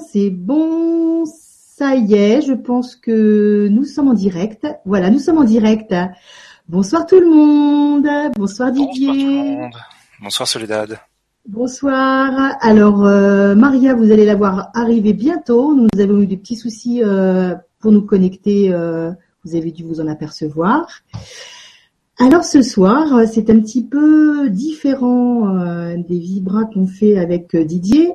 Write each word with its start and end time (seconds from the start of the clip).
c'est 0.00 0.30
bon, 0.30 1.24
ça 1.26 1.94
y 1.94 2.14
est, 2.14 2.42
je 2.42 2.52
pense 2.52 2.96
que 2.96 3.68
nous 3.70 3.84
sommes 3.84 4.08
en 4.08 4.14
direct. 4.14 4.66
Voilà, 4.84 5.10
nous 5.10 5.18
sommes 5.18 5.38
en 5.38 5.44
direct. 5.44 5.94
Bonsoir 6.68 7.06
tout 7.06 7.18
le 7.18 7.26
monde. 7.26 8.06
Bonsoir 8.36 8.70
Didier. 8.70 9.08
Bonsoir 9.08 9.16
tout 9.16 9.30
le 9.30 9.60
monde. 9.60 9.72
Bonsoir 10.22 10.48
Soledad. 10.48 10.98
Bonsoir. 11.48 12.56
Alors 12.60 13.04
euh, 13.06 13.54
Maria, 13.54 13.94
vous 13.94 14.12
allez 14.12 14.26
la 14.26 14.36
voir 14.36 14.70
arriver 14.74 15.12
bientôt. 15.12 15.74
Nous 15.74 15.88
avons 16.00 16.20
eu 16.20 16.26
des 16.26 16.36
petits 16.36 16.56
soucis 16.56 17.02
euh, 17.02 17.54
pour 17.80 17.92
nous 17.92 18.02
connecter. 18.02 18.72
Euh, 18.72 19.10
vous 19.44 19.56
avez 19.56 19.72
dû 19.72 19.84
vous 19.84 20.00
en 20.00 20.06
apercevoir. 20.06 20.86
Alors 22.18 22.44
ce 22.44 22.62
soir, 22.62 23.26
c'est 23.26 23.50
un 23.50 23.58
petit 23.58 23.82
peu 23.82 24.50
différent 24.50 25.96
des 25.96 26.18
vibras 26.18 26.66
qu'on 26.66 26.86
fait 26.86 27.18
avec 27.18 27.56
Didier. 27.56 28.12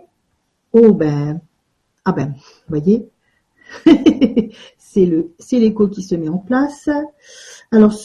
Oh 0.80 0.94
ben, 0.94 1.42
ah 2.06 2.12
ben, 2.12 2.36
voyez, 2.70 3.10
c'est 4.78 5.08
le, 5.08 5.32
c'est 5.40 5.58
l'écho 5.58 5.88
qui 5.88 6.04
se 6.04 6.14
met 6.14 6.30
en 6.30 6.38
place. 6.38 6.88
Alors, 7.72 7.96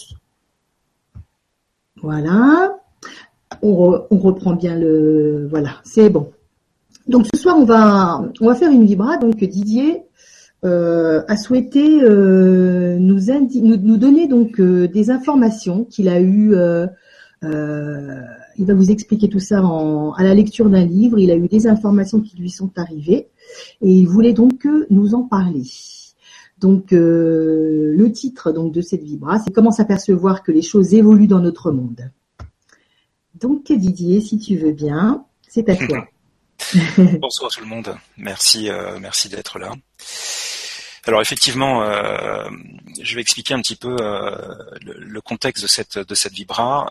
voilà. 2.01 2.79
On, 3.61 4.07
reprend 4.11 4.55
bien 4.55 4.75
le, 4.79 5.49
voilà, 5.51 5.83
c'est 5.85 6.09
bon. 6.09 6.33
Donc 7.09 7.27
ce 7.35 7.39
soir, 7.39 7.59
on 7.59 7.67
va, 7.67 8.23
on 8.41 8.47
va 8.47 8.55
faire 8.55 8.71
une 8.71 8.87
vibra. 8.87 9.19
Donc 9.19 9.37
Didier 9.37 10.05
euh, 10.65 11.23
a 11.29 11.37
souhaité 11.37 12.03
euh, 12.03 12.97
nous, 12.99 13.21
nous, 13.61 13.97
donner 13.99 14.29
donc 14.29 14.59
euh, 14.61 14.89
des 14.89 15.11
informations 15.11 15.85
qu'il 15.85 16.09
a 16.09 16.23
eues. 16.23 16.55
Il 17.43 18.67
va 18.67 18.75
vous 18.75 18.91
expliquer 18.91 19.29
tout 19.29 19.41
ça 19.41 19.59
à 19.59 20.23
la 20.23 20.35
lecture 20.35 20.71
d'un 20.71 20.85
livre. 20.85 21.19
Il 21.19 21.31
a 21.31 21.37
eu 21.37 21.49
des 21.49 21.67
informations 21.67 22.21
qui 22.21 22.37
lui 22.37 22.51
sont 22.51 22.71
arrivées 22.77 23.29
et 23.81 23.91
il 23.91 24.07
voulait 24.07 24.33
donc 24.33 24.67
nous 24.91 25.15
en 25.15 25.23
parler. 25.23 25.65
Donc 26.63 26.93
euh, 26.93 27.93
le 27.97 28.13
titre 28.13 28.53
donc 28.53 28.73
de 28.73 28.81
cette 28.81 29.03
vibra, 29.03 29.41
c'est 29.41 29.53
comment 29.53 29.73
s'apercevoir 29.73 30.45
que 30.45 30.53
les 30.53 30.63
choses 30.63 30.95
évoluent 30.95 31.27
dans 31.27 31.41
notre 31.41 31.73
monde. 31.73 32.13
Donc 33.35 33.73
Didier, 33.73 34.21
si 34.21 34.39
tu 34.39 34.57
veux 34.57 34.71
bien, 34.71 35.25
c'est 35.49 35.69
à 35.69 35.75
toi. 35.75 36.07
Bonsoir 37.21 37.51
tout 37.51 37.61
le 37.63 37.67
monde. 37.67 37.93
Merci, 38.17 38.71
euh, 38.71 39.01
merci 39.01 39.29
d'être 39.29 39.59
là. 39.59 39.73
Alors 41.05 41.21
effectivement, 41.21 41.83
euh, 41.83 42.49
je 43.01 43.15
vais 43.15 43.21
expliquer 43.21 43.55
un 43.55 43.61
petit 43.61 43.77
peu 43.77 43.97
le, 44.81 45.21
contexte 45.21 45.63
de 45.63 45.69
cette 45.69 45.99
de 45.99 46.15
cette 46.15 46.33
vibra. 46.33 46.91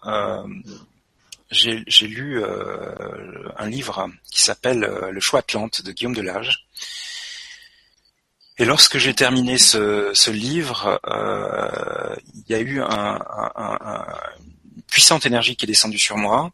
J'ai 1.49 2.07
lu 2.07 2.43
un 2.43 3.67
livre 3.67 4.09
qui 4.31 4.41
s'appelle 4.41 4.79
Le 5.11 5.19
choix 5.19 5.39
Atlante 5.39 5.81
de 5.83 5.91
Guillaume 5.91 6.15
Delage 6.15 6.65
et 8.61 8.65
lorsque 8.65 8.99
j'ai 8.99 9.15
terminé 9.15 9.57
ce, 9.57 10.29
livre, 10.29 10.99
euh, 11.07 12.15
il 12.35 12.43
y 12.47 12.53
a 12.53 12.59
eu 12.59 12.79
un, 12.79 13.17
une 13.57 14.83
puissante 14.83 15.25
énergie 15.25 15.55
qui 15.55 15.65
est 15.65 15.67
descendue 15.67 15.97
sur 15.97 16.15
moi, 16.15 16.51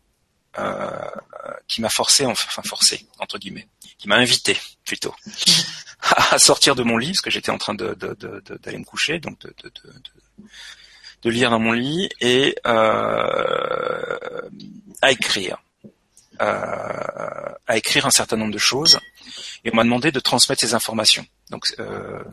euh, 0.58 0.90
qui 1.68 1.82
m'a 1.82 1.90
forcé, 1.90 2.26
enfin 2.26 2.62
forcé 2.62 3.06
entre 3.20 3.38
guillemets, 3.38 3.68
qui 3.98 4.08
m'a 4.08 4.16
invité 4.16 4.58
plutôt 4.86 5.14
à 6.32 6.40
sortir 6.40 6.76
de 6.76 6.84
mon 6.84 6.98
lit 6.98 7.10
parce 7.10 7.22
que 7.22 7.30
j'étais 7.30 7.52
en 7.52 7.58
train 7.58 7.74
de, 7.74 7.94
d'aller 8.64 8.78
me 8.78 8.86
coucher, 8.86 9.20
donc 9.20 9.40
de, 9.40 9.54
de, 11.24 11.30
lire 11.30 11.50
dans 11.50 11.60
mon 11.60 11.74
lit 11.74 12.10
et 12.22 12.56
euh, 12.66 14.42
à 15.02 15.12
écrire. 15.12 15.58
à 16.40 17.76
écrire 17.76 18.06
un 18.06 18.12
certain 18.12 18.38
nombre 18.38 18.54
de 18.54 18.60
choses 18.60 19.00
et 19.64 19.72
on 19.72 19.76
m'a 19.76 19.84
demandé 19.84 20.12
de 20.12 20.20
transmettre 20.20 20.62
ces 20.62 20.74
informations. 20.74 21.26
Donc 21.50 21.66
euh, 21.80 22.24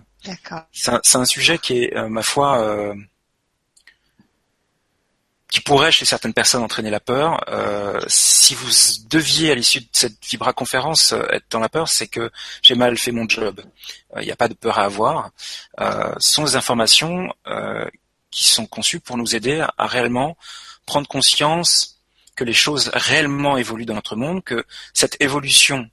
c'est 0.72 1.16
un, 1.16 1.24
sujet 1.24 1.58
qui 1.58 1.84
est, 1.84 1.96
euh, 1.96 2.08
ma 2.08 2.22
foi, 2.22 2.60
euh, 2.60 2.94
qui 5.54 5.60
pourrait 5.60 5.92
chez 5.92 6.04
certaines 6.04 6.34
personnes 6.34 6.64
entraîner 6.64 6.90
la 6.90 6.98
peur. 6.98 7.44
si 8.08 8.56
vous 8.56 8.68
deviez 9.08 9.52
à 9.52 9.54
l'issue 9.54 9.82
de 9.82 9.86
cette 9.92 10.16
Vibra 10.26 10.52
conférence 10.52 11.14
être 11.30 11.44
dans 11.48 11.60
la 11.60 11.68
peur, 11.68 11.88
c'est 11.88 12.08
que 12.08 12.32
j'ai 12.60 12.74
mal 12.74 12.98
fait 12.98 13.12
mon 13.12 13.28
job. 13.28 13.60
Il 14.16 14.24
n'y 14.24 14.32
a 14.32 14.36
pas 14.36 14.48
de 14.48 14.54
peur 14.54 14.80
à 14.80 14.84
avoir. 14.86 15.30
ce 15.78 16.32
sont 16.32 16.42
des 16.42 16.56
informations 16.56 17.32
qui 18.32 18.46
sont 18.46 18.66
conçues 18.66 18.98
pour 18.98 19.16
nous 19.16 19.36
aider 19.36 19.64
à 19.78 19.86
réellement 19.86 20.36
prendre 20.86 21.06
conscience 21.06 22.00
que 22.34 22.42
les 22.42 22.52
choses 22.52 22.90
réellement 22.92 23.56
évoluent 23.56 23.86
dans 23.86 23.94
notre 23.94 24.16
monde, 24.16 24.42
que 24.42 24.64
cette 24.92 25.16
évolution 25.20 25.88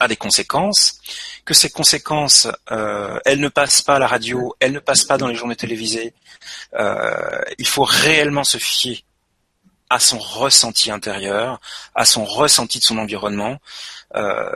a 0.00 0.08
des 0.08 0.16
conséquences, 0.16 1.00
que 1.44 1.54
ces 1.54 1.70
conséquences, 1.70 2.48
euh, 2.70 3.18
elles 3.24 3.40
ne 3.40 3.48
passent 3.48 3.82
pas 3.82 3.96
à 3.96 3.98
la 3.98 4.06
radio, 4.06 4.54
elles 4.60 4.72
ne 4.72 4.78
passent 4.78 5.04
pas 5.04 5.18
dans 5.18 5.28
les 5.28 5.34
journées 5.34 5.56
télévisées. 5.56 6.14
Euh, 6.74 7.40
il 7.58 7.66
faut 7.66 7.84
réellement 7.84 8.44
se 8.44 8.58
fier 8.58 9.04
à 9.90 9.98
son 10.00 10.18
ressenti 10.18 10.90
intérieur, 10.90 11.60
à 11.94 12.04
son 12.04 12.24
ressenti 12.24 12.78
de 12.78 12.84
son 12.84 12.98
environnement, 12.98 13.58
euh, 14.16 14.48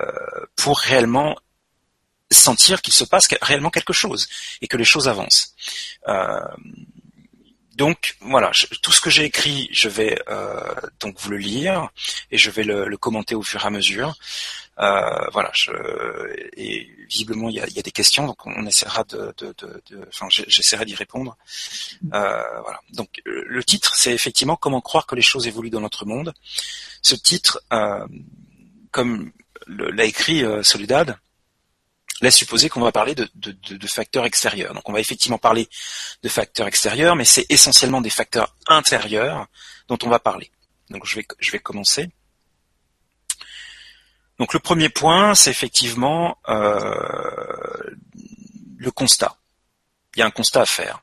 pour 0.57 0.79
réellement 0.79 1.37
sentir 2.31 2.83
qu'il 2.83 2.95
se 2.95 3.05
passe 3.05 3.29
réellement 3.41 3.71
quelque 3.71 3.93
chose 3.93 4.29
et 4.61 4.69
que 4.69 4.77
les 4.77 4.85
choses 4.85 5.09
avancent. 5.09 5.55
donc 7.75 8.17
voilà, 8.21 8.51
tout 8.83 8.91
ce 8.93 9.01
que 9.01 9.09
j'ai 9.09 9.25
écrit, 9.25 9.69
je 9.71 9.89
vais 9.89 10.19
donc 11.01 11.19
vous 11.21 11.31
le 11.31 11.37
lire 11.37 11.89
et 12.31 12.37
je 12.37 12.51
vais 12.51 12.65
le 12.65 12.97
commenter 12.97 13.35
au 13.35 13.43
fur 13.43 13.63
et 13.63 13.67
à 13.67 13.71
mesure. 13.71 14.17
Euh, 14.81 15.27
voilà, 15.33 15.51
je, 15.55 15.73
et 16.57 16.89
visiblement 17.09 17.49
il 17.49 17.57
y 17.57 17.61
a, 17.61 17.67
y 17.69 17.81
a, 17.81 17.83
des 17.83 17.91
questions, 17.91 18.27
donc 18.27 18.47
on 18.47 18.65
essaiera 18.65 19.03
de, 19.05 19.35
de, 19.39 19.55
de, 19.59 19.83
de 19.91 20.09
enfin 20.09 20.29
j'essaierai 20.31 20.85
d'y 20.85 20.95
répondre. 20.95 21.37
Euh, 22.15 22.61
voilà. 22.63 22.81
Donc 22.93 23.21
le 23.25 23.65
titre, 23.65 23.95
c'est 23.97 24.13
effectivement 24.13 24.57
comment 24.57 24.81
croire 24.81 25.07
que 25.07 25.17
les 25.17 25.23
choses 25.23 25.49
évoluent 25.49 25.71
dans 25.71 25.81
notre 25.81 26.07
monde. 26.07 26.33
Ce 27.03 27.17
titre, 27.17 27.61
euh, 27.73 28.07
comme 28.93 29.33
l'a 29.67 30.05
écrit 30.05 30.45
euh, 30.45 30.63
Solidad, 30.63 31.19
laisse 32.21 32.37
supposer 32.37 32.69
qu'on 32.69 32.81
va 32.81 32.93
parler 32.93 33.15
de, 33.15 33.29
de, 33.35 33.53
de, 33.53 33.87
facteurs 33.87 34.27
extérieurs. 34.27 34.75
Donc 34.75 34.89
on 34.89 34.93
va 34.93 35.01
effectivement 35.01 35.39
parler 35.39 35.69
de 36.23 36.29
facteurs 36.29 36.67
extérieurs, 36.67 37.17
mais 37.17 37.25
c'est 37.25 37.47
essentiellement 37.49 38.01
des 38.01 38.11
facteurs 38.11 38.55
intérieurs 38.67 39.47
dont 39.89 39.99
on 40.05 40.09
va 40.09 40.19
parler. 40.19 40.51
Donc 40.91 41.07
je 41.07 41.17
vais, 41.17 41.27
je 41.39 41.51
vais 41.51 41.59
commencer. 41.59 42.11
Donc 44.39 44.55
le 44.55 44.61
premier 44.61 44.89
point, 44.89 45.35
c'est 45.35 45.51
effectivement 45.51 46.39
euh, 46.49 46.95
le 48.77 48.91
constat. 48.91 49.37
Il 50.15 50.21
y 50.21 50.23
a 50.23 50.27
un 50.27 50.31
constat 50.31 50.63
à 50.63 50.67
faire. 50.67 51.03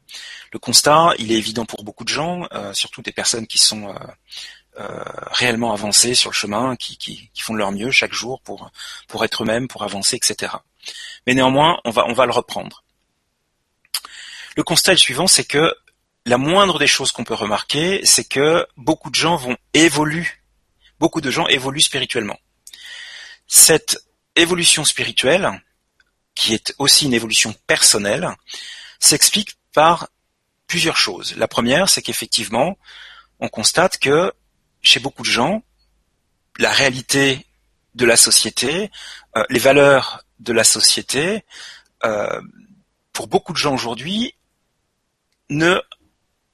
Le 0.52 0.60
constat, 0.60 1.14
il 1.20 1.32
est 1.32 1.36
évident 1.36 1.66
pour 1.66 1.84
beaucoup 1.84 2.06
de 2.06 2.10
gens, 2.10 2.48
euh, 2.54 2.74
surtout 2.74 3.02
des 3.02 3.12
personnes 3.12 3.46
qui 3.46 3.58
sont 3.58 3.94
euh, 4.78 5.04
réellement 5.32 5.74
avancées 5.74 6.16
sur 6.16 6.30
le 6.32 6.36
chemin, 6.36 6.76
qui, 6.78 7.30
font 7.38 7.54
leur 7.54 7.72
mieux 7.72 7.92
chaque 7.92 8.14
jour 8.14 8.42
pour 8.42 8.72
pour 9.08 9.26
être 9.26 9.44
eux-mêmes, 9.44 9.68
pour 9.68 9.84
avancer, 9.84 10.16
etc. 10.16 10.54
Mais 11.28 11.34
néanmoins, 11.34 11.80
on 11.84 11.92
va 11.92 12.06
on 12.08 12.14
va 12.14 12.26
le 12.26 12.32
reprendre. 12.32 12.84
Le 14.56 14.64
constat 14.64 14.94
est 14.94 14.96
le 14.96 15.00
suivant, 15.00 15.28
c'est 15.28 15.44
que 15.44 15.74
la 16.26 16.38
moindre 16.38 16.80
des 16.80 16.88
choses 16.88 17.12
qu'on 17.12 17.26
peut 17.26 17.34
remarquer, 17.34 18.06
c'est 18.06 18.24
que 18.24 18.66
beaucoup 18.78 19.10
de 19.10 19.16
gens 19.16 19.36
vont 19.36 19.58
évoluer, 19.74 20.28
beaucoup 21.00 21.22
de 21.22 21.30
gens 21.30 21.48
évoluent 21.48 21.82
spirituellement. 21.82 22.40
Cette 23.48 24.04
évolution 24.36 24.84
spirituelle, 24.84 25.62
qui 26.34 26.54
est 26.54 26.74
aussi 26.78 27.06
une 27.06 27.14
évolution 27.14 27.54
personnelle, 27.68 28.30
s'explique 29.00 29.58
par 29.74 30.10
plusieurs 30.68 30.98
choses. 30.98 31.36
La 31.36 31.48
première, 31.48 31.90
c'est 31.90 32.02
qu'effectivement, 32.02 32.78
on 33.40 33.48
constate 33.48 33.98
que 33.98 34.34
chez 34.82 35.00
beaucoup 35.00 35.24
de 35.24 35.28
gens, 35.28 35.64
la 36.58 36.72
réalité 36.72 37.46
de 37.96 38.06
la 38.06 38.18
société, 38.18 38.92
euh, 39.38 39.44
les 39.50 39.60
valeurs 39.60 40.24
de 40.40 40.54
la 40.54 40.64
société, 40.64 41.44
euh, 42.04 42.42
pour 43.14 43.28
beaucoup 43.28 43.54
de 43.54 43.58
gens 43.58 43.74
aujourd'hui, 43.74 44.36
ne 45.50 45.82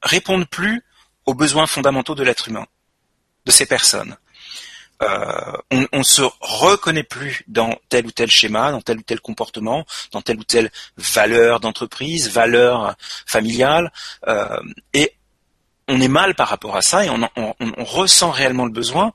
répondent 0.03 0.47
plus 0.47 0.83
aux 1.25 1.33
besoins 1.33 1.67
fondamentaux 1.67 2.15
de 2.15 2.23
l'être 2.23 2.47
humain, 2.47 2.67
de 3.45 3.51
ces 3.51 3.65
personnes. 3.65 4.17
Euh, 5.01 5.57
on, 5.71 5.87
on 5.93 6.03
se 6.03 6.21
reconnaît 6.39 7.03
plus 7.03 7.43
dans 7.47 7.75
tel 7.89 8.05
ou 8.05 8.11
tel 8.11 8.29
schéma, 8.29 8.71
dans 8.71 8.81
tel 8.81 8.99
ou 8.99 9.01
tel 9.01 9.19
comportement, 9.19 9.85
dans 10.11 10.21
telle 10.21 10.37
ou 10.37 10.43
telle 10.43 10.71
valeur 10.97 11.59
d'entreprise, 11.59 12.29
valeur 12.29 12.95
familiale, 13.25 13.91
euh, 14.27 14.59
et 14.93 15.15
on 15.87 15.99
est 15.99 16.07
mal 16.07 16.35
par 16.35 16.47
rapport 16.47 16.77
à 16.77 16.81
ça 16.81 17.03
et 17.03 17.09
on, 17.09 17.29
ressent 17.83 18.31
réellement 18.31 18.65
le 18.65 18.71
besoin 18.71 19.11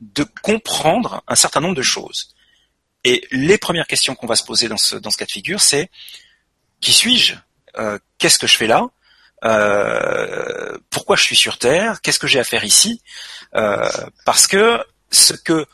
de 0.00 0.24
comprendre 0.42 1.22
un 1.28 1.36
certain 1.36 1.60
nombre 1.60 1.76
de 1.76 1.82
choses. 1.82 2.34
Et 3.04 3.26
les 3.30 3.56
premières 3.56 3.86
questions 3.86 4.14
qu'on 4.14 4.26
va 4.26 4.36
se 4.36 4.44
poser 4.44 4.68
dans 4.68 4.76
ce, 4.76 4.96
dans 4.96 5.10
ce 5.10 5.16
cas 5.16 5.24
de 5.24 5.30
figure, 5.30 5.60
c'est 5.60 5.88
qui 6.80 6.92
suis-je? 6.92 7.34
Euh, 7.78 7.98
Qu'est-ce 8.18 8.38
que 8.38 8.46
je 8.46 8.56
fais 8.56 8.66
là? 8.66 8.88
Pourquoi 10.90 11.16
je 11.16 11.22
suis 11.22 11.36
sur 11.36 11.58
Terre? 11.58 12.02
Qu'est-ce 12.02 12.18
que 12.18 12.26
j'ai 12.26 12.40
à 12.40 12.44
faire 12.44 12.64
ici? 12.64 13.00
Parce 13.52 14.48
que 14.48 14.84
ce 15.10 15.34
que 15.34 15.66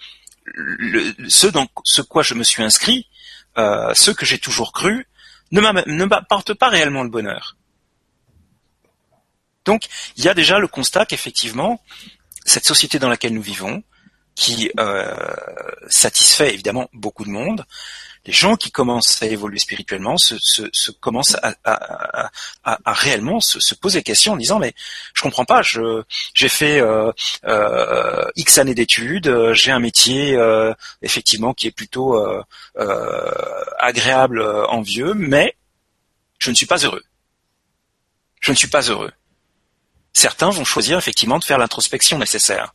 ce 1.29 1.47
dans 1.47 1.67
ce 1.85 2.03
quoi 2.03 2.23
je 2.23 2.35
me 2.35 2.45
suis 2.45 2.63
inscrit, 2.63 3.09
euh, 3.59 3.93
ce 3.95 4.11
que 4.11 4.27
j'ai 4.27 4.39
toujours 4.39 4.73
cru, 4.73 5.07
ne 5.53 6.05
m'apporte 6.05 6.55
pas 6.55 6.69
réellement 6.69 7.03
le 7.03 7.11
bonheur. 7.11 7.57
Donc, 9.65 9.85
il 10.17 10.25
y 10.25 10.29
a 10.29 10.35
déjà 10.35 10.59
le 10.59 10.69
constat 10.69 11.07
qu'effectivement, 11.07 11.83
cette 12.45 12.67
société 12.67 12.99
dans 12.99 13.09
laquelle 13.09 13.33
nous 13.33 13.43
vivons, 13.43 13.83
qui 14.35 14.71
euh, 14.79 15.15
satisfait 15.89 16.53
évidemment 16.53 16.89
beaucoup 16.93 17.25
de 17.25 17.31
monde, 17.31 17.65
les 18.27 18.33
gens 18.33 18.57
qui 18.57 18.71
commencent 18.71 19.23
à 19.23 19.27
évoluer 19.27 19.59
spirituellement 19.59 20.17
se, 20.17 20.91
commencent 20.93 21.37
à, 21.65 22.31
réellement 22.87 23.41
se, 23.41 23.61
se, 23.61 23.75
poser 23.75 23.99
des 23.99 24.05
questions 24.05 24.33
en 24.33 24.37
disant 24.37 24.59
mais 24.59 24.75
je 25.13 25.23
comprends 25.23 25.45
pas, 25.45 25.61
j'ai 25.63 26.49
fait 26.49 26.81
euh, 26.81 27.13
euh, 27.45 28.25
x 28.37 28.59
années 28.59 28.75
d'études, 28.75 29.27
euh, 29.27 29.53
j'ai 29.53 29.73
un 29.73 29.79
métier 29.79 30.37
euh, 30.37 30.73
effectivement 31.03 31.53
qui 31.53 31.67
est 31.67 31.71
plutôt 31.71 32.17
agréable, 33.79 34.43
envieux, 34.69 35.15
mais 35.15 35.57
je 36.39 36.51
ne 36.51 36.55
suis 36.55 36.67
pas 36.67 36.79
heureux. 36.79 37.03
Je 38.41 38.53
ne 38.53 38.57
suis 38.57 38.69
pas 38.69 38.83
heureux. 38.83 39.13
Certains 40.13 40.51
vont 40.51 40.65
choisir 40.65 40.97
effectivement 40.97 41.39
de 41.39 41.45
faire 41.45 41.59
l'introspection 41.59 42.19
nécessaire 42.19 42.75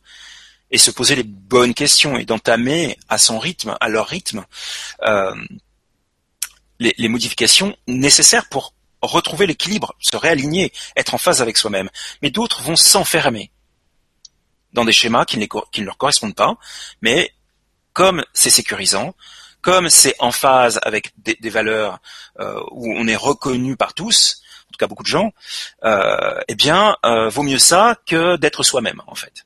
et 0.70 0.78
se 0.78 0.90
poser 0.90 1.16
les 1.16 1.24
bonnes 1.24 1.74
questions 1.74 2.16
et 2.16 2.24
d'entamer 2.24 2.98
à 3.08 3.18
son 3.18 3.38
rythme, 3.38 3.76
à 3.80 3.88
leur 3.88 4.06
rythme, 4.06 4.44
euh, 5.02 5.34
les, 6.78 6.94
les, 6.96 7.08
modifications 7.08 7.76
nécessaires 7.86 8.48
pour 8.48 8.74
retrouver 9.02 9.46
l'équilibre, 9.46 9.94
se 9.98 10.16
réaligner, 10.16 10.72
être 10.96 11.14
en 11.14 11.18
phase 11.18 11.42
avec 11.42 11.56
soi-même. 11.56 11.90
Mais 12.22 12.30
d'autres 12.30 12.62
vont 12.62 12.76
s'enfermer 12.76 13.50
dans 14.72 14.84
des 14.84 14.92
schémas 14.92 15.24
qui 15.24 15.38
ne, 15.38 15.46
qui 15.72 15.80
ne, 15.80 15.86
leur 15.86 15.98
correspondent 15.98 16.34
pas, 16.34 16.56
mais 17.02 17.32
comme 17.92 18.24
c'est 18.32 18.50
sécurisant, 18.50 19.14
comme 19.62 19.90
c'est 19.90 20.14
en 20.20 20.32
phase 20.32 20.78
avec 20.82 21.12
des, 21.18 21.36
des 21.40 21.50
valeurs 21.50 21.98
euh, 22.38 22.60
où 22.70 22.92
on 22.96 23.06
est 23.06 23.16
reconnu 23.16 23.76
par 23.76 23.94
tous, 23.94 24.42
en 24.68 24.72
tout 24.72 24.78
cas 24.78 24.86
beaucoup 24.86 25.02
de 25.02 25.08
gens, 25.08 25.32
euh, 25.84 26.40
eh 26.48 26.54
bien, 26.54 26.96
euh, 27.04 27.28
vaut 27.28 27.42
mieux 27.42 27.58
ça 27.58 27.96
que 28.06 28.36
d'être 28.36 28.62
soi-même, 28.62 29.02
en 29.06 29.14
fait. 29.14 29.44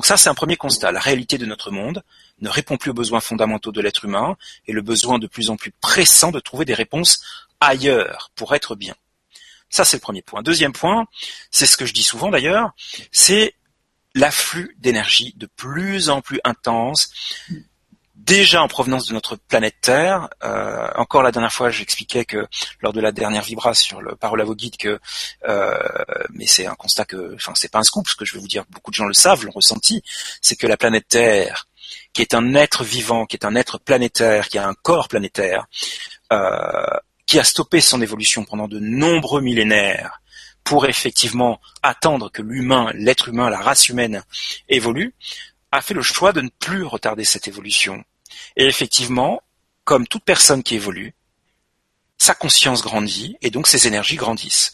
Donc 0.00 0.06
ça, 0.06 0.16
c'est 0.16 0.30
un 0.30 0.34
premier 0.34 0.56
constat. 0.56 0.92
La 0.92 0.98
réalité 0.98 1.36
de 1.36 1.44
notre 1.44 1.70
monde 1.70 2.02
ne 2.40 2.48
répond 2.48 2.78
plus 2.78 2.90
aux 2.90 2.94
besoins 2.94 3.20
fondamentaux 3.20 3.70
de 3.70 3.82
l'être 3.82 4.06
humain 4.06 4.38
et 4.66 4.72
le 4.72 4.80
besoin 4.80 5.18
de 5.18 5.26
plus 5.26 5.50
en 5.50 5.56
plus 5.56 5.72
pressant 5.72 6.30
de 6.30 6.40
trouver 6.40 6.64
des 6.64 6.72
réponses 6.72 7.22
ailleurs 7.60 8.30
pour 8.34 8.54
être 8.54 8.76
bien. 8.76 8.94
Ça, 9.68 9.84
c'est 9.84 9.98
le 9.98 10.00
premier 10.00 10.22
point. 10.22 10.40
Deuxième 10.40 10.72
point, 10.72 11.06
c'est 11.50 11.66
ce 11.66 11.76
que 11.76 11.84
je 11.84 11.92
dis 11.92 12.02
souvent 12.02 12.30
d'ailleurs, 12.30 12.70
c'est 13.12 13.54
l'afflux 14.14 14.74
d'énergie 14.78 15.34
de 15.36 15.44
plus 15.44 16.08
en 16.08 16.22
plus 16.22 16.40
intense 16.44 17.12
déjà 18.30 18.62
en 18.62 18.68
provenance 18.68 19.08
de 19.08 19.12
notre 19.12 19.34
planète 19.34 19.74
Terre. 19.80 20.28
Euh, 20.44 20.86
encore 20.94 21.24
la 21.24 21.32
dernière 21.32 21.52
fois, 21.52 21.68
j'expliquais 21.70 22.24
que 22.24 22.46
lors 22.80 22.92
de 22.92 23.00
la 23.00 23.10
dernière 23.10 23.42
vibra 23.42 23.74
sur 23.74 24.00
le 24.00 24.14
parole 24.14 24.40
à 24.40 24.44
vos 24.44 24.54
guides 24.54 24.76
que, 24.76 25.00
euh, 25.48 25.78
mais 26.32 26.46
c'est 26.46 26.64
un 26.64 26.76
constat 26.76 27.06
que, 27.06 27.34
enfin 27.34 27.54
c'est 27.56 27.72
pas 27.72 27.80
un 27.80 27.82
scoop, 27.82 28.06
ce 28.08 28.14
que 28.14 28.24
je 28.24 28.34
vais 28.34 28.38
vous 28.38 28.46
dire, 28.46 28.64
beaucoup 28.70 28.92
de 28.92 28.94
gens 28.94 29.06
le 29.06 29.14
savent, 29.14 29.44
l'ont 29.44 29.50
ressenti, 29.50 30.04
c'est 30.40 30.54
que 30.54 30.68
la 30.68 30.76
planète 30.76 31.08
Terre, 31.08 31.66
qui 32.12 32.22
est 32.22 32.32
un 32.32 32.54
être 32.54 32.84
vivant, 32.84 33.26
qui 33.26 33.34
est 33.34 33.44
un 33.44 33.56
être 33.56 33.78
planétaire, 33.80 34.48
qui 34.48 34.58
a 34.58 34.68
un 34.68 34.74
corps 34.74 35.08
planétaire, 35.08 35.66
euh, 36.32 36.86
qui 37.26 37.40
a 37.40 37.42
stoppé 37.42 37.80
son 37.80 38.00
évolution 38.00 38.44
pendant 38.44 38.68
de 38.68 38.78
nombreux 38.78 39.40
millénaires 39.40 40.20
pour 40.62 40.86
effectivement 40.86 41.60
attendre 41.82 42.30
que 42.30 42.42
l'humain, 42.42 42.92
l'être 42.94 43.28
humain, 43.28 43.50
la 43.50 43.58
race 43.58 43.88
humaine 43.88 44.22
évolue, 44.68 45.14
a 45.72 45.82
fait 45.82 45.94
le 45.94 46.02
choix 46.02 46.32
de 46.32 46.42
ne 46.42 46.48
plus 46.60 46.84
retarder 46.84 47.24
cette 47.24 47.48
évolution 47.48 48.04
et 48.56 48.66
effectivement, 48.66 49.42
comme 49.84 50.06
toute 50.06 50.24
personne 50.24 50.62
qui 50.62 50.74
évolue, 50.74 51.14
sa 52.18 52.34
conscience 52.34 52.82
grandit 52.82 53.36
et 53.40 53.50
donc 53.50 53.66
ses 53.66 53.86
énergies 53.86 54.16
grandissent. 54.16 54.72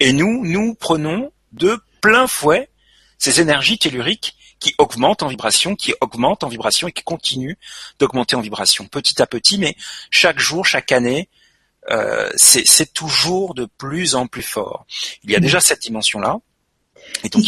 Et 0.00 0.12
nous, 0.12 0.44
nous 0.44 0.74
prenons 0.74 1.32
de 1.52 1.78
plein 2.00 2.26
fouet 2.26 2.68
ces 3.18 3.40
énergies 3.40 3.78
telluriques 3.78 4.34
qui 4.60 4.74
augmentent 4.78 5.22
en 5.22 5.28
vibration, 5.28 5.76
qui 5.76 5.94
augmentent 6.00 6.44
en 6.44 6.48
vibration 6.48 6.88
et 6.88 6.92
qui 6.92 7.04
continuent 7.04 7.56
d'augmenter 7.98 8.36
en 8.36 8.40
vibration 8.40 8.86
petit 8.86 9.22
à 9.22 9.26
petit, 9.26 9.58
mais 9.58 9.76
chaque 10.10 10.38
jour, 10.38 10.66
chaque 10.66 10.92
année, 10.92 11.28
euh, 11.90 12.28
c'est 12.36 12.92
toujours 12.92 13.54
de 13.54 13.66
plus 13.78 14.14
en 14.14 14.26
plus 14.26 14.42
fort. 14.42 14.86
Il 15.22 15.30
y 15.30 15.36
a 15.36 15.40
déjà 15.40 15.60
cette 15.60 15.82
dimension-là. 15.82 16.38
Et 17.24 17.28
donc, 17.28 17.44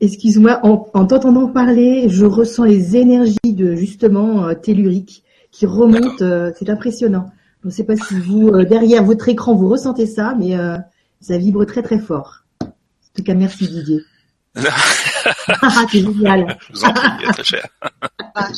Excuse-moi, 0.00 0.60
en, 0.64 1.06
t'entendant 1.06 1.48
parler, 1.48 2.08
je 2.08 2.24
ressens 2.24 2.64
les 2.64 2.96
énergies 2.96 3.38
de 3.44 3.74
justement 3.74 4.48
euh, 4.48 4.54
telluriques 4.54 5.22
qui 5.50 5.66
remontent. 5.66 6.22
Euh, 6.22 6.50
c'est 6.58 6.68
impressionnant. 6.68 7.30
Je 7.62 7.68
ne 7.68 7.72
sais 7.72 7.84
pas 7.84 7.96
si 7.96 8.18
vous, 8.18 8.48
euh, 8.48 8.64
derrière 8.64 9.04
votre 9.04 9.28
écran, 9.28 9.54
vous 9.54 9.68
ressentez 9.68 10.06
ça, 10.06 10.34
mais 10.38 10.56
ça 11.20 11.38
vibre 11.38 11.64
très 11.64 11.82
très 11.82 11.98
fort. 11.98 12.44
En 12.60 12.66
tout 13.16 13.22
cas, 13.22 13.34
merci 13.34 13.68
Didier. 13.68 14.00
Ah, 14.56 15.86
c'est 15.90 16.00
génial. 16.00 16.58
Je 16.68 16.72
vous 16.72 16.84
en 16.84 16.92
prie, 16.92 17.26
très 17.32 17.44
cher. 17.44 17.68
ah 18.34 18.48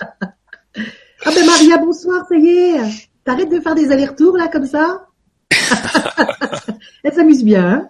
ben 1.27 1.47
Maria, 1.47 1.79
bonsoir, 1.79 2.27
ça 2.29 2.37
y 2.37 2.49
est. 2.49 3.09
T'arrêtes 3.25 3.51
de 3.51 3.61
faire 3.61 3.75
des 3.75 3.91
allers-retours 3.91 4.37
là 4.37 4.49
comme 4.49 4.67
ça 4.67 5.07
Elle 7.03 7.13
s'amuse 7.13 7.45
bien. 7.45 7.67
Hein? 7.69 7.89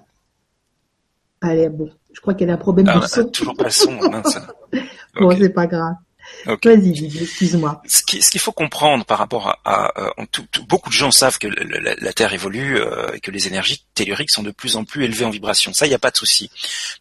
Allez, 1.40 1.68
bon. 1.68 1.90
Je 2.16 2.20
crois 2.22 2.32
qu'elle 2.32 2.48
a 2.48 2.54
un 2.54 2.56
problème 2.56 2.88
ah, 2.88 2.98
de 2.98 3.06
son. 3.06 3.24
Toujours 3.30 3.54
pas 3.54 3.64
le 3.64 3.70
son, 3.70 3.92
mince. 3.92 4.38
bon, 5.20 5.36
c'est 5.38 5.50
pas 5.50 5.66
grave. 5.66 5.94
Vas-y, 6.46 7.22
excuse-moi. 7.22 7.82
Ce 7.86 8.02
qu'il 8.02 8.40
faut 8.40 8.52
comprendre 8.52 9.04
par 9.04 9.18
rapport 9.18 9.58
à, 9.64 9.92
beaucoup 10.66 10.88
de 10.88 10.94
gens 10.94 11.10
savent 11.10 11.38
que 11.38 11.46
la, 11.46 12.12
Terre 12.14 12.32
évolue 12.32 12.78
euh, 12.78 13.12
et 13.14 13.20
que 13.20 13.30
les 13.30 13.46
énergies 13.46 13.84
telluriques 13.94 14.30
sont 14.30 14.42
de 14.42 14.50
plus 14.50 14.76
en 14.76 14.84
plus 14.84 15.04
élevées 15.04 15.26
en 15.26 15.30
vibration. 15.30 15.72
Ça, 15.74 15.86
il 15.86 15.90
n'y 15.90 15.94
a 15.94 16.00
pas 16.00 16.10
de 16.10 16.16
souci. 16.16 16.50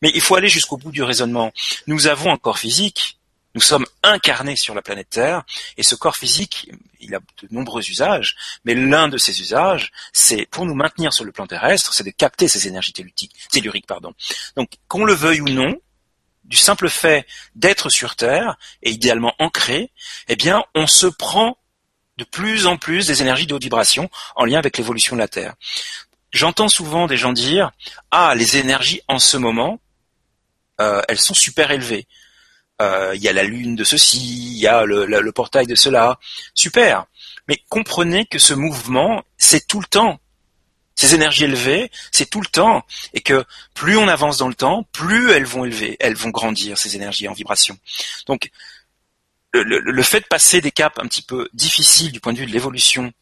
Mais 0.01 0.11
il 0.13 0.21
faut 0.21 0.35
aller 0.35 0.49
jusqu'au 0.49 0.77
bout 0.77 0.91
du 0.91 1.01
raisonnement. 1.01 1.51
Nous 1.87 2.07
avons 2.07 2.31
un 2.31 2.37
corps 2.37 2.59
physique 2.59 3.17
nous 3.55 3.61
sommes 3.61 3.85
incarnés 4.03 4.57
sur 4.57 4.75
la 4.75 4.81
planète 4.81 5.09
Terre 5.09 5.43
et 5.77 5.83
ce 5.83 5.95
corps 5.95 6.17
physique, 6.17 6.69
il 6.99 7.15
a 7.15 7.19
de 7.19 7.47
nombreux 7.51 7.89
usages, 7.89 8.35
mais 8.65 8.75
l'un 8.75 9.07
de 9.07 9.17
ces 9.17 9.41
usages, 9.41 9.91
c'est 10.13 10.45
pour 10.45 10.65
nous 10.65 10.75
maintenir 10.75 11.13
sur 11.13 11.23
le 11.23 11.31
plan 11.31 11.47
terrestre, 11.47 11.93
c'est 11.93 12.03
de 12.03 12.11
capter 12.11 12.49
ces 12.49 12.67
énergies 12.67 12.93
telluriques. 12.93 13.87
Pardon. 13.87 14.13
Donc, 14.57 14.69
qu'on 14.89 15.05
le 15.05 15.13
veuille 15.13 15.41
ou 15.41 15.49
non, 15.49 15.79
du 16.43 16.57
simple 16.57 16.89
fait 16.89 17.25
d'être 17.55 17.89
sur 17.89 18.15
Terre 18.15 18.57
et 18.83 18.91
idéalement 18.91 19.33
ancré, 19.39 19.91
eh 20.27 20.35
bien, 20.35 20.63
on 20.75 20.85
se 20.85 21.07
prend 21.07 21.57
de 22.17 22.25
plus 22.25 22.67
en 22.67 22.77
plus 22.77 23.07
des 23.07 23.21
énergies 23.21 23.47
de 23.47 23.53
haute 23.53 23.63
vibration 23.63 24.09
en 24.35 24.45
lien 24.45 24.59
avec 24.59 24.77
l'évolution 24.77 25.15
de 25.15 25.21
la 25.21 25.27
Terre. 25.27 25.55
J'entends 26.31 26.69
souvent 26.69 27.07
des 27.07 27.17
gens 27.17 27.31
dire 27.31 27.71
ah 28.11 28.35
les 28.35 28.57
énergies 28.57 29.01
en 29.07 29.19
ce 29.19 29.37
moment 29.37 29.79
euh, 30.81 31.01
elles 31.07 31.19
sont 31.19 31.33
super 31.33 31.71
élevées 31.71 32.07
euh, 32.81 33.13
il 33.15 33.21
y 33.21 33.29
a 33.29 33.33
la 33.33 33.43
lune 33.43 33.75
de 33.75 33.83
ceci, 33.83 34.19
il 34.19 34.57
y 34.57 34.67
a 34.67 34.85
le, 34.85 35.31
portail 35.31 35.67
de 35.67 35.75
cela. 35.75 36.19
Super. 36.53 37.05
Mais 37.47 37.61
comprenez 37.69 38.25
que 38.25 38.39
ce 38.39 38.53
mouvement, 38.53 39.23
c'est 39.37 39.67
tout 39.67 39.79
le 39.79 39.87
temps. 39.87 40.19
Ces 40.95 41.13
énergies 41.13 41.43
élevées, 41.43 41.91
c'est 42.11 42.29
tout 42.29 42.41
le 42.41 42.47
temps. 42.47 42.85
Et 43.13 43.21
que 43.21 43.45
plus 43.73 43.97
on 43.97 44.07
avance 44.07 44.37
dans 44.37 44.47
le 44.47 44.55
temps, 44.55 44.83
plus 44.91 45.31
elles 45.31 45.45
vont 45.45 45.65
élever, 45.65 45.97
elles 45.99 46.15
vont 46.15 46.29
grandir, 46.29 46.77
ces 46.77 46.95
énergies 46.95 47.27
en 47.27 47.33
vibration. 47.33 47.77
Donc, 48.27 48.49
le, 49.53 50.03
fait 50.03 50.19
de 50.19 50.25
passer 50.25 50.59
des 50.59 50.71
caps 50.71 50.99
un 50.99 51.07
petit 51.07 51.21
peu 51.21 51.47
difficiles 51.53 52.11
du 52.11 52.19
point 52.19 52.33
de 52.33 52.39
vue 52.39 52.45
de 52.45 52.51
l'évolution 52.51 53.13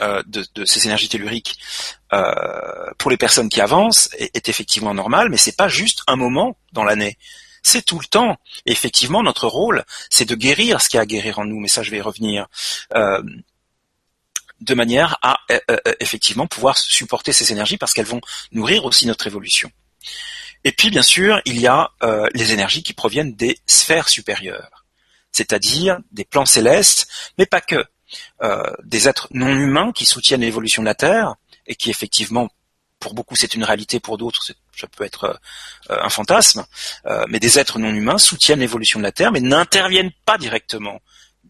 euh, 0.00 0.22
de, 0.26 0.64
ces 0.64 0.86
énergies 0.86 1.08
telluriques 1.08 1.58
euh, 2.12 2.90
pour 2.98 3.10
les 3.10 3.16
personnes 3.16 3.48
qui 3.48 3.60
avancent 3.60 4.08
est, 4.18 4.34
est 4.36 4.48
effectivement 4.48 4.94
normal, 4.94 5.28
mais 5.30 5.36
c'est 5.36 5.56
pas 5.56 5.68
juste 5.68 6.02
un 6.08 6.16
moment 6.16 6.56
dans 6.72 6.82
l'année 6.82 7.18
c'est 7.62 7.84
tout 7.84 7.98
le 7.98 8.06
temps. 8.06 8.38
effectivement, 8.66 9.22
notre 9.22 9.46
rôle, 9.46 9.84
c'est 10.10 10.24
de 10.24 10.34
guérir 10.34 10.80
ce 10.80 10.88
qu'il 10.88 10.96
y 10.96 10.98
a 10.98 11.02
à 11.02 11.06
guérir 11.06 11.38
en 11.38 11.44
nous, 11.44 11.60
mais 11.60 11.68
ça, 11.68 11.82
je 11.82 11.90
vais 11.90 11.98
y 11.98 12.02
revenir. 12.02 12.46
Euh, 12.94 13.22
de 14.60 14.74
manière 14.74 15.18
à 15.22 15.38
euh, 15.52 15.60
euh, 15.70 15.78
effectivement 16.00 16.48
pouvoir 16.48 16.76
supporter 16.76 17.32
ces 17.32 17.52
énergies 17.52 17.78
parce 17.78 17.94
qu'elles 17.94 18.06
vont 18.06 18.20
nourrir 18.50 18.84
aussi 18.84 19.06
notre 19.06 19.28
évolution. 19.28 19.70
Et 20.64 20.72
puis 20.72 20.90
bien 20.90 21.02
sûr, 21.02 21.40
il 21.44 21.60
y 21.60 21.68
a 21.68 21.92
les 22.34 22.52
énergies 22.52 22.82
qui 22.82 22.92
proviennent 22.92 23.36
des 23.36 23.60
sphères 23.66 24.08
supérieures, 24.08 24.84
c'est-à-dire 25.30 26.00
des 26.10 26.24
plans 26.24 26.46
célestes, 26.46 27.08
mais 27.38 27.46
pas 27.46 27.60
que. 27.60 27.84
des 28.82 29.08
êtres 29.08 29.28
non 29.30 29.54
humains 29.54 29.92
qui 29.92 30.04
soutiennent 30.04 30.40
l'évolution 30.40 30.82
de 30.82 30.88
la 30.88 30.96
Terre 30.96 31.36
et 31.68 31.76
qui 31.76 31.90
effectivement 31.90 32.50
pour 32.98 33.14
beaucoup 33.14 33.36
c'est 33.36 33.54
une 33.54 33.64
réalité, 33.64 34.00
pour 34.00 34.18
d'autres 34.18 34.42
ça 34.44 34.86
peut 34.86 35.04
être 35.04 35.40
euh, 35.90 35.96
un 36.02 36.08
fantasme, 36.08 36.64
euh, 37.06 37.24
mais 37.28 37.40
des 37.40 37.58
êtres 37.58 37.78
non 37.78 37.90
humains 37.90 38.18
soutiennent 38.18 38.60
l'évolution 38.60 38.98
de 38.98 39.04
la 39.04 39.12
Terre, 39.12 39.32
mais 39.32 39.40
n'interviennent 39.40 40.12
pas 40.24 40.38
directement 40.38 41.00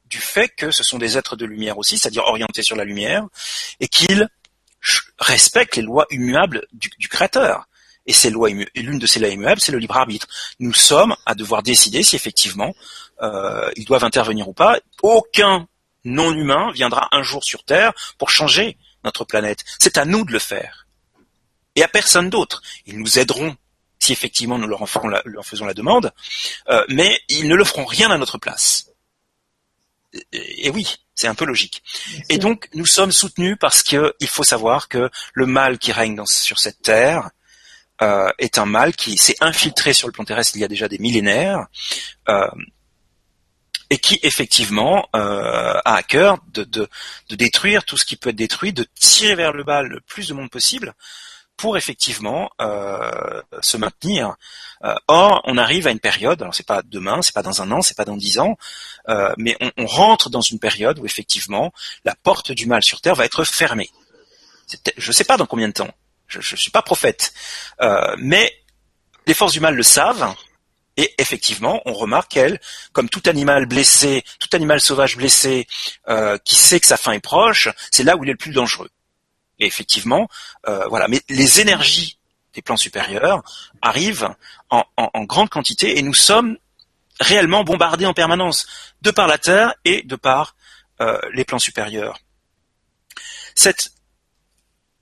du 0.06 0.18
fait 0.18 0.48
que 0.48 0.70
ce 0.70 0.82
sont 0.82 0.98
des 0.98 1.18
êtres 1.18 1.36
de 1.36 1.44
lumière 1.44 1.78
aussi, 1.78 1.98
c'est-à-dire 1.98 2.24
orientés 2.24 2.62
sur 2.62 2.76
la 2.76 2.84
lumière, 2.84 3.26
et 3.80 3.88
qu'ils 3.88 4.28
respectent 5.18 5.76
les 5.76 5.82
lois 5.82 6.06
immuables 6.10 6.66
du, 6.72 7.08
Créateur. 7.08 7.68
et 8.06 8.12
c'est 8.12 8.30
l'une 8.30 8.98
de 8.98 9.06
ces 9.06 9.20
lois 9.20 9.28
immuables, 9.28 9.60
c'est 9.60 9.72
le 9.72 9.78
libre 9.78 9.96
arbitre. 9.96 10.26
Nous 10.60 10.72
sommes 10.72 11.14
à 11.26 11.34
devoir 11.34 11.62
décider 11.62 12.02
si 12.02 12.16
effectivement 12.16 12.74
euh, 13.22 13.70
ils 13.76 13.84
doivent 13.84 14.04
intervenir 14.04 14.48
ou 14.48 14.52
pas. 14.52 14.78
Aucun 15.02 15.66
non-humain 16.04 16.70
viendra 16.72 17.08
un 17.12 17.22
jour 17.22 17.44
sur 17.44 17.64
Terre 17.64 17.92
pour 18.18 18.30
changer 18.30 18.78
notre 19.04 19.24
planète. 19.24 19.64
C'est 19.78 19.98
à 19.98 20.04
nous 20.04 20.24
de 20.24 20.32
le 20.32 20.38
faire. 20.38 20.87
Et 21.78 21.82
à 21.84 21.86
personne 21.86 22.28
d'autre. 22.28 22.60
Ils 22.86 22.98
nous 22.98 23.20
aideront 23.20 23.56
si 24.00 24.12
effectivement 24.12 24.58
nous 24.58 24.66
leur 24.66 24.82
en, 24.82 24.86
faisons 24.86 25.64
la 25.64 25.74
demande, 25.74 26.12
euh, 26.70 26.84
mais 26.88 27.20
ils 27.28 27.46
ne 27.46 27.54
le 27.54 27.64
feront 27.64 27.84
rien 27.84 28.10
à 28.10 28.18
notre 28.18 28.36
place. 28.36 28.90
Et, 30.32 30.70
oui, 30.70 30.96
c'est 31.14 31.28
un 31.28 31.36
peu 31.36 31.44
logique. 31.44 31.84
Et 32.30 32.38
donc 32.38 32.68
nous 32.74 32.84
sommes 32.84 33.12
soutenus 33.12 33.56
parce 33.60 33.84
qu'il 33.84 34.26
faut 34.26 34.42
savoir 34.42 34.88
que 34.88 35.08
le 35.34 35.46
mal 35.46 35.78
qui 35.78 35.92
règne 35.92 36.20
sur 36.26 36.58
cette 36.58 36.82
terre 36.82 37.30
euh, 38.02 38.28
est 38.38 38.58
un 38.58 38.66
mal 38.66 38.96
qui 38.96 39.16
s'est 39.16 39.36
infiltré 39.40 39.92
sur 39.92 40.08
le 40.08 40.12
plan 40.12 40.24
terrestre 40.24 40.56
il 40.56 40.60
y 40.60 40.64
a 40.64 40.68
déjà 40.68 40.88
des 40.88 40.98
millénaires. 40.98 41.68
Euh, 42.28 42.50
et 43.90 43.98
qui 43.98 44.18
effectivement 44.22 45.08
a 45.14 45.94
à 45.94 46.02
cœur 46.02 46.38
de, 46.48 46.64
de, 46.64 46.88
détruire 47.30 47.84
tout 47.84 47.96
ce 47.96 48.04
qui 48.04 48.16
peut 48.16 48.30
être 48.30 48.36
détruit, 48.36 48.74
de 48.74 48.84
tirer 48.98 49.36
vers 49.36 49.52
le 49.52 49.64
bas 49.64 49.80
le 49.80 50.00
plus 50.00 50.28
de 50.28 50.34
monde 50.34 50.50
possible, 50.50 50.94
pour 51.58 51.76
effectivement 51.76 52.50
euh, 52.62 53.42
se 53.60 53.76
maintenir. 53.76 54.36
Euh, 54.84 54.94
or, 55.08 55.42
on 55.44 55.58
arrive 55.58 55.86
à 55.88 55.90
une 55.90 55.98
période, 55.98 56.40
alors 56.40 56.54
c'est 56.54 56.66
pas 56.66 56.82
demain, 56.82 57.20
c'est 57.20 57.34
pas 57.34 57.42
dans 57.42 57.60
un 57.60 57.70
an, 57.72 57.82
c'est 57.82 57.96
pas 57.96 58.04
dans 58.06 58.16
dix 58.16 58.38
ans, 58.38 58.56
euh, 59.08 59.34
mais 59.36 59.56
on, 59.60 59.70
on, 59.76 59.86
rentre 59.86 60.30
dans 60.30 60.40
une 60.40 60.60
période 60.60 60.98
où 61.00 61.04
effectivement 61.04 61.72
la 62.04 62.14
porte 62.14 62.52
du 62.52 62.66
mal 62.66 62.82
sur 62.82 63.00
Terre 63.00 63.16
va 63.16 63.24
être 63.24 63.44
fermée. 63.44 63.90
Je 64.96 65.08
ne 65.08 65.12
sais 65.12 65.24
pas 65.24 65.36
dans 65.36 65.46
combien 65.46 65.68
de 65.68 65.72
temps. 65.72 65.90
Je 66.28 66.38
ne 66.38 66.56
suis 66.56 66.70
pas 66.70 66.82
prophète, 66.82 67.32
mais 68.18 68.52
les 69.26 69.32
forces 69.34 69.52
du 69.52 69.60
mal 69.60 69.74
le 69.74 69.82
savent. 69.82 70.34
Et 70.98 71.14
effectivement, 71.16 71.80
on 71.86 71.94
remarque 71.94 72.32
qu'elle, 72.32 72.60
comme 72.92 73.08
tout 73.08 73.22
animal 73.26 73.64
blessé, 73.64 74.24
tout 74.38 74.48
animal 74.52 74.80
sauvage 74.82 75.16
blessé, 75.16 75.66
qui 76.44 76.54
sait 76.54 76.80
que 76.80 76.86
sa 76.86 76.98
fin 76.98 77.12
est 77.12 77.20
proche, 77.20 77.70
c'est 77.90 78.02
là 78.02 78.14
où 78.16 78.24
il 78.24 78.28
est 78.28 78.32
le 78.32 78.36
plus 78.36 78.52
dangereux. 78.52 78.90
Et 79.58 79.66
effectivement, 79.66 80.28
euh, 80.66 80.86
voilà. 80.88 81.08
Mais 81.08 81.22
les 81.28 81.60
énergies 81.60 82.18
des 82.54 82.62
plans 82.62 82.76
supérieurs 82.76 83.42
arrivent 83.82 84.28
en, 84.70 84.84
grande 85.24 85.48
quantité 85.48 85.98
et 85.98 86.02
nous 86.02 86.14
sommes 86.14 86.56
réellement 87.20 87.64
bombardés 87.64 88.06
en 88.06 88.14
permanence 88.14 88.66
de 89.02 89.10
par 89.10 89.26
la 89.26 89.38
Terre 89.38 89.74
et 89.84 90.02
de 90.02 90.16
par 90.16 90.54
euh, 91.00 91.20
les 91.32 91.44
plans 91.44 91.58
supérieurs. 91.58 92.18
Cette 93.54 93.92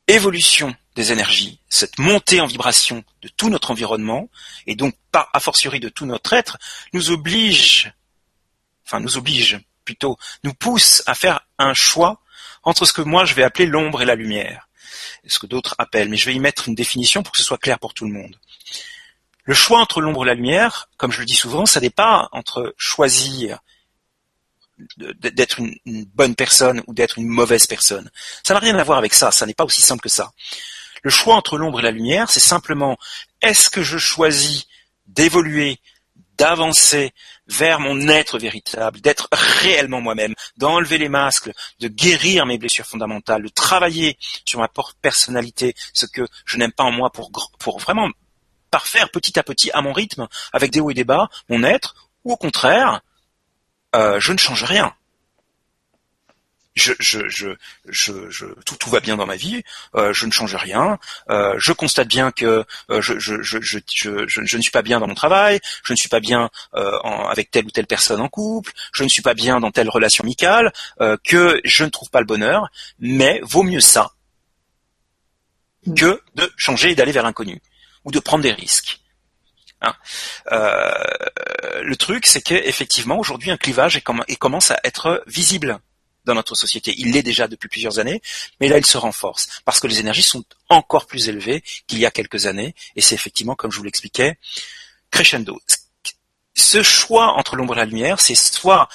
évolution 0.06 0.75
des 0.94 1.12
énergies, 1.12 1.60
cette 1.68 1.98
montée 1.98 2.40
en 2.40 2.46
vibration 2.46 3.04
de 3.22 3.28
tout 3.28 3.50
notre 3.50 3.70
environnement, 3.70 4.30
et 4.66 4.75
donc 4.75 4.94
par 5.12 5.28
a 5.32 5.40
fortiori 5.40 5.80
de 5.80 5.88
tout 5.88 6.06
notre 6.06 6.32
être, 6.32 6.58
nous 6.92 7.10
oblige, 7.10 7.92
enfin 8.86 9.00
nous 9.00 9.18
oblige 9.18 9.60
plutôt, 9.84 10.18
nous 10.42 10.54
pousse 10.54 11.02
à 11.06 11.14
faire 11.14 11.40
un 11.58 11.75
choix 11.75 12.20
entre 12.66 12.85
ce 12.85 12.92
que 12.92 13.00
moi 13.00 13.25
je 13.25 13.32
vais 13.32 13.44
appeler 13.44 13.64
l'ombre 13.64 14.02
et 14.02 14.04
la 14.04 14.16
lumière, 14.16 14.68
ce 15.26 15.38
que 15.38 15.46
d'autres 15.46 15.75
appellent, 15.78 16.11
mais 16.11 16.16
je 16.16 16.26
vais 16.26 16.35
y 16.35 16.40
mettre 16.40 16.68
une 16.68 16.75
définition 16.75 17.23
pour 17.23 17.32
que 17.32 17.38
ce 17.38 17.44
soit 17.44 17.58
clair 17.58 17.78
pour 17.78 17.94
tout 17.94 18.04
le 18.04 18.12
monde. 18.12 18.37
Le 19.44 19.54
choix 19.54 19.78
entre 19.78 20.00
l'ombre 20.00 20.25
et 20.25 20.26
la 20.26 20.35
lumière, 20.35 20.88
comme 20.96 21.12
je 21.12 21.20
le 21.20 21.26
dis 21.26 21.35
souvent, 21.35 21.64
ça 21.64 21.80
n'est 21.80 21.90
pas 21.90 22.28
entre 22.32 22.75
choisir 22.76 23.61
d'être 24.99 25.61
une, 25.61 26.04
bonne 26.14 26.35
personne 26.35 26.82
ou 26.87 26.92
d'être 26.92 27.18
une 27.18 27.28
mauvaise 27.28 27.66
personne. 27.66 28.11
Ça 28.42 28.52
n'a 28.52 28.61
rien 28.61 28.76
à 28.76 28.85
voir 28.85 28.99
avec 28.99 29.14
ça, 29.14 29.30
ça 29.30 29.46
n'est 29.46 29.54
pas 29.54 29.64
aussi 29.64 29.80
simple 29.80 30.02
que 30.02 30.08
ça. 30.08 30.32
Le 31.02 31.11
choix 31.11 31.37
entre 31.37 31.56
l'ombre 31.56 31.78
et 31.78 31.85
la 31.85 31.92
lumière, 31.92 32.30
c'est 32.30 32.40
simplement 32.40 32.99
est-ce 33.40 33.70
que 33.70 33.82
je 33.82 33.96
choisis 33.96 34.66
d'évoluer, 35.06 35.78
d'avancer 36.37 37.14
vers 37.48 37.80
mon 37.80 38.08
être 38.08 38.38
véritable, 38.38 39.00
d'être 39.00 39.28
réellement 39.32 40.00
moi-même, 40.00 40.34
d'enlever 40.56 40.98
les 40.98 41.08
masques, 41.08 41.50
de 41.80 41.88
guérir 41.88 42.46
mes 42.46 42.58
blessures 42.58 42.86
fondamentales, 42.86 43.42
de 43.42 43.48
travailler 43.48 44.18
sur 44.44 44.60
ma 44.60 44.68
personnalité, 45.00 45.74
ce 45.92 46.06
que 46.06 46.26
je 46.44 46.56
n'aime 46.56 46.72
pas 46.72 46.84
en 46.84 46.92
moi 46.92 47.10
pour, 47.10 47.30
pour 47.58 47.78
vraiment 47.78 48.08
parfaire 48.70 49.10
petit 49.10 49.38
à 49.38 49.42
petit 49.42 49.70
à 49.72 49.80
mon 49.80 49.92
rythme, 49.92 50.26
avec 50.52 50.72
des 50.72 50.80
hauts 50.80 50.90
et 50.90 50.94
des 50.94 51.04
bas, 51.04 51.28
mon 51.48 51.62
être, 51.62 51.94
ou 52.24 52.32
au 52.32 52.36
contraire, 52.36 53.00
euh, 53.94 54.18
je 54.20 54.32
ne 54.32 54.38
change 54.38 54.64
rien 54.64 54.92
je, 56.76 56.92
je, 57.00 57.21
je, 57.28 57.50
je, 57.88 58.47
tout, 58.66 58.76
tout 58.76 58.90
va 58.90 59.00
bien 59.00 59.16
dans 59.16 59.26
ma 59.26 59.37
vie, 59.37 59.62
euh, 59.95 60.12
je 60.12 60.26
ne 60.26 60.30
change 60.30 60.54
rien, 60.54 60.99
euh, 61.30 61.54
je 61.59 61.73
constate 61.73 62.06
bien 62.06 62.30
que 62.30 62.64
euh, 62.90 63.00
je, 63.00 63.18
je, 63.18 63.40
je, 63.42 63.61
je, 63.61 64.56
ne 64.56 64.62
suis 64.62 64.71
pas 64.71 64.83
bien 64.83 65.00
dans 65.00 65.09
mon 65.09 65.14
travail, 65.14 65.61
je 65.83 65.92
ne 65.95 65.97
suis 65.97 66.11
pas 66.11 66.21
bien 66.21 66.50
avec 66.73 67.50
telle 67.50 67.64
ou 67.64 67.71
telle 67.71 67.87
personne 67.87 68.21
en 68.21 68.28
couple, 68.28 68.73
je 68.92 69.04
ne 69.04 69.09
suis 69.09 69.23
pas 69.23 69.35
bien 69.35 69.59
dans 69.59 69.71
telle 69.71 69.88
relation 69.88 70.23
amicale, 70.23 70.73
que 71.25 71.61
je 71.64 71.85
ne 71.85 71.88
trouve 71.88 72.11
pas 72.11 72.21
le 72.21 72.26
bonheur, 72.26 72.68
mais 72.99 73.40
vaut 73.42 73.62
mieux 73.62 73.80
ça 73.80 74.12
que 75.97 76.21
de 76.35 76.52
changer 76.56 76.90
et 76.90 76.95
d'aller 76.95 77.12
vers 77.12 77.23
l'inconnu 77.23 77.62
ou 78.04 78.11
de 78.11 78.18
prendre 78.18 78.42
des 78.42 78.52
risques. 78.52 79.00
Hein. 79.80 79.95
le 80.50 81.95
truc, 81.97 82.26
c'est 82.26 82.42
qu'effectivement, 82.42 83.18
aujourd'hui, 83.18 83.50
un 83.50 83.56
clivage 83.56 83.97
est, 83.97 84.37
commence 84.37 84.71
à 84.71 84.80
être 84.85 85.23
visible 85.26 85.80
dans 86.26 86.35
notre 86.35 86.54
société. 86.54 86.95
Il 86.99 87.12
l'est 87.12 87.23
déjà 87.23 87.49
depuis 87.49 87.68
plusieurs 87.68 87.99
années, 87.99 88.21
mais 88.61 88.68
là 88.68 88.76
il 88.78 88.85
se 88.85 88.99
renforce 88.99 89.49
parce 89.64 89.80
que 89.80 89.87
les 89.87 90.00
énergies 90.00 90.23
sont 90.23 90.45
encore 90.68 91.06
plus 91.06 91.28
élevées 91.28 91.62
qu'il 91.87 91.99
y 91.99 92.06
a 92.06 92.11
quelques 92.11 92.47
années 92.47 92.75
et 92.97 93.00
c'est 93.00 93.14
effectivement, 93.14 93.54
comme 93.54 93.73
je 93.73 93.78
vous 93.78 93.85
l'expliquais, 93.85 94.38
crescendo. 95.11 95.59
Ce 96.54 96.83
choix 96.83 97.35
entre 97.35 97.56
l'ombre 97.56 97.75
et 97.75 97.78
la 97.78 97.85
lumière, 97.85 98.21
c'est 98.21 98.35
soit 98.35 98.88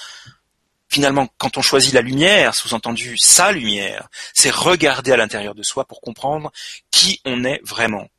finalement, 0.90 1.30
quand 1.38 1.58
on 1.58 1.62
choisit 1.62 1.94
la 1.94 2.02
lumière, 2.02 2.54
sous-entendu 2.54 3.18
sa 3.18 3.52
lumière, 3.54 4.10
c'est 4.34 4.52
regarder 4.52 5.14
à 5.14 5.18
l'intérieur 5.18 5.56
de 5.56 5.64
soi 5.64 5.86
pour 5.86 6.02
comprendre 6.02 6.52
qui 6.92 7.22
on 7.24 7.46
est 7.46 7.62
vraiment 7.64 8.10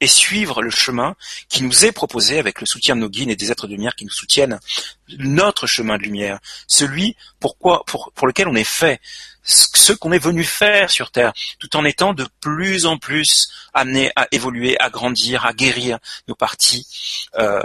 et 0.00 0.06
suivre 0.06 0.62
le 0.62 0.70
chemin 0.70 1.14
qui 1.48 1.62
nous 1.62 1.84
est 1.84 1.92
proposé 1.92 2.38
avec 2.38 2.60
le 2.60 2.66
soutien 2.66 2.96
de 2.96 3.00
nos 3.00 3.08
guides 3.08 3.30
et 3.30 3.36
des 3.36 3.50
êtres 3.50 3.66
de 3.66 3.72
lumière 3.72 3.94
qui 3.94 4.04
nous 4.04 4.10
soutiennent, 4.10 4.58
notre 5.18 5.66
chemin 5.66 5.98
de 5.98 6.02
lumière, 6.02 6.38
celui 6.66 7.16
pour, 7.38 7.56
lequel 8.22 8.48
on 8.48 8.54
est 8.54 8.64
fait, 8.64 9.00
ce 9.42 9.92
qu'on 9.92 10.12
est 10.12 10.18
venu 10.18 10.44
faire 10.44 10.90
sur 10.90 11.10
Terre, 11.10 11.32
tout 11.58 11.76
en 11.76 11.84
étant 11.84 12.14
de 12.14 12.26
plus 12.40 12.86
en 12.86 12.98
plus 12.98 13.50
amené 13.74 14.10
à 14.16 14.26
évoluer, 14.32 14.76
à 14.80 14.90
grandir, 14.90 15.44
à 15.44 15.52
guérir 15.52 15.98
nos 16.28 16.34
parties. 16.34 16.86
Euh, 17.38 17.62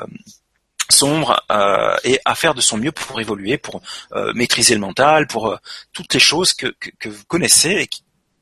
sombres 0.88 1.42
euh, 1.52 1.96
et 2.04 2.20
à 2.26 2.36
faire 2.36 2.54
de 2.54 2.62
son 2.62 2.78
mieux 2.78 2.92
pour 2.92 3.20
évoluer, 3.20 3.58
pour 3.58 3.82
euh, 4.14 4.32
maîtriser 4.36 4.76
le 4.76 4.80
mental, 4.80 5.26
pour 5.26 5.58
toutes 5.94 6.14
les 6.14 6.20
choses 6.20 6.54
que, 6.54 6.68
vous 7.06 7.26
connaissez 7.28 7.72
et 7.72 7.88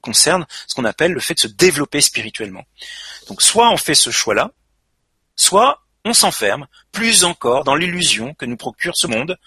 concernent 0.03 0.45
ce 0.67 0.75
qu'on 0.75 0.85
appelle 0.85 1.13
le 1.13 1.19
fait 1.19 1.33
de 1.33 1.39
se 1.39 1.47
développer 1.47 2.01
spirituellement. 2.01 2.63
Donc 3.27 3.41
soit 3.41 3.71
on 3.71 3.77
fait 3.77 3.95
ce 3.95 4.11
choix-là, 4.11 4.51
soit 5.35 5.83
on 6.05 6.13
s'enferme 6.13 6.67
plus 6.91 7.23
encore 7.23 7.63
dans 7.63 7.75
l'illusion 7.75 8.33
que 8.33 8.45
nous 8.45 8.57
procure 8.57 8.95
ce 8.95 9.07
monde, 9.07 9.37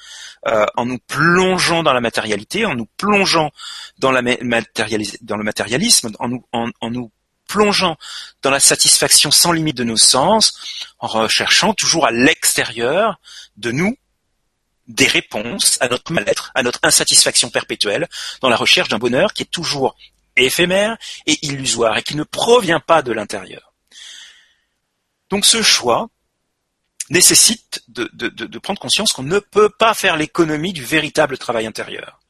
euh, 0.46 0.64
en 0.76 0.86
nous 0.86 0.98
plongeant 0.98 1.82
dans 1.82 1.92
la 1.92 2.00
matérialité, 2.00 2.64
en 2.64 2.74
nous 2.74 2.88
plongeant 2.96 3.50
dans 3.98 4.10
le 4.10 5.42
matérialisme, 5.42 6.12
en 6.18 6.28
nous, 6.28 6.46
en, 6.52 6.90
nous 6.90 7.12
plongeant 7.46 7.96
dans 8.42 8.50
la 8.50 8.60
satisfaction 8.60 9.30
sans 9.30 9.52
limite 9.52 9.76
de 9.76 9.84
nos 9.84 9.98
sens, 9.98 10.58
en 10.98 11.06
recherchant 11.06 11.74
toujours 11.74 12.06
à 12.06 12.10
l'extérieur 12.10 13.20
de 13.56 13.70
nous 13.70 13.96
des 14.88 15.06
réponses 15.06 15.78
à 15.80 15.88
notre 15.88 16.12
mal-être, 16.12 16.52
à 16.54 16.62
notre 16.62 16.78
insatisfaction 16.82 17.50
perpétuelle, 17.50 18.08
dans 18.40 18.48
la 18.48 18.56
recherche 18.56 18.88
d'un 18.88 18.98
bonheur 18.98 19.32
qui 19.34 19.42
est 19.42 19.50
toujours 19.50 19.96
éphémère 20.44 20.96
et 21.26 21.38
illusoire 21.46 21.96
et 21.96 22.02
qui 22.02 22.16
ne 22.16 22.24
provient 22.24 22.80
pas 22.80 23.02
de 23.02 23.12
l'intérieur. 23.12 23.72
Donc 25.30 25.44
ce 25.44 25.62
choix 25.62 26.08
nécessite 27.10 27.82
de, 27.88 28.58
prendre 28.58 28.80
conscience 28.80 29.12
qu'on 29.12 29.22
ne 29.22 29.38
peut 29.38 29.68
pas 29.68 29.94
faire 29.94 30.16
l'économie 30.16 30.72
du 30.72 30.84
véritable 30.84 31.38
travail 31.38 31.66
intérieur. 31.66 32.20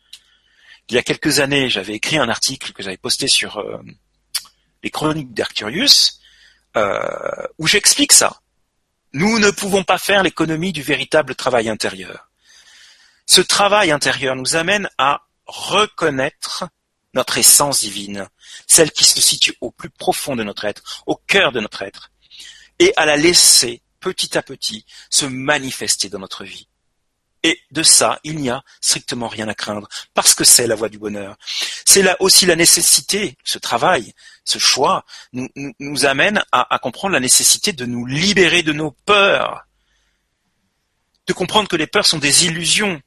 Il 0.88 0.94
y 0.94 0.98
a 0.98 1.02
quelques 1.02 1.40
années, 1.40 1.68
j'avais 1.68 1.94
écrit 1.94 2.18
un 2.18 2.28
article 2.28 2.72
que 2.72 2.82
j'avais 2.82 2.96
posté 2.96 3.26
sur 3.26 3.58
euh, 3.58 3.78
les 4.82 4.90
chroniques 4.90 5.34
d'Arcturius, 5.34 6.20
euh, 6.76 7.46
où 7.58 7.66
j'explique 7.66 8.12
ça. 8.12 8.40
Nous 9.12 9.38
ne 9.38 9.50
pouvons 9.50 9.82
pas 9.82 9.98
faire 9.98 10.22
l'économie 10.22 10.72
du 10.72 10.82
véritable 10.82 11.34
travail 11.34 11.68
intérieur. 11.68 12.28
Ce 13.24 13.40
travail 13.40 13.90
intérieur 13.90 14.36
nous 14.36 14.54
amène 14.54 14.88
à 14.98 15.22
reconnaître 15.46 16.68
notre 17.16 17.38
essence 17.38 17.80
divine, 17.80 18.28
celle 18.66 18.92
qui 18.92 19.04
se 19.04 19.20
situe 19.20 19.56
au 19.60 19.70
plus 19.70 19.90
profond 19.90 20.36
de 20.36 20.44
notre 20.44 20.64
être, 20.64 21.02
au 21.06 21.16
cœur 21.16 21.50
de 21.50 21.60
notre 21.60 21.82
être, 21.82 22.10
et 22.78 22.92
à 22.96 23.06
la 23.06 23.16
laisser 23.16 23.82
petit 24.00 24.38
à 24.38 24.42
petit 24.42 24.84
se 25.10 25.26
manifester 25.26 26.08
dans 26.08 26.20
notre 26.20 26.44
vie. 26.44 26.68
Et 27.42 27.60
de 27.70 27.82
ça, 27.82 28.18
il 28.24 28.36
n'y 28.38 28.50
a 28.50 28.62
strictement 28.80 29.28
rien 29.28 29.48
à 29.48 29.54
craindre, 29.54 29.88
parce 30.14 30.34
que 30.34 30.44
c'est 30.44 30.66
la 30.66 30.74
voie 30.74 30.88
du 30.88 30.98
bonheur. 30.98 31.36
c'est 31.84 32.02
là 32.02 32.16
aussi 32.20 32.44
la 32.44 32.56
nécessité, 32.56 33.36
ce 33.44 33.58
travail, 33.58 34.12
ce 34.44 34.58
choix, 34.58 35.04
nous, 35.32 36.06
amène 36.06 36.42
à 36.52 36.78
comprendre 36.80 37.14
la 37.14 37.20
nécessité 37.20 37.72
de 37.72 37.86
nous 37.86 38.04
libérer 38.04 38.62
de 38.62 38.72
nos 38.72 38.90
peurs, 38.90 39.66
de 41.26 41.32
comprendre 41.32 41.68
que 41.68 41.76
les 41.76 41.86
peurs 41.86 42.06
sont 42.06 42.18
des 42.18 42.46
illusions, 42.46 43.00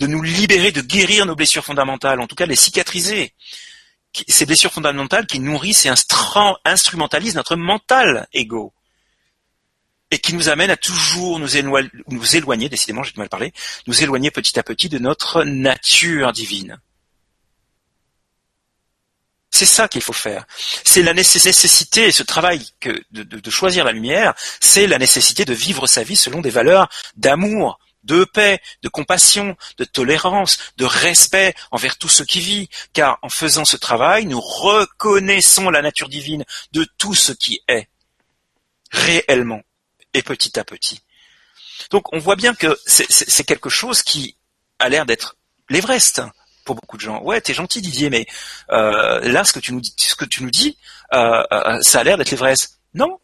de 0.00 0.06
nous 0.06 0.22
libérer, 0.22 0.72
de 0.72 0.80
guérir 0.80 1.26
nos 1.26 1.34
blessures 1.34 1.64
fondamentales, 1.64 2.20
en 2.20 2.26
tout 2.26 2.34
cas 2.34 2.46
les 2.46 2.56
cicatriser. 2.56 3.32
Ces 4.26 4.46
blessures 4.46 4.72
fondamentales 4.72 5.26
qui 5.26 5.38
nourrissent 5.38 5.86
et 5.86 5.92
instrumentalisent 6.64 7.34
notre 7.34 7.56
mental 7.56 8.26
ego 8.32 8.72
et 10.10 10.18
qui 10.18 10.34
nous 10.34 10.48
amènent 10.48 10.70
à 10.70 10.76
toujours 10.76 11.38
nous 11.38 12.36
éloigner, 12.36 12.68
décidément 12.68 13.02
j'ai 13.02 13.12
du 13.12 13.18
mal 13.18 13.28
parler, 13.28 13.52
nous 13.86 14.02
éloigner 14.02 14.30
petit 14.30 14.58
à 14.58 14.62
petit 14.62 14.88
de 14.88 14.98
notre 14.98 15.44
nature 15.44 16.32
divine. 16.32 16.80
C'est 19.50 19.66
ça 19.66 19.88
qu'il 19.88 20.02
faut 20.02 20.12
faire. 20.12 20.46
C'est 20.84 21.02
la 21.02 21.14
nécessité, 21.14 22.12
ce 22.12 22.22
travail 22.22 22.64
de 23.10 23.50
choisir 23.50 23.84
la 23.84 23.92
lumière, 23.92 24.34
c'est 24.60 24.86
la 24.86 24.98
nécessité 24.98 25.44
de 25.44 25.54
vivre 25.54 25.86
sa 25.86 26.02
vie 26.02 26.16
selon 26.16 26.40
des 26.40 26.50
valeurs 26.50 26.88
d'amour, 27.16 27.78
de 28.04 28.24
paix, 28.24 28.60
de 28.82 28.88
compassion, 28.88 29.56
de 29.76 29.84
tolérance, 29.84 30.58
de 30.76 30.84
respect 30.84 31.54
envers 31.70 31.98
tout 31.98 32.08
ce 32.08 32.22
qui 32.22 32.40
vit, 32.40 32.68
car 32.92 33.18
en 33.22 33.28
faisant 33.28 33.64
ce 33.64 33.76
travail, 33.76 34.26
nous 34.26 34.40
reconnaissons 34.40 35.70
la 35.70 35.82
nature 35.82 36.08
divine 36.08 36.44
de 36.72 36.86
tout 36.98 37.14
ce 37.14 37.32
qui 37.32 37.60
est, 37.68 37.88
réellement, 38.90 39.62
et 40.14 40.22
petit 40.22 40.58
à 40.58 40.64
petit. 40.64 41.00
Donc 41.90 42.12
on 42.12 42.18
voit 42.18 42.36
bien 42.36 42.54
que 42.54 42.78
c'est 42.86 43.44
quelque 43.44 43.70
chose 43.70 44.02
qui 44.02 44.36
a 44.78 44.88
l'air 44.88 45.06
d'être 45.06 45.36
l'Everest 45.68 46.22
pour 46.64 46.74
beaucoup 46.74 46.96
de 46.96 47.02
gens. 47.02 47.22
Ouais, 47.22 47.40
t'es 47.40 47.54
gentil 47.54 47.80
Didier, 47.80 48.10
mais 48.10 48.26
euh, 48.70 49.20
là 49.20 49.44
ce 49.44 49.52
que 49.52 49.60
tu 49.60 49.72
nous 49.72 49.80
dis, 49.80 49.94
ce 49.96 50.14
que 50.14 50.24
tu 50.24 50.42
nous 50.42 50.50
dis, 50.50 50.76
euh, 51.12 51.42
euh, 51.52 51.80
ça 51.82 52.00
a 52.00 52.04
l'air 52.04 52.18
d'être 52.18 52.30
l'Everest. 52.30 52.80
Non, 52.94 53.20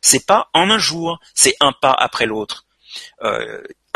c'est 0.00 0.26
pas 0.26 0.50
en 0.52 0.70
un 0.70 0.78
jour, 0.78 1.18
c'est 1.34 1.56
un 1.60 1.72
pas 1.72 1.92
après 1.92 2.26
l'autre 2.26 2.66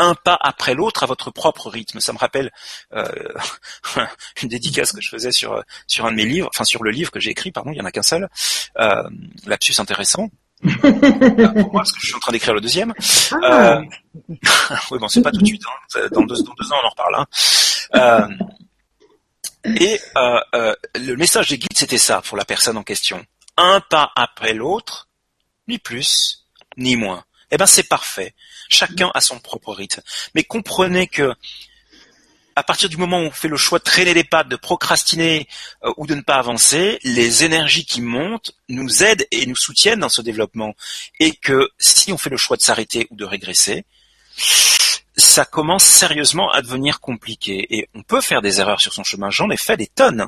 un 0.01 0.15
pas 0.15 0.37
après 0.39 0.73
l'autre 0.73 1.03
à 1.03 1.05
votre 1.05 1.31
propre 1.31 1.69
rythme. 1.69 1.99
Ça 1.99 2.13
me 2.13 2.17
rappelle 2.17 2.51
euh, 2.93 3.05
une 4.41 4.49
dédicace 4.49 4.91
que 4.91 5.01
je 5.01 5.09
faisais 5.09 5.31
sur 5.31 5.63
sur 5.87 6.05
un 6.05 6.11
de 6.11 6.15
mes 6.15 6.25
livres, 6.25 6.49
enfin 6.53 6.63
sur 6.63 6.83
le 6.83 6.91
livre 6.91 7.11
que 7.11 7.19
j'ai 7.19 7.31
écrit, 7.31 7.51
pardon, 7.51 7.71
il 7.71 7.77
y 7.77 7.81
en 7.81 7.85
a 7.85 7.91
qu'un 7.91 8.03
seul. 8.03 8.29
Euh, 8.79 9.03
lapsus 9.45 9.79
intéressant. 9.79 10.29
pour 10.61 11.71
moi, 11.71 11.81
parce 11.81 11.91
que 11.91 11.99
je 12.01 12.07
suis 12.07 12.15
en 12.15 12.19
train 12.19 12.31
d'écrire 12.31 12.53
le 12.53 12.61
deuxième. 12.61 12.93
Ah. 13.43 13.77
Euh, 13.77 13.81
oui, 14.91 14.99
bon, 14.99 15.07
c'est 15.07 15.21
pas 15.21 15.31
tout 15.31 15.41
de 15.41 15.45
suite. 15.45 15.63
Hein. 15.65 15.99
Dans, 16.11 16.21
deux, 16.21 16.35
dans, 16.35 16.53
deux, 16.53 16.71
ans, 16.71 16.77
on 16.83 16.85
en 16.85 16.89
reparle. 16.89 17.15
Hein. 17.15 17.25
Euh, 17.95 18.27
et 19.79 19.99
euh, 20.17 20.75
le 20.95 21.15
message 21.15 21.49
des 21.49 21.57
guides, 21.57 21.75
c'était 21.75 21.97
ça 21.97 22.21
pour 22.21 22.37
la 22.37 22.45
personne 22.45 22.77
en 22.77 22.83
question. 22.83 23.25
Un 23.57 23.81
pas 23.81 24.11
après 24.15 24.53
l'autre, 24.53 25.09
ni 25.67 25.79
plus, 25.79 26.47
ni 26.77 26.95
moins. 26.95 27.23
Eh 27.51 27.57
ben, 27.57 27.65
c'est 27.65 27.87
parfait. 27.87 28.33
Chacun 28.69 29.11
a 29.13 29.21
son 29.21 29.39
propre 29.39 29.73
rythme. 29.73 30.01
Mais 30.35 30.43
comprenez 30.43 31.07
que 31.07 31.33
à 32.55 32.63
partir 32.63 32.89
du 32.89 32.97
moment 32.97 33.19
où 33.19 33.25
on 33.25 33.31
fait 33.31 33.47
le 33.47 33.57
choix 33.57 33.79
de 33.79 33.83
traîner 33.83 34.13
les 34.13 34.23
pattes, 34.23 34.49
de 34.49 34.55
procrastiner 34.55 35.47
euh, 35.83 35.93
ou 35.97 36.05
de 36.05 36.15
ne 36.15 36.21
pas 36.21 36.35
avancer, 36.35 36.99
les 37.03 37.43
énergies 37.43 37.85
qui 37.85 38.01
montent 38.01 38.51
nous 38.69 39.03
aident 39.03 39.25
et 39.31 39.45
nous 39.45 39.55
soutiennent 39.55 40.01
dans 40.01 40.09
ce 40.09 40.21
développement. 40.21 40.75
Et 41.19 41.33
que 41.33 41.69
si 41.79 42.11
on 42.11 42.17
fait 42.17 42.29
le 42.29 42.37
choix 42.37 42.57
de 42.57 42.61
s'arrêter 42.61 43.07
ou 43.09 43.15
de 43.15 43.25
régresser, 43.25 43.85
ça 45.15 45.45
commence 45.45 45.83
sérieusement 45.83 46.51
à 46.51 46.61
devenir 46.61 46.99
compliqué. 46.99 47.67
Et 47.69 47.89
on 47.93 48.03
peut 48.03 48.21
faire 48.21 48.41
des 48.41 48.59
erreurs 48.59 48.81
sur 48.81 48.93
son 48.93 49.03
chemin. 49.03 49.29
J'en 49.29 49.49
ai 49.49 49.57
fait 49.57 49.77
des 49.77 49.87
tonnes. 49.87 50.27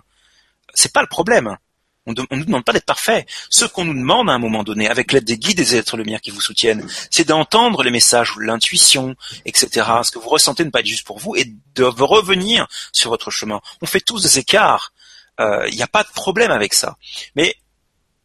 C'est 0.74 0.94
pas 0.94 1.02
le 1.02 1.08
problème. 1.08 1.58
On 2.06 2.12
ne 2.12 2.22
nous 2.32 2.46
demande 2.46 2.66
pas 2.66 2.74
d'être 2.74 2.86
parfait. 2.86 3.26
Ce 3.50 3.64
qu'on 3.66 3.86
nous 3.86 3.94
demande 3.94 4.30
à 4.30 4.34
un 4.34 4.40
moment 4.40 4.64
donné, 4.64 4.90
avec 4.90 5.12
l'aide 5.12 5.24
des 5.24 5.38
guides 5.38 5.60
et 5.60 5.64
des 5.64 5.76
êtres 5.78 5.96
lumière 5.96 6.20
qui 6.20 6.32
vous 6.32 6.42
soutiennent, 6.42 6.86
c'est 7.10 7.28
d'entendre 7.28 7.82
les 7.84 7.92
messages, 7.92 8.34
l'intuition, 8.40 9.16
etc. 9.46 9.90
Ce 10.04 10.12
que 10.12 10.20
vous 10.20 10.30
ressentez 10.30 10.66
ne 10.66 10.70
pas 10.70 10.82
être 10.82 10.86
juste 10.86 11.06
pour 11.06 11.20
vous 11.20 11.36
et 11.36 11.54
de 11.76 11.84
revenir 11.84 12.68
sur 12.92 13.10
votre 13.10 13.32
chemin. 13.32 13.62
On 13.82 13.86
fait 13.86 14.02
tous 14.02 14.22
des 14.22 14.40
écarts. 14.40 14.94
Il 15.40 15.46
euh, 15.46 15.70
n'y 15.70 15.82
a 15.82 15.88
pas 15.88 16.04
de 16.04 16.10
problème 16.10 16.52
avec 16.52 16.74
ça. 16.74 16.98
Mais 17.36 17.56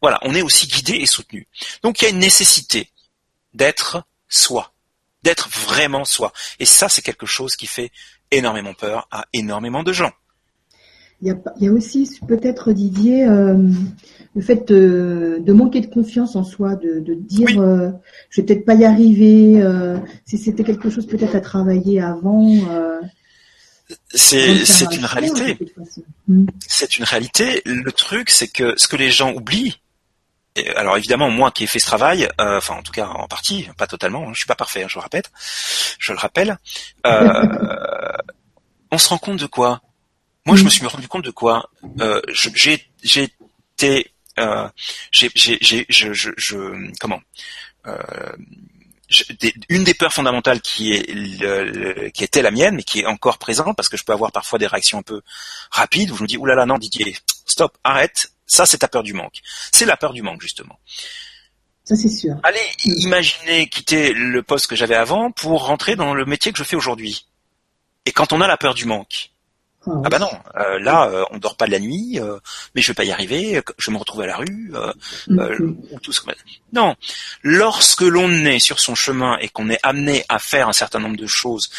voilà, 0.01 0.19
on 0.23 0.35
est 0.35 0.41
aussi 0.41 0.67
guidé 0.67 0.93
et 0.93 1.05
soutenu. 1.05 1.47
Donc 1.81 2.01
il 2.01 2.05
y 2.05 2.07
a 2.07 2.11
une 2.11 2.19
nécessité 2.19 2.91
d'être 3.53 4.03
soi, 4.27 4.73
d'être 5.23 5.49
vraiment 5.49 6.05
soi. 6.05 6.33
Et 6.59 6.65
ça, 6.65 6.89
c'est 6.89 7.01
quelque 7.01 7.25
chose 7.25 7.55
qui 7.55 7.67
fait 7.67 7.91
énormément 8.31 8.73
peur 8.73 9.07
à 9.11 9.25
énormément 9.33 9.83
de 9.83 9.93
gens. 9.93 10.11
Il 11.21 11.27
y 11.27 11.31
a, 11.31 11.37
il 11.57 11.65
y 11.65 11.67
a 11.67 11.71
aussi 11.71 12.09
peut-être 12.27 12.71
Didier 12.71 13.27
euh, 13.27 13.57
le 14.35 14.41
fait 14.41 14.67
de, 14.67 15.41
de, 15.41 15.53
manquer 15.53 15.81
de 15.81 15.87
confiance 15.87 16.35
en 16.35 16.43
soi, 16.43 16.75
de, 16.75 16.99
de 16.99 17.13
dire 17.13 17.59
euh, 17.59 17.91
je 18.29 18.41
vais 18.41 18.45
peut-être 18.45 18.65
pas 18.65 18.75
y 18.75 18.85
arriver. 18.85 19.61
Euh, 19.61 19.97
si 20.25 20.37
c'était 20.37 20.63
quelque 20.63 20.89
chose 20.89 21.07
peut-être 21.07 21.35
à 21.35 21.41
travailler 21.41 22.01
avant. 22.01 22.47
Euh, 22.69 23.01
c'est 24.13 24.65
c'est 24.65 24.95
une 24.95 25.05
réalité. 25.05 25.57
Hmm. 26.27 26.45
C'est 26.67 26.97
une 26.97 27.05
réalité. 27.05 27.61
Le 27.65 27.91
truc, 27.91 28.29
c'est 28.29 28.47
que 28.47 28.75
ce 28.77 28.87
que 28.87 28.95
les 28.95 29.09
gens 29.09 29.33
oublient. 29.33 29.81
alors 30.75 30.95
évidemment, 30.95 31.31
moi 31.31 31.49
qui 31.51 31.63
ai 31.63 31.67
fait 31.67 31.79
ce 31.79 31.87
travail, 31.87 32.29
enfin 32.37 32.75
en 32.75 32.83
tout 32.83 32.91
cas 32.91 33.07
en 33.07 33.27
partie, 33.27 33.67
pas 33.77 33.87
totalement, 33.87 34.27
hein, 34.27 34.31
je 34.33 34.39
suis 34.39 34.47
pas 34.47 34.55
parfait, 34.55 34.83
hein, 34.83 34.87
je 34.87 34.99
le 34.99 35.03
répète, 35.03 35.31
je 35.97 36.13
le 36.13 36.19
rappelle. 36.19 36.59
on 38.91 38.97
se 38.97 39.09
rend 39.09 39.17
compte 39.17 39.39
de 39.39 39.47
quoi? 39.47 39.81
Moi, 40.49 40.57
je 40.57 40.63
me 40.63 40.69
suis 40.69 40.85
rendu 40.85 41.07
compte 41.07 41.25
de 41.25 41.31
quoi 41.31 41.69
euh, 41.99 42.21
J'ai 42.33 42.87
été, 43.03 44.11
euh, 44.39 44.67
j'ai, 45.11 45.29
j'ai, 45.35 45.85
je, 45.89 46.13
je, 46.13 46.31
je, 46.37 46.91
comment 46.99 47.21
euh, 47.87 47.97
une 49.69 49.83
des 49.83 49.93
peurs 49.93 50.13
fondamentales 50.13 50.61
qui 50.61 50.91
est 50.93 52.11
qui 52.11 52.23
était 52.23 52.41
la 52.41 52.51
mienne, 52.51 52.75
mais 52.75 52.83
qui 52.83 52.99
est 52.99 53.05
encore 53.05 53.37
présente 53.37 53.75
parce 53.75 53.89
que 53.89 53.97
je 53.97 54.03
peux 54.03 54.13
avoir 54.13 54.31
parfois 54.31 54.59
des 54.59 54.67
réactions 54.67 54.99
un 54.99 55.03
peu 55.03 55.21
rapides 55.71 56.11
où 56.11 56.15
je 56.15 56.23
me 56.23 56.27
dis 56.27 56.37
oulala 56.37 56.61
là 56.61 56.65
là, 56.65 56.73
non 56.73 56.77
Didier, 56.77 57.17
stop, 57.45 57.77
arrête, 57.83 58.31
ça 58.45 58.65
c'est 58.65 58.79
ta 58.79 58.87
peur 58.87 59.03
du 59.03 59.13
manque. 59.13 59.39
C'est 59.71 59.85
la 59.85 59.97
peur 59.97 60.13
du 60.13 60.21
manque 60.21 60.41
justement. 60.41 60.79
Ça 61.83 61.95
c'est 61.95 62.09
sûr. 62.09 62.35
Allez, 62.43 62.59
imaginez 62.83 63.67
quitter 63.67 64.13
le 64.13 64.43
poste 64.43 64.67
que 64.67 64.75
j'avais 64.75 64.95
avant 64.95 65.31
pour 65.31 65.65
rentrer 65.65 65.95
dans 65.95 66.13
le 66.13 66.25
métier 66.25 66.51
que 66.51 66.59
je 66.59 66.63
fais 66.63 66.75
aujourd'hui. 66.75 67.25
Et 68.05 68.11
quand 68.11 68.31
on 68.31 68.41
a 68.41 68.47
la 68.47 68.57
peur 68.57 68.75
du 68.75 68.85
manque, 68.85 69.31
ah, 69.87 69.91
ah 70.03 70.09
bah 70.09 70.19
non, 70.19 70.31
euh, 70.57 70.77
là 70.79 71.09
euh, 71.09 71.23
on 71.31 71.37
dort 71.37 71.55
pas 71.55 71.65
de 71.65 71.71
la 71.71 71.79
nuit, 71.79 72.19
euh, 72.19 72.37
mais 72.75 72.81
je 72.81 72.89
vais 72.89 72.93
pas 72.93 73.05
y 73.05 73.11
arriver, 73.11 73.61
je 73.77 73.91
me 73.91 73.97
retrouve 73.97 74.21
à 74.21 74.27
la 74.27 74.35
rue 74.35 74.73
mm-hmm. 75.27 75.75
ou 75.91 75.99
tout 76.01 76.11
ce 76.11 76.21
Non, 76.73 76.95
lorsque 77.43 78.01
l'on 78.01 78.29
est 78.29 78.59
sur 78.59 78.79
son 78.79 78.93
chemin 78.93 79.37
et 79.39 79.47
qu'on 79.47 79.69
est 79.69 79.79
amené 79.81 80.25
à 80.27 80.37
faire 80.37 80.67
un 80.67 80.73
certain 80.73 80.99
nombre 80.99 81.15
de 81.15 81.27
choses, 81.27 81.69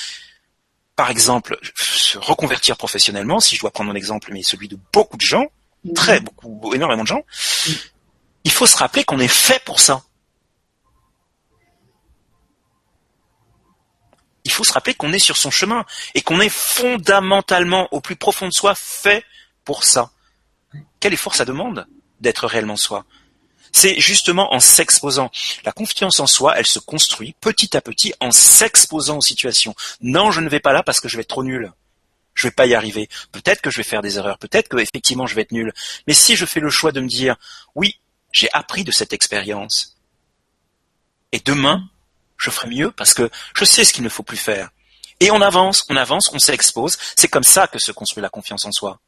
par 0.97 1.11
exemple 1.11 1.59
se 1.75 2.17
reconvertir 2.17 2.77
professionnellement, 2.79 3.39
si 3.39 3.57
je 3.57 3.61
dois 3.61 3.71
prendre 3.71 3.91
mon 3.91 3.97
exemple, 3.97 4.31
mais 4.33 4.43
celui 4.43 4.69
de 4.69 4.79
beaucoup 4.93 5.19
de 5.19 5.23
gens, 5.23 5.47
mm-hmm. 5.85 5.95
très 5.95 6.21
beaucoup, 6.21 6.73
énormément 6.75 7.03
de 7.03 7.09
gens, 7.09 7.25
mm. 7.69 7.73
il 8.45 8.51
faut 8.51 8.67
se 8.67 8.79
rappeler 8.79 9.05
qu'on 9.05 9.21
est 9.21 9.29
fait 9.29 9.63
pour 9.65 9.79
ça. 9.79 10.03
Il 14.51 14.53
faut 14.53 14.65
se 14.65 14.73
rappeler 14.73 14.95
qu'on 14.95 15.13
est 15.13 15.21
sur 15.21 15.37
son 15.37 15.51
chemin 15.51 15.85
et 16.15 16.23
qu'on 16.23 16.41
est 16.41 16.51
fondamentalement, 16.51 17.89
au 17.93 18.01
plus 18.01 18.17
profond 18.17 18.49
de 18.49 18.53
soi, 18.53 18.75
fait 18.75 19.25
pour 19.65 19.85
ça. 19.85 20.11
Quel 20.99 21.13
effort 21.13 21.37
ça 21.37 21.45
demande 21.45 21.87
d'être 22.21 22.47
réellement 22.47 22.77
soi? 22.77 23.05
C'est 23.73 24.01
justement 24.01 24.53
en 24.53 24.59
s'exposant. 24.59 25.31
La 25.65 25.71
confiance 25.71 26.19
en 26.19 26.27
soi, 26.27 26.55
elle 26.59 26.67
se 26.67 26.81
construit 26.81 27.37
petit 27.41 27.77
à 27.77 27.81
petit 27.81 28.13
en 28.19 28.33
s'exposant 28.33 29.19
aux 29.19 29.23
situations. 29.23 29.77
Non, 30.01 30.33
je 30.33 30.41
ne 30.41 30.49
vais 30.49 30.59
pas 30.59 30.73
là 30.73 30.83
parce 30.83 30.99
que 30.99 31.09
je 31.09 31.17
vais 31.17 31.23
être 31.23 31.29
trop 31.29 31.45
nul. 31.45 31.73
Je 32.35 32.49
vais 32.49 32.53
pas 32.53 32.67
y 32.67 32.75
arriver. 32.75 33.09
Peut-être 33.31 33.61
que 33.61 33.71
je 33.71 33.77
vais 33.77 33.85
faire 33.85 34.03
des 34.03 34.19
erreurs. 34.19 34.39
Peut-être 34.39 34.69
que 34.69 34.79
effectivement 34.79 35.27
je 35.27 35.37
vais 35.37 35.43
être 35.43 35.53
nul. 35.53 35.73
Mais 36.09 36.15
si 36.15 36.35
je 36.35 36.45
fais 36.45 36.59
le 36.59 36.71
choix 36.71 36.91
de 36.91 37.01
me 37.01 37.07
dire, 37.07 37.37
oui, 37.77 38.01
j'ai 38.33 38.49
appris 38.53 38.83
de 38.83 38.91
cette 38.91 39.13
expérience. 39.13 39.97
Et 41.31 41.39
demain, 41.39 41.89
je 42.40 42.50
ferai 42.50 42.68
mieux 42.68 42.90
parce 42.90 43.14
que 43.14 43.31
je 43.55 43.64
sais 43.64 43.85
ce 43.85 43.92
qu'il 43.92 44.05
ne 44.05 44.09
faut 44.09 44.22
plus 44.22 44.37
faire. 44.37 44.70
Et 45.20 45.31
on 45.31 45.40
avance, 45.42 45.85
on 45.90 45.96
avance, 45.96 46.31
on 46.33 46.38
s'expose. 46.38 46.96
C'est 47.16 47.29
comme 47.29 47.44
ça 47.44 47.66
que 47.66 47.79
se 47.79 47.92
construit 47.92 48.22
la 48.22 48.31
confiance 48.31 48.64
en 48.64 48.72
soi. 48.72 48.98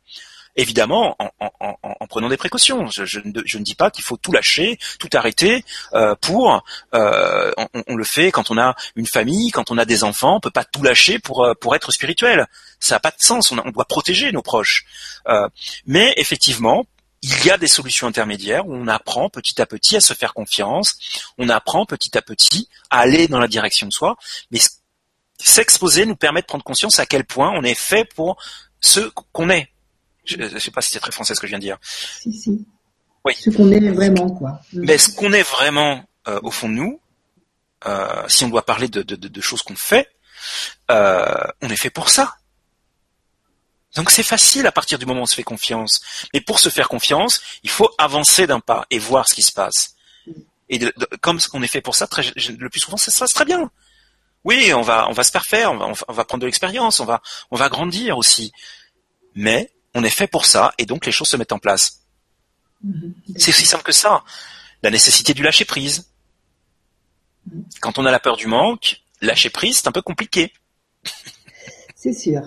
Évidemment, 0.55 1.17
en, 1.19 2.07
prenant 2.09 2.29
des 2.29 2.37
précautions. 2.37 2.87
Je, 2.91 3.21
ne, 3.21 3.65
dis 3.65 3.75
pas 3.75 3.91
qu'il 3.91 4.05
faut 4.05 4.19
tout 4.19 4.33
lâcher, 4.33 4.79
tout 4.99 5.09
arrêter 5.15 5.65
euh, 5.95 6.15
pour. 6.21 6.63
Euh, 6.95 7.53
on, 7.89 7.97
le 7.97 8.05
fait 8.05 8.31
quand 8.31 8.51
on 8.51 8.59
a 8.59 8.77
une 8.95 9.07
famille, 9.07 9.51
quand 9.51 9.71
on 9.71 9.79
a 9.79 9.87
des 9.87 10.05
enfants. 10.05 10.37
On 10.37 10.41
peut 10.41 10.51
pas 10.51 10.65
tout 10.65 10.83
lâcher 10.83 11.19
pour 11.19 11.43
euh, 11.43 11.55
pour 11.55 11.75
être 11.75 11.91
spirituel. 11.91 12.47
Ça 12.81 12.97
n'a 12.97 13.01
pas 13.01 13.13
de 13.13 13.23
sens. 13.23 13.51
On, 13.51 13.71
doit 13.71 13.87
protéger 13.87 14.31
nos 14.31 14.43
proches. 14.43 14.85
mais 15.87 16.13
effectivement, 16.19 16.85
il 17.23 17.47
y 17.47 17.51
a 17.51 17.57
des 17.57 17.69
solutions 17.69 18.09
intermédiaires 18.09 18.67
où 18.67 18.75
on 18.75 18.89
apprend 18.89 19.31
petit 19.31 19.63
à 19.63 19.67
petit 19.67 19.97
à 19.97 20.01
se 20.01 20.13
faire 20.13 20.35
confiance, 20.35 20.99
on 21.39 21.49
apprend 21.49 21.87
petit 21.87 22.19
à 22.19 22.23
petit 22.23 22.69
à 22.91 23.01
aller 23.01 23.29
dans 23.29 23.39
la 23.39 23.49
direction 23.49 23.87
de 23.87 23.93
soi, 23.93 24.17
mais 24.51 24.59
s'exposer 25.39 26.05
nous 26.05 26.17
permet 26.17 26.41
de 26.41 26.47
prendre 26.47 26.65
conscience 26.65 26.99
à 26.99 27.07
quel 27.07 27.25
point 27.25 27.53
on 27.55 27.63
est 27.63 27.79
fait 27.79 28.05
pour 28.05 28.37
ce 28.81 29.01
qu'on 29.33 29.51
est. 29.51 29.69
Je, 30.25 30.37
ne 30.37 30.59
sais 30.59 30.71
pas 30.71 30.83
si 30.83 30.91
c'est 30.91 31.01
très 31.01 31.13
français 31.13 31.35
ce 31.35 31.41
que 31.41 31.47
je 31.47 31.53
viens 31.53 31.59
de 31.59 31.65
dire. 31.65 31.79
Si, 31.83 32.33
si. 32.33 32.67
Oui. 33.25 33.35
Ce 33.35 33.51
qu'on 33.51 33.71
est 33.71 33.91
vraiment, 33.91 34.31
quoi. 34.31 34.61
Mais 34.73 34.99
ce 34.99 35.11
qu'on 35.15 35.33
est 35.33 35.43
vraiment 35.43 36.05
euh, 36.29 36.41
au 36.43 36.51
fond 36.51 36.69
de 36.69 36.75
nous, 36.75 37.01
euh, 37.87 38.23
si 38.29 38.45
on 38.45 38.49
doit 38.49 38.65
parler 38.65 38.89
de, 38.89 39.03
de, 39.03 39.17
de 39.17 39.41
choses 39.41 39.63
qu'on 39.63 39.77
fait, 39.77 40.09
euh, 40.91 41.25
on 41.61 41.69
est 41.69 41.77
fait 41.77 41.91
pour 41.91 42.09
ça. 42.09 42.37
Donc 43.97 44.11
c'est 44.11 44.23
facile 44.23 44.67
à 44.67 44.73
partir 44.73 44.99
du 44.99 45.07
moment 45.07 45.21
où 45.21 45.23
on 45.25 45.27
se 45.27 45.35
fait 45.35 45.43
confiance. 45.43 46.01
Mais 46.33 46.41
pour 46.41 46.59
se 46.59 46.69
faire 46.69 46.89
confiance, 46.89 47.41
il 47.63 47.71
faut 47.71 47.91
avancer 47.99 48.47
d'un 48.47 48.61
pas 48.61 48.87
et 48.91 48.99
voir 48.99 49.29
ce 49.29 49.35
qui 49.35 49.43
se 49.43 49.53
passe. 49.53 49.95
Et 50.69 50.81
comme 51.21 51.39
on 51.53 51.63
est 51.63 51.69
fait 51.69 51.83
pour 51.83 51.95
ça, 51.95 52.09
le 52.37 52.69
plus 52.69 52.81
souvent 52.81 52.97
ça 52.97 53.11
se 53.11 53.19
passe 53.19 53.35
très 53.35 53.45
bien. 53.45 53.71
Oui, 54.45 54.73
on 54.75 54.83
va, 54.83 55.09
on 55.09 55.13
va 55.13 55.23
se 55.23 55.31
parfaire, 55.31 55.73
on 55.73 55.77
va, 55.77 55.93
on 56.09 56.13
va 56.13 56.25
prendre 56.25 56.41
de 56.41 56.47
l'expérience, 56.47 56.99
on 57.01 57.05
va, 57.05 57.23
on 57.51 57.57
va 57.57 57.69
grandir 57.69 58.19
aussi. 58.19 58.53
Mais 59.35 59.73
on 59.95 60.03
est 60.03 60.11
fait 60.11 60.27
pour 60.27 60.47
ça, 60.47 60.73
et 60.79 60.87
donc 60.87 61.07
les 61.07 61.13
choses 61.13 61.29
se 61.29 61.37
mettent 61.37 61.53
en 61.53 61.59
place. 61.59 62.01
C'est 63.37 63.51
aussi 63.51 63.67
simple 63.67 63.85
que 63.85 63.93
ça. 63.93 64.25
La 64.83 64.91
nécessité 64.91 65.35
du 65.35 65.43
lâcher 65.43 65.65
prise. 65.65 66.11
Quand 67.81 67.99
on 67.99 68.07
a 68.07 68.11
la 68.11 68.19
peur 68.19 68.37
du 68.37 68.47
manque, 68.47 69.03
lâcher 69.21 69.51
prise, 69.51 69.79
c'est 69.79 69.89
un 69.89 69.93
peu 69.93 70.03
compliqué. 70.03 70.53
C'est 71.95 72.13
sûr. 72.13 72.41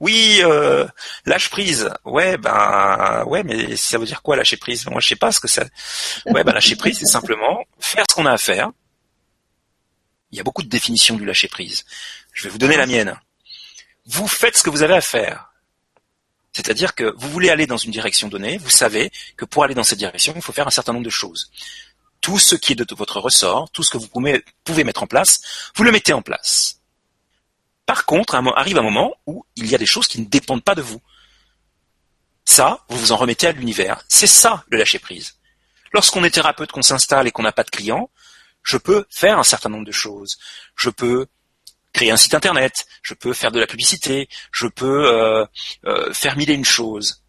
Oui, 0.00 0.40
euh, 0.42 0.86
lâche 1.26 1.50
prise. 1.50 1.90
Ouais, 2.04 2.36
ben 2.36 3.24
ouais, 3.26 3.42
mais 3.42 3.76
ça 3.76 3.98
veut 3.98 4.06
dire 4.06 4.22
quoi 4.22 4.36
lâcher 4.36 4.56
prise? 4.56 4.86
Moi, 4.86 5.00
je 5.00 5.08
sais 5.08 5.16
pas 5.16 5.32
ce 5.32 5.40
que 5.40 5.48
ça. 5.48 5.64
Ouais, 6.26 6.42
ben 6.44 6.52
lâcher 6.52 6.76
prise, 6.76 6.98
c'est 6.98 7.06
simplement 7.06 7.64
faire 7.78 8.04
ce 8.08 8.14
qu'on 8.14 8.26
a 8.26 8.32
à 8.32 8.38
faire. 8.38 8.70
Il 10.30 10.38
y 10.38 10.40
a 10.40 10.42
beaucoup 10.42 10.62
de 10.62 10.68
définitions 10.68 11.16
du 11.16 11.24
lâcher 11.24 11.48
prise. 11.48 11.84
Je 12.32 12.44
vais 12.44 12.50
vous 12.50 12.58
donner 12.58 12.76
la 12.76 12.86
mienne. 12.86 13.18
Vous 14.06 14.26
faites 14.26 14.56
ce 14.56 14.62
que 14.62 14.70
vous 14.70 14.82
avez 14.82 14.94
à 14.94 15.00
faire. 15.00 15.50
C'est-à-dire 16.52 16.94
que 16.94 17.12
vous 17.16 17.28
voulez 17.30 17.50
aller 17.50 17.66
dans 17.66 17.76
une 17.76 17.90
direction 17.90 18.28
donnée, 18.28 18.58
vous 18.58 18.70
savez 18.70 19.10
que 19.36 19.44
pour 19.44 19.64
aller 19.64 19.74
dans 19.74 19.82
cette 19.82 19.98
direction, 19.98 20.32
il 20.36 20.42
faut 20.42 20.52
faire 20.52 20.66
un 20.66 20.70
certain 20.70 20.92
nombre 20.92 21.04
de 21.04 21.10
choses. 21.10 21.50
Tout 22.20 22.38
ce 22.38 22.54
qui 22.54 22.72
est 22.72 22.76
de 22.76 22.94
votre 22.94 23.20
ressort, 23.20 23.70
tout 23.70 23.82
ce 23.82 23.90
que 23.90 23.98
vous 23.98 24.08
pouvez 24.08 24.84
mettre 24.84 25.02
en 25.02 25.06
place, 25.06 25.70
vous 25.74 25.84
le 25.84 25.92
mettez 25.92 26.12
en 26.12 26.22
place. 26.22 26.80
Par 27.86 28.06
contre, 28.06 28.34
arrive 28.34 28.78
un 28.78 28.82
moment 28.82 29.14
où 29.26 29.44
il 29.56 29.66
y 29.66 29.74
a 29.74 29.78
des 29.78 29.86
choses 29.86 30.08
qui 30.08 30.20
ne 30.20 30.26
dépendent 30.26 30.64
pas 30.64 30.74
de 30.74 30.82
vous. 30.82 31.00
Ça, 32.44 32.84
vous 32.88 32.98
vous 32.98 33.12
en 33.12 33.16
remettez 33.16 33.46
à 33.46 33.52
l'univers. 33.52 34.02
C'est 34.08 34.26
ça 34.26 34.64
le 34.68 34.78
lâcher 34.78 34.98
prise. 34.98 35.36
Lorsqu'on 35.92 36.24
est 36.24 36.30
thérapeute, 36.30 36.72
qu'on 36.72 36.82
s'installe 36.82 37.26
et 37.26 37.30
qu'on 37.30 37.42
n'a 37.42 37.52
pas 37.52 37.62
de 37.62 37.70
clients, 37.70 38.10
je 38.62 38.76
peux 38.76 39.06
faire 39.10 39.38
un 39.38 39.44
certain 39.44 39.68
nombre 39.68 39.84
de 39.84 39.92
choses. 39.92 40.38
Je 40.76 40.90
peux 40.90 41.26
créer 41.92 42.10
un 42.10 42.16
site 42.16 42.34
internet, 42.34 42.86
je 43.02 43.14
peux 43.14 43.32
faire 43.32 43.52
de 43.52 43.60
la 43.60 43.66
publicité, 43.66 44.28
je 44.50 44.66
peux 44.66 45.06
euh, 45.06 45.46
euh, 45.86 46.12
faire 46.12 46.36
mille 46.36 46.50
une 46.50 46.64
choses. 46.64 47.22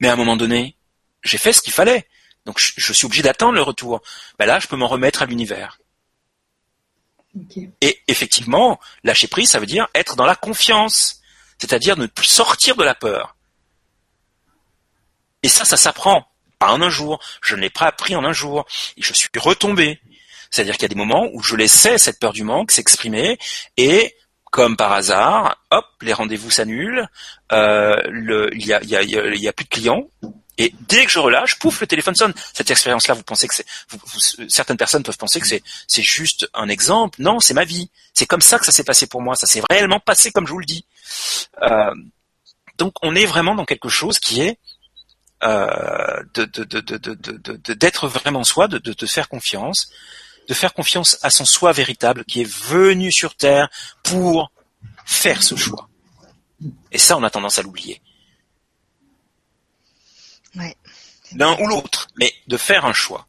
Mais 0.00 0.08
à 0.08 0.12
un 0.12 0.16
moment 0.16 0.36
donné, 0.36 0.76
j'ai 1.22 1.38
fait 1.38 1.52
ce 1.52 1.62
qu'il 1.62 1.72
fallait. 1.72 2.06
Donc 2.44 2.60
je, 2.60 2.92
suis 2.92 3.06
obligé 3.06 3.22
d'attendre 3.22 3.54
le 3.54 3.62
retour. 3.62 4.02
Ben 4.38 4.46
là, 4.46 4.60
je 4.60 4.68
peux 4.68 4.76
m'en 4.76 4.86
remettre 4.86 5.22
à 5.22 5.26
l'univers. 5.26 5.78
Et 7.80 8.00
effectivement, 8.08 8.80
lâcher 9.04 9.28
prise, 9.28 9.50
ça 9.50 9.58
veut 9.58 9.66
dire 9.66 9.88
être 9.94 10.16
dans 10.16 10.26
la 10.26 10.36
confiance, 10.36 11.20
c'est-à-dire 11.58 11.96
ne 11.96 12.06
plus 12.06 12.26
sortir 12.26 12.76
de 12.76 12.84
la 12.84 12.94
peur. 12.94 13.36
Et 15.42 15.48
ça, 15.48 15.64
ça 15.64 15.76
s'apprend. 15.76 16.26
Pas 16.58 16.72
en 16.72 16.80
un 16.82 16.90
jour. 16.90 17.20
Je 17.42 17.54
ne 17.54 17.60
l'ai 17.60 17.70
pas 17.70 17.86
appris 17.86 18.16
en 18.16 18.24
un 18.24 18.32
jour. 18.32 18.66
Et 18.96 19.02
je 19.02 19.12
suis 19.12 19.28
retombé. 19.36 20.00
C'est-à-dire 20.50 20.74
qu'il 20.74 20.82
y 20.82 20.86
a 20.86 20.88
des 20.88 20.94
moments 20.94 21.28
où 21.32 21.42
je 21.42 21.56
laissais 21.56 21.98
cette 21.98 22.18
peur 22.18 22.32
du 22.32 22.44
manque 22.44 22.70
s'exprimer 22.70 23.38
et 23.76 24.14
comme 24.50 24.76
par 24.76 24.92
hasard, 24.92 25.62
hop, 25.70 25.84
les 26.00 26.14
rendez-vous 26.14 26.50
s'annulent, 26.50 27.08
euh, 27.52 27.94
il 28.54 28.64
y 28.64 28.72
a, 28.72 28.82
y, 28.82 28.96
a, 28.96 29.02
y 29.02 29.48
a 29.48 29.52
plus 29.52 29.64
de 29.64 29.68
clients, 29.68 30.08
et 30.58 30.74
dès 30.88 31.04
que 31.04 31.10
je 31.10 31.18
relâche, 31.18 31.58
pouf, 31.58 31.80
le 31.80 31.86
téléphone 31.86 32.14
sonne. 32.14 32.32
Cette 32.54 32.70
expérience-là, 32.70 33.14
vous 33.14 33.22
pensez 33.22 33.46
que 33.46 33.54
c'est, 33.54 33.66
certaines 34.48 34.76
personnes 34.76 35.02
peuvent 35.02 35.18
penser 35.18 35.40
que 35.40 35.46
c'est, 35.46 35.62
c'est 35.86 36.02
juste 36.02 36.48
un 36.54 36.68
exemple. 36.68 37.20
Non, 37.20 37.40
c'est 37.40 37.54
ma 37.54 37.64
vie. 37.64 37.90
C'est 38.14 38.26
comme 38.26 38.40
ça 38.40 38.58
que 38.58 38.64
ça 38.64 38.72
s'est 38.72 38.84
passé 38.84 39.06
pour 39.06 39.20
moi. 39.20 39.36
Ça 39.36 39.46
s'est 39.46 39.62
réellement 39.70 40.00
passé 40.00 40.30
comme 40.30 40.46
je 40.46 40.52
vous 40.52 40.58
le 40.58 40.66
dis. 40.66 40.86
Euh, 41.62 41.94
donc, 42.78 42.94
on 43.02 43.14
est 43.14 43.26
vraiment 43.26 43.54
dans 43.54 43.66
quelque 43.66 43.90
chose 43.90 44.18
qui 44.18 44.40
est 44.40 44.58
euh, 45.42 46.22
de, 46.34 46.46
de, 46.46 46.64
de, 46.64 47.74
d'être 47.74 48.08
vraiment 48.08 48.42
soi, 48.42 48.68
de, 48.68 48.78
de 48.78 49.06
faire 49.06 49.28
confiance, 49.28 49.90
de 50.48 50.54
faire 50.54 50.72
confiance 50.72 51.18
à 51.22 51.28
son 51.28 51.44
soi 51.44 51.72
véritable 51.72 52.24
qui 52.24 52.40
est 52.40 52.50
venu 52.50 53.12
sur 53.12 53.34
terre 53.34 53.68
pour 54.02 54.50
faire 55.04 55.42
ce 55.42 55.54
choix. 55.54 55.88
Et 56.92 56.98
ça, 56.98 57.18
on 57.18 57.22
a 57.22 57.30
tendance 57.30 57.58
à 57.58 57.62
l'oublier. 57.62 58.00
L'un 61.36 61.58
ou 61.60 61.66
l'autre, 61.66 62.08
mais 62.16 62.32
de 62.46 62.56
faire 62.56 62.86
un 62.86 62.92
choix. 62.92 63.26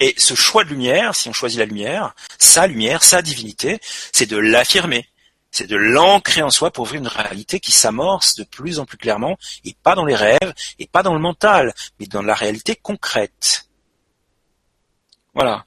Et 0.00 0.14
ce 0.18 0.34
choix 0.34 0.64
de 0.64 0.70
lumière, 0.70 1.14
si 1.14 1.28
on 1.28 1.32
choisit 1.32 1.58
la 1.58 1.64
lumière, 1.64 2.14
sa 2.38 2.66
lumière, 2.66 3.02
sa 3.02 3.22
divinité, 3.22 3.80
c'est 4.12 4.26
de 4.26 4.36
l'affirmer, 4.36 5.08
c'est 5.50 5.66
de 5.66 5.76
l'ancrer 5.76 6.42
en 6.42 6.50
soi 6.50 6.70
pour 6.70 6.82
ouvrir 6.82 7.00
une 7.00 7.08
réalité 7.08 7.60
qui 7.60 7.72
s'amorce 7.72 8.34
de 8.34 8.44
plus 8.44 8.78
en 8.78 8.84
plus 8.84 8.98
clairement, 8.98 9.38
et 9.64 9.74
pas 9.82 9.94
dans 9.94 10.04
les 10.04 10.14
rêves, 10.14 10.52
et 10.78 10.86
pas 10.86 11.02
dans 11.02 11.14
le 11.14 11.20
mental, 11.20 11.72
mais 11.98 12.06
dans 12.06 12.22
la 12.22 12.34
réalité 12.34 12.76
concrète. 12.76 13.68
Voilà. 15.32 15.64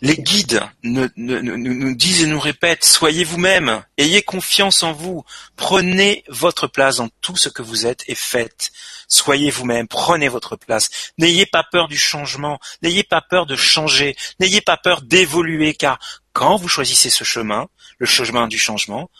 Les 0.00 0.16
guides 0.16 0.62
nous, 0.84 1.94
disent 1.94 2.22
et 2.22 2.26
nous 2.26 2.38
répètent, 2.38 2.84
soyez 2.84 3.24
vous-même, 3.24 3.82
ayez 3.96 4.22
confiance 4.22 4.82
en 4.82 4.92
vous, 4.92 5.24
prenez 5.56 6.24
votre 6.28 6.68
place 6.68 6.96
dans 6.96 7.08
tout 7.20 7.36
ce 7.36 7.48
que 7.48 7.62
vous 7.62 7.86
êtes 7.86 8.04
et 8.06 8.14
faites. 8.14 8.70
Soyez 9.08 9.50
vous-même, 9.50 9.88
prenez 9.88 10.28
votre 10.28 10.54
place. 10.56 10.88
N'ayez 11.18 11.46
pas 11.46 11.64
peur 11.64 11.88
du 11.88 11.98
changement, 11.98 12.60
n'ayez 12.82 13.02
pas 13.02 13.22
peur 13.22 13.46
de 13.46 13.56
changer, 13.56 14.16
n'ayez 14.38 14.60
pas 14.60 14.76
peur 14.76 15.02
d'évoluer, 15.02 15.74
car 15.74 15.98
quand 16.32 16.56
vous 16.56 16.68
choisissez 16.68 17.10
ce 17.10 17.24
chemin, 17.24 17.68
le 17.98 18.06
chemin 18.06 18.46
du 18.46 18.58
changement, 18.58 19.10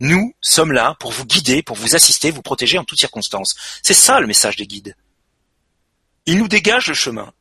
nous 0.00 0.34
sommes 0.40 0.72
là 0.72 0.96
pour 1.00 1.12
vous 1.12 1.26
guider, 1.26 1.62
pour 1.62 1.76
vous 1.76 1.96
assister, 1.96 2.30
vous 2.30 2.42
protéger 2.42 2.78
en 2.78 2.84
toutes 2.84 3.00
circonstances. 3.00 3.56
C'est 3.82 3.94
ça 3.94 4.20
le 4.20 4.26
message 4.26 4.56
des 4.56 4.66
guides. 4.66 4.96
Ils 6.24 6.38
nous 6.38 6.48
dégagent 6.48 6.88
le 6.88 6.94
chemin. 6.94 7.32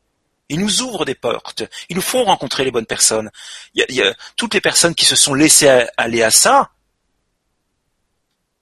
Ils 0.50 0.60
nous 0.60 0.82
ouvrent 0.82 1.06
des 1.06 1.16
portes. 1.16 1.64
Ils 1.90 1.96
nous 1.96 2.02
font 2.02 2.24
rencontrer 2.24 2.64
les 2.64 2.72
bonnes 2.72 2.86
personnes. 2.86 3.32
Il 3.74 3.86
y 3.90 4.02
a, 4.02 4.14
toutes 4.36 4.54
les 4.54 4.62
personnes 4.62 4.96
qui 4.96 5.06
se 5.06 5.16
sont 5.16 5.34
laissées 5.34 5.86
aller 5.98 6.24
à 6.24 6.32
ça 6.32 6.72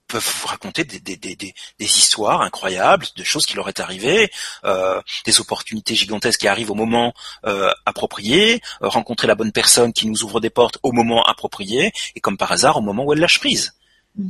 peuvent 0.06 0.34
vous 0.40 0.46
raconter 0.46 0.84
des, 0.84 1.00
des, 1.00 1.16
des, 1.16 1.36
des, 1.36 1.54
histoires 1.80 2.42
incroyables, 2.42 3.06
de 3.16 3.24
choses 3.24 3.44
qui 3.44 3.56
leur 3.56 3.68
est 3.68 3.80
arrivées, 3.80 4.30
euh, 4.64 5.00
des 5.24 5.40
opportunités 5.40 5.94
gigantesques 5.94 6.40
qui 6.40 6.48
arrivent 6.48 6.70
au 6.70 6.74
moment 6.74 7.12
euh, 7.44 7.70
approprié, 7.84 8.62
euh, 8.82 8.88
rencontrer 8.88 9.26
la 9.26 9.34
bonne 9.34 9.52
personne 9.52 9.92
qui 9.92 10.06
nous 10.06 10.22
ouvre 10.22 10.40
des 10.40 10.50
portes 10.50 10.78
au 10.82 10.92
moment 10.92 11.24
approprié, 11.24 11.92
et 12.14 12.20
comme 12.20 12.36
par 12.36 12.52
hasard 12.52 12.76
au 12.76 12.82
moment 12.82 13.04
où 13.04 13.12
elle 13.12 13.20
lâche 13.20 13.40
prise. 13.40 13.74
Mm. 14.16 14.28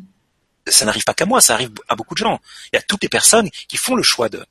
Ça 0.69 0.85
n'arrive 0.85 1.05
pas 1.05 1.15
qu'à 1.15 1.27
moi, 1.27 1.41
ça 1.41 1.55
arrive 1.55 1.71
à 1.89 1.95
beaucoup 1.95 2.15
de 2.15 2.19
gens. 2.19 2.41
Il 2.73 2.77
y 2.77 2.79
a 2.79 2.83
toutes 2.83 3.03
les 3.03 3.09
personnes 3.09 3.51
qui 3.69 3.77
font 3.77 3.95
le 3.95 4.03
choix 4.03 4.29
de. 4.29 4.45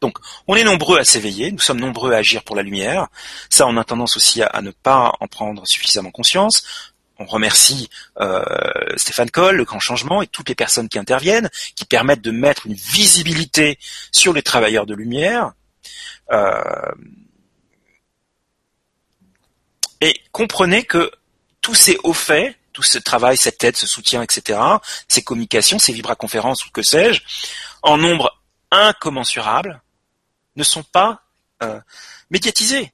Donc, 0.00 0.18
on 0.46 0.54
est 0.54 0.64
nombreux 0.64 0.98
à 0.98 1.04
s'éveiller, 1.04 1.50
nous 1.50 1.58
sommes 1.58 1.80
nombreux 1.80 2.12
à 2.12 2.18
agir 2.18 2.44
pour 2.44 2.56
la 2.56 2.62
lumière. 2.62 3.08
Ça, 3.50 3.66
on 3.66 3.76
a 3.76 3.84
tendance 3.84 4.16
aussi 4.16 4.42
à, 4.42 4.60
ne 4.62 4.70
pas 4.70 5.12
en 5.20 5.26
prendre 5.26 5.66
suffisamment 5.66 6.10
conscience. 6.10 6.92
On 7.18 7.26
remercie 7.26 7.90
euh, 8.20 8.44
Stéphane 8.96 9.30
Coll, 9.30 9.56
le 9.56 9.64
grand 9.64 9.80
changement, 9.80 10.22
et 10.22 10.28
toutes 10.28 10.48
les 10.48 10.54
personnes 10.54 10.88
qui 10.88 10.98
interviennent, 10.98 11.50
qui 11.74 11.84
permettent 11.84 12.22
de 12.22 12.30
mettre 12.30 12.66
une 12.66 12.74
visibilité 12.74 13.78
sur 14.12 14.32
les 14.32 14.42
travailleurs 14.42 14.86
de 14.86 14.94
lumière. 14.94 15.52
Euh, 16.30 16.92
et 20.00 20.14
comprenez 20.30 20.84
que 20.84 21.10
tous 21.60 21.74
ces 21.74 21.98
hauts 22.04 22.12
faits, 22.12 22.56
tout 22.72 22.84
ce 22.84 22.98
travail, 22.98 23.36
cette 23.36 23.62
aide, 23.64 23.76
ce 23.76 23.88
soutien, 23.88 24.22
etc., 24.22 24.60
ces 25.08 25.22
communications, 25.22 25.80
ces 25.80 25.92
vibra-conférences 25.92 26.64
ou 26.66 26.70
que 26.70 26.82
sais-je, 26.82 27.22
en 27.82 27.98
nombre 27.98 28.40
incommensurable, 28.70 29.80
ne 30.58 30.64
sont 30.64 30.82
pas 30.82 31.22
euh, 31.62 31.80
médiatisés. 32.30 32.92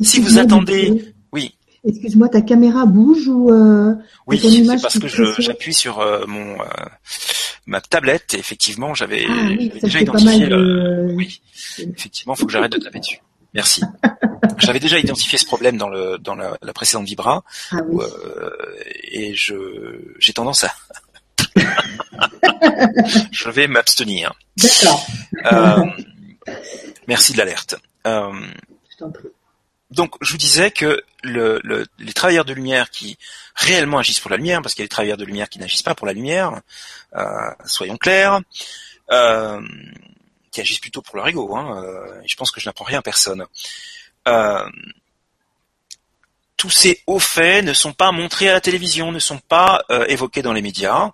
Si 0.00 0.20
vous 0.20 0.38
attendez, 0.38 1.14
oui. 1.32 1.54
Excuse-moi, 1.86 2.30
ta 2.30 2.40
caméra 2.40 2.86
bouge 2.86 3.28
ou 3.28 3.50
euh, 3.50 3.94
Oui, 4.26 4.40
c'est 4.40 4.80
parce 4.80 4.98
que 4.98 5.06
j'appuie 5.42 5.74
sur 5.74 6.00
euh, 6.00 6.24
mon 6.26 6.56
ma 7.66 7.80
tablette 7.80 8.34
et 8.34 8.38
effectivement 8.38 8.94
j'avais 8.94 9.26
ah 9.28 9.50
déjà 9.82 10.00
identifié. 10.00 10.54
Oui, 11.14 11.42
effectivement, 11.78 12.34
il 12.34 12.38
faut 12.38 12.46
que 12.46 12.52
j'arrête 12.52 12.72
de 12.72 12.78
taper 12.78 13.00
dessus. 13.00 13.18
Merci. 13.52 13.82
J'avais 14.58 14.80
déjà 14.80 14.98
identifié 14.98 15.38
ce 15.38 15.46
problème 15.46 15.76
dans 15.78 15.88
le 15.88 16.18
dans 16.18 16.34
la, 16.34 16.56
précédente 16.74 17.06
Vibra 17.06 17.44
ah 17.72 17.78
et 19.02 19.34
je 19.34 19.54
j'ai 20.18 20.32
tendance 20.32 20.64
à 20.64 20.72
je 23.30 23.50
vais 23.50 23.66
m'abstenir. 23.66 24.32
D'accord. 24.56 25.06
Merci 27.06 27.32
de 27.32 27.38
l'alerte. 27.38 27.76
Euh, 28.06 28.32
donc, 29.90 30.16
je 30.20 30.32
vous 30.32 30.38
disais 30.38 30.70
que 30.70 31.02
le, 31.22 31.60
le, 31.62 31.86
les 31.98 32.12
travailleurs 32.12 32.44
de 32.44 32.52
lumière 32.52 32.90
qui 32.90 33.18
réellement 33.54 33.98
agissent 33.98 34.20
pour 34.20 34.30
la 34.30 34.36
lumière, 34.36 34.60
parce 34.62 34.74
qu'il 34.74 34.82
y 34.82 34.84
a 34.84 34.86
des 34.86 34.90
travailleurs 34.90 35.16
de 35.16 35.24
lumière 35.24 35.48
qui 35.48 35.58
n'agissent 35.58 35.82
pas 35.82 35.94
pour 35.94 36.06
la 36.06 36.12
lumière, 36.12 36.60
euh, 37.14 37.50
soyons 37.64 37.96
clairs, 37.96 38.40
euh, 39.10 39.60
qui 40.50 40.60
agissent 40.60 40.80
plutôt 40.80 41.02
pour 41.02 41.16
leur 41.16 41.28
ego. 41.28 41.54
Hein, 41.56 41.82
et 42.24 42.28
je 42.28 42.36
pense 42.36 42.50
que 42.50 42.60
je 42.60 42.68
n'apprends 42.68 42.84
rien 42.84 42.98
à 42.98 43.02
personne. 43.02 43.46
Tous 46.56 46.70
ces 46.70 47.02
hauts 47.06 47.18
faits 47.18 47.64
ne 47.64 47.74
sont 47.74 47.92
pas 47.92 48.10
montrés 48.10 48.48
à 48.48 48.54
la 48.54 48.60
télévision, 48.60 49.12
ne 49.12 49.18
sont 49.18 49.38
pas 49.38 49.84
évoqués 50.08 50.42
dans 50.42 50.52
les 50.52 50.62
médias. 50.62 51.10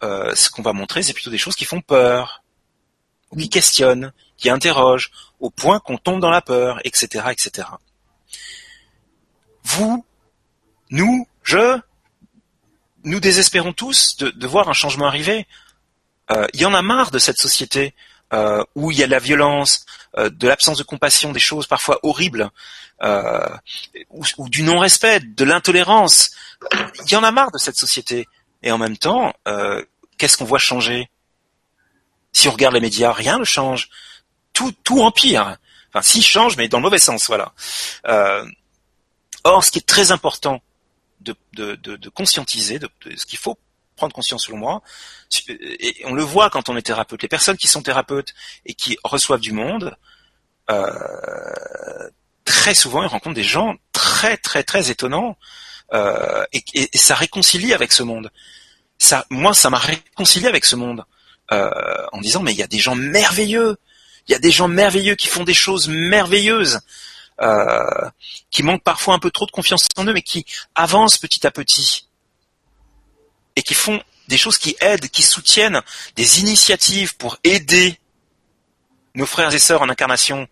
Ce 0.00 0.50
qu'on 0.50 0.62
va 0.62 0.72
montrer, 0.72 1.02
c'est 1.02 1.12
plutôt 1.12 1.30
des 1.30 1.38
choses 1.38 1.56
qui 1.56 1.64
font 1.64 1.80
peur, 1.80 2.42
ou 3.32 3.36
qui 3.36 3.48
questionnent, 3.48 4.12
qui 4.42 4.50
interrogent, 4.50 5.12
au 5.38 5.50
point 5.50 5.78
qu'on 5.78 5.96
tombe 5.96 6.20
dans 6.20 6.30
la 6.30 6.42
peur, 6.42 6.80
etc., 6.84 7.26
etc. 7.30 7.68
Vous, 9.62 10.04
nous, 10.90 11.28
je, 11.44 11.78
nous 13.04 13.20
désespérons 13.20 13.72
tous 13.72 14.16
de, 14.16 14.30
de 14.30 14.46
voir 14.48 14.68
un 14.68 14.72
changement 14.72 15.06
arriver. 15.06 15.46
Euh, 16.32 16.46
Il 16.54 16.60
y 16.60 16.66
en 16.66 16.74
a 16.74 16.82
marre 16.82 17.12
de 17.12 17.20
cette 17.20 17.38
société 17.38 17.94
euh, 18.32 18.64
où 18.74 18.90
il 18.90 18.98
y 18.98 19.04
a 19.04 19.06
de 19.06 19.12
la 19.12 19.20
violence, 19.20 19.86
euh, 20.18 20.28
de 20.28 20.48
l'absence 20.48 20.78
de 20.78 20.82
compassion, 20.82 21.30
des 21.30 21.38
choses 21.38 21.68
parfois 21.68 22.00
horribles, 22.02 22.50
euh, 23.02 23.48
ou, 24.10 24.24
ou, 24.38 24.48
du 24.48 24.64
non-respect, 24.64 25.20
de 25.20 25.44
l'intolérance. 25.44 26.32
Il 27.06 27.12
y 27.12 27.16
en 27.16 27.22
a 27.22 27.30
marre 27.30 27.52
de 27.52 27.58
cette 27.58 27.76
société. 27.76 28.26
Et 28.64 28.72
en 28.72 28.78
même 28.78 28.96
temps, 28.96 29.32
euh, 29.46 29.84
qu'est-ce 30.18 30.36
qu'on 30.36 30.44
voit 30.44 30.58
changer? 30.58 31.10
Si 32.32 32.48
on 32.48 32.52
regarde 32.52 32.74
les 32.74 32.80
médias, 32.80 33.12
rien 33.12 33.38
ne 33.38 33.44
change. 33.44 33.88
Tout, 34.52 34.72
tout 34.84 35.02
empire. 35.02 35.56
Enfin, 35.88 36.02
si 36.02 36.22
change, 36.22 36.56
mais 36.56 36.68
dans 36.68 36.78
le 36.78 36.82
mauvais 36.82 36.98
sens, 36.98 37.26
voilà. 37.26 37.52
Euh, 38.06 38.44
or, 39.44 39.64
ce 39.64 39.70
qui 39.70 39.78
est 39.78 39.86
très 39.86 40.12
important 40.12 40.62
de, 41.20 41.34
de, 41.52 42.08
conscientiser, 42.08 42.78
de, 42.78 42.88
ce 43.16 43.26
qu'il 43.26 43.38
faut 43.38 43.58
prendre 43.96 44.14
conscience 44.14 44.46
selon 44.46 44.58
moi, 44.58 44.82
et 45.48 46.02
on 46.04 46.14
le 46.14 46.22
voit 46.22 46.50
quand 46.50 46.68
on 46.68 46.76
est 46.76 46.82
thérapeute, 46.82 47.22
les 47.22 47.28
personnes 47.28 47.56
qui 47.56 47.68
sont 47.68 47.82
thérapeutes 47.82 48.34
et 48.66 48.74
qui 48.74 48.98
reçoivent 49.04 49.40
du 49.40 49.52
monde, 49.52 49.96
euh, 50.70 52.10
très 52.44 52.74
souvent 52.74 53.02
ils 53.02 53.08
rencontrent 53.08 53.34
des 53.34 53.44
gens 53.44 53.74
très 53.92 54.36
très 54.36 54.62
très 54.62 54.90
étonnants 54.90 55.36
euh, 55.92 56.44
et, 56.52 56.88
ça 56.96 57.14
réconcilie 57.14 57.74
avec 57.74 57.92
ce 57.92 58.02
monde. 58.02 58.30
Ça, 58.98 59.26
moi, 59.30 59.52
ça 59.52 59.68
m'a 59.68 59.78
réconcilié 59.78 60.46
avec 60.46 60.64
ce 60.64 60.76
monde 60.76 61.04
euh, 61.50 61.70
en 62.12 62.20
disant 62.20 62.42
mais 62.42 62.52
il 62.52 62.58
y 62.58 62.62
a 62.62 62.68
des 62.68 62.78
gens 62.78 62.94
merveilleux, 62.94 63.76
il 64.28 64.32
y 64.32 64.34
a 64.34 64.38
des 64.38 64.50
gens 64.50 64.68
merveilleux 64.68 65.14
qui 65.14 65.28
font 65.28 65.44
des 65.44 65.54
choses 65.54 65.88
merveilleuses. 65.88 66.80
Euh, 67.40 68.10
qui 68.50 68.62
manquent 68.62 68.84
parfois 68.84 69.14
un 69.14 69.18
peu 69.18 69.30
trop 69.30 69.46
de 69.46 69.50
confiance 69.50 69.88
en 69.96 70.04
eux, 70.04 70.12
mais 70.12 70.22
qui 70.22 70.44
avancent 70.74 71.18
petit 71.18 71.44
à 71.46 71.50
petit 71.50 72.06
et 73.56 73.62
qui 73.62 73.74
font 73.74 74.00
des 74.28 74.38
choses 74.38 74.58
qui 74.58 74.76
aident, 74.80 75.08
qui 75.08 75.22
soutiennent 75.22 75.82
des 76.14 76.40
initiatives 76.40 77.16
pour 77.16 77.38
aider 77.42 77.98
nos 79.14 79.26
frères 79.26 79.52
et 79.52 79.58
sœurs 79.58 79.82
en 79.82 79.88
incarnation 79.88 80.48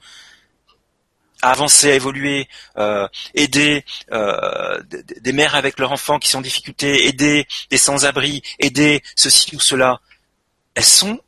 à 1.42 1.52
avancer, 1.52 1.90
à 1.90 1.94
évoluer, 1.94 2.48
euh, 2.76 3.08
aider 3.34 3.84
euh, 4.12 4.82
des 5.20 5.32
mères 5.32 5.54
avec 5.54 5.78
leurs 5.78 5.92
enfants 5.92 6.18
qui 6.18 6.28
sont 6.28 6.38
en 6.38 6.42
difficulté, 6.42 7.06
aider 7.06 7.46
des 7.70 7.78
sans-abri, 7.78 8.42
aider 8.58 9.02
ceci 9.16 9.56
ou 9.56 9.60
cela. 9.60 10.00
Elles 10.74 10.84
sont 10.84 11.20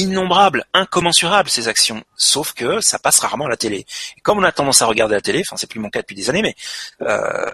innombrables, 0.00 0.64
incommensurables 0.72 1.48
ces 1.48 1.68
actions, 1.68 2.04
sauf 2.16 2.52
que 2.52 2.80
ça 2.80 2.98
passe 2.98 3.18
rarement 3.18 3.46
à 3.46 3.48
la 3.48 3.56
télé. 3.56 3.86
Et 4.16 4.20
comme 4.20 4.38
on 4.38 4.42
a 4.42 4.52
tendance 4.52 4.82
à 4.82 4.86
regarder 4.86 5.14
la 5.14 5.20
télé, 5.20 5.42
enfin 5.46 5.56
c'est 5.56 5.66
plus 5.66 5.80
mon 5.80 5.90
cas 5.90 6.00
depuis 6.00 6.16
des 6.16 6.30
années, 6.30 6.42
mais 6.42 6.54
euh, 7.02 7.50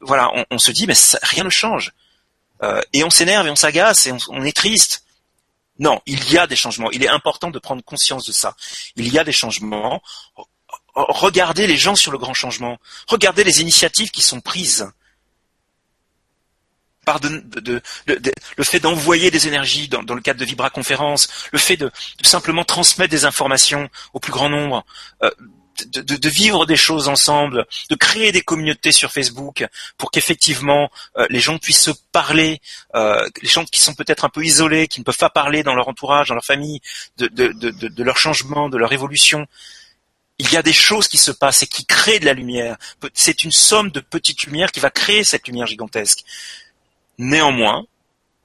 voilà, 0.00 0.30
on, 0.50 0.58
se 0.58 0.70
dit 0.70 0.86
mais 0.86 0.94
rien 1.22 1.44
ne 1.44 1.50
change. 1.50 1.92
Euh, 2.62 2.80
et 2.92 3.04
on 3.04 3.10
s'énerve 3.10 3.46
et 3.46 3.50
on 3.50 3.56
s'agace 3.56 4.06
et 4.06 4.12
on, 4.12 4.18
on, 4.28 4.44
est 4.44 4.56
triste. 4.56 5.04
Non, 5.78 6.00
il 6.06 6.32
y 6.32 6.38
a 6.38 6.46
des 6.46 6.56
changements. 6.56 6.90
Il 6.90 7.04
est 7.04 7.08
important 7.08 7.50
de 7.50 7.58
prendre 7.58 7.82
conscience 7.82 8.24
de 8.24 8.32
ça. 8.32 8.56
Il 8.96 9.12
y 9.12 9.18
a 9.18 9.24
des 9.24 9.32
changements. 9.32 10.02
Regardez 10.94 11.66
les 11.66 11.76
gens 11.76 11.94
sur 11.94 12.12
le 12.12 12.18
grand 12.18 12.32
changement. 12.32 12.78
Regardez 13.08 13.44
les 13.44 13.60
initiatives 13.60 14.10
qui 14.10 14.22
sont 14.22 14.40
prises. 14.40 14.90
Le 17.06 18.64
fait 18.64 18.80
d'envoyer 18.80 19.30
des 19.30 19.48
énergies 19.48 19.88
dans, 19.88 20.02
le 20.14 20.20
cadre 20.20 20.40
de 20.40 20.44
Vibra 20.44 20.70
Conférence, 20.70 21.28
le 21.52 21.58
fait 21.58 21.76
de, 21.76 21.90
simplement 22.22 22.64
transmettre 22.64 23.10
des 23.10 23.24
informations 23.24 23.88
au 24.12 24.20
plus 24.20 24.32
grand 24.32 24.48
nombre, 24.48 24.84
euh, 25.22 25.30
de, 25.84 26.28
vivre 26.28 26.66
des 26.66 26.76
choses 26.76 27.08
ensemble, 27.08 27.66
de 27.90 27.94
créer 27.94 28.32
des 28.32 28.40
communautés 28.40 28.92
sur 28.92 29.12
Facebook 29.12 29.66
pour 29.98 30.10
qu'effectivement 30.10 30.90
euh, 31.18 31.26
les 31.30 31.40
gens 31.40 31.58
puissent 31.58 31.80
se 31.80 31.90
parler, 32.12 32.60
euh, 32.94 33.26
les 33.42 33.48
gens 33.48 33.64
qui 33.64 33.80
sont 33.80 33.94
peut-être 33.94 34.24
un 34.24 34.28
peu 34.28 34.44
isolés, 34.44 34.88
qui 34.88 35.00
ne 35.00 35.04
peuvent 35.04 35.18
pas 35.18 35.30
parler 35.30 35.62
dans 35.62 35.74
leur 35.74 35.88
entourage, 35.88 36.28
dans 36.28 36.34
leur 36.34 36.44
famille, 36.44 36.80
de, 37.18 38.02
leur 38.02 38.16
changement, 38.16 38.68
de 38.68 38.78
leur 38.78 38.92
évolution. 38.92 39.46
Il 40.38 40.50
y 40.52 40.56
a 40.56 40.62
des 40.62 40.72
choses 40.72 41.08
qui 41.08 41.18
se 41.18 41.30
passent 41.30 41.62
et 41.62 41.66
qui 41.66 41.86
créent 41.86 42.18
de 42.18 42.26
la 42.26 42.34
lumière. 42.34 42.76
C'est 43.14 43.44
une 43.44 43.52
somme 43.52 43.90
de 43.90 44.00
petites 44.00 44.42
lumières 44.42 44.70
qui 44.70 44.80
va 44.80 44.90
créer 44.90 45.24
cette 45.24 45.48
lumière 45.48 45.66
gigantesque. 45.66 46.24
Néanmoins, 47.18 47.84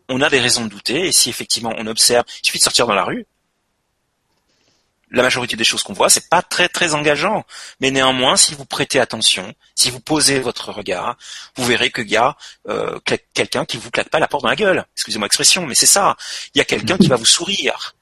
on 0.09 0.21
a 0.21 0.29
des 0.29 0.39
raisons 0.39 0.65
de 0.65 0.69
douter, 0.69 1.07
et 1.07 1.11
si 1.11 1.29
effectivement 1.29 1.73
on 1.77 1.87
observe, 1.87 2.25
il 2.41 2.45
suffit 2.45 2.59
de 2.59 2.63
sortir 2.63 2.87
dans 2.87 2.93
la 2.93 3.03
rue, 3.03 3.25
la 5.11 5.23
majorité 5.23 5.55
des 5.55 5.63
choses 5.63 5.83
qu'on 5.83 5.93
voit, 5.93 6.09
c'est 6.09 6.29
pas 6.29 6.41
très 6.41 6.69
très 6.69 6.93
engageant. 6.93 7.45
Mais 7.79 7.91
néanmoins, 7.91 8.37
si 8.37 8.53
vous 8.55 8.65
prêtez 8.65 8.99
attention, 8.99 9.53
si 9.75 9.89
vous 9.89 9.99
posez 9.99 10.39
votre 10.39 10.71
regard, 10.71 11.17
vous 11.55 11.65
verrez 11.65 11.91
qu'il 11.91 12.09
y 12.09 12.15
a 12.15 12.37
euh, 12.69 12.97
quelqu'un 13.33 13.65
qui 13.65 13.77
vous 13.77 13.91
claque 13.91 14.09
pas 14.09 14.19
la 14.19 14.27
porte 14.27 14.43
dans 14.43 14.49
la 14.49 14.55
gueule. 14.55 14.85
Excusez-moi 14.95 15.25
l'expression, 15.25 15.65
mais 15.65 15.75
c'est 15.75 15.85
ça. 15.85 16.15
Il 16.55 16.59
y 16.59 16.61
a 16.61 16.65
quelqu'un 16.65 16.97
qui 16.97 17.07
va 17.07 17.17
vous 17.17 17.25
sourire. 17.25 17.95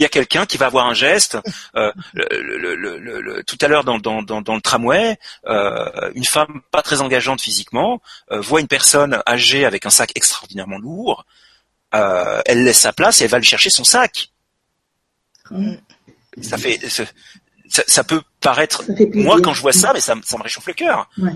Il 0.00 0.02
y 0.02 0.06
a 0.06 0.08
quelqu'un 0.08 0.46
qui 0.46 0.56
va 0.56 0.66
avoir 0.66 0.86
un 0.86 0.94
geste. 0.94 1.38
Euh, 1.76 1.92
le, 2.14 2.74
le, 2.74 3.20
le, 3.20 3.44
tout 3.44 3.58
à 3.60 3.68
l'heure 3.68 3.84
dans, 3.84 3.98
dans, 3.98 4.22
dans, 4.22 4.42
dans, 4.42 4.56
le 4.56 4.60
tramway, 4.60 5.16
euh, 5.46 6.10
une 6.16 6.24
femme 6.24 6.62
pas 6.72 6.82
très 6.82 7.00
engageante 7.02 7.40
physiquement 7.40 8.02
euh, 8.32 8.40
voit 8.40 8.60
une 8.60 8.66
personne 8.66 9.22
âgée 9.28 9.64
avec 9.64 9.86
un 9.86 9.90
sac 9.90 10.10
extraordinairement 10.16 10.78
lourd. 10.78 11.24
Elle 11.92 12.64
laisse 12.64 12.80
sa 12.80 12.92
place 12.92 13.20
et 13.20 13.24
elle 13.24 13.30
va 13.30 13.38
lui 13.38 13.46
chercher 13.46 13.70
son 13.70 13.84
sac 13.84 14.30
Mm. 15.50 15.74
Ça 16.42 16.56
fait, 16.56 16.78
ça, 16.88 17.04
ça 17.86 18.04
peut 18.04 18.22
paraître, 18.40 18.84
moi 19.14 19.40
quand 19.42 19.52
je 19.52 19.60
vois 19.60 19.72
ça, 19.72 19.92
mais 19.92 20.00
ça, 20.00 20.14
ça 20.24 20.38
me 20.38 20.42
réchauffe 20.42 20.66
le 20.66 20.74
cœur. 20.74 21.10
Ouais. 21.18 21.32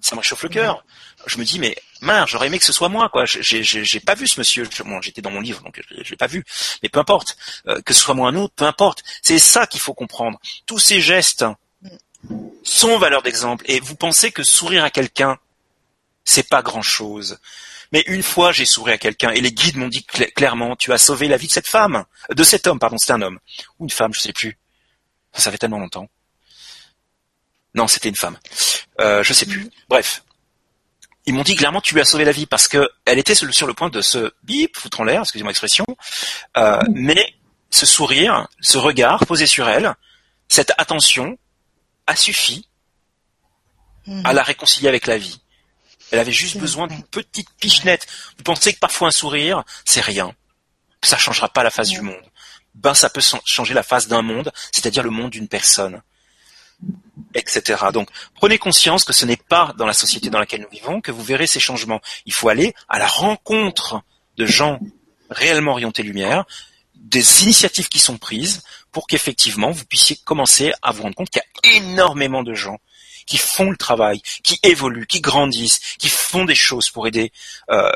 Ça 0.00 0.16
me 0.16 0.20
réchauffe 0.20 0.42
le 0.42 0.48
cœur. 0.48 0.84
Je 1.26 1.38
me 1.38 1.44
dis, 1.44 1.58
mais 1.58 1.76
mince, 2.04 2.30
j'aurais 2.30 2.46
aimé 2.46 2.58
que 2.58 2.64
ce 2.64 2.72
soit 2.72 2.88
moi, 2.88 3.08
quoi. 3.08 3.24
J'ai 3.26 4.00
pas 4.00 4.14
vu 4.14 4.28
ce 4.28 4.38
monsieur. 4.38 4.68
Bon, 4.84 5.00
j'étais 5.00 5.22
dans 5.22 5.30
mon 5.30 5.40
livre, 5.40 5.62
donc 5.62 5.80
je 5.90 6.10
l'ai 6.10 6.16
pas 6.16 6.26
vu. 6.26 6.44
Mais 6.82 6.88
peu 6.88 7.00
importe, 7.00 7.36
euh, 7.66 7.80
que 7.82 7.92
ce 7.92 8.00
soit 8.00 8.14
moi 8.14 8.28
un 8.28 8.36
autre, 8.36 8.54
peu 8.54 8.64
importe. 8.64 9.02
C'est 9.22 9.38
ça 9.38 9.66
qu'il 9.66 9.80
faut 9.80 9.94
comprendre. 9.94 10.38
Tous 10.66 10.78
ces 10.78 11.00
gestes 11.00 11.44
sont 12.62 12.98
valeur 12.98 13.22
d'exemple. 13.22 13.64
Et 13.68 13.80
vous 13.80 13.96
pensez 13.96 14.32
que 14.32 14.42
sourire 14.42 14.84
à 14.84 14.90
quelqu'un, 14.90 15.38
c'est 16.24 16.48
pas 16.48 16.62
grand 16.62 16.82
chose. 16.82 17.38
Mais 17.92 18.02
une 18.06 18.22
fois, 18.22 18.50
j'ai 18.50 18.64
souri 18.64 18.92
à 18.92 18.98
quelqu'un 18.98 19.30
et 19.30 19.40
les 19.40 19.52
guides 19.52 19.76
m'ont 19.76 19.88
dit 19.88 20.04
clairement, 20.04 20.74
tu 20.74 20.92
as 20.92 20.98
sauvé 20.98 21.28
la 21.28 21.36
vie 21.36 21.46
de 21.46 21.52
cette 21.52 21.68
femme, 21.68 22.04
de 22.28 22.42
cet 22.42 22.66
homme, 22.66 22.80
pardon, 22.80 22.98
c'était 22.98 23.12
un 23.12 23.22
homme 23.22 23.38
ou 23.78 23.84
une 23.84 23.90
femme, 23.90 24.12
je 24.12 24.20
sais 24.20 24.32
plus. 24.32 24.58
Ça 25.32 25.52
fait 25.52 25.58
tellement 25.58 25.78
longtemps. 25.78 26.08
Non, 27.74 27.86
c'était 27.86 28.08
une 28.08 28.16
femme. 28.16 28.38
Euh, 29.00 29.22
je 29.22 29.32
sais 29.32 29.46
plus. 29.46 29.70
Bref, 29.88 30.23
ils 31.26 31.34
m'ont 31.34 31.42
dit 31.42 31.54
clairement 31.54 31.80
tu 31.80 31.94
lui 31.94 32.00
as 32.00 32.04
sauvé 32.04 32.24
la 32.24 32.32
vie 32.32 32.46
parce 32.46 32.68
que 32.68 32.88
elle 33.04 33.18
était 33.18 33.34
sur 33.34 33.66
le 33.66 33.74
point 33.74 33.88
de 33.88 34.00
se 34.02 34.32
bip 34.42 34.76
foutre 34.76 35.00
en 35.00 35.04
l'air, 35.04 35.22
excusez-moi 35.22 35.50
l'expression, 35.50 35.86
euh, 36.56 36.78
mais 36.92 37.34
ce 37.70 37.86
sourire, 37.86 38.48
ce 38.60 38.78
regard 38.78 39.26
posé 39.26 39.46
sur 39.46 39.68
elle, 39.68 39.94
cette 40.48 40.72
attention 40.78 41.38
a 42.06 42.14
suffi 42.16 42.68
à 44.24 44.32
la 44.32 44.42
réconcilier 44.42 44.88
avec 44.88 45.06
la 45.06 45.16
vie. 45.16 45.40
Elle 46.10 46.18
avait 46.18 46.32
juste 46.32 46.58
besoin 46.58 46.86
d'une 46.86 47.02
petite 47.02 47.48
pichenette. 47.58 48.06
Vous 48.36 48.44
pensez 48.44 48.74
que 48.74 48.78
parfois 48.78 49.08
un 49.08 49.10
sourire, 49.10 49.64
c'est 49.84 50.02
rien. 50.02 50.32
Ça 51.02 51.16
changera 51.16 51.48
pas 51.48 51.62
la 51.62 51.70
face 51.70 51.88
du 51.88 52.02
monde. 52.02 52.22
Ben, 52.74 52.94
ça 52.94 53.08
peut 53.08 53.22
changer 53.44 53.72
la 53.72 53.82
face 53.82 54.08
d'un 54.08 54.22
monde, 54.22 54.52
c'est-à-dire 54.72 55.02
le 55.02 55.10
monde 55.10 55.30
d'une 55.30 55.48
personne, 55.48 56.02
etc. 57.34 57.86
Donc, 57.92 58.08
prenez 58.34 58.58
conscience 58.58 59.04
que 59.04 59.12
ce 59.12 59.24
n'est 59.24 59.36
pas 59.36 59.74
dans 59.76 59.86
la 59.86 59.92
société 59.92 60.30
dans 60.30 60.38
laquelle 60.38 60.62
nous 60.62 60.70
vivons 60.70 61.00
que 61.00 61.10
vous 61.10 61.22
verrez 61.22 61.46
ces 61.46 61.60
changements. 61.60 62.00
Il 62.26 62.32
faut 62.32 62.48
aller 62.48 62.74
à 62.88 62.98
la 62.98 63.06
rencontre 63.06 64.02
de 64.36 64.46
gens 64.46 64.78
réellement 65.30 65.72
orientés 65.72 66.02
lumière, 66.02 66.44
des 66.94 67.42
initiatives 67.42 67.88
qui 67.88 67.98
sont 67.98 68.18
prises 68.18 68.62
pour 68.92 69.06
qu'effectivement 69.06 69.70
vous 69.70 69.84
puissiez 69.84 70.16
commencer 70.24 70.72
à 70.82 70.92
vous 70.92 71.02
rendre 71.02 71.16
compte 71.16 71.30
qu'il 71.30 71.42
y 71.42 71.76
a 71.76 71.76
énormément 71.76 72.42
de 72.42 72.54
gens 72.54 72.78
qui 73.26 73.38
font 73.38 73.70
le 73.70 73.76
travail, 73.76 74.20
qui 74.42 74.58
évoluent, 74.62 75.06
qui 75.06 75.20
grandissent, 75.20 75.80
qui 75.98 76.08
font 76.08 76.44
des 76.44 76.54
choses 76.54 76.90
pour 76.90 77.06
aider 77.06 77.32
euh, 77.70 77.90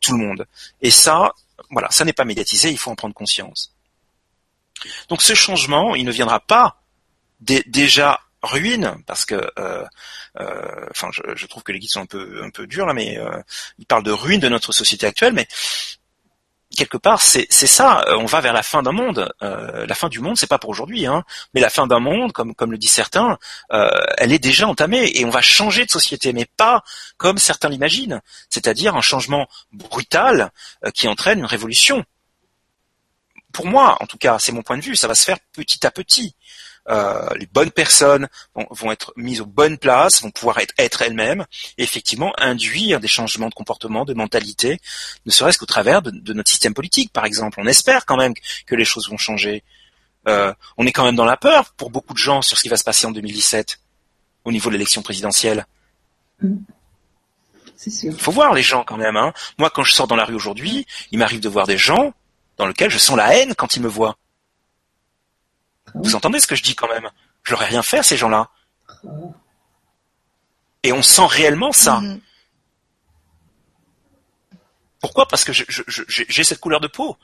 tout 0.00 0.12
le 0.12 0.18
monde. 0.18 0.46
Et 0.82 0.90
ça, 0.90 1.32
voilà, 1.70 1.90
ça 1.90 2.04
n'est 2.04 2.12
pas 2.12 2.24
médiatisé, 2.24 2.70
il 2.70 2.78
faut 2.78 2.90
en 2.90 2.94
prendre 2.94 3.14
conscience. 3.14 3.72
Donc 5.08 5.22
ce 5.22 5.34
changement, 5.34 5.94
il 5.94 6.04
ne 6.04 6.12
viendra 6.12 6.40
pas 6.40 6.83
déjà 7.66 8.20
ruine, 8.44 8.96
parce 9.06 9.24
que, 9.24 9.34
euh, 9.58 9.84
euh, 10.40 10.86
enfin, 10.90 11.08
je, 11.12 11.46
trouve 11.46 11.62
que 11.62 11.72
les 11.72 11.78
guides 11.78 11.90
sont 11.90 12.02
un 12.02 12.06
peu 12.06 12.42
un 12.42 12.50
peu 12.50 12.66
durs 12.66 12.86
là, 12.86 12.94
mais 12.94 13.18
euh, 13.18 13.40
ils 13.78 13.86
parlent 13.86 14.04
de 14.04 14.12
ruine 14.12 14.40
de 14.40 14.48
notre 14.48 14.72
société 14.72 15.06
actuelle, 15.06 15.32
mais 15.32 15.48
quelque 16.76 16.96
part, 16.96 17.22
c'est 17.22 17.48
ça. 17.50 18.04
On 18.18 18.26
va 18.26 18.40
vers 18.40 18.52
la 18.52 18.64
fin 18.64 18.82
d'un 18.82 18.92
monde. 18.92 19.32
La 19.40 19.94
fin 19.94 20.08
du 20.08 20.18
monde, 20.18 20.36
c'est 20.36 20.48
pas 20.48 20.58
pour 20.58 20.70
aujourd'hui, 20.70 21.06
hein, 21.06 21.22
mais 21.54 21.60
la 21.60 21.70
fin 21.70 21.86
d'un 21.86 22.00
monde, 22.00 22.32
comme 22.32 22.54
comme 22.54 22.72
le 22.72 22.78
disent 22.78 22.90
certains, 22.90 23.38
elle 23.70 24.32
est 24.32 24.40
déjà 24.40 24.66
entamée 24.66 25.10
et 25.14 25.24
on 25.24 25.30
va 25.30 25.40
changer 25.40 25.86
de 25.86 25.90
société, 25.90 26.32
mais 26.32 26.46
pas 26.56 26.82
comme 27.16 27.38
certains 27.38 27.68
l'imaginent, 27.68 28.20
c'est-à-dire 28.50 28.96
un 28.96 29.02
changement 29.02 29.48
brutal 29.72 30.50
qui 30.94 31.06
entraîne 31.06 31.38
une 31.38 31.44
révolution. 31.44 32.04
Pour 33.52 33.66
moi, 33.66 33.96
en 34.00 34.06
tout 34.06 34.18
cas, 34.18 34.40
c'est 34.40 34.50
mon 34.50 34.62
point 34.62 34.76
de 34.76 34.82
vue, 34.82 34.96
ça 34.96 35.06
va 35.06 35.14
se 35.14 35.24
faire 35.24 35.38
petit 35.52 35.86
à 35.86 35.92
petit. 35.92 36.34
Euh, 36.90 37.30
les 37.38 37.46
bonnes 37.46 37.70
personnes 37.70 38.28
vont, 38.54 38.92
être 38.92 39.12
mises 39.16 39.40
aux 39.40 39.46
bonnes 39.46 39.78
places, 39.78 40.22
vont 40.22 40.30
pouvoir 40.30 40.58
être, 40.58 40.74
être 40.78 41.00
elles-mêmes, 41.02 41.46
et 41.78 41.82
effectivement 41.82 42.32
induire 42.38 43.00
des 43.00 43.08
changements 43.08 43.48
de 43.48 43.54
comportement, 43.54 44.04
de 44.04 44.12
mentalité, 44.12 44.80
ne 45.24 45.30
serait-ce 45.30 45.58
qu'au 45.58 45.66
travers 45.66 46.02
de, 46.02 46.32
notre 46.32 46.50
système 46.50 46.74
politique, 46.74 47.12
par 47.12 47.24
exemple. 47.24 47.58
On 47.60 47.66
espère 47.66 48.04
quand 48.04 48.16
même 48.16 48.34
que 48.66 48.74
les 48.74 48.84
choses 48.84 49.08
vont 49.08 49.16
changer. 49.16 49.62
Euh, 50.28 50.52
on 50.76 50.86
est 50.86 50.92
quand 50.92 51.04
même 51.04 51.16
dans 51.16 51.24
la 51.24 51.36
peur 51.36 51.72
pour 51.76 51.90
beaucoup 51.90 52.12
de 52.12 52.18
gens 52.18 52.42
sur 52.42 52.58
ce 52.58 52.62
qui 52.62 52.68
va 52.68 52.76
se 52.76 52.84
passer 52.84 53.06
en 53.06 53.12
2017 53.12 53.78
au 54.44 54.52
niveau 54.52 54.68
de 54.68 54.74
l'élection 54.74 55.02
présidentielle. 55.02 55.66
Mm. 56.40 56.56
Il 58.02 58.18
faut 58.18 58.32
voir 58.32 58.54
les 58.54 58.62
gens 58.62 58.84
quand 58.84 58.96
même. 58.96 59.16
Hein. 59.16 59.32
Moi, 59.58 59.68
quand 59.68 59.82
je 59.82 59.92
sors 59.92 60.06
dans 60.06 60.16
la 60.16 60.24
rue 60.24 60.34
aujourd'hui, 60.34 60.86
il 61.10 61.18
m'arrive 61.18 61.40
de 61.40 61.48
voir 61.48 61.66
des 61.66 61.76
gens 61.76 62.14
dans 62.56 62.66
lesquels 62.66 62.90
je 62.90 62.98
sens 62.98 63.16
la 63.16 63.36
haine 63.36 63.54
quand 63.54 63.76
ils 63.76 63.82
me 63.82 63.88
voient. 63.88 64.16
Vous 65.94 66.14
entendez 66.14 66.40
ce 66.40 66.46
que 66.46 66.54
je 66.56 66.62
dis 66.62 66.74
quand 66.74 66.88
même? 66.88 67.10
Je 67.42 67.52
leur 67.52 67.62
ai 67.62 67.66
rien 67.66 67.82
fait 67.82 68.02
ces 68.02 68.16
gens-là. 68.16 68.50
Et 70.82 70.92
on 70.92 71.02
sent 71.02 71.26
réellement 71.26 71.72
ça. 71.72 72.00
Mhm. 72.00 72.20
Pourquoi? 75.00 75.28
Parce 75.28 75.44
que 75.44 75.52
j'ai 75.52 76.44
cette 76.44 76.60
couleur 76.60 76.80
de 76.80 76.88
peau. 76.88 77.16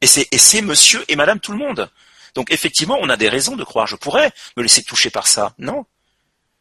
Et 0.00 0.06
c'est 0.06 0.62
monsieur 0.62 1.04
et 1.08 1.16
madame 1.16 1.38
tout 1.38 1.52
le 1.52 1.58
monde. 1.58 1.90
Donc 2.34 2.50
effectivement, 2.50 2.98
on 3.00 3.08
a 3.08 3.16
des 3.16 3.28
raisons 3.28 3.56
de 3.56 3.64
croire. 3.64 3.86
Je 3.86 3.96
pourrais 3.96 4.32
me 4.56 4.62
laisser 4.62 4.82
toucher 4.82 5.10
par 5.10 5.26
ça. 5.26 5.54
Non. 5.58 5.86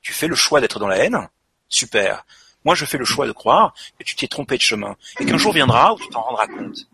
Tu 0.01 0.13
fais 0.13 0.27
le 0.27 0.35
choix 0.35 0.61
d'être 0.61 0.79
dans 0.79 0.87
la 0.87 0.97
haine. 0.97 1.27
Super. 1.69 2.25
Moi, 2.63 2.75
je 2.75 2.85
fais 2.85 2.99
le 2.99 3.05
choix 3.05 3.25
de 3.25 3.31
croire 3.31 3.73
que 3.97 4.03
tu 4.03 4.15
t'es 4.15 4.27
trompé 4.27 4.57
de 4.57 4.61
chemin. 4.61 4.95
Et 5.19 5.25
qu'un 5.25 5.37
jour 5.37 5.53
viendra 5.53 5.93
où 5.93 5.99
tu 5.99 6.07
t'en 6.09 6.21
rendras 6.21 6.47
compte. 6.47 6.87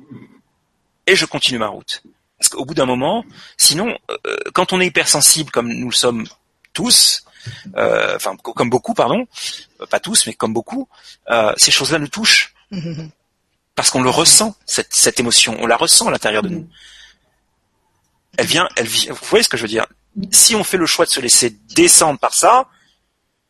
Et 1.06 1.16
je 1.16 1.26
continue 1.26 1.60
ma 1.60 1.68
route. 1.68 2.04
Parce 2.38 2.50
qu'au 2.50 2.66
bout 2.66 2.74
d'un 2.74 2.86
moment, 2.86 3.26
sinon, 3.58 3.98
euh, 4.12 4.38
quand 4.54 4.74
on 4.74 4.80
est 4.80 4.88
hypersensible 4.88 5.52
comme 5.52 5.74
nous 5.74 5.90
le 5.90 5.96
sommes 5.96 6.28
tous, 6.74 7.26
euh, 7.76 8.16
enfin 8.16 8.36
comme 8.38 8.70
beaucoup, 8.70 8.94
pardon, 8.94 9.26
euh, 9.82 9.86
pas 9.88 10.00
tous, 10.00 10.28
mais 10.28 10.34
comme 10.34 10.54
beaucoup, 10.54 10.88
ces 11.58 11.72
choses-là 11.72 12.00
nous 12.00 12.08
touchent. 12.08 12.54
Parce 13.76 13.90
qu'on 13.92 14.02
le 14.02 14.10
ressent, 14.10 14.56
cette, 14.66 14.94
cette 14.94 15.20
émotion, 15.20 15.56
on 15.60 15.68
la 15.68 15.78
ressent 15.78 16.08
à 16.08 16.12
l'intérieur 16.12 16.44
de 16.44 16.50
nous. 16.50 16.68
Elle 18.38 18.46
vient, 18.46 18.68
elle 18.76 18.88
vient, 18.88 19.14
vous 19.14 19.26
voyez 19.30 19.44
ce 19.44 19.50
que 19.50 19.58
je 19.58 19.64
veux 19.64 19.68
dire? 19.68 19.86
Si 20.32 20.56
on 20.56 20.64
fait 20.64 20.78
le 20.78 20.86
choix 20.86 21.06
de 21.06 21.12
se 21.12 21.20
laisser 21.20 21.52
descendre 21.76 22.20
par 22.20 22.34
ça, 22.34 22.68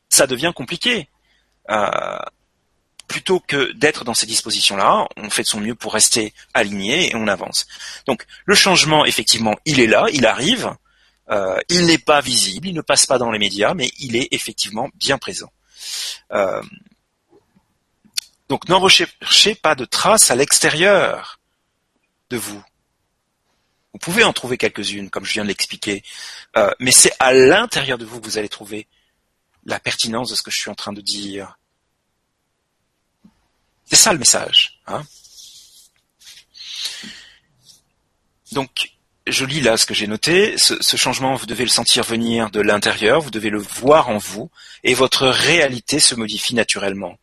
ça 0.09 0.27
devient 0.27 0.51
compliqué. 0.55 1.09
Euh, 1.69 2.19
plutôt 3.07 3.39
que 3.39 3.71
d'être 3.73 4.03
dans 4.03 4.13
ces 4.13 4.25
dispositions-là, 4.25 5.07
on 5.15 5.29
fait 5.29 5.43
de 5.43 5.47
son 5.47 5.59
mieux 5.59 5.75
pour 5.75 5.93
rester 5.93 6.33
aligné 6.53 7.09
et 7.09 7.15
on 7.15 7.27
avance. 7.27 7.65
Donc 8.05 8.25
le 8.45 8.55
changement, 8.55 9.05
effectivement, 9.05 9.55
il 9.65 9.79
est 9.79 9.87
là, 9.87 10.07
il 10.11 10.25
arrive, 10.25 10.75
euh, 11.29 11.59
il 11.69 11.85
n'est 11.85 11.97
pas 11.97 12.21
visible, 12.21 12.67
il 12.67 12.73
ne 12.73 12.81
passe 12.81 13.05
pas 13.05 13.17
dans 13.17 13.31
les 13.31 13.39
médias, 13.39 13.73
mais 13.73 13.91
il 13.99 14.15
est 14.15 14.27
effectivement 14.31 14.89
bien 14.95 15.17
présent. 15.17 15.51
Euh, 16.33 16.61
donc 18.49 18.67
n'en 18.69 18.79
recherchez 18.79 19.55
pas 19.55 19.75
de 19.75 19.85
traces 19.85 20.31
à 20.31 20.35
l'extérieur 20.35 21.39
de 22.29 22.37
vous. 22.37 22.63
Vous 23.93 23.99
pouvez 23.99 24.23
en 24.23 24.33
trouver 24.33 24.57
quelques-unes, 24.57 25.09
comme 25.09 25.25
je 25.25 25.33
viens 25.33 25.43
de 25.43 25.47
l'expliquer, 25.47 26.03
euh, 26.55 26.71
mais 26.79 26.91
c'est 26.91 27.13
à 27.19 27.33
l'intérieur 27.33 27.97
de 27.97 28.05
vous 28.05 28.19
que 28.19 28.25
vous 28.25 28.37
allez 28.37 28.49
trouver 28.49 28.87
la 29.65 29.79
pertinence 29.79 30.29
de 30.29 30.35
ce 30.35 30.41
que 30.41 30.51
je 30.51 30.59
suis 30.59 30.69
en 30.69 30.75
train 30.75 30.93
de 30.93 31.01
dire. 31.01 31.57
C'est 33.89 33.95
ça 33.95 34.13
le 34.13 34.19
message. 34.19 34.79
Hein 34.87 35.03
Donc, 38.51 38.91
je 39.25 39.45
lis 39.45 39.61
là 39.61 39.77
ce 39.77 39.85
que 39.85 39.93
j'ai 39.93 40.07
noté. 40.07 40.57
Ce, 40.57 40.81
ce, 40.81 40.97
changement, 40.97 41.35
vous 41.35 41.45
devez 41.45 41.63
le 41.63 41.69
sentir 41.69 42.03
venir 42.03 42.49
de 42.49 42.61
l'intérieur, 42.61 43.21
vous 43.21 43.31
devez 43.31 43.49
le 43.49 43.59
voir 43.59 44.09
en 44.09 44.17
vous, 44.17 44.49
et 44.83 44.93
votre 44.93 45.27
réalité 45.27 45.99
se 45.99 46.15
modifie 46.15 46.55
naturellement. 46.55 47.17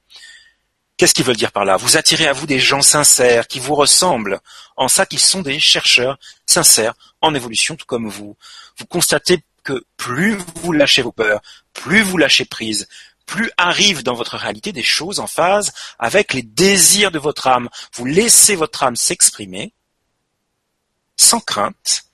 Qu'est-ce 0.96 1.12
qu'ils 1.12 1.24
veulent 1.24 1.36
dire 1.36 1.52
par 1.52 1.64
là? 1.64 1.76
Vous 1.76 1.96
attirez 1.96 2.26
à 2.26 2.32
vous 2.32 2.46
des 2.46 2.60
gens 2.60 2.82
sincères, 2.82 3.48
qui 3.48 3.58
vous 3.58 3.74
ressemblent, 3.74 4.40
en 4.76 4.88
ça 4.88 5.06
qu'ils 5.06 5.18
sont 5.18 5.42
des 5.42 5.58
chercheurs 5.58 6.18
sincères, 6.46 6.94
en 7.20 7.34
évolution, 7.34 7.74
tout 7.74 7.86
comme 7.86 8.08
vous. 8.08 8.36
Vous 8.78 8.86
constatez 8.86 9.42
que 9.64 9.84
plus 9.96 10.36
vous 10.56 10.72
lâchez 10.72 11.02
vos 11.02 11.10
peurs, 11.10 11.40
plus 11.72 12.02
vous 12.02 12.16
lâchez 12.16 12.44
prise, 12.44 12.86
plus 13.26 13.50
arrivent 13.56 14.02
dans 14.02 14.14
votre 14.14 14.36
réalité 14.36 14.72
des 14.72 14.82
choses 14.82 15.20
en 15.20 15.26
phase 15.26 15.72
avec 15.98 16.34
les 16.34 16.42
désirs 16.42 17.10
de 17.10 17.18
votre 17.18 17.46
âme. 17.46 17.68
Vous 17.94 18.04
laissez 18.04 18.56
votre 18.56 18.82
âme 18.82 18.96
s'exprimer 18.96 19.72
sans 21.16 21.40
crainte 21.40 22.04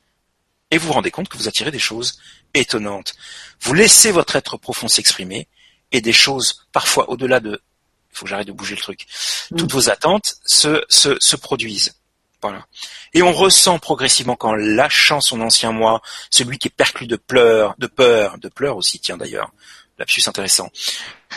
et 0.71 0.79
vous 0.79 0.89
vous 0.89 0.93
rendez 0.93 1.11
compte 1.11 1.29
que 1.29 1.37
vous 1.37 1.49
attirez 1.49 1.71
des 1.71 1.79
choses 1.79 2.21
étonnantes. 2.55 3.15
Vous 3.61 3.75
laissez 3.75 4.13
votre 4.13 4.37
être 4.37 4.57
profond 4.57 4.89
s'exprimer 4.89 5.49
et 5.93 6.01
des 6.01 6.13
choses 6.13 6.67
parfois 6.73 7.11
au-delà 7.11 7.41
de 7.41 7.61
il 8.13 8.19
faut 8.19 8.25
que 8.25 8.31
j'arrête 8.31 8.49
de 8.49 8.53
bouger 8.53 8.75
le 8.75 8.81
truc. 8.81 9.07
Mm. 9.51 9.57
Toutes 9.57 9.73
vos 9.73 9.89
attentes 9.89 10.37
se, 10.45 10.83
se, 10.89 11.17
se 11.21 11.37
produisent. 11.37 11.95
Voilà. 12.43 12.67
Et 13.13 13.23
on 13.23 13.33
ressent 13.33 13.79
progressivement 13.79 14.35
qu'en 14.35 14.55
lâchant 14.55 15.21
son 15.21 15.41
ancien 15.43 15.73
moi, 15.73 16.01
celui 16.31 16.59
qui 16.59 16.69
est 16.69 16.75
perclus 16.75 17.07
de 17.07 17.17
pleurs, 17.17 17.75
de 17.79 17.87
peur, 17.87 18.39
de 18.39 18.49
pleurs 18.49 18.77
aussi, 18.77 18.99
tiens 18.99 19.19
d'ailleurs, 19.19 19.53
lapsus 20.01 20.27
intéressant. 20.27 20.71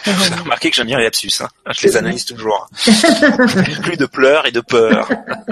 Vous 0.06 0.24
avez 0.24 0.36
remarqué 0.36 0.72
que 0.72 0.76
j'aime 0.76 0.88
bien 0.88 0.98
les 0.98 1.04
lapsus, 1.04 1.30
hein 1.42 1.50
je 1.70 1.86
les 1.86 1.98
analyse 1.98 2.26
toujours. 2.26 2.68
Plus 3.84 3.98
de 3.98 4.06
pleurs 4.06 4.48
et 4.48 4.52
de 4.52 4.62
peur, 4.62 5.08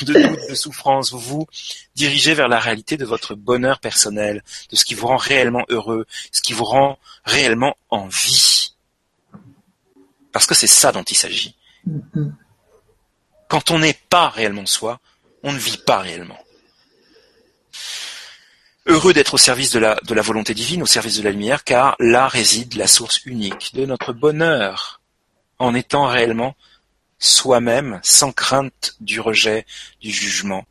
de 0.00 0.04
doute, 0.04 0.48
de 0.50 0.54
souffrance. 0.54 1.12
Vous 1.12 1.20
vous 1.20 1.46
dirigez 1.94 2.34
vers 2.34 2.48
la 2.48 2.58
réalité 2.58 2.96
de 2.96 3.04
votre 3.04 3.34
bonheur 3.34 3.78
personnel, 3.78 4.42
de 4.70 4.76
ce 4.76 4.84
qui 4.84 4.94
vous 4.94 5.06
rend 5.06 5.18
réellement 5.18 5.64
heureux, 5.68 6.06
ce 6.32 6.40
qui 6.40 6.52
vous 6.52 6.64
rend 6.64 6.98
réellement 7.24 7.76
en 7.90 8.08
vie. 8.08 8.72
Parce 10.32 10.46
que 10.46 10.54
c'est 10.54 10.66
ça 10.66 10.90
dont 10.90 11.02
il 11.02 11.16
s'agit. 11.16 11.54
Mm-hmm. 11.88 12.32
Quand 13.48 13.70
on 13.70 13.78
n'est 13.78 13.98
pas 14.08 14.28
réellement 14.30 14.66
soi, 14.66 15.00
on 15.42 15.52
ne 15.52 15.58
vit 15.58 15.78
pas 15.78 15.98
réellement. 15.98 16.38
Heureux 18.90 19.12
d'être 19.12 19.34
au 19.34 19.38
service 19.38 19.70
de 19.70 19.78
la, 19.78 19.94
de 20.02 20.14
la 20.14 20.20
volonté 20.20 20.52
divine, 20.52 20.82
au 20.82 20.86
service 20.86 21.16
de 21.16 21.22
la 21.22 21.30
lumière, 21.30 21.62
car 21.62 21.94
là 22.00 22.26
réside 22.26 22.74
la 22.74 22.88
source 22.88 23.24
unique 23.24 23.70
de 23.72 23.86
notre 23.86 24.12
bonheur, 24.12 25.00
en 25.60 25.76
étant 25.76 26.06
réellement 26.06 26.56
soi-même, 27.20 28.00
sans 28.02 28.32
crainte 28.32 28.96
du 28.98 29.20
rejet, 29.20 29.64
du 30.00 30.10
jugement, 30.10 30.66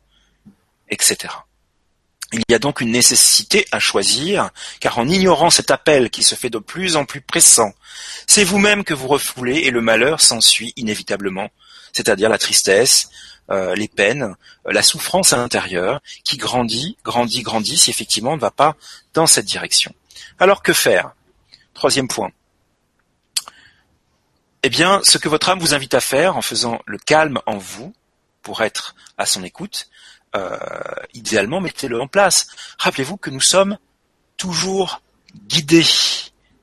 etc. 0.90 1.32
Il 2.34 2.42
y 2.50 2.54
a 2.54 2.58
donc 2.58 2.82
une 2.82 2.90
nécessité 2.90 3.64
à 3.72 3.78
choisir, 3.78 4.50
car 4.80 4.98
en 4.98 5.08
ignorant 5.08 5.48
cet 5.48 5.70
appel 5.70 6.10
qui 6.10 6.22
se 6.22 6.34
fait 6.34 6.50
de 6.50 6.58
plus 6.58 6.96
en 6.96 7.06
plus 7.06 7.22
pressant, 7.22 7.72
c'est 8.26 8.44
vous-même 8.44 8.84
que 8.84 8.92
vous 8.92 9.08
refoulez 9.08 9.60
et 9.60 9.70
le 9.70 9.80
malheur 9.80 10.20
s'ensuit 10.20 10.74
inévitablement, 10.76 11.48
c'est-à-dire 11.94 12.28
la 12.28 12.36
tristesse, 12.36 13.08
euh, 13.50 13.74
les 13.74 13.88
peines, 13.88 14.22
euh, 14.66 14.72
la 14.72 14.82
souffrance 14.82 15.32
intérieure 15.32 16.00
qui 16.24 16.36
grandit, 16.36 16.96
grandit, 17.04 17.42
grandit 17.42 17.76
si 17.76 17.90
effectivement 17.90 18.32
on 18.32 18.36
ne 18.36 18.40
va 18.40 18.50
pas 18.50 18.76
dans 19.14 19.26
cette 19.26 19.46
direction. 19.46 19.94
Alors 20.38 20.62
que 20.62 20.72
faire? 20.72 21.12
Troisième 21.74 22.08
point. 22.08 22.30
Eh 24.62 24.68
bien, 24.68 25.00
ce 25.04 25.18
que 25.18 25.28
votre 25.28 25.48
âme 25.48 25.58
vous 25.58 25.74
invite 25.74 25.94
à 25.94 26.00
faire 26.00 26.36
en 26.36 26.42
faisant 26.42 26.80
le 26.86 26.98
calme 26.98 27.40
en 27.46 27.56
vous 27.56 27.94
pour 28.42 28.62
être 28.62 28.94
à 29.16 29.26
son 29.26 29.42
écoute, 29.42 29.88
euh, 30.36 30.58
idéalement, 31.14 31.60
mettez-le 31.60 32.00
en 32.00 32.06
place. 32.06 32.46
Rappelez-vous 32.78 33.16
que 33.16 33.30
nous 33.30 33.40
sommes 33.40 33.78
toujours 34.36 35.02
guidés 35.48 35.86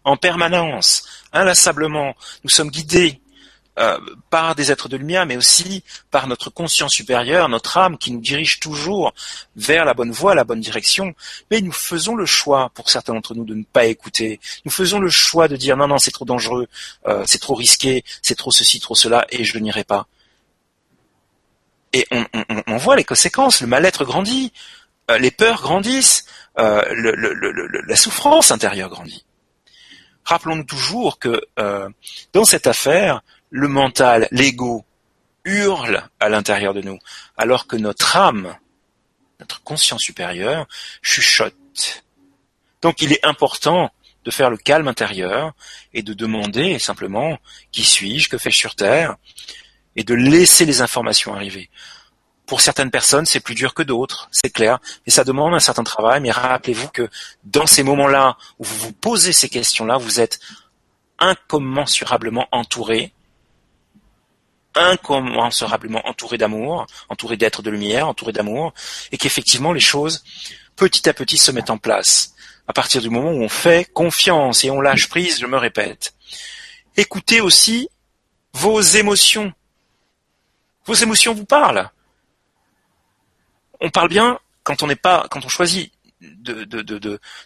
en 0.03 0.15
permanence, 0.15 1.03
inlassablement. 1.33 2.15
Nous 2.43 2.49
sommes 2.49 2.69
guidés 2.69 3.19
euh, 3.80 3.99
par 4.32 4.55
des 4.55 4.71
êtres 4.71 4.89
de 4.89 4.97
lumière, 4.97 5.28
mais 5.28 5.38
aussi 5.38 5.84
par 6.09 6.25
notre 6.25 6.49
conscience 6.49 6.93
supérieure, 6.93 7.47
notre 7.47 7.78
âme 7.78 7.99
qui 7.99 8.09
nous 8.11 8.19
dirige 8.19 8.59
toujours 8.59 9.13
vers 9.55 9.86
la 9.86 9.93
bonne 9.93 10.09
voie, 10.09 10.34
la 10.34 10.43
bonne 10.43 10.61
direction. 10.61 11.13
Mais 11.51 11.61
nous 11.61 11.71
faisons 11.71 12.15
le 12.15 12.25
choix, 12.25 12.71
pour 12.73 12.89
certains 12.89 13.13
d'entre 13.13 13.36
nous, 13.36 13.45
de 13.45 13.53
ne 13.53 13.63
pas 13.63 13.86
écouter. 13.86 14.39
Nous 14.65 14.71
faisons 14.71 14.97
le 14.99 15.11
choix 15.11 15.47
de 15.47 15.55
dire 15.55 15.78
non, 15.78 15.88
non, 15.88 15.99
c'est 15.99 16.09
trop 16.09 16.25
dangereux, 16.25 16.67
euh, 17.05 17.23
c'est 17.28 17.38
trop 17.38 17.53
risqué, 17.53 18.03
c'est 18.23 18.34
trop 18.34 18.49
ceci, 18.49 18.80
trop 18.80 18.95
cela, 18.95 19.28
et 19.30 19.43
je 19.43 19.59
n'irai 19.59 19.84
pas. 19.84 20.07
Et 21.93 22.07
on, 22.09 22.78
voit 22.78 22.95
les 22.95 23.03
conséquences, 23.03 23.61
le 23.61 23.67
mal-être 23.67 24.05
grandit. 24.05 24.53
euh, 25.11 25.19
les 25.19 25.30
peurs 25.30 25.61
grandissent, 25.61 26.25
la 26.55 27.95
souffrance 27.95 28.49
intérieure 28.49 28.89
grandit. 28.89 29.23
Rappelons-nous 30.25 30.63
toujours 30.63 31.19
que 31.19 31.39
dans 32.34 32.43
cette 32.43 32.65
affaire, 32.65 33.21
le 33.57 33.67
mental, 33.67 34.27
l'ego, 34.29 34.85
hurle 35.43 36.07
à 36.19 36.29
l'intérieur 36.29 36.75
de 36.75 36.81
nous, 36.81 36.99
alors 37.37 37.65
que 37.65 37.75
notre 37.75 38.15
âme, 38.15 38.55
notre 39.39 39.63
conscience 39.63 40.01
supérieure, 40.01 40.67
chuchote. 41.01 42.03
Donc 42.83 43.01
il 43.01 43.13
est 43.13 43.25
important 43.25 43.91
de 44.25 44.29
faire 44.29 44.51
le 44.51 44.57
calme 44.57 44.87
intérieur 44.87 45.53
et 45.93 46.03
de 46.03 46.13
demander 46.13 46.77
simplement 46.77 47.39
qui 47.71 47.83
suis-je, 47.83 48.29
que 48.29 48.37
fais-je 48.37 48.57
sur 48.57 48.75
Terre, 48.75 49.15
et 49.95 50.03
de 50.03 50.13
laisser 50.13 50.65
les 50.65 50.81
informations 50.81 51.33
arriver. 51.33 51.71
Pour 52.45 52.61
certaines 52.61 52.91
personnes, 52.91 53.25
c'est 53.25 53.39
plus 53.39 53.55
dur 53.55 53.73
que 53.73 53.81
d'autres, 53.81 54.29
c'est 54.31 54.51
clair, 54.51 54.77
et 55.07 55.11
ça 55.11 55.23
demande 55.23 55.55
un 55.55 55.59
certain 55.59 55.83
travail, 55.83 56.21
mais 56.21 56.29
rappelez-vous 56.29 56.89
que 56.89 57.09
dans 57.43 57.65
ces 57.65 57.81
moments-là 57.81 58.37
où 58.59 58.65
vous 58.65 58.77
vous 58.77 58.93
posez 58.93 59.33
ces 59.33 59.49
questions-là, 59.49 59.97
vous 59.97 60.19
êtes 60.19 60.39
incommensurablement 61.17 62.47
entouré, 62.51 63.13
incommensurablement 64.78 66.07
entouré 66.07 66.38
d'amour, 66.38 66.86
entouré 67.09 67.38
d'êtres 67.38 67.61
de 67.61 67.69
lumière, 67.69 68.07
entouré 68.07 68.32
d'amour, 68.32 68.73
et 69.11 69.17
qu'effectivement 69.17 69.73
les 69.73 69.80
choses, 69.80 70.23
petit 70.75 71.09
à 71.09 71.13
petit, 71.13 71.38
se 71.38 71.51
mettent 71.51 71.69
en 71.69 71.78
place. 71.78 72.34
À 72.67 72.73
partir 72.73 73.01
du 73.01 73.09
moment 73.09 73.32
où 73.32 73.41
on 73.43 73.49
fait 73.49 73.86
confiance 73.93 74.63
et 74.63 74.69
on 74.69 74.82
lâche 74.82 75.07
prise, 75.09 75.39
je 75.39 75.45
me 75.45 75.57
répète. 75.57 76.13
Écoutez 76.95 77.41
aussi 77.41 77.89
vos 78.53 78.82
émotions. 78.82 79.53
Vos 80.86 80.95
émotions 80.95 81.34
vous 81.34 81.45
parlent 81.45 81.89
on 83.80 83.89
parle 83.89 84.09
bien 84.09 84.39
quand 84.63 84.84
on 84.84 84.88
n'est 84.88 84.95
pas, 84.95 85.28
quand 85.30 85.45
on 85.45 85.49
choisit 85.49 85.91
de, 86.21 86.65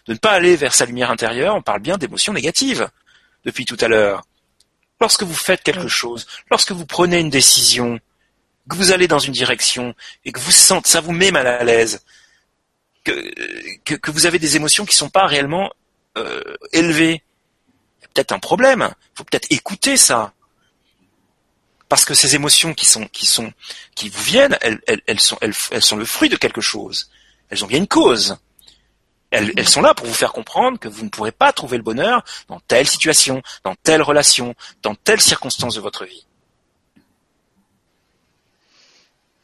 ne 0.08 0.14
pas 0.14 0.32
aller 0.32 0.56
vers 0.56 0.74
sa 0.74 0.86
lumière 0.86 1.10
intérieure, 1.10 1.54
on 1.54 1.62
parle 1.62 1.80
bien 1.80 1.98
d'émotions 1.98 2.32
négatives 2.32 2.88
depuis 3.44 3.64
tout 3.64 3.76
à 3.80 3.88
l'heure. 3.88 4.22
Lorsque 5.02 5.24
vous 5.24 5.34
faites 5.34 5.64
quelque 5.64 5.88
chose, 5.88 6.28
lorsque 6.48 6.70
vous 6.70 6.86
prenez 6.86 7.18
une 7.18 7.28
décision, 7.28 7.98
que 8.70 8.76
vous 8.76 8.92
allez 8.92 9.08
dans 9.08 9.18
une 9.18 9.32
direction 9.32 9.96
et 10.24 10.30
que 10.30 10.38
vous 10.38 10.52
sentez, 10.52 10.88
ça 10.88 11.00
vous 11.00 11.10
met 11.10 11.32
mal 11.32 11.44
à 11.44 11.64
l'aise, 11.64 12.04
que, 13.02 13.12
que, 13.84 13.96
que, 13.96 14.12
vous 14.12 14.26
avez 14.26 14.38
des 14.38 14.54
émotions 14.54 14.86
qui 14.86 14.94
ne 14.94 14.98
sont 14.98 15.10
pas 15.10 15.26
réellement 15.26 15.72
euh, 16.16 16.40
élevées, 16.72 17.20
il 17.98 18.02
y 18.02 18.04
a 18.04 18.08
peut-être 18.14 18.30
un 18.30 18.38
problème. 18.38 18.90
Il 18.92 19.18
faut 19.18 19.24
peut-être 19.24 19.50
écouter 19.50 19.96
ça 19.96 20.34
parce 21.88 22.04
que 22.04 22.14
ces 22.14 22.36
émotions 22.36 22.72
qui 22.72 22.86
sont 22.86 23.06
qui 23.08 23.26
sont 23.26 23.52
qui 23.96 24.08
vous 24.08 24.22
viennent, 24.22 24.56
elles, 24.60 24.80
elles, 24.86 25.18
sont 25.18 25.36
elles, 25.40 25.82
sont 25.82 25.96
le 25.96 26.04
fruit 26.04 26.28
de 26.28 26.36
quelque 26.36 26.60
chose. 26.60 27.10
Elles 27.50 27.64
ont 27.64 27.66
bien 27.66 27.78
une 27.78 27.88
cause. 27.88 28.38
Elles, 29.32 29.66
sont 29.66 29.80
là 29.80 29.94
pour 29.94 30.06
vous 30.06 30.12
faire 30.12 30.34
comprendre 30.34 30.78
que 30.78 30.88
vous 30.88 31.04
ne 31.04 31.08
pourrez 31.08 31.32
pas 31.32 31.54
trouver 31.54 31.78
le 31.78 31.82
bonheur 31.82 32.22
dans 32.48 32.60
telle 32.60 32.86
situation, 32.86 33.42
dans 33.64 33.74
telle 33.74 34.02
relation, 34.02 34.54
dans 34.82 34.94
telle 34.94 35.22
circonstance 35.22 35.74
de 35.74 35.80
votre 35.80 36.04
vie. 36.04 36.26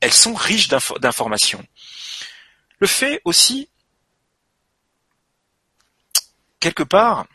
Elles 0.01 0.13
sont 0.13 0.35
riches 0.35 0.69
d'informations. 0.69 1.67
Le 2.81 2.87
fait 2.87 3.23
aussi, 3.25 3.71
quelque 6.61 6.83
part, 6.83 7.27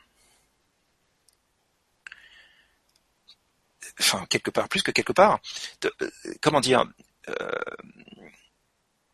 enfin 3.99 4.27
quelque 4.29 4.51
part 4.51 4.69
plus 4.69 4.83
que 4.83 4.91
quelque 4.91 5.11
part, 5.11 5.39
euh, 5.85 5.89
comment 6.39 6.61
dire, 6.61 6.85
euh, 7.29 7.51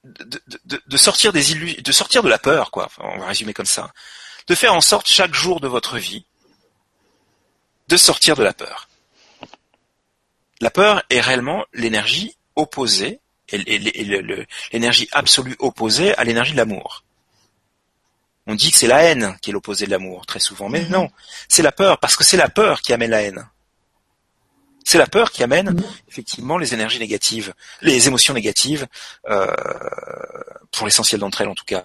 de, 0.04 0.42
de, 0.66 0.82
de, 0.86 0.98
sortir 0.98 1.34
des 1.34 1.52
illusions, 1.52 1.82
de 1.84 1.92
sortir 1.92 2.24
de 2.24 2.30
la 2.30 2.38
peur, 2.38 2.72
quoi. 2.72 2.90
on 3.00 3.20
va 3.20 3.28
résumer 3.28 3.54
comme 3.54 3.66
ça, 3.66 3.92
de 4.48 4.56
faire 4.56 4.74
en 4.74 4.82
sorte 4.82 5.08
chaque 5.08 5.34
jour 5.34 5.60
de 5.60 5.68
votre 5.68 5.98
vie 5.98 6.26
de 7.90 7.98
sortir 7.98 8.36
de 8.36 8.44
la 8.44 8.54
peur. 8.54 8.88
La 10.62 10.70
peur 10.70 11.04
est 11.10 11.22
réellement 11.22 11.66
l'énergie 11.74 12.38
opposée, 12.56 13.20
l'énergie 14.72 15.10
absolue 15.12 15.56
opposée 15.60 16.16
à 16.16 16.24
l'énergie 16.24 16.52
de 16.52 16.58
l'amour. 16.58 17.04
On 18.46 18.56
dit 18.56 18.72
que 18.72 18.78
c'est 18.78 18.88
la 18.88 19.04
haine 19.04 19.38
qui 19.42 19.50
est 19.50 19.54
l'opposé 19.54 19.86
de 19.86 19.92
l'amour, 19.92 20.26
très 20.26 20.40
souvent, 20.40 20.70
mais 20.70 20.82
mm-hmm. 20.82 20.90
non, 20.90 21.10
c'est 21.48 21.64
la 21.64 21.72
peur, 21.72 21.98
parce 21.98 22.16
que 22.16 22.24
c'est 22.24 22.38
la 22.38 22.50
peur 22.50 22.82
qui 22.82 22.94
amène 22.94 23.12
la 23.12 23.22
haine. 23.24 23.50
C'est 24.90 24.98
la 24.98 25.06
peur 25.06 25.30
qui 25.30 25.44
amène 25.44 25.70
mm. 25.70 25.84
effectivement 26.08 26.58
les 26.58 26.74
énergies 26.74 26.98
négatives, 26.98 27.54
les 27.84 28.08
émotions 28.08 28.34
négatives, 28.34 28.88
euh, 29.30 29.46
pour 30.72 30.88
l'essentiel 30.88 31.22
d'entre 31.22 31.42
elles 31.42 31.48
en 31.48 31.54
tout 31.54 31.64
cas. 31.64 31.84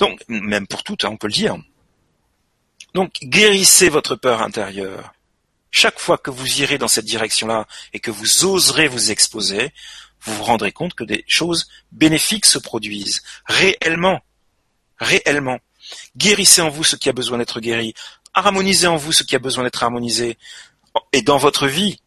Donc, 0.00 0.24
même 0.26 0.66
pour 0.66 0.82
toutes, 0.82 1.04
hein, 1.04 1.10
on 1.12 1.16
peut 1.16 1.28
le 1.28 1.32
dire. 1.32 1.56
Donc, 2.92 3.12
guérissez 3.22 3.88
votre 3.88 4.16
peur 4.16 4.42
intérieure. 4.42 5.12
Chaque 5.70 6.00
fois 6.00 6.18
que 6.18 6.32
vous 6.32 6.60
irez 6.60 6.76
dans 6.76 6.88
cette 6.88 7.04
direction-là 7.04 7.68
et 7.92 8.00
que 8.00 8.10
vous 8.10 8.44
oserez 8.44 8.88
vous 8.88 9.12
exposer, 9.12 9.72
vous 10.22 10.34
vous 10.34 10.42
rendrez 10.42 10.72
compte 10.72 10.94
que 10.94 11.04
des 11.04 11.24
choses 11.28 11.68
bénéfiques 11.92 12.46
se 12.46 12.58
produisent 12.58 13.22
réellement, 13.46 14.22
réellement. 14.98 15.60
Guérissez 16.16 16.62
en 16.62 16.68
vous 16.68 16.82
ce 16.82 16.96
qui 16.96 17.08
a 17.08 17.12
besoin 17.12 17.38
d'être 17.38 17.60
guéri. 17.60 17.94
Harmonisez 18.34 18.88
en 18.88 18.96
vous 18.96 19.12
ce 19.12 19.22
qui 19.22 19.36
a 19.36 19.38
besoin 19.38 19.62
d'être 19.62 19.84
harmonisé. 19.84 20.36
Et 21.12 21.22
dans 21.22 21.38
votre 21.38 21.68
vie, 21.68 22.00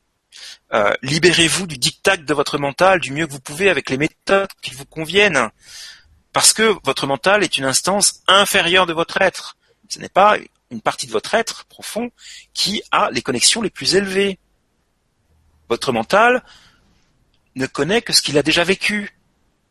euh, 0.74 0.94
libérez-vous 1.02 1.68
du 1.68 1.78
diktat 1.78 2.18
de 2.18 2.34
votre 2.34 2.58
mental 2.58 3.00
du 3.00 3.12
mieux 3.12 3.28
que 3.28 3.32
vous 3.32 3.42
pouvez 3.42 3.70
avec 3.70 3.90
les 3.90 3.98
méthodes 3.98 4.50
qui 4.62 4.74
vous 4.74 4.86
conviennent. 4.86 5.50
Parce 6.34 6.54
que 6.54 6.76
votre 6.86 7.08
mental 7.08 7.44
est 7.44 7.58
une 7.58 7.66
instance 7.66 8.22
inférieure 8.28 8.86
de 8.86 8.94
votre 8.94 9.22
être. 9.22 9.58
Ce 9.90 10.00
n'est 10.00 10.10
pas 10.10 10.38
une 10.70 10.82
partie 10.82 11.08
de 11.08 11.12
votre 11.12 11.36
être 11.36 11.66
profond 11.66 12.10
qui 12.54 12.82
a 12.92 13.12
les 13.12 13.22
connexions 13.22 13.62
les 13.62 13.70
plus 13.70 13.96
élevées. 13.96 14.40
Votre 15.68 15.92
mental 15.92 16.42
ne 17.56 17.66
connaît 17.66 18.02
que 18.02 18.14
ce 18.14 18.22
qu'il 18.22 18.38
a 18.38 18.44
déjà 18.44 18.64
vécu 18.64 19.14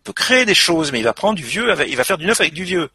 peut 0.05 0.13
créer 0.13 0.45
des 0.45 0.55
choses, 0.55 0.93
mais 0.93 1.01
il 1.01 1.05
va 1.05 1.13
prendre 1.13 1.37
du 1.37 1.45
vieux, 1.45 1.69
il 1.87 1.97
va 1.97 2.05
faire 2.05 2.19
du 2.19 2.27
neuf 2.27 2.41
avec 2.41 2.55
du 2.55 2.65
vieux. 2.65 2.91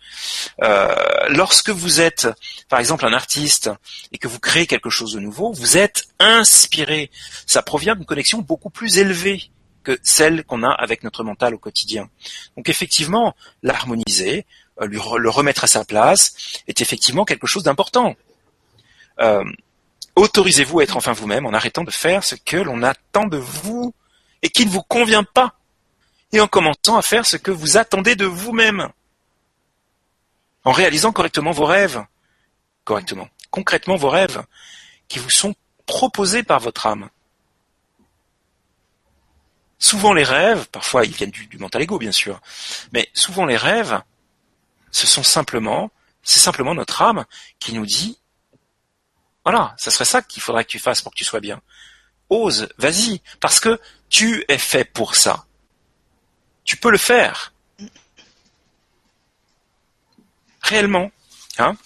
Euh, 0.61 0.93
lorsque 1.29 1.69
vous 1.69 2.01
êtes, 2.01 2.27
par 2.69 2.79
exemple, 2.79 3.05
un 3.05 3.13
artiste 3.13 3.69
et 4.11 4.17
que 4.17 4.27
vous 4.27 4.39
créez 4.39 4.67
quelque 4.67 4.89
chose 4.89 5.13
de 5.13 5.19
nouveau, 5.19 5.51
vous 5.53 5.77
êtes 5.77 6.05
inspiré. 6.19 7.11
Ça 7.45 7.61
provient 7.61 7.95
d'une 7.95 8.05
connexion 8.05 8.39
beaucoup 8.39 8.69
plus 8.69 8.97
élevée 8.97 9.49
que 9.83 9.97
celle 10.01 10.43
qu'on 10.43 10.63
a 10.63 10.71
avec 10.71 11.03
notre 11.03 11.23
mental 11.23 11.53
au 11.53 11.59
quotidien. 11.59 12.09
Donc 12.57 12.69
effectivement, 12.69 13.35
l'harmoniser, 13.61 14.45
euh, 14.81 14.87
le 14.87 15.29
remettre 15.29 15.63
à 15.63 15.67
sa 15.67 15.85
place, 15.85 16.61
est 16.67 16.81
effectivement 16.81 17.23
quelque 17.23 17.47
chose 17.47 17.63
d'important. 17.63 18.15
Euh, 19.19 19.43
autorisez-vous 20.15 20.79
à 20.79 20.83
être 20.83 20.97
enfin 20.97 21.13
vous-même 21.13 21.45
en 21.45 21.53
arrêtant 21.53 21.83
de 21.83 21.91
faire 21.91 22.23
ce 22.23 22.35
que 22.35 22.57
l'on 22.57 22.83
attend 22.83 23.27
de 23.27 23.37
vous 23.37 23.93
et 24.41 24.49
qui 24.49 24.65
ne 24.65 24.71
vous 24.71 24.83
convient 24.83 25.23
pas 25.23 25.55
et 26.31 26.39
en 26.39 26.47
commençant 26.47 26.97
à 26.97 27.01
faire 27.01 27.25
ce 27.25 27.37
que 27.37 27.51
vous 27.51 27.77
attendez 27.77 28.15
de 28.15 28.25
vous-même. 28.25 28.89
En 30.63 30.71
réalisant 30.71 31.11
correctement 31.11 31.51
vos 31.51 31.65
rêves, 31.65 32.03
correctement, 32.83 33.29
concrètement 33.51 33.95
vos 33.95 34.09
rêves, 34.09 34.43
qui 35.07 35.19
vous 35.19 35.29
sont 35.29 35.55
proposés 35.85 36.43
par 36.43 36.59
votre 36.59 36.87
âme. 36.87 37.09
Souvent 39.77 40.13
les 40.13 40.23
rêves, 40.23 40.67
parfois 40.67 41.05
ils 41.05 41.13
viennent 41.13 41.31
du, 41.31 41.57
mental 41.59 41.83
ego 41.83 41.99
bien 41.99 42.11
sûr, 42.11 42.41
mais 42.91 43.09
souvent 43.13 43.45
les 43.45 43.57
rêves, 43.57 44.01
ce 44.91 45.05
sont 45.05 45.23
simplement, 45.23 45.91
c'est 46.23 46.39
simplement 46.39 46.73
notre 46.73 47.01
âme 47.01 47.25
qui 47.59 47.73
nous 47.73 47.85
dit, 47.85 48.17
voilà, 49.43 49.75
ça 49.77 49.91
serait 49.91 50.05
ça 50.05 50.21
qu'il 50.23 50.41
faudrait 50.41 50.63
que 50.63 50.69
tu 50.69 50.79
fasses 50.79 51.01
pour 51.01 51.11
que 51.11 51.17
tu 51.17 51.23
sois 51.23 51.39
bien. 51.39 51.61
Ose, 52.29 52.69
vas-y, 52.79 53.21
parce 53.39 53.59
que 53.59 53.79
tu 54.09 54.43
es 54.47 54.57
fait 54.57 54.85
pour 54.85 55.15
ça 55.15 55.45
tu 56.65 56.77
peux 56.77 56.91
le 56.91 56.97
faire. 56.97 57.53
Réellement. 60.61 61.11
Hein 61.57 61.77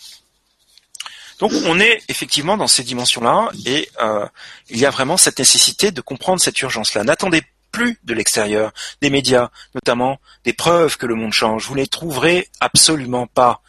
donc 1.40 1.54
on 1.66 1.80
est 1.80 2.02
effectivement 2.10 2.58
dans 2.58 2.68
ces 2.68 2.84
dimensions-là 2.84 3.50
et 3.66 3.90
euh, 4.02 4.28
il 4.70 4.78
y 4.78 4.86
a 4.86 4.90
vraiment 4.90 5.16
cette 5.16 5.40
nécessité 5.40 5.92
de 5.92 6.02
comprendre 6.02 6.42
cette 6.42 6.60
urgence-là. 6.62 7.04
N'attendez 7.06 7.42
plus 7.72 7.98
de 8.04 8.14
l'extérieur, 8.14 8.74
des 9.02 9.10
médias, 9.10 9.50
notamment 9.74 10.20
des 10.44 10.54
preuves 10.54 10.98
que 10.98 11.06
le 11.06 11.16
monde 11.16 11.34
change. 11.34 11.68
Vous 11.68 11.76
ne 11.76 11.82
les 11.82 11.88
trouverez 11.88 12.50
absolument 12.60 13.26
pas. 13.28 13.62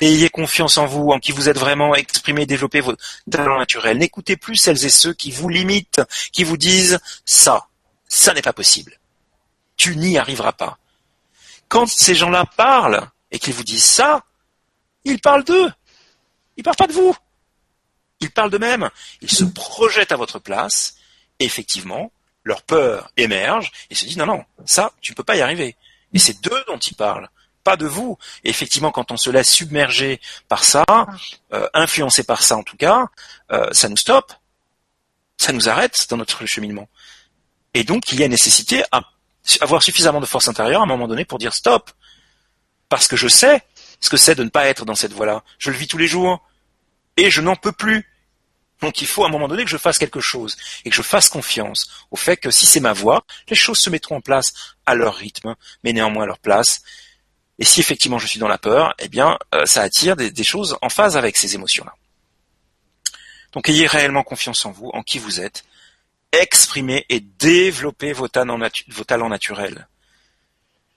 ayez 0.00 0.28
confiance 0.28 0.76
en 0.76 0.84
vous, 0.84 1.10
en 1.10 1.18
qui 1.18 1.32
vous 1.32 1.48
êtes 1.48 1.58
vraiment, 1.58 1.94
exprimez, 1.94 2.44
développez 2.44 2.80
vos 2.80 2.94
talents 3.30 3.58
naturels. 3.58 3.96
N'écoutez 3.96 4.36
plus 4.36 4.56
celles 4.56 4.84
et 4.84 4.90
ceux 4.90 5.14
qui 5.14 5.30
vous 5.30 5.48
limitent, 5.48 6.02
qui 6.32 6.44
vous 6.44 6.58
disent 6.58 6.98
ça, 7.24 7.68
ça 8.08 8.34
n'est 8.34 8.42
pas 8.42 8.52
possible 8.52 8.98
tu 9.86 9.96
n'y 9.96 10.18
arriveras 10.18 10.52
pas. 10.52 10.78
Quand 11.68 11.86
ces 11.86 12.16
gens-là 12.16 12.44
parlent 12.56 13.08
et 13.30 13.38
qu'ils 13.38 13.54
vous 13.54 13.62
disent 13.62 13.84
ça, 13.84 14.24
ils 15.04 15.20
parlent 15.20 15.44
d'eux. 15.44 15.72
Ils 16.56 16.64
parlent 16.64 16.76
pas 16.76 16.88
de 16.88 16.92
vous. 16.92 17.14
Ils 18.18 18.32
parlent 18.32 18.50
d'eux-mêmes. 18.50 18.90
Ils 19.20 19.30
se 19.30 19.44
projettent 19.44 20.10
à 20.10 20.16
votre 20.16 20.40
place 20.40 20.96
effectivement, 21.38 22.10
leur 22.42 22.62
peur 22.62 23.12
émerge 23.16 23.70
et 23.90 23.94
se 23.94 24.06
disent 24.06 24.16
non, 24.16 24.26
non, 24.26 24.44
ça, 24.64 24.92
tu 25.00 25.12
ne 25.12 25.16
peux 25.16 25.22
pas 25.22 25.36
y 25.36 25.40
arriver. 25.40 25.76
Et 26.12 26.18
c'est 26.18 26.40
d'eux 26.40 26.64
dont 26.66 26.78
ils 26.78 26.96
parlent. 26.96 27.28
pas 27.62 27.76
de 27.76 27.86
vous. 27.86 28.18
Effectivement, 28.42 28.90
quand 28.90 29.12
on 29.12 29.16
se 29.16 29.30
laisse 29.30 29.50
submerger 29.50 30.20
par 30.48 30.64
ça, 30.64 30.84
euh, 31.52 31.68
influencé 31.74 32.24
par 32.24 32.42
ça 32.42 32.56
en 32.56 32.64
tout 32.64 32.76
cas, 32.76 33.06
euh, 33.52 33.68
ça 33.72 33.88
nous 33.88 33.96
stoppe, 33.96 34.32
ça 35.36 35.52
nous 35.52 35.68
arrête 35.68 36.06
dans 36.08 36.16
notre 36.16 36.44
cheminement. 36.46 36.88
Et 37.74 37.84
donc, 37.84 38.10
il 38.10 38.18
y 38.18 38.24
a 38.24 38.28
nécessité 38.28 38.82
à 38.90 39.02
avoir 39.60 39.82
suffisamment 39.82 40.20
de 40.20 40.26
force 40.26 40.48
intérieure 40.48 40.80
à 40.80 40.84
un 40.84 40.88
moment 40.88 41.08
donné 41.08 41.24
pour 41.24 41.38
dire 41.38 41.54
stop, 41.54 41.90
parce 42.88 43.08
que 43.08 43.16
je 43.16 43.28
sais 43.28 43.62
ce 44.00 44.10
que 44.10 44.16
c'est 44.16 44.34
de 44.34 44.44
ne 44.44 44.48
pas 44.48 44.66
être 44.66 44.84
dans 44.84 44.94
cette 44.94 45.12
voie-là. 45.12 45.42
Je 45.58 45.70
le 45.70 45.76
vis 45.76 45.88
tous 45.88 45.98
les 45.98 46.08
jours 46.08 46.46
et 47.16 47.30
je 47.30 47.40
n'en 47.40 47.56
peux 47.56 47.72
plus. 47.72 48.08
Donc 48.80 49.00
il 49.00 49.06
faut 49.06 49.24
à 49.24 49.28
un 49.28 49.30
moment 49.30 49.48
donné 49.48 49.64
que 49.64 49.70
je 49.70 49.78
fasse 49.78 49.98
quelque 49.98 50.20
chose 50.20 50.56
et 50.84 50.90
que 50.90 50.96
je 50.96 51.02
fasse 51.02 51.28
confiance 51.28 52.06
au 52.10 52.16
fait 52.16 52.36
que 52.36 52.50
si 52.50 52.66
c'est 52.66 52.80
ma 52.80 52.92
voie, 52.92 53.24
les 53.48 53.56
choses 53.56 53.78
se 53.78 53.88
mettront 53.88 54.16
en 54.16 54.20
place 54.20 54.52
à 54.84 54.94
leur 54.94 55.14
rythme, 55.14 55.54
mais 55.82 55.92
néanmoins 55.92 56.24
à 56.24 56.26
leur 56.26 56.38
place. 56.38 56.82
Et 57.58 57.64
si 57.64 57.80
effectivement 57.80 58.18
je 58.18 58.26
suis 58.26 58.38
dans 58.38 58.48
la 58.48 58.58
peur, 58.58 58.94
eh 58.98 59.08
bien 59.08 59.38
euh, 59.54 59.64
ça 59.64 59.80
attire 59.80 60.14
des, 60.14 60.44
choses 60.44 60.76
en 60.82 60.90
phase 60.90 61.16
avec 61.16 61.38
ces 61.38 61.54
émotions-là. 61.54 61.94
Donc 63.52 63.68
ayez 63.70 63.86
réellement 63.86 64.22
confiance 64.22 64.66
en 64.66 64.72
vous, 64.72 64.90
en 64.92 65.02
qui 65.02 65.18
vous 65.18 65.40
êtes, 65.40 65.64
exprimez 66.32 67.04
et 67.08 67.20
développez 67.20 68.12
vos 68.12 68.28
talents, 68.28 68.58
naturels. 69.28 69.88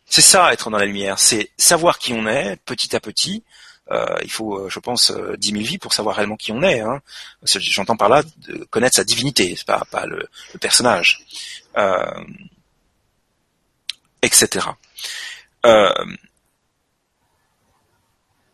C'est 0.05 0.21
ça 0.21 0.51
être 0.53 0.69
dans 0.69 0.77
la 0.77 0.85
lumière, 0.85 1.19
c'est 1.19 1.51
savoir 1.57 1.99
qui 1.99 2.13
on 2.13 2.27
est 2.27 2.57
petit 2.65 2.95
à 2.95 2.99
petit, 2.99 3.43
euh, 3.91 4.17
il 4.23 4.31
faut, 4.31 4.57
euh, 4.57 4.69
je 4.69 4.79
pense, 4.79 5.09
euh, 5.11 5.35
dix 5.37 5.51
mille 5.51 5.65
vies 5.65 5.79
pour 5.79 5.93
savoir 5.93 6.15
réellement 6.15 6.35
qui 6.35 6.51
on 6.51 6.61
est. 6.61 6.81
Hein. 6.81 7.01
J'entends 7.43 7.97
par 7.97 8.09
là 8.09 8.21
connaître 8.69 8.95
sa 8.95 9.03
divinité, 9.03 9.57
pas, 9.65 9.83
pas 9.89 10.05
le, 10.05 10.29
personnage, 10.59 11.25
etc. 14.21 14.67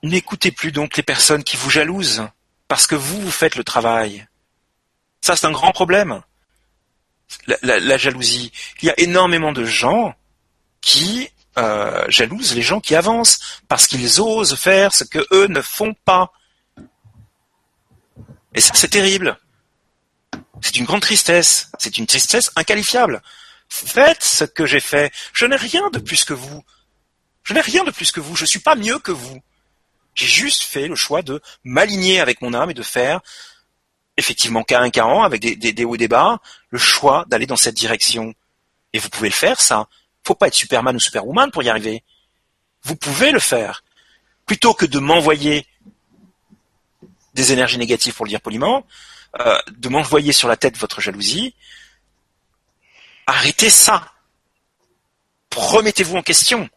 N'écoutez 0.03 0.51
plus 0.51 0.71
donc 0.71 0.97
les 0.97 1.03
personnes 1.03 1.43
qui 1.43 1.57
vous 1.57 1.69
jalousent 1.69 2.27
parce 2.67 2.87
que 2.87 2.95
vous 2.95 3.19
vous 3.19 3.31
faites 3.31 3.55
le 3.55 3.63
travail. 3.63 4.27
Ça, 5.21 5.35
c'est 5.35 5.47
un 5.47 5.51
grand 5.51 5.71
problème. 5.71 6.21
La, 7.61 7.97
jalousie. 7.97 8.51
Il 8.81 8.87
y 8.87 8.89
a 8.89 8.99
énormément 8.99 9.51
de 9.51 9.65
gens 9.65 10.15
qui 10.81 11.29
euh, 11.57 12.05
jalousent 12.09 12.55
les 12.55 12.61
gens 12.61 12.79
qui 12.79 12.95
avancent 12.95 13.61
parce 13.67 13.87
qu'ils 13.87 14.21
osent 14.21 14.55
faire 14.55 14.93
ce 14.93 15.03
que 15.03 15.25
eux 15.31 15.47
ne 15.47 15.61
font 15.61 15.93
pas. 16.05 16.31
Et 18.53 18.61
ça, 18.61 18.73
c'est 18.73 18.89
terrible. 18.89 19.37
C'est 20.61 20.77
une 20.77 20.85
grande 20.85 21.01
tristesse. 21.01 21.71
C'est 21.77 21.97
une 21.97 22.07
tristesse 22.07 22.51
inqualifiable. 22.55 23.21
Faites 23.69 24.23
ce 24.23 24.43
que 24.43 24.65
j'ai 24.65 24.79
fait. 24.79 25.11
Je 25.33 25.45
n'ai 25.45 25.55
rien 25.55 25.89
de 25.89 25.99
plus 25.99 26.23
que 26.23 26.33
vous. 26.33 26.63
Je 27.43 27.53
n'ai 27.53 27.61
rien 27.61 27.83
de 27.83 27.91
plus 27.91 28.11
que 28.11 28.19
vous. 28.19 28.35
Je 28.35 28.45
suis 28.45 28.59
pas 28.59 28.75
mieux 28.75 28.99
que 28.99 29.11
vous. 29.11 29.41
J'ai 30.15 30.27
juste 30.27 30.63
fait 30.63 30.87
le 30.87 30.95
choix 30.95 31.21
de 31.21 31.41
m'aligner 31.63 32.19
avec 32.19 32.41
mon 32.41 32.53
âme 32.53 32.71
et 32.71 32.73
de 32.73 32.83
faire, 32.83 33.21
effectivement, 34.17 34.63
qu'à 34.63 34.81
un 34.81 34.89
cas 34.89 35.05
avec 35.23 35.41
des 35.41 35.85
hauts 35.85 35.95
et 35.95 35.97
des 35.97 36.07
bas, 36.07 36.39
le 36.69 36.79
choix 36.79 37.25
d'aller 37.27 37.45
dans 37.45 37.55
cette 37.55 37.75
direction. 37.75 38.33
Et 38.93 38.99
vous 38.99 39.09
pouvez 39.09 39.29
le 39.29 39.35
faire, 39.35 39.59
ça 39.59 39.87
faut 40.25 40.35
pas 40.35 40.47
être 40.47 40.55
Superman 40.55 40.95
ou 40.95 40.99
Superwoman 40.99 41.51
pour 41.51 41.63
y 41.63 41.69
arriver. 41.69 42.03
Vous 42.83 42.95
pouvez 42.95 43.31
le 43.31 43.39
faire. 43.39 43.83
Plutôt 44.45 44.73
que 44.73 44.85
de 44.85 44.99
m'envoyer 44.99 45.67
des 47.33 47.51
énergies 47.53 47.77
négatives, 47.77 48.13
pour 48.13 48.25
le 48.25 48.29
dire 48.29 48.41
poliment, 48.41 48.85
euh, 49.39 49.59
de 49.71 49.89
m'envoyer 49.89 50.31
sur 50.31 50.47
la 50.47 50.57
tête 50.57 50.77
votre 50.77 51.01
jalousie, 51.01 51.55
arrêtez 53.27 53.69
ça. 53.69 54.11
Remettez-vous 55.55 56.17
en 56.17 56.21
question. 56.21 56.69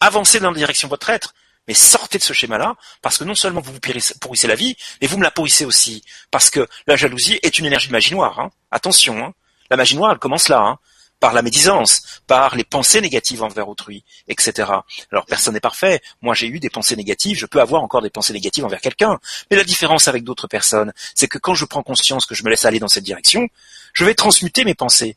Avancez 0.00 0.40
dans 0.40 0.50
la 0.50 0.56
direction 0.56 0.88
de 0.88 0.90
votre 0.90 1.10
être, 1.10 1.34
mais 1.68 1.74
sortez 1.74 2.18
de 2.18 2.22
ce 2.22 2.32
schéma-là, 2.32 2.76
parce 3.02 3.18
que 3.18 3.24
non 3.24 3.34
seulement 3.34 3.60
vous 3.60 3.72
vous 3.72 3.80
pourrissez 4.20 4.46
la 4.46 4.54
vie, 4.54 4.76
mais 5.00 5.06
vous 5.06 5.18
me 5.18 5.22
la 5.22 5.30
pourrissez 5.30 5.64
aussi. 5.64 6.02
Parce 6.30 6.50
que 6.50 6.66
la 6.86 6.96
jalousie 6.96 7.38
est 7.42 7.58
une 7.58 7.66
énergie 7.66 7.88
de 7.88 8.14
noire. 8.14 8.38
Hein. 8.38 8.50
Attention, 8.70 9.24
hein. 9.24 9.34
la 9.70 9.76
magie 9.76 9.96
noire, 9.96 10.12
elle 10.12 10.18
commence 10.18 10.48
là. 10.48 10.60
Hein 10.60 10.78
par 11.20 11.32
la 11.32 11.42
médisance, 11.42 12.20
par 12.26 12.56
les 12.56 12.64
pensées 12.64 13.00
négatives 13.00 13.42
envers 13.42 13.68
autrui, 13.68 14.04
etc. 14.28 14.70
Alors 15.10 15.26
personne 15.26 15.54
n'est 15.54 15.60
parfait. 15.60 16.00
Moi 16.20 16.34
j'ai 16.34 16.46
eu 16.46 16.60
des 16.60 16.70
pensées 16.70 16.96
négatives, 16.96 17.38
je 17.38 17.46
peux 17.46 17.60
avoir 17.60 17.82
encore 17.82 18.02
des 18.02 18.10
pensées 18.10 18.32
négatives 18.32 18.64
envers 18.64 18.80
quelqu'un. 18.80 19.18
Mais 19.50 19.56
la 19.56 19.64
différence 19.64 20.08
avec 20.08 20.24
d'autres 20.24 20.46
personnes, 20.46 20.92
c'est 21.14 21.28
que 21.28 21.38
quand 21.38 21.54
je 21.54 21.64
prends 21.64 21.82
conscience 21.82 22.26
que 22.26 22.34
je 22.34 22.44
me 22.44 22.50
laisse 22.50 22.64
aller 22.64 22.78
dans 22.78 22.88
cette 22.88 23.04
direction, 23.04 23.48
je 23.92 24.04
vais 24.04 24.14
transmuter 24.14 24.64
mes 24.64 24.74
pensées. 24.74 25.16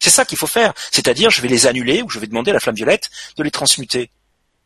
C'est 0.00 0.10
ça 0.10 0.24
qu'il 0.24 0.36
faut 0.36 0.46
faire. 0.46 0.74
C'est-à-dire 0.90 1.30
je 1.30 1.40
vais 1.40 1.48
les 1.48 1.66
annuler 1.66 2.02
ou 2.02 2.10
je 2.10 2.18
vais 2.18 2.26
demander 2.26 2.50
à 2.50 2.54
la 2.54 2.60
flamme 2.60 2.74
violette 2.74 3.10
de 3.36 3.42
les 3.42 3.50
transmuter. 3.50 4.10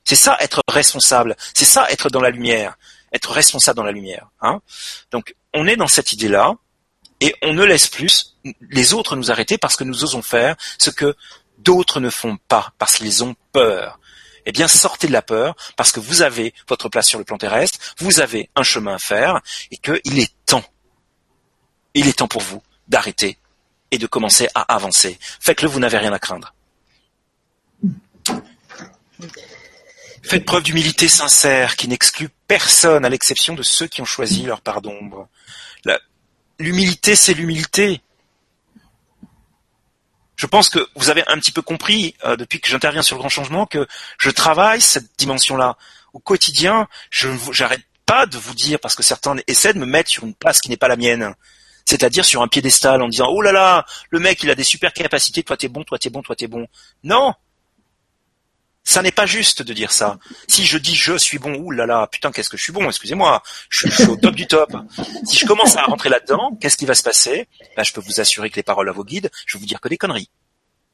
C'est 0.09 0.17
ça 0.17 0.39
être 0.41 0.63
responsable. 0.71 1.37
C'est 1.53 1.67
ça 1.67 1.87
être 1.91 2.09
dans 2.09 2.23
la 2.23 2.31
lumière. 2.31 2.79
Être 3.13 3.31
responsable 3.31 3.77
dans 3.77 3.85
la 3.85 3.93
lumière. 3.93 4.29
Hein 4.41 4.63
Donc 5.11 5.35
on 5.53 5.67
est 5.67 5.77
dans 5.77 5.87
cette 5.87 6.15
idée-là 6.15 6.55
et 7.21 7.35
on 7.43 7.53
ne 7.53 7.63
laisse 7.63 7.89
plus 7.89 8.35
les 8.71 8.95
autres 8.95 9.17
nous 9.17 9.31
arrêter 9.31 9.59
parce 9.59 9.77
que 9.77 9.85
nous 9.85 10.05
osons 10.05 10.23
faire 10.23 10.57
ce 10.79 10.89
que 10.89 11.15
d'autres 11.59 12.01
ne 12.01 12.09
font 12.09 12.39
pas, 12.49 12.73
parce 12.79 12.95
qu'ils 12.97 13.23
ont 13.23 13.37
peur. 13.53 14.01
Eh 14.47 14.53
bien, 14.53 14.67
sortez 14.67 15.09
de 15.09 15.13
la 15.13 15.21
peur, 15.21 15.55
parce 15.77 15.93
que 15.93 16.01
vous 16.01 16.23
avez 16.23 16.55
votre 16.67 16.89
place 16.89 17.07
sur 17.07 17.19
le 17.19 17.27
plan 17.27 17.37
terrestre, 17.37 17.79
vous 17.99 18.21
avez 18.21 18.49
un 18.57 18.63
chemin 18.63 18.95
à 18.95 18.99
faire, 18.99 19.43
et 19.71 19.77
qu'il 19.77 20.19
est 20.19 20.33
temps, 20.47 20.65
il 21.93 22.09
est 22.09 22.19
temps 22.21 22.29
pour 22.29 22.41
vous 22.41 22.63
d'arrêter 22.87 23.37
et 23.91 23.99
de 23.99 24.07
commencer 24.07 24.49
à 24.55 24.63
avancer. 24.75 25.19
Faites-le, 25.41 25.69
vous 25.69 25.81
n'avez 25.81 25.99
rien 25.99 26.15
à 26.15 26.19
craindre. 26.19 26.55
Faites 30.29 30.45
preuve 30.45 30.63
d'humilité 30.63 31.09
sincère 31.09 31.75
qui 31.77 31.89
n'exclut 31.89 32.29
personne 32.47 33.07
à 33.07 33.09
l'exception 33.09 33.55
de 33.55 33.63
ceux 33.63 33.87
qui 33.87 34.03
ont 34.03 34.05
choisi 34.05 34.43
leur 34.43 34.61
part 34.61 34.83
d'ombre. 34.83 35.27
L'humilité, 36.59 37.17
c'est 37.17 37.33
l'humilité. 37.33 38.03
Je 40.37 40.45
pense 40.45 40.69
que 40.69 40.87
vous 40.97 41.09
avez 41.09 41.25
un 41.29 41.39
petit 41.39 41.51
peu 41.51 41.63
compris 41.63 42.15
euh, 42.25 42.37
depuis 42.37 42.61
que 42.61 42.69
j'interviens 42.69 43.01
sur 43.01 43.17
le 43.17 43.21
grand 43.21 43.31
changement 43.31 43.65
que 43.65 43.87
je 44.19 44.29
travaille 44.29 44.83
cette 44.83 45.09
dimension-là 45.17 45.79
au 46.13 46.19
quotidien. 46.19 46.89
Je 47.09 47.31
n'arrête 47.59 47.87
pas 48.05 48.27
de 48.27 48.37
vous 48.37 48.55
dire 48.55 48.81
parce 48.81 48.95
que 48.95 49.03
certains 49.03 49.37
essaient 49.47 49.73
de 49.73 49.79
me 49.79 49.87
mettre 49.87 50.11
sur 50.11 50.25
une 50.25 50.35
place 50.35 50.61
qui 50.61 50.69
n'est 50.69 50.77
pas 50.77 50.89
la 50.89 50.97
mienne, 50.97 51.35
c'est-à-dire 51.87 52.27
sur 52.27 52.43
un 52.43 52.49
piédestal 52.49 53.01
en 53.01 53.09
disant 53.09 53.29
oh 53.31 53.41
là 53.41 53.53
là, 53.53 53.87
le 54.11 54.19
mec 54.19 54.43
il 54.43 54.51
a 54.51 54.55
des 54.55 54.65
super 54.65 54.93
capacités, 54.93 55.43
toi 55.43 55.57
t'es 55.57 55.69
bon, 55.69 55.85
toi 55.85 55.99
t'es 55.99 56.11
bon, 56.11 56.21
toi 56.21 56.37
t'es 56.37 56.49
bon. 56.49 56.67
Non, 57.03 57.33
ça 58.89 59.03
n'est 59.03 59.13
pas 59.13 59.27
juste 59.27 59.61
de 59.61 59.75
dire 59.75 59.93
ça. 59.93 60.19
Si 60.47 60.65
je 60.65 60.79
dis 60.79 60.95
je 60.95 61.19
suis 61.19 61.39
bon, 61.39 61.57
oulala, 61.57 62.09
putain, 62.11 62.33
qu'est-ce 62.33 62.49
que 62.49 62.57
je 62.57 62.63
suis 62.63 62.73
bon, 62.73 62.89
excusez-moi, 62.89 63.43
je, 63.69 63.87
suis 63.87 64.07
au 64.07 64.17
top 64.17 64.35
du 64.35 64.47
top. 64.47 64.75
Si 65.27 65.37
je 65.37 65.45
commence 65.45 65.77
à 65.77 65.83
rentrer 65.83 66.09
là-dedans, 66.09 66.57
qu'est-ce 66.59 66.79
qui 66.79 66.87
va 66.87 66.95
se 66.95 67.03
passer? 67.03 67.49
Ben, 67.77 67.85
Je 67.85 67.93
peux 67.93 68.01
vous 68.01 68.19
assurer 68.19 68.49
que 68.49 68.57
les 68.57 68.63
paroles 68.63 68.89
à 68.89 68.93
vos 68.93 69.05
guides, 69.05 69.31
je 69.45 69.59
vais 69.59 69.61
vous 69.61 69.67
dire 69.67 69.83
que 69.83 69.91
des 69.91 69.99
conneries. 69.99 70.31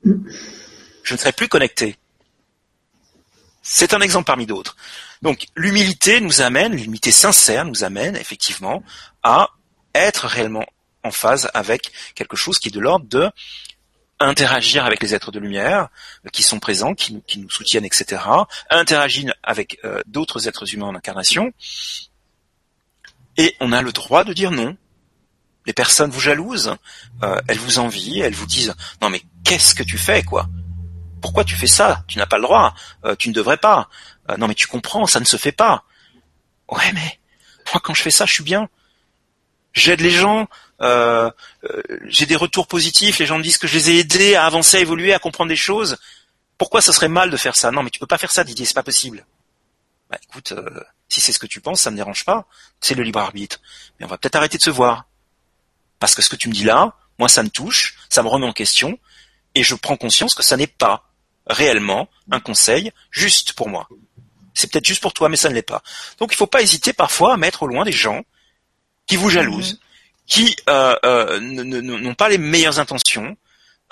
Je 0.02 1.12
ne 1.12 1.16
serai 1.16 1.30
plus 1.30 1.46
connecté. 1.46 1.96
C'est 3.62 3.94
un 3.94 4.00
exemple 4.00 4.26
parmi 4.26 4.46
d'autres. 4.46 4.74
Donc 5.22 5.46
l'humilité 5.54 6.20
nous 6.20 6.40
amène, 6.40 6.74
l'humilité 6.74 7.12
sincère 7.12 7.64
nous 7.64 7.84
amène 7.84 8.16
effectivement 8.16 8.82
à 9.22 9.50
être 9.94 10.26
réellement 10.26 10.66
en 11.04 11.12
phase 11.12 11.48
avec 11.54 11.92
quelque 12.16 12.36
chose 12.36 12.58
qui 12.58 12.70
est 12.70 12.72
de 12.72 12.80
l'ordre 12.80 13.06
de 13.06 13.30
interagir 14.24 14.84
avec 14.84 15.02
les 15.02 15.14
êtres 15.14 15.30
de 15.30 15.38
lumière 15.38 15.88
euh, 16.24 16.30
qui 16.30 16.42
sont 16.42 16.60
présents, 16.60 16.94
qui, 16.94 17.22
nous 17.36 17.50
soutiennent, 17.50 17.84
etc. 17.84 18.22
Interagir 18.70 19.32
avec 19.42 19.78
euh, 19.84 20.00
d'autres 20.06 20.48
êtres 20.48 20.72
humains 20.74 20.86
en 20.86 20.94
incarnation. 20.94 21.52
Et 23.36 23.56
on 23.60 23.72
a 23.72 23.82
le 23.82 23.92
droit 23.92 24.24
de 24.24 24.32
dire 24.32 24.50
non. 24.50 24.76
Les 25.66 25.72
personnes 25.72 26.10
vous 26.10 26.20
jalousent, 26.20 26.76
euh, 27.22 27.40
elles 27.48 27.58
vous 27.58 27.78
envient, 27.78 28.20
elles 28.20 28.34
vous 28.34 28.46
disent 28.46 28.74
non 29.00 29.08
mais 29.08 29.22
qu'est-ce 29.44 29.74
que 29.74 29.82
tu 29.82 29.96
fais 29.96 30.22
quoi? 30.22 30.48
Pourquoi 31.22 31.44
tu 31.44 31.56
fais 31.56 31.66
ça? 31.66 32.04
Tu 32.06 32.18
n'as 32.18 32.26
pas 32.26 32.36
le 32.36 32.42
droit, 32.42 32.74
tu 33.18 33.30
ne 33.30 33.34
devrais 33.34 33.56
pas. 33.56 33.88
non 34.36 34.46
mais 34.46 34.54
tu 34.54 34.66
comprends, 34.66 35.06
ça 35.06 35.20
ne 35.20 35.24
se 35.24 35.38
fait 35.38 35.52
pas. 35.52 35.84
Ouais 36.70 36.92
mais 36.92 37.18
moi 37.72 37.80
quand 37.82 37.94
je 37.94 38.02
fais 38.02 38.10
ça, 38.10 38.26
je 38.26 38.34
suis 38.34 38.44
bien. 38.44 38.68
J'aide 39.72 40.02
les 40.02 40.10
gens, 40.10 40.48
j'ai 40.80 42.26
des 42.26 42.36
retours 42.36 42.66
positifs, 42.66 43.18
les 43.18 43.26
gens 43.26 43.38
me 43.38 43.42
disent 43.42 43.58
que 43.58 43.66
je 43.66 43.74
les 43.74 43.90
ai 43.90 43.98
aidés 44.00 44.34
à 44.34 44.46
avancer, 44.46 44.78
à 44.78 44.80
évoluer, 44.80 45.12
à 45.14 45.18
comprendre 45.18 45.48
des 45.48 45.56
choses. 45.56 45.96
Pourquoi 46.58 46.80
ça 46.80 46.92
serait 46.92 47.08
mal 47.08 47.30
de 47.30 47.36
faire 47.36 47.56
ça? 47.56 47.70
Non, 47.70 47.82
mais 47.82 47.90
tu 47.90 47.98
peux 47.98 48.06
pas 48.06 48.18
faire 48.18 48.32
ça, 48.32 48.44
Didier, 48.44 48.64
c'est 48.66 48.74
pas 48.74 48.82
possible. 48.82 49.26
Bah 50.10 50.18
écoute, 50.22 50.52
euh, 50.52 50.80
si 51.08 51.20
c'est 51.20 51.32
ce 51.32 51.38
que 51.38 51.46
tu 51.46 51.60
penses, 51.60 51.80
ça 51.80 51.90
me 51.90 51.96
dérange 51.96 52.24
pas. 52.24 52.46
C'est 52.80 52.94
le 52.94 53.02
libre 53.02 53.18
arbitre. 53.20 53.60
Mais 53.98 54.06
on 54.06 54.08
va 54.08 54.18
peut-être 54.18 54.36
arrêter 54.36 54.58
de 54.58 54.62
se 54.62 54.70
voir. 54.70 55.06
Parce 55.98 56.14
que 56.14 56.22
ce 56.22 56.28
que 56.28 56.36
tu 56.36 56.48
me 56.48 56.54
dis 56.54 56.64
là, 56.64 56.94
moi 57.18 57.28
ça 57.28 57.42
me 57.42 57.48
touche, 57.48 57.96
ça 58.08 58.22
me 58.22 58.28
remet 58.28 58.46
en 58.46 58.52
question, 58.52 58.98
et 59.54 59.62
je 59.62 59.74
prends 59.74 59.96
conscience 59.96 60.34
que 60.34 60.42
ça 60.42 60.56
n'est 60.56 60.66
pas 60.66 61.10
réellement 61.46 62.08
un 62.30 62.40
conseil 62.40 62.92
juste 63.10 63.52
pour 63.54 63.68
moi. 63.68 63.88
C'est 64.54 64.70
peut-être 64.70 64.86
juste 64.86 65.02
pour 65.02 65.12
toi, 65.12 65.28
mais 65.28 65.36
ça 65.36 65.48
ne 65.48 65.54
l'est 65.54 65.62
pas. 65.62 65.82
Donc 66.18 66.32
il 66.32 66.34
ne 66.34 66.38
faut 66.38 66.46
pas 66.46 66.62
hésiter 66.62 66.92
parfois 66.92 67.34
à 67.34 67.36
mettre 67.36 67.62
au 67.62 67.66
loin 67.66 67.84
des 67.84 67.92
gens 67.92 68.22
qui 69.06 69.16
vous 69.16 69.30
jalousent, 69.30 69.80
qui 70.26 70.56
euh, 70.68 70.94
euh, 71.04 71.40
n'ont 71.40 72.14
pas 72.14 72.28
les 72.28 72.38
meilleures 72.38 72.78
intentions. 72.78 73.36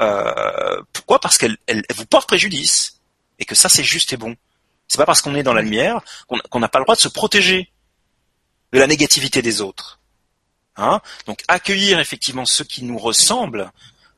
Euh, 0.00 0.82
pourquoi? 0.92 1.20
Parce 1.20 1.38
qu'elles 1.38 1.58
vous 1.94 2.06
portent 2.06 2.28
préjudice. 2.28 3.00
et 3.38 3.44
que 3.44 3.54
ça 3.54 3.68
c'est 3.68 3.84
juste 3.84 4.12
et 4.12 4.16
bon. 4.16 4.36
C'est 4.88 4.98
pas 4.98 5.06
parce 5.06 5.22
qu'on 5.22 5.34
est 5.34 5.42
dans 5.42 5.54
la 5.54 5.62
lumière 5.62 6.02
qu'on 6.50 6.60
n'a 6.60 6.68
pas 6.68 6.78
le 6.78 6.84
droit 6.84 6.94
de 6.94 7.00
se 7.00 7.08
protéger 7.08 7.70
de 8.72 8.78
la 8.78 8.86
négativité 8.86 9.42
des 9.42 9.60
autres. 9.60 10.00
Hein? 10.76 11.00
Donc 11.26 11.42
accueillir 11.48 11.98
effectivement 12.00 12.46
ceux 12.46 12.64
qui 12.64 12.84
nous 12.84 12.98
ressemblent, 12.98 13.70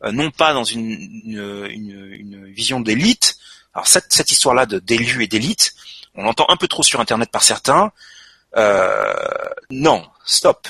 euh, 0.04 0.12
non 0.12 0.30
pas 0.30 0.52
dans 0.52 0.64
une, 0.64 0.90
une, 1.24 2.46
vision 2.46 2.80
d'élite. 2.80 3.36
Alors 3.72 3.88
cette, 3.88 4.12
cette 4.12 4.30
histoire-là 4.30 4.66
de 4.66 4.78
d'élus 4.78 5.24
et 5.24 5.26
d'élite, 5.26 5.74
on 6.14 6.22
l'entend 6.22 6.46
un 6.48 6.56
peu 6.56 6.68
trop 6.68 6.82
sur 6.82 7.00
Internet 7.00 7.30
par 7.30 7.42
certains. 7.42 7.92
Euh, 8.56 9.12
non, 9.70 10.06
stop. 10.24 10.68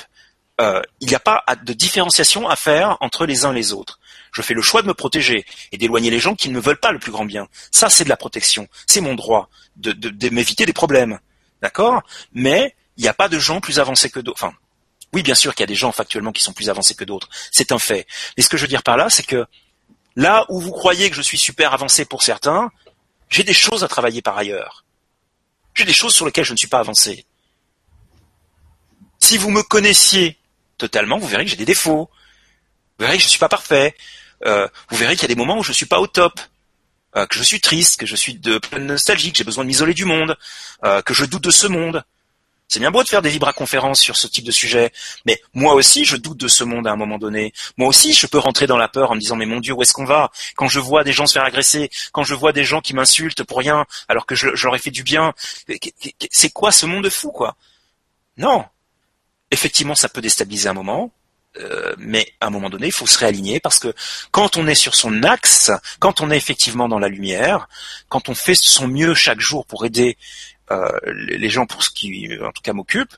Euh, 0.61 0.81
il 1.01 1.09
n'y 1.09 1.15
a 1.15 1.19
pas 1.19 1.43
de 1.63 1.73
différenciation 1.73 2.47
à 2.47 2.55
faire 2.55 2.97
entre 3.01 3.25
les 3.25 3.45
uns 3.45 3.51
et 3.51 3.55
les 3.55 3.73
autres. 3.73 3.99
Je 4.31 4.41
fais 4.41 4.53
le 4.53 4.61
choix 4.61 4.81
de 4.81 4.87
me 4.87 4.93
protéger 4.93 5.45
et 5.71 5.77
d'éloigner 5.77 6.09
les 6.09 6.19
gens 6.19 6.35
qui 6.35 6.49
ne 6.49 6.53
me 6.53 6.59
veulent 6.59 6.79
pas 6.79 6.91
le 6.91 6.99
plus 6.99 7.11
grand 7.11 7.25
bien. 7.25 7.47
Ça, 7.71 7.89
c'est 7.89 8.03
de 8.03 8.09
la 8.09 8.17
protection. 8.17 8.67
C'est 8.87 9.01
mon 9.01 9.15
droit 9.15 9.49
de, 9.75 9.91
de 9.91 10.29
m'éviter 10.29 10.65
des 10.65 10.73
problèmes. 10.73 11.19
D'accord? 11.61 12.03
Mais 12.33 12.75
il 12.97 13.03
n'y 13.03 13.09
a 13.09 13.13
pas 13.13 13.27
de 13.27 13.39
gens 13.39 13.59
plus 13.59 13.79
avancés 13.79 14.09
que 14.09 14.19
d'autres. 14.19 14.43
Enfin, 14.43 14.55
oui, 15.13 15.23
bien 15.23 15.35
sûr 15.35 15.53
qu'il 15.53 15.61
y 15.61 15.63
a 15.63 15.67
des 15.67 15.75
gens 15.75 15.91
factuellement 15.91 16.31
qui 16.31 16.43
sont 16.43 16.53
plus 16.53 16.69
avancés 16.69 16.95
que 16.95 17.05
d'autres. 17.05 17.29
C'est 17.51 17.71
un 17.71 17.79
fait. 17.79 18.07
Mais 18.35 18.43
ce 18.43 18.49
que 18.49 18.57
je 18.57 18.63
veux 18.63 18.67
dire 18.67 18.83
par 18.83 18.97
là, 18.97 19.09
c'est 19.09 19.25
que 19.25 19.45
là 20.15 20.45
où 20.49 20.59
vous 20.59 20.71
croyez 20.71 21.09
que 21.09 21.15
je 21.15 21.21
suis 21.21 21.37
super 21.37 21.73
avancé 21.73 22.05
pour 22.05 22.23
certains, 22.23 22.71
j'ai 23.29 23.43
des 23.43 23.53
choses 23.53 23.83
à 23.83 23.87
travailler 23.87 24.21
par 24.21 24.37
ailleurs. 24.37 24.83
J'ai 25.73 25.85
des 25.85 25.93
choses 25.93 26.13
sur 26.13 26.25
lesquelles 26.25 26.45
je 26.45 26.53
ne 26.53 26.57
suis 26.57 26.67
pas 26.67 26.79
avancé. 26.79 27.25
Si 29.19 29.37
vous 29.37 29.49
me 29.49 29.63
connaissiez 29.63 30.37
totalement, 30.77 31.17
vous 31.17 31.27
verrez 31.27 31.45
que 31.45 31.51
j'ai 31.51 31.57
des 31.57 31.65
défauts. 31.65 32.09
Vous 32.97 33.05
verrez 33.05 33.17
que 33.17 33.21
je 33.21 33.27
ne 33.27 33.31
suis 33.31 33.39
pas 33.39 33.49
parfait. 33.49 33.95
Euh, 34.45 34.67
vous 34.89 34.97
verrez 34.97 35.15
qu'il 35.15 35.23
y 35.23 35.25
a 35.25 35.33
des 35.33 35.35
moments 35.35 35.57
où 35.57 35.63
je 35.63 35.69
ne 35.69 35.75
suis 35.75 35.85
pas 35.85 35.99
au 35.99 36.07
top. 36.07 36.39
Euh, 37.15 37.25
que 37.27 37.37
je 37.37 37.43
suis 37.43 37.61
triste, 37.61 37.97
que 37.99 38.05
je 38.05 38.15
suis 38.15 38.33
de 38.33 38.57
plein 38.57 38.79
nostalgie, 38.79 39.31
que 39.31 39.37
j'ai 39.37 39.45
besoin 39.45 39.63
de 39.63 39.69
m'isoler 39.69 39.93
du 39.93 40.03
monde, 40.03 40.35
euh, 40.83 41.01
que 41.01 41.13
je 41.13 41.23
doute 41.23 41.43
de 41.43 41.51
ce 41.51 41.65
monde. 41.65 42.03
C'est 42.67 42.79
bien 42.79 42.91
beau 42.91 43.03
de 43.03 43.07
faire 43.07 43.21
des 43.21 43.29
vibra-conférences 43.29 44.01
sur 44.01 44.17
ce 44.17 44.27
type 44.27 44.43
de 44.43 44.51
sujet, 44.51 44.91
mais 45.25 45.39
moi 45.53 45.75
aussi 45.75 46.03
je 46.03 46.17
doute 46.17 46.37
de 46.39 46.47
ce 46.47 46.63
monde 46.63 46.87
à 46.87 46.91
un 46.91 46.95
moment 46.95 47.19
donné. 47.19 47.53
Moi 47.77 47.87
aussi 47.87 48.11
je 48.11 48.25
peux 48.27 48.39
rentrer 48.39 48.65
dans 48.65 48.77
la 48.77 48.87
peur 48.87 49.11
en 49.11 49.15
me 49.15 49.19
disant 49.19 49.35
mais 49.35 49.45
mon 49.45 49.59
Dieu 49.59 49.73
où 49.73 49.81
est-ce 49.83 49.93
qu'on 49.93 50.03
va? 50.03 50.31
Quand 50.55 50.67
je 50.67 50.79
vois 50.79 51.03
des 51.03 51.13
gens 51.13 51.27
se 51.27 51.33
faire 51.33 51.43
agresser, 51.43 51.91
quand 52.11 52.23
je 52.23 52.33
vois 52.33 52.53
des 52.53 52.63
gens 52.63 52.81
qui 52.81 52.95
m'insultent 52.95 53.43
pour 53.43 53.59
rien 53.59 53.85
alors 54.09 54.25
que 54.25 54.35
je, 54.35 54.47
leur 54.63 54.75
ai 54.75 54.79
fait 54.79 54.91
du 54.91 55.03
bien, 55.03 55.33
c'est 56.31 56.49
quoi 56.49 56.71
ce 56.71 56.85
monde 56.87 57.03
de 57.03 57.09
fou 57.09 57.31
quoi? 57.31 57.55
Non. 58.37 58.65
Effectivement 59.55 59.95
ça 59.95 60.09
peut 60.09 60.19
déstabiliser 60.19 60.67
un 60.67 60.73
moment, 60.73 61.13
euh, 61.59 61.95
mais 61.97 62.33
à 62.41 62.47
un 62.47 62.49
moment 62.49 62.69
donné, 62.69 62.87
il 62.87 62.91
faut 62.91 63.07
se 63.07 63.17
réaligner 63.17 63.61
parce 63.61 63.79
que 63.79 63.93
quand 64.31 64.57
on 64.57 64.67
est 64.67 64.75
sur 64.75 64.95
son 64.95 65.23
axe, 65.23 65.71
quand 65.99 66.19
on 66.19 66.29
est 66.29 66.35
effectivement 66.35 66.89
dans 66.89 66.99
la 66.99 67.07
lumière, 67.07 67.69
quand 68.09 68.27
on 68.27 68.35
fait 68.35 68.55
son 68.55 68.89
mieux 68.89 69.13
chaque 69.13 69.39
jour 69.39 69.65
pour 69.65 69.85
aider 69.85 70.17
euh, 70.71 70.89
les 71.05 71.49
gens 71.49 71.65
pour 71.65 71.83
ce 71.83 71.89
qui, 71.89 72.29
en 72.43 72.51
tout 72.51 72.61
cas, 72.61 72.73
m'occupe, 72.73 73.15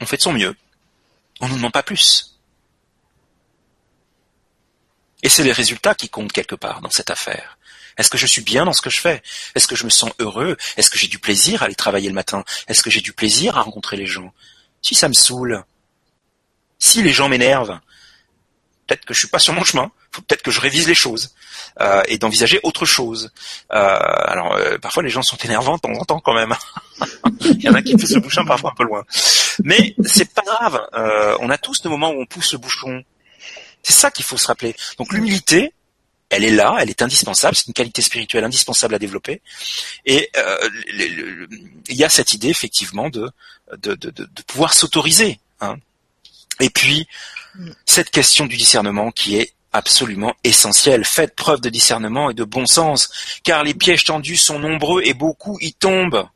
on 0.00 0.06
fait 0.06 0.16
de 0.16 0.22
son 0.22 0.32
mieux. 0.32 0.56
On 1.42 1.48
ne 1.48 1.54
demande 1.54 1.72
pas 1.72 1.82
plus. 1.82 2.38
Et 5.22 5.28
c'est 5.28 5.44
les 5.44 5.52
résultats 5.52 5.94
qui 5.94 6.08
comptent 6.08 6.32
quelque 6.32 6.54
part 6.54 6.80
dans 6.80 6.90
cette 6.90 7.10
affaire. 7.10 7.58
Est-ce 7.98 8.10
que 8.10 8.18
je 8.18 8.26
suis 8.26 8.42
bien 8.42 8.64
dans 8.64 8.72
ce 8.72 8.82
que 8.82 8.90
je 8.90 9.00
fais? 9.00 9.22
Est-ce 9.54 9.66
que 9.66 9.76
je 9.76 9.84
me 9.84 9.90
sens 9.90 10.10
heureux? 10.18 10.56
Est-ce 10.76 10.90
que 10.90 10.98
j'ai 10.98 11.08
du 11.08 11.18
plaisir 11.18 11.62
à 11.62 11.66
aller 11.66 11.74
travailler 11.74 12.08
le 12.08 12.14
matin? 12.14 12.44
Est-ce 12.68 12.82
que 12.82 12.90
j'ai 12.90 13.00
du 13.00 13.12
plaisir 13.12 13.58
à 13.58 13.62
rencontrer 13.62 13.96
les 13.96 14.06
gens? 14.06 14.32
Si 14.82 14.94
ça 14.94 15.08
me 15.08 15.14
saoule, 15.14 15.64
si 16.78 17.02
les 17.02 17.12
gens 17.12 17.28
m'énervent, 17.28 17.78
peut-être 18.86 19.04
que 19.04 19.14
je 19.14 19.20
suis 19.20 19.28
pas 19.28 19.38
sur 19.38 19.54
mon 19.54 19.64
chemin. 19.64 19.90
Peut-être 20.12 20.42
que 20.42 20.50
je 20.50 20.60
révise 20.60 20.86
les 20.86 20.94
choses 20.94 21.34
euh, 21.80 22.02
et 22.06 22.18
d'envisager 22.18 22.60
autre 22.62 22.84
chose. 22.84 23.32
Euh, 23.72 23.98
alors 23.98 24.54
euh, 24.54 24.78
parfois 24.78 25.02
les 25.02 25.08
gens 25.08 25.22
sont 25.22 25.36
énervants 25.38 25.76
de 25.76 25.80
temps 25.80 25.92
en 25.92 26.04
temps 26.04 26.20
quand 26.20 26.34
même. 26.34 26.54
Il 27.40 27.62
y 27.62 27.68
en 27.68 27.74
a 27.74 27.82
qui 27.82 27.96
poussent 27.96 28.14
le 28.14 28.20
bouchon 28.20 28.44
parfois 28.44 28.70
un 28.70 28.74
peu 28.74 28.84
loin. 28.84 29.04
Mais 29.62 29.94
c'est 30.04 30.32
pas 30.32 30.42
grave. 30.42 30.86
on 31.40 31.50
a 31.50 31.58
tous 31.58 31.84
nos 31.84 31.90
moments 31.90 32.10
où 32.10 32.20
on 32.20 32.26
pousse 32.26 32.52
le 32.52 32.58
bouchon. 32.58 33.02
C'est 33.82 33.92
ça 33.92 34.10
qu'il 34.10 34.24
faut 34.24 34.36
se 34.36 34.46
rappeler. 34.46 34.76
Donc 34.98 35.12
l'humilité, 35.12 35.72
elle 36.30 36.44
est 36.44 36.50
là, 36.50 36.76
elle 36.80 36.90
est 36.90 37.02
indispensable, 37.02 37.54
c'est 37.54 37.66
une 37.66 37.74
qualité 37.74 38.02
spirituelle 38.02 38.44
indispensable 38.44 38.94
à 38.94 38.98
développer. 38.98 39.40
Et 40.04 40.30
il 41.88 41.96
y 41.96 42.04
a 42.04 42.08
cette 42.08 42.32
idée 42.32 42.48
effectivement 42.48 43.08
de 43.10 43.30
de, 43.76 43.94
de, 43.94 44.10
de 44.10 44.42
pouvoir 44.46 44.74
s'autoriser. 44.74 45.38
Hein. 45.60 45.76
Et 46.60 46.70
puis 46.70 47.06
cette 47.86 48.10
question 48.10 48.46
du 48.46 48.56
discernement 48.56 49.10
qui 49.10 49.36
est 49.36 49.54
absolument 49.74 50.34
essentielle. 50.44 51.04
Faites 51.04 51.34
preuve 51.34 51.60
de 51.60 51.68
discernement 51.68 52.30
et 52.30 52.34
de 52.34 52.44
bon 52.44 52.64
sens, 52.64 53.10
car 53.42 53.64
les 53.64 53.74
pièges 53.74 54.04
tendus 54.04 54.36
sont 54.36 54.58
nombreux 54.58 55.02
et 55.04 55.14
beaucoup 55.14 55.58
y 55.60 55.74
tombent. 55.74 56.26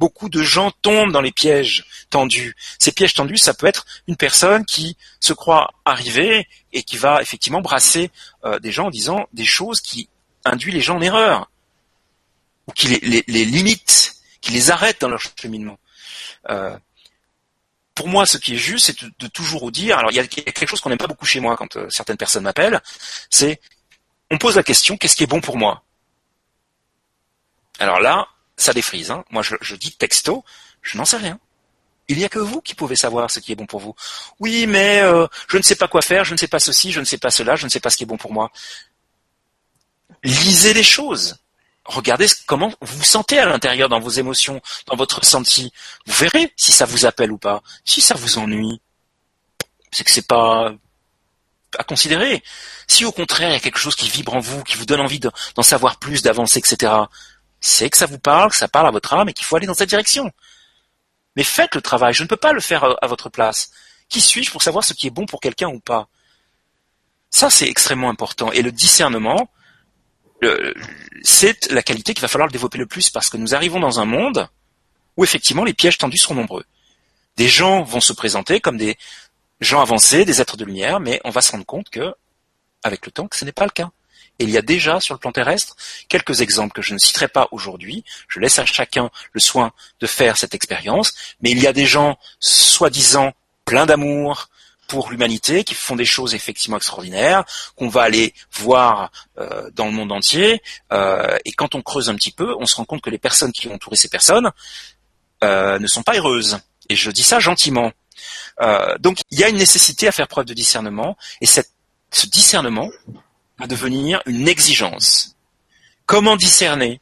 Beaucoup 0.00 0.30
de 0.30 0.42
gens 0.42 0.70
tombent 0.80 1.12
dans 1.12 1.20
les 1.20 1.30
pièges 1.30 1.84
tendus. 2.08 2.56
Ces 2.78 2.90
pièges 2.90 3.12
tendus, 3.12 3.36
ça 3.36 3.52
peut 3.52 3.66
être 3.66 3.84
une 4.08 4.16
personne 4.16 4.64
qui 4.64 4.96
se 5.20 5.34
croit 5.34 5.74
arrivée 5.84 6.48
et 6.72 6.82
qui 6.82 6.96
va 6.96 7.20
effectivement 7.20 7.60
brasser 7.60 8.10
euh, 8.46 8.58
des 8.60 8.72
gens 8.72 8.86
en 8.86 8.90
disant 8.90 9.28
des 9.34 9.44
choses 9.44 9.82
qui 9.82 10.08
induisent 10.46 10.72
les 10.72 10.80
gens 10.80 10.96
en 10.96 11.02
erreur, 11.02 11.50
ou 12.66 12.72
qui 12.72 12.88
les, 12.88 13.44
limitent, 13.44 14.16
qui 14.40 14.52
les 14.52 14.70
arrêtent 14.70 15.02
dans 15.02 15.10
leur 15.10 15.20
cheminement. 15.38 15.78
Euh, 16.48 16.74
pour 17.94 18.08
moi, 18.08 18.24
ce 18.24 18.38
qui 18.38 18.54
est 18.54 18.56
juste, 18.58 18.86
c'est 18.86 19.04
de, 19.04 19.26
toujours 19.26 19.70
dire. 19.70 19.98
Alors, 19.98 20.12
il 20.12 20.14
y 20.14 20.20
a 20.20 20.26
quelque 20.26 20.66
chose 20.66 20.80
qu'on 20.80 20.88
n'aime 20.88 20.96
pas 20.96 21.08
beaucoup 21.08 21.26
chez 21.26 21.40
moi 21.40 21.58
quand 21.58 21.76
euh, 21.76 21.90
certaines 21.90 22.16
personnes 22.16 22.44
m'appellent. 22.44 22.80
C'est, 23.28 23.60
on 24.30 24.38
pose 24.38 24.56
la 24.56 24.62
question, 24.62 24.96
qu'est-ce 24.96 25.14
qui 25.14 25.24
est 25.24 25.26
bon 25.26 25.42
pour 25.42 25.58
moi? 25.58 25.82
Alors 27.78 28.00
là, 28.00 28.28
ça 28.60 28.72
défrise. 28.72 29.10
Hein. 29.10 29.24
Moi, 29.30 29.42
je, 29.42 29.74
dis 29.74 29.92
texto, 29.92 30.44
je 30.82 30.98
n'en 30.98 31.04
sais 31.04 31.16
rien. 31.16 31.38
Il 32.08 32.18
n'y 32.18 32.24
a 32.24 32.28
que 32.28 32.38
vous 32.38 32.60
qui 32.60 32.74
pouvez 32.74 32.96
savoir 32.96 33.30
ce 33.30 33.38
qui 33.38 33.52
est 33.52 33.56
bon 33.56 33.66
pour 33.66 33.80
vous. 33.80 33.94
Oui, 34.40 34.66
mais 34.66 35.00
euh, 35.00 35.26
je 35.48 35.58
ne 35.58 35.62
sais 35.62 35.76
pas 35.76 35.86
quoi 35.86 36.02
faire, 36.02 36.24
je 36.24 36.32
ne 36.32 36.38
sais 36.38 36.48
pas 36.48 36.58
ceci, 36.58 36.90
je 36.92 37.00
ne 37.00 37.04
sais 37.04 37.18
pas 37.18 37.30
cela, 37.30 37.56
je 37.56 37.64
ne 37.64 37.70
sais 37.70 37.80
pas 37.80 37.90
ce 37.90 37.96
qui 37.96 38.02
est 38.02 38.06
bon 38.06 38.16
pour 38.16 38.32
moi. 38.32 38.50
Lisez 40.24 40.74
les 40.74 40.82
choses 40.82 41.38
regardez 41.84 42.26
comment 42.46 42.72
vous 42.80 42.98
vous 42.98 43.04
sentez 43.04 43.38
à 43.38 43.46
l'intérieur 43.46 43.88
dans 43.88 44.00
vos 44.00 44.10
émotions, 44.10 44.60
dans 44.86 44.96
votre 44.96 45.20
ressenti. 45.20 45.72
Vous 46.06 46.14
verrez 46.14 46.52
si 46.56 46.72
ça 46.72 46.84
vous 46.84 47.06
appelle 47.06 47.32
ou 47.32 47.38
pas. 47.38 47.62
Si 47.84 48.00
ça 48.00 48.14
vous 48.14 48.38
ennuie, 48.38 48.80
c'est 49.90 50.04
que 50.04 50.10
c'est 50.10 50.26
pas 50.26 50.72
à 51.78 51.84
considérer. 51.84 52.42
Si 52.86 53.04
au 53.04 53.12
contraire 53.12 53.50
il 53.50 53.52
y 53.52 53.56
a 53.56 53.60
quelque 53.60 53.78
chose 53.78 53.96
qui 53.96 54.08
vibre 54.08 54.34
en 54.34 54.40
vous, 54.40 54.62
qui 54.64 54.76
vous 54.76 54.86
donne 54.86 55.00
envie 55.00 55.20
d'en 55.20 55.62
savoir 55.62 55.98
plus, 55.98 56.22
d'avancer, 56.22 56.58
etc., 56.58 56.92
c'est 57.60 57.90
que 57.90 57.96
ça 57.96 58.06
vous 58.06 58.18
parle, 58.18 58.50
que 58.50 58.56
ça 58.56 58.68
parle 58.68 58.86
à 58.86 58.90
votre 58.90 59.12
âme 59.12 59.28
et 59.28 59.32
qu'il 59.32 59.44
faut 59.44 59.56
aller 59.56 59.66
dans 59.66 59.74
cette 59.74 59.88
direction. 59.88 60.30
Mais 61.36 61.44
faites 61.44 61.74
le 61.74 61.82
travail, 61.82 62.14
je 62.14 62.22
ne 62.22 62.28
peux 62.28 62.36
pas 62.36 62.52
le 62.52 62.60
faire 62.60 62.96
à 63.02 63.06
votre 63.06 63.28
place. 63.28 63.70
Qui 64.08 64.20
suis-je 64.20 64.50
pour 64.50 64.62
savoir 64.62 64.84
ce 64.84 64.92
qui 64.92 65.06
est 65.06 65.10
bon 65.10 65.26
pour 65.26 65.40
quelqu'un 65.40 65.68
ou 65.68 65.78
pas? 65.78 66.08
Ça, 67.30 67.48
c'est 67.48 67.68
extrêmement 67.68 68.10
important. 68.10 68.50
Et 68.50 68.62
le 68.62 68.72
discernement, 68.72 69.48
c'est 71.22 71.70
la 71.70 71.82
qualité 71.82 72.14
qu'il 72.14 72.22
va 72.22 72.28
falloir 72.28 72.50
développer 72.50 72.78
le 72.78 72.86
plus 72.86 73.10
parce 73.10 73.28
que 73.28 73.36
nous 73.36 73.54
arrivons 73.54 73.78
dans 73.78 74.00
un 74.00 74.04
monde 74.04 74.48
où 75.16 75.24
effectivement 75.24 75.64
les 75.64 75.74
pièges 75.74 75.98
tendus 75.98 76.18
seront 76.18 76.34
nombreux. 76.34 76.64
Des 77.36 77.48
gens 77.48 77.82
vont 77.82 78.00
se 78.00 78.12
présenter 78.12 78.60
comme 78.60 78.78
des 78.78 78.98
gens 79.60 79.80
avancés, 79.80 80.24
des 80.24 80.40
êtres 80.40 80.56
de 80.56 80.64
lumière, 80.64 80.98
mais 80.98 81.20
on 81.24 81.30
va 81.30 81.42
se 81.42 81.52
rendre 81.52 81.66
compte 81.66 81.90
que, 81.90 82.14
avec 82.82 83.06
le 83.06 83.12
temps, 83.12 83.28
que 83.28 83.36
ce 83.36 83.44
n'est 83.44 83.52
pas 83.52 83.64
le 83.64 83.70
cas. 83.70 83.90
Et 84.40 84.44
il 84.44 84.50
y 84.50 84.56
a 84.56 84.62
déjà 84.62 85.00
sur 85.00 85.14
le 85.14 85.20
plan 85.20 85.32
terrestre 85.32 85.76
quelques 86.08 86.40
exemples 86.40 86.72
que 86.72 86.82
je 86.82 86.94
ne 86.94 86.98
citerai 86.98 87.28
pas 87.28 87.46
aujourd'hui. 87.52 88.04
Je 88.26 88.40
laisse 88.40 88.58
à 88.58 88.64
chacun 88.64 89.10
le 89.32 89.40
soin 89.40 89.72
de 90.00 90.06
faire 90.06 90.38
cette 90.38 90.54
expérience. 90.54 91.12
Mais 91.42 91.50
il 91.50 91.60
y 91.60 91.66
a 91.66 91.74
des 91.74 91.86
gens 91.86 92.18
soi-disant 92.40 93.34
pleins 93.66 93.86
d'amour, 93.86 94.48
pour 94.90 95.10
l'humanité, 95.10 95.62
qui 95.62 95.74
font 95.74 95.94
des 95.94 96.04
choses 96.04 96.34
effectivement 96.34 96.76
extraordinaires, 96.76 97.44
qu'on 97.76 97.88
va 97.88 98.02
aller 98.02 98.34
voir 98.52 99.12
euh, 99.38 99.70
dans 99.72 99.84
le 99.84 99.92
monde 99.92 100.10
entier. 100.10 100.62
Euh, 100.92 101.38
et 101.44 101.52
quand 101.52 101.76
on 101.76 101.82
creuse 101.82 102.10
un 102.10 102.16
petit 102.16 102.32
peu, 102.32 102.56
on 102.58 102.66
se 102.66 102.74
rend 102.74 102.84
compte 102.84 103.00
que 103.00 103.10
les 103.10 103.18
personnes 103.18 103.52
qui 103.52 103.68
ont 103.68 103.74
entouré 103.74 103.94
ces 103.94 104.08
personnes 104.08 104.50
euh, 105.44 105.78
ne 105.78 105.86
sont 105.86 106.02
pas 106.02 106.16
heureuses. 106.16 106.58
Et 106.88 106.96
je 106.96 107.12
dis 107.12 107.22
ça 107.22 107.38
gentiment. 107.38 107.92
donc 108.98 109.18
il 109.30 109.38
y 109.38 109.44
a 109.44 109.48
une 109.48 109.58
nécessité 109.58 110.08
à 110.08 110.12
faire 110.12 110.26
preuve 110.26 110.46
de 110.46 110.54
discernement, 110.54 111.16
et 111.40 111.46
ce 111.46 111.62
discernement 112.26 112.90
va 113.60 113.66
devenir 113.66 114.22
une 114.26 114.48
exigence. 114.48 115.36
Comment 116.06 116.36
discerner? 116.36 117.00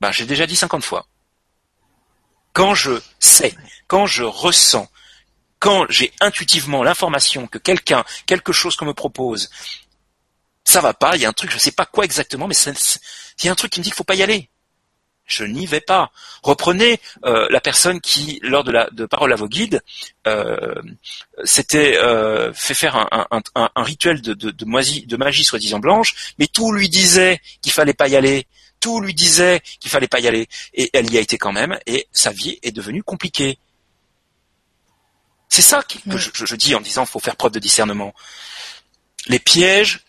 Ben, 0.00 0.10
J'ai 0.12 0.26
déjà 0.26 0.46
dit 0.46 0.56
50 0.56 0.84
fois. 0.84 1.06
Quand 2.52 2.74
je 2.74 3.00
sais, 3.20 3.54
quand 3.86 4.06
je 4.06 4.24
ressens, 4.24 4.88
quand 5.60 5.86
j'ai 5.88 6.12
intuitivement 6.20 6.82
l'information 6.82 7.46
que 7.46 7.58
quelqu'un, 7.58 8.04
quelque 8.26 8.52
chose 8.52 8.76
qu'on 8.76 8.86
me 8.86 8.94
propose, 8.94 9.50
ça 10.64 10.80
va 10.80 10.94
pas, 10.94 11.16
il 11.16 11.22
y 11.22 11.26
a 11.26 11.28
un 11.28 11.32
truc, 11.32 11.50
je 11.50 11.58
sais 11.58 11.70
pas 11.70 11.86
quoi 11.86 12.04
exactement, 12.04 12.48
mais 12.48 12.56
il 12.56 13.44
y 13.46 13.48
a 13.48 13.52
un 13.52 13.54
truc 13.54 13.72
qui 13.72 13.80
me 13.80 13.84
dit 13.84 13.90
qu'il 13.90 13.96
faut 13.96 14.04
pas 14.04 14.14
y 14.14 14.22
aller. 14.22 14.50
Je 15.30 15.44
n'y 15.44 15.64
vais 15.64 15.80
pas. 15.80 16.10
Reprenez 16.42 17.00
euh, 17.24 17.46
la 17.50 17.60
personne 17.60 18.00
qui, 18.00 18.40
lors 18.42 18.64
de 18.64 18.72
la 18.72 18.90
de 18.90 19.06
parole 19.06 19.32
à 19.32 19.36
vos 19.36 19.48
guides, 19.48 19.80
euh, 20.26 20.82
s'était 21.44 21.96
euh, 21.98 22.52
fait 22.52 22.74
faire 22.74 22.96
un, 22.96 23.82
rituel 23.82 24.20
de, 24.20 24.34
de, 24.34 24.50
de, 24.50 25.06
de 25.06 25.16
magie 25.16 25.44
soi-disant 25.44 25.78
blanche, 25.78 26.34
mais 26.38 26.48
tout 26.48 26.72
lui 26.72 26.88
disait 26.88 27.40
qu'il 27.62 27.72
fallait 27.72 27.94
pas 27.94 28.08
y 28.08 28.16
aller. 28.16 28.46
tout 28.80 29.00
lui 29.00 29.14
disait 29.14 29.60
qu'il 29.78 29.90
fallait 29.90 30.08
pas 30.08 30.18
y 30.18 30.26
aller, 30.26 30.48
et 30.74 30.90
elle 30.92 31.10
y 31.12 31.16
a 31.16 31.20
été 31.20 31.38
quand 31.38 31.52
même, 31.52 31.78
et 31.86 32.08
sa 32.12 32.32
vie 32.32 32.58
est 32.62 32.72
devenue 32.72 33.04
compliquée. 33.04 33.58
C'est 35.48 35.62
ça 35.62 35.82
que 35.82 36.16
je, 36.16 36.56
dis 36.56 36.74
en 36.74 36.80
disant 36.80 37.02
qu'il 37.02 37.12
faut 37.12 37.20
faire 37.20 37.36
preuve 37.36 37.52
de 37.52 37.58
discernement. 37.60 38.14
Les 39.26 39.38
pièges 39.38 40.00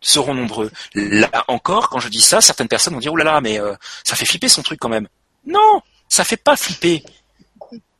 seront 0.00 0.34
nombreux. 0.34 0.70
Là 0.94 1.30
encore, 1.48 1.88
quand 1.88 2.00
je 2.00 2.08
dis 2.08 2.20
ça, 2.20 2.40
certaines 2.40 2.68
personnes 2.68 2.94
vont 2.94 3.00
dire, 3.00 3.12
oh 3.12 3.16
là 3.16 3.24
là, 3.24 3.40
mais 3.40 3.60
euh, 3.60 3.74
ça 4.04 4.16
fait 4.16 4.24
flipper 4.24 4.48
son 4.48 4.62
truc 4.62 4.78
quand 4.80 4.88
même. 4.88 5.08
Non, 5.46 5.82
ça 6.08 6.24
fait 6.24 6.36
pas 6.36 6.56
flipper. 6.56 7.04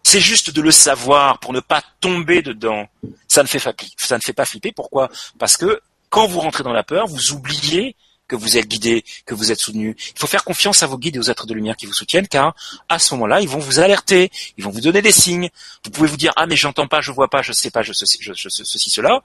C'est 0.03 0.21
juste 0.21 0.51
de 0.51 0.61
le 0.63 0.71
savoir 0.71 1.39
pour 1.39 1.53
ne 1.53 1.61
pas 1.61 1.83
tomber 2.01 2.43
dedans. 2.43 2.87
Ça 3.29 3.43
ne 3.43 3.49
fait, 3.49 3.61
ça 3.97 4.17
ne 4.17 4.23
fait 4.23 4.33
pas 4.33 4.45
flipper. 4.45 4.73
Pourquoi? 4.73 5.09
Parce 5.39 5.57
que 5.57 5.81
quand 6.09 6.27
vous 6.27 6.41
rentrez 6.41 6.65
dans 6.65 6.73
la 6.73 6.83
peur, 6.83 7.07
vous 7.07 7.33
oubliez 7.33 7.95
que 8.31 8.37
vous 8.37 8.57
êtes 8.57 8.69
guidé, 8.69 9.05
que 9.27 9.35
vous 9.35 9.51
êtes 9.51 9.59
soutenu. 9.59 9.97
Il 10.15 10.19
faut 10.19 10.29
faire 10.29 10.45
confiance 10.45 10.83
à 10.83 10.87
vos 10.87 10.97
guides 10.97 11.17
et 11.17 11.19
aux 11.19 11.31
êtres 11.31 11.47
de 11.47 11.55
lumière 11.55 11.77
qui 11.77 11.87
vous 11.87 11.93
soutiennent, 11.93 12.29
car 12.29 12.55
à 12.89 12.99
ce 13.01 13.13
moment-là, 13.15 13.41
ils 13.41 13.49
vont 13.49 13.59
vous 13.59 13.81
alerter, 13.81 14.31
ils 14.57 14.63
vont 14.63 14.71
vous 14.71 14.81
donner 14.81 15.03
des 15.03 15.11
signes. 15.11 15.51
Vous 15.85 15.91
pouvez 15.91 16.09
vous 16.09 16.17
dire 16.17 16.33
ah 16.37 16.47
mais 16.47 16.57
j'entends 16.57 16.87
pas, 16.87 17.01
je 17.01 17.11
vois 17.11 17.29
pas, 17.29 17.43
je 17.43 17.53
sais 17.53 17.71
pas, 17.71 17.83
je, 17.83 17.93
ceci, 17.93 18.19
je, 18.21 18.33
ceci 18.35 18.91
cela. 18.91 19.23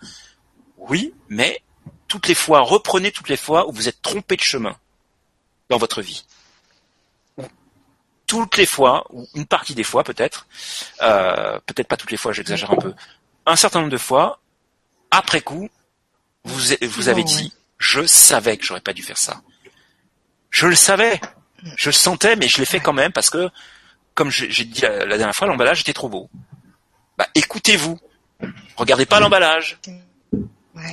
Oui, 0.77 1.13
mais 1.29 1.61
toutes 2.07 2.27
les 2.27 2.35
fois, 2.35 2.61
reprenez 2.61 3.11
toutes 3.11 3.29
les 3.29 3.37
fois 3.37 3.67
où 3.67 3.71
vous 3.71 3.87
êtes 3.87 4.01
trompé 4.01 4.35
de 4.35 4.41
chemin 4.41 4.75
dans 5.69 5.77
votre 5.77 6.01
vie. 6.01 6.25
Toutes 8.27 8.57
les 8.57 8.65
fois, 8.65 9.05
ou 9.11 9.27
une 9.35 9.45
partie 9.45 9.75
des 9.75 9.83
fois 9.83 10.03
peut-être, 10.03 10.47
euh, 11.01 11.59
peut-être 11.65 11.87
pas 11.87 11.97
toutes 11.97 12.11
les 12.11 12.17
fois, 12.17 12.31
j'exagère 12.31 12.71
un 12.71 12.77
peu, 12.77 12.93
un 13.45 13.55
certain 13.55 13.79
nombre 13.79 13.91
de 13.91 13.97
fois, 13.97 14.39
après 15.11 15.41
coup, 15.41 15.69
vous, 16.43 16.59
vous 16.81 17.09
avez 17.09 17.23
dit 17.23 17.53
je 17.77 18.05
savais 18.05 18.57
que 18.57 18.65
j'aurais 18.65 18.81
pas 18.81 18.93
dû 18.93 19.03
faire 19.03 19.17
ça. 19.17 19.41
Je 20.49 20.67
le 20.67 20.75
savais. 20.75 21.19
Je 21.75 21.89
le 21.89 21.93
sentais, 21.93 22.35
mais 22.35 22.47
je 22.47 22.59
l'ai 22.59 22.65
fait 22.65 22.79
quand 22.79 22.93
même 22.93 23.11
parce 23.11 23.29
que, 23.29 23.49
comme 24.13 24.29
j'ai 24.29 24.65
dit 24.65 24.81
la, 24.81 25.05
dernière 25.05 25.35
fois, 25.35 25.47
l'emballage 25.47 25.81
était 25.81 25.93
trop 25.93 26.09
beau. 26.09 26.29
Bah, 27.17 27.27
écoutez-vous. 27.35 27.99
Regardez 28.77 29.05
pas 29.05 29.19
l'emballage. 29.19 29.79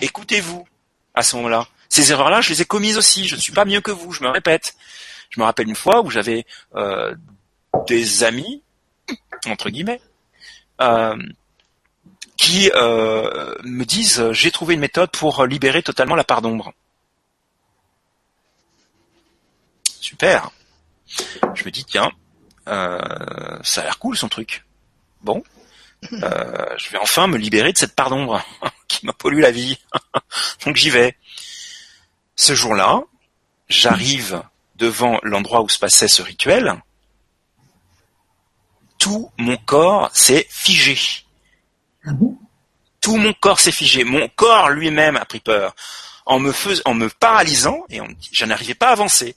Écoutez-vous 0.01 0.67
à 1.15 1.23
ce 1.23 1.37
moment-là. 1.37 1.67
Ces 1.89 2.11
erreurs-là, 2.11 2.41
je 2.41 2.51
les 2.51 2.63
ai 2.63 2.65
commises 2.65 2.97
aussi. 2.97 3.29
Je 3.29 3.37
ne 3.37 3.41
suis 3.41 3.53
pas 3.53 3.65
mieux 3.65 3.81
que 3.81 3.91
vous. 3.91 4.13
Je 4.13 4.23
me 4.23 4.29
répète. 4.29 4.75
Je 5.31 5.41
me 5.41 5.45
rappelle 5.45 5.69
une 5.69 5.77
fois 5.77 6.03
où 6.03 6.11
j'avais 6.11 6.47
euh, 6.75 7.15
des 7.87 8.25
amis, 8.25 8.63
entre 9.47 9.71
guillemets, 9.71 10.01
euh, 10.81 11.17
qui 12.43 12.71
euh, 12.75 13.55
me 13.63 13.85
disent 13.85 14.21
euh, 14.21 14.33
j'ai 14.33 14.51
trouvé 14.51 14.75
une 14.75 14.81
méthode 14.81 15.11
pour 15.11 15.47
libérer 15.47 15.83
totalement 15.83 16.17
la 16.17 16.25
part 16.25 16.43
d'ombre. 16.43 16.73
Super. 19.85 20.51
Je 21.55 21.65
me 21.65 21.71
dis 21.71 21.85
tiens, 21.85 22.11
euh, 22.69 23.59
ça 23.63 23.83
a 23.83 23.85
l'air 23.85 23.99
cool 23.99 24.17
son 24.17 24.29
truc. 24.29 24.65
Bon, 25.23 25.45
je 26.03 26.91
vais 26.91 26.99
enfin 26.99 27.29
me 27.29 27.37
libérer 27.39 27.73
de 27.73 27.79
cette 27.79 27.95
part 27.95 28.11
d'ombre 28.11 28.43
qui 28.99 29.07
m'a 29.07 29.13
pollué 29.13 29.43
la 29.43 29.51
vie. 29.51 29.79
Donc 30.65 30.77
j'y 30.77 30.91
vais. 30.91 31.17
Ce 32.37 32.55
jour-là, 32.55 33.03
j'arrive 33.69 34.43
devant 34.77 35.19
l'endroit 35.23 35.63
où 35.63 35.69
se 35.69 35.79
passait 35.79 36.09
ce 36.09 36.23
rituel. 36.23 36.75
Tout 38.99 39.31
mon 39.39 39.57
corps 39.57 40.11
s'est 40.13 40.47
figé. 40.49 40.99
Ah 42.05 42.11
Tout 43.01 43.17
mon 43.17 43.33
corps 43.33 43.61
s'est 43.61 43.73
figé. 43.73 44.05
Mon 44.05 44.29
corps 44.29 44.71
lui-même 44.71 45.17
a 45.17 45.25
pris 45.25 45.41
peur. 45.41 45.75
En 46.25 46.39
me, 46.39 46.53
en 46.85 46.95
me 46.95 47.09
paralysant, 47.09 47.85
et 47.91 48.01
je 48.31 48.45
n'arrivais 48.45 48.75
pas 48.75 48.89
à 48.89 48.93
avancer. 48.93 49.35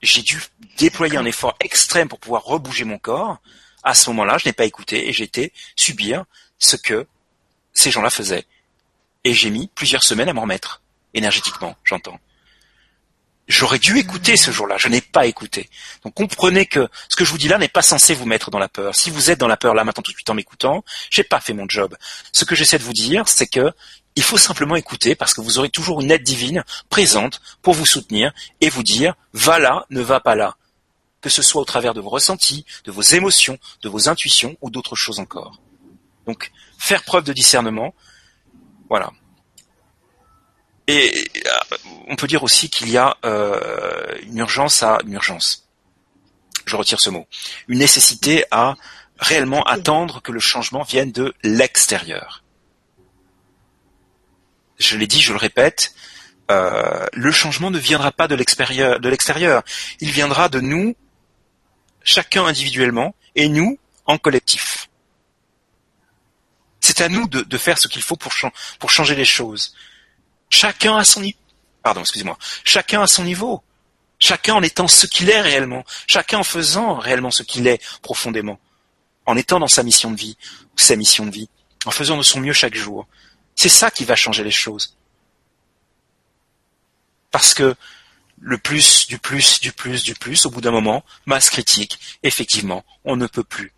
J'ai 0.00 0.22
dû 0.22 0.40
déployer 0.78 1.18
un 1.18 1.24
effort 1.26 1.54
extrême 1.60 2.08
pour 2.08 2.18
pouvoir 2.18 2.44
rebouger 2.44 2.84
mon 2.84 2.98
corps. 2.98 3.38
À 3.82 3.94
ce 3.94 4.08
moment-là, 4.10 4.38
je 4.38 4.48
n'ai 4.48 4.52
pas 4.52 4.64
écouté 4.64 5.08
et 5.08 5.12
j'ai 5.12 5.24
été 5.24 5.52
subir 5.76 6.24
ce 6.58 6.76
que 6.76 7.06
ces 7.72 7.90
gens-là 7.90 8.10
faisaient. 8.10 8.46
Et 9.24 9.34
j'ai 9.34 9.50
mis 9.50 9.68
plusieurs 9.68 10.02
semaines 10.02 10.28
à 10.28 10.32
m'en 10.32 10.42
remettre, 10.42 10.82
énergétiquement, 11.14 11.76
j'entends. 11.84 12.18
J'aurais 13.48 13.78
dû 13.78 13.98
écouter 13.98 14.36
ce 14.36 14.50
jour-là, 14.50 14.76
je 14.78 14.88
n'ai 14.88 15.00
pas 15.00 15.26
écouté. 15.26 15.68
Donc 16.04 16.14
comprenez 16.14 16.66
que 16.66 16.88
ce 17.08 17.16
que 17.16 17.24
je 17.24 17.30
vous 17.30 17.38
dis 17.38 17.48
là 17.48 17.58
n'est 17.58 17.68
pas 17.68 17.82
censé 17.82 18.14
vous 18.14 18.24
mettre 18.24 18.50
dans 18.50 18.58
la 18.58 18.68
peur. 18.68 18.94
Si 18.94 19.10
vous 19.10 19.30
êtes 19.30 19.38
dans 19.38 19.48
la 19.48 19.56
peur 19.56 19.74
là 19.74 19.84
maintenant 19.84 20.02
tout 20.02 20.12
de 20.12 20.16
suite 20.16 20.30
en 20.30 20.34
m'écoutant, 20.34 20.84
j'ai 21.10 21.24
pas 21.24 21.40
fait 21.40 21.52
mon 21.52 21.68
job. 21.68 21.96
Ce 22.32 22.44
que 22.44 22.54
j'essaie 22.54 22.78
de 22.78 22.84
vous 22.84 22.92
dire, 22.92 23.26
c'est 23.28 23.48
que 23.48 23.72
il 24.14 24.22
faut 24.22 24.38
simplement 24.38 24.76
écouter 24.76 25.14
parce 25.14 25.34
que 25.34 25.40
vous 25.40 25.58
aurez 25.58 25.70
toujours 25.70 26.00
une 26.00 26.10
aide 26.10 26.22
divine 26.22 26.64
présente 26.88 27.40
pour 27.62 27.74
vous 27.74 27.86
soutenir 27.86 28.32
et 28.60 28.68
vous 28.68 28.82
dire 28.82 29.14
va 29.32 29.58
là, 29.58 29.86
ne 29.90 30.02
va 30.02 30.20
pas 30.20 30.34
là. 30.34 30.56
Que 31.20 31.30
ce 31.30 31.42
soit 31.42 31.62
au 31.62 31.64
travers 31.64 31.94
de 31.94 32.00
vos 32.00 32.10
ressentis, 32.10 32.64
de 32.84 32.92
vos 32.92 33.02
émotions, 33.02 33.58
de 33.82 33.88
vos 33.88 34.08
intuitions 34.08 34.56
ou 34.60 34.70
d'autres 34.70 34.96
choses 34.96 35.18
encore. 35.18 35.60
Donc 36.26 36.50
faire 36.78 37.02
preuve 37.02 37.24
de 37.24 37.32
discernement, 37.32 37.94
voilà. 38.88 39.10
Et 40.88 41.12
euh, 41.36 41.76
on 42.08 42.16
peut 42.16 42.26
dire 42.26 42.42
aussi 42.42 42.68
qu'il 42.68 42.90
y 42.90 42.96
a 42.96 43.16
euh, 43.24 44.16
une 44.22 44.38
urgence 44.38 44.82
à 44.82 44.98
une 45.04 45.12
urgence. 45.12 45.68
Je 46.64 46.76
retire 46.76 47.00
ce 47.00 47.10
mot. 47.10 47.26
Une 47.68 47.78
nécessité 47.78 48.44
à 48.50 48.74
réellement 49.18 49.62
attendre 49.64 50.20
que 50.20 50.32
le 50.32 50.40
changement 50.40 50.82
vienne 50.82 51.12
de 51.12 51.34
l'extérieur. 51.42 52.42
Je 54.78 54.96
l'ai 54.96 55.06
dit, 55.06 55.20
je 55.20 55.32
le 55.32 55.38
répète, 55.38 55.94
euh, 56.50 57.06
le 57.12 57.30
changement 57.30 57.70
ne 57.70 57.78
viendra 57.78 58.10
pas 58.10 58.26
de 58.26 58.34
l'extérieur, 58.34 58.98
de 59.00 59.08
l'extérieur. 59.08 59.62
Il 60.00 60.10
viendra 60.10 60.48
de 60.48 60.60
nous, 60.60 60.96
chacun 62.02 62.44
individuellement, 62.44 63.14
et 63.36 63.48
nous 63.48 63.78
en 64.06 64.18
collectif. 64.18 64.81
C'est 66.82 67.00
à 67.00 67.08
nous 67.08 67.28
de, 67.28 67.58
faire 67.58 67.78
ce 67.78 67.86
qu'il 67.86 68.02
faut 68.02 68.16
pour, 68.16 68.32
pour 68.80 68.90
changer 68.90 69.14
les 69.14 69.24
choses. 69.24 69.72
Chacun 70.50 70.96
à 70.96 71.04
son. 71.04 71.22
Pardon, 71.82 72.00
excusez-moi. 72.00 72.36
Chacun 72.64 73.02
à 73.02 73.06
son 73.06 73.22
niveau. 73.22 73.62
Chacun 74.18 74.54
en 74.54 74.62
étant 74.62 74.88
ce 74.88 75.06
qu'il 75.06 75.30
est 75.30 75.40
réellement. 75.40 75.84
Chacun 76.08 76.38
en 76.38 76.44
faisant 76.44 76.96
réellement 76.96 77.30
ce 77.30 77.44
qu'il 77.44 77.68
est 77.68 77.80
profondément. 78.02 78.58
En 79.26 79.36
étant 79.36 79.60
dans 79.60 79.68
sa 79.68 79.84
mission 79.84 80.10
de 80.10 80.16
vie, 80.16 80.36
sa 80.76 80.96
mission 80.96 81.24
de 81.24 81.30
vie. 81.30 81.48
En 81.86 81.92
faisant 81.92 82.16
de 82.16 82.22
son 82.22 82.40
mieux 82.40 82.52
chaque 82.52 82.74
jour. 82.74 83.06
C'est 83.54 83.68
ça 83.68 83.92
qui 83.92 84.04
va 84.04 84.16
changer 84.16 84.42
les 84.42 84.50
choses. 84.50 84.96
Parce 87.30 87.54
que 87.54 87.76
le 88.40 88.58
plus, 88.58 89.06
du 89.06 89.18
plus, 89.18 89.60
du 89.60 89.70
plus, 89.70 90.02
du 90.02 90.14
plus, 90.14 90.46
au 90.46 90.50
bout 90.50 90.60
d'un 90.60 90.72
moment, 90.72 91.04
masse 91.26 91.48
critique, 91.48 92.00
effectivement, 92.24 92.84
on 93.04 93.14
ne 93.14 93.28
peut 93.28 93.44
plus 93.44 93.72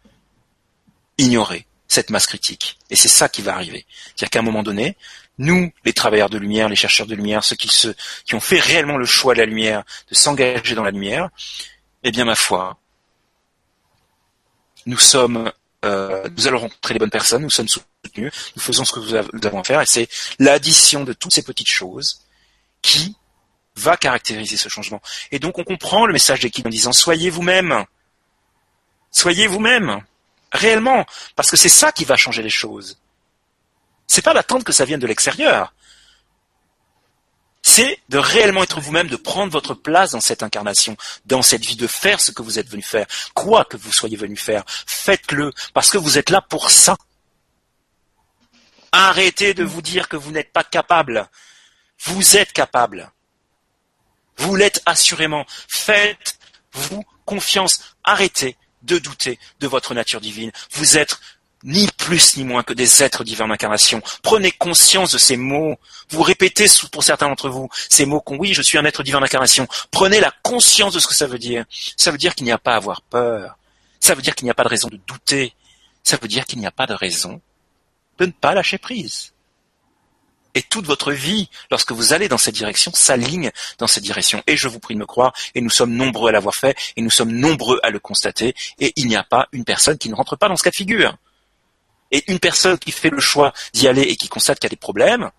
ignorer 1.18 1.66
cette 1.89 2.11
masse 2.11 2.26
critique. 2.26 2.78
Et 2.91 2.97
c'est 2.97 3.09
ça 3.09 3.28
qui 3.28 3.43
va 3.43 3.55
arriver. 3.55 3.87
C'est-à-dire 4.07 4.30
qu'à 4.30 4.39
un 4.41 4.43
moment 4.43 4.62
donné, 4.62 4.97
nous, 5.39 5.72
les 5.85 5.93
travailleurs 5.93 6.30
de 6.30 6.39
lumière, 6.39 6.68
les 6.68 6.76
chercheurs 6.76 7.07
de 7.07 7.14
lumière, 7.14 7.43
ceux 7.45 7.57
qui, 7.57 7.70
ont 8.35 8.41
fait 8.41 8.61
réellement 8.61 8.97
le 8.97 9.05
choix 9.05 9.35
de 9.35 9.41
la 9.41 9.47
lumière, 9.47 9.85
de 10.09 10.14
s'engager 10.14 10.74
dans 10.74 10.85
la 10.85 10.91
lumière, 10.91 11.30
eh 12.03 12.11
bien, 12.11 12.24
ma 12.24 12.37
foi, 12.37 12.78
nous 14.87 14.99
sommes, 14.99 15.51
euh, 15.85 16.28
nous 16.37 16.47
allons 16.47 16.59
rencontrer 16.59 16.95
les 16.95 17.01
bonnes 17.01 17.11
personnes, 17.11 17.43
nous 17.43 17.51
sommes 17.51 17.68
soutenus, 17.68 18.32
nous 18.57 18.62
faisons 18.62 18.85
ce 18.85 18.93
que 18.93 19.01
nous 19.01 19.47
avons 19.47 19.61
à 19.61 19.64
faire, 19.64 19.80
et 19.80 19.87
c'est 19.87 20.09
l'addition 20.39 21.05
de 21.05 21.12
toutes 21.12 21.35
ces 21.35 21.43
petites 21.43 21.70
choses 21.70 22.22
qui 22.82 23.16
va 23.76 23.97
caractériser 23.97 24.57
ce 24.57 24.68
changement. 24.68 25.01
Et 25.32 25.39
donc, 25.39 25.59
on 25.59 25.64
comprend 25.64 26.07
le 26.07 26.12
message 26.12 26.41
d'équipe 26.41 26.66
en 26.66 26.70
disant 26.70 26.93
soyez 26.93 27.30
vous-même, 27.30 27.85
soyez 29.11 29.47
vous-même, 29.49 30.05
réellement, 30.55 31.05
parce 31.36 31.50
que 31.50 31.57
c'est 31.57 31.68
ça 31.68 31.92
qui 31.92 32.05
va 32.05 32.16
changer 32.16 32.42
les 32.42 32.50
choses. 32.50 32.98
C'est 34.07 34.22
pas 34.22 34.32
d'attendre 34.32 34.64
que 34.64 34.72
ça 34.72 34.84
vienne 34.84 35.00
de 35.00 35.07
l'extérieur. 35.07 35.74
C'est 37.62 37.98
de 38.11 38.18
réellement 38.18 38.62
être 38.62 38.80
vous-même, 38.80 39.09
de 39.09 39.16
prendre 39.16 39.50
votre 39.50 39.74
place 39.74 40.12
dans 40.12 40.20
cette 40.20 40.42
incarnation, 40.42 40.96
dans 41.24 41.42
cette 41.42 41.64
vie, 41.64 41.76
de 41.76 41.86
faire 41.86 42.20
ce 42.20 42.30
que 42.30 42.42
vous 42.42 42.59
êtes 42.59 42.68
venu 42.68 42.82
faire. 42.82 43.07
Quoi 43.34 43.64
que 43.64 43.76
vous 43.76 43.92
soyez 43.92 44.16
venu 44.16 44.36
faire, 44.36 44.64
faites-le, 44.86 45.52
parce 45.72 45.90
que 45.90 45.98
vous 45.98 46.18
êtes 46.18 46.30
là 46.30 46.40
pour 46.40 46.70
ça. 46.70 46.96
Arrêtez 48.92 49.55
de 49.55 49.64
vous 49.64 49.82
dire 49.82 50.09
que 50.09 50.16
vous 50.16 50.30
n'êtes 50.30 50.52
pas 50.52 50.62
capable. 50.62 51.28
Vous 52.05 52.36
êtes 52.36 52.52
capable. 52.52 53.11
Vous 54.36 54.55
l'êtes 54.55 54.82
assurément. 54.86 55.46
Faites-vous 55.68 57.02
confiance. 57.24 57.96
Arrêtez 58.05 58.57
de 58.85 58.99
douter 58.99 59.39
de 59.61 59.66
votre 59.66 59.95
nature 59.95 60.20
divine. 60.20 60.53
Vous 60.72 60.97
êtes 60.97 61.18
ni 61.64 61.89
plus 61.97 62.37
ni 62.37 62.45
moins 62.45 62.62
que 62.62 62.74
des 62.74 63.03
êtres 63.03 63.24
divins 63.24 63.49
d'incarnation. 63.49 64.03
Prenez 64.22 64.53
conscience 64.53 65.12
de 65.12 65.18
ces 65.18 65.37
mots. 65.37 65.76
Vous 66.11 66.22
répétez 66.22 66.66
pour 66.93 67.03
certains 67.03 67.28
d'entre 67.28 67.49
vous 67.49 67.68
ces 67.89 68.05
mots 68.05 68.20
qu'on 68.20 68.37
oui, 68.37 68.53
je 68.53 68.62
suis 68.62 68.78
un 68.78 68.85
être 68.85 69.03
divin 69.03 69.20
d'incarnation. 69.20 69.66
Prenez 69.91 70.20
la 70.20 70.32
conscience 70.43 70.93
de 70.93 71.01
ce 71.01 71.07
que 71.07 71.14
ça 71.14 71.26
veut 71.26 71.39
dire. 71.39 71.64
Ça 71.97 72.11
veut 72.11 72.18
dire 72.18 72.35
qu'il 72.35 72.45
n'y 72.45 72.53
a 72.53 72.59
pas 72.59 72.74
à 72.74 72.76
avoir 72.76 73.01
peur. 73.03 73.57
Ça 73.99 74.14
veut 74.14 74.22
dire 74.22 74.35
qu'il 74.35 74.45
n'y 74.45 74.51
a 74.51 74.55
pas 74.55 74.64
de 74.64 74.68
raison 74.68 74.89
de 74.89 75.01
douter. 75.07 75.55
Ça 76.03 76.18
veut 76.20 76.28
dire 76.28 76.45
qu'il 76.45 76.59
n'y 76.59 76.66
a 76.66 76.70
pas 76.70 76.87
de 76.87 76.95
raison 76.95 77.41
de 78.18 78.26
ne 78.26 78.32
pas 78.32 78.55
lâcher 78.55 78.78
prise. 78.78 79.34
Et 80.55 80.62
toute 80.62 80.86
votre 80.86 81.12
vie, 81.12 81.48
lorsque 81.70 81.92
vous 81.92 82.12
allez 82.12 82.28
dans 82.28 82.38
cette 82.38 82.55
direction, 82.55 82.92
s'aligne 82.94 83.50
dans 83.78 83.88
cette 83.88 84.05
direction. 84.05 84.42
Et 84.46 84.57
je 84.57 84.68
vous 84.68 84.78
prie 84.78 84.94
de 84.94 85.00
me 85.00 85.07
croire, 85.07 85.32
et 85.55 85.61
nous 85.61 85.70
sommes 85.70 85.92
nombreux 85.92 86.28
à 86.28 86.32
l'avoir 86.32 86.55
fait, 86.55 86.76
et 86.96 87.02
nous 87.02 87.11
sommes 87.11 87.32
nombreux 87.32 87.80
à 87.82 87.90
le 87.90 87.98
constater, 87.98 88.55
et 88.78 88.92
il 88.96 89.09
n'y 89.09 89.16
a 89.16 89.24
pas 89.24 89.48
une 89.52 89.64
personne 89.64 89.98
qui 89.98 90.09
ne 90.09 90.14
rentre 90.14 90.36
pas 90.36 90.48
dans 90.48 90.57
ce 90.57 90.62
cas 90.62 90.70
de 90.70 90.76
figure. 90.76 91.16
Et 92.12 92.22
une 92.30 92.38
personne 92.38 92.78
qui 92.78 92.92
fait 92.92 93.11
le 93.11 93.20
choix 93.20 93.52
d'y 93.72 93.88
aller 93.88 94.02
et 94.02 94.16
qui 94.16 94.28
constate 94.28 94.61
qu'il 94.61 94.66
y 94.66 94.70
a 94.72 94.76
des 94.76 94.76
problèmes, 94.76 95.30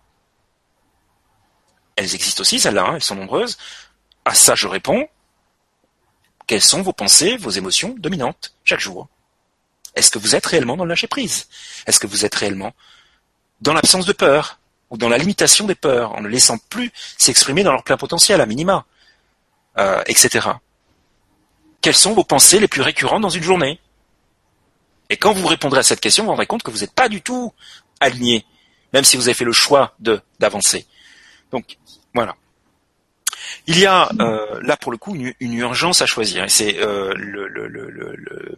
elles 1.95 2.13
existent 2.13 2.41
aussi, 2.41 2.59
celles-là, 2.59 2.83
hein, 2.83 2.95
elles 2.95 3.03
sont 3.03 3.15
nombreuses. 3.15 3.57
À 4.25 4.33
ça, 4.33 4.55
je 4.55 4.67
réponds, 4.67 5.07
quelles 6.47 6.61
sont 6.61 6.81
vos 6.81 6.93
pensées, 6.93 7.37
vos 7.37 7.51
émotions 7.51 7.95
dominantes 7.97 8.53
chaque 8.65 8.81
jour? 8.81 9.07
Est-ce 9.95 10.11
que 10.11 10.19
vous 10.19 10.35
êtes 10.35 10.45
réellement 10.45 10.75
dans 10.75 10.83
le 10.83 10.89
lâcher-prise? 10.89 11.47
Est-ce 11.87 11.99
que 11.99 12.07
vous 12.07 12.25
êtes 12.25 12.35
réellement 12.35 12.73
dans 13.61 13.73
l'absence 13.73 14.05
de 14.05 14.11
peur? 14.11 14.59
Ou 14.89 14.97
dans 14.97 15.09
la 15.09 15.17
limitation 15.17 15.65
des 15.65 15.75
peurs, 15.75 16.13
en 16.13 16.21
ne 16.21 16.27
laissant 16.27 16.57
plus 16.69 16.91
s'exprimer 17.17 17.63
dans 17.63 17.71
leur 17.71 17.83
plein 17.83 17.97
potentiel, 17.97 18.41
à 18.41 18.45
minima, 18.45 18.85
euh, 19.77 20.01
etc. 20.07 20.49
Quelles 21.81 21.95
sont 21.95 22.13
vos 22.13 22.23
pensées 22.23 22.59
les 22.59 22.67
plus 22.67 22.81
récurrentes 22.81 23.21
dans 23.21 23.29
une 23.29 23.43
journée? 23.43 23.79
Et 25.09 25.17
quand 25.17 25.33
vous 25.33 25.47
répondrez 25.47 25.79
à 25.79 25.83
cette 25.83 26.01
question, 26.01 26.23
vous 26.23 26.27
vous 26.27 26.31
rendrez 26.31 26.47
compte 26.47 26.63
que 26.63 26.71
vous 26.71 26.79
n'êtes 26.79 26.93
pas 26.93 27.09
du 27.09 27.21
tout 27.21 27.53
aligné, 27.99 28.45
même 28.93 29.03
si 29.03 29.17
vous 29.17 29.27
avez 29.27 29.35
fait 29.35 29.45
le 29.45 29.53
choix 29.53 29.93
de 29.99 30.21
d'avancer. 30.39 30.85
Donc 31.51 31.77
voilà. 32.13 32.35
Il 33.67 33.77
y 33.77 33.85
a 33.85 34.09
euh, 34.19 34.59
là 34.63 34.77
pour 34.77 34.91
le 34.91 34.97
coup 34.97 35.15
une, 35.15 35.53
urgence 35.53 36.01
à 36.01 36.05
choisir, 36.05 36.43
et 36.43 36.49
c'est 36.49 36.79
euh, 36.79 37.13
le, 37.15 37.47
le, 37.47 37.67
le, 37.67 37.89
le 37.89 38.55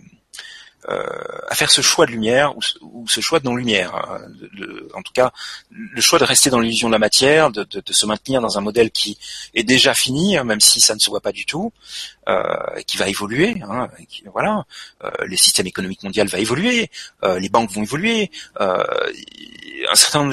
à 0.87 1.55
faire 1.55 1.69
ce 1.69 1.81
choix 1.81 2.05
de 2.05 2.11
lumière 2.11 2.55
ou, 2.57 3.07
ce 3.07 3.21
choix 3.21 3.39
de 3.39 3.45
non-lumière. 3.45 3.95
Hein. 3.95 4.21
en 4.93 5.01
tout 5.01 5.13
cas, 5.13 5.31
le 5.71 6.01
choix 6.01 6.19
de 6.19 6.23
rester 6.23 6.49
dans 6.49 6.59
l'illusion 6.59 6.87
de 6.87 6.93
la 6.93 6.99
matière, 6.99 7.51
de, 7.51 7.63
de, 7.63 7.81
de, 7.85 7.93
se 7.93 8.05
maintenir 8.05 8.41
dans 8.41 8.57
un 8.57 8.61
modèle 8.61 8.91
qui 8.91 9.17
est 9.53 9.63
déjà 9.63 9.93
fini, 9.93 10.37
hein, 10.37 10.43
même 10.43 10.61
si 10.61 10.79
ça 10.79 10.95
ne 10.95 10.99
se 10.99 11.09
voit 11.09 11.21
pas 11.21 11.31
du 11.31 11.45
tout, 11.45 11.71
euh, 12.27 12.81
qui 12.85 12.97
va 12.97 13.07
évoluer. 13.07 13.61
Hein, 13.61 13.89
qui, 14.09 14.23
voilà, 14.31 14.65
euh, 15.03 15.09
les 15.27 15.37
systèmes 15.37 15.67
économiques 15.67 16.03
mondiaux 16.03 16.25
va 16.25 16.39
évoluer, 16.39 16.89
euh, 17.23 17.39
les 17.39 17.49
banques 17.49 17.71
vont 17.71 17.83
évoluer, 17.83 18.31
euh, 18.59 18.83
un 19.89 19.95
certain, 19.95 20.29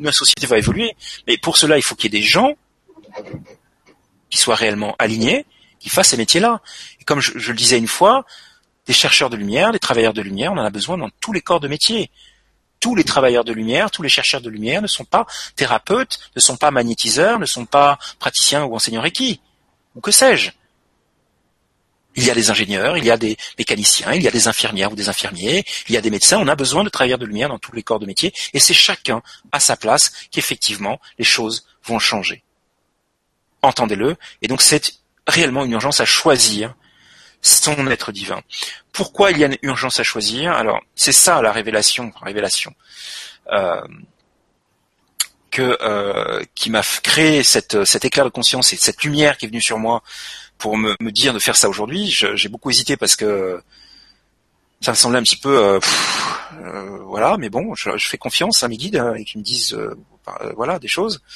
la 0.00 0.12
société 0.12 0.46
va 0.46 0.58
évoluer. 0.58 0.94
Mais 1.26 1.38
pour 1.38 1.56
cela, 1.56 1.76
il 1.78 1.82
faut 1.82 1.94
qu'il 1.94 2.12
y 2.12 2.16
ait 2.16 2.20
des 2.20 2.26
gens 2.26 2.54
qui 4.28 4.38
soient 4.38 4.54
réellement 4.54 4.94
alignés, 4.98 5.46
qui 5.80 5.88
fassent 5.88 6.08
ces 6.08 6.16
métiers-là. 6.16 6.60
Et 7.00 7.04
comme 7.04 7.20
je, 7.20 7.32
je 7.36 7.50
le 7.50 7.56
disais 7.56 7.78
une 7.78 7.88
fois, 7.88 8.24
des 8.86 8.92
chercheurs 8.92 9.30
de 9.30 9.36
lumière, 9.36 9.72
des 9.72 9.78
travailleurs 9.78 10.14
de 10.14 10.22
lumière, 10.22 10.52
on 10.52 10.58
en 10.58 10.64
a 10.64 10.70
besoin 10.70 10.98
dans 10.98 11.10
tous 11.20 11.32
les 11.32 11.40
corps 11.40 11.60
de 11.60 11.68
métier. 11.68 12.10
Tous 12.80 12.94
les 12.94 13.04
travailleurs 13.04 13.44
de 13.44 13.52
lumière, 13.52 13.90
tous 13.90 14.02
les 14.02 14.08
chercheurs 14.08 14.40
de 14.40 14.48
lumière 14.48 14.80
ne 14.80 14.86
sont 14.86 15.04
pas 15.04 15.26
thérapeutes, 15.54 16.18
ne 16.34 16.40
sont 16.40 16.56
pas 16.56 16.70
magnétiseurs, 16.70 17.38
ne 17.38 17.46
sont 17.46 17.66
pas 17.66 17.98
praticiens 18.18 18.64
ou 18.64 18.74
enseignants 18.74 19.02
Reiki, 19.02 19.40
ou 19.94 20.00
que 20.00 20.10
sais-je? 20.10 20.50
Il 22.16 22.24
y 22.24 22.30
a 22.30 22.34
des 22.34 22.50
ingénieurs, 22.50 22.96
il 22.96 23.04
y 23.04 23.10
a 23.10 23.16
des 23.16 23.36
mécaniciens, 23.58 24.14
il 24.14 24.22
y 24.22 24.28
a 24.28 24.30
des 24.30 24.48
infirmières 24.48 24.90
ou 24.92 24.96
des 24.96 25.08
infirmiers, 25.08 25.64
il 25.88 25.94
y 25.94 25.96
a 25.96 26.00
des 26.00 26.10
médecins, 26.10 26.38
on 26.38 26.48
a 26.48 26.56
besoin 26.56 26.82
de 26.82 26.88
travailleurs 26.88 27.18
de 27.18 27.26
lumière 27.26 27.50
dans 27.50 27.58
tous 27.58 27.72
les 27.72 27.82
corps 27.82 28.00
de 28.00 28.06
métier, 28.06 28.32
et 28.52 28.58
c'est 28.58 28.74
chacun 28.74 29.22
à 29.52 29.60
sa 29.60 29.76
place 29.76 30.10
qu'effectivement 30.30 31.00
les 31.18 31.24
choses 31.24 31.66
vont 31.84 31.98
changer. 31.98 32.42
Entendez-le, 33.62 34.16
et 34.42 34.48
donc 34.48 34.62
c'est 34.62 34.94
réellement 35.26 35.64
une 35.64 35.72
urgence 35.72 36.00
à 36.00 36.06
choisir 36.06 36.74
son 37.42 37.86
être 37.88 38.12
divin. 38.12 38.40
Pourquoi 38.92 39.30
il 39.30 39.38
y 39.38 39.44
a 39.44 39.46
une 39.46 39.58
urgence 39.62 40.00
à 40.00 40.02
choisir 40.02 40.52
Alors, 40.52 40.80
c'est 40.94 41.12
ça 41.12 41.40
la 41.42 41.52
révélation, 41.52 42.12
révélation. 42.22 42.74
Euh, 43.52 43.80
que 45.50 45.76
euh, 45.82 46.42
qui 46.54 46.70
m'a 46.70 46.82
créé 47.02 47.42
cette, 47.42 47.84
cet 47.84 48.04
éclair 48.04 48.24
de 48.24 48.30
conscience 48.30 48.72
et 48.72 48.76
cette 48.76 49.02
lumière 49.02 49.36
qui 49.36 49.46
est 49.46 49.48
venue 49.48 49.60
sur 49.60 49.78
moi 49.78 50.02
pour 50.58 50.76
me, 50.76 50.94
me 51.00 51.10
dire 51.10 51.34
de 51.34 51.38
faire 51.38 51.56
ça 51.56 51.68
aujourd'hui. 51.68 52.08
J'ai 52.08 52.48
beaucoup 52.48 52.70
hésité 52.70 52.96
parce 52.96 53.16
que 53.16 53.60
ça 54.80 54.92
me 54.92 54.96
semblait 54.96 55.18
un 55.18 55.22
petit 55.22 55.36
peu 55.36 55.58
euh, 55.58 55.80
euh 56.62 56.98
voilà, 57.04 57.36
mais 57.38 57.50
bon, 57.50 57.74
je, 57.74 57.96
je, 57.96 58.08
fais 58.08 58.18
confiance 58.18 58.62
à 58.62 58.68
mes 58.68 58.76
guides 58.76 58.96
hein, 58.96 59.14
et 59.14 59.24
qui 59.24 59.38
me 59.38 59.42
disent 59.42 59.74
euh, 59.74 59.94
voilà 60.56 60.78
des 60.78 60.88
choses. 60.88 61.22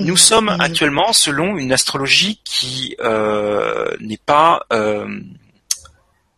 Nous 0.00 0.16
sommes 0.16 0.48
actuellement 0.48 1.12
selon 1.12 1.58
une 1.58 1.72
astrologie 1.72 2.40
qui 2.42 2.96
euh, 3.00 3.94
n'est 4.00 4.16
pas 4.16 4.64
euh, 4.72 5.20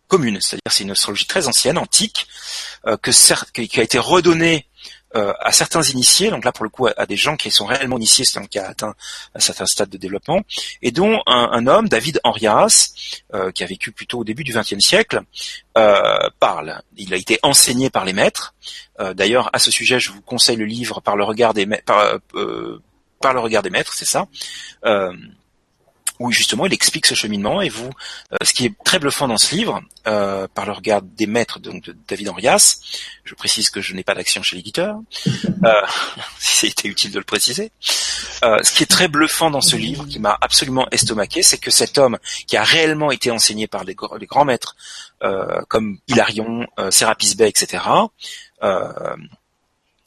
commune, 0.09 0.41
c'est-à-dire 0.41 0.71
c'est 0.71 0.83
une 0.83 0.91
astrologie 0.91 1.27
très 1.27 1.47
ancienne, 1.47 1.79
antique, 1.79 2.27
euh, 2.87 2.97
que 2.97 3.13
certes, 3.13 3.53
qui 3.53 3.81
a 3.81 3.83
été 3.83 3.99
redonnée 3.99 4.67
à 5.15 5.53
certains 5.53 5.83
initiés, 5.83 6.31
donc 6.31 6.43
là 6.43 6.53
pour 6.53 6.65
le 6.65 6.71
coup 6.71 6.87
à, 6.87 7.05
des 7.05 7.19
gens 7.19 7.37
qui 7.37 7.51
sont 7.51 7.67
réellement 7.67 7.99
initiés, 7.99 8.25
c'est-à-dire 8.25 8.49
qui 8.49 8.59
a 8.59 8.67
atteint 8.67 8.95
un 9.35 9.41
certain 9.41 9.67
stade 9.67 9.91
de 9.91 9.99
développement, 9.99 10.41
et 10.81 10.91
dont 10.91 11.21
un, 11.27 11.67
homme, 11.67 11.87
David 11.87 12.19
Henrias, 12.25 12.95
qui 13.55 13.63
a 13.63 13.67
vécu 13.67 13.93
plutôt 13.93 14.21
au 14.21 14.25
début 14.25 14.43
du 14.43 14.55
XXe 14.55 14.79
siècle, 14.79 15.21
parle. 15.75 16.81
Il 16.97 17.13
a 17.13 17.19
été 17.19 17.39
enseigné 17.43 17.91
par 17.91 18.07
les 18.07 18.15
maîtres. 18.15 18.55
D'ailleurs, 19.13 19.51
à 19.53 19.59
ce 19.59 19.71
sujet, 19.71 20.01
je 20.01 20.13
vous 20.13 20.23
conseille 20.23 20.57
le 20.57 20.65
livre 20.65 21.03
par 21.03 21.15
le 21.15 21.25
regard 21.25 21.53
des 21.53 21.67
maîtres 21.67 21.85
par 21.85 22.19
le 23.33 23.41
regard 23.41 23.63
des 23.63 23.71
maîtres, 23.71 23.95
c'est 23.95 24.05
ça. 24.05 24.27
Euh, 24.85 25.13
où 26.19 26.31
justement 26.31 26.67
il 26.67 26.73
explique 26.73 27.07
ce 27.07 27.15
cheminement 27.15 27.63
et 27.63 27.69
vous, 27.69 27.91
euh, 28.33 28.37
ce 28.45 28.53
qui 28.53 28.67
est 28.67 28.75
très 28.85 29.01
bluffant 29.01 29.27
dans 29.27 29.39
ce 29.39 29.55
livre, 29.57 29.81
euh, 30.07 30.47
par 30.55 30.67
le 30.67 30.73
regard 30.73 31.03
des 31.03 31.27
maîtres 31.27 31.59
donc 31.59 31.83
de 31.83 31.97
David 32.07 32.29
Henrias, 32.29 32.81
je 33.25 33.35
précise 33.35 33.71
que 33.71 33.81
je 33.81 33.95
n'ai 33.95 34.05
pas 34.05 34.15
d'action 34.15 34.41
chez 34.43 34.55
l'éditeur, 34.55 35.01
si 36.39 36.57
c'était 36.67 36.87
utile 36.87 37.11
de 37.11 37.19
le 37.19 37.25
préciser. 37.25 37.73
ce 37.81 38.73
qui 38.73 38.85
est 38.85 38.91
très 38.91 39.09
bluffant 39.09 39.51
dans 39.51 39.61
ce 39.61 39.75
livre, 39.75 40.07
qui 40.07 40.21
m'a 40.21 40.37
absolument 40.41 40.87
estomaqué, 40.91 41.43
c'est 41.43 41.59
que 41.59 41.73
cet 41.73 41.99
homme 41.99 42.19
qui 42.47 42.57
a 42.57 42.63
réellement 42.63 43.11
été 43.11 43.31
enseigné 43.31 43.67
par 43.67 43.83
les, 43.83 43.95
grands 43.95 44.45
maîtres 44.45 44.77
comme 45.69 45.99
Hilarion, 46.07 46.69
Sérapis 46.91 47.35
Bey, 47.37 47.49
etc. 47.49 47.85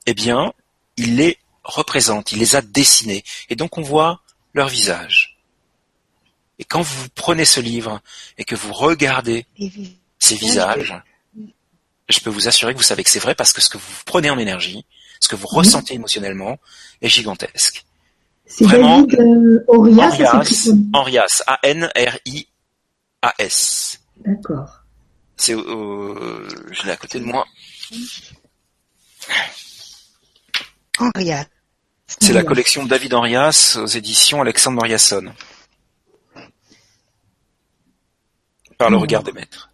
eh 0.06 0.14
bien, 0.14 0.54
il 0.98 1.20
est 1.20 1.40
représente, 1.66 2.32
il 2.32 2.40
les 2.40 2.56
a 2.56 2.62
dessinés, 2.62 3.24
et 3.50 3.56
donc 3.56 3.78
on 3.78 3.82
voit 3.82 4.22
leur 4.54 4.70
visage. 4.70 5.38
Et 6.60 6.64
quand 6.64 6.82
vous 6.82 7.08
prenez 7.16 7.44
ce 7.46 7.60
livre 7.60 8.02
et 8.38 8.46
que 8.46 8.56
vous 8.56 8.72
regardez 8.72 9.46
ces 10.20 10.36
visages, 10.36 10.96
je 12.08 12.20
peux 12.20 12.30
vous 12.30 12.48
assurer 12.48 12.74
que 12.74 12.78
vous 12.78 12.84
savez 12.84 13.04
que 13.04 13.10
c'est 13.10 13.20
vrai 13.20 13.36
parce 13.36 13.52
que 13.52 13.62
ce 13.62 13.68
que 13.70 13.78
vous 13.78 13.92
prenez 14.06 14.30
en 14.30 14.38
énergie, 14.38 14.86
ce 15.20 15.28
que 15.28 15.36
vous 15.36 15.48
ressentez 15.48 15.96
émotionnellement 15.96 16.58
est 17.02 17.10
gigantesque. 17.10 17.84
C'est 18.46 18.64
Vraiment, 18.66 19.02
David 19.02 19.66
Henrias, 20.94 21.42
A-N-R-I-A-S. 21.48 22.52
D'accord. 24.18 24.84
C'est, 25.36 25.54
euh, 25.54 26.48
je 26.72 26.84
l'ai 26.86 26.92
à 26.92 26.98
côté 26.98 27.20
de 27.20 27.26
moi. 27.26 27.46
Henrias. 31.00 31.48
C'est 32.08 32.34
la 32.34 32.44
collection 32.44 32.86
David 32.86 33.14
Henrias 33.14 33.78
aux 33.82 33.88
éditions 33.88 34.42
Alexandre 34.42 34.76
Moriasson. 34.76 35.34
Par 38.78 38.90
le 38.90 38.98
regard 38.98 39.24
des 39.24 39.32
maîtres. 39.32 39.72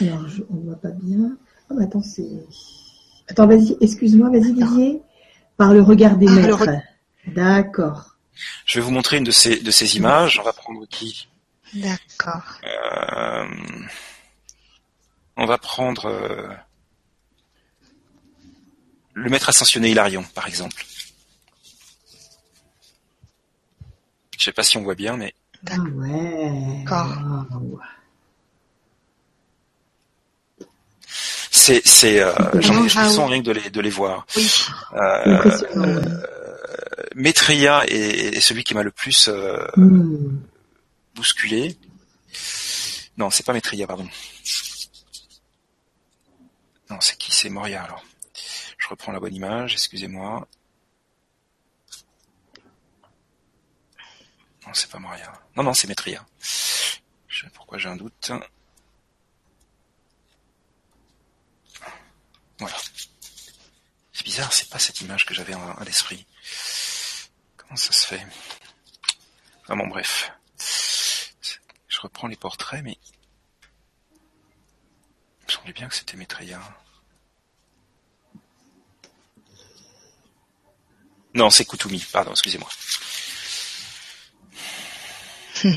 Alors, 0.00 0.24
on 0.50 0.54
ne 0.54 0.64
voit 0.66 0.80
pas 0.80 0.90
bien. 0.90 1.36
Oh, 1.70 1.74
attends, 1.80 2.02
c'est. 2.02 2.28
Attends, 3.28 3.46
vas-y, 3.46 3.76
excuse-moi, 3.80 4.30
vas-y, 4.30 4.52
Didier. 4.52 5.02
Par 5.56 5.72
le 5.74 5.82
regard 5.82 6.16
des 6.16 6.26
maîtres. 6.26 6.68
D'accord. 7.26 8.16
Je 8.64 8.78
vais 8.78 8.84
vous 8.84 8.92
montrer 8.92 9.18
une 9.18 9.24
de 9.24 9.30
ces, 9.30 9.60
de 9.60 9.70
ces 9.70 9.96
images. 9.96 10.38
On 10.38 10.44
va 10.44 10.52
prendre 10.52 10.86
qui? 10.86 11.28
D'accord. 11.74 12.60
Euh, 12.64 13.46
on 15.36 15.44
va 15.44 15.58
prendre 15.58 16.06
euh, 16.06 16.48
le 19.14 19.28
maître 19.28 19.48
ascensionné 19.48 19.90
Hilarion, 19.90 20.24
par 20.34 20.46
exemple. 20.46 20.84
Je 24.38 24.44
sais 24.44 24.52
pas 24.52 24.62
si 24.62 24.76
on 24.76 24.82
voit 24.82 24.94
bien, 24.94 25.16
mais. 25.16 25.34
Ah 25.66 25.76
ouais. 25.80 26.86
C'est, 31.50 31.86
c'est, 31.86 32.20
euh, 32.20 32.32
j'en 32.60 32.84
ai 32.84 33.26
rien 33.26 33.42
que 33.42 33.46
de 33.46 33.52
les, 33.52 33.68
de 33.68 33.80
les 33.80 33.90
voir. 33.90 34.26
Oui. 34.36 34.48
Euh, 34.94 35.58
euh, 35.76 36.22
Maitreya 37.16 37.84
est, 37.88 38.40
celui 38.40 38.62
qui 38.62 38.74
m'a 38.74 38.84
le 38.84 38.92
plus 38.92 39.28
euh, 39.28 39.66
hmm. 39.76 40.38
bousculé. 41.14 41.76
Non, 43.18 43.30
c'est 43.30 43.44
pas 43.44 43.52
Maitreya, 43.52 43.86
pardon. 43.86 44.08
Non, 46.88 46.98
c'est 47.00 47.18
qui? 47.18 47.32
C'est 47.32 47.50
Moria 47.50 47.82
alors. 47.82 48.04
Je 48.78 48.88
reprends 48.88 49.12
la 49.12 49.20
bonne 49.20 49.34
image, 49.34 49.72
excusez-moi. 49.72 50.46
Non, 54.68 54.74
c'est 54.74 54.90
pas 54.90 54.98
Moria. 54.98 55.32
Non, 55.56 55.62
non, 55.62 55.72
c'est 55.72 55.86
Maitria. 55.86 56.26
Je 57.26 57.40
sais 57.40 57.50
pourquoi 57.54 57.78
j'ai 57.78 57.88
un 57.88 57.96
doute. 57.96 58.30
Voilà. 62.58 62.76
C'est 64.12 64.24
bizarre, 64.24 64.52
c'est 64.52 64.68
pas 64.68 64.78
cette 64.78 65.00
image 65.00 65.24
que 65.24 65.32
j'avais 65.32 65.54
à 65.54 65.82
l'esprit. 65.86 66.26
Comment 67.56 67.76
ça 67.76 67.92
se 67.92 68.04
fait? 68.04 68.26
Ah 69.70 69.74
bon, 69.74 69.86
bref. 69.86 70.32
Je 70.58 72.00
reprends 72.02 72.26
les 72.26 72.36
portraits, 72.36 72.84
mais 72.84 72.98
il 74.12 75.46
me 75.46 75.50
semblait 75.50 75.72
bien 75.72 75.88
que 75.88 75.94
c'était 75.94 76.18
Maitreya. 76.18 76.60
Non, 81.32 81.48
c'est 81.48 81.64
Kutumi, 81.64 82.04
pardon, 82.12 82.32
excusez-moi. 82.32 82.68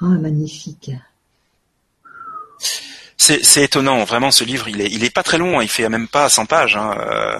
Ah, 0.00 0.04
magnifique. 0.06 0.92
C'est 3.18 3.64
étonnant, 3.64 4.04
vraiment, 4.04 4.30
ce 4.30 4.44
livre, 4.44 4.68
il 4.68 4.80
est, 4.80 4.86
il 4.86 5.04
est 5.04 5.10
pas 5.10 5.24
très 5.24 5.38
long, 5.38 5.58
hein, 5.58 5.62
il 5.62 5.68
fait 5.68 5.86
même 5.88 6.08
pas 6.08 6.28
100 6.28 6.46
pages. 6.46 6.76
Hein, 6.76 6.96
euh, 6.98 7.38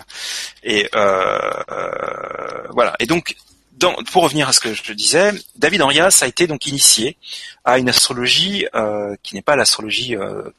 et 0.64 0.88
euh, 0.94 1.38
euh, 1.70 2.66
voilà. 2.70 2.94
Et 2.98 3.06
donc, 3.06 3.36
dans, 3.78 3.94
pour 4.12 4.24
revenir 4.24 4.48
à 4.48 4.52
ce 4.52 4.58
que 4.58 4.74
je 4.74 4.92
disais, 4.92 5.32
David 5.56 5.82
Henrias 5.82 6.18
a 6.22 6.26
été 6.26 6.48
donc 6.48 6.66
initié 6.66 7.16
à 7.64 7.78
une 7.78 7.88
astrologie 7.88 8.66
qui 9.22 9.36
n'est 9.36 9.42
pas 9.42 9.54
l'astrologie 9.54 10.16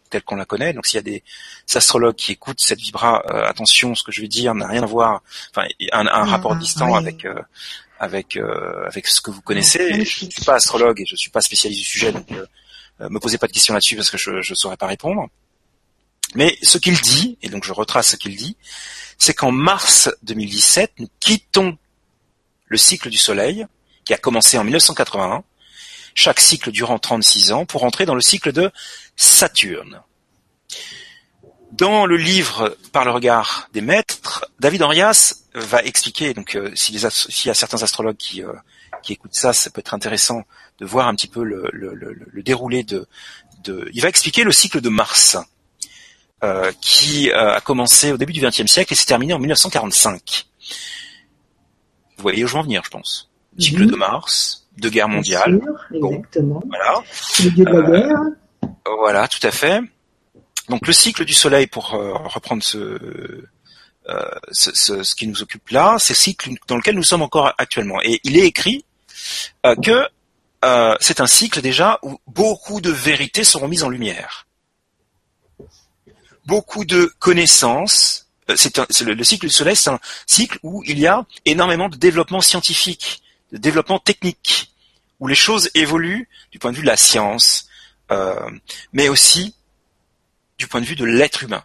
telle 0.09 0.23
qu'on 0.23 0.37
la 0.37 0.45
connaît. 0.45 0.71
Donc 0.71 0.87
s'il 0.87 0.95
y 0.95 0.99
a 0.99 1.03
des 1.03 1.21
astrologues 1.75 2.15
qui 2.15 2.31
écoutent 2.31 2.61
cette 2.61 2.79
vibra, 2.79 3.21
attention, 3.45 3.93
ce 3.93 4.03
que 4.03 4.13
je 4.13 4.21
vais 4.21 4.29
dire 4.29 4.55
n'a 4.55 4.67
rien 4.67 4.83
à 4.83 4.85
voir, 4.85 5.21
enfin 5.51 5.67
un, 5.91 6.07
un 6.07 6.23
rapport 6.23 6.55
distant 6.55 6.93
oui. 6.93 6.97
avec 6.97 7.27
avec 7.99 8.37
avec 8.87 9.07
ce 9.07 9.21
que 9.21 9.29
vous 9.29 9.41
connaissez. 9.41 10.03
Je 10.03 10.09
suis 10.09 10.45
pas 10.45 10.55
astrologue 10.55 11.01
et 11.01 11.05
je 11.05 11.15
suis 11.15 11.29
pas 11.29 11.41
spécialiste 11.41 11.81
du 11.81 11.87
sujet, 11.87 12.11
donc 12.11 12.31
euh, 12.31 12.45
euh, 13.01 13.09
me 13.09 13.19
posez 13.19 13.37
pas 13.37 13.47
de 13.47 13.51
questions 13.51 13.73
là-dessus 13.73 13.95
parce 13.95 14.09
que 14.09 14.17
je 14.17 14.41
je 14.41 14.53
saurais 14.53 14.77
pas 14.77 14.87
répondre. 14.87 15.27
Mais 16.35 16.57
ce 16.61 16.77
qu'il 16.77 16.99
dit, 17.01 17.37
et 17.41 17.49
donc 17.49 17.63
je 17.63 17.73
retrace 17.73 18.09
ce 18.09 18.15
qu'il 18.15 18.35
dit, 18.35 18.55
c'est 19.17 19.33
qu'en 19.33 19.51
mars 19.51 20.09
2017, 20.23 20.93
nous 20.99 21.09
quittons 21.19 21.77
le 22.67 22.77
cycle 22.77 23.09
du 23.09 23.17
Soleil, 23.17 23.65
qui 24.05 24.13
a 24.13 24.17
commencé 24.17 24.57
en 24.57 24.63
1981, 24.63 25.43
chaque 26.13 26.39
cycle 26.39 26.71
durant 26.71 26.99
36 26.99 27.51
ans, 27.51 27.65
pour 27.65 27.83
entrer 27.83 28.05
dans 28.05 28.13
le 28.13 28.21
cycle 28.21 28.51
de 28.51 28.71
Saturne. 29.15 30.01
Dans 31.71 32.05
le 32.05 32.17
livre 32.17 32.77
Par 32.91 33.05
le 33.05 33.11
regard 33.11 33.69
des 33.73 33.81
maîtres, 33.81 34.45
David 34.59 34.83
Henrias 34.83 35.38
va 35.53 35.81
expliquer, 35.83 36.33
donc 36.33 36.55
euh, 36.55 36.71
si 36.75 36.99
s'il 36.99 37.47
y 37.47 37.49
a 37.49 37.53
certains 37.53 37.81
astrologues 37.83 38.17
qui, 38.17 38.43
euh, 38.43 38.53
qui 39.03 39.13
écoutent 39.13 39.33
ça, 39.35 39.51
ça 39.53 39.69
peut 39.69 39.79
être 39.79 39.93
intéressant 39.93 40.43
de 40.79 40.85
voir 40.85 41.07
un 41.07 41.15
petit 41.15 41.27
peu 41.27 41.43
le, 41.43 41.69
le- 41.73 41.93
le- 41.95 42.13
le 42.27 42.43
déroulé 42.43 42.83
de, 42.83 43.07
de... 43.63 43.89
Il 43.93 44.01
va 44.01 44.09
expliquer 44.09 44.43
le 44.43 44.51
cycle 44.51 44.79
de 44.81 44.89
Mars, 44.89 45.37
euh, 46.43 46.71
qui 46.81 47.31
euh, 47.31 47.55
a 47.55 47.61
commencé 47.61 48.11
au 48.11 48.17
début 48.17 48.31
du 48.33 48.41
XXe 48.41 48.65
siècle 48.71 48.93
et 48.93 48.95
s'est 48.95 49.05
terminé 49.05 49.33
en 49.33 49.39
1945. 49.39 50.45
Vous 52.17 52.21
voyez 52.21 52.43
où 52.43 52.47
je 52.47 52.53
veux 52.53 52.59
en 52.59 52.63
venir, 52.63 52.81
je 52.83 52.89
pense. 52.89 53.29
Cycle 53.57 53.83
Mhm. 53.83 53.91
de 53.91 53.95
Mars, 53.95 54.67
deux 54.77 54.89
guerres 54.89 55.07
Bien 55.07 55.15
mondiales, 55.15 55.59
sûr, 55.91 55.97
exactement. 56.09 56.63
voilà. 56.67 57.03
Le 57.43 57.49
dieu 57.51 57.65
de 57.65 57.71
la 57.71 57.79
Euh, 57.79 57.91
guerre. 58.07 58.71
Voilà, 58.99 59.27
tout 59.27 59.45
à 59.45 59.51
fait. 59.51 59.81
Donc 60.69 60.85
le 60.87 60.93
cycle 60.93 61.25
du 61.25 61.33
Soleil, 61.33 61.67
pour 61.67 61.95
euh, 61.95 62.13
reprendre 62.13 62.63
ce, 62.63 62.77
euh, 62.77 63.49
ce, 64.51 64.71
ce- 64.73 65.03
ce 65.03 65.15
qui 65.15 65.27
nous 65.27 65.41
occupe 65.41 65.69
là, 65.69 65.97
c'est 65.99 66.13
le 66.13 66.17
cycle 66.17 66.49
dans 66.67 66.77
lequel 66.77 66.95
nous 66.95 67.03
sommes 67.03 67.21
encore 67.21 67.53
actuellement. 67.57 68.01
Et 68.03 68.19
il 68.23 68.37
est 68.37 68.45
écrit 68.45 68.85
euh, 69.65 69.75
que 69.75 70.07
euh, 70.65 70.95
c'est 70.99 71.21
un 71.21 71.27
cycle 71.27 71.61
déjà 71.61 71.99
où 72.03 72.19
beaucoup 72.27 72.81
de 72.81 72.91
vérités 72.91 73.43
seront 73.43 73.67
mises 73.67 73.83
en 73.83 73.89
lumière. 73.89 74.47
Beaucoup 76.45 76.85
de 76.85 77.13
connaissances. 77.19 78.27
euh, 78.49 78.55
C'est 78.57 79.01
le, 79.01 79.13
le 79.13 79.23
cycle 79.23 79.45
du 79.47 79.53
Soleil, 79.53 79.75
c'est 79.75 79.89
un 79.91 79.99
cycle 80.25 80.57
où 80.63 80.83
il 80.85 80.99
y 80.99 81.07
a 81.07 81.25
énormément 81.45 81.89
de 81.89 81.95
développement 81.97 82.41
scientifique, 82.41 83.21
de 83.51 83.57
développement 83.57 83.99
technique, 83.99 84.71
où 85.19 85.27
les 85.27 85.35
choses 85.35 85.69
évoluent 85.75 86.27
du 86.51 86.59
point 86.59 86.71
de 86.71 86.77
vue 86.77 86.81
de 86.83 86.87
la 86.87 86.97
science, 86.97 87.67
euh, 88.11 88.49
mais 88.93 89.09
aussi 89.09 89.53
du 90.57 90.67
point 90.67 90.81
de 90.81 90.85
vue 90.85 90.95
de 90.95 91.05
l'être 91.05 91.43
humain. 91.43 91.63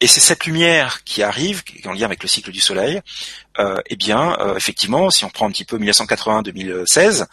Et 0.00 0.06
c'est 0.06 0.20
cette 0.20 0.46
lumière 0.46 1.02
qui 1.02 1.24
arrive, 1.24 1.64
qui 1.64 1.78
est 1.78 1.86
en 1.88 1.92
lien 1.92 2.04
avec 2.04 2.22
le 2.22 2.28
cycle 2.28 2.52
du 2.52 2.60
Soleil. 2.60 3.00
Euh, 3.58 3.80
eh 3.86 3.96
bien, 3.96 4.36
euh, 4.38 4.54
effectivement, 4.54 5.10
si 5.10 5.24
on 5.24 5.28
prend 5.30 5.46
un 5.48 5.50
petit 5.50 5.64
peu 5.64 5.76
1980-2016, 5.78 7.26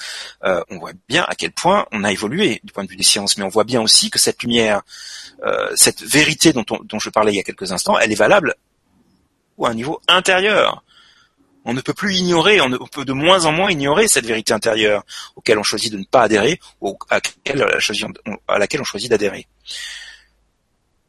euh, 0.46 0.64
on 0.72 0.80
voit 0.80 0.94
bien 1.08 1.24
à 1.28 1.36
quel 1.36 1.52
point 1.52 1.86
on 1.92 2.04
a 2.04 2.12
évolué 2.12 2.62
du 2.64 2.74
point 2.74 2.84
de 2.84 2.90
vue 2.90 2.96
des 2.96 3.04
sciences, 3.04 3.38
mais 3.38 3.44
on 3.44 3.50
voit 3.50 3.66
bien 3.66 3.82
aussi 3.82 4.10
que 4.10 4.18
cette 4.18 4.42
lumière, 4.42 4.82
euh, 5.46 5.70
cette 5.76 6.02
vérité 6.02 6.54
dont, 6.54 6.66
on- 6.72 6.80
dont 6.84 6.98
je 6.98 7.12
parlais 7.12 7.34
il 7.34 7.36
y 7.36 7.40
a 7.40 7.44
quelques 7.44 7.72
instants, 7.72 8.00
elle 8.00 8.12
est 8.12 8.16
valable 8.16 8.56
à 9.64 9.68
un 9.68 9.74
niveau 9.76 10.02
intérieur. 10.08 10.84
On 11.66 11.74
ne 11.74 11.82
peut 11.82 11.94
plus 11.94 12.16
ignorer, 12.16 12.62
on, 12.62 12.70
ne- 12.70 12.78
on 12.80 12.88
peut 12.88 13.06
de 13.06 13.14
moins 13.14 13.46
en 13.46 13.52
moins 13.52 13.70
ignorer 13.72 14.08
cette 14.08 14.26
vérité 14.26 14.54
intérieure 14.54 15.04
auquel 15.36 15.60
on 15.60 15.64
choisit 15.64 15.92
de 15.92 15.98
ne 16.00 16.04
pas 16.04 16.24
adhérer 16.24 16.60
ou 16.82 16.98
à 17.10 17.20
laquelle, 18.60 18.82
on 18.82 18.84
choisit 18.84 19.10
d'adhérer. 19.12 19.48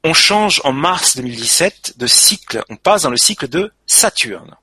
On 0.08 0.14
change 0.14 0.60
en 0.62 0.72
mars 0.72 1.16
2017 1.16 1.94
de 1.96 2.06
cycle, 2.06 2.62
on 2.68 2.76
passe 2.76 3.02
dans 3.02 3.10
le 3.10 3.16
cycle 3.16 3.48
de 3.48 3.72
Saturne. 3.88 4.54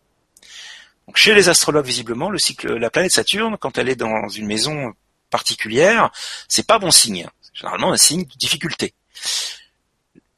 Chez 1.16 1.36
les 1.36 1.50
astrologues, 1.50 1.86
visiblement, 1.86 2.32
la 2.64 2.90
planète 2.90 3.12
Saturne, 3.12 3.58
quand 3.60 3.78
elle 3.78 3.90
est 3.90 3.98
dans 3.98 4.30
une 4.30 4.46
maison 4.46 4.94
particulière, 5.30 6.12
c'est 6.48 6.66
pas 6.66 6.80
bon 6.80 6.92
signe. 6.92 7.28
C'est 7.42 7.58
généralement 7.58 7.92
un 7.92 7.98
signe 7.98 8.24
de 8.24 8.38
difficulté. 8.38 8.94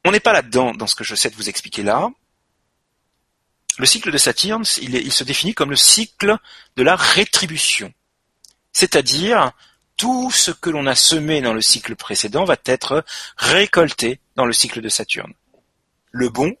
On 0.04 0.10
n'est 0.10 0.18
pas 0.18 0.32
là-dedans 0.32 0.72
dans 0.72 0.88
ce 0.88 0.96
que 0.96 1.04
je 1.04 1.14
sais 1.14 1.30
de 1.30 1.36
vous 1.36 1.48
expliquer 1.48 1.84
là. 1.84 2.10
Le 3.78 3.86
cycle 3.86 4.10
de 4.10 4.18
Saturne, 4.18 4.64
il 4.82 5.12
se 5.12 5.22
définit 5.22 5.54
comme 5.54 5.70
le 5.70 5.76
cycle 5.76 6.36
de 6.76 6.82
la 6.82 6.96
rétribution. 6.96 7.94
C'est-à-dire, 8.72 9.52
tout 9.96 10.30
ce 10.30 10.50
que 10.50 10.70
l'on 10.70 10.86
a 10.86 10.94
semé 10.94 11.40
dans 11.40 11.54
le 11.54 11.62
cycle 11.62 11.96
précédent 11.96 12.44
va 12.44 12.56
être 12.66 13.04
récolté 13.36 14.20
dans 14.36 14.44
le 14.44 14.52
cycle 14.52 14.80
de 14.80 14.88
Saturne. 14.88 15.32
Le 16.12 16.28
bon 16.28 16.54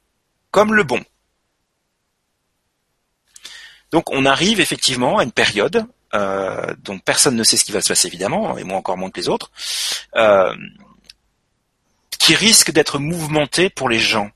comme 0.50 0.74
le 0.74 0.84
bon. 0.84 1.04
Donc 3.90 4.10
on 4.10 4.24
arrive 4.24 4.60
effectivement 4.60 5.18
à 5.18 5.24
une 5.24 5.32
période 5.32 5.86
euh, 6.14 6.74
dont 6.78 6.98
personne 6.98 7.36
ne 7.36 7.44
sait 7.44 7.56
ce 7.56 7.64
qui 7.64 7.72
va 7.72 7.82
se 7.82 7.88
passer 7.88 8.08
évidemment, 8.08 8.56
et 8.56 8.64
moi 8.64 8.78
encore 8.78 8.96
moins 8.96 9.10
que 9.10 9.20
les 9.20 9.28
autres, 9.28 9.50
euh, 10.14 10.54
qui 12.18 12.34
risque 12.34 12.70
d'être 12.70 12.98
mouvementée 12.98 13.70
pour 13.70 13.88
les 13.88 13.98
gens. 13.98 14.30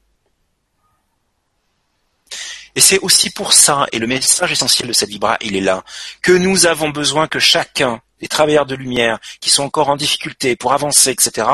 Et 2.75 2.81
c'est 2.81 2.99
aussi 3.01 3.31
pour 3.31 3.53
ça, 3.53 3.87
et 3.93 3.99
le 3.99 4.07
message 4.07 4.53
essentiel 4.53 4.89
de 4.89 4.93
cette 4.93 5.09
vibra, 5.09 5.37
il 5.41 5.57
est 5.57 5.61
là, 5.61 5.85
que 6.23 6.33
nous 6.33 6.67
avons 6.67 6.91
besoin 6.91 7.27
que 7.27 7.39
chacun 7.39 8.01
des 8.21 8.29
travailleurs 8.29 8.67
de 8.67 8.75
lumière 8.75 9.19
qui 9.41 9.51
sont 9.51 9.65
encore 9.65 9.89
en 9.89 9.97
difficulté 9.97 10.55
pour 10.55 10.73
avancer, 10.73 11.11
etc., 11.11 11.49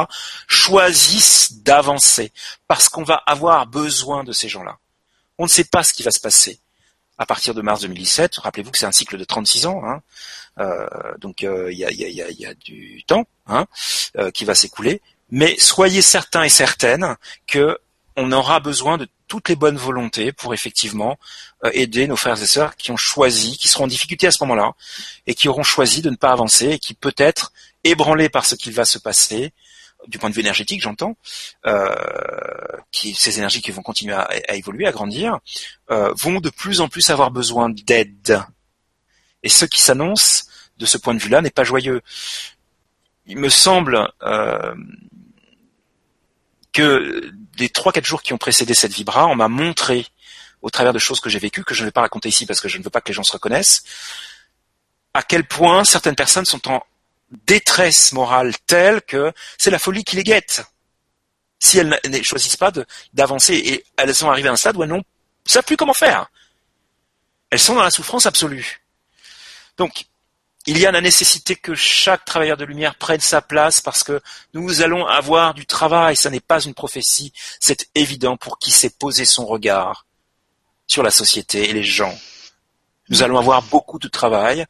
choisissent 0.48 1.62
d'avancer, 1.62 2.32
parce 2.66 2.88
qu'on 2.88 3.04
va 3.04 3.22
avoir 3.26 3.66
besoin 3.66 4.24
de 4.24 4.32
ces 4.32 4.48
gens-là. 4.48 4.78
On 5.38 5.44
ne 5.44 5.48
sait 5.48 5.64
pas 5.64 5.82
ce 5.82 5.92
qui 5.92 6.02
va 6.02 6.10
se 6.10 6.20
passer 6.20 6.60
à 7.18 7.26
partir 7.26 7.54
de 7.54 7.62
mars 7.62 7.80
2017. 7.82 8.36
Rappelez-vous 8.36 8.70
que 8.70 8.78
c'est 8.78 8.86
un 8.86 8.92
cycle 8.92 9.16
de 9.16 9.24
36 9.24 9.66
ans, 9.66 9.82
hein. 9.84 10.02
Euh, 10.58 10.86
donc 11.18 11.44
euh, 11.44 11.70
il 11.70 11.78
y, 11.78 11.84
a, 11.84 11.90
y, 11.90 12.04
a, 12.04 12.08
y, 12.08 12.22
a, 12.22 12.30
y 12.30 12.46
a 12.46 12.54
du 12.54 13.04
temps 13.06 13.26
hein, 13.46 13.66
euh, 14.16 14.30
qui 14.30 14.46
va 14.46 14.54
s'écouler. 14.54 15.02
Mais 15.30 15.54
soyez 15.58 16.00
certains 16.00 16.44
et 16.44 16.48
certaines 16.48 17.16
que 17.46 17.78
on 18.16 18.32
aura 18.32 18.60
besoin 18.60 18.96
de 18.96 19.06
toutes 19.28 19.48
les 19.48 19.56
bonnes 19.56 19.76
volontés 19.76 20.32
pour 20.32 20.54
effectivement 20.54 21.18
euh, 21.64 21.70
aider 21.72 22.06
nos 22.06 22.16
frères 22.16 22.40
et 22.40 22.46
sœurs 22.46 22.76
qui 22.76 22.90
ont 22.90 22.96
choisi, 22.96 23.56
qui 23.56 23.68
seront 23.68 23.84
en 23.84 23.88
difficulté 23.88 24.26
à 24.26 24.30
ce 24.30 24.42
moment-là, 24.44 24.72
et 25.26 25.34
qui 25.34 25.48
auront 25.48 25.62
choisi 25.62 26.02
de 26.02 26.10
ne 26.10 26.16
pas 26.16 26.32
avancer, 26.32 26.70
et 26.70 26.78
qui 26.78 26.94
peut-être, 26.94 27.52
ébranlés 27.84 28.28
par 28.28 28.44
ce 28.46 28.54
qu'il 28.54 28.72
va 28.72 28.84
se 28.84 28.98
passer, 28.98 29.52
du 30.08 30.18
point 30.18 30.30
de 30.30 30.34
vue 30.34 30.40
énergétique, 30.40 30.82
j'entends, 30.82 31.16
euh, 31.66 31.94
ces 32.92 33.38
énergies 33.38 33.62
qui 33.62 33.70
vont 33.70 33.82
continuer 33.82 34.14
à, 34.14 34.28
à 34.48 34.54
évoluer, 34.54 34.86
à 34.86 34.92
grandir, 34.92 35.38
euh, 35.90 36.12
vont 36.16 36.40
de 36.40 36.50
plus 36.50 36.80
en 36.80 36.88
plus 36.88 37.10
avoir 37.10 37.30
besoin 37.30 37.70
d'aide. 37.70 38.42
Et 39.42 39.48
ce 39.48 39.64
qui 39.64 39.80
s'annonce 39.80 40.46
de 40.78 40.86
ce 40.86 40.98
point 40.98 41.14
de 41.14 41.20
vue-là 41.20 41.40
n'est 41.40 41.50
pas 41.50 41.64
joyeux. 41.64 42.02
Il 43.26 43.38
me 43.38 43.48
semble 43.48 44.08
euh, 44.22 44.74
que 46.72 47.32
les 47.58 47.68
trois 47.68 47.92
quatre 47.92 48.04
jours 48.04 48.22
qui 48.22 48.32
ont 48.32 48.38
précédé 48.38 48.74
cette 48.74 48.92
vibra, 48.92 49.26
on 49.26 49.34
m'a 49.34 49.48
montré, 49.48 50.06
au 50.62 50.70
travers 50.70 50.92
de 50.92 50.98
choses 50.98 51.20
que 51.20 51.28
j'ai 51.28 51.38
vécues, 51.38 51.64
que 51.64 51.74
je 51.74 51.82
ne 51.82 51.88
vais 51.88 51.92
pas 51.92 52.00
raconter 52.02 52.28
ici 52.28 52.46
parce 52.46 52.60
que 52.60 52.68
je 52.68 52.78
ne 52.78 52.82
veux 52.82 52.90
pas 52.90 53.00
que 53.00 53.08
les 53.08 53.14
gens 53.14 53.22
se 53.22 53.32
reconnaissent, 53.32 53.84
à 55.14 55.22
quel 55.22 55.46
point 55.46 55.84
certaines 55.84 56.14
personnes 56.14 56.44
sont 56.44 56.68
en 56.68 56.82
détresse 57.46 58.12
morale 58.12 58.52
telle 58.66 59.02
que 59.02 59.32
c'est 59.58 59.70
la 59.70 59.78
folie 59.78 60.04
qui 60.04 60.16
les 60.16 60.24
guette. 60.24 60.64
Si 61.58 61.78
elles 61.78 61.98
ne 62.08 62.22
choisissent 62.22 62.56
pas 62.56 62.70
d'avancer 63.14 63.54
et 63.54 63.84
elles 63.96 64.14
sont 64.14 64.30
arrivées 64.30 64.48
à 64.48 64.52
un 64.52 64.56
stade 64.56 64.76
où 64.76 64.82
elles 64.82 64.90
ne 64.90 65.00
savent 65.46 65.64
plus 65.64 65.76
comment 65.76 65.94
faire. 65.94 66.26
Elles 67.50 67.58
sont 67.58 67.74
dans 67.74 67.82
la 67.82 67.90
souffrance 67.90 68.26
absolue. 68.26 68.82
Donc, 69.78 70.04
il 70.66 70.78
y 70.78 70.86
a 70.86 70.90
la 70.90 71.00
nécessité 71.00 71.54
que 71.54 71.74
chaque 71.74 72.24
travailleur 72.24 72.56
de 72.56 72.64
lumière 72.64 72.96
prenne 72.96 73.20
sa 73.20 73.40
place 73.40 73.80
parce 73.80 74.02
que 74.02 74.20
nous 74.52 74.82
allons 74.82 75.06
avoir 75.06 75.54
du 75.54 75.64
travail. 75.64 76.16
Ça 76.16 76.28
n'est 76.28 76.40
pas 76.40 76.60
une 76.60 76.74
prophétie, 76.74 77.32
c'est 77.60 77.88
évident 77.94 78.36
pour 78.36 78.58
qui 78.58 78.72
sait 78.72 78.90
poser 78.90 79.24
son 79.24 79.46
regard 79.46 80.06
sur 80.86 81.02
la 81.02 81.10
société 81.10 81.70
et 81.70 81.72
les 81.72 81.84
gens. 81.84 82.16
Nous 83.08 83.22
allons 83.22 83.38
avoir 83.38 83.62
beaucoup 83.62 83.98
de 83.98 84.08
travail. 84.08 84.66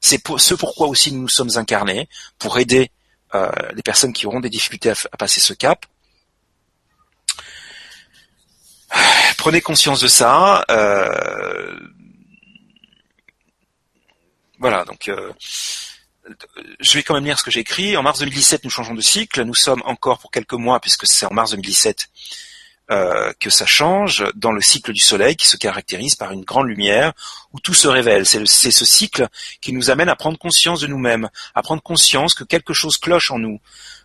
C'est 0.00 0.18
pour, 0.18 0.40
ce 0.40 0.54
pourquoi 0.54 0.88
aussi 0.88 1.12
nous 1.12 1.22
nous 1.22 1.28
sommes 1.28 1.56
incarnés, 1.56 2.08
pour 2.38 2.58
aider 2.58 2.90
euh, 3.34 3.50
les 3.74 3.82
personnes 3.82 4.12
qui 4.12 4.26
auront 4.26 4.40
des 4.40 4.50
difficultés 4.50 4.90
à, 4.90 5.16
passer 5.16 5.40
ce 5.40 5.54
cap. 5.54 5.86
Prenez 9.38 9.60
conscience 9.60 10.00
de 10.00 10.08
ça. 10.08 10.64
Euh, 10.70 11.78
voilà, 14.58 14.84
donc 14.84 15.08
euh, 15.08 15.32
je 16.80 16.94
vais 16.94 17.02
quand 17.02 17.14
même 17.14 17.24
lire 17.24 17.38
ce 17.38 17.44
que 17.44 17.50
j'ai 17.50 17.60
écrit. 17.60 17.96
En 17.96 18.02
mars 18.02 18.18
2017, 18.20 18.64
nous 18.64 18.70
changeons 18.70 18.94
de 18.94 19.00
cycle. 19.00 19.42
Nous 19.42 19.54
sommes 19.54 19.82
encore 19.84 20.18
pour 20.18 20.30
quelques 20.30 20.54
mois, 20.54 20.80
puisque 20.80 21.06
c'est 21.06 21.26
en 21.26 21.32
mars 21.32 21.50
2017 21.50 22.08
euh, 22.90 23.32
que 23.40 23.50
ça 23.50 23.66
change, 23.66 24.24
dans 24.34 24.52
le 24.52 24.62
cycle 24.62 24.92
du 24.92 25.00
Soleil 25.00 25.34
qui 25.34 25.48
se 25.48 25.56
caractérise 25.56 26.14
par 26.14 26.30
une 26.30 26.44
grande 26.44 26.68
lumière 26.68 27.12
où 27.52 27.60
tout 27.60 27.74
se 27.74 27.88
révèle. 27.88 28.26
C'est 28.26 28.70
ce 28.70 28.84
cycle 28.84 29.28
qui 29.60 29.72
nous 29.72 29.90
amène 29.90 30.08
à 30.08 30.16
prendre 30.16 30.38
conscience 30.38 30.80
de 30.80 30.86
nous-mêmes, 30.86 31.28
à 31.54 31.62
prendre 31.62 31.82
conscience 31.82 32.34
que 32.34 32.44
quelque 32.44 32.72
chose 32.72 32.96
cloche 32.96 33.30
en 33.30 33.38
nous, 33.38 33.60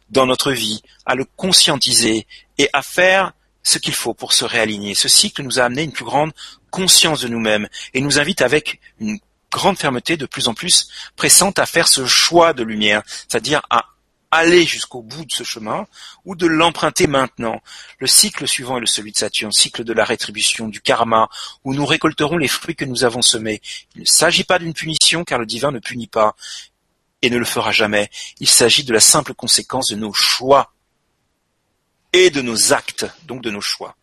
dans 0.09 0.25
notre 0.25 0.51
vie, 0.51 0.81
à 1.05 1.15
le 1.15 1.25
conscientiser 1.25 2.27
et 2.57 2.69
à 2.73 2.81
faire 2.81 3.33
ce 3.63 3.77
qu'il 3.77 3.93
faut 3.93 4.15
pour 4.15 4.33
se 4.33 4.45
réaligner. 4.45 4.95
Ce 4.95 5.07
cycle 5.07 5.43
nous 5.43 5.59
a 5.59 5.63
amené 5.63 5.83
une 5.83 5.93
plus 5.93 6.05
grande 6.05 6.33
conscience 6.71 7.21
de 7.21 7.27
nous-mêmes 7.27 7.67
et 7.93 8.01
nous 8.01 8.19
invite 8.19 8.41
avec 8.41 8.79
une 8.99 9.19
grande 9.51 9.77
fermeté 9.77 10.17
de 10.17 10.25
plus 10.25 10.47
en 10.47 10.53
plus 10.53 10.89
pressante 11.15 11.59
à 11.59 11.65
faire 11.65 11.87
ce 11.87 12.05
choix 12.05 12.53
de 12.53 12.63
lumière, 12.63 13.03
c'est-à-dire 13.05 13.61
à 13.69 13.85
aller 14.31 14.65
jusqu'au 14.65 15.01
bout 15.01 15.25
de 15.25 15.31
ce 15.31 15.43
chemin 15.43 15.85
ou 16.23 16.35
de 16.35 16.47
l'emprunter 16.47 17.05
maintenant. 17.05 17.61
Le 17.99 18.07
cycle 18.07 18.47
suivant 18.47 18.77
est 18.77 18.79
le 18.79 18.85
celui 18.85 19.11
de 19.11 19.17
Saturne, 19.17 19.51
cycle 19.51 19.83
de 19.83 19.91
la 19.93 20.05
rétribution, 20.05 20.69
du 20.69 20.79
karma, 20.79 21.29
où 21.65 21.73
nous 21.73 21.85
récolterons 21.85 22.37
les 22.37 22.47
fruits 22.47 22.75
que 22.75 22.85
nous 22.85 23.03
avons 23.03 23.21
semés. 23.21 23.61
Il 23.95 24.01
ne 24.01 24.05
s'agit 24.05 24.45
pas 24.45 24.57
d'une 24.57 24.73
punition 24.73 25.25
car 25.25 25.37
le 25.37 25.45
divin 25.45 25.71
ne 25.71 25.79
punit 25.79 26.07
pas 26.07 26.35
et 27.21 27.29
ne 27.29 27.37
le 27.37 27.45
fera 27.45 27.71
jamais. 27.71 28.09
Il 28.39 28.47
s'agit 28.47 28.85
de 28.85 28.93
la 28.93 29.01
simple 29.01 29.33
conséquence 29.33 29.89
de 29.89 29.95
nos 29.97 30.13
choix 30.13 30.73
et 32.13 32.29
de 32.29 32.41
nos 32.41 32.73
actes, 32.73 33.05
donc 33.25 33.41
de 33.41 33.51
nos 33.51 33.61
choix. 33.61 33.95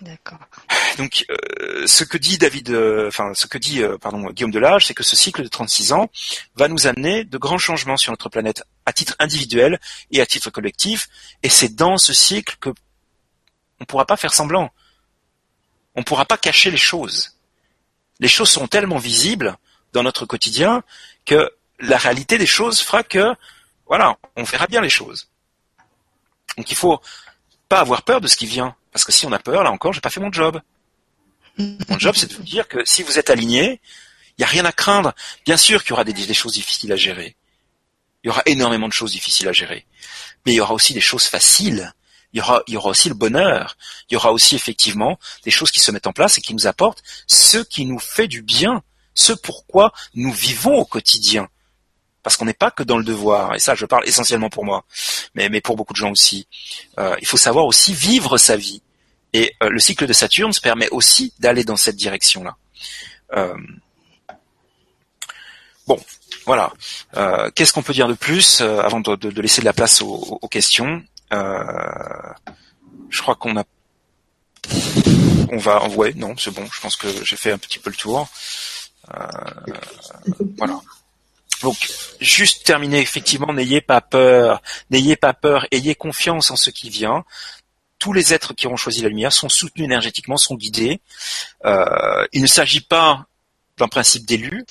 D'accord. 0.00 0.38
Donc, 0.98 1.24
euh, 1.30 1.86
ce 1.86 2.02
que 2.02 2.18
dit 2.18 2.36
David, 2.36 2.70
euh, 2.70 3.08
enfin, 3.08 3.32
ce 3.34 3.46
que 3.46 3.58
dit, 3.58 3.82
euh, 3.82 3.96
pardon, 3.96 4.28
Guillaume 4.30 4.50
Delage, 4.50 4.86
c'est 4.86 4.94
que 4.94 5.04
ce 5.04 5.14
cycle 5.14 5.42
de 5.42 5.48
36 5.48 5.92
ans 5.92 6.10
va 6.56 6.66
nous 6.66 6.86
amener 6.86 7.24
de 7.24 7.38
grands 7.38 7.58
changements 7.58 7.96
sur 7.96 8.10
notre 8.10 8.28
planète, 8.28 8.64
à 8.86 8.92
titre 8.92 9.14
individuel 9.20 9.80
et 10.10 10.20
à 10.20 10.26
titre 10.26 10.50
collectif. 10.50 11.08
Et 11.42 11.48
c'est 11.48 11.74
dans 11.74 11.96
ce 11.96 12.12
cycle 12.12 12.56
que 12.60 12.70
on 13.80 13.84
pourra 13.84 14.04
pas 14.04 14.16
faire 14.16 14.34
semblant. 14.34 14.72
On 15.94 16.02
pourra 16.02 16.24
pas 16.24 16.38
cacher 16.38 16.70
les 16.70 16.76
choses. 16.76 17.36
Les 18.18 18.28
choses 18.28 18.50
sont 18.50 18.66
tellement 18.66 18.98
visibles 18.98 19.56
dans 19.92 20.02
notre 20.02 20.26
quotidien 20.26 20.82
que 21.24 21.52
la 21.78 21.98
réalité 21.98 22.36
des 22.38 22.46
choses 22.46 22.80
fera 22.80 23.02
que, 23.04 23.34
voilà, 23.86 24.16
on 24.36 24.42
verra 24.42 24.66
bien 24.66 24.80
les 24.80 24.90
choses. 24.90 25.28
Donc, 26.56 26.70
il 26.70 26.76
faut 26.76 27.00
pas 27.74 27.80
avoir 27.80 28.02
peur 28.02 28.20
de 28.20 28.28
ce 28.28 28.36
qui 28.36 28.46
vient 28.46 28.76
parce 28.92 29.04
que 29.04 29.10
si 29.10 29.26
on 29.26 29.32
a 29.32 29.40
peur, 29.40 29.64
là 29.64 29.72
encore, 29.72 29.92
j'ai 29.92 30.00
pas 30.00 30.10
fait 30.10 30.20
mon 30.20 30.30
job. 30.30 30.60
Mon 31.58 31.98
job, 31.98 32.14
c'est 32.16 32.30
de 32.30 32.34
vous 32.34 32.44
dire 32.44 32.68
que 32.68 32.78
si 32.84 33.02
vous 33.02 33.18
êtes 33.18 33.30
aligné, 33.30 33.80
il 34.30 34.34
n'y 34.38 34.44
a 34.44 34.48
rien 34.48 34.64
à 34.64 34.70
craindre. 34.70 35.12
Bien 35.44 35.56
sûr 35.56 35.82
qu'il 35.82 35.90
y 35.90 35.92
aura 35.94 36.04
des, 36.04 36.12
des, 36.12 36.34
choses 36.34 36.52
difficiles 36.52 36.92
à 36.92 36.96
gérer. 36.96 37.34
Il 38.22 38.28
y 38.28 38.30
aura 38.30 38.42
énormément 38.46 38.86
de 38.86 38.92
choses 38.92 39.10
difficiles 39.10 39.48
à 39.48 39.52
gérer. 39.52 39.86
Mais 40.46 40.52
il 40.52 40.54
y 40.54 40.60
aura 40.60 40.72
aussi 40.72 40.94
des 40.94 41.00
choses 41.00 41.24
faciles. 41.24 41.92
Il 42.32 42.38
y 42.38 42.40
aura, 42.40 42.62
il 42.68 42.74
y 42.74 42.76
aura 42.76 42.90
aussi 42.90 43.08
le 43.08 43.16
bonheur. 43.16 43.76
Il 44.08 44.14
y 44.14 44.16
aura 44.16 44.30
aussi 44.30 44.54
effectivement 44.54 45.18
des 45.42 45.50
choses 45.50 45.72
qui 45.72 45.80
se 45.80 45.90
mettent 45.90 46.06
en 46.06 46.12
place 46.12 46.38
et 46.38 46.40
qui 46.40 46.54
nous 46.54 46.68
apportent 46.68 47.02
ce 47.26 47.58
qui 47.58 47.86
nous 47.86 47.98
fait 47.98 48.28
du 48.28 48.42
bien, 48.42 48.84
ce 49.14 49.32
pourquoi 49.32 49.92
nous 50.14 50.32
vivons 50.32 50.76
au 50.76 50.84
quotidien 50.84 51.48
parce 52.24 52.38
qu'on 52.38 52.46
n'est 52.46 52.54
pas 52.54 52.72
que 52.72 52.82
dans 52.82 52.96
le 52.96 53.04
devoir, 53.04 53.54
et 53.54 53.60
ça 53.60 53.76
je 53.76 53.84
parle 53.84 54.08
essentiellement 54.08 54.48
pour 54.48 54.64
moi, 54.64 54.84
mais, 55.34 55.50
mais 55.50 55.60
pour 55.60 55.76
beaucoup 55.76 55.92
de 55.92 55.98
gens 55.98 56.10
aussi. 56.10 56.48
Euh, 56.98 57.14
il 57.20 57.26
faut 57.28 57.36
savoir 57.36 57.66
aussi 57.66 57.92
vivre 57.92 58.38
sa 58.38 58.56
vie. 58.56 58.82
Et 59.34 59.54
euh, 59.62 59.68
le 59.68 59.78
cycle 59.78 60.06
de 60.06 60.12
Saturne 60.12 60.52
se 60.52 60.60
permet 60.60 60.88
aussi 60.88 61.34
d'aller 61.38 61.64
dans 61.64 61.76
cette 61.76 61.96
direction-là. 61.96 62.56
Euh, 63.36 63.54
bon, 65.86 66.00
voilà. 66.46 66.72
Qu'est-ce 67.54 67.72
qu'on 67.74 67.82
peut 67.82 67.92
dire 67.92 68.08
de 68.08 68.14
plus 68.14 68.62
avant 68.62 69.00
de, 69.00 69.16
de, 69.16 69.40
laisser 69.42 69.60
de 69.60 69.66
la 69.66 69.72
place 69.74 70.00
aux, 70.00 70.38
aux 70.40 70.48
questions 70.48 71.02
Je 71.30 73.22
crois 73.22 73.34
qu'on 73.34 73.58
a... 73.58 73.64
On 75.52 75.58
va... 75.58 75.86
Ouais, 75.88 76.14
non, 76.14 76.34
c'est 76.38 76.52
bon. 76.52 76.66
Je 76.72 76.80
pense 76.80 76.96
que 76.96 77.08
j'ai 77.22 77.36
fait 77.36 77.52
un 77.52 77.58
petit 77.58 77.78
peu 77.78 77.90
le 77.90 77.96
tour. 77.96 78.26
voilà. 80.56 80.80
Donc, 81.62 81.88
juste 82.20 82.64
terminer, 82.64 83.00
effectivement, 83.00 83.52
n'ayez 83.52 83.80
pas 83.80 84.00
peur, 84.00 84.62
n'ayez 84.90 85.16
pas 85.16 85.32
peur, 85.32 85.66
ayez 85.70 85.94
confiance 85.94 86.50
en 86.50 86.56
ce 86.56 86.70
qui 86.70 86.90
vient. 86.90 87.24
Tous 87.98 88.12
les 88.12 88.34
êtres 88.34 88.54
qui 88.54 88.66
auront 88.66 88.76
choisi 88.76 89.02
la 89.02 89.08
lumière 89.08 89.32
sont 89.32 89.48
soutenus 89.48 89.86
énergétiquement, 89.86 90.36
sont 90.36 90.56
guidés. 90.56 91.00
Euh, 91.64 92.26
il 92.32 92.42
ne 92.42 92.46
s'agit 92.46 92.80
pas 92.80 93.26
d'un 93.78 93.88
principe 93.88 94.26
d'élu, 94.26 94.64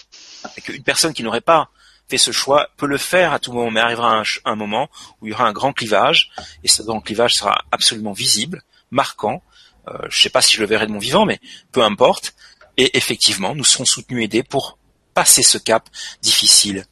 qu'une 0.64 0.84
personne 0.84 1.14
qui 1.14 1.24
n'aurait 1.24 1.42
pas 1.42 1.70
fait 2.10 2.18
ce 2.18 2.32
choix 2.32 2.70
peut 2.78 2.86
le 2.86 2.98
faire 2.98 3.34
à 3.34 3.40
tout 3.40 3.54
moment, 3.54 3.72
mais 3.72 3.80
arrivera 3.80 4.24
un, 4.46 4.56
moment 4.56 4.90
où 5.20 5.28
il 5.28 5.32
y 5.32 5.34
aura 5.34 5.48
un 5.48 5.54
grand 5.54 5.74
clivage, 5.74 6.32
et 6.64 6.68
ce 6.68 6.84
grand 6.84 7.02
clivage 7.02 7.36
sera 7.36 7.64
absolument 7.72 8.14
visible, 8.14 8.62
marquant. 8.92 9.42
Euh, 9.88 9.98
je 10.10 10.18
ne 10.18 10.22
sais 10.22 10.30
pas 10.30 10.42
si 10.42 10.56
je 10.56 10.62
le 10.62 10.68
verrai 10.68 10.88
de 10.88 10.92
mon 10.92 11.00
vivant, 11.00 11.26
mais 11.26 11.40
peu 11.72 11.82
importe. 11.82 12.36
Et 12.78 12.98
effectivement, 12.98 13.56
nous 13.56 13.64
serons 13.64 13.86
soutenus 13.86 14.22
et 14.22 14.26
aidés 14.26 14.44
pour 14.44 14.78
passer 15.14 15.44
ce 15.44 15.58
cap 15.58 15.90
difficile. 16.22 16.86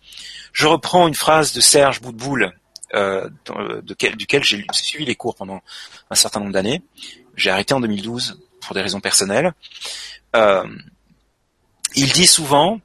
Je 0.54 0.68
reprends 0.68 1.08
une 1.08 1.16
phrase 1.16 1.54
de 1.54 1.62
Serge 1.62 2.02
Boudboul, 2.02 2.54
euh, 2.94 3.30
duquel 3.84 4.44
j'ai 4.44 4.66
suivi 4.74 5.06
les 5.06 5.16
cours 5.16 5.36
pendant 5.36 5.62
un 6.10 6.16
certain 6.16 6.40
nombre 6.40 6.52
d'années. 6.52 6.82
J'ai 7.36 7.50
arrêté 7.50 7.74
en 7.74 7.80
2012 7.80 8.40
pour 8.60 8.76
des 8.76 8.82
raisons 8.82 9.00
personnelles. 9.00 9.54
Euh, 10.36 10.64
il 11.96 12.12
dit 12.12 12.28
souvent, 12.28 12.80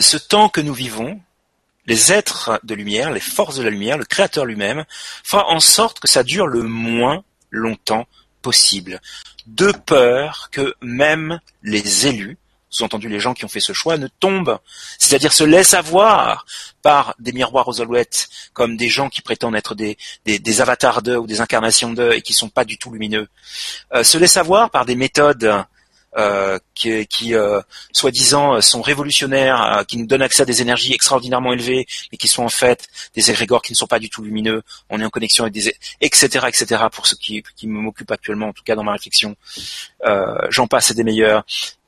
ce 0.00 0.16
temps 0.16 0.48
que 0.48 0.60
nous 0.60 0.74
vivons, 0.74 1.20
les 1.86 2.12
êtres 2.12 2.60
de 2.62 2.74
lumière, 2.74 3.10
les 3.10 3.20
forces 3.20 3.56
de 3.56 3.62
la 3.62 3.70
lumière, 3.70 3.98
le 3.98 4.04
Créateur 4.04 4.44
lui-même, 4.44 4.84
fera 5.22 5.48
en 5.48 5.60
sorte 5.60 6.00
que 6.00 6.08
ça 6.08 6.22
dure 6.22 6.46
le 6.46 6.62
moins 6.62 7.24
longtemps 7.50 8.06
possible, 8.42 9.00
de 9.46 9.72
peur 9.72 10.48
que 10.50 10.74
même 10.80 11.40
les 11.62 12.06
élus 12.06 12.38
sous-entendu 12.74 13.08
les 13.08 13.20
gens 13.20 13.34
qui 13.34 13.44
ont 13.44 13.48
fait 13.48 13.60
ce 13.60 13.72
choix, 13.72 13.96
ne 13.96 14.08
tombent, 14.08 14.58
c'est-à-dire 14.98 15.32
se 15.32 15.44
laissent 15.44 15.74
avoir 15.74 16.44
par 16.82 17.14
des 17.18 17.32
miroirs 17.32 17.68
aux 17.68 17.80
alouettes, 17.80 18.28
comme 18.52 18.76
des 18.76 18.88
gens 18.88 19.08
qui 19.08 19.22
prétendent 19.22 19.56
être 19.56 19.74
des, 19.74 19.96
des, 20.24 20.60
avatars 20.60 21.02
d'eux 21.02 21.16
ou 21.16 21.26
des 21.26 21.40
incarnations 21.40 21.92
d'eux 21.92 22.12
et 22.12 22.20
qui 22.20 22.34
sont 22.34 22.48
pas 22.48 22.64
du 22.64 22.78
tout 22.78 22.90
lumineux, 22.90 23.28
euh, 23.94 24.04
se 24.04 24.18
laissent 24.18 24.36
avoir 24.36 24.70
par 24.70 24.84
des 24.84 24.96
méthodes 24.96 25.64
euh, 26.16 26.58
qui, 26.74 27.06
qui 27.06 27.34
euh, 27.34 27.60
soi-disant 27.92 28.60
sont 28.60 28.82
révolutionnaires, 28.82 29.84
qui 29.88 29.96
nous 29.96 30.06
donnent 30.06 30.22
accès 30.22 30.42
à 30.42 30.44
des 30.44 30.62
énergies 30.62 30.92
extraordinairement 30.92 31.52
élevées, 31.52 31.86
mais 32.12 32.18
qui 32.18 32.28
sont 32.28 32.44
en 32.44 32.48
fait 32.48 32.88
des 33.14 33.30
égrégores 33.30 33.62
qui 33.62 33.72
ne 33.72 33.76
sont 33.76 33.86
pas 33.86 33.98
du 33.98 34.10
tout 34.10 34.22
lumineux. 34.22 34.62
On 34.90 35.00
est 35.00 35.04
en 35.04 35.10
connexion 35.10 35.44
avec 35.44 35.54
des 35.54 35.74
etc 36.00 36.46
etc. 36.48 36.84
Pour 36.92 37.06
ce 37.06 37.14
qui, 37.14 37.42
qui 37.56 37.66
m'occupe 37.66 38.10
actuellement, 38.10 38.48
en 38.48 38.52
tout 38.52 38.62
cas 38.62 38.76
dans 38.76 38.84
ma 38.84 38.92
réflexion, 38.92 39.36
j'en 40.50 40.66
passe 40.66 40.90
et 40.90 40.94
des 40.94 41.04
meilleurs. 41.04 41.44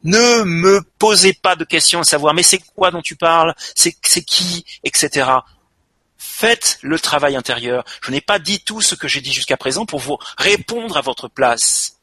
Ne 0.06 0.44
me 0.44 0.82
posez 0.98 1.32
pas 1.32 1.56
de 1.56 1.64
questions 1.64 2.00
à 2.00 2.04
savoir 2.04 2.32
mais 2.32 2.44
c'est 2.44 2.62
quoi 2.74 2.90
dont 2.90 3.02
tu 3.02 3.16
parles, 3.16 3.54
c'est 3.74 3.92
qui, 3.92 4.64
etc. 4.84 5.28
Faites 6.16 6.78
le 6.82 6.98
travail 6.98 7.34
intérieur. 7.34 7.84
Je 8.02 8.10
n'ai 8.10 8.20
pas 8.20 8.38
dit 8.38 8.60
tout 8.60 8.80
ce 8.80 8.94
que 8.94 9.08
j'ai 9.08 9.20
dit 9.20 9.32
jusqu'à 9.32 9.56
présent 9.56 9.84
pour 9.84 10.00
vous 10.00 10.18
répondre 10.38 10.96
à 10.96 11.00
votre 11.00 11.28
place. 11.28 11.96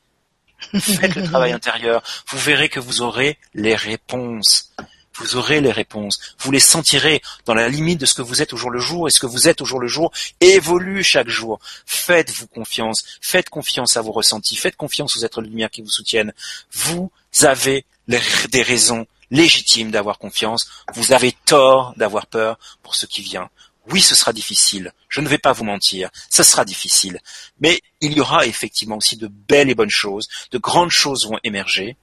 Faites 0.80 1.16
le 1.16 1.24
travail 1.24 1.52
intérieur. 1.52 2.04
Vous 2.28 2.40
verrez 2.40 2.68
que 2.68 2.80
vous 2.80 3.02
aurez 3.02 3.38
les 3.54 3.76
réponses. 3.76 4.74
Vous 5.16 5.36
aurez 5.36 5.62
les 5.62 5.72
réponses. 5.72 6.36
Vous 6.40 6.52
les 6.52 6.60
sentirez 6.60 7.22
dans 7.46 7.54
la 7.54 7.70
limite 7.70 8.02
de 8.02 8.06
ce 8.06 8.16
que 8.16 8.22
vous 8.22 8.42
êtes 8.42 8.54
au 8.54 8.58
jour 8.58 8.72
le 8.72 8.80
jour 8.80 9.08
et 9.08 9.12
ce 9.12 9.20
que 9.20 9.28
vous 9.28 9.48
êtes 9.48 9.62
au 9.62 9.66
jour 9.66 9.80
le 9.80 9.88
jour 9.88 10.12
évolue 10.42 11.04
chaque 11.04 11.30
jour. 11.30 11.60
Faites-vous 11.86 12.48
confiance. 12.48 13.04
Faites 13.22 13.50
confiance 13.50 13.96
à 13.96 14.02
vos 14.02 14.12
ressentis. 14.12 14.56
Faites 14.56 14.76
confiance 14.76 15.16
aux 15.16 15.24
êtres 15.24 15.42
de 15.42 15.48
lumière 15.48 15.70
qui 15.70 15.82
vous 15.82 15.90
soutiennent. 15.90 16.34
Vous 16.72 17.12
avez 17.42 17.86
des 18.08 18.62
raisons 18.62 19.06
légitimes 19.32 19.92
d'avoir 19.92 20.20
confiance. 20.20 20.70
Vous 20.94 21.12
avez 21.12 21.32
tort 21.46 21.94
d'avoir 21.98 22.28
peur 22.28 22.60
pour 22.82 22.96
ce 22.96 23.06
qui 23.06 23.22
vient. 23.22 23.50
Oui, 23.90 24.02
ce 24.02 24.16
sera 24.16 24.32
difficile. 24.32 24.94
Je 25.10 25.22
ne 25.22 25.28
vais 25.28 25.38
pas 25.38 25.52
vous 25.52 25.66
mentir. 25.66 26.10
Ce 26.30 26.44
sera 26.44 26.64
difficile. 26.64 27.20
Mais 27.60 27.82
il 28.00 28.14
y 28.14 28.22
aura 28.22 28.46
effectivement 28.46 28.98
aussi 28.98 29.18
de 29.18 29.28
belles 29.28 29.70
et 29.70 29.76
bonnes 29.76 29.90
choses. 29.90 30.30
De 30.52 30.58
grandes 30.58 30.92
choses 30.92 31.28
vont 31.28 31.40
émerger. 31.44 31.98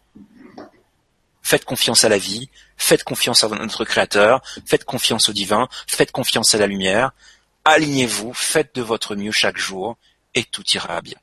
Faites 1.42 1.64
confiance 1.64 2.04
à 2.04 2.08
la 2.08 2.18
vie. 2.18 2.50
faites 2.76 3.04
confiance 3.04 3.44
à 3.44 3.48
notre 3.48 3.84
Créateur, 3.84 4.42
faites 4.66 4.84
confiance 4.84 5.28
au 5.28 5.32
divin, 5.32 5.68
faites 5.86 6.12
confiance 6.12 6.54
à 6.54 6.58
la 6.58 6.66
lumière, 6.66 7.12
alignez-vous, 7.64 8.32
faites 8.32 8.74
de 8.74 8.82
votre 8.82 9.14
mieux 9.14 9.32
chaque 9.32 9.58
jour, 9.58 9.96
et 10.34 10.44
tout 10.44 10.64
ira 10.72 11.00
bien. 11.02 11.18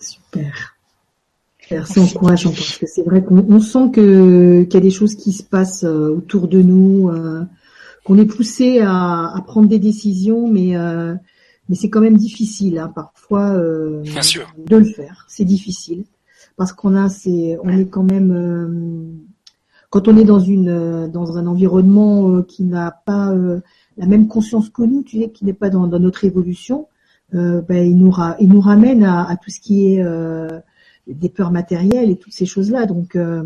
Super. 0.00 0.76
C'est 1.86 2.00
encourageant 2.00 2.50
parce 2.50 2.78
que 2.78 2.86
c'est 2.86 3.02
vrai 3.02 3.22
qu'on 3.22 3.60
sent 3.60 3.90
que 3.92 4.62
qu'il 4.64 4.74
y 4.74 4.76
a 4.76 4.80
des 4.80 4.90
choses 4.90 5.14
qui 5.14 5.32
se 5.32 5.42
passent 5.42 5.84
euh, 5.84 6.08
autour 6.08 6.48
de 6.48 6.60
nous, 6.60 7.08
euh, 7.08 7.42
qu'on 8.04 8.18
est 8.18 8.26
poussé 8.26 8.80
à, 8.80 9.34
prendre 9.46 9.68
des 9.68 9.78
décisions, 9.78 10.48
mais 10.48 10.76
euh, 10.76 11.14
mais 11.68 11.76
c'est 11.76 11.90
quand 11.90 12.00
même 12.00 12.16
difficile 12.16 12.78
hein, 12.78 12.92
parfois 12.94 13.54
de 13.54 14.76
le 14.76 14.84
faire. 14.84 15.26
C'est 15.28 15.44
difficile 15.44 16.04
parce 16.56 16.72
qu'on 16.72 16.96
a 16.96 17.08
c'est 17.08 17.58
on 17.62 17.68
est 17.68 17.86
quand 17.86 18.02
même 18.02 19.20
quand 19.90 20.08
on 20.08 20.16
est 20.16 20.24
dans 20.24 20.40
une 20.40 21.08
dans 21.08 21.38
un 21.38 21.46
environnement 21.46 22.42
qui 22.42 22.64
n'a 22.64 22.90
pas 22.90 23.32
la 23.96 24.06
même 24.06 24.26
conscience 24.26 24.70
que 24.70 24.82
nous, 24.82 25.02
tu 25.02 25.20
sais, 25.20 25.30
qui 25.30 25.44
n'est 25.44 25.52
pas 25.52 25.70
dans, 25.70 25.86
notre 25.86 26.24
évolution, 26.24 26.88
ben, 27.32 27.64
il 27.70 27.96
nous 27.96 28.12
il 28.40 28.48
nous 28.48 28.60
ramène 28.60 29.04
à, 29.04 29.28
à, 29.28 29.36
tout 29.36 29.50
ce 29.50 29.60
qui 29.60 29.94
est 29.94 30.02
des 31.06 31.28
peurs 31.28 31.50
matérielles 31.50 32.10
et 32.10 32.16
toutes 32.16 32.32
ces 32.32 32.46
choses-là. 32.46 32.86
Donc 32.86 33.16
euh, 33.16 33.44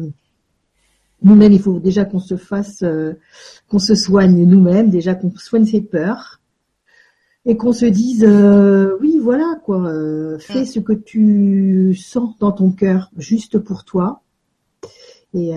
nous-mêmes, 1.22 1.52
il 1.52 1.60
faut 1.60 1.78
déjà 1.78 2.04
qu'on 2.04 2.18
se 2.18 2.36
fasse, 2.36 2.82
euh, 2.82 3.14
qu'on 3.68 3.78
se 3.78 3.94
soigne 3.94 4.44
nous-mêmes, 4.44 4.90
déjà 4.90 5.14
qu'on 5.14 5.30
soigne 5.36 5.64
ses 5.64 5.80
peurs 5.80 6.40
et 7.44 7.56
qu'on 7.56 7.72
se 7.72 7.86
dise 7.86 8.24
euh, 8.24 8.96
oui 9.00 9.18
voilà 9.22 9.60
quoi, 9.64 9.88
fais 10.38 10.62
mm. 10.62 10.66
ce 10.66 10.80
que 10.80 10.92
tu 10.92 11.94
sens 11.94 12.36
dans 12.38 12.52
ton 12.52 12.70
cœur 12.70 13.10
juste 13.16 13.58
pour 13.58 13.84
toi. 13.84 14.22
Et 15.34 15.52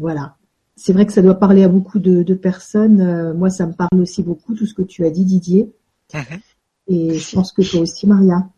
voilà. 0.00 0.36
C'est 0.76 0.94
vrai 0.94 1.04
que 1.04 1.12
ça 1.12 1.20
doit 1.20 1.34
parler 1.34 1.62
à 1.62 1.68
beaucoup 1.68 1.98
de, 1.98 2.34
personnes. 2.34 3.34
moi, 3.34 3.50
ça 3.50 3.66
me 3.66 3.74
parle 3.74 4.00
aussi 4.00 4.22
beaucoup 4.22 4.54
tout 4.54 4.64
ce 4.64 4.72
que 4.72 4.80
tu 4.80 5.04
as 5.04 5.10
dit, 5.10 5.26
Didier. 5.26 5.70
Mm-hmm. 6.14 6.40
Et 6.88 7.18
je 7.18 7.34
pense 7.34 7.52
que 7.52 7.60
toi 7.60 7.80
aussi, 7.80 8.06
Maria. 8.06 8.48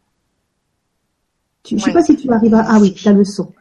Je 1.68 1.76
ne 1.76 1.80
sais 1.80 1.92
pas 1.92 2.02
si 2.02 2.16
tu 2.16 2.32
arrives 2.32 2.54
à... 2.54 2.64
Ah 2.68 2.78
oui, 2.80 2.92
tu 2.92 3.06
as 3.08 3.12
le 3.12 3.24
son. 3.24 3.52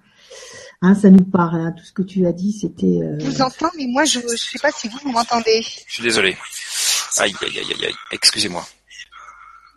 Hein, 0.82 0.96
ça 0.96 1.10
nous 1.12 1.24
parle, 1.24 1.62
hein, 1.62 1.74
tout 1.78 1.84
ce 1.84 1.92
que 1.92 2.02
tu 2.02 2.26
as 2.26 2.32
dit, 2.32 2.52
c'était... 2.54 2.88
Euh... 2.88 3.20
Je 3.20 3.26
vous 3.26 3.42
entends, 3.42 3.70
mais 3.78 3.86
moi, 3.88 4.04
je 4.06 4.20
ne 4.20 4.36
sais 4.36 4.58
pas 4.60 4.72
si 4.72 4.88
vous, 4.88 4.98
vous 5.04 5.12
m'entendez. 5.12 5.62
Je 5.88 5.94
suis 5.94 6.04
désolé. 6.04 6.36
Aïe, 7.20 7.34
aïe, 7.42 7.60
aïe, 7.60 7.86
aïe, 7.86 7.94
excusez-moi. 8.12 8.66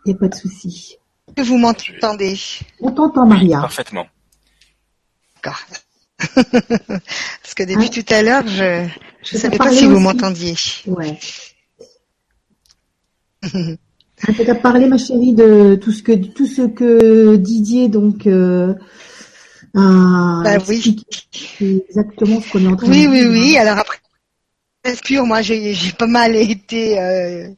Il 0.05 0.09
n'y 0.09 0.15
a 0.15 0.17
pas 0.17 0.29
de 0.29 0.35
souci. 0.35 0.97
Que 1.35 1.41
vous 1.43 1.57
m'entendez 1.57 2.39
On 2.79 2.91
t'entend, 2.91 3.25
Maria. 3.25 3.59
Parfaitement. 3.61 4.07
D'accord. 5.35 5.59
Parce 6.35 7.53
que 7.55 7.63
depuis 7.63 7.89
tout 7.89 8.13
à 8.13 8.21
l'heure, 8.23 8.47
je 8.47 8.87
ne 9.35 9.39
savais 9.39 9.57
pas 9.57 9.71
si 9.71 9.85
vous 9.85 9.99
m'entendiez. 9.99 10.55
Ouais. 10.87 11.19
Tu 14.17 14.49
as 14.49 14.55
parlé, 14.55 14.87
ma 14.87 14.97
chérie, 14.97 15.33
de 15.33 15.75
tout 15.75 15.91
ce 15.91 16.01
que 16.01 16.13
tout 16.13 16.47
ce 16.47 16.61
que 16.63 17.35
Didier 17.35 17.89
donc 17.89 18.27
euh, 18.27 18.73
a 19.75 20.41
bah, 20.43 20.57
oui. 20.67 21.03
exactement 21.59 22.39
ce 22.41 22.51
qu'on 22.51 22.63
est 22.63 22.67
en 22.67 22.75
train 22.75 22.87
oui, 22.89 23.03
de 23.03 23.09
Oui, 23.09 23.25
oui, 23.25 23.27
oui. 23.27 23.57
Alors 23.57 23.77
après, 23.77 23.97
pur, 25.03 25.25
moi 25.25 25.41
j'ai 25.41 25.75
pas 25.97 26.07
mal 26.07 26.35
été 26.35 26.99
euh, 26.99 27.49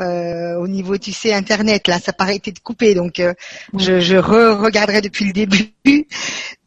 euh, 0.00 0.56
au 0.56 0.66
niveau, 0.66 0.96
tu 0.96 1.12
sais, 1.12 1.34
internet. 1.34 1.88
Là, 1.88 2.00
ça 2.00 2.12
paraît 2.12 2.36
été 2.36 2.52
de 2.52 2.58
couper, 2.58 2.94
donc 2.94 3.20
euh, 3.20 3.34
je, 3.78 4.00
je 4.00 4.16
re 4.16 4.58
regarderai 4.62 5.02
depuis 5.02 5.26
le 5.26 5.32
début. 5.32 5.72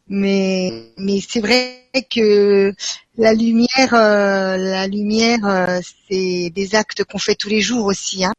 Mais 0.08 0.70
mais 0.98 1.18
c'est 1.28 1.40
vrai 1.40 1.82
que 2.14 2.72
la 3.18 3.34
lumière, 3.34 3.92
euh, 3.92 4.56
la 4.56 4.86
lumière, 4.86 5.80
c'est 6.08 6.50
des 6.54 6.76
actes 6.76 7.02
qu'on 7.02 7.18
fait 7.18 7.34
tous 7.34 7.48
les 7.48 7.60
jours 7.60 7.86
aussi. 7.86 8.24
Hein. 8.24 8.32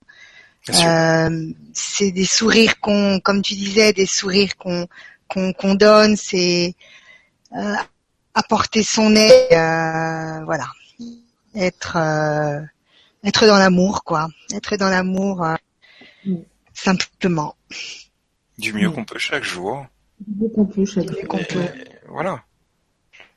Euh, 0.70 1.54
c'est 1.74 2.12
des 2.12 2.26
sourires 2.26 2.80
qu'on, 2.80 3.20
comme 3.20 3.42
tu 3.42 3.54
disais, 3.54 3.94
des 3.94 4.06
sourires 4.06 4.56
qu'on 4.58 4.88
qu'on 5.28 5.76
donne, 5.76 6.16
c'est 6.16 6.76
euh, 7.56 7.76
apporter 8.34 8.84
son 8.84 9.16
aide, 9.16 9.52
euh, 9.52 10.44
voilà, 10.46 10.68
être 11.56 11.98
euh, 11.98 12.62
être 13.24 13.46
dans 13.46 13.58
l'amour, 13.58 14.04
quoi, 14.04 14.28
être 14.54 14.78
dans 14.78 14.90
l'amour 14.90 15.46
mm. 16.26 16.36
simplement. 16.74 17.56
Du 18.58 18.74
mieux 18.74 18.90
qu'on 18.90 19.06
peut 19.06 19.20
chaque 19.20 19.44
jour. 19.44 19.86
Du 20.20 20.44
mieux 20.44 20.50
qu'on 20.50 20.66
peut 20.66 20.86
chaque 20.86 21.10
jour. 21.10 21.40
Voilà. 22.10 22.44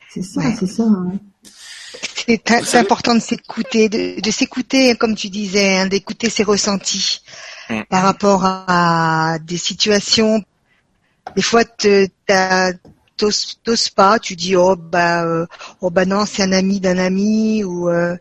C'est 0.08 0.22
ça, 0.22 0.40
c'est 0.58 0.66
ça. 0.66 0.84
Hein. 0.84 1.12
C'est 2.64 2.78
important 2.78 3.14
de 3.14 3.20
s'écouter, 3.20 3.88
de, 3.88 4.30
s'écouter, 4.30 4.94
comme 4.96 5.14
tu 5.14 5.28
disais, 5.28 5.76
hein, 5.78 5.86
d'écouter 5.86 6.30
ses 6.30 6.42
ressentis 6.42 7.22
mm. 7.68 7.82
par 7.88 8.02
rapport 8.02 8.44
à 8.44 9.38
des 9.42 9.56
situations. 9.56 10.42
Des 11.36 11.42
fois, 11.42 11.64
t'oses 13.16 13.90
pas, 13.94 14.18
tu 14.18 14.36
dis 14.36 14.56
oh 14.56 14.76
bah 14.76 15.24
euh, 15.24 15.46
oh 15.80 15.90
bah 15.90 16.06
non 16.06 16.24
c'est 16.26 16.42
un 16.42 16.52
ami 16.52 16.80
d'un 16.80 16.98
ami 16.98 17.62
ou 17.64 17.88
euh, 17.90 18.16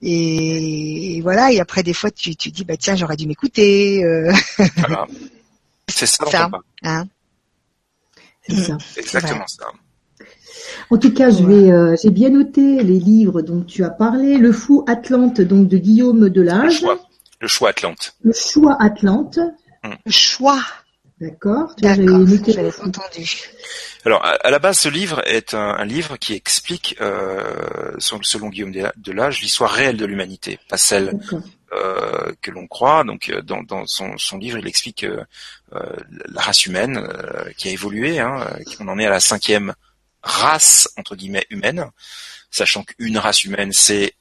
et, 0.00 1.20
voilà 1.22 1.52
et 1.52 1.60
après 1.60 1.82
des 1.82 1.92
fois 1.92 2.10
tu 2.10 2.34
tu 2.34 2.50
dis 2.50 2.64
bah 2.64 2.76
tiens 2.76 2.96
j'aurais 2.96 3.16
dû 3.16 3.26
m'écouter. 3.26 4.04
Euh. 4.04 4.32
C'est 5.88 6.06
ça. 6.06 6.24
ça 6.30 6.50
hein. 6.84 7.06
C'est 8.48 8.56
ça. 8.56 8.78
Exactement 8.96 9.46
ça. 9.46 9.66
En 10.90 10.98
tout 10.98 11.12
cas, 11.12 11.30
je 11.30 11.42
vais, 11.44 11.70
euh, 11.70 11.96
j'ai 12.02 12.10
bien 12.10 12.30
noté 12.30 12.82
les 12.82 12.98
livres 12.98 13.42
dont 13.42 13.62
tu 13.62 13.84
as 13.84 13.90
parlé. 13.90 14.36
Le 14.38 14.52
fou 14.52 14.84
Atlante, 14.86 15.40
donc 15.40 15.68
de 15.68 15.78
Guillaume 15.78 16.28
Delage. 16.28 16.64
Le 16.64 16.86
choix, 16.86 16.98
le 17.40 17.48
choix 17.48 17.68
Atlante. 17.70 18.14
Le 18.22 18.32
choix 18.32 18.76
Atlante. 18.80 19.38
Hmm. 19.82 19.94
Le 20.04 20.12
choix. 20.12 20.60
D'accord. 21.22 21.74
Entendu. 22.84 23.48
Alors, 24.04 24.24
à 24.24 24.50
la 24.50 24.58
base, 24.58 24.80
ce 24.80 24.88
livre 24.88 25.22
est 25.24 25.54
un, 25.54 25.84
livre 25.84 26.16
qui 26.16 26.34
explique, 26.34 26.96
euh, 27.00 27.94
selon 28.00 28.48
Guillaume 28.48 28.72
Delage, 28.96 29.40
l'histoire 29.40 29.70
réelle 29.70 29.96
de 29.96 30.04
l'humanité, 30.04 30.58
pas 30.68 30.76
celle 30.76 31.20
euh, 31.72 32.32
que 32.42 32.50
l'on 32.50 32.66
croit. 32.66 33.04
Donc, 33.04 33.32
dans, 33.44 33.62
dans 33.62 33.86
son, 33.86 34.18
son, 34.18 34.38
livre, 34.38 34.58
il 34.58 34.66
explique 34.66 35.04
euh, 35.04 35.24
la 35.70 36.40
race 36.40 36.66
humaine 36.66 37.06
qui 37.56 37.68
a 37.68 37.70
évolué. 37.70 38.18
Hein, 38.18 38.44
on 38.80 38.88
en 38.88 38.98
est 38.98 39.06
à 39.06 39.10
la 39.10 39.20
cinquième 39.20 39.74
race 40.22 40.88
entre 40.96 41.16
guillemets 41.16 41.46
humaine, 41.50 41.90
sachant 42.50 42.84
qu'une 42.84 43.18
race 43.18 43.44
humaine, 43.44 43.72
c'est 43.72 44.14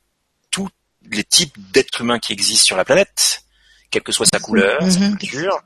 tous 0.49 0.69
les 1.09 1.23
types 1.23 1.55
d'êtres 1.71 2.01
humains 2.01 2.19
qui 2.19 2.33
existent 2.33 2.65
sur 2.65 2.77
la 2.77 2.85
planète, 2.85 3.43
quelle 3.89 4.03
que 4.03 4.11
soit 4.11 4.25
sa 4.25 4.39
couleur, 4.39 4.81
sa 4.91 4.99
mhm. 4.99 5.17
culture, 5.17 5.61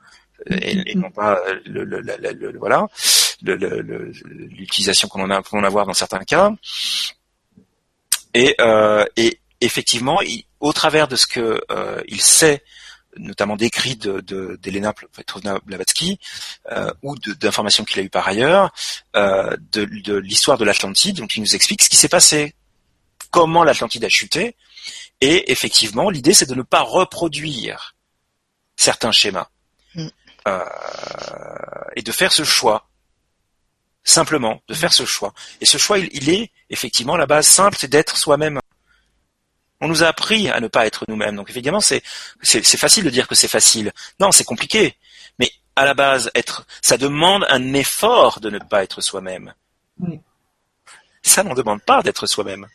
et, 0.49 0.95
non 0.95 1.12
pas 1.12 1.40
le, 1.66 1.84
le, 1.84 2.02
le, 2.02 2.57
voilà 2.60 2.88
l'utilisation 3.41 5.07
qu'on 5.07 5.22
en 5.22 5.30
a 5.30 5.41
peut 5.41 5.57
en 5.57 5.64
avoir 5.64 5.86
dans 5.86 5.94
certains 5.94 6.24
cas. 6.24 6.52
Et, 8.34 8.56
euh, 8.60 9.06
et 9.16 9.40
effectivement, 9.62 10.20
au 10.60 10.74
travers 10.74 11.07
de 11.07 11.16
ce 11.16 11.28
que 11.28 11.62
euh, 11.72 12.02
il 12.07 12.22
sait 12.22 12.64
notamment 13.18 13.56
d'écrits 13.56 13.96
de, 13.96 14.22
d'Elena 14.62 14.94
Petrovna 14.94 15.60
Blavatsky 15.66 16.20
euh, 16.72 16.92
ou 17.02 17.16
d'informations 17.18 17.84
qu'il 17.84 18.00
a 18.00 18.04
eues 18.04 18.10
par 18.10 18.28
ailleurs, 18.28 18.74
euh, 19.16 19.56
de, 19.72 20.16
l'histoire 20.16 20.58
de 20.58 20.66
l'Atlantide, 20.66 21.18
donc 21.18 21.36
il 21.36 21.42
nous 21.42 21.56
explique 21.56 21.84
ce 21.84 21.90
qui 21.90 21.98
s'est 21.98 22.10
passé, 22.10 22.56
comment 23.32 23.64
l'Atlantide 23.64 24.04
a 24.06 24.10
chuté, 24.10 24.56
et 25.22 25.52
effectivement 25.52 26.10
l'idée 26.10 26.34
c'est 26.34 26.50
de 26.50 26.56
ne 26.56 26.64
pas 26.64 26.82
reproduire 26.82 27.96
certains 28.76 29.12
schémas 29.12 29.50
mm. 29.96 30.08
euh, 30.48 30.60
et 31.96 32.02
de 32.02 32.12
faire 32.12 32.32
ce 32.32 32.44
choix 32.44 32.88
simplement 34.06 34.62
de 34.68 34.74
faire 34.76 34.94
ce 34.94 35.04
choix. 35.04 35.34
Et 35.62 35.66
ce 35.66 35.78
choix, 35.78 35.98
il, 35.98 36.10
il 36.14 36.30
est 36.30 36.52
effectivement 36.70 37.18
la 37.18 37.26
base 37.26 37.48
simple, 37.48 37.76
c'est 37.78 37.88
d'être 37.88 38.18
soi-même. 38.18 38.60
On 39.82 39.88
nous 39.88 40.04
a 40.04 40.08
appris 40.08 40.50
à 40.50 40.60
ne 40.60 40.68
pas 40.68 40.86
être 40.86 41.06
nous-mêmes. 41.08 41.36
Donc 41.36 41.50
évidemment, 41.50 41.82
c'est 41.82 42.02
c'est 42.42 42.78
facile 42.78 43.04
de 43.04 43.10
dire 43.10 43.28
que 43.28 43.36
c'est 43.36 43.48
facile. 43.48 43.92
Non, 44.20 44.32
c'est 44.32 44.44
compliqué. 44.44 44.96
Mais 45.40 45.50
à 45.76 45.86
la 45.86 45.94
base, 45.94 46.32
être, 46.36 46.66
ça 46.82 46.98
demande 46.98 47.46
un 47.50 47.74
effort 47.74 48.40
de 48.40 48.50
ne 48.50 48.60
pas 48.60 48.84
être 48.84 49.02
soi-même. 49.02 49.54
Ça 51.22 51.44
n'en 51.44 51.54
demande 51.54 51.82
pas 51.82 52.02
d'être 52.02 52.28
soi-même. 52.28 52.68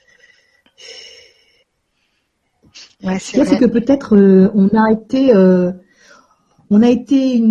c'est 3.18 3.58
que 3.58 3.66
peut-être 3.66 4.16
euh, 4.16 4.50
on 4.54 4.68
a 4.68 4.92
été, 4.92 5.34
euh, 5.34 5.72
on 6.68 6.82
a 6.82 6.88
été 6.88 7.42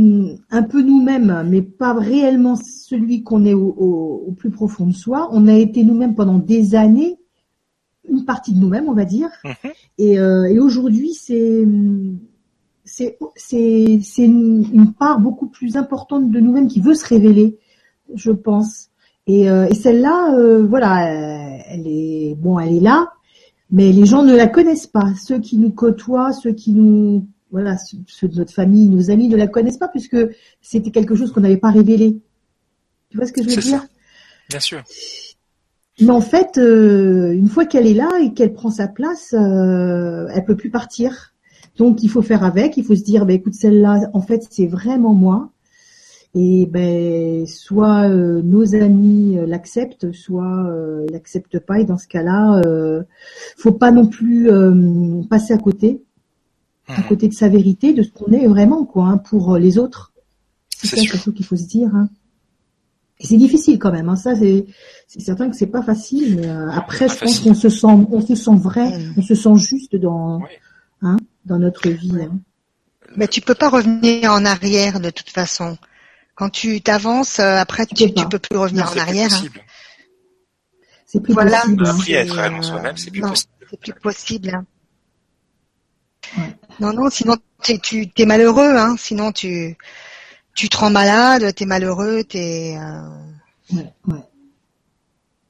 un 0.52 0.64
peu 0.64 0.82
nous-mêmes, 0.82 1.44
mais 1.48 1.62
pas 1.62 1.94
réellement 1.94 2.56
celui 2.56 3.24
qu'on 3.24 3.46
est 3.46 3.54
au, 3.54 3.74
au, 4.28 4.32
plus 4.34 4.52
profond 4.52 4.86
de 4.86 4.96
soi. 4.96 5.30
On 5.32 5.48
a 5.48 5.54
été 5.54 5.84
nous-mêmes 5.84 6.16
pendant 6.16 6.38
des 6.38 6.76
années 6.76 7.18
une 8.10 8.26
partie 8.26 8.54
de 8.54 8.60
nous-mêmes, 8.60 8.88
on 8.88 8.94
va 8.94 9.06
dire. 9.06 9.30
Mhm. 9.44 9.72
Et, 9.98 10.20
euh, 10.20 10.46
et 10.46 10.60
aujourd'hui, 10.60 11.14
c'est 11.14 11.66
c'est 12.86 13.18
c'est 13.36 14.24
une, 14.26 14.94
part 14.98 15.20
beaucoup 15.20 15.48
plus 15.48 15.78
importante 15.78 16.32
de 16.32 16.40
nous-mêmes 16.40 16.68
qui 16.68 16.82
veut 16.82 16.96
se 16.96 17.06
révéler, 17.06 17.58
je 18.16 18.32
pense. 18.32 18.90
Et, 19.28 19.44
et 19.44 19.76
celle-là, 19.76 20.36
voilà, 20.64 21.08
elle 21.68 21.86
est 21.86 22.36
bon, 22.36 22.58
elle 22.58 22.76
est 22.76 22.80
là, 22.80 23.12
mais 23.70 23.92
les 23.92 24.08
gens 24.08 24.24
ne 24.24 24.36
la 24.36 24.48
connaissent 24.48 24.88
pas. 24.88 25.14
Ceux 25.24 25.40
qui 25.40 25.60
nous 25.60 25.70
côtoient, 25.70 26.34
ceux 26.34 26.52
qui 26.52 26.72
nous 26.72 27.28
voilà, 27.52 27.78
ceux 28.08 28.28
de 28.28 28.36
notre 28.36 28.54
famille, 28.54 28.90
nos 28.90 29.10
amis 29.10 29.28
ne 29.28 29.36
la 29.36 29.48
connaissent 29.48 29.78
pas 29.78 29.88
puisque 29.88 30.18
c'était 30.62 30.92
quelque 30.92 31.16
chose 31.16 31.32
qu'on 31.32 31.42
n'avait 31.42 31.58
pas 31.58 31.72
révélé. 31.72 32.20
Tu 33.10 33.18
vois 33.18 33.26
ce 33.26 33.34
que 33.34 33.44
je 33.44 33.50
veux 33.50 33.62
dire? 33.62 33.86
Bien 34.50 34.60
sûr. 34.60 34.84
Mais 36.02 36.12
en 36.12 36.22
fait, 36.22 36.58
euh, 36.58 37.34
une 37.34 37.50
fois 37.50 37.66
qu'elle 37.66 37.88
est 37.88 37.94
là 37.94 38.10
et 38.22 38.34
qu'elle 38.34 38.54
prend 38.54 38.72
sa 38.72 38.88
place, 38.88 39.34
euh, 39.34 40.28
elle 40.34 40.46
peut 40.46 40.56
plus 40.56 40.70
partir. 40.70 41.34
Donc 41.78 42.04
il 42.04 42.10
faut 42.10 42.22
faire 42.22 42.44
avec, 42.44 42.78
il 42.78 42.84
faut 42.84 42.96
se 42.96 43.04
dire, 43.04 43.26
bah, 43.26 43.34
écoute, 43.34 43.54
celle-là, 43.54 44.10
en 44.14 44.22
fait, 44.22 44.48
c'est 44.50 44.68
vraiment 44.68 45.14
moi. 45.14 45.52
Et 46.36 46.68
ben, 46.68 47.48
soit 47.48 48.08
euh, 48.08 48.42
nos 48.44 48.76
amis 48.76 49.38
euh, 49.38 49.48
l'acceptent, 49.48 50.12
soit 50.12 50.64
euh, 50.68 51.08
l'acceptent 51.12 51.60
pas. 51.60 51.80
Et 51.80 51.86
dans 51.86 51.98
ce 51.98 52.08
cas-là, 52.08 52.62
euh, 52.66 53.04
faut 53.58 53.72
pas 53.72 53.92
non 53.92 54.06
plus 54.06 54.48
passer 55.30 55.54
à 55.54 55.58
côté 55.58 56.04
à 56.90 57.04
côté 57.04 57.28
de 57.28 57.34
sa 57.34 57.50
vérité, 57.50 57.94
de 57.94 58.04
ce 58.04 58.12
qu'on 58.12 58.32
est 58.32 58.48
vraiment, 58.48 58.86
quoi, 58.86 59.06
hein, 59.06 59.18
pour 59.18 59.54
euh, 59.54 59.60
les 59.60 59.78
autres. 59.78 60.14
C'est 60.70 60.88
ça 60.88 61.02
surtout 61.02 61.34
qu'il 61.34 61.46
faut 61.46 61.56
se 61.56 61.68
dire. 61.68 61.94
Hein. 61.94 62.10
Et 63.20 63.26
c'est 63.26 63.38
difficile 63.38 63.78
quand 63.80 63.92
même. 63.92 64.08
Hein. 64.10 64.16
Ça, 64.16 64.34
c'est, 64.36 64.66
certain 65.20 65.50
que 65.50 65.56
c'est 65.56 65.68
pas 65.68 65.84
facile. 65.84 66.38
Mais 66.38 66.48
euh, 66.48 66.72
après, 66.72 67.10
je 67.10 67.18
pense 67.18 67.40
qu'on 67.40 67.54
se 67.54 67.70
sent, 67.70 67.88
on 67.88 68.22
se 68.22 68.36
sent 68.36 68.56
vrai, 68.56 68.98
mm. 68.98 69.14
on 69.18 69.22
se 69.22 69.36
sent 69.36 69.56
juste 69.56 69.96
dans, 69.96 70.42
hein, 71.02 71.18
dans 71.46 71.60
notre 71.60 71.90
vie. 71.90 72.14
Hein. 72.22 72.40
Mais 73.18 73.28
tu 73.28 73.42
peux 73.42 73.56
pas 73.56 73.70
revenir 73.70 74.32
en 74.32 74.46
arrière 74.46 75.00
de 75.00 75.10
toute 75.10 75.30
façon. 75.30 75.78
Quand 76.36 76.50
tu 76.50 76.82
t'avances, 76.82 77.40
euh, 77.40 77.58
après 77.58 77.86
tu, 77.86 78.14
tu, 78.14 78.28
peux 78.30 78.40
plus 78.40 78.58
revenir 78.58 78.90
en 78.90 78.98
arrière. 78.98 79.34
Hein. 79.34 79.62
C'est 81.06 81.20
plus 81.20 81.34
voilà. 81.34 81.60
possible. 81.62 81.88
Appris 81.88 82.16
à 82.16 82.22
être 82.22 82.36
réellement 82.36 82.62
soi-même, 82.62 82.96
c'est 82.96 83.12
plus 83.12 83.22
possible. 83.22 83.52
C'est 83.70 83.80
plus 83.80 83.94
possible. 83.94 84.64
Non, 86.80 86.94
non, 86.94 87.10
sinon 87.10 87.36
tu, 87.62 87.80
tu 87.82 88.10
es 88.16 88.26
malheureux, 88.26 88.78
hein. 88.78 88.96
Sinon 88.98 89.34
tu 89.34 89.76
tu 90.56 90.70
te 90.70 90.78
rends 90.78 90.90
malade, 90.90 91.54
t'es 91.56 91.66
malheureux, 91.66 92.24
t'es. 92.24 92.78
Euh... 92.78 93.76
Ouais, 93.76 93.94
ouais. 94.08 94.24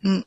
Mm. 0.03 0.19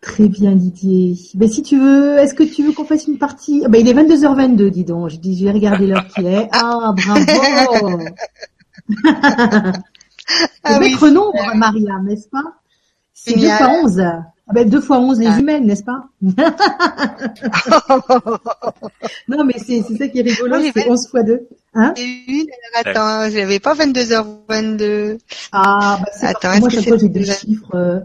Très 0.00 0.28
bien 0.28 0.52
Didier. 0.52 1.16
Ben, 1.34 1.48
si 1.48 1.62
tu 1.62 1.78
veux, 1.78 2.16
est-ce 2.18 2.34
que 2.34 2.42
tu 2.42 2.64
veux 2.64 2.72
qu'on 2.72 2.86
fasse 2.86 3.06
une 3.06 3.18
partie? 3.18 3.62
Ben, 3.68 3.80
Il 3.80 3.88
est 3.88 3.94
22h22, 3.94 4.70
dis 4.70 4.84
donc. 4.84 5.10
Je 5.10 5.16
dis, 5.16 5.38
je 5.38 5.44
vais 5.44 5.52
regarder 5.52 5.86
l'heure 5.86 6.06
qui 6.06 6.24
est. 6.24 6.48
Ah, 6.52 6.94
bravo 6.96 8.00
ah, 10.64 10.78
oui, 10.80 10.90
maître 10.90 11.08
nombre, 11.10 11.54
Maria, 11.54 11.98
n'est-ce 12.02 12.28
pas? 12.28 12.42
C'est 13.12 13.34
2 13.34 13.48
fois 13.48 13.68
11. 13.84 14.00
Ah 14.00 14.52
ben, 14.52 14.68
2 14.68 14.80
fois 14.80 14.98
11 14.98 15.20
les 15.20 15.26
ah. 15.26 15.38
humaines, 15.38 15.66
n'est-ce 15.66 15.84
pas? 15.84 16.08
Non, 19.28 19.44
mais 19.44 19.58
c'est 19.58 19.82
ça 19.82 20.08
qui 20.08 20.18
est 20.18 20.22
rigolo, 20.22 20.56
c'est 20.74 20.88
11 20.88 21.08
fois 21.08 21.22
2. 21.22 21.46
Hein? 21.74 21.94
Une, 21.96 22.46
attends, 22.74 23.30
j'avais 23.30 23.60
pas 23.60 23.74
22h22. 23.74 25.18
Ah, 25.52 25.98
bah 26.00 26.10
c'est 26.12 26.26
attends, 26.26 26.58
moi, 26.58 26.68
chaque 26.68 26.88
fois, 26.88 26.96
j'ai 26.96 27.08
deux 27.08 27.24
chiffres. 27.24 27.74
Euh... 27.74 28.00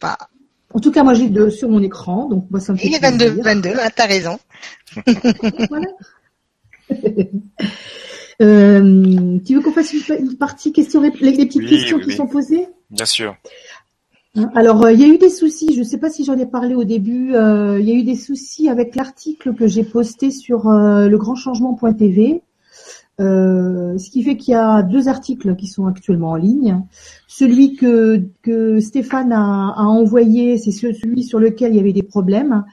Pas. 0.00 0.18
En 0.74 0.80
tout 0.80 0.90
cas, 0.90 1.04
moi, 1.04 1.14
j'ai 1.14 1.28
deux 1.28 1.48
sur 1.50 1.68
mon 1.68 1.82
écran, 1.82 2.28
donc 2.28 2.50
moi, 2.50 2.60
ça 2.60 2.72
me 2.72 2.78
fait 2.78 2.88
Il 2.88 2.94
est 2.94 2.98
22, 2.98 3.40
22, 3.40 3.74
ah, 3.80 3.90
t'as 3.90 4.06
raison. 4.06 4.38
voilà. 5.70 5.86
euh, 8.42 9.38
tu 9.46 9.54
veux 9.54 9.60
qu'on 9.62 9.72
fasse 9.72 9.92
une, 9.92 10.02
une 10.18 10.36
partie 10.36 10.72
questions, 10.72 11.00
les, 11.00 11.10
les 11.20 11.46
petites 11.46 11.68
questions 11.68 11.98
qui 12.00 12.12
sont 12.12 12.26
posées? 12.26 12.68
Bien 12.90 13.06
sûr. 13.06 13.36
Alors, 14.54 14.84
euh, 14.84 14.92
il 14.92 15.00
y 15.00 15.04
a 15.04 15.08
eu 15.08 15.16
des 15.16 15.30
soucis, 15.30 15.72
je 15.72 15.78
ne 15.78 15.84
sais 15.84 15.98
pas 15.98 16.10
si 16.10 16.24
j'en 16.24 16.36
ai 16.36 16.44
parlé 16.44 16.74
au 16.74 16.84
début, 16.84 17.34
euh, 17.34 17.80
il 17.80 17.88
y 17.88 17.92
a 17.92 17.94
eu 17.94 18.02
des 18.02 18.16
soucis 18.16 18.68
avec 18.68 18.94
l'article 18.94 19.54
que 19.54 19.66
j'ai 19.66 19.82
posté 19.82 20.30
sur 20.30 20.68
euh, 20.68 21.08
legrandchangement.tv, 21.08 22.42
euh, 23.18 23.96
ce 23.96 24.10
qui 24.10 24.22
fait 24.22 24.36
qu'il 24.36 24.52
y 24.52 24.54
a 24.54 24.82
deux 24.82 25.08
articles 25.08 25.56
qui 25.56 25.66
sont 25.66 25.86
actuellement 25.86 26.32
en 26.32 26.36
ligne. 26.36 26.82
Celui 27.26 27.76
que, 27.76 28.24
que 28.42 28.78
Stéphane 28.80 29.32
a, 29.32 29.72
a 29.74 29.84
envoyé, 29.84 30.58
c'est 30.58 30.72
celui 30.72 31.24
sur 31.24 31.38
lequel 31.38 31.72
il 31.72 31.76
y 31.76 31.80
avait 31.80 31.94
des 31.94 32.02
problèmes. 32.02 32.64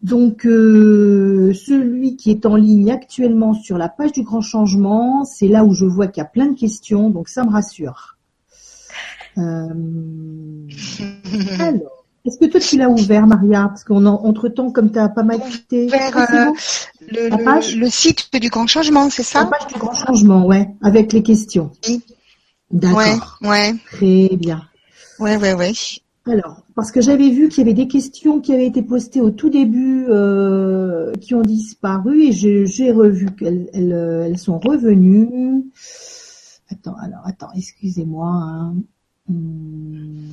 Donc, 0.00 0.42
celui 0.42 2.16
qui 2.16 2.30
est 2.30 2.46
en 2.46 2.56
ligne 2.56 2.92
actuellement 2.92 3.54
sur 3.54 3.78
la 3.78 3.88
page 3.88 4.12
du 4.12 4.22
Grand 4.22 4.42
Changement, 4.42 5.24
c'est 5.24 5.48
là 5.48 5.64
où 5.64 5.72
je 5.72 5.86
vois 5.86 6.06
qu'il 6.06 6.20
y 6.20 6.26
a 6.26 6.28
plein 6.28 6.46
de 6.46 6.56
questions, 6.56 7.10
donc 7.10 7.28
ça 7.28 7.42
me 7.42 7.50
rassure. 7.50 8.13
Euh, 9.38 9.68
alors, 11.60 12.04
est-ce 12.24 12.38
que 12.38 12.46
toi 12.46 12.60
tu 12.60 12.78
l'as 12.78 12.88
ouvert, 12.88 13.26
Maria? 13.26 13.68
Parce 13.68 13.84
qu'entre 13.84 14.48
temps, 14.48 14.70
comme 14.70 14.90
tu 14.90 14.98
as 14.98 15.08
pas 15.08 15.22
mal 15.22 15.40
quitté. 15.40 15.86
Ouvert 15.86 16.16
euh, 16.16 16.52
le, 17.10 17.80
le, 17.80 17.90
site 17.90 18.30
du 18.40 18.48
Grand 18.48 18.66
Changement, 18.66 19.10
c'est 19.10 19.22
ça? 19.22 19.40
La 19.40 19.46
page 19.46 19.66
du 19.66 19.78
Grand 19.78 19.94
Changement, 19.94 20.46
ouais, 20.46 20.68
avec 20.82 21.12
les 21.12 21.22
questions. 21.22 21.70
Oui. 21.86 22.02
D'accord. 22.70 23.38
Ouais, 23.42 23.48
ouais. 23.48 23.74
Très 23.92 24.36
bien. 24.36 24.62
Ouais, 25.18 25.36
ouais, 25.36 25.54
ouais. 25.54 25.72
Alors, 26.26 26.62
parce 26.74 26.90
que 26.90 27.02
j'avais 27.02 27.28
vu 27.28 27.48
qu'il 27.48 27.58
y 27.58 27.60
avait 27.60 27.74
des 27.74 27.88
questions 27.88 28.40
qui 28.40 28.54
avaient 28.54 28.66
été 28.66 28.82
postées 28.82 29.20
au 29.20 29.30
tout 29.30 29.50
début, 29.50 30.06
euh, 30.08 31.12
qui 31.20 31.34
ont 31.34 31.42
disparu, 31.42 32.22
et 32.22 32.32
j'ai 32.32 32.90
revu 32.90 33.26
qu'elles 33.38 33.68
elles, 33.74 33.92
elles, 34.24 34.38
sont 34.38 34.58
revenues. 34.58 35.64
Attends, 36.70 36.96
alors, 37.02 37.20
attends, 37.26 37.50
excusez-moi. 37.54 38.26
Hein. 38.26 38.76
Hmm. 39.28 40.30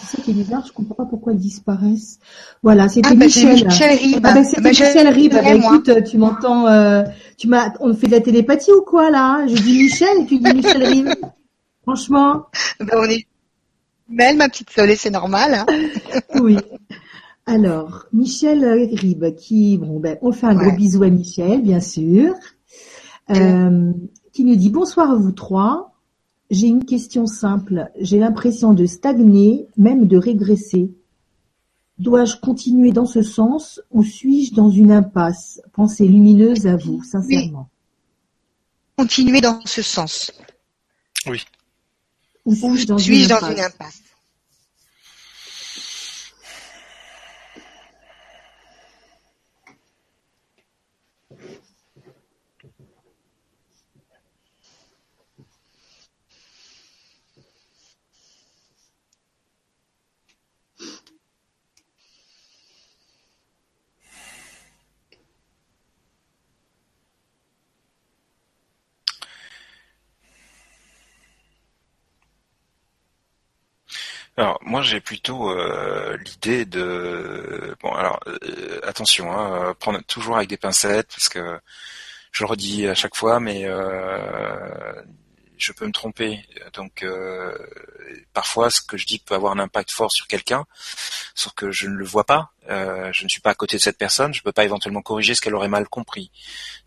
C'est 0.00 0.16
ça 0.16 0.22
qui 0.22 0.30
est 0.30 0.34
bizarre, 0.34 0.64
je 0.66 0.72
comprends 0.72 0.94
pas 0.94 1.04
pourquoi 1.04 1.32
elles 1.32 1.38
disparaissent. 1.38 2.18
Voilà, 2.62 2.88
c'était 2.88 3.10
ah, 3.12 3.14
bah, 3.14 3.26
Michel. 3.26 3.66
Michel 3.66 3.98
Rib. 3.98 4.20
Ah, 4.24 4.34
bah, 4.34 4.44
c'était 4.44 4.62
bah, 4.62 4.68
Michel 4.70 5.08
Rib. 5.08 5.32
Bah, 5.32 5.54
écoute, 5.54 6.04
tu 6.04 6.18
m'entends, 6.18 6.66
euh, 6.66 7.02
tu 7.36 7.48
m'as, 7.48 7.72
on 7.80 7.94
fait 7.94 8.06
de 8.06 8.12
la 8.12 8.20
télépathie 8.20 8.72
ou 8.72 8.82
quoi 8.82 9.10
là? 9.10 9.46
Je 9.46 9.54
dis 9.54 9.78
Michel 9.78 10.22
et 10.22 10.26
tu 10.26 10.38
dis 10.38 10.54
Michel 10.54 10.82
Rib. 10.82 11.08
Franchement. 11.82 12.46
Ben, 12.80 12.88
on 12.96 13.04
est 13.04 13.26
Mel, 14.08 14.38
ma 14.38 14.48
petite 14.48 14.70
soleil, 14.70 14.96
c'est 14.96 15.10
normal. 15.10 15.52
Hein 15.54 15.66
oui. 16.40 16.56
Alors, 17.44 18.06
Michel 18.12 18.64
Rib, 18.64 19.34
qui, 19.36 19.76
bon, 19.76 20.00
ben, 20.00 20.16
on 20.22 20.32
fait 20.32 20.46
un 20.46 20.54
gros 20.54 20.72
bisou 20.72 21.02
à 21.02 21.10
Michel, 21.10 21.62
bien 21.62 21.80
sûr. 21.80 22.34
Euh, 23.30 23.92
qui 24.38 24.44
nous 24.44 24.54
dit 24.54 24.70
bonsoir 24.70 25.10
à 25.10 25.16
vous 25.16 25.32
trois. 25.32 25.96
J'ai 26.48 26.68
une 26.68 26.84
question 26.84 27.26
simple. 27.26 27.90
J'ai 27.98 28.20
l'impression 28.20 28.72
de 28.72 28.86
stagner, 28.86 29.66
même 29.76 30.06
de 30.06 30.16
régresser. 30.16 30.92
Dois-je 31.98 32.36
continuer 32.36 32.92
dans 32.92 33.04
ce 33.04 33.22
sens 33.22 33.80
ou 33.90 34.04
suis-je 34.04 34.54
dans 34.54 34.70
une 34.70 34.92
impasse? 34.92 35.60
Pensée 35.72 36.06
lumineuse 36.06 36.68
à 36.68 36.76
vous, 36.76 37.02
sincèrement. 37.02 37.68
Continuer 38.96 39.40
dans 39.40 39.60
ce 39.64 39.82
sens. 39.82 40.30
Oui. 41.26 41.42
Ou 42.44 42.54
suis-je 42.54 42.86
dans, 42.86 42.96
une 42.96 43.32
impasse? 43.58 44.02
Alors 74.38 74.60
moi 74.62 74.82
j'ai 74.82 75.00
plutôt 75.00 75.50
euh, 75.50 76.16
l'idée 76.18 76.64
de 76.64 77.76
bon 77.82 77.92
alors 77.92 78.20
euh, 78.28 78.78
attention 78.84 79.32
hein, 79.32 79.74
prendre 79.80 80.00
toujours 80.04 80.36
avec 80.36 80.48
des 80.48 80.56
pincettes 80.56 81.08
parce 81.08 81.28
que 81.28 81.58
je 82.30 82.44
le 82.44 82.48
redis 82.48 82.86
à 82.86 82.94
chaque 82.94 83.16
fois 83.16 83.40
mais 83.40 83.64
euh, 83.64 85.02
je 85.56 85.72
peux 85.72 85.86
me 85.86 85.92
tromper. 85.92 86.44
Donc 86.72 87.04
parfois 88.32 88.70
ce 88.70 88.80
que 88.80 88.96
je 88.96 89.06
dis 89.06 89.18
peut 89.18 89.34
avoir 89.34 89.54
un 89.54 89.58
impact 89.58 89.90
fort 89.90 90.12
sur 90.12 90.28
quelqu'un 90.28 90.66
sauf 91.34 91.52
que 91.54 91.72
je 91.72 91.88
ne 91.88 91.96
le 91.96 92.04
vois 92.04 92.24
pas. 92.24 92.52
Je 92.68 93.24
ne 93.24 93.28
suis 93.28 93.40
pas 93.40 93.50
à 93.50 93.54
côté 93.54 93.76
de 93.76 93.82
cette 93.82 93.98
personne 93.98 94.32
je 94.32 94.42
peux 94.42 94.52
pas 94.52 94.64
éventuellement 94.64 95.02
corriger 95.02 95.34
ce 95.34 95.40
qu'elle 95.40 95.56
aurait 95.56 95.66
mal 95.66 95.88
compris. 95.88 96.30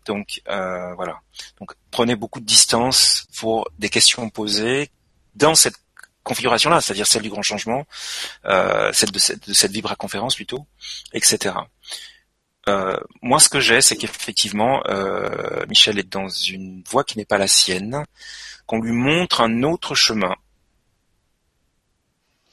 Donc 0.06 0.40
voilà. 0.46 1.20
Donc 1.60 1.74
prenez 1.90 2.16
beaucoup 2.16 2.40
de 2.40 2.46
distance 2.46 3.26
pour 3.38 3.68
des 3.78 3.90
questions 3.90 4.30
posées 4.30 4.90
dans 5.34 5.54
cette 5.54 5.81
configuration-là, 6.22 6.80
c'est-à-dire 6.80 7.06
celle 7.06 7.22
du 7.22 7.30
grand 7.30 7.42
changement, 7.42 7.86
euh, 8.46 8.92
celle 8.92 9.10
de 9.10 9.18
cette, 9.18 9.48
de 9.48 9.54
cette 9.54 9.72
vibra-conférence 9.72 10.36
plutôt, 10.36 10.66
etc. 11.12 11.54
euh, 12.68 12.96
moi, 13.22 13.40
ce 13.40 13.48
que 13.48 13.60
j'ai, 13.60 13.80
c'est 13.80 13.96
qu'effectivement, 13.96 14.82
euh, 14.86 15.66
Michel 15.68 15.98
est 15.98 16.08
dans 16.08 16.28
une 16.28 16.82
voie 16.88 17.04
qui 17.04 17.18
n'est 17.18 17.24
pas 17.24 17.38
la 17.38 17.48
sienne, 17.48 18.04
qu'on 18.66 18.80
lui 18.80 18.92
montre 18.92 19.40
un 19.40 19.62
autre 19.64 19.94
chemin, 19.94 20.34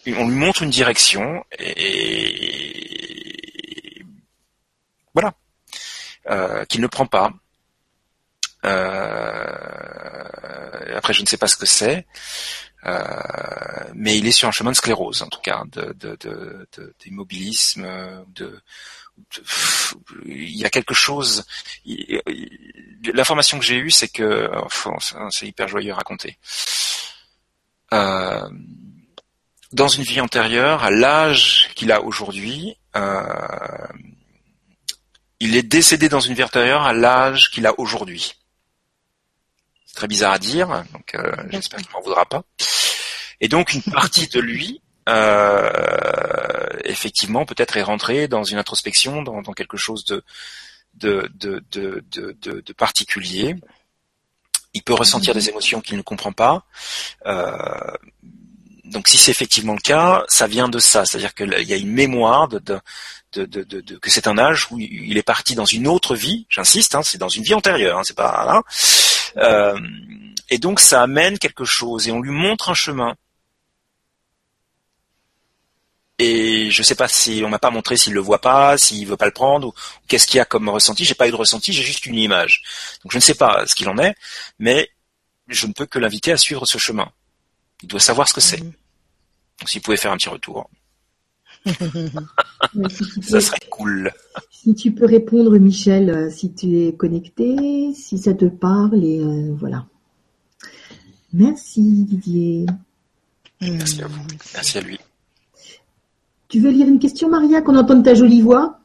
on 0.08 0.28
lui 0.28 0.36
montre 0.36 0.64
une 0.64 0.72
direction, 0.72 1.44
et, 1.60 2.94
voilà, 5.14 5.34
euh, 6.30 6.66
qu'il 6.66 6.82
ne 6.82 6.88
prend 6.88 7.06
pas. 7.06 7.32
après, 10.96 11.14
je 11.14 11.22
ne 11.22 11.28
sais 11.28 11.38
pas 11.38 11.48
ce 11.48 11.56
que 11.56 11.66
c'est. 11.66 12.06
Mais 12.84 14.18
il 14.18 14.28
est 14.28 14.32
sur 14.32 14.48
un 14.48 14.52
chemin 14.52 14.72
de 14.72 14.76
sclérose, 14.76 15.22
en 15.22 15.28
tout 15.28 15.42
cas, 15.42 15.64
d'immobilisme, 17.00 17.84
de, 18.36 18.46
de, 18.46 18.62
il 20.26 20.58
y 20.58 20.66
a 20.66 20.70
quelque 20.70 20.94
chose. 20.94 21.46
L'information 23.14 23.60
que 23.60 23.66
j'ai 23.66 23.78
eue, 23.78 23.92
c'est 23.92 24.08
que 24.08 24.50
c'est 25.32 25.48
hyper 25.48 25.68
joyeux 25.68 25.92
à 25.92 25.96
raconter. 25.96 26.38
Euh, 27.94 28.50
dans 29.72 29.88
une 29.88 30.04
vie 30.04 30.22
antérieure, 30.22 30.84
à 30.84 30.92
l'âge 30.92 31.70
qu'il 31.76 31.92
a 31.92 32.02
aujourd'hui, 32.02 32.76
euh, 32.96 33.24
il 35.40 35.56
est 35.56 35.64
décédé 35.64 36.10
dans 36.10 36.20
une 36.20 36.34
vie 36.34 36.44
antérieure 36.44 36.84
à 36.84 36.94
l'âge 36.94 37.50
qu'il 37.52 37.66
a 37.68 37.80
aujourd'hui. 37.80 38.36
C'est 39.90 39.96
très 39.96 40.08
bizarre 40.08 40.34
à 40.34 40.38
dire, 40.38 40.68
donc 40.94 41.16
euh, 41.16 41.32
j'espère 41.50 41.80
qu'il 41.80 41.92
m'en 41.94 42.02
voudra 42.02 42.24
pas. 42.24 42.44
Et 43.42 43.48
donc 43.48 43.74
une 43.74 43.82
partie 43.82 44.28
de 44.28 44.40
lui 44.40 44.84
euh, 45.10 46.68
effectivement 46.84 47.44
peut-être 47.44 47.76
est 47.76 47.82
rentré 47.82 48.28
dans 48.28 48.44
une 48.44 48.60
introspection, 48.60 49.24
dans, 49.24 49.42
quelque 49.54 49.78
chose 49.78 50.06
de 50.06 50.24
de, 50.94 51.28
de, 51.34 51.64
de, 51.72 52.04
de, 52.12 52.74
particulier. 52.74 53.56
Il 54.76 54.84
peut 54.84 54.94
ressentir 54.94 55.34
des 55.34 55.50
émotions 55.50 55.82
qu'il 55.82 55.98
ne 55.98 56.04
comprend 56.04 56.34
pas. 56.34 56.66
Euh, 57.26 57.58
donc 58.86 59.08
si 59.08 59.18
c'est 59.18 59.32
effectivement 59.32 59.74
le 59.74 59.80
cas, 59.80 60.24
ça 60.28 60.46
vient 60.46 60.70
de 60.70 60.78
ça, 60.78 61.06
c'est-à-dire 61.06 61.34
qu'il 61.34 61.52
y 61.52 61.74
a 61.74 61.78
une 61.78 61.92
mémoire 61.92 62.48
de, 62.48 62.60
de, 62.60 62.80
de, 63.34 63.64
de, 63.64 63.98
que 63.98 64.12
c'est 64.12 64.28
un 64.28 64.38
âge 64.38 64.68
où 64.70 64.80
il 64.80 65.18
est 65.18 65.24
parti 65.24 65.56
dans 65.56 65.66
une 65.66 65.88
autre 65.88 66.16
vie. 66.16 66.46
J'insiste, 66.50 66.94
hein, 66.94 67.02
c'est 67.02 67.18
dans 67.18 67.30
une 67.30 67.44
vie 67.44 67.56
antérieure, 67.56 67.98
hein, 67.98 68.04
c'est 68.04 68.16
pas 68.16 68.46
là. 68.46 68.62
Euh, 69.38 69.80
et 70.50 70.58
donc 70.58 70.80
ça 70.80 71.02
amène 71.02 71.38
quelque 71.38 71.66
chose 71.66 72.08
et 72.08 72.12
on 72.12 72.22
lui 72.22 72.32
montre 72.32 72.70
un 72.70 72.74
chemin. 72.74 73.16
et 76.20 76.70
je 76.70 76.84
sais 76.84 76.96
pas 76.96 77.08
si 77.08 77.42
on 77.46 77.50
m'a 77.50 77.60
pas 77.60 77.72
montré 77.72 77.96
s'il 77.96 78.14
le 78.14 78.20
voit 78.20 78.42
pas, 78.42 78.78
s'il 78.78 79.08
veut 79.08 79.18
pas 79.18 79.26
le 79.26 79.32
prendre 79.32 79.68
ou 79.70 79.74
qu'est-ce 80.08 80.28
qu'il 80.28 80.38
y 80.38 80.42
a 80.42 80.46
comme 80.46 80.68
ressenti. 80.68 81.06
J'ai 81.06 81.16
pas 81.16 81.28
eu 81.28 81.32
de 81.32 81.36
ressenti, 81.36 81.72
j'ai 81.72 81.84
juste 81.84 82.06
une 82.06 82.16
image. 82.16 82.62
Donc 83.04 83.14
je 83.14 83.18
ne 83.18 83.22
sais 83.22 83.36
pas 83.36 83.66
ce 83.66 83.74
qu'il 83.74 83.88
en 83.88 83.98
est, 83.98 84.16
mais 84.60 84.92
je 85.48 85.66
ne 85.66 85.74
peux 85.74 85.86
que 85.86 85.98
l'inviter 85.98 86.34
à 86.34 86.38
suivre 86.38 86.66
ce 86.66 86.78
chemin. 86.78 87.10
Il 87.82 87.88
doit 87.88 88.02
savoir 88.02 88.28
ce 88.28 88.34
que 88.34 88.42
c'est. 88.42 88.62
Mhm. 88.62 88.74
Donc 89.60 89.70
s'il 89.70 89.82
pouvait 89.82 89.98
faire 89.98 90.12
un 90.12 90.18
petit 90.18 90.30
retour. 90.30 90.70
ça 93.22 93.42
serait 93.42 93.60
cool. 93.70 94.12
Si 94.52 94.76
tu 94.76 94.92
peux 94.92 95.06
répondre, 95.06 95.58
Michel, 95.58 96.10
euh, 96.10 96.30
si 96.30 96.54
tu 96.54 96.80
es 96.80 96.94
connecté, 96.94 97.94
si 97.94 98.18
ça 98.18 98.34
te 98.34 98.46
parle, 98.46 99.04
et 99.04 99.20
euh, 99.20 99.54
voilà. 99.58 99.86
Merci 101.34 101.82
Didier. 101.82 102.66
Merci 103.62 104.02
à 104.02 104.08
vous. 104.08 104.22
Merci 104.54 104.78
à 104.78 104.82
lui. 104.82 105.00
Tu 106.48 106.60
veux 106.60 106.72
lire 106.72 106.88
une 106.88 107.00
question, 107.00 107.30
Maria, 107.30 107.62
qu'on 107.62 107.78
entende 107.78 108.04
ta 108.04 108.16
jolie 108.16 108.42
voix? 108.42 108.80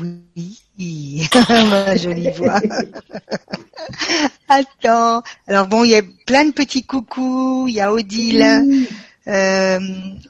Oui, 0.00 1.28
ma 1.48 1.96
jolie 1.96 2.30
voix. 2.32 2.60
Attends. 4.48 5.22
Alors 5.46 5.66
bon, 5.66 5.84
il 5.84 5.90
y 5.90 5.96
a 5.96 6.02
plein 6.26 6.46
de 6.46 6.52
petits 6.52 6.84
coucous. 6.84 7.66
Il 7.68 7.74
y 7.74 7.80
a 7.80 7.92
Odile. 7.92 8.86
Euh, 9.28 9.78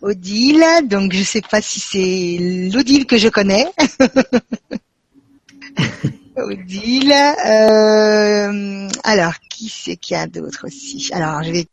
Odile, 0.02 0.64
donc 0.84 1.12
je 1.12 1.22
sais 1.22 1.42
pas 1.42 1.62
si 1.62 1.78
c'est 1.78 2.38
l'Odile 2.72 3.06
que 3.06 3.16
je 3.16 3.28
connais. 3.28 3.66
Odile. 6.36 7.14
Euh, 7.46 8.88
alors, 9.04 9.34
qui 9.48 9.68
c'est 9.68 9.96
qu'il 9.96 10.16
y 10.16 10.20
a 10.20 10.26
d'autre 10.26 10.66
aussi? 10.66 11.10
Alors, 11.12 11.42
je 11.42 11.52
vais. 11.52 11.66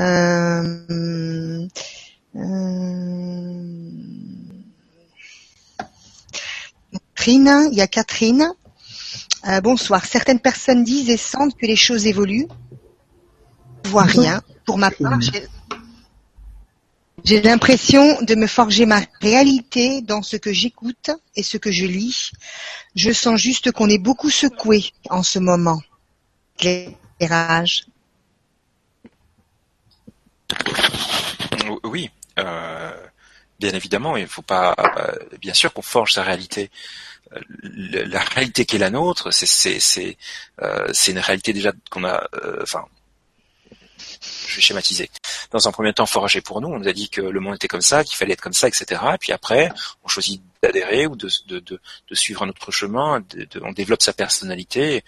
Euh, 0.00 1.66
Catherine, 7.14 7.68
il 7.72 7.78
y 7.78 7.80
a 7.80 7.86
Catherine. 7.86 8.52
Euh, 9.48 9.60
bonsoir. 9.60 10.04
Certaines 10.04 10.40
personnes 10.40 10.84
disent 10.84 11.10
et 11.10 11.16
sentent 11.16 11.56
que 11.56 11.66
les 11.66 11.76
choses 11.76 12.06
évoluent. 12.06 12.48
Je 13.84 13.90
vois 13.90 14.02
rien. 14.04 14.42
Pour 14.70 14.78
ma 14.78 14.92
part, 14.92 15.18
j'ai 17.24 17.42
l'impression 17.42 18.22
de 18.22 18.36
me 18.36 18.46
forger 18.46 18.86
ma 18.86 19.00
réalité 19.20 20.00
dans 20.00 20.22
ce 20.22 20.36
que 20.36 20.52
j'écoute 20.52 21.10
et 21.34 21.42
ce 21.42 21.56
que 21.56 21.72
je 21.72 21.86
lis. 21.86 22.30
Je 22.94 23.10
sens 23.10 23.40
juste 23.40 23.72
qu'on 23.72 23.88
est 23.88 23.98
beaucoup 23.98 24.30
secoué 24.30 24.92
en 25.08 25.24
ce 25.24 25.40
moment. 25.40 25.80
Éclairage. 26.60 27.86
Oui, 31.82 32.08
euh, 32.38 32.92
bien 33.58 33.72
évidemment, 33.72 34.16
il 34.16 34.28
faut 34.28 34.42
pas, 34.42 34.76
euh, 34.78 35.36
bien 35.40 35.52
sûr 35.52 35.72
qu'on 35.72 35.82
forge 35.82 36.12
sa 36.12 36.22
réalité. 36.22 36.70
Euh, 37.32 37.40
la 38.06 38.20
réalité 38.20 38.64
qui 38.66 38.76
est 38.76 38.78
la 38.78 38.90
nôtre, 38.90 39.32
c'est 39.32 39.80
c'est 39.80 40.16
c'est 40.92 41.10
une 41.10 41.18
réalité 41.18 41.52
déjà 41.52 41.72
qu'on 41.90 42.04
a, 42.04 42.24
enfin, 42.62 42.84
je 44.20 44.56
vais 44.56 44.62
schématiser. 44.62 45.10
Dans 45.50 45.68
un 45.68 45.72
premier 45.72 45.92
temps, 45.92 46.06
forgé 46.06 46.40
pour 46.40 46.60
nous, 46.60 46.68
on 46.68 46.78
nous 46.78 46.88
a 46.88 46.92
dit 46.92 47.08
que 47.08 47.20
le 47.20 47.40
monde 47.40 47.54
était 47.54 47.68
comme 47.68 47.80
ça, 47.80 48.04
qu'il 48.04 48.16
fallait 48.16 48.34
être 48.34 48.40
comme 48.40 48.52
ça, 48.52 48.68
etc. 48.68 49.00
Et 49.14 49.18
puis 49.18 49.32
après, 49.32 49.72
on 50.04 50.08
choisit 50.08 50.42
d'adhérer 50.62 51.06
ou 51.06 51.16
de, 51.16 51.28
de, 51.46 51.58
de, 51.60 51.80
de, 52.08 52.14
suivre 52.14 52.42
un 52.42 52.48
autre 52.48 52.70
chemin, 52.70 53.24
on 53.62 53.72
développe 53.72 54.02
sa 54.02 54.12
personnalité, 54.12 55.02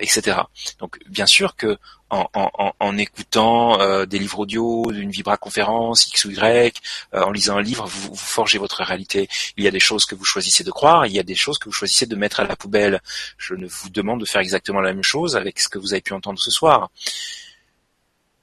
etc. 0.00 0.38
Donc, 0.80 0.98
bien 1.08 1.26
sûr 1.26 1.56
que 1.56 1.78
en, 2.10 2.98
écoutant 2.98 3.80
euh, 3.80 4.06
des 4.06 4.18
livres 4.18 4.40
audio, 4.40 4.90
d'une 4.90 5.10
vibra-conférence 5.10 6.06
X 6.08 6.24
ou 6.24 6.30
Y, 6.30 6.80
euh, 7.14 7.22
en 7.22 7.30
lisant 7.30 7.58
un 7.58 7.62
livre, 7.62 7.86
vous, 7.86 8.14
forgez 8.14 8.58
votre 8.58 8.82
réalité. 8.82 9.28
Il 9.56 9.64
y 9.64 9.68
a 9.68 9.70
des 9.70 9.80
choses 9.80 10.04
que 10.06 10.14
vous 10.14 10.24
choisissez 10.24 10.64
de 10.64 10.70
croire, 10.70 11.06
il 11.06 11.12
y 11.12 11.18
a 11.18 11.22
des 11.22 11.34
choses 11.34 11.58
que 11.58 11.66
vous 11.66 11.72
choisissez 11.72 12.06
de 12.06 12.16
mettre 12.16 12.40
à 12.40 12.44
la 12.44 12.56
poubelle. 12.56 13.00
Je 13.36 13.54
ne 13.54 13.66
vous 13.66 13.90
demande 13.90 14.20
de 14.20 14.24
faire 14.24 14.40
exactement 14.40 14.80
la 14.80 14.92
même 14.92 15.02
chose 15.02 15.36
avec 15.36 15.60
ce 15.60 15.68
que 15.68 15.78
vous 15.78 15.92
avez 15.92 16.00
pu 16.00 16.14
entendre 16.14 16.38
ce 16.38 16.50
soir. 16.50 16.90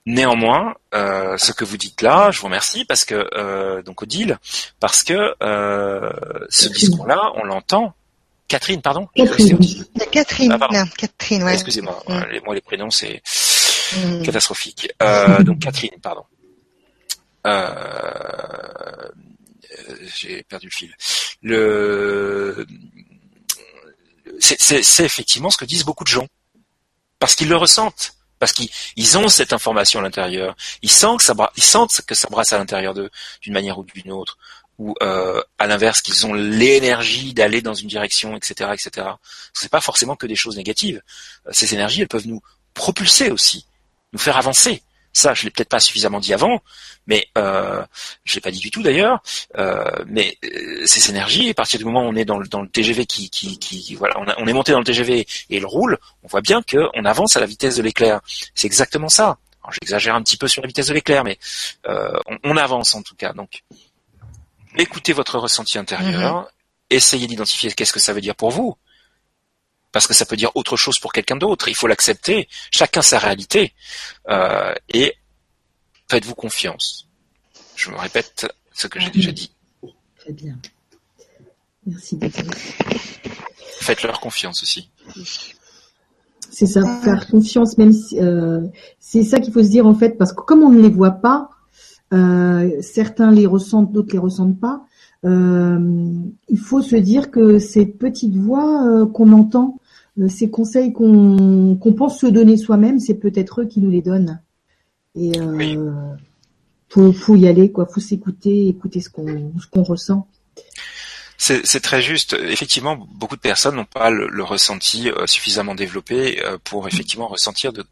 Néanmoins, 0.07 0.75
euh, 0.93 1.35
ce 1.37 1.51
que 1.51 1.65
vous 1.65 1.77
dites 1.77 2.01
là, 2.01 2.29
je 2.31 2.39
vous 2.39 2.45
remercie 2.45 2.85
parce 2.85 3.05
que 3.05 3.81
donc 3.81 4.01
Odile, 4.01 4.37
parce 4.79 5.03
que 5.03 5.33
ce 5.41 6.67
discours-là, 6.69 7.31
on 7.35 7.43
l'entend 7.43 7.95
Catherine, 8.47 8.81
pardon 8.81 9.07
Catherine, 9.15 9.59
Catherine, 10.11 10.57
ah, 10.59 10.85
Catherine 10.97 11.43
ouais. 11.43 11.53
Excusez-moi, 11.53 12.03
mm. 12.07 12.39
moi 12.45 12.53
les 12.53 12.61
prénoms 12.61 12.91
c'est 12.91 13.21
mm. 13.95 14.23
catastrophique. 14.23 14.93
Euh, 15.01 15.41
donc 15.43 15.59
Catherine, 15.59 15.99
pardon. 16.01 16.23
Euh, 17.47 19.09
j'ai 20.15 20.43
perdu 20.43 20.67
le 20.67 20.71
fil. 20.71 20.95
Le, 21.41 22.65
c'est 24.39 25.05
effectivement 25.05 25.49
ce 25.49 25.57
que 25.57 25.65
disent 25.65 25.85
beaucoup 25.85 26.03
de 26.03 26.09
gens, 26.09 26.27
parce 27.19 27.35
qu'ils 27.35 27.49
le 27.49 27.57
ressentent, 27.57 28.14
parce 28.45 28.53
qu'ils 28.53 29.17
ont 29.17 29.27
cette 29.27 29.53
information 29.53 30.01
à 30.01 30.03
l'intérieur. 30.03 30.55
Ils 30.83 30.91
sentent 30.91 31.17
que 31.17 31.25
ça, 31.25 31.33
ils 31.57 31.63
sentent 31.63 32.01
que 32.05 32.13
ça 32.13 32.27
brasse 32.29 32.53
à 32.53 32.59
l'intérieur 32.59 32.93
d'eux, 32.93 33.09
d'une 33.41 33.53
manière 33.53 33.79
ou 33.79 33.83
d'une 33.83 34.11
autre 34.11 34.37
ou 34.77 34.93
euh, 35.01 35.41
à 35.57 35.65
l'inverse 35.65 36.01
qu'ils 36.01 36.27
ont 36.27 36.33
l'énergie 36.33 37.33
d'aller 37.33 37.63
dans 37.63 37.73
une 37.73 37.87
direction, 37.87 38.35
etc., 38.35 38.69
etc. 38.73 39.07
C'est 39.53 39.71
pas 39.71 39.81
forcément 39.81 40.15
que 40.15 40.27
des 40.27 40.35
choses 40.35 40.57
négatives. 40.57 41.01
Euh, 41.47 41.51
ces 41.53 41.73
énergies, 41.73 42.01
elles 42.01 42.07
peuvent 42.07 42.27
nous 42.27 42.41
propulser 42.75 43.31
aussi, 43.31 43.65
nous 44.13 44.19
faire 44.19 44.37
avancer. 44.37 44.83
Ça, 45.15 45.33
je 45.33 45.45
l'ai 45.45 45.49
peut-être 45.49 45.69
pas 45.69 45.79
suffisamment 45.79 46.19
dit 46.19 46.33
avant, 46.33 46.61
mais 47.07 47.29
euh, 47.37 47.81
je 48.25 48.35
l'ai 48.35 48.41
pas 48.41 48.51
dit 48.51 48.59
du 48.59 48.69
tout 48.69 48.83
d'ailleurs. 48.83 49.23
Euh, 49.57 49.89
mais 50.07 50.37
euh, 50.43 50.85
ces 50.85 51.09
énergies, 51.09 51.49
à 51.49 51.53
partir 51.53 51.79
du 51.79 51.85
moment 51.85 52.01
où 52.01 52.09
on 52.09 52.15
est 52.15 52.25
dans 52.25 52.37
le, 52.37 52.45
dans 52.49 52.61
le 52.61 52.67
TGV 52.67 53.05
qui, 53.05 53.29
qui, 53.29 53.57
qui 53.57 53.95
voilà, 53.95 54.19
on, 54.19 54.25
on, 54.43 54.45
est 54.45 54.51
monté 54.51 54.73
dans 54.73 54.79
le 54.79 54.83
TGV 54.83 55.21
et 55.21 55.27
il 55.49 55.65
roule, 55.65 55.97
on 56.23 56.27
voit 56.27 56.41
bien 56.41 56.61
qu'on 56.61 57.05
avance 57.05 57.37
à 57.37 57.39
la 57.39 57.45
vitesse 57.45 57.77
de 57.77 57.81
l'éclair. 57.81 58.19
C'est 58.55 58.67
exactement 58.67 59.07
ça. 59.07 59.37
J'exagère 59.71 60.15
un 60.15 60.21
petit 60.21 60.35
peu 60.35 60.49
sur 60.49 60.61
la 60.61 60.67
vitesse 60.67 60.87
de 60.87 60.93
l'éclair, 60.93 61.23
mais 61.23 61.39
euh, 61.87 62.19
on, 62.25 62.37
on, 62.43 62.57
avance 62.57 62.93
en 62.93 63.01
tout 63.01 63.15
cas. 63.15 63.31
Donc, 63.31 63.63
écoutez 64.77 65.13
votre 65.13 65.39
ressenti 65.39 65.77
intérieur, 65.77 66.41
mhm. 66.41 66.45
essayez 66.89 67.25
d'identifier 67.25 67.71
qu'est-ce 67.71 67.93
que 67.93 68.01
ça 68.01 68.11
veut 68.11 68.21
dire 68.21 68.35
pour 68.35 68.51
vous. 68.51 68.77
Parce 69.95 70.07
que 70.07 70.13
ça 70.13 70.25
peut 70.25 70.35
dire 70.35 70.51
autre 70.55 70.75
chose 70.75 70.99
pour 70.99 71.13
quelqu'un 71.13 71.37
d'autre. 71.37 71.69
Il 71.69 71.73
faut 71.73 71.87
l'accepter. 71.87 72.49
Chacun 72.69 73.01
sa 73.01 73.17
réalité. 73.17 73.71
Euh, 74.27 74.73
et 74.89 75.13
faites-vous 76.09 76.35
confiance. 76.35 77.07
Je 77.77 77.91
me 77.91 77.95
répète 77.95 78.45
ce 78.73 78.87
que 78.87 78.99
j'ai 78.99 79.09
déjà 79.09 79.31
dit. 79.31 79.53
Très 80.17 80.33
bien. 80.33 80.57
Merci. 81.85 82.19
Faites-leur 83.79 84.19
confiance 84.19 84.63
aussi. 84.63 84.89
C'est 86.51 86.67
ça, 86.67 86.81
faire 86.97 87.27
confiance, 87.27 87.77
même 87.77 87.93
si 87.93 88.19
euh, 88.19 88.67
c'est 88.99 89.23
ça 89.23 89.39
qu'il 89.39 89.53
faut 89.53 89.63
se 89.63 89.69
dire 89.69 89.87
en 89.87 89.95
fait, 89.95 90.17
parce 90.17 90.33
que 90.33 90.41
comme 90.41 90.61
on 90.61 90.71
ne 90.71 90.81
les 90.81 90.89
voit 90.89 91.11
pas, 91.11 91.51
euh, 92.13 92.69
certains 92.81 93.31
les 93.31 93.45
ressentent, 93.45 93.93
d'autres 93.93 94.11
les 94.11 94.19
ressentent 94.19 94.59
pas. 94.59 94.83
Euh, 95.23 96.19
il 96.49 96.59
faut 96.59 96.81
se 96.81 96.97
dire 96.97 97.31
que 97.31 97.59
ces 97.59 97.85
petites 97.85 98.35
voix 98.35 99.07
qu'on 99.13 99.31
entend, 99.31 99.79
ces 100.29 100.49
conseils 100.49 100.93
qu'on 100.93 101.75
qu'on 101.75 101.93
pense 101.93 102.19
se 102.19 102.27
donner 102.27 102.57
soi-même, 102.57 102.99
c'est 102.99 103.15
peut-être 103.15 103.61
eux 103.61 103.65
qui 103.65 103.79
nous 103.81 103.89
les 103.89 104.01
donnent. 104.01 104.41
Et 105.15 105.37
euh, 105.39 105.45
Oui. 105.55 105.77
faut, 106.89 107.11
faut 107.13 107.35
y 107.35 107.47
aller, 107.47 107.71
quoi. 107.71 107.85
Faut 107.85 107.99
s'écouter, 107.99 108.67
écouter 108.67 109.01
ce 109.01 109.09
qu'on 109.09 109.51
ce 109.61 109.67
qu'on 109.67 109.83
ressent. 109.83 110.27
C'est 111.37 111.81
très 111.81 112.01
juste. 112.01 112.33
Effectivement, 112.33 112.95
beaucoup 112.95 113.35
de 113.35 113.41
personnes 113.41 113.75
n'ont 113.75 113.83
pas 113.85 114.09
le, 114.09 114.27
le 114.29 114.43
ressenti 114.43 115.09
euh, 115.09 115.27
suffisamment 115.27 115.75
développé 115.75 116.41
euh, 116.43 116.57
pour 116.63 116.87
effectivement 116.87 117.27
ressentir 117.27 117.73
de, 117.73 117.83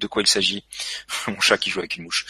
de 0.00 0.06
quoi 0.08 0.22
il 0.22 0.26
s'agit. 0.26 0.64
Mon 1.28 1.40
chat 1.40 1.56
qui 1.56 1.70
joue 1.70 1.78
avec 1.78 1.96
une 1.96 2.02
mouche. 2.04 2.26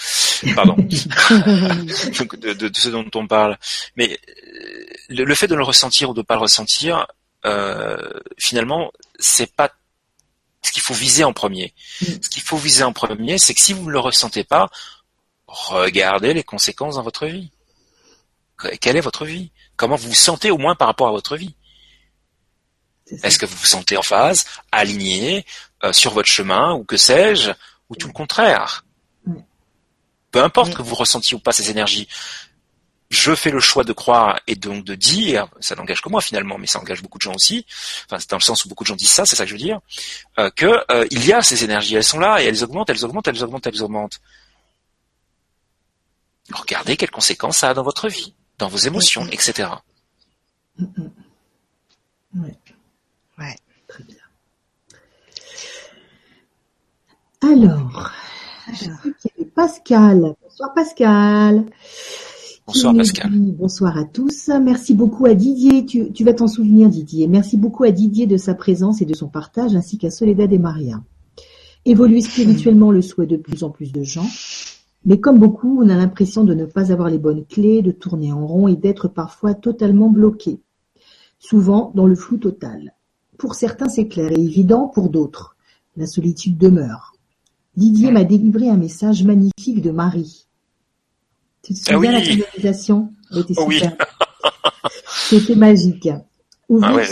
Pardon. 0.55 0.77
Donc, 2.19 2.37
de, 2.39 2.53
de- 2.53 2.69
de 2.69 2.77
ce 2.77 2.91
dont 2.91 3.07
on 3.15 3.27
parle. 3.27 3.57
Mais 3.97 4.19
euh, 4.29 4.85
le, 5.09 5.25
le 5.25 5.35
fait 5.35 5.49
de 5.49 5.55
le 5.55 5.65
ressentir 5.65 6.11
ou 6.11 6.15
de 6.15 6.23
pas 6.23 6.35
le 6.35 6.41
ressentir, 6.43 6.99
euh, 6.99 7.05
finalement, 8.39 8.93
c'est 9.19 9.55
pas 9.55 9.71
ce 10.63 10.73
qu'il 10.73 10.83
faut 10.83 10.95
viser 10.95 11.25
en 11.25 11.33
premier. 11.33 11.75
Mm. 12.01 12.07
Ce 12.23 12.29
qu'il 12.31 12.43
faut 12.43 12.57
viser 12.57 12.83
en 12.85 12.93
premier, 12.93 13.39
c'est 13.39 13.55
que 13.55 13.61
si 13.61 13.73
vous 13.75 13.85
ne 13.87 13.91
le 13.93 13.99
ressentez 14.01 14.45
pas, 14.45 14.71
regardez 15.47 16.33
les 16.35 16.43
conséquences 16.43 16.95
dans 16.97 17.03
votre 17.03 17.27
vie. 17.27 17.51
Que- 18.57 18.75
Quelle 18.77 18.97
est 18.97 19.01
votre 19.03 19.25
vie? 19.27 19.51
Comment 19.77 19.97
vous 19.97 20.09
vous 20.09 20.15
sentez 20.15 20.51
au 20.51 20.59
moins 20.59 20.75
par 20.75 20.89
rapport 20.89 21.09
à 21.09 21.13
votre 21.13 21.37
vie? 21.37 21.55
Est-ce 23.23 23.39
que 23.39 23.45
vous 23.47 23.57
vous 23.57 23.67
sentez 23.67 23.97
en 23.99 24.03
phase, 24.03 24.47
aligné, 24.73 25.45
euh, 25.85 25.93
sur 25.93 26.13
votre 26.15 26.29
chemin, 26.31 26.73
ou 26.75 26.85
que 26.85 26.97
sais-je, 26.97 27.51
ou 27.91 27.97
tout 27.97 28.07
le 28.07 28.13
contraire? 28.15 28.85
Mm. 29.27 29.35
Peu 30.31 30.43
importe 30.43 30.71
Mm. 30.73 30.75
que 30.77 30.83
vous 30.83 30.95
ressentiez 30.95 31.37
ou 31.37 31.41
pas 31.41 31.53
ces 31.53 31.71
énergies, 31.71 32.09
je 33.15 33.35
fais 33.35 33.51
le 33.51 33.61
choix 33.61 33.85
de 33.85 33.93
croire 33.93 34.41
et 34.47 34.57
donc 34.57 34.85
de 34.85 34.95
dire, 34.95 35.49
ça 35.61 35.75
n'engage 35.75 36.03
que 36.03 36.09
moi 36.09 36.21
finalement, 36.21 36.59
mais 36.59 36.67
ça 36.67 36.81
engage 36.81 37.03
beaucoup 37.03 37.19
de 37.19 37.23
gens 37.23 37.35
aussi, 37.35 37.65
enfin 38.07 38.19
c'est 38.19 38.31
dans 38.31 38.37
le 38.37 38.43
sens 38.43 38.65
où 38.65 38.69
beaucoup 38.69 38.85
de 38.85 38.89
gens 38.89 38.97
disent 38.97 39.11
ça, 39.11 39.25
c'est 39.25 39.37
ça 39.37 39.45
que 39.45 39.49
je 39.49 39.55
veux 39.55 39.61
dire, 39.63 39.81
euh, 40.39 40.51
que 40.51 40.67
euh, 40.91 41.07
il 41.11 41.25
y 41.25 41.33
a 41.33 41.43
ces 41.43 41.65
énergies, 41.65 41.95
elles 41.95 42.05
sont 42.05 42.19
là 42.19 42.43
et 42.43 42.47
elles 42.47 42.63
augmentent, 42.65 42.91
elles 42.91 43.05
augmentent, 43.05 43.29
elles 43.29 43.43
augmentent, 43.43 43.67
elles 43.67 43.83
augmentent. 43.83 44.21
Regardez 46.53 46.97
quelles 46.97 47.11
conséquences 47.11 47.59
ça 47.59 47.71
a 47.71 47.75
dans 47.75 47.83
votre 47.83 48.09
vie, 48.09 48.35
dans 48.59 48.69
vos 48.69 48.79
émotions, 48.79 49.27
etc. 49.29 49.69
Mm, 50.79 50.85
mm. 50.85 52.43
Ouais. 52.43 52.59
Ouais. 53.39 53.57
Très 53.89 54.05
bien. 54.05 54.17
Alors, 57.43 58.11
vu 58.69 59.15
qu'il 59.21 59.31
y 59.37 59.41
avait 59.41 59.51
Pascal. 59.51 60.35
Bonsoir 60.43 60.75
Pascal. 60.75 61.65
Bonsoir, 62.67 62.95
Pascal. 62.95 63.31
Bonsoir 63.31 63.99
à 63.99 64.05
tous. 64.05 64.49
Merci 64.49 64.95
beaucoup 64.95 65.27
à 65.27 65.35
Didier. 65.35 65.85
Tu, 65.85 66.11
tu 66.13 66.25
vas 66.25 66.33
t'en 66.33 66.49
souvenir 66.49 66.89
Didier. 66.89 67.29
Merci 67.29 67.59
beaucoup 67.59 67.85
à 67.85 67.91
Didier 67.91 68.27
de 68.27 68.39
sa 68.39 68.55
présence 68.55 69.03
et 69.03 69.05
de 69.05 69.15
son 69.15 69.29
partage 69.29 69.77
ainsi 69.77 69.99
qu'à 69.99 70.11
Soledad 70.11 70.51
et 70.51 70.59
Maria. 70.59 71.03
Évoluer 71.85 72.23
spirituellement 72.23 72.91
le 72.91 73.03
souhait 73.03 73.27
de 73.27 73.37
plus 73.37 73.65
en 73.65 73.71
plus 73.71 73.93
de 73.93 74.03
gens. 74.03 74.27
Mais 75.05 75.21
comme 75.21 75.39
beaucoup, 75.39 75.83
on 75.83 75.91
a 75.91 75.97
l'impression 75.97 76.45
de 76.45 76.55
ne 76.55 76.65
pas 76.65 76.91
avoir 76.91 77.11
les 77.11 77.19
bonnes 77.19 77.45
clés, 77.45 77.83
de 77.83 77.91
tourner 77.91 78.33
en 78.33 78.47
rond 78.47 78.67
et 78.67 78.77
d'être 78.77 79.09
parfois 79.09 79.53
totalement 79.53 80.09
bloqué. 80.09 80.59
Souvent 81.39 81.93
dans 81.95 82.07
le 82.07 82.15
flou 82.15 82.39
total. 82.39 82.95
Pour 83.37 83.55
certains, 83.55 83.91
c'est 83.91 84.09
clair 84.09 84.33
et 84.33 84.41
évident, 84.41 84.89
pour 84.89 85.11
d'autres, 85.11 85.57
la 85.99 86.07
solitude 86.07 86.57
demeure. 86.57 87.13
Didier 87.77 88.11
m'a 88.11 88.25
délivré 88.25 88.71
un 88.71 88.79
message 88.79 89.23
magnifique 89.25 89.83
de 89.83 89.91
Marie. 89.91 90.47
Tu 91.65 91.75
te 91.75 91.81
Ah 91.89 91.93
souviens 91.95 92.19
oui. 92.19 92.37
la 92.37 92.45
canalisation 92.47 93.13
Elle 93.33 93.39
était 93.39 93.55
Oh 93.57 93.65
oui. 93.67 93.79
superbe. 93.79 93.97
C'était 95.07 95.55
magique. 95.57 96.09
Ouvrir 96.69 96.91
Ah 96.91 96.95
ouais, 96.95 97.09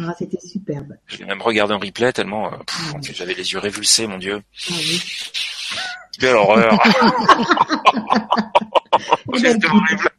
Ah, 0.00 0.14
c'était 0.18 0.38
superbe. 0.40 0.94
je 1.06 1.18
vais 1.18 1.24
même 1.26 1.42
regarder 1.42 1.74
en 1.74 1.78
replay 1.78 2.12
tellement 2.12 2.52
euh, 2.52 2.56
Dieu, 3.00 3.12
j'avais 3.14 3.34
les 3.34 3.52
yeux 3.52 3.58
révulsés, 3.58 4.06
mon 4.06 4.18
Dieu. 4.18 4.42
Ah 4.70 4.74
oui. 4.78 5.02
Quelle 6.18 6.34
horreur 6.36 6.72
C'était 9.36 9.66
horrible. 9.66 10.10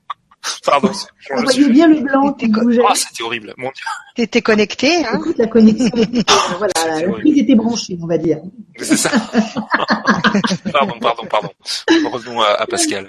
Pardon. 0.65 0.91
c'est- 0.93 1.07
On 1.33 1.37
je 1.37 1.43
voyait 1.43 1.63
suis- 1.63 1.71
bien 1.73 1.87
le 1.87 2.01
blanc 2.01 2.33
qui 2.33 2.45
C'était 2.45 2.61
bougeait. 2.61 2.81
Ah, 2.87 2.93
c'était 2.95 3.23
horrible. 3.23 3.53
Mon 3.57 3.67
Dieu. 3.67 3.83
T'étais 4.15 4.41
connecté, 4.41 5.05
hein 5.05 5.17
Écoute, 5.19 5.37
la 5.37 5.47
connexion. 5.47 5.89
voilà, 6.57 6.73
C'est 6.75 7.05
la 7.05 7.11
prise 7.13 7.37
était 7.39 7.55
branchée, 7.55 7.97
on 8.01 8.07
va 8.07 8.17
dire. 8.17 8.39
C'est 8.79 8.97
ça. 8.97 9.09
pardon, 10.71 10.93
pardon, 10.99 11.23
pardon. 11.29 11.49
Revenons 12.11 12.41
à, 12.41 12.47
à 12.59 12.65
Pascal. 12.67 13.07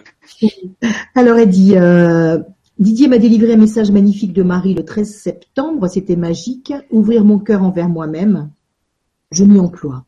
Alors, 1.14 1.36
elle 1.38 1.48
dit, 1.48 1.76
euh, 1.76 2.38
Didier 2.78 3.08
m'a 3.08 3.18
délivré 3.18 3.54
un 3.54 3.56
message 3.56 3.90
magnifique 3.90 4.32
de 4.32 4.42
Marie 4.42 4.74
le 4.74 4.84
13 4.84 5.08
septembre. 5.16 5.88
C'était 5.88 6.16
magique. 6.16 6.72
Ouvrir 6.90 7.24
mon 7.24 7.38
cœur 7.38 7.62
envers 7.62 7.88
moi-même. 7.88 8.50
Je 9.30 9.44
m'y 9.44 9.58
emploie. 9.58 10.04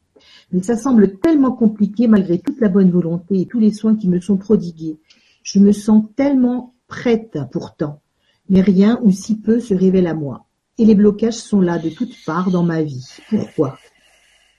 Mais 0.52 0.62
ça 0.62 0.76
semble 0.76 1.18
tellement 1.18 1.52
compliqué 1.52 2.08
malgré 2.08 2.38
toute 2.38 2.60
la 2.60 2.68
bonne 2.68 2.90
volonté 2.90 3.40
et 3.42 3.46
tous 3.46 3.60
les 3.60 3.72
soins 3.72 3.94
qui 3.96 4.08
me 4.08 4.20
sont 4.20 4.36
prodigués. 4.36 4.98
Je 5.42 5.58
me 5.58 5.72
sens 5.72 6.04
tellement 6.16 6.74
prête 6.90 7.38
pourtant. 7.52 8.02
Mais 8.50 8.60
rien 8.60 8.98
ou 9.02 9.10
si 9.12 9.38
peu 9.38 9.60
se 9.60 9.72
révèle 9.74 10.06
à 10.08 10.14
moi. 10.14 10.44
Et 10.76 10.84
les 10.84 10.94
blocages 10.94 11.34
sont 11.34 11.60
là 11.60 11.78
de 11.78 11.88
toutes 11.90 12.16
parts 12.24 12.50
dans 12.50 12.62
ma 12.64 12.82
vie. 12.82 13.06
Pourquoi? 13.30 13.78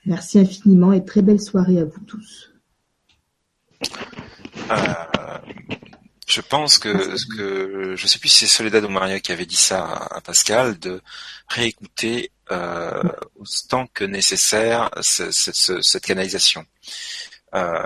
Merci 0.06 0.40
infiniment 0.40 0.94
et 0.94 1.04
très 1.06 1.22
belle 1.22 1.42
soirée 1.42 1.80
à 1.80 1.86
vous 1.86 2.00
tous. 2.08 2.54
Euh, 4.70 4.76
je 6.28 6.42
pense 6.42 6.78
que, 6.78 7.18
ce 7.18 7.26
que 7.26 7.96
je 7.96 8.08
sais 8.08 8.20
plus 8.20 8.30
si 8.30 8.40
c'est 8.48 8.56
Soledad 8.56 8.84
ou 8.86 8.90
Maria 8.90 9.20
qui 9.20 9.32
avait 9.32 9.46
dit 9.46 9.56
ça 9.56 9.84
à, 9.86 10.22
Pascal 10.22 10.80
de 10.80 11.02
réécouter 11.48 12.32
euh, 12.52 13.04
autant 13.36 13.88
que 13.94 14.04
nécessaire 14.06 14.90
ce- 15.02 15.32
ce- 15.32 15.52
ce- 15.54 15.82
cette 15.82 16.06
canalisation. 16.06 16.64
Euh, 17.56 17.82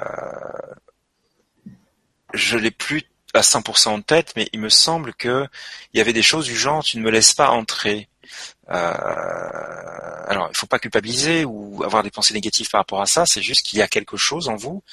je 2.33 2.57
l'ai 2.57 2.71
plus 2.71 3.03
à 3.35 3.41
100% 3.41 3.89
en 3.89 4.01
tête, 4.01 4.33
mais 4.35 4.49
il 4.53 4.59
me 4.59 4.69
semble 4.69 5.13
que 5.13 5.47
il 5.93 5.97
y 5.97 6.01
avait 6.01 6.13
des 6.13 6.23
choses 6.23 6.45
du 6.45 6.55
genre 6.55 6.83
tu 6.83 6.97
ne 6.97 7.03
me 7.03 7.11
laisses 7.11 7.33
pas 7.33 7.49
entrer. 7.49 8.09
Euh, 8.69 10.25
alors, 10.27 10.49
il 10.51 10.57
faut 10.57 10.67
pas 10.67 10.79
culpabiliser 10.79 11.45
ou 11.45 11.83
avoir 11.83 12.03
des 12.03 12.11
pensées 12.11 12.33
négatives 12.33 12.69
par 12.69 12.79
rapport 12.79 13.01
à 13.01 13.05
ça. 13.05 13.25
C'est 13.25 13.41
juste 13.41 13.65
qu'il 13.65 13.79
y 13.79 13.81
a 13.81 13.87
quelque 13.87 14.17
chose 14.17 14.49
en 14.49 14.55
vous. 14.55 14.83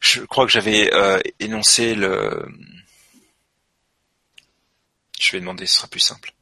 Je 0.00 0.20
crois 0.22 0.44
que 0.44 0.52
j'avais 0.52 0.92
euh, 0.92 1.18
énoncé 1.40 1.94
le. 1.94 2.46
Je 5.18 5.32
vais 5.32 5.40
demander, 5.40 5.66
ce 5.66 5.76
sera 5.76 5.88
plus 5.88 6.00
simple. 6.00 6.33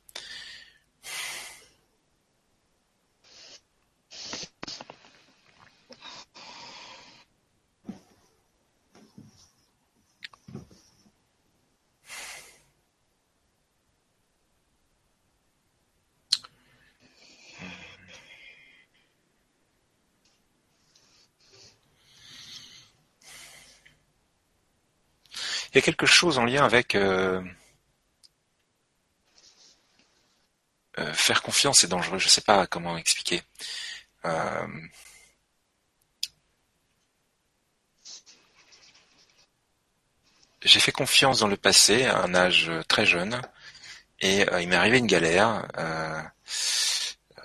Il 25.72 25.76
y 25.76 25.78
a 25.78 25.82
quelque 25.82 26.06
chose 26.06 26.38
en 26.38 26.44
lien 26.44 26.64
avec 26.64 26.94
euh, 26.94 27.40
euh, 30.98 31.12
faire 31.14 31.42
confiance 31.42 31.82
est 31.84 31.88
dangereux. 31.88 32.18
Je 32.18 32.26
ne 32.26 32.30
sais 32.30 32.42
pas 32.42 32.66
comment 32.66 32.98
expliquer. 32.98 33.42
Euh, 34.26 34.66
j'ai 40.62 40.80
fait 40.80 40.92
confiance 40.92 41.40
dans 41.40 41.48
le 41.48 41.56
passé 41.56 42.04
à 42.04 42.22
un 42.22 42.34
âge 42.34 42.70
très 42.88 43.06
jeune 43.06 43.40
et 44.20 44.48
euh, 44.52 44.60
il 44.60 44.68
m'est 44.68 44.76
arrivé 44.76 44.98
une 44.98 45.06
galère. 45.06 45.66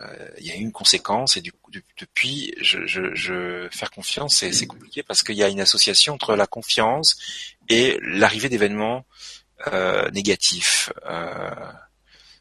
Euh, 0.02 0.30
il 0.38 0.46
y 0.46 0.52
a 0.52 0.56
une 0.56 0.72
conséquence 0.72 1.38
et 1.38 1.42
du 1.42 1.52
coup, 1.52 1.72
depuis, 2.00 2.54
je, 2.62 2.86
je, 2.86 3.68
faire 3.72 3.90
confiance, 3.90 4.38
c'est 4.38 4.52
c'est 4.52 4.68
compliqué 4.68 5.02
parce 5.02 5.24
qu'il 5.24 5.36
y 5.36 5.44
a 5.44 5.50
une 5.50 5.60
association 5.60 6.14
entre 6.14 6.36
la 6.36 6.46
confiance 6.46 7.18
et 7.70 7.98
l'arrivée 8.02 8.50
d'événements 8.50 9.06
euh, 9.68 10.10
négatifs. 10.12 10.92
Euh, 11.06 11.72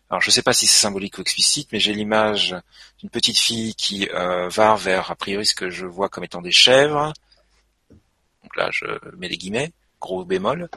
alors, 0.09 0.21
je 0.21 0.29
ne 0.29 0.33
sais 0.33 0.43
pas 0.43 0.53
si 0.53 0.67
c'est 0.67 0.81
symbolique 0.81 1.19
ou 1.19 1.23
explicite, 1.23 1.69
mais 1.73 1.81
j'ai 1.81 1.93
l'image 1.93 2.55
d'une 2.99 3.11
petite 3.11 3.39
fille 3.39 3.75
qui 3.75 4.07
va 4.07 4.77
vers, 4.77 5.11
a 5.11 5.17
priori, 5.17 5.45
ce 5.47 5.55
que 5.55 5.69
je 5.69 5.85
vois 5.85 6.09
comme 6.09 6.23
étant 6.23 6.43
des 6.43 6.53
chèvres. 6.53 7.13
Donc 7.91 8.57
là, 8.57 8.69
je 8.71 8.87
mets 9.17 9.29
des 9.29 9.37
guillemets, 9.37 9.73
gros 10.01 10.25
bémol, 10.25 10.69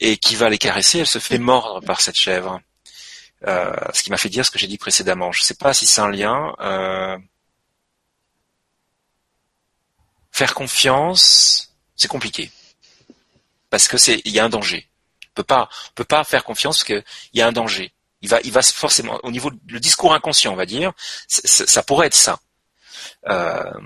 et 0.00 0.16
qui 0.16 0.34
va 0.34 0.48
les 0.48 0.58
caresser. 0.58 0.98
Elle 0.98 1.06
se 1.06 1.20
fait 1.20 1.38
mordre 1.38 1.80
par 1.80 2.00
cette 2.00 2.16
chèvre. 2.16 2.60
Ce 3.46 4.02
qui 4.02 4.10
m'a 4.10 4.16
fait 4.16 4.28
dire 4.28 4.44
ce 4.44 4.50
que 4.50 4.58
j'ai 4.58 4.66
dit 4.66 4.78
précédemment. 4.78 5.32
Je 5.32 5.42
ne 5.42 5.44
sais 5.44 5.54
pas 5.54 5.74
si 5.74 5.86
c'est 5.86 6.00
un 6.00 6.10
lien. 6.10 6.54
faire 10.32 10.54
confiance, 10.54 11.72
c'est 11.96 12.08
compliqué 12.08 12.50
parce 13.74 13.88
que 13.88 13.98
c'est 13.98 14.22
il 14.24 14.30
y 14.30 14.38
a 14.38 14.44
un 14.44 14.48
danger. 14.48 14.88
On 15.30 15.34
peut 15.34 15.42
pas 15.42 15.68
on 15.90 15.94
peut 15.96 16.04
pas 16.04 16.22
faire 16.22 16.44
confiance 16.44 16.76
parce 16.76 16.84
qu'il 16.84 17.04
y 17.32 17.42
a 17.42 17.46
un 17.48 17.50
danger. 17.50 17.92
Il 18.22 18.28
va 18.28 18.40
il 18.44 18.52
va 18.52 18.62
forcément 18.62 19.18
au 19.24 19.32
niveau 19.32 19.50
du 19.50 19.80
discours 19.80 20.14
inconscient, 20.14 20.52
on 20.52 20.56
va 20.56 20.64
dire, 20.64 20.92
ça 21.26 21.82
pourrait 21.82 22.06
être 22.06 22.14
ça. 22.14 22.38
Euh, 23.26 23.80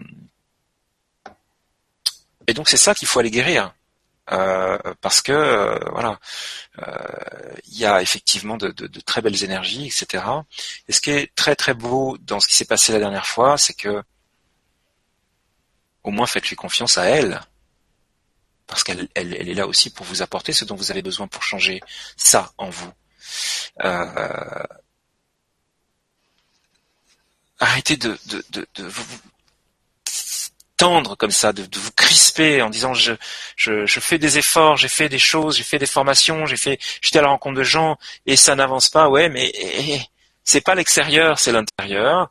et 2.47 2.53
donc 2.53 2.69
c'est 2.69 2.77
ça 2.77 2.95
qu'il 2.95 3.09
faut 3.09 3.19
aller 3.19 3.31
guérir. 3.31 3.73
Euh, 4.31 4.79
parce 5.01 5.23
que 5.23 5.33
euh, 5.33 5.79
voilà, 5.93 6.19
il 7.67 7.79
y 7.79 7.87
a 7.87 8.03
effectivement 8.03 8.57
de, 8.57 8.69
de, 8.71 9.01
très 9.01 9.23
belles 9.23 9.43
énergies, 9.43 9.87
etc. 9.87 10.25
Et 10.89 10.93
ce 10.93 11.01
qui 11.01 11.11
est 11.11 11.35
très 11.35 11.57
très 11.57 11.75
beau 11.75 12.19
dans 12.21 12.41
ce 12.41 12.49
qui 12.49 12.55
s'est 12.55 12.65
passé 12.65 12.93
la 12.93 12.99
dernière 12.99 13.27
fois, 13.27 13.57
c'est 13.59 13.75
que 13.75 14.03
au 16.05 16.11
moins 16.11 16.27
faites-lui 16.27 16.57
confiance 16.57 16.99
à 16.99 17.05
elle 17.05 17.41
parce 18.69 18.85
qu'elle 18.85 19.09
elle, 19.15 19.33
est 19.33 19.55
là 19.55 19.67
aussi 19.67 19.91
pour 19.91 20.07
vous 20.07 20.23
apporter 20.23 20.53
ce 20.53 20.65
dont 20.65 20.77
vous 20.77 20.91
avez 20.93 21.03
besoin 21.03 21.27
pour 21.27 21.43
changer 21.43 21.81
ça 22.17 22.53
en 22.59 22.69
vous. 22.69 22.93
Euh, 23.83 24.63
arrêtez 27.59 27.97
de, 27.97 28.17
de, 28.27 28.45
de, 28.51 28.85
vous 28.85 29.19
tendre 30.79 31.17
comme 31.17 31.31
ça, 31.31 31.53
de, 31.53 31.63
vous 31.77 31.93
crisper 31.93 32.63
en 32.63 32.71
disant 32.71 32.95
je, 32.95 33.13
je, 33.57 33.85
je 33.85 34.01
fais 34.01 34.19
des 34.19 34.39
efforts, 34.39 34.79
j'ai 34.79 34.89
fait 34.89 35.11
des 35.11 35.19
choses, 35.19 35.57
j'ai 35.59 35.65
fait 35.65 35.79
des 35.79 35.87
formations, 35.87 36.47
j'ai 36.47 36.57
fait, 36.57 36.79
j'étais 37.03 37.19
à 37.19 37.23
la 37.23 37.29
rencontre 37.29 37.59
de 37.59 37.65
gens 37.65 37.99
et 38.25 38.37
ça 38.37 38.55
n'avance 38.55 38.89
pas. 38.89 39.11
Ouais, 39.11 39.29
mais 39.29 39.53
eh, 39.55 39.95
eh, 39.95 40.01
c'est 40.45 40.63
pas 40.63 40.75
l'extérieur, 40.75 41.39
c'est 41.39 41.53
l'intérieur. 41.53 42.31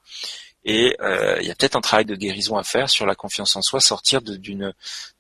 Et 0.66 0.98
euh, 1.02 1.38
il 1.40 1.48
y 1.48 1.52
a 1.52 1.56
peut-être 1.56 1.78
un 1.78 1.82
travail 1.82 2.06
de 2.06 2.16
guérison 2.16 2.58
à 2.58 2.64
faire 2.64 2.90
sur 2.90 3.06
la 3.06 3.16
confiance 3.16 3.56
en 3.56 3.62
soi, 3.62 3.80
sortir 3.80 4.22
d'une 4.22 4.74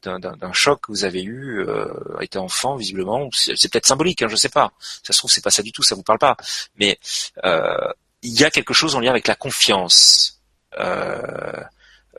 d'un 0.04 0.54
choc 0.54 0.82
que 0.82 0.92
vous 0.92 1.06
avez 1.06 1.24
eu, 1.24 1.60
euh, 1.60 1.88
été 2.22 2.38
enfant 2.38 2.76
visiblement. 2.76 3.30
C'est 3.34 3.72
peut-être 3.72 3.86
symbolique, 3.86 4.22
hein, 4.22 4.28
je 4.30 4.36
sais 4.36 4.50
pas. 4.50 4.72
Ça 4.80 5.14
se 5.14 5.20
trouve 5.20 5.32
c'est 5.32 5.44
pas 5.44 5.52
ça 5.52 5.64
du 5.64 5.72
tout, 5.72 5.84
ça 5.84 5.96
vous 5.96 6.04
parle 6.04 6.20
pas. 6.20 6.36
Mais 6.76 7.00
euh, 7.46 7.92
il 8.24 8.38
y 8.40 8.44
a 8.44 8.52
quelque 8.52 8.74
chose 8.74 8.96
en 8.96 9.00
lien 9.00 9.12
avec 9.12 9.28
la 9.28 9.36
confiance 9.36 10.42
euh, 10.80 11.64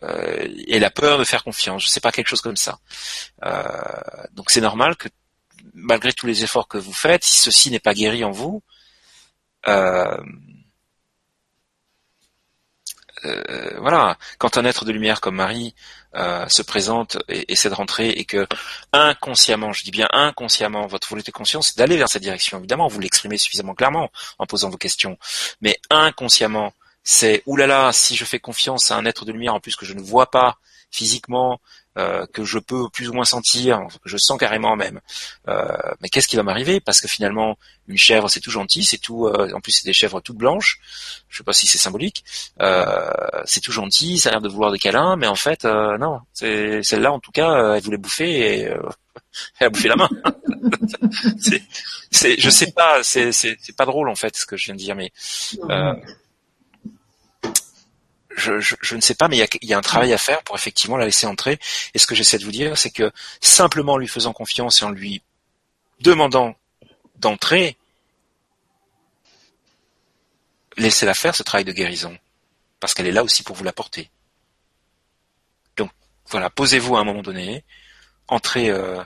euh, 0.02 0.46
et 0.66 0.78
la 0.78 0.90
peur 0.90 1.18
de 1.18 1.24
faire 1.24 1.44
confiance. 1.44 1.84
Je 1.84 1.88
sais 1.88 2.00
pas 2.00 2.12
quelque 2.12 2.28
chose 2.28 2.40
comme 2.40 2.56
ça. 2.56 2.78
Euh, 3.44 3.62
donc 4.32 4.50
c'est 4.50 4.60
normal 4.60 4.96
que 4.96 5.08
malgré 5.74 6.12
tous 6.12 6.26
les 6.26 6.44
efforts 6.44 6.68
que 6.68 6.78
vous 6.78 6.92
faites, 6.92 7.24
si 7.24 7.38
ceci 7.40 7.70
n'est 7.70 7.80
pas 7.80 7.94
guéri 7.94 8.24
en 8.24 8.30
vous, 8.30 8.62
euh, 9.66 10.16
euh, 13.24 13.78
voilà, 13.80 14.16
quand 14.38 14.56
un 14.58 14.64
être 14.64 14.84
de 14.84 14.92
lumière 14.92 15.20
comme 15.20 15.36
Marie 15.36 15.74
se 16.48 16.62
présente 16.62 17.18
et 17.28 17.52
essaie 17.52 17.68
de 17.68 17.74
rentrer 17.74 18.10
et 18.10 18.24
que 18.24 18.46
inconsciemment, 18.92 19.72
je 19.72 19.84
dis 19.84 19.90
bien 19.90 20.08
inconsciemment, 20.10 20.86
votre 20.86 21.08
volonté 21.08 21.30
conscience, 21.30 21.68
c'est 21.68 21.78
d'aller 21.78 21.96
vers 21.96 22.08
cette 22.08 22.22
direction. 22.22 22.58
Évidemment, 22.58 22.88
vous 22.88 22.98
l'exprimez 22.98 23.38
suffisamment 23.38 23.74
clairement 23.74 24.10
en 24.38 24.46
posant 24.46 24.70
vos 24.70 24.78
questions, 24.78 25.18
mais 25.60 25.78
inconsciemment, 25.90 26.72
c'est 27.10 27.42
oulala, 27.46 27.90
si 27.94 28.16
je 28.16 28.26
fais 28.26 28.38
confiance 28.38 28.90
à 28.90 28.96
un 28.96 29.06
être 29.06 29.24
de 29.24 29.32
lumière 29.32 29.54
en 29.54 29.60
plus 29.60 29.76
que 29.76 29.86
je 29.86 29.94
ne 29.94 30.00
vois 30.02 30.30
pas 30.30 30.58
physiquement, 30.90 31.58
euh, 31.96 32.26
que 32.34 32.44
je 32.44 32.58
peux 32.58 32.90
plus 32.90 33.08
ou 33.08 33.14
moins 33.14 33.24
sentir, 33.24 33.80
que 34.02 34.10
je 34.10 34.18
sens 34.18 34.38
carrément 34.38 34.76
même. 34.76 35.00
Euh, 35.48 35.74
mais 36.02 36.10
qu'est-ce 36.10 36.28
qui 36.28 36.36
va 36.36 36.42
m'arriver? 36.42 36.80
Parce 36.80 37.00
que 37.00 37.08
finalement, 37.08 37.56
une 37.86 37.96
chèvre, 37.96 38.28
c'est 38.28 38.40
tout 38.40 38.50
gentil, 38.50 38.84
c'est 38.84 38.98
tout. 38.98 39.26
Euh, 39.26 39.50
en 39.54 39.60
plus, 39.60 39.72
c'est 39.72 39.86
des 39.86 39.94
chèvres 39.94 40.20
toutes 40.20 40.36
blanches. 40.36 40.80
Je 41.30 41.38
sais 41.38 41.44
pas 41.44 41.54
si 41.54 41.66
c'est 41.66 41.78
symbolique. 41.78 42.26
c'est 43.46 43.60
tout 43.62 43.72
gentil, 43.72 44.18
ça 44.18 44.28
a 44.28 44.32
l'air 44.32 44.42
de 44.42 44.48
vouloir 44.50 44.70
des 44.70 44.78
câlins, 44.78 45.16
mais 45.16 45.28
en 45.28 45.34
fait, 45.34 45.64
non. 45.64 46.20
Celle-là, 46.34 47.10
en 47.10 47.20
tout 47.20 47.32
cas, 47.32 47.76
elle 47.76 47.82
voulait 47.82 47.96
bouffer 47.96 48.60
et 48.60 48.62
elle 49.60 49.66
a 49.66 49.70
bouffé 49.70 49.88
la 49.88 49.96
main. 49.96 50.10
c'est, 52.10 52.38
je 52.38 52.50
sais 52.50 52.70
pas, 52.72 53.02
c'est, 53.02 53.32
c'est, 53.32 53.56
pas 53.78 53.86
drôle 53.86 54.10
en 54.10 54.14
fait 54.14 54.36
ce 54.36 54.44
que 54.44 54.58
je 54.58 54.66
viens 54.66 54.74
de 54.74 54.80
dire, 54.80 54.94
mais 54.94 55.10
je, 58.38 58.94
ne 58.94 59.00
sais 59.00 59.14
pas, 59.14 59.28
mais 59.28 59.36
il 59.36 59.68
y 59.68 59.74
a, 59.74 59.78
un 59.78 59.82
travail 59.82 60.12
à 60.12 60.18
faire 60.18 60.42
pour 60.42 60.56
effectivement 60.56 60.96
la 60.96 61.04
laisser 61.04 61.26
entrer. 61.26 61.58
Et 61.94 61.98
ce 61.98 62.06
que 62.06 62.14
j'essaie 62.14 62.38
de 62.38 62.44
vous 62.44 62.52
dire, 62.52 62.78
c'est 62.78 62.90
que 62.90 63.12
simplement 63.40 63.94
en 63.94 63.98
lui 63.98 64.08
faisant 64.08 64.32
confiance 64.32 64.82
et 64.82 64.84
en 64.84 64.90
lui 64.90 65.22
demandant 66.00 66.54
d'entrer, 67.16 67.76
laissez-la 70.76 71.14
faire 71.14 71.34
ce 71.34 71.42
travail 71.42 71.64
de 71.64 71.72
guérison, 71.72 72.16
parce 72.80 72.94
qu'elle 72.94 73.06
est 73.06 73.12
là 73.12 73.24
aussi 73.24 73.42
pour 73.42 73.56
vous 73.56 73.64
l'apporter. 73.64 74.10
Donc 75.76 75.90
voilà, 76.26 76.50
posez-vous 76.50 76.96
à 76.96 77.00
un 77.00 77.04
moment 77.04 77.22
donné, 77.22 77.64
entrez 78.28 78.70
euh, 78.70 79.02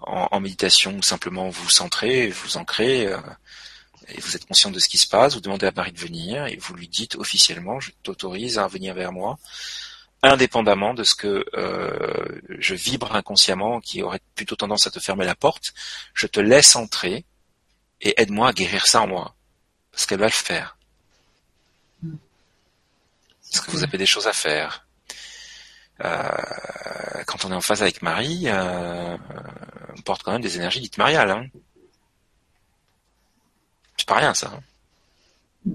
en, 0.00 0.40
méditation 0.40 0.96
ou 0.96 1.02
simplement 1.02 1.48
vous 1.50 1.68
centrez, 1.68 2.28
vous 2.28 2.56
ancrez. 2.56 3.06
Euh, 3.06 3.18
et 4.14 4.20
vous 4.20 4.36
êtes 4.36 4.46
conscient 4.46 4.70
de 4.70 4.78
ce 4.78 4.88
qui 4.88 4.98
se 4.98 5.06
passe, 5.06 5.34
vous 5.34 5.40
demandez 5.40 5.66
à 5.66 5.72
Marie 5.72 5.92
de 5.92 5.98
venir 5.98 6.46
et 6.46 6.56
vous 6.56 6.74
lui 6.74 6.88
dites 6.88 7.16
officiellement, 7.16 7.80
je 7.80 7.90
t'autorise 8.02 8.58
à 8.58 8.66
venir 8.66 8.94
vers 8.94 9.12
moi, 9.12 9.38
indépendamment 10.22 10.94
de 10.94 11.04
ce 11.04 11.14
que 11.14 11.44
euh, 11.54 12.40
je 12.58 12.74
vibre 12.74 13.14
inconsciemment, 13.14 13.80
qui 13.80 14.02
aurait 14.02 14.20
plutôt 14.34 14.56
tendance 14.56 14.86
à 14.86 14.90
te 14.90 15.00
fermer 15.00 15.24
la 15.24 15.34
porte, 15.34 15.72
je 16.14 16.26
te 16.26 16.40
laisse 16.40 16.76
entrer 16.76 17.24
et 18.00 18.20
aide-moi 18.20 18.48
à 18.48 18.52
guérir 18.52 18.86
ça 18.86 19.02
en 19.02 19.06
moi, 19.06 19.34
parce 19.92 20.06
qu'elle 20.06 20.20
va 20.20 20.26
le 20.26 20.32
faire. 20.32 20.76
Parce 23.50 23.66
que 23.66 23.70
vous 23.70 23.82
avez 23.82 23.98
des 23.98 24.06
choses 24.06 24.26
à 24.26 24.32
faire. 24.32 24.86
Euh, 26.04 27.24
quand 27.26 27.44
on 27.44 27.50
est 27.50 27.54
en 27.54 27.60
phase 27.60 27.82
avec 27.82 28.00
Marie, 28.00 28.44
euh, 28.46 29.16
on 29.96 30.00
porte 30.02 30.22
quand 30.22 30.32
même 30.32 30.40
des 30.40 30.56
énergies 30.56 30.80
dites 30.80 30.98
mariales. 30.98 31.30
Hein. 31.30 31.46
Pas 34.10 34.16
rien, 34.16 34.34
ça. 34.34 34.50
Hein. 34.52 35.70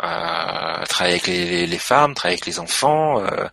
Euh, 0.00 0.86
travailler 0.86 1.14
avec 1.14 1.26
les, 1.26 1.78
femmes, 1.78 2.14
travailler 2.14 2.34
avec 2.34 2.46
les 2.46 2.60
enfants, 2.60 3.18
euh, 3.18 3.48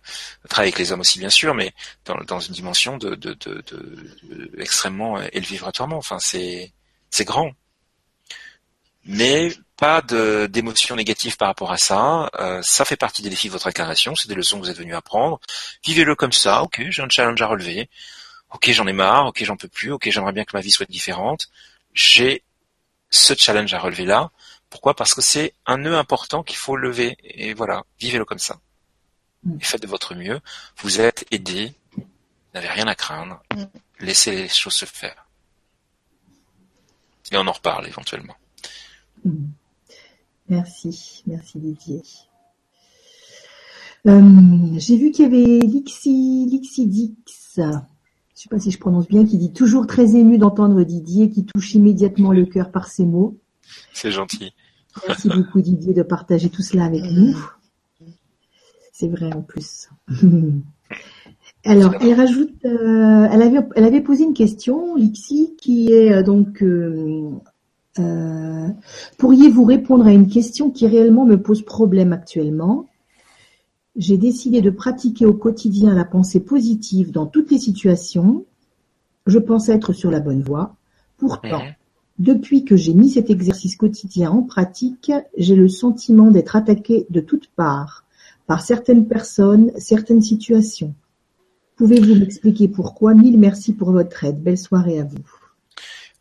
travailler 0.48 0.68
avec 0.68 0.78
les 0.78 0.92
hommes 0.92 1.00
aussi 1.00 1.18
bien 1.18 1.28
sûr, 1.28 1.54
mais 1.54 1.74
dans, 2.04 2.38
une 2.38 2.54
dimension 2.54 3.00
extrêmement 4.58 5.20
élevé 5.20 5.56
vibratoirement. 5.56 5.96
Enfin, 5.96 6.20
c'est 6.20 6.72
grand, 7.22 7.50
mais 9.04 9.52
pas 9.76 10.02
d'émotions 10.02 10.94
négatives 10.94 11.36
par 11.36 11.48
rapport 11.48 11.72
à 11.72 11.78
ça. 11.78 12.30
Euh, 12.38 12.62
ça 12.62 12.84
fait 12.84 12.96
partie 12.96 13.22
des 13.22 13.30
défis 13.30 13.48
de 13.48 13.52
votre 13.52 13.66
incarnation, 13.66 14.14
c'est 14.14 14.28
des 14.28 14.36
leçons 14.36 14.60
que 14.60 14.66
vous 14.66 14.70
êtes 14.70 14.78
venu 14.78 14.94
apprendre. 14.94 15.40
Vivez-le 15.84 16.14
comme 16.14 16.32
ça. 16.32 16.62
Ok, 16.62 16.80
j'ai 16.90 17.02
un 17.02 17.08
challenge 17.08 17.42
à 17.42 17.48
relever 17.48 17.90
ok 18.50 18.70
j'en 18.70 18.86
ai 18.86 18.92
marre, 18.92 19.26
ok 19.26 19.44
j'en 19.44 19.56
peux 19.56 19.68
plus, 19.68 19.92
ok 19.92 20.08
j'aimerais 20.10 20.32
bien 20.32 20.44
que 20.44 20.56
ma 20.56 20.60
vie 20.60 20.70
soit 20.70 20.86
différente, 20.86 21.50
j'ai 21.94 22.42
ce 23.10 23.34
challenge 23.34 23.72
à 23.74 23.78
relever 23.78 24.04
là. 24.04 24.30
Pourquoi? 24.70 24.94
Parce 24.94 25.14
que 25.14 25.22
c'est 25.22 25.54
un 25.64 25.78
nœud 25.78 25.96
important 25.96 26.42
qu'il 26.42 26.56
faut 26.56 26.76
lever. 26.76 27.16
Et 27.22 27.54
voilà, 27.54 27.84
vivez-le 28.00 28.24
comme 28.24 28.38
ça. 28.38 28.60
Mm. 29.44 29.56
Et 29.60 29.64
faites 29.64 29.82
de 29.82 29.86
votre 29.86 30.14
mieux. 30.14 30.40
Vous 30.78 31.00
êtes 31.00 31.24
aidé, 31.30 31.72
vous 31.96 32.04
n'avez 32.54 32.68
rien 32.68 32.86
à 32.86 32.94
craindre. 32.94 33.42
Mm. 33.54 33.64
Laissez 34.00 34.32
les 34.32 34.48
choses 34.48 34.74
se 34.74 34.84
faire. 34.84 35.26
Et 37.32 37.36
on 37.36 37.46
en 37.46 37.52
reparle 37.52 37.86
éventuellement. 37.86 38.36
Mm. 39.24 39.46
Merci, 40.48 41.22
merci 41.26 41.58
Didier. 41.58 42.02
Euh, 44.06 44.78
j'ai 44.78 44.96
vu 44.96 45.10
qu'il 45.10 45.24
y 45.24 45.26
avait 45.26 45.66
Lixi, 45.66 46.46
Lixidix 46.48 47.58
je 48.36 48.42
sais 48.42 48.48
pas 48.50 48.58
si 48.58 48.70
je 48.70 48.78
prononce 48.78 49.08
bien, 49.08 49.24
qui 49.24 49.38
dit 49.38 49.52
toujours 49.52 49.86
très 49.86 50.14
ému 50.14 50.36
d'entendre 50.36 50.84
Didier, 50.84 51.30
qui 51.30 51.46
touche 51.46 51.74
immédiatement 51.74 52.32
le 52.32 52.44
cœur 52.44 52.70
par 52.70 52.88
ses 52.88 53.06
mots. 53.06 53.38
C'est 53.94 54.12
gentil. 54.12 54.52
Merci 55.08 55.28
beaucoup 55.28 55.62
Didier 55.62 55.94
de 55.94 56.02
partager 56.02 56.50
tout 56.50 56.62
cela 56.62 56.84
avec 56.84 57.02
nous. 57.02 57.34
C'est 58.92 59.08
vrai 59.08 59.32
en 59.32 59.42
plus. 59.42 59.88
Alors, 61.64 61.94
elle 62.00 62.14
rajoute, 62.14 62.64
euh, 62.64 63.28
elle 63.30 63.42
avait, 63.42 63.60
elle 63.74 63.84
avait 63.84 64.00
posé 64.00 64.24
une 64.24 64.34
question, 64.34 64.94
Lixi, 64.94 65.56
qui 65.58 65.92
est 65.92 66.12
euh, 66.12 66.22
donc, 66.22 66.62
euh, 66.62 67.32
pourriez-vous 69.18 69.64
répondre 69.64 70.06
à 70.06 70.12
une 70.12 70.28
question 70.28 70.70
qui 70.70 70.86
réellement 70.86 71.24
me 71.24 71.42
pose 71.42 71.62
problème 71.62 72.12
actuellement? 72.12 72.86
J'ai 73.96 74.18
décidé 74.18 74.60
de 74.60 74.70
pratiquer 74.70 75.26
au 75.26 75.34
quotidien 75.34 75.94
la 75.94 76.04
pensée 76.04 76.40
positive 76.40 77.10
dans 77.10 77.26
toutes 77.26 77.50
les 77.50 77.58
situations. 77.58 78.44
Je 79.26 79.38
pense 79.38 79.68
être 79.68 79.92
sur 79.92 80.10
la 80.10 80.20
bonne 80.20 80.42
voie. 80.42 80.76
Pourtant, 81.16 81.62
depuis 82.18 82.64
que 82.64 82.76
j'ai 82.76 82.94
mis 82.94 83.10
cet 83.10 83.30
exercice 83.30 83.76
quotidien 83.76 84.30
en 84.30 84.42
pratique, 84.42 85.10
j'ai 85.36 85.56
le 85.56 85.68
sentiment 85.68 86.30
d'être 86.30 86.56
attaqué 86.56 87.06
de 87.10 87.20
toutes 87.20 87.48
parts, 87.48 88.04
par 88.46 88.62
certaines 88.62 89.08
personnes, 89.08 89.72
certaines 89.78 90.22
situations. 90.22 90.94
Pouvez-vous 91.76 92.14
m'expliquer 92.14 92.68
pourquoi? 92.68 93.14
Mille 93.14 93.38
merci 93.38 93.74
pour 93.74 93.92
votre 93.92 94.24
aide. 94.24 94.42
Belle 94.42 94.58
soirée 94.58 94.98
à 94.98 95.04
vous. 95.04 95.18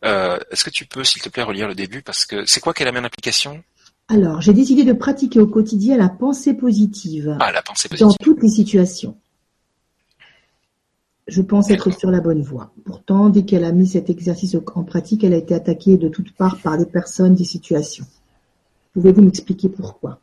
Euh, 0.03 0.37
Est-ce 0.51 0.63
que 0.63 0.69
tu 0.69 0.85
peux, 0.85 1.03
s'il 1.03 1.21
te 1.21 1.29
plaît, 1.29 1.43
relire 1.43 1.67
le 1.67 1.75
début? 1.75 2.01
Parce 2.01 2.25
que 2.25 2.45
c'est 2.45 2.59
quoi 2.59 2.73
qu'elle 2.73 2.87
a 2.87 2.91
mis 2.91 2.99
en 2.99 3.05
application? 3.05 3.63
Alors, 4.07 4.41
j'ai 4.41 4.53
décidé 4.53 4.83
de 4.83 4.93
pratiquer 4.93 5.39
au 5.39 5.47
quotidien 5.47 5.97
la 5.97 6.09
pensée 6.09 6.53
positive 6.53 7.37
Ah, 7.39 7.51
la 7.51 7.61
pensée 7.61 7.89
dans 7.99 8.11
toutes 8.11 8.43
les 8.43 8.49
situations. 8.49 9.17
Je 11.27 11.41
pense 11.41 11.71
être 11.71 11.89
sur 11.91 12.11
la 12.11 12.21
bonne 12.21 12.43
voie. 12.43 12.71
Pourtant, 12.85 13.29
dès 13.29 13.45
qu'elle 13.45 13.63
a 13.63 13.71
mis 13.71 13.87
cet 13.87 14.11
exercice 14.11 14.55
en 14.75 14.83
pratique, 14.83 15.23
elle 15.23 15.33
a 15.33 15.37
été 15.37 15.55
attaquée 15.55 15.97
de 15.97 16.07
toutes 16.07 16.33
parts 16.33 16.59
par 16.61 16.77
des 16.77 16.85
personnes, 16.85 17.33
des 17.33 17.45
situations. 17.45 18.05
Pouvez-vous 18.93 19.23
m'expliquer 19.23 19.69
pourquoi? 19.69 20.19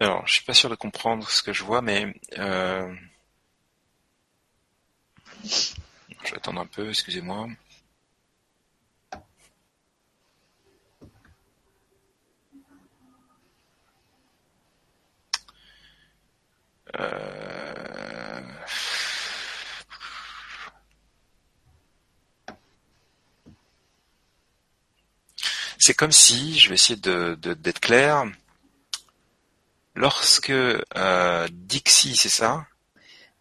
Alors, 0.00 0.26
je 0.26 0.32
suis 0.34 0.44
pas 0.44 0.54
sûr 0.54 0.68
de 0.68 0.74
comprendre 0.74 1.28
ce 1.30 1.42
que 1.42 1.52
je 1.52 1.62
vois, 1.62 1.80
mais 1.82 2.12
euh... 2.38 2.92
je 5.44 6.30
vais 6.30 6.36
attendre 6.36 6.60
un 6.60 6.66
peu. 6.66 6.88
Excusez-moi. 6.88 7.48
Euh... 16.98 18.40
C'est 25.78 25.94
comme 25.94 26.12
si, 26.12 26.58
je 26.58 26.68
vais 26.68 26.74
essayer 26.74 26.96
de 27.00 27.36
de- 27.40 27.54
d'être 27.54 27.80
clair, 27.80 28.24
lorsque 30.00 30.50
euh, 30.50 31.48
Dixie, 31.52 32.16
c'est 32.16 32.28
ça? 32.30 32.66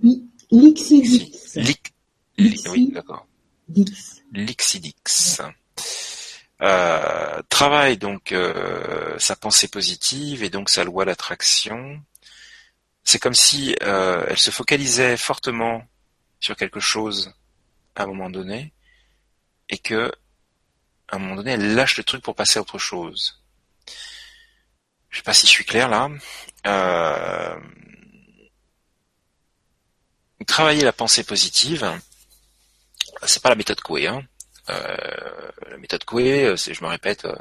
Oui, 0.03 0.27
Lixidix. 0.51 1.55
Lic- 1.55 1.93
li- 2.37 2.49
Dixie. 2.49 2.69
Oui, 2.69 2.91
d'accord. 2.93 3.25
Dix. 3.67 4.21
Lixidix. 4.33 5.41
Euh, 6.61 7.41
travaille 7.47 7.97
donc 7.97 8.33
euh, 8.33 9.17
sa 9.17 9.37
pensée 9.37 9.69
positive 9.69 10.43
et 10.43 10.49
donc 10.49 10.69
sa 10.69 10.83
loi 10.83 11.05
d'attraction. 11.05 12.01
C'est 13.05 13.19
comme 13.19 13.33
si 13.33 13.75
euh, 13.81 14.25
elle 14.27 14.37
se 14.37 14.51
focalisait 14.51 15.15
fortement 15.15 15.83
sur 16.41 16.57
quelque 16.57 16.81
chose 16.81 17.31
à 17.95 18.03
un 18.03 18.07
moment 18.07 18.29
donné 18.29 18.73
et 19.69 19.77
que 19.77 20.11
à 21.07 21.15
un 21.15 21.19
moment 21.19 21.35
donné 21.37 21.51
elle 21.51 21.75
lâche 21.75 21.97
le 21.97 22.03
truc 22.03 22.21
pour 22.21 22.35
passer 22.35 22.59
à 22.59 22.61
autre 22.61 22.77
chose. 22.77 23.38
Je 25.09 25.17
sais 25.17 25.23
pas 25.23 25.33
si 25.33 25.47
je 25.47 25.51
suis 25.51 25.65
clair 25.65 25.89
là. 25.89 26.09
Euh, 26.67 27.55
travailler 30.45 30.83
la 30.83 30.93
pensée 30.93 31.23
positive, 31.23 31.99
c'est 33.23 33.41
pas 33.41 33.49
la 33.49 33.55
méthode 33.55 33.81
Coué. 33.81 34.07
Hein. 34.07 34.23
Euh, 34.69 34.95
la 35.69 35.77
méthode 35.77 36.03
Coué, 36.03 36.53
c'est, 36.57 36.73
je 36.73 36.83
me 36.83 36.89
répète, 36.89 37.25
euh, 37.25 37.35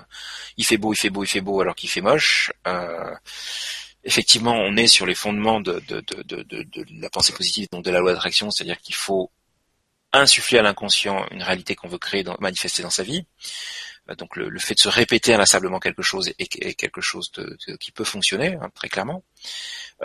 il 0.56 0.64
fait 0.64 0.76
beau, 0.76 0.92
il 0.92 0.96
fait 0.96 1.10
beau, 1.10 1.24
il 1.24 1.26
fait 1.26 1.40
beau 1.40 1.60
alors 1.60 1.74
qu'il 1.74 1.90
fait 1.90 2.00
moche. 2.00 2.52
Euh, 2.66 3.14
effectivement, 4.04 4.54
on 4.54 4.76
est 4.76 4.86
sur 4.86 5.06
les 5.06 5.14
fondements 5.14 5.60
de, 5.60 5.82
la 7.00 7.10
pensée 7.10 7.32
positive, 7.32 7.68
donc 7.70 7.84
de 7.84 7.90
la 7.90 8.00
loi 8.00 8.12
d'attraction, 8.12 8.50
c'est-à-dire 8.50 8.78
qu'il 8.78 8.94
faut 8.94 9.30
insuffler 10.12 10.58
à 10.58 10.62
l'inconscient 10.62 11.26
une 11.30 11.42
réalité 11.42 11.74
qu'on 11.74 11.88
veut 11.88 11.98
créer, 11.98 12.24
manifester 12.40 12.82
dans 12.82 12.90
sa 12.90 13.02
vie. 13.02 13.26
Euh, 14.10 14.14
Donc 14.14 14.36
le, 14.36 14.48
le 14.48 14.58
fait 14.58 14.74
de 14.74 14.80
se 14.80 14.88
répéter 14.88 15.34
inlassablement 15.34 15.80
quelque 15.80 16.02
chose 16.02 16.28
est, 16.38 16.56
est 16.64 16.74
quelque 16.74 17.00
chose 17.00 17.30
de- 17.32 17.56
de- 17.66 17.76
qui 17.76 17.92
peut 17.92 18.04
fonctionner, 18.04 18.54
hein, 18.60 18.70
très 18.74 18.88
clairement. 18.88 19.22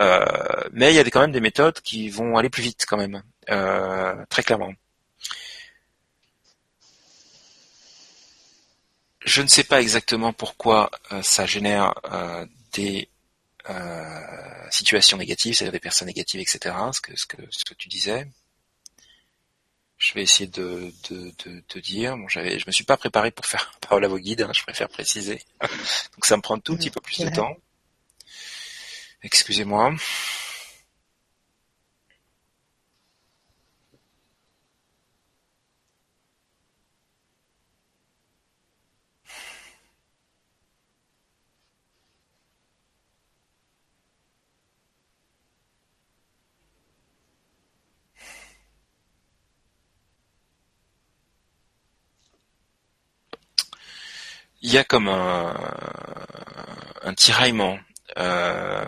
Euh, 0.00 0.24
mais 0.72 0.92
il 0.92 0.96
y 0.96 0.98
a 0.98 1.04
quand 1.04 1.20
même 1.20 1.32
des 1.32 1.40
méthodes 1.40 1.80
qui 1.80 2.08
vont 2.08 2.36
aller 2.36 2.50
plus 2.50 2.62
vite 2.62 2.84
quand 2.86 2.96
même, 2.96 3.22
euh, 3.50 4.14
très 4.28 4.42
clairement. 4.42 4.72
Je 9.24 9.40
ne 9.40 9.46
sais 9.48 9.64
pas 9.64 9.80
exactement 9.80 10.32
pourquoi 10.32 10.90
euh, 11.12 11.22
ça 11.22 11.46
génère 11.46 11.94
euh, 12.12 12.44
des 12.74 13.08
euh, 13.70 14.20
situations 14.70 15.16
négatives, 15.16 15.54
c'est-à-dire 15.54 15.72
des 15.72 15.80
personnes 15.80 16.08
négatives, 16.08 16.40
etc. 16.40 16.74
Ce 16.92 17.00
que, 17.00 17.16
ce 17.16 17.24
que, 17.26 17.36
ce 17.50 17.64
que 17.64 17.74
tu 17.74 17.88
disais. 17.88 18.26
Je 20.04 20.12
vais 20.12 20.22
essayer 20.22 20.46
de, 20.46 20.92
de, 21.08 21.32
de, 21.46 21.62
de 21.66 21.80
dire. 21.80 22.14
Bon, 22.18 22.28
j'avais, 22.28 22.58
je 22.58 22.66
me 22.66 22.72
suis 22.72 22.84
pas 22.84 22.98
préparé 22.98 23.30
pour 23.30 23.46
faire 23.46 23.72
parole 23.80 24.04
à 24.04 24.08
vos 24.08 24.18
guides. 24.18 24.42
hein, 24.42 24.50
je 24.54 24.62
préfère 24.62 24.90
préciser. 24.90 25.40
Donc 25.60 26.26
ça 26.26 26.36
me 26.36 26.42
prend 26.42 26.56
un 26.56 26.60
tout 26.60 26.76
petit 26.76 26.90
peu 26.90 27.00
plus 27.00 27.20
de 27.20 27.30
temps. 27.30 27.56
Excusez-moi. 29.22 29.94
Il 54.64 54.72
y 54.72 54.78
a 54.78 54.82
comme 54.82 55.08
un, 55.08 55.54
tiraillement. 57.16 57.78
Euh, 58.16 58.86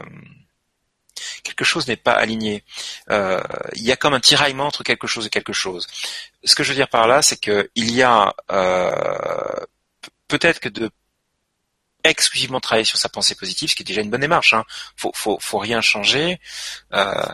quelque 1.42 1.64
chose 1.64 1.86
n'est 1.86 1.96
pas 1.96 2.14
aligné. 2.14 2.64
Euh, 3.10 3.42
il 3.74 3.82
y 3.82 3.92
a 3.92 3.96
comme 3.96 4.14
un 4.14 4.20
tiraillement 4.20 4.64
entre 4.64 4.82
quelque 4.82 5.06
chose 5.06 5.26
et 5.26 5.30
quelque 5.30 5.52
chose. 5.52 5.86
Ce 6.44 6.54
que 6.54 6.64
je 6.64 6.70
veux 6.70 6.74
dire 6.76 6.88
par 6.88 7.06
là, 7.06 7.20
c'est 7.20 7.38
que 7.38 7.70
il 7.74 7.92
y 7.92 8.02
a 8.02 8.34
euh, 8.50 9.66
peut-être 10.28 10.60
que 10.60 10.70
de 10.70 10.90
exclusivement 12.04 12.60
travailler 12.60 12.84
sur 12.86 12.98
sa 12.98 13.10
pensée 13.10 13.34
positive, 13.34 13.68
ce 13.68 13.74
qui 13.74 13.82
est 13.82 13.84
déjà 13.84 14.00
une 14.00 14.10
bonne 14.10 14.22
démarche. 14.22 14.54
Hein. 14.54 14.64
Faut, 14.96 15.12
faut, 15.14 15.38
faut 15.40 15.58
rien 15.58 15.82
changer. 15.82 16.40
Euh, 16.94 17.26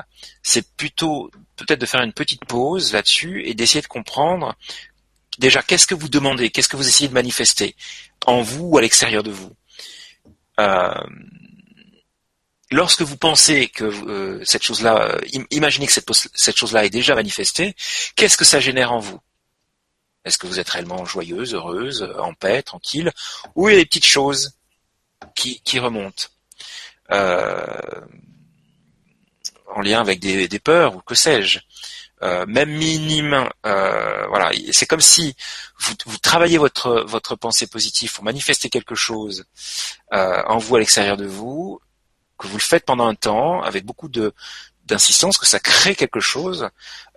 c'est 0.43 0.75
plutôt 0.77 1.31
peut-être 1.55 1.81
de 1.81 1.87
faire 1.87 2.03
une 2.03 2.13
petite 2.13 2.45
pause 2.45 2.93
là-dessus 2.93 3.47
et 3.47 3.55
d'essayer 3.55 3.83
de 3.83 3.87
comprendre 3.87 4.57
déjà 5.39 5.63
qu'est-ce 5.63 5.87
que 5.87 5.95
vous 5.95 6.09
demandez, 6.09 6.51
qu'est-ce 6.51 6.69
que 6.69 6.77
vous 6.77 6.87
essayez 6.89 7.09
de 7.09 7.15
manifester 7.15 7.77
en 8.27 8.43
vous 8.43 8.65
ou 8.65 8.79
à 8.79 8.83
l'extérieur 8.83 9.23
de 9.23 9.31
vous? 9.31 9.53
Euh, 10.61 10.95
lorsque 12.71 13.03
vous 13.03 13.17
pensez 13.17 13.69
que 13.69 13.85
euh, 13.85 14.43
cette 14.45 14.63
chose-là, 14.63 15.03
euh, 15.03 15.21
im- 15.35 15.47
imaginez 15.51 15.87
que 15.87 15.93
cette, 15.93 16.57
chose-là 16.57 16.85
est 16.85 16.91
déjà 16.91 17.15
manifestée, 17.15 17.75
qu'est-ce 18.17 18.37
que 18.37 18.45
ça 18.45 18.61
génère 18.61 18.93
en 18.93 18.99
vous? 18.99 19.21
Est-ce 20.25 20.39
que 20.39 20.47
vous 20.47 20.61
êtes 20.61 20.69
réellement 20.69 21.05
joyeuse, 21.05 21.55
heureuse, 21.55 22.03
euh, 22.03 22.21
en 22.21 22.35
paix, 22.35 22.63
tranquille? 22.63 23.11
Ou 23.57 23.69
il 23.69 23.73
y 23.73 23.77
a 23.77 23.81
des 23.81 23.87
petites 23.87 24.07
choses 24.07 24.53
qui, 25.35 25.61
remontent 25.79 26.25
en 29.75 29.81
lien 29.81 30.01
avec 30.01 30.21
des 30.21 30.59
peurs 30.59 30.97
ou 30.97 31.01
que 31.01 31.15
sais-je? 31.15 31.61
Euh, 32.23 32.47
même 32.47 32.71
minime, 32.71 33.49
euh, 33.67 34.27
voilà, 34.29 34.51
c'est 34.71 34.87
comme 34.87 35.01
si 35.01 35.35
vous, 35.81 36.19
travaillez 36.19 36.59
votre 36.59 37.05
votre 37.07 37.35
pensée 37.37 37.67
positive 37.67 38.13
pour 38.13 38.25
manifester 38.25 38.69
quelque 38.69 38.95
chose 38.95 39.45
euh, 40.13 40.43
en 40.47 40.59
vous 40.59 40.77
à 40.77 40.79
l'extérieur 40.79 41.17
de 41.17 41.27
vous, 41.27 41.81
que 42.39 42.47
vous 42.47 42.57
le 42.57 42.63
faites 42.63 42.85
pendant 42.85 43.07
un 43.07 43.15
temps 43.15 43.63
avec 43.63 43.85
beaucoup 43.85 44.09
de 44.09 44.33
d'insistance, 44.85 45.39
que 45.39 45.47
ça 45.47 45.61
crée 45.61 45.95
quelque 45.95 46.21
chose, 46.21 46.69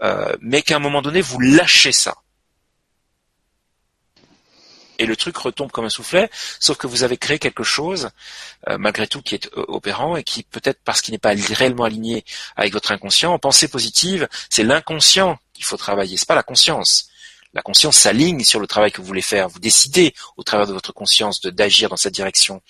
euh, 0.01 0.35
mais 0.39 0.61
qu'à 0.61 0.75
un 0.75 0.79
moment 0.79 1.01
donné 1.01 1.21
vous 1.21 1.39
lâchez 1.39 1.91
ça. 1.91 2.15
Et 4.99 5.05
le 5.05 5.15
truc 5.15 5.35
retombe 5.37 5.71
comme 5.71 5.85
un 5.85 5.89
soufflet, 5.89 6.29
sauf 6.59 6.77
que 6.77 6.87
vous 6.87 7.03
avez 7.03 7.17
créé 7.17 7.39
quelque 7.39 7.63
chose, 7.63 8.09
euh, 8.69 8.77
malgré 8.77 9.07
tout, 9.07 9.21
qui 9.21 9.35
est 9.35 9.47
euh, 9.57 9.65
opérant 9.67 10.15
et 10.15 10.23
qui 10.23 10.43
peut-être 10.43 10.79
parce 10.83 11.01
qu'il 11.01 11.13
n'est 11.13 11.17
pas 11.19 11.33
réellement 11.35 11.83
aligné 11.83 12.23
avec 12.55 12.73
votre 12.73 12.91
inconscient. 12.91 13.33
En 13.33 13.39
pensée 13.39 13.67
positive, 13.67 14.27
c'est 14.49 14.63
l'inconscient 14.63 15.37
qu'il 15.53 15.65
faut 15.65 15.77
travailler, 15.77 16.17
c'est 16.17 16.27
pas 16.27 16.35
la 16.35 16.43
conscience. 16.43 17.09
La 17.53 17.61
conscience 17.61 17.97
s'aligne 17.97 18.43
sur 18.43 18.59
le 18.59 18.67
travail 18.67 18.91
que 18.91 18.99
vous 18.99 19.07
voulez 19.07 19.21
faire. 19.21 19.47
Vous 19.47 19.59
décidez, 19.59 20.13
au 20.35 20.43
travers 20.43 20.67
de 20.67 20.73
votre 20.73 20.91
conscience, 20.91 21.39
d'agir 21.41 21.87
dans 21.89 21.95
cette 21.95 22.13
direction. 22.13 22.61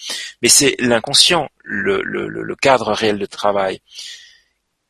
Mais 0.44 0.50
c'est 0.50 0.76
l'inconscient, 0.78 1.50
le, 1.64 2.04
le- 2.04 2.28
le 2.28 2.56
cadre 2.56 2.92
réel 2.94 3.18
de 3.18 3.26
travail, 3.26 3.82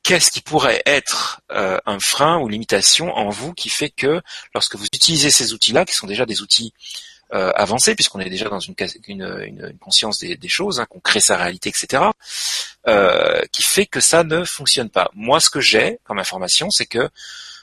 qu'est-ce 0.03 0.31
qui 0.31 0.41
pourrait 0.41 0.83
être 0.85 1.39
euh, 1.51 1.79
un 1.85 1.99
frein 2.01 2.39
ou 2.39 2.49
limitation 2.49 3.15
en 3.15 3.29
vous 3.29 3.53
qui 3.53 3.69
fait 3.69 3.89
que 3.89 4.21
lorsque 4.53 4.75
vous 4.75 4.85
utilisez 4.85 5.31
ces 5.31 5.53
outils-là, 5.53 5.85
qui 5.85 5.93
sont 5.95 6.07
déjà 6.07 6.25
des 6.25 6.41
outils 6.41 6.73
euh, 7.33 7.51
puisqu'on 7.95 8.19
est 8.19 8.29
déjà 8.29 8.49
dans 8.49 8.59
une, 8.59 8.75
conscience 9.79 10.19
des, 10.19 10.47
choses, 10.47 10.79
hein, 10.79 10.85
qu'on 10.85 10.99
crée 10.99 11.19
sa 11.19 11.37
réalité, 11.37 11.69
etc., 11.69 12.03
euh, 12.87 13.41
qui 13.51 13.63
fait 13.63 13.85
que 13.85 13.99
ça 13.99 14.23
ne 14.23 14.43
fonctionne 14.43 14.89
pas. 14.89 15.09
Moi, 15.13 15.39
ce 15.39 15.49
que 15.49 15.61
j'ai 15.61 15.99
comme 16.03 16.19
information, 16.19 16.69
c'est 16.69 16.85
que 16.85 17.09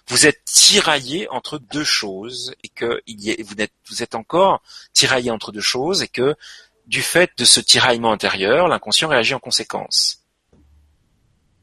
vous 0.08 0.26
êtes 0.26 0.44
tiraillé 0.44 1.28
entre 1.30 1.58
deux 1.58 1.84
choses 1.84 2.54
et 2.64 2.68
que 2.68 3.02
vous 3.86 4.02
êtes 4.02 4.14
encore 4.14 4.62
tiraillé 4.92 5.30
entre 5.30 5.52
deux 5.52 5.60
choses 5.60 6.02
et 6.02 6.08
que 6.08 6.34
du 6.86 7.02
fait 7.02 7.30
de 7.36 7.44
ce 7.44 7.60
tiraillement 7.60 8.12
intérieur, 8.12 8.68
l'inconscient 8.68 9.08
réagit 9.08 9.34
en 9.34 9.38
conséquence. 9.38 10.21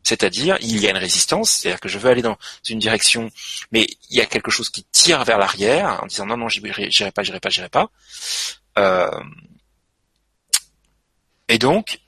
C'est-à-dire, 0.04 0.58
il 0.62 0.80
y 0.80 0.88
a 0.88 0.92
une 0.92 0.98
résistance, 0.98 1.52
c'est-à-dire 1.52 1.80
que 1.80 1.90
je 1.90 1.98
veux 2.00 2.10
aller 2.10 2.22
dans 2.22 2.38
une 2.68 2.80
direction, 2.80 3.30
mais 3.72 3.88
il 4.10 4.18
y 4.18 4.22
a 4.22 4.26
quelque 4.26 4.52
chose 4.52 4.70
qui 4.70 4.84
tire 4.86 5.24
vers 5.24 5.38
l'arrière 5.38 6.00
en 6.02 6.08
disant 6.08 6.26
non, 6.26 6.38
non, 6.38 6.50
j'irai 6.50 7.12
pas, 7.12 7.24
j'irai 7.24 7.40
pas, 7.40 7.50
j'irai 7.50 7.70
pas. 7.70 7.90
Euh, 8.78 9.10
et 11.48 11.58
donc, 11.58 12.00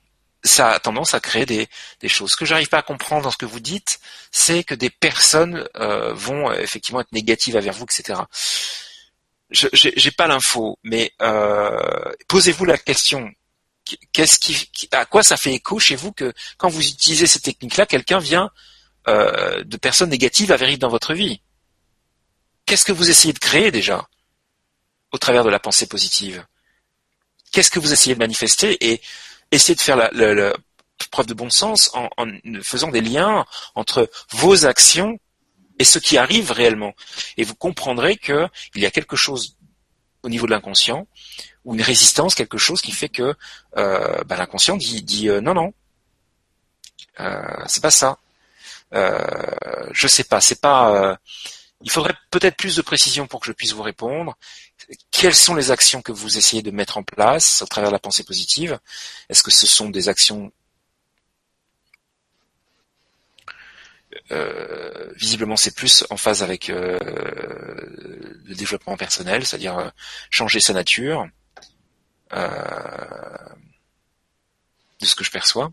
ça 0.44 0.70
a 0.70 0.80
tendance 0.80 1.14
à 1.14 1.20
créer 1.20 1.46
des, 1.46 1.68
choses. 2.08 2.32
Ce 2.32 2.36
que 2.36 2.44
j'arrive 2.44 2.68
pas 2.68 2.78
à 2.78 2.82
comprendre 2.82 3.22
dans 3.22 3.30
ce 3.30 3.36
que 3.36 3.46
vous 3.46 3.60
dites, 3.60 4.00
c'est 4.32 4.64
que 4.64 4.74
des 4.74 4.90
personnes 4.90 5.68
euh, 5.76 6.12
vont 6.14 6.50
euh, 6.50 6.54
effectivement 6.60 7.00
être 7.00 7.12
négatives 7.12 7.56
envers 7.56 7.74
vous, 7.74 7.84
etc. 7.84 8.20
Je 9.50 9.68
j'ai 9.72 10.10
pas 10.10 10.26
l'info, 10.26 10.78
mais 10.82 11.12
posez-vous 12.26 12.64
la 12.64 12.78
question 12.78 13.30
qu'est-ce 14.12 14.38
qui, 14.38 14.88
à 14.92 15.04
quoi 15.04 15.22
ça 15.22 15.36
fait 15.36 15.54
écho 15.54 15.78
chez 15.78 15.96
vous 15.96 16.12
que 16.12 16.32
quand 16.56 16.68
vous 16.68 16.86
utilisez 16.86 17.26
ces 17.26 17.40
techniques-là, 17.40 17.86
quelqu'un 17.86 18.18
vient 18.18 18.50
euh, 19.08 19.62
de 19.64 19.76
personnes 19.76 20.10
négatives 20.10 20.52
arrive 20.52 20.78
dans 20.78 20.88
votre 20.88 21.14
vie? 21.14 21.40
Qu'est-ce 22.66 22.84
que 22.84 22.92
vous 22.92 23.10
essayez 23.10 23.32
de 23.32 23.38
créer 23.38 23.70
déjà 23.70 24.08
au 25.10 25.18
travers 25.18 25.44
de 25.44 25.50
la 25.50 25.58
pensée 25.58 25.86
positive? 25.86 26.46
Qu'est-ce 27.50 27.70
que 27.70 27.80
vous 27.80 27.92
essayez 27.92 28.14
de 28.14 28.20
manifester 28.20 28.76
et 28.92 29.02
essayez 29.50 29.74
de 29.74 29.80
faire 29.80 29.96
la, 29.96 30.52
preuve 31.10 31.26
de 31.26 31.34
bon 31.34 31.50
sens 31.50 31.90
en, 31.94 32.08
en, 32.16 32.26
faisant 32.62 32.88
des 32.88 33.00
liens 33.00 33.44
entre 33.74 34.08
vos 34.30 34.64
actions 34.66 35.18
et 35.78 35.84
ce 35.84 35.98
qui 35.98 36.16
arrive 36.16 36.52
réellement? 36.52 36.94
Et 37.36 37.44
vous 37.44 37.56
comprendrez 37.56 38.16
qu'il 38.16 38.48
y 38.76 38.86
a 38.86 38.90
quelque 38.90 39.16
chose 39.16 39.58
au 40.22 40.28
niveau 40.28 40.46
de 40.46 40.52
l'inconscient 40.52 41.06
ou 41.64 41.74
une 41.74 41.82
résistance, 41.82 42.34
quelque 42.34 42.58
chose 42.58 42.80
qui 42.80 42.92
fait 42.92 43.08
que 43.08 43.34
euh, 43.76 44.24
bah, 44.24 44.36
l'inconscient 44.36 44.76
dit, 44.76 45.02
dit 45.02 45.28
euh, 45.28 45.40
non 45.40 45.54
non, 45.54 45.72
euh, 47.20 47.64
c'est 47.66 47.82
pas 47.82 47.90
ça. 47.90 48.18
Euh, 48.94 49.18
je 49.92 50.06
sais 50.06 50.24
pas, 50.24 50.40
c'est 50.40 50.60
pas. 50.60 51.18
il 51.82 51.90
faudrait 51.90 52.14
peut-être 52.30 52.56
plus 52.56 52.76
de 52.76 52.82
précision 52.82 53.26
pour 53.26 53.40
que 53.40 53.46
je 53.46 53.52
puisse 53.52 53.72
vous 53.72 53.82
répondre. 53.82 54.36
Quelles 55.10 55.34
sont 55.34 55.54
les 55.54 55.70
actions 55.70 56.02
que 56.02 56.12
vous 56.12 56.36
essayez 56.38 56.62
de 56.62 56.70
mettre 56.70 56.98
en 56.98 57.02
place 57.02 57.62
au 57.62 57.66
travers 57.66 57.90
de 57.90 57.94
la 57.94 57.98
pensée 57.98 58.24
positive? 58.24 58.78
Est-ce 59.28 59.42
que 59.42 59.50
ce 59.50 59.66
sont 59.66 59.88
des 59.90 60.08
actions 60.08 60.52
Euh, 64.30 65.10
visiblement, 65.16 65.56
c'est 65.56 65.74
plus 65.74 66.04
en 66.10 66.16
phase 66.16 66.42
avec 66.42 66.70
euh, 66.70 66.98
le 68.44 68.54
développement 68.54 68.96
personnel, 68.96 69.46
c'est-à-dire 69.46 69.78
euh, 69.78 69.88
changer 70.30 70.60
sa 70.60 70.72
nature, 70.72 71.26
de 72.32 72.38
ce 75.00 75.14
que 75.14 75.24
je 75.24 75.30
perçois. 75.30 75.72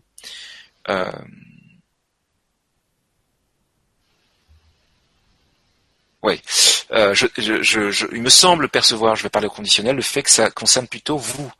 Oui, 6.22 6.42
il 6.90 8.22
me 8.22 8.28
semble 8.28 8.68
percevoir, 8.68 9.16
je 9.16 9.22
vais 9.22 9.30
parler 9.30 9.46
au 9.46 9.50
conditionnel, 9.50 9.96
le 9.96 10.02
fait 10.02 10.22
que 10.22 10.28
ça 10.30 10.50
concerne 10.50 10.86
plutôt 10.86 11.16
vous, 11.16 11.50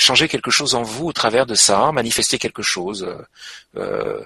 changer 0.00 0.28
quelque 0.28 0.50
chose 0.50 0.74
en 0.74 0.82
vous 0.82 1.06
au 1.06 1.12
travers 1.12 1.46
de 1.46 1.54
ça, 1.54 1.92
manifester 1.92 2.38
quelque 2.38 2.62
chose, 2.62 3.04
euh, 3.04 3.22
euh, 3.76 3.80
euh, 3.80 4.24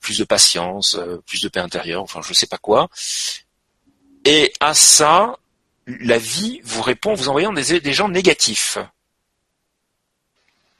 plus 0.00 0.18
de 0.18 0.24
patience, 0.24 0.98
plus 1.26 1.42
de 1.42 1.48
paix 1.48 1.60
intérieure, 1.60 2.02
enfin 2.02 2.22
je 2.22 2.30
ne 2.30 2.34
sais 2.34 2.46
pas 2.46 2.58
quoi. 2.58 2.88
Et 4.24 4.52
à 4.60 4.74
ça, 4.74 5.38
la 5.86 6.18
vie 6.18 6.60
vous 6.64 6.82
répond 6.82 7.12
en 7.12 7.14
vous 7.14 7.28
envoyant 7.28 7.52
des, 7.52 7.80
des 7.80 7.92
gens 7.92 8.08
négatifs. 8.08 8.78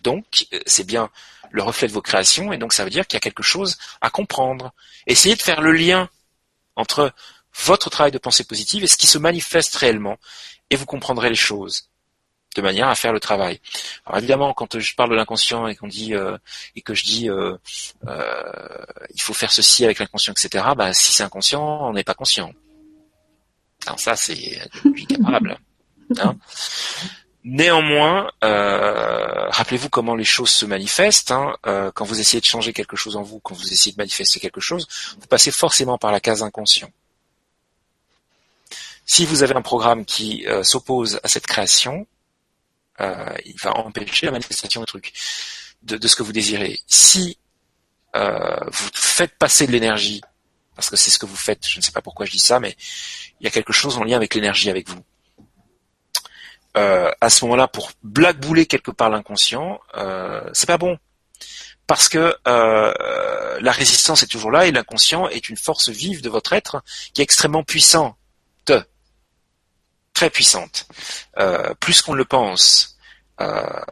Donc 0.00 0.46
c'est 0.66 0.86
bien 0.86 1.10
le 1.50 1.62
reflet 1.62 1.88
de 1.88 1.92
vos 1.92 2.02
créations, 2.02 2.52
et 2.52 2.58
donc 2.58 2.72
ça 2.72 2.84
veut 2.84 2.90
dire 2.90 3.06
qu'il 3.06 3.16
y 3.16 3.18
a 3.18 3.20
quelque 3.20 3.42
chose 3.42 3.78
à 4.00 4.10
comprendre. 4.10 4.72
Essayez 5.06 5.36
de 5.36 5.42
faire 5.42 5.60
le 5.60 5.72
lien 5.72 6.08
entre 6.74 7.12
votre 7.64 7.88
travail 7.88 8.12
de 8.12 8.18
pensée 8.18 8.44
positive 8.44 8.84
et 8.84 8.86
ce 8.86 8.96
qui 8.96 9.06
se 9.06 9.18
manifeste 9.18 9.76
réellement, 9.76 10.18
et 10.70 10.76
vous 10.76 10.86
comprendrez 10.86 11.28
les 11.28 11.36
choses 11.36 11.88
de 12.56 12.62
manière 12.62 12.88
à 12.88 12.94
faire 12.94 13.12
le 13.12 13.20
travail. 13.20 13.60
Alors 14.06 14.18
évidemment, 14.18 14.52
quand 14.54 14.78
je 14.78 14.94
parle 14.94 15.10
de 15.10 15.14
l'inconscient 15.14 15.68
et 15.68 15.76
qu'on 15.76 15.88
dit 15.88 16.14
euh, 16.14 16.36
et 16.74 16.80
que 16.80 16.94
je 16.94 17.04
dis 17.04 17.30
euh, 17.30 17.56
euh, 18.08 18.42
il 19.14 19.20
faut 19.20 19.34
faire 19.34 19.52
ceci 19.52 19.84
avec 19.84 19.98
l'inconscient, 19.98 20.32
etc. 20.32 20.64
Bah, 20.76 20.92
si 20.94 21.12
c'est 21.12 21.22
inconscient, 21.22 21.62
on 21.62 21.92
n'est 21.92 22.04
pas 22.04 22.14
conscient. 22.14 22.52
Alors 23.86 24.00
ça, 24.00 24.16
c'est 24.16 24.58
incapable. 24.84 25.58
Hein 26.18 26.36
Néanmoins, 27.44 28.28
rappelez-vous 28.42 29.88
comment 29.88 30.16
les 30.16 30.24
choses 30.24 30.50
se 30.50 30.66
manifestent. 30.66 31.30
Hein. 31.30 31.54
quand 31.94 32.04
vous 32.04 32.18
essayez 32.18 32.40
de 32.40 32.46
changer 32.46 32.72
quelque 32.72 32.96
chose 32.96 33.14
en 33.14 33.22
vous, 33.22 33.38
quand 33.38 33.54
vous 33.54 33.72
essayez 33.72 33.92
de 33.92 34.00
manifester 34.00 34.40
quelque 34.40 34.60
chose, 34.60 34.88
vous 35.20 35.28
passez 35.28 35.52
forcément 35.52 35.96
par 35.96 36.10
la 36.10 36.18
case 36.18 36.42
inconscient. 36.42 36.90
Si 39.04 39.24
vous 39.26 39.44
avez 39.44 39.54
un 39.54 39.62
programme 39.62 40.04
qui 40.04 40.44
s'oppose 40.64 41.20
à 41.22 41.28
cette 41.28 41.46
création, 41.46 42.08
euh, 43.00 43.34
il 43.44 43.56
va 43.62 43.76
empêcher 43.76 44.26
la 44.26 44.32
manifestation 44.32 44.80
du 44.80 44.86
truc, 44.86 45.12
de, 45.82 46.06
ce 46.06 46.16
que 46.16 46.22
vous 46.22 46.32
désirez. 46.32 46.78
Si 46.86 47.38
euh, 48.14 48.56
vous 48.66 48.90
faites 48.92 49.36
passer 49.36 49.66
de 49.66 49.72
l'énergie, 49.72 50.20
parce 50.74 50.90
que 50.90 50.96
c'est 50.96 51.10
ce 51.10 51.18
que 51.18 51.26
vous 51.26 51.36
faites, 51.36 51.66
je 51.66 51.78
ne 51.78 51.82
sais 51.82 51.92
pas 51.92 52.02
pourquoi 52.02 52.26
je 52.26 52.32
dis 52.32 52.38
ça, 52.38 52.60
mais 52.60 52.76
il 53.40 53.44
y 53.44 53.46
a 53.46 53.50
quelque 53.50 53.72
chose 53.72 53.96
en 53.96 54.04
lien 54.04 54.16
avec 54.16 54.34
l'énergie 54.34 54.70
avec 54.70 54.88
vous. 54.88 55.02
Euh, 56.76 57.10
à 57.20 57.30
ce 57.30 57.44
moment-là, 57.46 57.68
pour 57.68 57.90
blackbouler 58.02 58.66
quelque 58.66 58.90
part 58.90 59.08
l'inconscient, 59.08 59.80
euh, 59.96 60.42
c'est 60.52 60.66
pas 60.66 60.76
bon. 60.76 60.98
Parce 61.86 62.08
que 62.08 62.34
euh, 62.46 63.58
la 63.60 63.72
résistance 63.72 64.22
est 64.22 64.26
toujours 64.26 64.50
là 64.50 64.66
et 64.66 64.72
l'inconscient 64.72 65.28
est 65.28 65.48
une 65.48 65.56
force 65.56 65.88
vive 65.88 66.20
de 66.20 66.28
votre 66.28 66.52
être 66.52 66.82
qui 67.14 67.22
est 67.22 67.24
extrêmement 67.24 67.62
puissante 67.62 68.16
très 70.16 70.30
puissante, 70.30 70.86
euh, 71.38 71.74
plus 71.74 72.00
qu'on 72.00 72.14
le 72.14 72.24
pense. 72.24 72.96
Euh, 73.42 73.82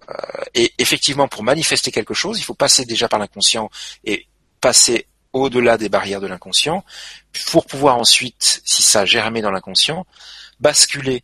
et 0.55 0.73
effectivement, 0.79 1.29
pour 1.29 1.43
manifester 1.43 1.93
quelque 1.93 2.15
chose, 2.15 2.39
il 2.39 2.45
faut 2.45 2.55
passer 2.55 2.87
déjà 2.87 3.11
par 3.11 3.19
l'inconscient 3.19 3.71
et 4.05 4.27
passer 4.59 5.07
au-delà 5.35 5.77
des 5.77 5.91
barrières 5.91 6.23
de 6.23 6.27
l'inconscient, 6.27 6.83
pour 7.51 7.67
pouvoir 7.67 7.99
ensuite, 7.99 8.63
si 8.65 8.83
ça 8.83 9.03
a 9.03 9.41
dans 9.43 9.51
l'inconscient, 9.51 10.07
basculer 10.61 11.23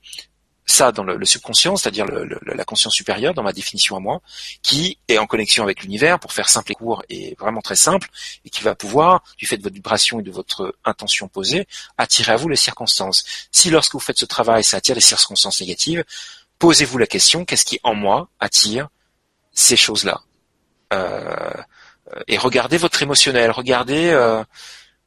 ça 0.71 0.93
dans 0.93 1.05
le, 1.05 1.25
subconscient, 1.27 1.77
c'est-à-dire 1.77 2.07
la 2.07 2.65
conscience 2.65 2.95
supérieure, 2.95 3.35
dans 3.35 3.43
ma 3.43 3.53
définition 3.53 3.97
à 3.97 4.01
moi, 4.01 4.21
qui 4.63 4.99
est 5.09 5.19
en 5.19 5.27
connexion 5.27 5.63
avec 5.63 5.83
l'univers, 5.83 6.19
pour 6.19 6.33
faire 6.33 6.49
simple 6.49 6.73
et 6.73 6.75
court 6.75 7.03
et 7.09 7.37
vraiment 7.39 7.61
très 7.61 7.77
simple, 7.77 8.09
et 8.45 8.51
qui 8.51 8.63
va 8.63 8.75
pouvoir, 8.75 9.23
du 9.37 9.47
fait 9.47 9.57
de 9.57 9.63
votre 9.63 9.75
vibration 9.75 10.21
et 10.21 10.23
de 10.23 10.31
votre 10.31 10.75
intention 10.85 11.29
posée, 11.29 11.67
attirer 11.99 12.33
à 12.33 12.37
vous 12.37 12.49
les 12.49 12.57
circonstances. 12.57 13.25
Si 13.53 13.71
lorsque 13.71 13.93
vous 13.93 14.01
faites 14.01 14.19
ce 14.19 14.27
travail, 14.27 14.65
ça 14.65 14.77
attire 14.79 14.95
les 14.95 15.01
circonstances 15.01 15.61
négatives, 15.61 16.05
posez-vous 16.59 16.99
la 16.99 17.07
question, 17.07 17.45
qu'est-ce 17.45 17.65
qui 17.65 17.81
en 17.83 17.95
moi 17.95 18.29
attire 18.39 18.89
ces 19.53 19.77
choses-là? 19.77 20.21
Euh, 20.93 21.53
Et 22.27 22.39
regardez 22.39 22.79
votre 22.79 23.03
émotionnel, 23.03 23.51
regardez... 23.51 24.11
Euh, 24.11 24.43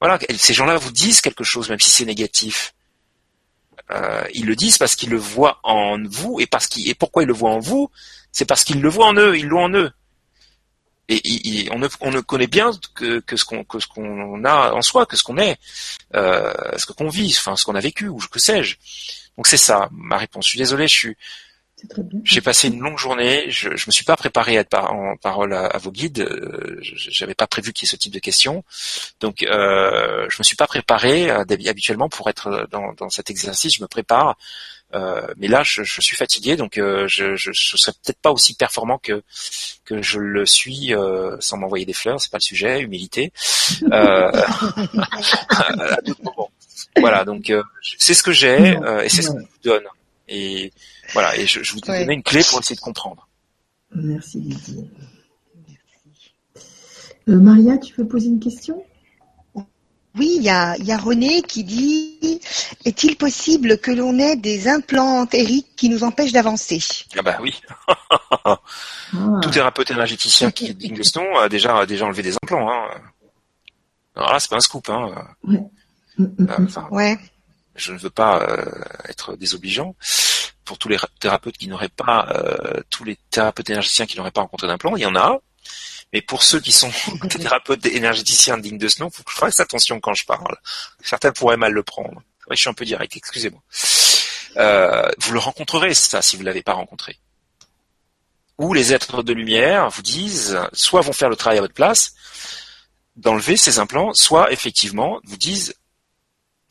voilà, 0.02 0.20
ces 0.38 0.54
gens-là 0.54 0.76
vous 0.76 0.92
disent 0.92 1.22
quelque 1.22 1.46
chose, 1.46 1.70
même 1.70 1.80
si 1.80 1.90
c'est 1.90 2.04
négatif 2.04 2.74
euh, 3.92 4.24
ils 4.34 4.46
le 4.46 4.56
disent 4.56 4.78
parce 4.78 4.96
qu'ils 4.96 5.10
le 5.10 5.18
voient 5.18 5.60
en 5.64 5.98
vous 6.04 6.40
et 6.40 6.48
parce 6.48 6.68
qu'ils 6.68 6.90
et 6.90 6.96
pourquoi 6.96 7.24
ils 7.24 7.28
le 7.28 7.34
voient 7.34 7.52
en 7.52 7.60
vous, 7.60 7.92
c'est 8.32 8.46
parce 8.46 8.64
qu'ils 8.64 8.82
le 8.82 8.90
voient 8.90 9.08
en 9.08 9.16
eux, 9.16 9.38
ils 9.38 9.48
l'ont 9.48 9.64
en 9.66 9.74
eux. 9.74 9.92
Et, 11.10 11.68
on, 11.72 11.80
ne, 11.80 11.90
on, 12.00 12.12
ne, 12.12 12.22
connaît 12.22 12.48
bien 12.48 12.72
que, 12.96 13.20
que 13.20 13.36
ce 13.36 13.44
qu'on 13.44 13.66
qu'on 13.66 14.46
a 14.46 14.72
en 14.72 14.82
soi, 14.82 15.06
que 15.06 15.18
ce 15.18 15.24
qu'on 15.24 15.38
est, 15.38 15.60
euh, 16.16 16.54
ce 16.78 16.86
qu'on 16.86 17.10
vit, 17.10 17.36
enfin 17.38 17.58
ce 17.58 17.66
qu'on 17.66 17.76
a 17.76 17.82
vécu 17.82 18.08
ou 18.08 18.18
que 18.32 18.40
sais-je. 18.40 18.78
Donc 19.38 19.48
c'est 19.48 19.58
ça 19.58 19.90
ma 19.92 20.18
réponse. 20.18 20.46
Je 20.46 20.50
suis 20.52 20.58
désolé, 20.58 20.88
je 20.88 20.94
suis 20.94 21.18
J'ai 22.24 22.42
passé 22.42 22.70
une 22.70 22.80
longue 22.80 22.98
journée. 22.98 23.46
Je, 23.50 23.76
je 23.76 23.86
me 23.88 23.92
suis 23.92 24.06
pas 24.06 24.16
préparé 24.16 24.58
à 24.58 24.62
être 24.62 24.78
en 24.78 25.16
parole 25.18 25.54
à, 25.54 25.78
vos 25.78 25.92
guides. 25.92 26.20
Euh, 26.20 26.80
j'avais 26.82 27.36
pas 27.36 27.48
prévu 27.48 27.74
qu'il 27.74 27.86
y 27.86 27.90
ait 27.90 27.92
ce 27.92 27.96
type 27.96 28.14
de 28.14 28.20
questions. 28.20 28.64
Donc, 29.20 29.44
euh, 29.44 30.26
je 30.30 30.38
me 30.40 30.44
suis 30.44 30.56
pas 30.56 30.68
préparé 30.68 31.30
euh, 31.30 31.44
habituellement 31.68 32.10
pour 32.10 32.30
être 32.30 32.68
dans, 32.72 32.94
dans, 32.94 33.10
cet 33.10 33.30
exercice. 33.30 33.76
Je 33.76 33.82
me 33.82 33.88
prépare. 33.88 34.38
Euh, 34.96 35.26
mais 35.38 35.48
là, 35.48 35.64
je, 35.64 35.84
je, 35.84 36.02
suis 36.02 36.16
fatigué, 36.16 36.56
donc 36.56 36.78
euh, 36.78 37.08
je, 37.08 37.36
je, 37.36 37.52
je 37.52 37.78
serai 37.78 37.94
peut-être 37.94 38.20
pas 38.20 38.32
aussi 38.32 38.54
performant 38.54 39.00
que 39.00 39.24
que 39.86 40.04
je 40.04 40.20
le 40.20 40.46
suis 40.46 40.94
euh, 40.94 41.36
sans 41.40 41.58
m'envoyer 41.58 41.86
des 41.86 41.94
fleurs. 41.94 42.22
C'est 42.22 42.32
pas 42.32 42.38
le 42.38 42.44
sujet, 42.44 42.80
humilité. 42.82 43.34
voilà, 46.98 47.26
donc 47.26 47.52
c'est 47.98 48.14
ce 48.14 48.22
que 48.22 48.32
j'ai 48.32 48.78
et 49.04 49.10
c'est 49.10 49.24
ce 49.24 49.32
que 49.32 49.40
je 49.40 49.46
vous 49.46 49.64
donne. 49.64 49.86
Et 50.28 50.72
voilà, 51.12 51.38
et 51.38 51.46
je, 51.46 51.62
je 51.64 51.74
vous 51.74 51.80
donne 51.82 52.10
une 52.12 52.24
clé 52.24 52.42
pour 52.50 52.60
essayer 52.60 52.76
de 52.76 52.82
comprendre. 52.82 53.28
Merci 53.94 54.40
Didier. 54.40 54.90
Euh, 57.30 57.40
Maria, 57.40 57.78
tu 57.78 57.94
veux 57.96 58.08
poser 58.08 58.28
une 58.28 58.40
question? 58.40 58.84
Oui, 60.16 60.36
il 60.38 60.44
y 60.44 60.50
a, 60.50 60.78
y 60.78 60.92
a 60.92 60.98
René 60.98 61.42
qui 61.42 61.64
dit 61.64 62.40
Est-il 62.86 63.16
possible 63.16 63.80
que 63.80 63.92
l'on 63.92 64.20
ait 64.20 64.36
des 64.36 64.68
implants 64.68 65.22
entériques 65.22 65.76
qui 65.76 65.90
nous 65.90 66.04
empêchent 66.04 66.34
d'avancer? 66.34 66.80
Ah 67.18 67.22
bah 67.24 67.38
oui. 67.42 67.60
ah. 68.46 68.60
Tout 69.42 69.50
thérapeute 69.50 69.90
énergéticien 69.90 70.52
qui 70.52 70.68
est 70.68 70.74
digne 70.74 70.96
de 70.96 71.04
ce 71.04 71.18
nom 71.18 71.38
a 71.38 71.50
déjà, 71.50 71.78
a 71.78 71.86
déjà 71.86 72.06
enlevé 72.06 72.22
des 72.22 72.36
implants. 72.36 72.72
Hein. 72.72 72.90
Alors 74.16 74.34
là, 74.34 74.40
c'est 74.40 74.50
pas 74.50 74.58
un 74.58 74.62
scoop. 74.62 74.88
Hein. 74.90 75.16
Ouais. 75.44 75.64
Euh, 76.20 76.28
enfin, 76.60 76.88
ouais 76.92 77.18
je 77.76 77.94
ne 77.94 77.98
veux 77.98 78.10
pas 78.10 78.42
euh, 78.42 78.66
être 79.10 79.36
désobligeant 79.36 79.96
pour 80.66 80.78
tous 80.78 80.90
les 80.90 80.98
thérapeutes 81.20 81.58
qui 81.58 81.68
n'auraient 81.68 81.90
pas, 81.90 82.28
euh, 82.30 82.82
tous 82.90 83.04
les 83.04 83.18
thérapeutes 83.30 83.70
énergéticiens 83.70 84.06
qui 84.06 84.18
n'auraient 84.18 84.32
pas 84.32 84.42
rencontré 84.42 84.68
d'implant, 84.68 84.96
il 84.96 85.02
y 85.02 85.06
en 85.06 85.16
a. 85.16 85.40
Mais 86.12 86.22
pour 86.22 86.44
ceux 86.44 86.60
qui 86.60 86.72
sont 86.72 86.92
des 87.24 87.40
thérapeutes 87.40 87.86
énergéticiens 87.86 88.58
dignes 88.58 88.78
de 88.78 88.88
ce 88.88 89.02
nom, 89.02 89.10
faut 89.10 89.24
que 89.24 89.32
je 89.32 89.38
fasse 89.38 89.60
attention 89.60 90.00
quand 90.00 90.14
je 90.14 90.26
parle. 90.26 90.56
Certains 91.02 91.32
pourraient 91.32 91.58
mal 91.58 91.74
le 91.74 91.84
prendre. 91.84 92.22
je 92.50 92.56
suis 92.56 92.70
un 92.70 92.74
peu 92.74 92.86
direct, 92.86 93.16
excusez-moi. 93.16 93.62
Euh, 94.58 95.10
vous 95.20 95.34
le 95.34 95.40
rencontrerez, 95.40 95.94
ça, 95.94 96.22
si 96.22 96.36
vous 96.36 96.44
ne 96.44 96.48
l'avez 96.48 96.64
pas 96.64 96.74
rencontré. 96.74 97.18
Ou 98.60 98.74
les 98.74 98.94
êtres 98.94 99.24
de 99.24 99.34
lumière 99.34 99.90
vous 99.90 100.04
disent, 100.04 100.60
soit 100.74 101.02
vont 101.02 101.14
faire 101.14 101.30
le 101.30 101.36
travail 101.36 101.58
à 101.58 101.62
votre 101.62 101.74
place, 101.74 102.14
d'enlever 103.16 103.58
ces 103.58 103.80
implants, 103.80 104.14
soit 104.14 104.52
effectivement 104.52 105.20
vous 105.24 105.38
disent, 105.38 105.76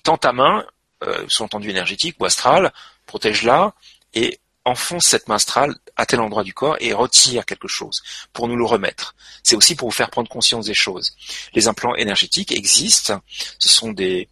tends 0.04 0.16
ta 0.16 0.32
main, 0.32 0.64
euh, 1.02 1.24
sous-entendu 1.28 1.70
énergétique 1.70 2.16
ou 2.20 2.24
astral, 2.24 2.72
protège-la 3.12 3.74
et 4.14 4.40
enfonce 4.64 5.04
cette 5.04 5.28
main 5.28 5.34
astrale 5.34 5.74
à 5.96 6.06
tel 6.06 6.18
endroit 6.20 6.44
du 6.44 6.54
corps 6.54 6.78
et 6.80 6.94
retire 6.94 7.44
quelque 7.44 7.68
chose 7.68 8.02
pour 8.32 8.48
nous 8.48 8.56
le 8.56 8.64
remettre. 8.64 9.14
C'est 9.42 9.54
aussi 9.54 9.74
pour 9.74 9.88
vous 9.88 9.94
faire 9.94 10.08
prendre 10.08 10.30
conscience 10.30 10.64
des 10.64 10.72
choses. 10.86 11.14
Les 11.52 11.68
implants 11.68 11.94
énergétiques 11.94 12.52
existent. 12.52 13.20
Ce 13.58 13.68
sont 13.68 13.92
des 13.92 14.30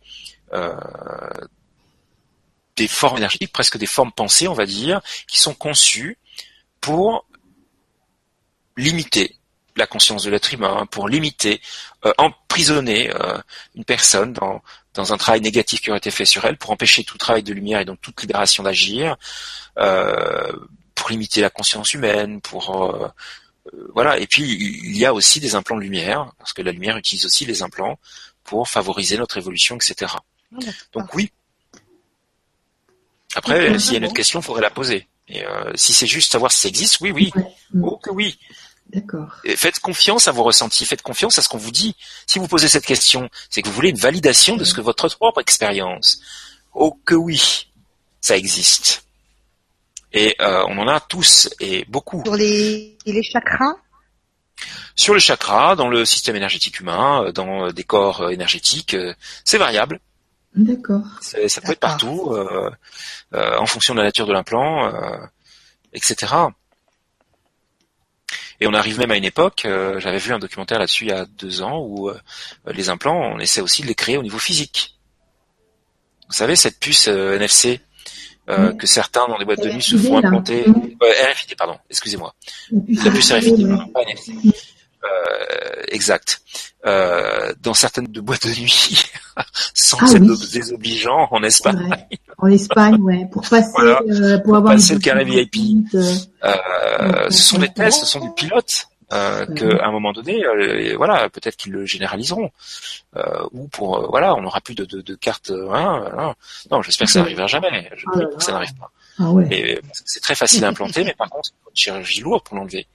euh, 0.55 0.75
des 2.77 2.89
formes 2.89 3.19
énergétiques, 3.19 3.53
presque 3.53 3.77
des 3.77 3.87
formes 3.87 4.13
pensées, 4.13 4.49
on 4.49 4.55
va 4.55 4.65
dire, 4.65 5.03
qui 5.29 5.39
sont 5.39 5.53
conçues 5.53 6.17
pour 6.81 7.27
limiter 8.79 9.37
la 9.77 9.87
conscience 9.87 10.23
de 10.23 10.31
l'être 10.31 10.55
humain, 10.55 10.87
pour 10.87 11.07
limiter, 11.07 11.61
euh, 12.07 12.13
emprisonner 12.17 13.15
euh, 13.15 13.39
une 13.75 13.85
personne 13.85 14.33
dans, 14.33 14.63
dans 14.95 15.13
un 15.13 15.17
travail 15.17 15.41
négatif 15.41 15.81
qui 15.81 15.91
aurait 15.91 15.99
été 15.99 16.11
fait 16.11 16.25
sur 16.25 16.45
elle, 16.45 16.57
pour 16.57 16.71
empêcher 16.71 17.05
tout 17.05 17.19
travail 17.19 17.43
de 17.43 17.53
lumière 17.53 17.81
et 17.81 17.85
donc 17.85 18.01
toute 18.01 18.21
libération 18.21 18.63
d'agir, 18.63 19.17
euh, 19.79 20.53
pour 20.95 21.11
limiter 21.11 21.41
la 21.41 21.51
conscience 21.51 21.95
humaine, 21.95 22.41
pour 22.41 22.85
euh, 22.85 23.09
euh, 23.73 23.91
voilà. 23.95 24.19
Et 24.19 24.27
puis 24.27 24.43
il 24.43 24.97
y 24.97 25.07
a 25.07 25.15
aussi 25.15 25.41
des 25.41 25.55
implants 25.55 25.77
de 25.77 25.83
lumière, 25.83 26.33
parce 26.39 26.53
que 26.53 26.63
la 26.63 26.73
lumière 26.73 26.97
utilise 26.97 27.25
aussi 27.25 27.45
les 27.47 27.63
implants 27.63 27.99
pour 28.43 28.69
favoriser 28.69 29.17
notre 29.17 29.39
évolution, 29.39 29.77
etc. 29.77 30.13
Ah, 30.53 30.59
donc 30.93 31.15
oui. 31.15 31.31
Après, 33.37 33.79
s'il 33.79 33.93
y 33.93 33.95
a 33.95 33.99
une 33.99 34.07
autre 34.07 34.15
question, 34.15 34.41
il 34.41 34.43
faudrait 34.43 34.63
la 34.63 34.71
poser. 34.71 35.07
Et 35.29 35.45
si 35.77 35.93
c'est 35.93 36.09
juste 36.09 36.33
savoir 36.33 36.51
si 36.51 36.59
ça 36.59 36.69
existe, 36.69 37.01
oui, 37.01 37.13
oui. 37.13 37.33
Oh 37.81 37.97
que 37.99 38.11
oui. 38.11 38.37
D'accord. 38.93 39.37
Faites 39.57 39.79
confiance 39.79 40.27
à 40.27 40.33
vos 40.33 40.43
ressentis, 40.43 40.85
faites 40.85 41.03
confiance 41.03 41.39
à 41.39 41.43
ce 41.43 41.49
qu'on 41.49 41.59
vous 41.59 41.71
dit. 41.71 41.95
Si 42.27 42.39
vous 42.39 42.49
posez 42.49 42.69
cette 42.69 42.87
question, 42.87 43.29
c'est 43.49 43.63
que 43.63 43.69
vous 43.69 43.75
voulez 43.75 43.91
une 43.91 43.99
validation 43.99 44.57
de 44.57 44.65
ce 44.65 44.75
que 44.75 44.81
votre 44.81 45.09
propre 45.17 45.41
expérience. 45.41 46.21
Oh 46.75 46.99
que 47.05 47.15
oui, 47.15 47.71
ça 48.21 48.37
existe. 48.37 49.05
Et 50.13 50.35
euh, 50.41 50.65
on 50.67 50.79
en 50.79 50.89
a 50.89 50.99
tous 50.99 51.49
et 51.61 51.85
beaucoup. 51.89 52.23
Sur 52.25 52.35
les, 52.35 52.97
les 53.07 53.23
chakras? 53.23 53.77
Sur 54.97 55.15
les 55.15 55.21
chakras, 55.21 55.77
dans 55.77 55.89
le 55.89 56.05
système 56.05 56.37
énergétique 56.37 56.81
humain, 56.81 57.25
euh, 57.25 57.33
dans 57.33 57.67
euh, 57.67 57.73
des 57.73 57.85
corps 57.85 58.31
énergétiques, 58.31 58.97
c'est 59.45 59.59
variable. 59.59 60.01
D'accord. 60.55 61.05
Ça 61.21 61.61
peut 61.61 61.73
être 61.73 61.81
partout, 61.81 62.33
euh, 62.33 62.71
en 63.33 63.67
fonction 63.67 63.95
de 63.95 64.01
la 64.01 64.07
nature 64.07 64.27
de 64.27 64.33
l'implant, 64.33 64.93
etc. 65.93 66.35
Et 68.61 68.67
on 68.67 68.75
arrive 68.75 68.99
même 68.99 69.11
à 69.11 69.17
une 69.17 69.25
époque, 69.25 69.65
euh, 69.65 69.99
j'avais 70.01 70.19
vu 70.19 70.35
un 70.35 70.39
documentaire 70.39 70.79
là-dessus 70.79 71.05
il 71.05 71.11
y 71.11 71.13
a 71.13 71.25
deux 71.25 71.63
ans, 71.63 71.79
où 71.79 72.11
euh, 72.11 72.19
les 72.67 72.91
implants, 72.91 73.19
on 73.35 73.39
essaie 73.39 73.63
aussi 73.63 73.81
de 73.83 73.87
les 73.87 73.95
créer 73.95 74.19
au 74.19 74.23
niveau 74.23 74.39
physique. 74.39 74.99
Vous 76.29 76.35
savez, 76.35 76.57
cette 76.57 76.79
puce 76.79 77.09
euh, 77.09 77.37
NFC 77.37 77.81
que 78.79 78.87
certains 78.89 79.29
dans 79.29 79.39
des 79.39 79.45
boîtes 79.45 79.63
de 79.63 79.71
nuit 79.71 79.81
se 79.81 79.97
font 79.97 80.19
implanter. 80.19 80.65
RFID, 81.01 81.55
pardon, 81.57 81.79
excusez-moi. 81.89 82.35
La 82.73 83.13
puce 83.13 83.31
RFID, 83.31 83.69
pas 83.95 84.03
NFC. 84.03 84.33
Euh, 85.05 85.83
exact. 85.89 86.43
Euh, 86.87 87.53
dans 87.61 87.75
certaines 87.75 88.07
de 88.07 88.21
boîtes 88.21 88.47
de 88.47 88.61
nuit, 88.61 89.03
sans 89.75 89.99
ah, 90.01 90.17
être 90.17 90.51
désobligeant, 90.51 91.29
en 91.31 91.43
Espagne. 91.43 91.91
En 92.39 92.49
Espagne, 92.49 93.01
ouais, 93.03 93.27
pour 93.31 93.43
passer, 93.49 93.73
euh, 93.79 94.39
pour, 94.39 94.57
avoir 94.57 94.75
passer 94.75 94.95
le 94.95 95.01
carré 95.01 95.25
VIP. 95.25 95.57
Euh, 95.95 97.31
ce 97.31 97.43
sont 97.43 97.59
des 97.59 97.69
tests, 97.69 98.01
ce 98.01 98.07
sont 98.07 98.21
des 98.21 98.31
pilotes. 98.35 98.87
Euh, 99.13 99.45
qu'à 99.45 99.85
un 99.87 99.91
moment 99.91 100.13
donné, 100.13 100.45
voilà, 100.97 101.29
peut-être 101.29 101.57
qu'ils 101.57 101.73
le 101.73 101.85
généraliseront, 101.85 102.51
ou 103.51 103.67
pour 103.67 104.09
voilà, 104.09 104.37
on 104.37 104.43
n'aura 104.43 104.61
plus 104.61 104.77
de, 104.77 104.85
de, 104.85 105.01
de 105.01 105.15
cartes. 105.17 105.51
Hein, 105.51 106.35
non, 106.71 106.81
j'espère 106.83 107.09
que 107.09 107.13
ça 107.13 107.21
n'arrivera 107.21 107.49
jamais. 107.49 107.91
Je 107.97 108.05
prie 108.07 108.25
que 108.37 108.43
ça 108.43 108.53
n'arrive 108.53 108.75
pas. 108.77 108.91
Ah 109.19 109.31
ouais. 109.33 109.81
c'est 109.93 110.21
très 110.21 110.37
facile 110.37 110.65
à 110.65 110.69
implanter, 110.69 111.03
mais 111.05 111.15
par 111.15 111.29
contre, 111.29 111.51
il 111.51 111.63
faut 111.65 111.71
une 111.71 111.77
chirurgie 111.77 112.21
lourde 112.21 112.45
pour 112.45 112.57
l'enlever. 112.57 112.87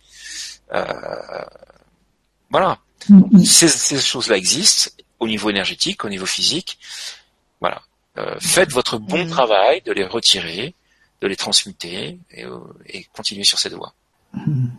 Voilà. 2.55 2.79
Mm-hmm. 3.09 3.43
Ces, 3.43 3.97
choses-là 3.99 4.37
existent 4.37 4.89
au 5.19 5.27
niveau 5.27 5.49
énergétique, 5.49 6.05
au 6.05 6.09
niveau 6.09 6.25
physique. 6.25 6.79
Voilà. 7.59 7.81
Euh, 8.17 8.37
faites 8.39 8.71
votre 8.71 8.97
bon 8.97 9.25
mm-hmm. 9.25 9.29
travail 9.29 9.81
de 9.85 9.91
les 9.91 10.05
retirer, 10.05 10.73
de 11.19 11.27
les 11.27 11.35
transmuter 11.35 12.17
et, 12.31 12.45
euh, 12.45 12.59
et 12.85 13.03
continuer 13.13 13.43
sur 13.43 13.59
cette 13.59 13.73
voie. 13.73 13.93
Mm-hmm. 14.37 14.69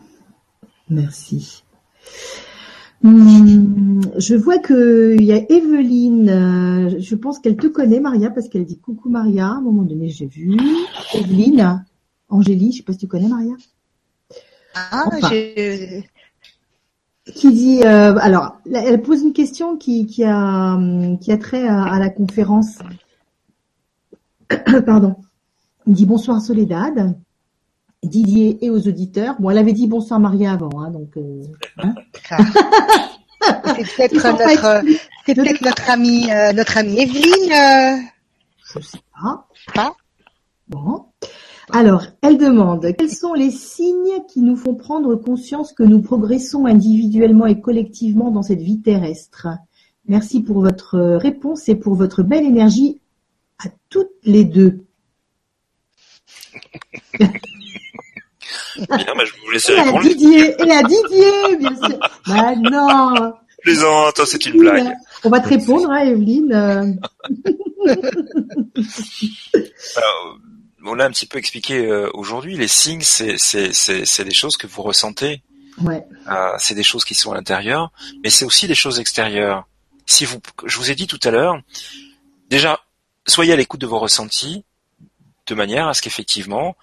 Merci. 0.88 1.64
Je 3.04 4.34
vois 4.36 4.58
qu'il 4.58 5.22
y 5.22 5.32
a 5.32 5.52
Evelyne, 5.52 6.30
euh, 6.30 6.96
je 6.98 7.14
pense 7.14 7.40
qu'elle 7.40 7.58
te 7.58 7.66
connaît 7.66 8.00
Maria 8.00 8.30
parce 8.30 8.48
qu'elle 8.48 8.64
dit 8.64 8.78
coucou 8.78 9.10
Maria, 9.10 9.48
à 9.48 9.50
un 9.50 9.60
moment 9.60 9.82
donné 9.82 10.08
j'ai 10.08 10.24
vu. 10.24 10.56
Evelyne, 11.12 11.84
Angélie, 12.30 12.72
je 12.72 12.78
sais 12.78 12.84
pas 12.84 12.94
si 12.94 13.00
tu 13.00 13.06
connais 13.06 13.28
Maria. 13.28 13.52
Ah, 14.74 15.10
j'ai 15.28 16.08
qui 17.34 17.52
dit 17.52 17.82
euh, 17.84 18.16
alors 18.20 18.56
elle 18.72 19.02
pose 19.02 19.22
une 19.22 19.32
question 19.32 19.76
qui, 19.76 20.06
qui 20.06 20.24
a 20.24 20.78
qui 21.20 21.32
a 21.32 21.38
trait 21.38 21.66
à, 21.66 21.98
la 21.98 22.08
conférence. 22.08 22.78
Pardon. 24.86 25.16
Il 25.86 25.94
dit 25.94 26.06
bonsoir 26.06 26.40
Soledad 26.40 27.16
Didier 28.02 28.64
et 28.64 28.70
aux 28.70 28.86
auditeurs. 28.86 29.36
Bon 29.40 29.50
elle 29.50 29.58
avait 29.58 29.72
dit 29.72 29.88
bonsoir 29.88 30.20
Maria 30.20 30.52
avant 30.52 30.80
hein, 30.80 30.90
donc 30.90 31.16
euh, 31.16 31.42
hein. 31.78 31.94
c'est 33.96 34.08
peut-être 34.08 34.14
notre 34.14 34.82
c'est 35.24 35.34
peut-être 35.34 35.62
notre 35.62 35.90
amie 35.90 36.30
euh, 36.30 36.52
notre 36.52 36.78
amie 36.78 37.00
Evelyne 37.00 37.52
euh... 37.52 37.96
je 38.72 38.80
sais 38.80 38.98
pas. 39.12 39.46
Pas. 39.74 39.96
Bon 40.68 41.06
alors, 41.72 42.04
elle 42.22 42.38
demande, 42.38 42.94
quels 42.96 43.10
sont 43.10 43.34
les 43.34 43.50
signes 43.50 44.22
qui 44.28 44.40
nous 44.40 44.56
font 44.56 44.74
prendre 44.74 45.16
conscience 45.16 45.72
que 45.72 45.82
nous 45.82 46.00
progressons 46.00 46.66
individuellement 46.66 47.46
et 47.46 47.60
collectivement 47.60 48.30
dans 48.30 48.42
cette 48.42 48.60
vie 48.60 48.80
terrestre? 48.80 49.48
Merci 50.06 50.42
pour 50.42 50.60
votre 50.60 50.98
réponse 51.16 51.68
et 51.68 51.74
pour 51.74 51.96
votre 51.96 52.22
belle 52.22 52.44
énergie 52.44 53.00
à 53.58 53.68
toutes 53.88 54.12
les 54.22 54.44
deux. 54.44 54.84
Bien, 57.22 59.14
bah, 59.16 59.24
je 59.24 59.32
vous 59.44 59.50
laisser 59.50 59.74
répondre. 59.74 60.02
Didier, 60.02 60.54
et 60.64 60.70
à 60.70 60.82
Didier, 60.82 61.56
bien 61.58 61.74
sûr. 61.76 61.98
Bah 62.28 62.54
non. 62.56 63.32
Plaisante, 63.62 64.20
c'est 64.26 64.46
une 64.46 64.58
blague. 64.58 64.94
On 65.24 65.30
va 65.30 65.40
te 65.40 65.48
répondre, 65.48 65.90
hein, 65.90 66.04
Evelyne. 66.04 66.52
Alors, 69.96 70.38
on 70.86 70.94
l'a 70.94 71.04
un 71.04 71.10
petit 71.10 71.26
peu 71.26 71.38
expliqué 71.38 71.88
aujourd'hui. 72.14 72.56
Les 72.56 72.68
signes, 72.68 73.02
c'est 73.02 73.36
c'est 73.38 74.24
des 74.24 74.34
choses 74.34 74.56
que 74.56 74.66
vous 74.66 74.82
ressentez. 74.82 75.42
Ouais. 75.78 76.02
c'est 76.58 76.74
des 76.74 76.82
choses 76.82 77.04
qui 77.04 77.14
sont 77.14 77.32
à 77.32 77.34
l'intérieur, 77.34 77.92
mais 78.24 78.30
c'est 78.30 78.46
aussi 78.46 78.66
des 78.66 78.74
choses 78.74 78.98
extérieures. 78.98 79.66
Si 80.06 80.24
vous, 80.24 80.40
je 80.64 80.78
vous 80.78 80.90
ai 80.90 80.94
dit 80.94 81.06
tout 81.06 81.20
à 81.22 81.30
l'heure, 81.30 81.60
déjà, 82.48 82.80
soyez 83.26 83.52
à 83.52 83.56
l'écoute 83.56 83.80
de 83.80 83.86
vos 83.86 83.98
ressentis, 83.98 84.64
de 85.46 85.54
manière 85.54 85.88
à 85.88 85.94
ce 85.94 86.02
qu'effectivement, 86.02 86.76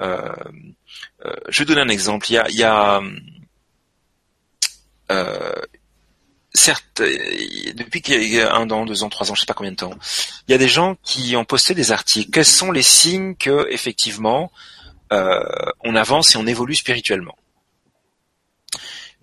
euh, 0.00 0.32
euh, 1.24 1.34
je 1.48 1.60
vais 1.60 1.66
donner 1.66 1.80
un 1.80 1.88
exemple. 1.88 2.30
Il 2.30 2.34
y 2.34 2.38
a, 2.38 2.48
il 2.48 2.56
y 2.56 2.62
a 2.62 3.00
euh, 5.10 5.49
certes, 6.52 7.02
depuis 7.74 8.02
qu'il 8.02 8.22
y 8.22 8.40
a 8.40 8.54
un 8.54 8.70
an, 8.70 8.84
deux 8.84 9.02
ans, 9.02 9.08
trois 9.08 9.30
ans, 9.30 9.34
je 9.34 9.40
sais 9.40 9.46
pas 9.46 9.54
combien 9.54 9.72
de 9.72 9.76
temps, 9.76 9.94
il 10.48 10.52
y 10.52 10.54
a 10.54 10.58
des 10.58 10.68
gens 10.68 10.96
qui 11.02 11.36
ont 11.36 11.44
posté 11.44 11.74
des 11.74 11.92
articles. 11.92 12.30
Quels 12.30 12.44
sont 12.44 12.72
les 12.72 12.82
signes 12.82 13.34
que 13.34 13.66
effectivement 13.70 14.50
on 15.10 15.96
avance 15.96 16.36
et 16.36 16.38
on 16.38 16.46
évolue 16.46 16.76
spirituellement 16.76 17.36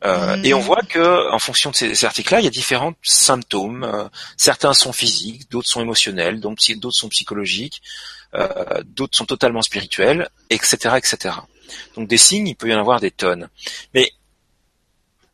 euh, 0.04 0.36
Et 0.44 0.54
on 0.54 0.60
voit 0.60 0.82
que, 0.82 1.32
en 1.32 1.40
fonction 1.40 1.72
de 1.72 1.78
ces, 1.78 2.04
articles-là, 2.04 2.42
il 2.42 2.44
y 2.44 2.48
a 2.48 2.52
différents 2.52 2.94
symptômes. 3.04 4.10
certains 4.36 4.74
sont 4.74 4.92
physiques, 4.92 5.50
d'autres 5.50 5.70
sont 5.70 5.80
émotionnels, 5.80 6.42
d'autres 6.42 6.92
sont 6.92 7.08
psychologiques. 7.08 7.82
Euh, 8.34 8.82
d'autres 8.86 9.18
sont 9.18 9.26
totalement 9.26 9.62
spirituels, 9.62 10.30
etc., 10.50 10.96
etc. 10.98 11.36
Donc 11.96 12.08
des 12.08 12.18
signes, 12.18 12.48
il 12.48 12.56
peut 12.56 12.70
y 12.70 12.74
en 12.74 12.80
avoir 12.80 13.00
des 13.00 13.12
tonnes. 13.12 13.50
Mais 13.94 14.12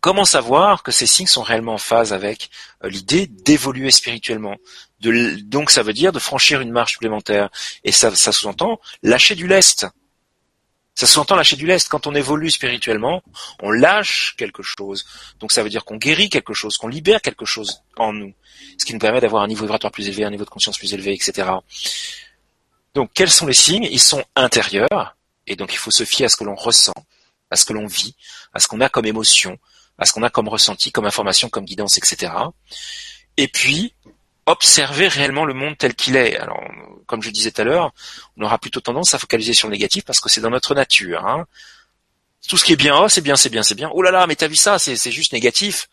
comment 0.04 0.26
savoir 0.26 0.84
que 0.84 0.92
ces 0.92 1.08
signes 1.08 1.28
sont 1.28 1.44
réellement 1.44 1.76
en 1.76 1.78
phase 1.78 2.12
avec 2.12 2.50
euh, 2.84 2.90
l'idée 2.90 3.26
d'évoluer 3.26 3.90
spirituellement? 3.90 4.58
Donc 5.00 5.72
ça 5.72 5.82
veut 5.82 5.94
dire 5.94 6.12
de 6.12 6.20
franchir 6.20 6.60
une 6.60 6.72
marche 6.72 6.92
supplémentaire. 6.94 7.50
Et 7.86 7.94
ça, 7.94 8.14
ça 8.14 8.34
sous-entend 8.34 8.82
lâcher 9.02 9.36
du 9.36 9.48
lest. 9.48 9.88
Ça 10.94 11.08
sous-entend 11.08 11.36
lâcher 11.36 11.56
du 11.56 11.66
lest. 11.66 11.88
Quand 11.88 12.06
on 12.06 12.16
évolue 12.16 12.52
spirituellement, 12.52 13.24
on 13.62 13.72
lâche 13.72 14.36
quelque 14.38 14.62
chose. 14.62 15.06
Donc 15.40 15.54
ça 15.54 15.64
veut 15.64 15.70
dire 15.70 15.86
qu'on 15.86 15.96
guérit 15.96 16.30
quelque 16.30 16.54
chose, 16.54 16.76
qu'on 16.76 16.90
libère 16.90 17.22
quelque 17.22 17.46
chose 17.46 17.82
en 17.96 18.12
nous. 18.12 18.34
Ce 18.78 18.84
qui 18.84 18.92
nous 18.94 19.00
permet 19.00 19.22
d'avoir 19.22 19.44
un 19.44 19.48
niveau 19.48 19.64
vibratoire 19.64 19.92
plus 19.92 20.10
élevé, 20.10 20.26
un 20.26 20.32
niveau 20.32 20.46
de 20.46 20.50
conscience 20.50 20.78
plus 20.78 20.94
élevé, 20.94 21.14
etc. 21.14 21.48
Donc 22.94 23.12
quels 23.14 23.32
sont 23.32 23.48
les 23.48 23.54
signes? 23.54 23.88
Ils 23.90 24.02
sont 24.02 24.24
intérieurs, 24.36 25.16
et 25.48 25.56
donc 25.56 25.72
il 25.72 25.78
faut 25.78 25.92
se 25.92 26.04
fier 26.04 26.26
à 26.26 26.30
ce 26.30 26.36
que 26.36 26.44
l'on 26.44 26.56
ressent, 26.56 26.94
à 27.50 27.56
ce 27.56 27.64
que 27.64 27.72
l'on 27.72 27.88
vit, 27.88 28.16
à 28.54 28.60
ce 28.60 28.68
qu'on 28.68 28.82
a 28.82 28.90
comme 28.90 29.06
émotion, 29.06 29.58
à 29.98 30.06
ce 30.06 30.14
qu'on 30.14 30.24
a 30.24 30.30
comme 30.30 30.48
ressenti, 30.48 30.92
comme 30.92 31.06
information, 31.06 31.50
comme 31.50 31.66
guidance, 31.66 31.98
etc. 31.98 32.34
Et 33.38 33.48
puis, 33.48 33.94
observer 34.46 35.08
réellement 35.08 35.46
le 35.46 35.54
monde 35.54 35.78
tel 35.78 35.96
qu'il 35.96 36.16
est. 36.16 36.38
Alors, 36.38 36.62
comme 37.06 37.22
je 37.22 37.30
disais 37.30 37.52
tout 37.52 37.62
à 37.62 37.64
l'heure, 37.64 37.94
on 38.38 38.44
aura 38.44 38.58
plutôt 38.58 38.82
tendance 38.82 39.14
à 39.14 39.20
focaliser 39.20 39.54
sur 39.54 39.68
le 39.68 39.74
négatif 39.74 40.04
parce 40.04 40.20
que 40.20 40.30
c'est 40.30 40.42
dans 40.42 40.50
notre 40.50 40.76
nature. 40.76 41.26
Hein. 41.26 41.46
Tout 42.48 42.58
ce 42.58 42.66
qui 42.66 42.74
est 42.74 42.78
bien, 42.78 42.98
oh 42.98 43.10
c'est 43.10 43.22
bien, 43.22 43.36
c'est 43.36 43.50
bien, 43.50 43.64
c'est 43.64 43.76
bien. 43.76 43.90
Oh 43.94 44.02
là 44.02 44.12
là, 44.12 44.28
mais 44.28 44.36
t'as 44.36 44.48
vu 44.48 44.56
ça, 44.56 44.80
c'est 44.80 45.12
juste 45.12 45.34
négatif. 45.34 45.90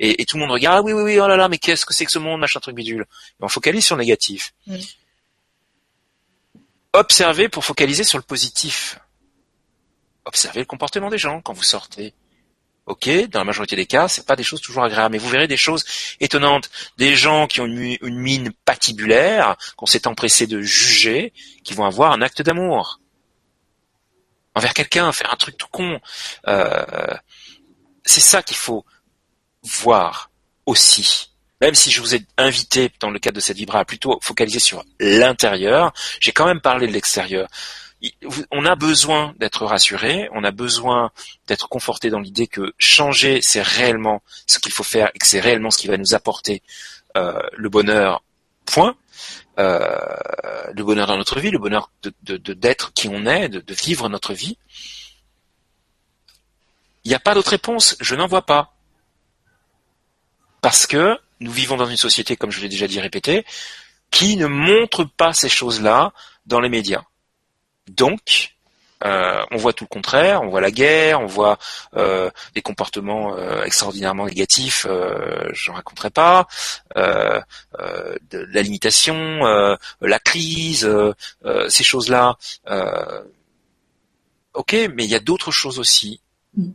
Et, 0.00 0.24
tout 0.26 0.36
le 0.36 0.42
monde 0.42 0.52
regarde, 0.52 0.78
ah 0.78 0.82
oui, 0.82 0.92
oui, 0.92 1.02
oui, 1.02 1.18
oh 1.18 1.26
là 1.26 1.36
là, 1.36 1.48
mais 1.48 1.58
qu'est-ce 1.58 1.84
que 1.84 1.92
c'est 1.92 2.04
que 2.04 2.12
ce 2.12 2.20
monde, 2.20 2.40
machin 2.40 2.60
truc 2.60 2.76
bidule. 2.76 3.02
Et 3.40 3.44
on 3.44 3.48
focalise 3.48 3.84
sur 3.84 3.96
le 3.96 4.02
négatif 4.02 4.52
observez 6.92 7.48
pour 7.48 7.64
focaliser 7.64 8.04
sur 8.04 8.18
le 8.18 8.22
positif. 8.22 8.98
Observez 10.24 10.60
le 10.60 10.66
comportement 10.66 11.10
des 11.10 11.18
gens 11.18 11.40
quand 11.40 11.52
vous 11.52 11.62
sortez. 11.62 12.14
Ok, 12.88 13.10
dans 13.28 13.40
la 13.40 13.44
majorité 13.44 13.76
des 13.76 13.84
cas, 13.84 14.08
c'est 14.08 14.26
pas 14.26 14.34
des 14.34 14.42
choses 14.42 14.62
toujours 14.62 14.82
agréables, 14.82 15.12
mais 15.12 15.18
vous 15.18 15.28
verrez 15.28 15.46
des 15.46 15.58
choses 15.58 15.84
étonnantes, 16.20 16.70
des 16.96 17.16
gens 17.16 17.46
qui 17.46 17.60
ont 17.60 17.66
une, 17.66 17.98
mine 18.02 18.50
patibulaire, 18.64 19.56
qu'on 19.76 19.84
s'est 19.84 20.06
empressé 20.06 20.46
de 20.46 20.62
juger, 20.62 21.34
qui 21.64 21.74
vont 21.74 21.84
avoir 21.84 22.12
un 22.12 22.22
acte 22.22 22.40
d'amour 22.40 23.00
envers 24.54 24.72
quelqu'un, 24.72 25.12
faire 25.12 25.32
un 25.32 25.36
truc 25.36 25.58
tout 25.58 25.68
con. 25.70 26.00
Euh, 26.48 27.14
c'est 28.04 28.22
ça 28.22 28.42
qu'il 28.42 28.56
faut 28.56 28.86
voir 29.62 30.30
aussi 30.64 31.28
même 31.60 31.74
si 31.74 31.90
je 31.90 32.00
vous 32.00 32.14
ai 32.14 32.24
invité 32.36 32.92
dans 33.00 33.10
le 33.10 33.18
cadre 33.18 33.36
de 33.36 33.40
cette 33.40 33.56
vibra 33.56 33.80
à 33.80 33.84
plutôt 33.84 34.18
focaliser 34.22 34.60
sur 34.60 34.84
l'intérieur, 35.00 35.92
j'ai 36.20 36.32
quand 36.32 36.46
même 36.46 36.60
parlé 36.60 36.86
de 36.86 36.92
l'extérieur. 36.92 37.48
On 38.52 38.64
a 38.64 38.76
besoin 38.76 39.34
d'être 39.38 39.66
rassuré, 39.66 40.28
on 40.32 40.44
a 40.44 40.52
besoin 40.52 41.10
d'être 41.48 41.68
conforté 41.68 42.10
dans 42.10 42.20
l'idée 42.20 42.46
que 42.46 42.72
changer, 42.78 43.40
c'est 43.42 43.62
réellement 43.62 44.22
ce 44.46 44.60
qu'il 44.60 44.72
faut 44.72 44.84
faire 44.84 45.10
et 45.14 45.18
que 45.18 45.26
c'est 45.26 45.40
réellement 45.40 45.70
ce 45.70 45.78
qui 45.78 45.88
va 45.88 45.96
nous 45.96 46.14
apporter 46.14 46.62
euh, 47.16 47.40
le 47.56 47.68
bonheur. 47.68 48.22
Point. 48.66 48.96
Euh, 49.58 49.88
le 50.72 50.84
bonheur 50.84 51.08
dans 51.08 51.16
notre 51.16 51.40
vie, 51.40 51.50
le 51.50 51.58
bonheur 51.58 51.90
d'être 52.22 52.92
qui 52.92 53.08
on 53.08 53.26
est, 53.26 53.48
de, 53.48 53.60
de 53.60 53.74
vivre 53.74 54.08
notre 54.08 54.32
vie. 54.32 54.56
Il 57.04 57.08
n'y 57.08 57.14
a 57.14 57.18
pas 57.18 57.34
d'autre 57.34 57.50
réponse, 57.50 57.96
je 58.00 58.14
n'en 58.14 58.28
vois 58.28 58.46
pas. 58.46 58.74
Parce 60.60 60.86
que 60.86 61.18
nous 61.40 61.50
vivons 61.50 61.76
dans 61.76 61.86
une 61.86 61.96
société, 61.96 62.36
comme 62.36 62.50
je 62.50 62.60
l'ai 62.60 62.68
déjà 62.68 62.86
dit 62.86 63.00
répété, 63.00 63.44
qui 64.10 64.36
ne 64.36 64.46
montre 64.46 65.04
pas 65.04 65.32
ces 65.32 65.48
choses-là 65.48 66.12
dans 66.46 66.60
les 66.60 66.68
médias. 66.68 67.04
Donc, 67.88 68.54
euh, 69.04 69.44
on 69.50 69.56
voit 69.56 69.72
tout 69.72 69.84
le 69.84 69.88
contraire, 69.88 70.42
on 70.42 70.48
voit 70.48 70.60
la 70.60 70.70
guerre, 70.70 71.20
on 71.20 71.26
voit 71.26 71.58
euh, 71.94 72.30
des 72.54 72.62
comportements 72.62 73.36
euh, 73.36 73.62
extraordinairement 73.62 74.26
négatifs, 74.26 74.86
euh, 74.88 75.48
je 75.52 75.70
ne 75.70 75.76
raconterai 75.76 76.10
pas, 76.10 76.48
euh, 76.96 77.40
de, 78.30 78.46
la 78.52 78.62
limitation, 78.62 79.40
la 80.00 80.18
crise, 80.18 80.88
ces 81.68 81.84
choses-là. 81.84 82.36
ok, 84.54 84.72
mais 84.94 85.04
il 85.04 85.10
y 85.10 85.14
a 85.14 85.20
d'autres 85.20 85.52
choses 85.52 85.78
aussi. 85.78 86.20
Mm. 86.56 86.70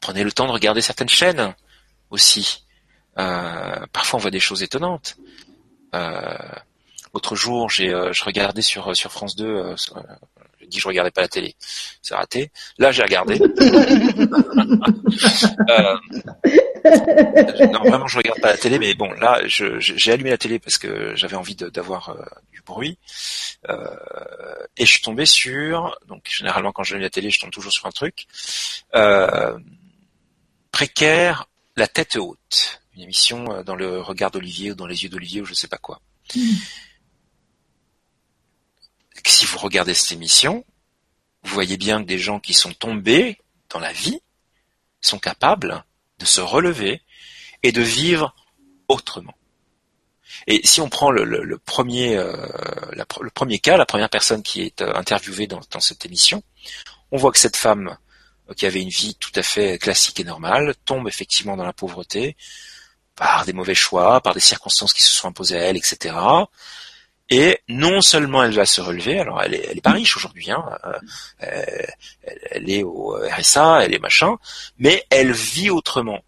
Prenez 0.00 0.24
le 0.24 0.32
temps 0.32 0.46
de 0.46 0.52
regarder 0.52 0.80
certaines 0.80 1.10
chaînes 1.10 1.54
aussi. 2.10 2.64
Euh, 3.18 3.86
parfois 3.92 4.18
on 4.18 4.22
voit 4.22 4.30
des 4.30 4.40
choses 4.40 4.62
étonnantes. 4.62 5.16
Euh, 5.94 6.36
L'autre 7.14 7.34
jour, 7.34 7.68
j'ai, 7.68 7.92
euh, 7.92 8.12
je 8.12 8.24
regardais 8.24 8.62
sur 8.62 8.96
sur 8.96 9.10
France 9.10 9.36
2. 9.36 9.44
Euh, 9.44 9.74
je 10.60 10.66
dis 10.66 10.78
je 10.78 10.86
regardais 10.86 11.10
pas 11.10 11.22
la 11.22 11.28
télé, 11.28 11.56
c'est 12.02 12.14
raté. 12.14 12.52
Là, 12.78 12.92
j'ai 12.92 13.02
regardé. 13.02 13.38
non, 13.38 13.46
vraiment, 17.80 18.06
je 18.06 18.18
regarde 18.18 18.40
pas 18.40 18.52
la 18.52 18.58
télé, 18.58 18.78
mais 18.78 18.94
bon, 18.94 19.10
là, 19.12 19.40
j'ai 19.46 20.12
allumé 20.12 20.30
la 20.30 20.38
télé 20.38 20.58
parce 20.58 20.78
que 20.78 21.14
j'avais 21.16 21.36
envie 21.36 21.56
d'avoir 21.56 22.16
du 22.52 22.62
bruit. 22.62 22.98
et 23.68 24.86
je 24.86 24.90
suis 24.90 25.00
tombé 25.00 25.26
sur, 25.26 25.98
donc 26.06 26.28
généralement 26.28 26.72
quand 26.72 26.84
j'allume 26.84 27.02
la 27.02 27.10
télé, 27.10 27.30
je 27.30 27.40
tombe 27.40 27.50
toujours 27.50 27.72
sur 27.72 27.86
un 27.86 27.90
truc 27.90 28.26
précaire, 30.70 31.48
la 31.76 31.88
tête 31.88 32.16
haute 32.16 32.80
une 33.00 33.02
émission 33.02 33.50
euh, 33.50 33.62
dans 33.62 33.76
le 33.76 34.00
regard 34.00 34.30
d'Olivier 34.30 34.72
ou 34.72 34.74
dans 34.74 34.86
les 34.86 35.02
yeux 35.04 35.08
d'Olivier 35.08 35.40
ou 35.40 35.44
je 35.44 35.54
sais 35.54 35.68
pas 35.68 35.78
quoi. 35.78 36.00
Hmm. 36.34 36.40
Si 39.26 39.46
vous 39.46 39.58
regardez 39.58 39.94
cette 39.94 40.12
émission, 40.12 40.64
vous 41.42 41.54
voyez 41.54 41.76
bien 41.76 42.02
que 42.02 42.06
des 42.06 42.18
gens 42.18 42.40
qui 42.40 42.54
sont 42.54 42.72
tombés 42.72 43.38
dans 43.70 43.78
la 43.78 43.92
vie 43.92 44.20
sont 45.00 45.18
capables 45.18 45.84
de 46.18 46.26
se 46.26 46.40
relever 46.40 47.02
et 47.62 47.72
de 47.72 47.82
vivre 47.82 48.34
autrement. 48.88 49.34
Et 50.46 50.66
si 50.66 50.80
on 50.80 50.88
prend 50.88 51.10
le, 51.10 51.58
premier, 51.58 52.16
euh, 52.16 52.34
le 53.20 53.30
premier 53.30 53.58
cas, 53.58 53.76
la 53.76 53.86
première 53.86 54.08
personne 54.08 54.42
qui 54.42 54.62
est 54.62 54.80
euh, 54.80 54.94
interviewée 54.94 55.46
dans, 55.46 55.60
dans, 55.70 55.80
cette 55.80 56.06
émission, 56.06 56.42
on 57.10 57.18
voit 57.18 57.32
que 57.32 57.38
cette 57.38 57.56
femme 57.56 57.96
qui 58.56 58.66
avait 58.66 58.82
une 58.82 58.88
vie 58.88 59.14
tout 59.14 59.32
à 59.34 59.42
fait 59.42 59.78
classique 59.78 60.20
et 60.20 60.24
normale 60.24 60.74
tombe 60.84 61.08
effectivement 61.08 61.56
dans 61.56 61.64
la 61.64 61.72
pauvreté, 61.72 62.36
par 63.14 63.44
des 63.44 63.52
mauvais 63.52 63.74
choix, 63.74 64.20
par 64.20 64.34
des 64.34 64.40
circonstances 64.40 64.92
qui 64.92 65.02
se 65.02 65.12
sont 65.12 65.28
imposées 65.28 65.58
à 65.58 65.62
elle, 65.62 65.76
etc. 65.76 66.14
Et 67.30 67.60
non 67.68 68.00
seulement 68.00 68.42
elle 68.42 68.54
va 68.54 68.66
se 68.66 68.80
relever, 68.80 69.20
alors 69.20 69.40
elle 69.40 69.54
est, 69.54 69.80
pas 69.80 69.92
riche 69.92 70.16
aujourd'hui, 70.16 70.50
hein, 70.50 70.64
euh, 71.44 71.64
elle, 72.50 72.68
est 72.68 72.82
au 72.82 73.16
RSA, 73.16 73.84
elle 73.84 73.94
est 73.94 74.00
machin, 74.00 74.36
mais 74.78 75.06
elle 75.10 75.32
vit 75.32 75.70
autrement. 75.70 76.20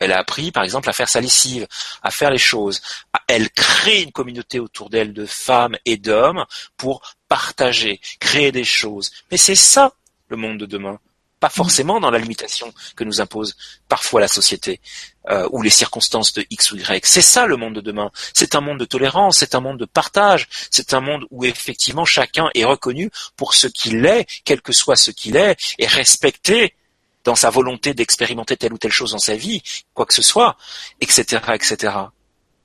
Elle 0.00 0.10
a 0.10 0.18
appris, 0.18 0.50
par 0.50 0.64
exemple, 0.64 0.90
à 0.90 0.92
faire 0.92 1.08
sa 1.08 1.20
lessive, 1.20 1.68
à 2.02 2.10
faire 2.10 2.32
les 2.32 2.38
choses. 2.38 2.82
Elle 3.28 3.50
crée 3.50 4.02
une 4.02 4.10
communauté 4.10 4.58
autour 4.58 4.90
d'elle 4.90 5.12
de 5.12 5.26
femmes 5.26 5.76
et 5.84 5.96
d'hommes 5.96 6.44
pour 6.76 7.14
partager, 7.28 8.00
créer 8.18 8.50
des 8.50 8.64
choses. 8.64 9.12
Mais 9.30 9.36
c'est 9.36 9.54
ça 9.54 9.92
le 10.26 10.36
monde 10.36 10.58
de 10.58 10.66
demain 10.66 10.98
pas 11.42 11.48
forcément 11.48 11.98
dans 11.98 12.12
la 12.12 12.20
limitation 12.20 12.72
que 12.94 13.02
nous 13.02 13.20
impose 13.20 13.56
parfois 13.88 14.20
la 14.20 14.28
société 14.28 14.80
euh, 15.28 15.48
ou 15.50 15.60
les 15.60 15.70
circonstances 15.70 16.32
de 16.34 16.46
X 16.50 16.70
ou 16.70 16.76
Y. 16.76 17.04
C'est 17.04 17.20
ça 17.20 17.46
le 17.46 17.56
monde 17.56 17.74
de 17.74 17.80
demain. 17.80 18.12
C'est 18.32 18.54
un 18.54 18.60
monde 18.60 18.78
de 18.78 18.84
tolérance, 18.84 19.38
c'est 19.38 19.56
un 19.56 19.60
monde 19.60 19.76
de 19.76 19.84
partage, 19.84 20.48
c'est 20.70 20.94
un 20.94 21.00
monde 21.00 21.24
où 21.32 21.44
effectivement 21.44 22.04
chacun 22.04 22.48
est 22.54 22.62
reconnu 22.64 23.10
pour 23.36 23.54
ce 23.54 23.66
qu'il 23.66 24.06
est, 24.06 24.24
quel 24.44 24.62
que 24.62 24.72
soit 24.72 24.94
ce 24.94 25.10
qu'il 25.10 25.34
est, 25.34 25.56
et 25.80 25.86
respecté 25.88 26.76
dans 27.24 27.34
sa 27.34 27.50
volonté 27.50 27.92
d'expérimenter 27.92 28.56
telle 28.56 28.72
ou 28.72 28.78
telle 28.78 28.92
chose 28.92 29.10
dans 29.10 29.18
sa 29.18 29.34
vie, 29.34 29.64
quoi 29.94 30.06
que 30.06 30.14
ce 30.14 30.22
soit, 30.22 30.56
etc., 31.00 31.42
etc. 31.54 31.92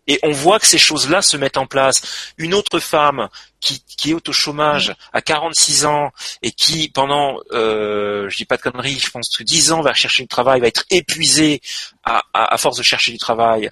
Et 0.08 0.20
on 0.24 0.32
voit 0.32 0.60
que 0.60 0.66
ces 0.66 0.78
choses-là 0.78 1.22
se 1.22 1.38
mettent 1.38 1.58
en 1.58 1.68
place. 1.68 2.34
Une 2.38 2.54
autre 2.54 2.80
femme 2.80 3.30
qui, 3.60 3.84
qui 3.98 4.12
est 4.12 4.30
au 4.30 4.34
chômage 4.34 4.96
à 5.14 5.22
46 5.22 5.86
ans 5.86 6.12
et 6.42 6.52
qui 6.52 6.90
pendant, 6.90 7.40
euh, 7.52 8.30
je 8.30 8.38
dis 8.38 8.46
pas 8.46 8.58
de 8.58 8.62
conneries, 8.62 9.00
je 9.00 9.10
pense 9.12 9.36
que 9.36 9.44
10 9.44 9.72
ans 9.74 9.82
va 9.82 9.94
chercher 9.94 10.24
du 10.24 10.28
travail, 10.28 10.62
va 10.62 10.68
être 10.68 10.86
épuisée 10.90 11.62
à, 12.04 12.58
force 12.58 12.78
de 12.78 12.84
chercher 12.84 13.12
du 13.12 13.18
travail. 13.18 13.70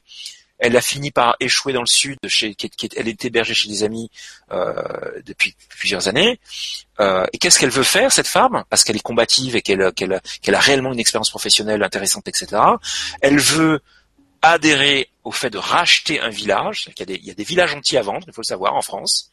Elle 0.58 0.78
a 0.78 0.82
fini 0.82 1.12
par 1.12 1.36
échouer 1.42 1.74
dans 1.74 1.82
le 1.82 1.88
sud, 1.88 2.18
elle 2.22 3.08
est 3.08 3.26
hébergée 3.26 3.54
chez 3.54 3.68
des 3.68 3.84
amis 3.84 4.10
euh, 4.52 4.74
depuis 5.26 5.54
plusieurs 5.68 6.08
années. 6.08 6.40
Euh, 7.02 7.26
et 7.34 7.38
qu'est-ce 7.38 7.60
qu'elle 7.60 7.70
veut 7.70 7.84
faire 7.84 8.12
cette 8.12 8.28
femme? 8.28 8.64
Parce 8.70 8.86
qu'elle 8.86 8.96
est 8.96 9.02
combative 9.02 9.58
et 9.58 9.62
qu'elle 9.62 9.82
a 9.82 10.60
réellement 10.60 10.94
une 10.94 11.00
expérience 11.00 11.30
professionnelle 11.30 11.84
intéressante, 11.84 12.28
etc. 12.30 12.62
Elle 13.22 13.40
veut 13.40 13.82
adhérer 14.52 15.10
au 15.24 15.32
fait 15.32 15.50
de 15.50 15.58
racheter 15.58 16.20
un 16.20 16.30
village. 16.30 16.90
Il 16.96 17.00
y, 17.00 17.04
a 17.04 17.06
des, 17.06 17.16
il 17.16 17.26
y 17.26 17.32
a 17.32 17.34
des 17.34 17.44
villages 17.44 17.74
entiers 17.74 17.98
à 17.98 18.02
vendre, 18.02 18.26
il 18.28 18.34
faut 18.34 18.42
le 18.42 18.46
savoir, 18.46 18.76
en 18.76 18.82
France. 18.82 19.32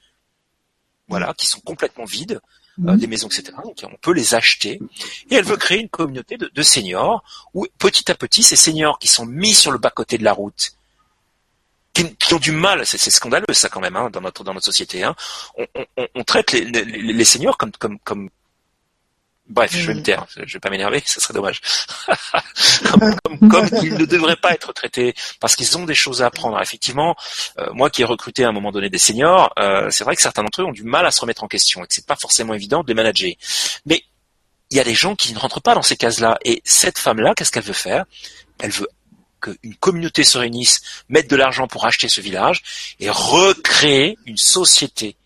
Voilà, 1.09 1.35
qui 1.35 1.47
sont 1.47 1.61
complètement 1.61 2.05
vides, 2.05 2.41
euh, 2.87 2.97
des 2.97 3.07
maisons, 3.07 3.29
etc. 3.29 3.53
Donc 3.65 3.77
on 3.83 3.97
peut 4.01 4.13
les 4.13 4.35
acheter. 4.35 4.81
Et 5.31 5.35
elle 5.35 5.45
veut 5.45 5.57
créer 5.57 5.81
une 5.81 5.89
communauté 5.89 6.39
de, 6.39 6.51
de 6.53 6.63
seniors 6.63 7.23
où 7.53 7.67
petit 7.79 8.11
à 8.11 8.15
petit, 8.15 8.43
ces 8.43 8.57
seniors 8.57 8.99
qui 8.99 9.09
sont 9.09 9.27
mis 9.27 9.53
sur 9.53 9.73
le 9.73 9.79
bas-côté 9.79 10.17
de 10.17 10.25
la 10.25 10.33
route, 10.33 10.73
qui, 11.93 12.15
qui, 12.17 12.33
ont 12.33 12.39
du 12.39 12.53
mal, 12.53 12.87
c'est 12.87 12.99
scandaleux 13.11 13.45
ça 13.53 13.69
quand 13.69 13.81
même 13.81 13.97
hein, 13.97 14.09
dans 14.11 14.23
notre 14.23 14.45
dans 14.45 14.55
notre 14.55 14.65
société. 14.65 15.03
Hein. 15.03 15.15
On, 15.59 15.67
on, 15.75 16.07
on, 16.15 16.25
traite 16.25 16.53
les, 16.53 16.65
les, 16.65 16.85
les 16.85 17.25
seniors 17.25 17.59
comme 17.59 17.73
comme 17.73 17.99
comme 17.99 18.31
Bref, 19.49 19.73
je 19.77 19.87
vais 19.87 19.95
me 19.95 20.01
mm. 20.01 20.03
taire, 20.05 20.27
je 20.37 20.53
vais 20.53 20.61
pas 20.61 20.71
m'énerver, 20.71 21.03
ça 21.07 21.21
serait 21.21 21.35
dommage. 21.35 21.61
comme, 22.91 23.17
comme, 23.25 23.49
comme 23.49 23.69
ils 23.83 23.95
ne 23.95 24.05
devraient 24.05 24.37
pas 24.37 24.53
être 24.53 24.73
traités, 24.73 25.15
parce 25.41 25.57
qu'ils 25.57 25.77
ont 25.77 25.85
des 25.85 25.95
choses 25.95 26.23
à 26.23 26.27
apprendre. 26.27 26.61
Effectivement, 26.61 27.17
euh, 27.59 27.73
moi 27.73 27.91
qui 27.91 28.03
ai 28.03 28.05
recruté 28.05 28.45
à 28.45 28.49
un 28.49 28.53
moment 28.53 28.73
donné 28.73 28.89
des 28.89 28.99
seniors, 28.99 29.53
euh, 29.59 29.91
c'est 29.91 30.05
vrai 30.05 30.17
que 30.17 30.23
certains 30.23 30.43
d'entre 30.43 30.63
eux 30.63 30.65
ont 30.65 30.73
du 30.73 30.85
mal 30.85 31.05
à 31.07 31.11
se 31.11 31.21
remettre 31.21 31.45
en 31.45 31.49
question 31.49 31.83
et 31.83 31.87
que 31.87 31.95
c'est 31.95 32.07
pas 32.07 32.17
forcément 32.17 32.55
évident 32.55 32.83
de 32.83 32.89
les 32.89 32.95
manager. 32.95 33.33
Mais 33.85 34.03
il 34.71 34.77
y 34.77 34.81
a 34.81 34.85
des 34.85 34.95
gens 34.95 35.15
qui 35.17 35.33
ne 35.35 35.39
rentrent 35.39 35.61
pas 35.61 35.75
dans 35.75 35.83
ces 35.83 35.97
cases-là. 35.97 36.39
Et 36.45 36.63
cette 36.65 36.99
femme-là, 36.99 37.35
qu'est-ce 37.35 37.53
qu'elle 37.53 37.63
veut 37.63 37.75
faire? 37.75 38.07
Elle 38.59 38.71
veut 38.71 38.89
qu'une 39.43 39.75
communauté 39.75 40.25
se 40.25 40.39
réunisse, 40.39 40.81
mette 41.09 41.29
de 41.29 41.37
l'argent 41.37 41.67
pour 41.67 41.85
acheter 41.85 42.09
ce 42.09 42.21
village 42.21 42.63
et 43.01 43.11
recréer 43.11 44.17
une 44.25 44.39
société 44.39 45.17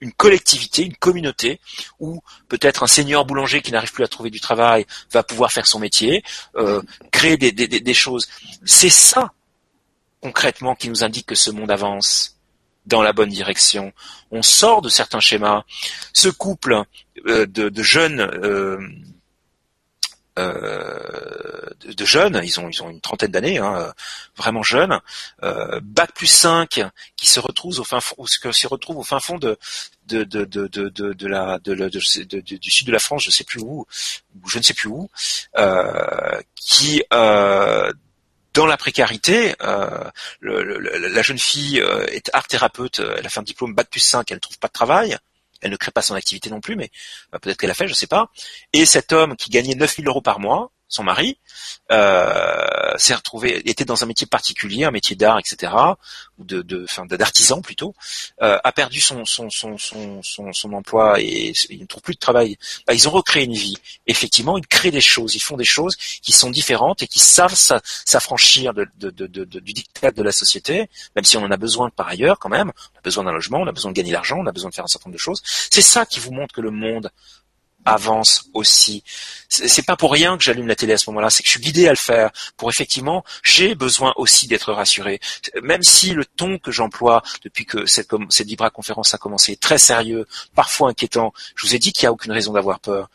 une 0.00 0.12
collectivité, 0.12 0.82
une 0.82 0.96
communauté, 0.96 1.60
où 2.00 2.22
peut-être 2.48 2.82
un 2.82 2.86
seigneur 2.86 3.24
boulanger 3.24 3.62
qui 3.62 3.72
n'arrive 3.72 3.92
plus 3.92 4.04
à 4.04 4.08
trouver 4.08 4.30
du 4.30 4.40
travail 4.40 4.86
va 5.12 5.22
pouvoir 5.22 5.52
faire 5.52 5.66
son 5.66 5.78
métier, 5.78 6.22
euh, 6.56 6.82
créer 7.10 7.36
des, 7.36 7.94
choses. 7.94 8.28
C'est 8.64 8.90
ça, 8.90 9.32
concrètement, 10.20 10.74
qui 10.74 10.88
nous 10.88 11.02
indique 11.02 11.26
que 11.26 11.34
ce 11.34 11.50
monde 11.50 11.70
avance 11.70 12.36
dans 12.84 13.02
la 13.02 13.12
bonne 13.12 13.30
direction. 13.30 13.92
On 14.30 14.42
sort 14.42 14.82
de 14.82 14.88
certains 14.88 15.20
schémas. 15.20 15.64
Ce 16.12 16.28
couple 16.28 16.82
euh, 17.26 17.46
de, 17.46 17.68
de, 17.68 17.82
jeunes 17.82 18.20
euh, 18.20 18.78
euh, 20.38 21.70
de, 21.84 22.04
jeunes, 22.04 22.40
ils 22.44 22.60
ont 22.60 22.68
ils 22.68 22.82
ont 22.82 22.90
une 22.90 23.00
trentaine 23.00 23.30
d'années, 23.30 23.58
hein, 23.58 23.92
vraiment 24.36 24.62
jeunes, 24.62 25.00
euh, 25.42 25.80
bac 25.82 26.12
plus 26.14 26.26
5, 26.26 26.82
qui 27.16 27.26
se 27.26 27.40
retrouvent 27.40 27.80
au 27.80 27.84
fin 27.84 28.00
fond, 28.00 28.24
qui 28.24 28.32
se 28.32 28.94
au 28.94 29.02
fin 29.02 29.20
fond 29.20 29.38
de 29.38 29.58
du 30.06 32.70
sud 32.70 32.86
de 32.86 32.92
la 32.92 32.98
France, 32.98 33.24
je 33.24 33.30
sais 33.30 33.44
plus 33.44 33.60
où, 33.60 33.86
ou 34.42 34.48
je 34.48 34.58
ne 34.58 34.62
sais 34.62 34.74
plus 34.74 34.88
où, 34.88 35.08
euh, 35.58 36.40
qui 36.54 37.02
euh, 37.12 37.92
dans 38.54 38.66
la 38.66 38.76
précarité, 38.76 39.54
euh, 39.62 40.10
la 40.40 41.22
jeune 41.22 41.38
fille 41.38 41.80
euh, 41.80 42.06
est 42.06 42.30
art 42.32 42.46
thérapeute, 42.46 43.00
elle 43.00 43.26
a 43.26 43.28
fait 43.28 43.40
un 43.40 43.44
diplôme 43.44 43.74
bac 43.74 43.88
plus 43.90 44.00
5, 44.00 44.30
elle 44.30 44.36
ne 44.36 44.40
trouve 44.40 44.58
pas 44.58 44.68
de 44.68 44.72
travail, 44.72 45.18
elle 45.60 45.70
ne 45.70 45.76
crée 45.76 45.90
pas 45.90 46.02
son 46.02 46.14
activité 46.14 46.50
non 46.50 46.60
plus, 46.60 46.76
mais 46.76 46.90
euh, 47.34 47.38
peut-être 47.38 47.58
qu'elle 47.58 47.70
a 47.70 47.74
fait, 47.74 47.88
je 47.88 47.94
sais 47.94 48.06
pas. 48.06 48.30
Et 48.72 48.86
cet 48.86 49.12
homme 49.12 49.36
qui 49.36 49.50
gagnait 49.50 49.74
9000 49.74 50.06
euros 50.08 50.22
par 50.22 50.40
mois, 50.40 50.72
son 50.88 51.02
mari, 51.02 51.38
euh, 51.90 52.96
s'est 52.96 53.14
retrouvé, 53.14 53.68
était 53.68 53.84
dans 53.84 54.02
un 54.02 54.06
métier 54.06 54.26
particulier, 54.26 54.84
un 54.84 54.90
métier 54.90 55.16
d'art, 55.16 55.38
etc., 55.38 55.72
ou 56.38 56.44
de, 56.44 56.62
de, 56.62 56.84
enfin, 56.84 57.06
d'artisan 57.06 57.60
plutôt, 57.60 57.94
euh, 58.42 58.58
a 58.62 58.72
perdu 58.72 59.00
son 59.00 59.24
son, 59.24 59.50
son, 59.50 59.78
son, 59.78 60.22
son, 60.22 60.52
son 60.52 60.72
emploi 60.72 61.20
et 61.20 61.52
il 61.70 61.80
ne 61.80 61.86
trouve 61.86 62.02
plus 62.02 62.14
de 62.14 62.20
travail. 62.20 62.56
Bah, 62.86 62.94
ils 62.94 63.08
ont 63.08 63.10
recréé 63.10 63.44
une 63.44 63.54
vie. 63.54 63.76
Effectivement, 64.06 64.58
ils 64.58 64.66
créent 64.66 64.90
des 64.90 65.00
choses, 65.00 65.34
ils 65.34 65.40
font 65.40 65.56
des 65.56 65.64
choses 65.64 65.96
qui 65.96 66.32
sont 66.32 66.50
différentes 66.50 67.02
et 67.02 67.08
qui 67.08 67.18
savent 67.18 67.54
s'affranchir 67.54 68.74
de, 68.74 68.86
de, 68.96 69.10
de, 69.10 69.44
du 69.44 69.72
dictat 69.72 70.10
de 70.10 70.22
la 70.22 70.32
société, 70.32 70.88
même 71.14 71.24
si 71.24 71.36
on 71.36 71.42
en 71.42 71.50
a 71.50 71.56
besoin 71.56 71.90
par 71.90 72.08
ailleurs 72.08 72.38
quand 72.38 72.48
même. 72.48 72.72
On 72.94 72.98
a 72.98 73.02
besoin 73.02 73.24
d'un 73.24 73.32
logement, 73.32 73.58
on 73.58 73.66
a 73.66 73.72
besoin 73.72 73.90
de 73.90 73.96
gagner 73.96 74.12
l'argent, 74.12 74.36
on 74.38 74.46
a 74.46 74.52
besoin 74.52 74.70
de 74.70 74.74
faire 74.74 74.84
un 74.84 74.88
certain 74.88 75.08
nombre 75.08 75.16
de 75.16 75.22
choses. 75.22 75.42
C'est 75.44 75.82
ça 75.82 76.06
qui 76.06 76.20
vous 76.20 76.32
montre 76.32 76.54
que 76.54 76.60
le 76.60 76.70
monde 76.70 77.10
avance 77.86 78.48
aussi. 78.52 79.02
C'est 79.48 79.86
pas 79.86 79.96
pour 79.96 80.12
rien 80.12 80.36
que 80.36 80.42
j'allume 80.42 80.66
la 80.66 80.76
télé 80.76 80.92
à 80.94 80.98
ce 80.98 81.08
moment-là, 81.10 81.30
c'est 81.30 81.42
que 81.42 81.48
je 81.48 81.52
suis 81.52 81.60
guidé 81.60 81.86
à 81.86 81.90
le 81.90 81.96
faire 81.96 82.30
pour 82.56 82.68
effectivement, 82.68 83.24
j'ai 83.42 83.74
besoin 83.74 84.12
aussi 84.16 84.48
d'être 84.48 84.72
rassuré. 84.72 85.20
Même 85.62 85.82
si 85.82 86.10
le 86.10 86.24
ton 86.24 86.58
que 86.58 86.72
j'emploie 86.72 87.22
depuis 87.42 87.64
que 87.64 87.86
cette, 87.86 88.10
cette 88.28 88.48
Libra 88.48 88.70
conférence 88.70 89.14
a 89.14 89.18
commencé 89.18 89.52
est 89.52 89.60
très 89.60 89.78
sérieux, 89.78 90.26
parfois 90.54 90.90
inquiétant, 90.90 91.32
je 91.54 91.66
vous 91.66 91.74
ai 91.74 91.78
dit 91.78 91.92
qu'il 91.92 92.04
n'y 92.04 92.08
a 92.08 92.12
aucune 92.12 92.32
raison 92.32 92.52
d'avoir 92.52 92.80
peur. 92.80 93.08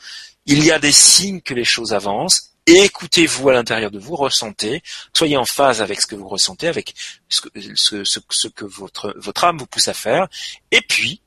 Il 0.46 0.64
y 0.64 0.72
a 0.72 0.80
des 0.80 0.92
signes 0.92 1.42
que 1.42 1.54
les 1.54 1.66
choses 1.66 1.94
avancent. 1.94 2.52
Écoutez-vous 2.66 3.50
à 3.50 3.54
l'intérieur 3.54 3.90
de 3.90 4.00
vous, 4.00 4.16
ressentez, 4.16 4.84
soyez 5.14 5.36
en 5.36 5.46
phase 5.46 5.82
avec 5.82 6.00
ce 6.00 6.06
que 6.06 6.16
vous 6.16 6.28
ressentez, 6.28 6.68
avec 6.68 6.94
ce 7.28 7.42
que, 7.42 7.50
ce, 7.76 8.48
que 8.48 8.66
votre, 8.66 9.14
votre 9.18 9.44
âme 9.44 9.58
vous 9.58 9.66
pousse 9.66 9.88
à 9.88 9.96
faire, 9.96 10.28
et 10.70 10.82
puis 10.82 11.21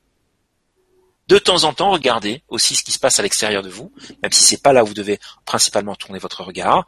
de 1.27 1.37
temps 1.39 1.63
en 1.63 1.73
temps, 1.73 1.91
regardez 1.91 2.43
aussi 2.49 2.75
ce 2.75 2.83
qui 2.83 2.91
se 2.91 2.99
passe 2.99 3.19
à 3.19 3.23
l'extérieur 3.23 3.63
de 3.63 3.69
vous, 3.69 3.91
même 4.21 4.31
si 4.31 4.43
c'est 4.43 4.61
pas 4.61 4.73
là 4.73 4.83
où 4.83 4.87
vous 4.87 4.93
devez 4.93 5.19
principalement 5.45 5.95
tourner 5.95 6.19
votre 6.19 6.43
regard, 6.43 6.85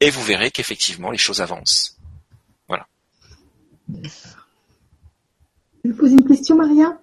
et 0.00 0.10
vous 0.10 0.22
verrez 0.22 0.50
qu'effectivement 0.50 1.10
les 1.10 1.18
choses 1.18 1.40
avancent. 1.40 1.98
Voilà. 2.68 2.86
Je 3.92 5.90
vais 5.90 5.94
poser 5.94 6.14
une 6.14 6.26
question, 6.26 6.56
Maria? 6.56 6.98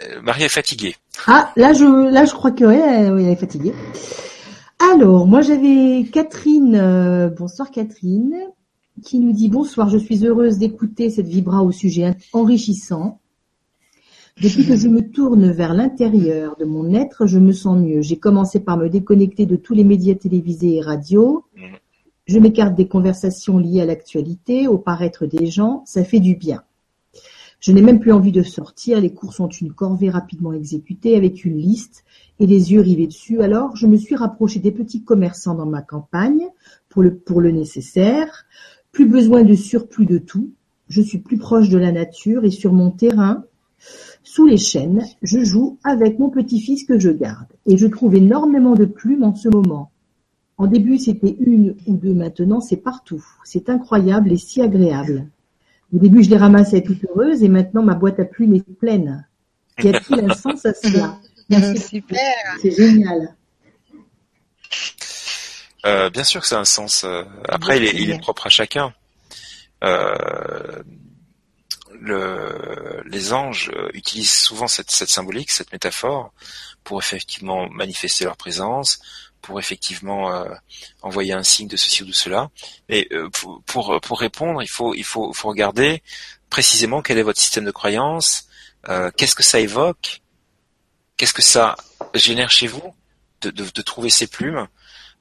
Euh, 0.00 0.22
Maria 0.22 0.46
est 0.46 0.50
fatiguée. 0.50 0.96
Ah, 1.26 1.52
là 1.56 1.72
je, 1.72 1.84
là 2.12 2.24
je 2.24 2.32
crois 2.32 2.52
que 2.52 2.64
oui, 2.64 2.76
elle 2.76 3.18
est 3.32 3.36
fatiguée. 3.36 3.74
Alors, 4.92 5.26
moi 5.26 5.40
j'avais 5.40 6.08
Catherine. 6.12 6.76
Euh, 6.76 7.28
bonsoir 7.30 7.70
Catherine 7.72 8.34
qui 9.00 9.18
nous 9.18 9.32
dit 9.32 9.48
bonsoir, 9.48 9.88
je 9.88 9.98
suis 9.98 10.24
heureuse 10.24 10.58
d'écouter 10.58 11.10
cette 11.10 11.28
vibra 11.28 11.62
au 11.62 11.72
sujet 11.72 12.16
enrichissant. 12.32 13.20
Depuis 14.40 14.64
que 14.64 14.76
je 14.76 14.86
me 14.86 15.10
tourne 15.10 15.50
vers 15.50 15.74
l'intérieur 15.74 16.56
de 16.56 16.64
mon 16.64 16.94
être, 16.94 17.26
je 17.26 17.38
me 17.38 17.52
sens 17.52 17.76
mieux. 17.78 18.02
J'ai 18.02 18.18
commencé 18.18 18.60
par 18.60 18.76
me 18.76 18.88
déconnecter 18.88 19.46
de 19.46 19.56
tous 19.56 19.74
les 19.74 19.82
médias 19.82 20.14
télévisés 20.14 20.76
et 20.76 20.80
radio. 20.80 21.44
Je 22.26 22.38
m'écarte 22.38 22.76
des 22.76 22.86
conversations 22.86 23.58
liées 23.58 23.80
à 23.80 23.86
l'actualité, 23.86 24.68
au 24.68 24.78
paraître 24.78 25.26
des 25.26 25.46
gens. 25.46 25.82
Ça 25.86 26.04
fait 26.04 26.20
du 26.20 26.36
bien. 26.36 26.62
Je 27.58 27.72
n'ai 27.72 27.82
même 27.82 27.98
plus 27.98 28.12
envie 28.12 28.30
de 28.30 28.44
sortir. 28.44 29.00
Les 29.00 29.12
cours 29.12 29.34
sont 29.34 29.48
une 29.48 29.72
corvée 29.72 30.10
rapidement 30.10 30.52
exécutée 30.52 31.16
avec 31.16 31.44
une 31.44 31.56
liste 31.56 32.04
et 32.38 32.46
les 32.46 32.72
yeux 32.72 32.80
rivés 32.80 33.08
dessus. 33.08 33.42
Alors, 33.42 33.74
je 33.74 33.88
me 33.88 33.96
suis 33.96 34.14
rapproché 34.14 34.60
des 34.60 34.70
petits 34.70 35.02
commerçants 35.02 35.54
dans 35.54 35.66
ma 35.66 35.82
campagne 35.82 36.46
pour 36.88 37.02
le, 37.02 37.16
pour 37.16 37.40
le 37.40 37.50
nécessaire. 37.50 38.46
Plus 38.98 39.06
besoin 39.06 39.44
de 39.44 39.54
surplus 39.54 40.06
de 40.06 40.18
tout, 40.18 40.50
je 40.88 41.00
suis 41.00 41.18
plus 41.18 41.38
proche 41.38 41.68
de 41.68 41.78
la 41.78 41.92
nature 41.92 42.44
et 42.44 42.50
sur 42.50 42.72
mon 42.72 42.90
terrain, 42.90 43.44
sous 44.24 44.44
les 44.44 44.56
chênes, 44.56 45.04
je 45.22 45.44
joue 45.44 45.78
avec 45.84 46.18
mon 46.18 46.30
petit-fils 46.30 46.82
que 46.82 46.98
je 46.98 47.10
garde. 47.10 47.46
Et 47.66 47.76
je 47.76 47.86
trouve 47.86 48.16
énormément 48.16 48.74
de 48.74 48.86
plumes 48.86 49.22
en 49.22 49.36
ce 49.36 49.48
moment. 49.48 49.92
En 50.56 50.66
début, 50.66 50.98
c'était 50.98 51.36
une 51.38 51.76
ou 51.86 51.94
deux, 51.94 52.12
maintenant 52.12 52.60
c'est 52.60 52.78
partout. 52.78 53.24
C'est 53.44 53.68
incroyable 53.68 54.32
et 54.32 54.36
si 54.36 54.60
agréable. 54.60 55.28
Au 55.94 55.98
début, 55.98 56.24
je 56.24 56.30
les 56.30 56.36
ramassais 56.36 56.82
toute 56.82 57.04
heureuse 57.04 57.44
et 57.44 57.48
maintenant 57.48 57.84
ma 57.84 57.94
boîte 57.94 58.18
à 58.18 58.24
plumes 58.24 58.54
est 58.54 58.68
pleine. 58.68 59.28
Y 59.80 59.94
a-t-il 59.94 60.28
un 60.28 60.34
sens 60.34 60.66
à 60.66 60.74
cela 60.74 61.20
Super. 61.76 62.18
C'est 62.60 62.72
génial. 62.72 63.36
Euh, 65.86 66.10
bien 66.10 66.24
sûr 66.24 66.40
que 66.40 66.46
ça 66.46 66.56
a 66.56 66.60
un 66.60 66.64
sens. 66.64 67.04
Euh, 67.04 67.24
après, 67.48 67.78
il 67.78 67.84
est, 67.84 67.94
il 67.94 68.10
est, 68.10 68.18
propre 68.18 68.46
à 68.46 68.50
chacun. 68.50 68.92
Euh, 69.84 70.82
le, 72.00 73.02
les 73.06 73.32
anges 73.32 73.70
utilisent 73.92 74.32
souvent 74.32 74.68
cette, 74.68 74.90
cette, 74.90 75.08
symbolique, 75.08 75.50
cette 75.50 75.72
métaphore, 75.72 76.32
pour 76.84 77.00
effectivement 77.00 77.68
manifester 77.68 78.24
leur 78.24 78.36
présence, 78.36 79.00
pour 79.40 79.58
effectivement 79.58 80.32
euh, 80.32 80.52
envoyer 81.02 81.32
un 81.32 81.42
signe 81.42 81.68
de 81.68 81.76
ceci 81.76 82.02
ou 82.02 82.06
de 82.06 82.12
cela. 82.12 82.50
Mais 82.88 83.06
euh, 83.12 83.28
pour, 83.30 83.62
pour, 83.64 84.00
pour 84.00 84.20
répondre, 84.20 84.62
il 84.62 84.68
faut 84.68 84.94
il 84.94 85.04
faut, 85.04 85.32
faut 85.32 85.48
regarder 85.48 86.02
précisément 86.50 87.02
quel 87.02 87.18
est 87.18 87.22
votre 87.22 87.40
système 87.40 87.64
de 87.64 87.70
croyance, 87.70 88.48
qu'est-ce 89.16 89.34
que 89.34 89.42
ça 89.42 89.60
évoque, 89.60 90.22
qu'est-ce 91.16 91.34
que 91.34 91.42
ça 91.42 91.76
génère 92.14 92.50
chez 92.50 92.66
vous 92.66 92.94
de, 93.42 93.50
de, 93.50 93.66
de 93.68 93.82
trouver 93.82 94.08
ces 94.08 94.26
plumes 94.26 94.66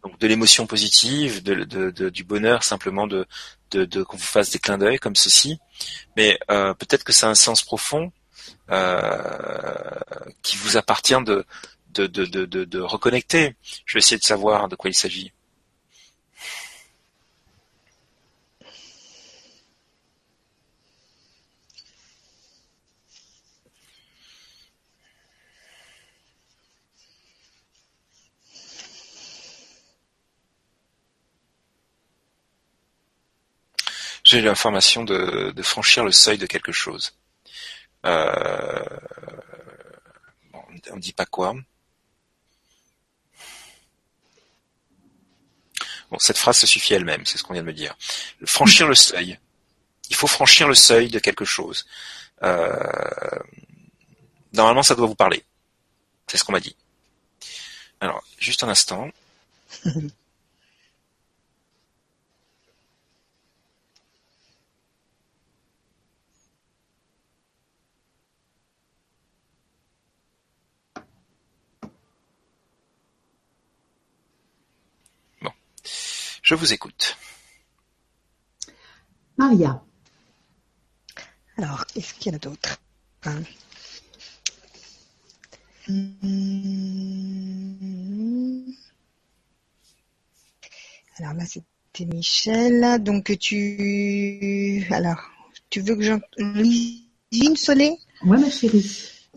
Donc 0.07 0.19
de 0.19 0.27
l'émotion 0.27 0.65
positive, 0.67 1.43
du 1.43 2.23
bonheur 2.23 2.63
simplement 2.63 3.07
de, 3.07 3.27
qu'on 4.03 4.15
vous 4.15 4.23
fasse 4.23 4.51
des 4.51 4.59
clins 4.59 4.77
d'œil 4.77 4.99
comme 4.99 5.17
ceci. 5.17 5.59
Mais 6.15 6.39
euh, 6.49 6.73
peut-être 6.73 7.03
que 7.03 7.11
ça 7.11 7.27
a 7.27 7.29
un 7.29 7.35
sens 7.35 7.61
profond 7.61 8.13
euh, 8.71 9.99
qui 10.43 10.55
vous 10.55 10.77
appartient 10.77 11.21
de, 11.25 11.45
de, 11.93 12.07
de, 12.07 12.45
de 12.45 12.79
reconnecter. 12.79 13.57
Je 13.85 13.95
vais 13.95 13.99
essayer 13.99 14.17
de 14.17 14.23
savoir 14.23 14.69
de 14.69 14.77
quoi 14.77 14.89
il 14.89 14.93
s'agit. 14.93 15.33
J'ai 34.27 34.41
l'information 34.41 35.05
de, 35.05 35.51
de, 35.55 35.63
franchir 35.63 36.03
le 36.03 36.11
seuil 36.11 36.37
de 36.37 36.45
quelque 36.45 36.73
chose. 36.73 37.13
Euh, 38.05 38.83
on 40.89 40.95
ne 40.95 41.01
dit 41.01 41.13
pas 41.13 41.25
quoi. 41.25 41.55
Bon, 46.11 46.17
cette 46.19 46.37
phrase 46.37 46.57
se 46.59 46.67
suffit 46.67 46.93
elle-même, 46.93 47.25
c'est 47.25 47.37
ce 47.37 47.43
qu'on 47.43 47.53
vient 47.53 47.61
de 47.61 47.67
me 47.67 47.73
dire. 47.73 47.95
Franchir 48.45 48.87
le 48.87 48.95
seuil. 48.95 49.39
Il 50.09 50.15
faut 50.15 50.27
franchir 50.27 50.67
le 50.67 50.75
seuil 50.75 51.09
de 51.09 51.19
quelque 51.19 51.45
chose. 51.45 51.85
Euh, 52.43 53.39
normalement, 54.51 54.83
ça 54.83 54.95
doit 54.95 55.07
vous 55.07 55.15
parler. 55.15 55.43
C'est 56.27 56.37
ce 56.37 56.43
qu'on 56.43 56.51
m'a 56.51 56.59
dit. 56.59 56.75
Alors, 58.01 58.23
juste 58.39 58.63
un 58.63 58.69
instant. 58.69 59.09
Je 76.47 76.55
vous 76.55 76.71
écoute. 76.71 77.17
Maria. 79.37 79.83
Alors, 81.57 81.83
est-ce 81.93 82.13
qu'il 82.13 82.31
y 82.31 82.35
en 82.35 82.37
a 82.37 82.39
d'autres? 82.39 82.79
Hein? 83.25 83.41
Alors 91.19 91.33
là, 91.33 91.45
c'était 91.45 92.05
Michel. 92.05 93.03
Donc 93.03 93.37
tu, 93.39 94.87
alors, 94.91 95.29
tu 95.69 95.81
veux 95.81 95.97
que 95.97 96.01
j'en 96.01 96.21
lise 96.37 97.01
une 97.33 97.57
Soleil 97.57 97.97
Oui, 98.23 98.39
ma 98.39 98.49
chérie. 98.49 99.27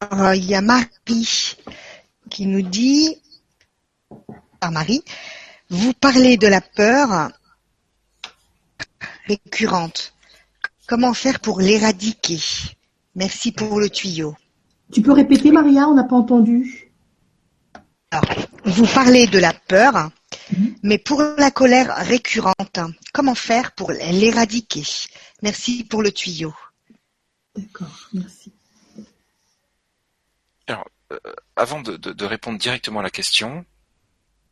Alors, 0.00 0.34
il 0.34 0.44
y 0.44 0.54
a 0.54 0.60
Marie 0.60 1.56
qui 2.32 2.46
nous 2.46 2.62
dit 2.62 3.20
par 4.58 4.72
Marie, 4.72 5.04
vous 5.68 5.92
parlez 5.92 6.38
de 6.38 6.46
la 6.46 6.62
peur 6.62 7.30
récurrente. 9.26 10.14
Comment 10.86 11.14
faire 11.14 11.40
pour 11.40 11.60
l'éradiquer? 11.60 12.40
Merci 13.14 13.52
pour 13.52 13.78
le 13.78 13.90
tuyau. 13.90 14.34
Tu 14.92 15.02
peux 15.02 15.12
répéter, 15.12 15.52
Maria 15.52 15.88
On 15.88 15.94
n'a 15.94 16.04
pas 16.04 16.16
entendu. 16.16 16.90
Alors, 18.10 18.24
vous 18.64 18.86
parlez 18.86 19.26
de 19.26 19.38
la 19.38 19.52
peur, 19.52 20.10
mhm. 20.52 20.76
mais 20.82 20.98
pour 20.98 21.22
la 21.22 21.50
colère 21.50 21.94
récurrente, 21.96 22.78
comment 23.12 23.34
faire 23.34 23.72
pour 23.72 23.92
l'éradiquer? 23.92 24.84
Merci 25.42 25.84
pour 25.84 26.02
le 26.02 26.12
tuyau. 26.12 26.54
D'accord, 27.54 28.08
merci. 28.12 28.52
Alors, 30.66 30.88
euh, 31.12 31.18
avant 31.56 31.80
de, 31.80 32.24
répondre 32.24 32.58
directement 32.58 33.00
à 33.00 33.02
la 33.02 33.10
question, 33.10 33.64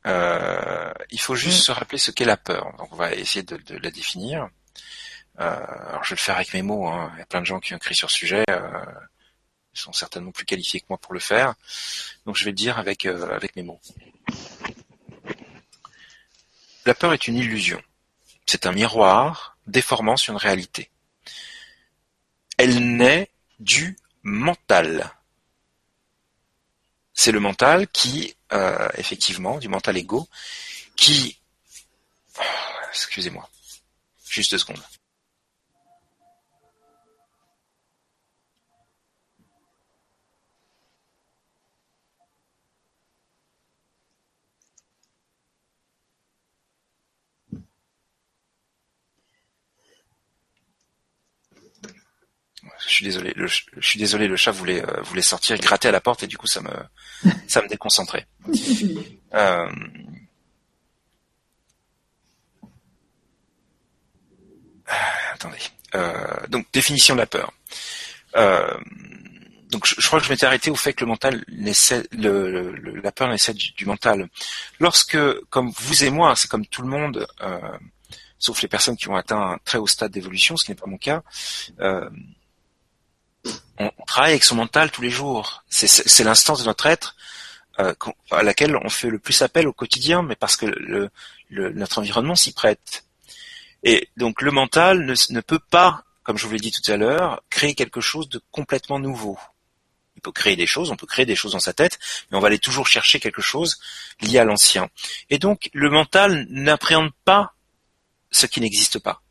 euh, 0.06 0.92
il 1.10 1.20
faut 1.20 1.34
juste 1.34 1.58
mm. 1.58 1.62
se 1.62 1.72
rappeler 1.72 1.98
ce 1.98 2.10
qu'est 2.10 2.24
la 2.24 2.36
peur. 2.36 2.74
Donc 2.78 2.92
on 2.92 2.96
va 2.96 3.12
essayer 3.14 3.42
de, 3.42 3.76
la 3.76 3.90
définir. 3.90 4.48
Euh, 5.38 5.66
alors 5.88 6.04
je 6.04 6.10
vais 6.10 6.16
le 6.16 6.20
faire 6.20 6.36
avec 6.36 6.52
mes 6.54 6.62
mots. 6.62 6.86
Hein. 6.86 7.10
Il 7.14 7.18
y 7.18 7.22
a 7.22 7.26
plein 7.26 7.40
de 7.40 7.46
gens 7.46 7.60
qui 7.60 7.74
ont 7.74 7.78
écrit 7.78 7.94
sur 7.94 8.10
ce 8.10 8.16
sujet. 8.16 8.44
Euh, 8.50 8.84
ils 9.74 9.80
sont 9.80 9.92
certainement 9.92 10.32
plus 10.32 10.44
qualifiés 10.44 10.80
que 10.80 10.86
moi 10.88 10.98
pour 10.98 11.14
le 11.14 11.20
faire. 11.20 11.54
Donc 12.26 12.36
je 12.36 12.44
vais 12.44 12.50
le 12.50 12.56
dire 12.56 12.78
avec 12.78 13.06
avec 13.06 13.56
mes 13.56 13.62
mots. 13.62 13.80
La 16.86 16.94
peur 16.94 17.12
est 17.12 17.28
une 17.28 17.36
illusion. 17.36 17.80
C'est 18.46 18.66
un 18.66 18.72
miroir 18.72 19.56
déformant 19.66 20.16
sur 20.16 20.32
une 20.32 20.38
réalité. 20.38 20.90
Elle 22.56 22.96
naît 22.96 23.30
du 23.60 23.96
mental. 24.22 25.12
C'est 27.22 27.32
le 27.32 27.40
mental 27.40 27.86
qui 27.88 28.34
euh, 28.54 28.88
effectivement, 28.94 29.58
du 29.58 29.68
mental 29.68 29.98
ego, 29.98 30.26
qui... 30.96 31.36
Excusez-moi. 32.88 33.46
Juste 34.26 34.52
deux 34.52 34.58
secondes. 34.58 34.82
Je 52.86 52.94
suis 52.94 53.04
désolé, 53.04 53.32
le, 53.36 53.46
je 53.46 53.62
suis 53.80 53.98
désolé, 53.98 54.26
le 54.26 54.36
chat 54.36 54.52
voulait 54.52 54.82
euh, 54.82 55.00
voulait 55.02 55.22
sortir, 55.22 55.56
il 55.56 55.62
grattait 55.62 55.88
à 55.88 55.92
la 55.92 56.00
porte 56.00 56.22
et 56.22 56.26
du 56.26 56.38
coup 56.38 56.46
ça 56.46 56.60
me 56.60 56.70
ça 57.46 57.62
me 57.62 57.68
déconcentrait. 57.68 58.26
Euh, 59.32 59.70
attendez. 65.32 65.58
Euh, 65.94 66.46
donc 66.48 66.66
définition 66.72 67.14
de 67.14 67.20
la 67.20 67.26
peur. 67.26 67.52
donc 69.70 69.86
je, 69.86 70.04
crois 70.04 70.18
que 70.18 70.26
je 70.26 70.30
m'étais 70.32 70.46
arrêté 70.46 70.68
au 70.68 70.74
fait 70.74 70.94
que 70.94 71.04
le 71.04 71.06
mental 71.06 71.44
naissait, 71.46 72.02
le, 72.10 72.72
la 73.00 73.12
peur 73.12 73.28
naissait 73.28 73.54
du, 73.54 73.86
mental. 73.86 74.28
Lorsque, 74.80 75.16
comme 75.50 75.70
vous 75.70 76.02
et 76.02 76.10
moi, 76.10 76.34
c'est 76.34 76.50
comme 76.50 76.66
tout 76.66 76.82
le 76.82 76.88
monde, 76.88 77.24
sauf 78.40 78.60
les 78.62 78.68
personnes 78.68 78.96
qui 78.96 79.08
ont 79.08 79.14
atteint 79.14 79.52
un 79.52 79.58
très 79.64 79.78
haut 79.78 79.86
stade 79.86 80.10
d'évolution, 80.10 80.56
ce 80.56 80.64
qui 80.64 80.72
n'est 80.72 80.76
pas 80.76 80.90
mon 80.90 80.98
cas, 80.98 81.22
on, 83.78 83.90
travaille 84.06 84.32
avec 84.32 84.44
son 84.44 84.56
mental 84.56 84.90
tous 84.90 85.02
les 85.02 85.10
jours. 85.10 85.64
C'est 85.68 86.24
l'instance 86.24 86.60
de 86.60 86.66
notre 86.66 86.86
être 86.86 87.16
euh, 87.78 87.94
à 88.30 88.42
laquelle 88.42 88.76
on 88.76 88.88
fait 88.88 89.08
le 89.08 89.18
plus 89.18 89.40
appel 89.42 89.66
au 89.66 89.72
quotidien, 89.72 90.22
mais 90.22 90.36
parce 90.36 90.56
que 90.56 91.10
notre 91.50 91.98
environnement 91.98 92.36
s'y 92.36 92.52
prête. 92.52 93.04
Et 93.82 94.08
donc 94.16 94.42
le 94.42 94.50
mental 94.50 95.04
ne, 95.06 95.14
ne 95.30 95.40
peut 95.40 95.58
pas, 95.58 96.04
comme 96.22 96.36
je 96.36 96.46
vous 96.46 96.52
l'ai 96.52 96.60
dit 96.60 96.72
tout 96.72 96.90
à 96.90 96.96
l'heure, 96.96 97.42
créer 97.48 97.74
quelque 97.74 98.00
chose 98.00 98.28
de 98.28 98.40
complètement 98.50 98.98
nouveau. 98.98 99.38
Il 100.16 100.22
peut 100.22 100.32
créer 100.32 100.56
des 100.56 100.66
choses, 100.66 100.90
on 100.90 100.96
peut 100.96 101.06
créer 101.06 101.24
des 101.24 101.36
choses 101.36 101.52
dans 101.52 101.60
sa 101.60 101.72
tête, 101.72 101.98
mais 102.30 102.36
on 102.36 102.40
va 102.40 102.48
aller 102.48 102.58
toujours 102.58 102.86
chercher 102.86 103.20
quelque 103.20 103.40
chose 103.40 103.80
lié 104.20 104.38
à 104.38 104.44
l'ancien. 104.44 104.90
Et 105.30 105.38
donc 105.38 105.70
le 105.72 105.88
mental 105.88 106.46
n'appréhende 106.50 107.12
pas 107.24 107.54
ce 108.30 108.44
qui 108.44 108.60
n'existe 108.60 108.98
pas, 108.98 109.22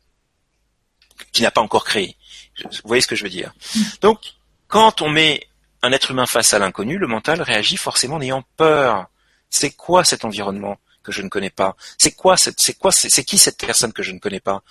qui 1.30 1.42
n'a 1.42 1.52
pas 1.52 1.60
encore 1.60 1.84
créé. 1.84 2.16
Vous 2.64 2.88
voyez 2.88 3.00
ce 3.00 3.06
que 3.06 3.16
je 3.16 3.24
veux 3.24 3.30
dire 3.30 3.52
Donc 4.00 4.20
quand 4.68 5.02
on 5.02 5.08
met 5.08 5.46
un 5.82 5.92
être 5.92 6.10
humain 6.10 6.26
face 6.26 6.52
à 6.54 6.58
l'inconnu, 6.58 6.98
le 6.98 7.06
mental 7.06 7.42
réagit 7.42 7.76
forcément 7.76 8.16
en 8.16 8.20
ayant 8.20 8.44
peur. 8.56 9.06
C'est 9.48 9.70
quoi 9.70 10.04
cet 10.04 10.24
environnement 10.24 10.78
que 11.02 11.12
je 11.12 11.22
ne 11.22 11.28
connais 11.28 11.50
pas? 11.50 11.76
C'est 11.98 12.12
quoi 12.12 12.36
c'est 12.36 12.78
quoi 12.78 12.92
c'est 12.92 13.24
qui 13.24 13.38
cette 13.38 13.58
personne 13.58 13.92
que 13.92 14.02
je 14.02 14.12
ne 14.12 14.18
connais 14.18 14.40
pas? 14.40 14.62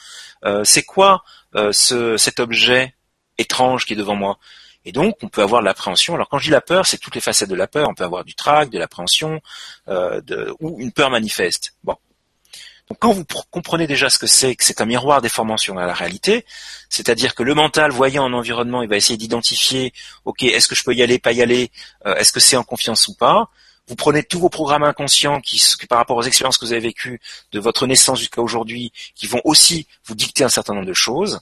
Euh, 0.45 0.63
C'est 0.63 0.83
quoi 0.83 1.23
euh, 1.55 1.71
ce, 1.73 2.15
cet 2.17 2.39
objet 2.39 2.95
étrange 3.37 3.85
qui 3.85 3.93
est 3.93 3.97
devant 3.97 4.15
moi? 4.15 4.37
Et 4.85 4.91
donc, 4.93 5.17
on 5.21 5.27
peut 5.27 5.41
avoir 5.41 5.61
de 5.61 5.65
l'appréhension. 5.65 6.15
Alors, 6.15 6.29
quand 6.29 6.37
je 6.37 6.45
dis 6.45 6.51
la 6.51 6.61
peur, 6.61 6.85
c'est 6.85 6.97
toutes 6.97 7.15
les 7.15 7.21
facettes 7.21 7.49
de 7.49 7.55
la 7.55 7.67
peur. 7.67 7.89
On 7.89 7.93
peut 7.93 8.05
avoir 8.05 8.23
du 8.23 8.33
trac, 8.33 8.69
de 8.69 8.79
l'appréhension, 8.79 9.41
euh, 9.89 10.21
ou 10.61 10.79
une 10.79 10.93
peur 10.93 11.09
manifeste. 11.09 11.73
Bon, 11.83 11.97
donc 12.89 12.97
quand 12.99 13.11
vous 13.11 13.23
comprenez 13.51 13.85
déjà 13.85 14.09
ce 14.09 14.17
que 14.17 14.25
c'est, 14.25 14.55
que 14.55 14.63
c'est 14.63 14.81
un 14.81 14.85
miroir 14.85 15.21
déformant 15.21 15.57
sur 15.57 15.75
la 15.75 15.93
réalité, 15.93 16.45
c'est-à-dire 16.89 17.35
que 17.35 17.43
le 17.43 17.53
mental, 17.53 17.91
voyant 17.91 18.25
un 18.25 18.33
environnement, 18.33 18.81
il 18.81 18.89
va 18.89 18.97
essayer 18.97 19.17
d'identifier, 19.17 19.93
ok, 20.25 20.43
est-ce 20.43 20.67
que 20.67 20.73
je 20.73 20.83
peux 20.83 20.95
y 20.95 21.03
aller, 21.03 21.19
pas 21.19 21.31
y 21.31 21.43
aller, 21.43 21.71
euh, 22.07 22.15
est-ce 22.15 22.31
que 22.31 22.39
c'est 22.39 22.57
en 22.57 22.63
confiance 22.63 23.07
ou 23.07 23.13
pas. 23.13 23.49
Vous 23.87 23.95
prenez 23.95 24.23
tous 24.23 24.39
vos 24.39 24.49
programmes 24.49 24.83
inconscients 24.83 25.39
qui, 25.39 25.61
par 25.87 25.99
rapport 25.99 26.17
aux 26.17 26.23
expériences 26.23 26.57
que 26.57 26.65
vous 26.65 26.71
avez 26.71 26.81
vécues 26.81 27.21
de 27.51 27.59
votre 27.59 27.85
naissance 27.85 28.19
jusqu'à 28.19 28.41
aujourd'hui, 28.41 28.91
qui 29.13 29.27
vont 29.27 29.41
aussi 29.43 29.87
vous 30.05 30.15
dicter 30.15 30.43
un 30.43 30.49
certain 30.49 30.73
nombre 30.73 30.87
de 30.87 30.93
choses, 30.93 31.41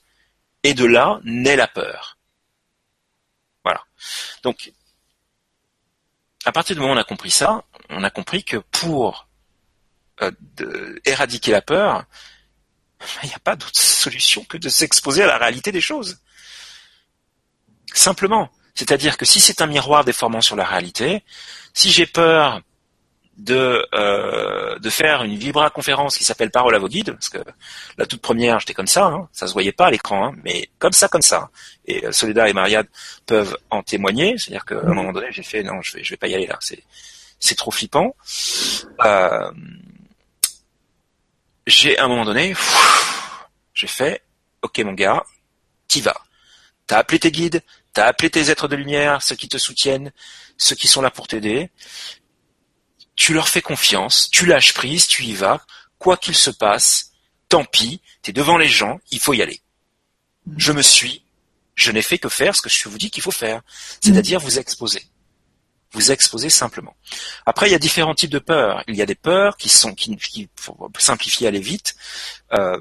et 0.64 0.74
de 0.74 0.86
là 0.86 1.20
naît 1.24 1.56
la 1.56 1.68
peur. 1.68 2.18
Voilà. 3.64 3.84
Donc 4.44 4.74
à 6.44 6.52
partir 6.52 6.76
du 6.76 6.82
moment 6.82 6.94
où 6.94 6.98
on 6.98 7.00
a 7.00 7.06
compris 7.06 7.32
ça, 7.32 7.64
on 7.90 8.04
a 8.04 8.10
compris 8.10 8.44
que 8.44 8.58
pour 8.58 9.27
euh, 10.22 11.00
éradiquer 11.06 11.52
la 11.52 11.62
peur, 11.62 12.06
il 13.24 13.30
n'y 13.30 13.36
a 13.36 13.40
pas 13.40 13.56
d'autre 13.56 13.80
solution 13.80 14.44
que 14.44 14.58
de 14.58 14.70
s'exposer 14.70 15.24
à 15.24 15.28
la 15.28 15.38
réalité 15.38 15.72
des 15.72 15.82
choses. 15.82 16.20
Simplement. 17.94 18.50
C'est-à-dire 18.76 19.18
que 19.18 19.26
si 19.26 19.40
c'est 19.40 19.62
un 19.62 19.68
miroir 19.68 20.06
déformant 20.06 20.42
sur 20.42 20.56
la 20.56 20.66
réalité, 20.66 21.24
si 21.74 21.90
j'ai 21.92 22.06
peur 22.06 22.62
de 23.38 23.86
euh, 23.94 24.80
de 24.80 24.90
faire 24.90 25.24
une 25.24 25.36
vibra 25.36 25.70
conférence 25.70 26.18
qui 26.18 26.24
s'appelle 26.24 26.50
Parole 26.50 26.74
à 26.74 26.80
vos 26.80 26.88
guides 26.88 27.12
parce 27.12 27.30
que 27.30 27.38
la 27.98 28.08
toute 28.08 28.22
première 28.22 28.60
j'étais 28.60 28.74
comme 28.74 28.88
ça 28.88 29.06
hein, 29.06 29.30
ça 29.32 29.46
se 29.46 29.54
voyait 29.54 29.72
pas 29.72 29.88
à 29.88 29.92
l'écran 29.92 30.28
hein, 30.28 30.36
mais 30.44 30.70
comme 30.80 30.92
ça 30.92 31.08
comme 31.08 31.22
ça 31.22 31.52
et 31.86 32.04
euh, 32.04 32.12
Soledad 32.12 32.50
et 32.50 32.54
Mariade 32.54 32.88
peuvent 33.28 33.56
en 33.70 33.84
témoigner 33.84 34.40
c'est-à-dire 34.40 34.66
qu'à 34.66 34.80
un 34.80 34.94
moment 34.94 35.12
donné 35.12 35.28
j'ai 35.30 35.44
fait 35.44 35.62
non 35.62 35.80
je 35.84 35.94
vais 35.98 36.04
je 36.04 36.10
vais 36.10 36.18
pas 36.18 36.28
y 36.28 36.34
aller 36.34 36.48
là 36.48 36.58
c'est 36.62 36.84
c'est 37.40 37.56
trop 37.56 37.70
flippant 37.70 38.16
euh, 39.06 39.52
j'ai 41.68 41.98
à 42.00 42.06
un 42.06 42.08
moment 42.08 42.26
donné 42.26 42.56
j'ai 43.74 43.88
fait 43.88 44.24
ok 44.64 44.80
mon 44.80 44.94
gars 44.94 45.24
t'y 45.88 46.02
vas. 46.02 46.20
T'as 46.88 46.98
appelé 46.98 47.20
tes 47.20 47.32
guides 47.32 47.62
t'as 47.94 48.06
appelé 48.06 48.30
tes 48.30 48.50
êtres 48.50 48.68
de 48.68 48.76
lumière 48.76 49.22
ceux 49.22 49.36
qui 49.36 49.48
te 49.48 49.58
soutiennent 49.58 50.12
ceux 50.58 50.76
qui 50.76 50.88
sont 50.88 51.02
là 51.02 51.12
pour 51.12 51.28
t'aider. 51.28 51.70
Tu 53.16 53.34
leur 53.34 53.48
fais 53.48 53.62
confiance, 53.62 54.30
tu 54.32 54.46
lâches 54.46 54.74
prise, 54.74 55.08
tu 55.08 55.24
y 55.24 55.34
vas, 55.34 55.66
quoi 55.98 56.18
qu'il 56.18 56.36
se 56.36 56.50
passe, 56.50 57.12
tant 57.50 57.66
pis, 57.66 58.02
tu 58.22 58.30
es 58.30 58.34
devant 58.34 58.58
les 58.58 58.68
gens, 58.68 59.00
il 59.12 59.20
faut 59.20 59.34
y 59.34 59.42
aller. 59.42 59.62
Je 60.58 60.72
me 60.72 60.82
suis, 60.82 61.24
je 61.76 61.92
n'ai 61.92 62.02
fait 62.02 62.20
que 62.20 62.30
faire 62.30 62.56
ce 62.56 62.62
que 62.62 62.70
je 62.70 62.90
vous 62.90 62.98
dis 62.98 63.10
qu'il 63.10 63.24
faut 63.24 63.32
faire, 63.32 63.62
c'est-à-dire 64.02 64.40
vous 64.40 64.60
exposer 64.60 65.04
vous 65.94 66.12
exposer 66.12 66.50
simplement. 66.50 66.96
Après, 67.46 67.68
il 67.68 67.72
y 67.72 67.76
a 67.76 67.80
différents 67.80 68.14
types 68.14 68.32
de 68.32 68.40
peurs. 68.40 68.84
Il 68.88 68.96
y 68.96 69.02
a 69.02 69.06
des 69.06 69.16
peurs 69.16 69.56
qui 69.58 69.70
sont, 69.70 69.94
qui, 69.96 70.50
pour 70.64 70.90
simplifier, 71.00 71.48
aller 71.48 71.62
vite, 71.62 71.96
euh, 72.54 72.78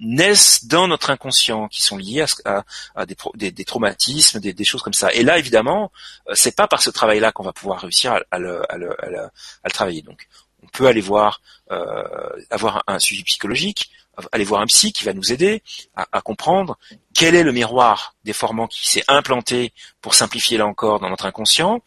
naissent 0.00 0.66
dans 0.66 0.86
notre 0.86 1.10
inconscient, 1.10 1.68
qui 1.68 1.82
sont 1.82 1.96
liées 1.96 2.24
à, 2.44 2.64
à, 2.94 3.06
des, 3.06 3.50
des, 3.50 3.64
traumatismes, 3.64 4.38
des, 4.40 4.52
des, 4.52 4.64
choses 4.64 4.82
comme 4.82 4.94
ça. 4.94 5.12
Et 5.12 5.22
là, 5.22 5.38
évidemment, 5.38 5.90
euh, 6.28 6.34
c'est 6.34 6.54
pas 6.54 6.68
par 6.68 6.80
ce 6.80 6.90
travail-là 6.90 7.32
qu'on 7.32 7.42
va 7.44 7.52
pouvoir 7.52 7.80
réussir 7.80 8.12
à, 8.12 8.20
à, 8.30 8.38
le, 8.38 8.62
le, 8.76 9.04
à, 9.04 9.08
le, 9.10 9.70
travailler. 9.70 10.02
Donc, 10.02 10.28
on 10.62 10.68
peut 10.68 10.86
aller 10.86 11.00
voir, 11.00 11.40
euh, 11.72 12.28
avoir 12.50 12.84
un 12.86 12.98
suivi 12.98 13.24
psychologique, 13.24 13.90
aller 14.32 14.44
voir 14.44 14.60
un 14.60 14.66
psy 14.66 14.92
qui 14.92 15.04
va 15.04 15.12
nous 15.12 15.32
aider 15.32 15.62
à, 15.96 16.20
comprendre 16.20 16.78
quel 17.14 17.34
est 17.34 17.42
le 17.42 17.52
miroir 17.52 18.14
déformant 18.24 18.66
qui 18.66 18.88
s'est 18.88 19.04
implanté 19.08 19.72
pour 20.00 20.14
simplifier 20.14 20.58
là 20.58 20.66
encore 20.66 21.00
dans 21.00 21.08
notre 21.08 21.26
inconscient 21.26 21.82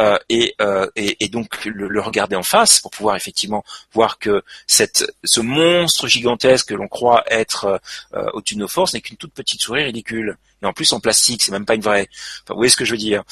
euh, 0.00 0.18
euh, 0.60 0.88
et, 0.96 1.24
et, 1.24 1.28
donc 1.28 1.64
le, 1.64 2.00
regarder 2.00 2.36
en 2.36 2.42
face 2.42 2.80
pour 2.80 2.90
pouvoir 2.90 3.16
effectivement 3.16 3.64
voir 3.92 4.18
que 4.18 4.42
cette, 4.66 5.10
ce 5.24 5.40
monstre 5.40 6.06
gigantesque 6.06 6.68
que 6.68 6.74
l'on 6.74 6.88
croit 6.88 7.24
être 7.28 7.80
euh, 8.14 8.30
au-dessus 8.34 8.54
de 8.54 8.60
nos 8.60 8.68
forces 8.68 8.94
n'est 8.94 9.00
qu'une 9.00 9.16
toute 9.16 9.32
petite 9.32 9.60
souris 9.60 9.84
ridicule. 9.84 10.36
Et 10.62 10.66
en 10.66 10.72
plus 10.72 10.92
en 10.92 11.00
plastique 11.00 11.42
c'est 11.42 11.52
même 11.52 11.66
pas 11.66 11.74
une 11.74 11.82
vraie 11.82 12.08
vous 12.48 12.56
voyez 12.56 12.70
ce 12.70 12.76
que 12.76 12.84
je 12.84 12.92
veux 12.92 12.98
dire 12.98 13.22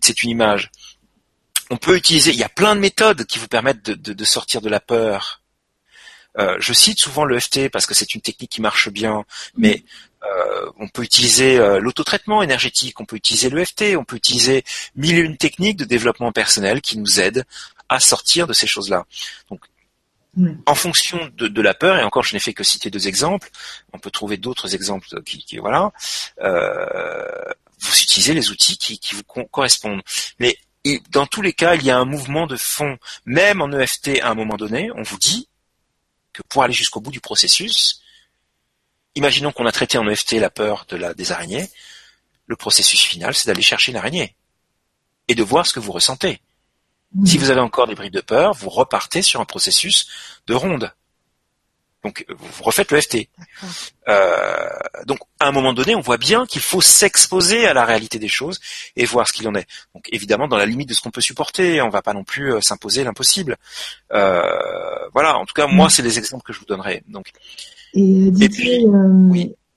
c'est 0.00 0.22
une 0.22 0.30
image. 0.30 0.70
On 1.72 1.76
peut 1.76 1.96
utiliser 1.96 2.32
il 2.32 2.38
y 2.38 2.44
a 2.44 2.48
plein 2.48 2.74
de 2.74 2.80
méthodes 2.80 3.24
qui 3.26 3.38
vous 3.38 3.46
permettent 3.46 3.82
de, 3.82 4.12
de 4.12 4.24
sortir 4.24 4.60
de 4.60 4.68
la 4.68 4.80
peur 4.80 5.39
euh, 6.38 6.56
je 6.60 6.72
cite 6.72 6.98
souvent 6.98 7.24
l'EFT 7.24 7.68
parce 7.70 7.86
que 7.86 7.94
c'est 7.94 8.14
une 8.14 8.20
technique 8.20 8.50
qui 8.50 8.60
marche 8.60 8.88
bien, 8.88 9.24
mais 9.56 9.82
euh, 10.24 10.70
on 10.78 10.88
peut 10.88 11.02
utiliser 11.02 11.58
euh, 11.58 11.80
l'autotraitement 11.80 12.42
énergétique, 12.42 13.00
on 13.00 13.04
peut 13.04 13.16
utiliser 13.16 13.50
l'EFT, 13.50 13.96
on 13.96 14.04
peut 14.04 14.16
utiliser 14.16 14.64
mille 14.94 15.18
et 15.18 15.22
une 15.22 15.36
techniques 15.36 15.76
de 15.76 15.84
développement 15.84 16.32
personnel 16.32 16.80
qui 16.80 16.98
nous 16.98 17.20
aident 17.20 17.44
à 17.88 17.98
sortir 17.98 18.46
de 18.46 18.52
ces 18.52 18.66
choses-là. 18.66 19.06
Donc, 19.50 19.60
en 20.66 20.76
fonction 20.76 21.28
de, 21.36 21.60
la 21.60 21.74
peur, 21.74 21.96
et 21.96 22.04
encore 22.04 22.22
je 22.22 22.34
n'ai 22.34 22.40
fait 22.40 22.54
que 22.54 22.62
citer 22.62 22.88
deux 22.88 23.08
exemples, 23.08 23.50
on 23.92 23.98
peut 23.98 24.12
trouver 24.12 24.36
d'autres 24.36 24.76
exemples 24.76 25.08
qui, 25.24 25.58
voilà, 25.58 25.90
vous 26.38 28.00
utilisez 28.00 28.32
les 28.32 28.50
outils 28.50 28.78
qui, 28.78 29.00
qui 29.00 29.16
vous 29.16 29.24
correspondent. 29.24 30.02
Mais 30.38 30.56
dans 31.10 31.26
tous 31.26 31.42
les 31.42 31.52
cas, 31.52 31.74
il 31.74 31.82
y 31.82 31.90
a 31.90 31.98
un 31.98 32.04
mouvement 32.04 32.46
de 32.46 32.56
fond. 32.56 32.96
Même 33.26 33.60
en 33.60 33.72
EFT, 33.72 34.20
à 34.22 34.30
un 34.30 34.34
moment 34.34 34.56
donné, 34.56 34.90
on 34.94 35.02
vous 35.02 35.18
dit, 35.18 35.48
que 36.40 36.46
pour 36.48 36.62
aller 36.62 36.72
jusqu'au 36.72 37.00
bout 37.00 37.10
du 37.10 37.20
processus, 37.20 38.00
imaginons 39.14 39.52
qu'on 39.52 39.66
a 39.66 39.72
traité 39.72 39.98
en 39.98 40.08
EFT 40.08 40.32
la 40.34 40.50
peur 40.50 40.86
de 40.88 40.96
la, 40.96 41.14
des 41.14 41.32
araignées, 41.32 41.68
le 42.46 42.56
processus 42.56 43.02
final, 43.02 43.34
c'est 43.34 43.46
d'aller 43.46 43.62
chercher 43.62 43.92
une 43.92 43.98
araignée 43.98 44.36
et 45.28 45.34
de 45.34 45.42
voir 45.42 45.66
ce 45.66 45.72
que 45.72 45.80
vous 45.80 45.92
ressentez. 45.92 46.40
Si 47.24 47.38
vous 47.38 47.50
avez 47.50 47.60
encore 47.60 47.88
des 47.88 47.96
brides 47.96 48.12
de 48.12 48.20
peur, 48.20 48.54
vous 48.54 48.70
repartez 48.70 49.22
sur 49.22 49.40
un 49.40 49.44
processus 49.44 50.08
de 50.46 50.54
ronde. 50.54 50.92
Donc 52.02 52.24
vous 52.28 52.64
refaites 52.64 52.90
le 52.92 53.00
FT. 53.00 53.28
Euh, 54.08 54.68
donc 55.06 55.18
à 55.38 55.48
un 55.48 55.52
moment 55.52 55.72
donné, 55.72 55.94
on 55.94 56.00
voit 56.00 56.16
bien 56.16 56.46
qu'il 56.46 56.62
faut 56.62 56.80
s'exposer 56.80 57.66
à 57.66 57.74
la 57.74 57.84
réalité 57.84 58.18
des 58.18 58.28
choses 58.28 58.58
et 58.96 59.04
voir 59.04 59.28
ce 59.28 59.32
qu'il 59.32 59.46
en 59.48 59.54
est. 59.54 59.66
Donc 59.94 60.08
évidemment 60.10 60.48
dans 60.48 60.56
la 60.56 60.66
limite 60.66 60.88
de 60.88 60.94
ce 60.94 61.02
qu'on 61.02 61.10
peut 61.10 61.20
supporter, 61.20 61.82
on 61.82 61.90
va 61.90 62.02
pas 62.02 62.14
non 62.14 62.24
plus 62.24 62.54
euh, 62.54 62.60
s'imposer 62.60 63.04
l'impossible. 63.04 63.56
Euh, 64.12 64.42
voilà, 65.12 65.38
en 65.38 65.44
tout 65.44 65.54
cas 65.54 65.66
moi 65.66 65.86
mm. 65.86 65.90
c'est 65.90 66.02
les 66.02 66.18
exemples 66.18 66.44
que 66.44 66.52
je 66.52 66.60
vous 66.60 66.66
donnerai. 66.66 67.02
Donc 67.08 67.32
et, 67.92 68.32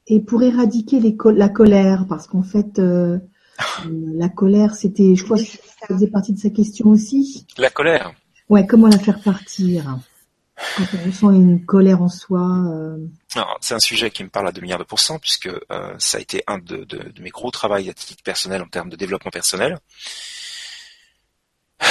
et 0.07 0.19
pour 0.21 0.43
éradiquer 0.43 0.99
les 0.99 1.17
la 1.35 1.49
colère, 1.49 2.05
parce 2.07 2.27
qu'en 2.27 2.43
fait 2.43 2.77
la 2.79 4.29
colère 4.29 4.75
c'était, 4.75 5.15
je 5.15 5.23
crois 5.25 5.37
que 5.37 5.43
ça 5.43 5.87
faisait 5.87 6.07
partie 6.07 6.31
de 6.31 6.39
sa 6.39 6.49
question 6.49 6.87
aussi. 6.87 7.45
La 7.57 7.69
colère. 7.69 8.13
Ouais, 8.49 8.65
comment 8.65 8.87
la 8.87 8.99
faire 8.99 9.19
partir? 9.21 9.97
Quand 10.77 10.85
on 10.93 11.05
ressent 11.05 11.31
une 11.31 11.65
colère 11.65 12.01
en 12.01 12.09
soi. 12.09 12.41
Euh... 12.41 12.97
C'est 13.61 13.73
un 13.73 13.79
sujet 13.79 14.11
qui 14.11 14.23
me 14.23 14.29
parle 14.29 14.47
à 14.47 14.51
2 14.51 14.61
milliards 14.61 14.79
de 14.79 14.83
pourcents 14.83 15.19
puisque 15.19 15.47
euh, 15.47 15.95
ça 15.97 16.17
a 16.17 16.21
été 16.21 16.43
un 16.47 16.57
de, 16.57 16.77
de, 16.83 16.97
de, 16.97 17.21
mes 17.21 17.29
gros 17.29 17.51
travaux 17.51 17.75
à 17.75 17.81
titre 17.81 18.23
personnel 18.23 18.61
en 18.61 18.67
termes 18.67 18.89
de 18.89 18.95
développement 18.95 19.31
personnel. 19.31 19.79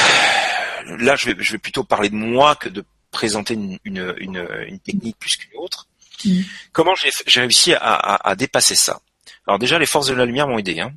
Là, 0.98 1.14
je 1.16 1.30
vais, 1.30 1.36
je 1.38 1.52
vais 1.52 1.58
plutôt 1.58 1.84
parler 1.84 2.10
de 2.10 2.16
moi 2.16 2.56
que 2.56 2.68
de 2.68 2.84
présenter 3.10 3.54
une, 3.54 3.78
une, 3.84 4.14
une, 4.18 4.48
une 4.66 4.80
technique 4.80 5.16
plus 5.18 5.36
qu'une 5.36 5.56
autre. 5.58 5.86
Mm. 6.24 6.40
Comment 6.72 6.94
j'ai 6.94 7.40
réussi 7.40 7.74
à, 7.74 7.78
à, 7.78 8.30
à, 8.30 8.34
dépasser 8.34 8.74
ça? 8.74 9.00
Alors 9.46 9.58
déjà, 9.58 9.78
les 9.78 9.86
forces 9.86 10.08
de 10.08 10.14
la 10.14 10.24
lumière 10.24 10.48
m'ont 10.48 10.58
aidé. 10.58 10.80
Hein. 10.80 10.92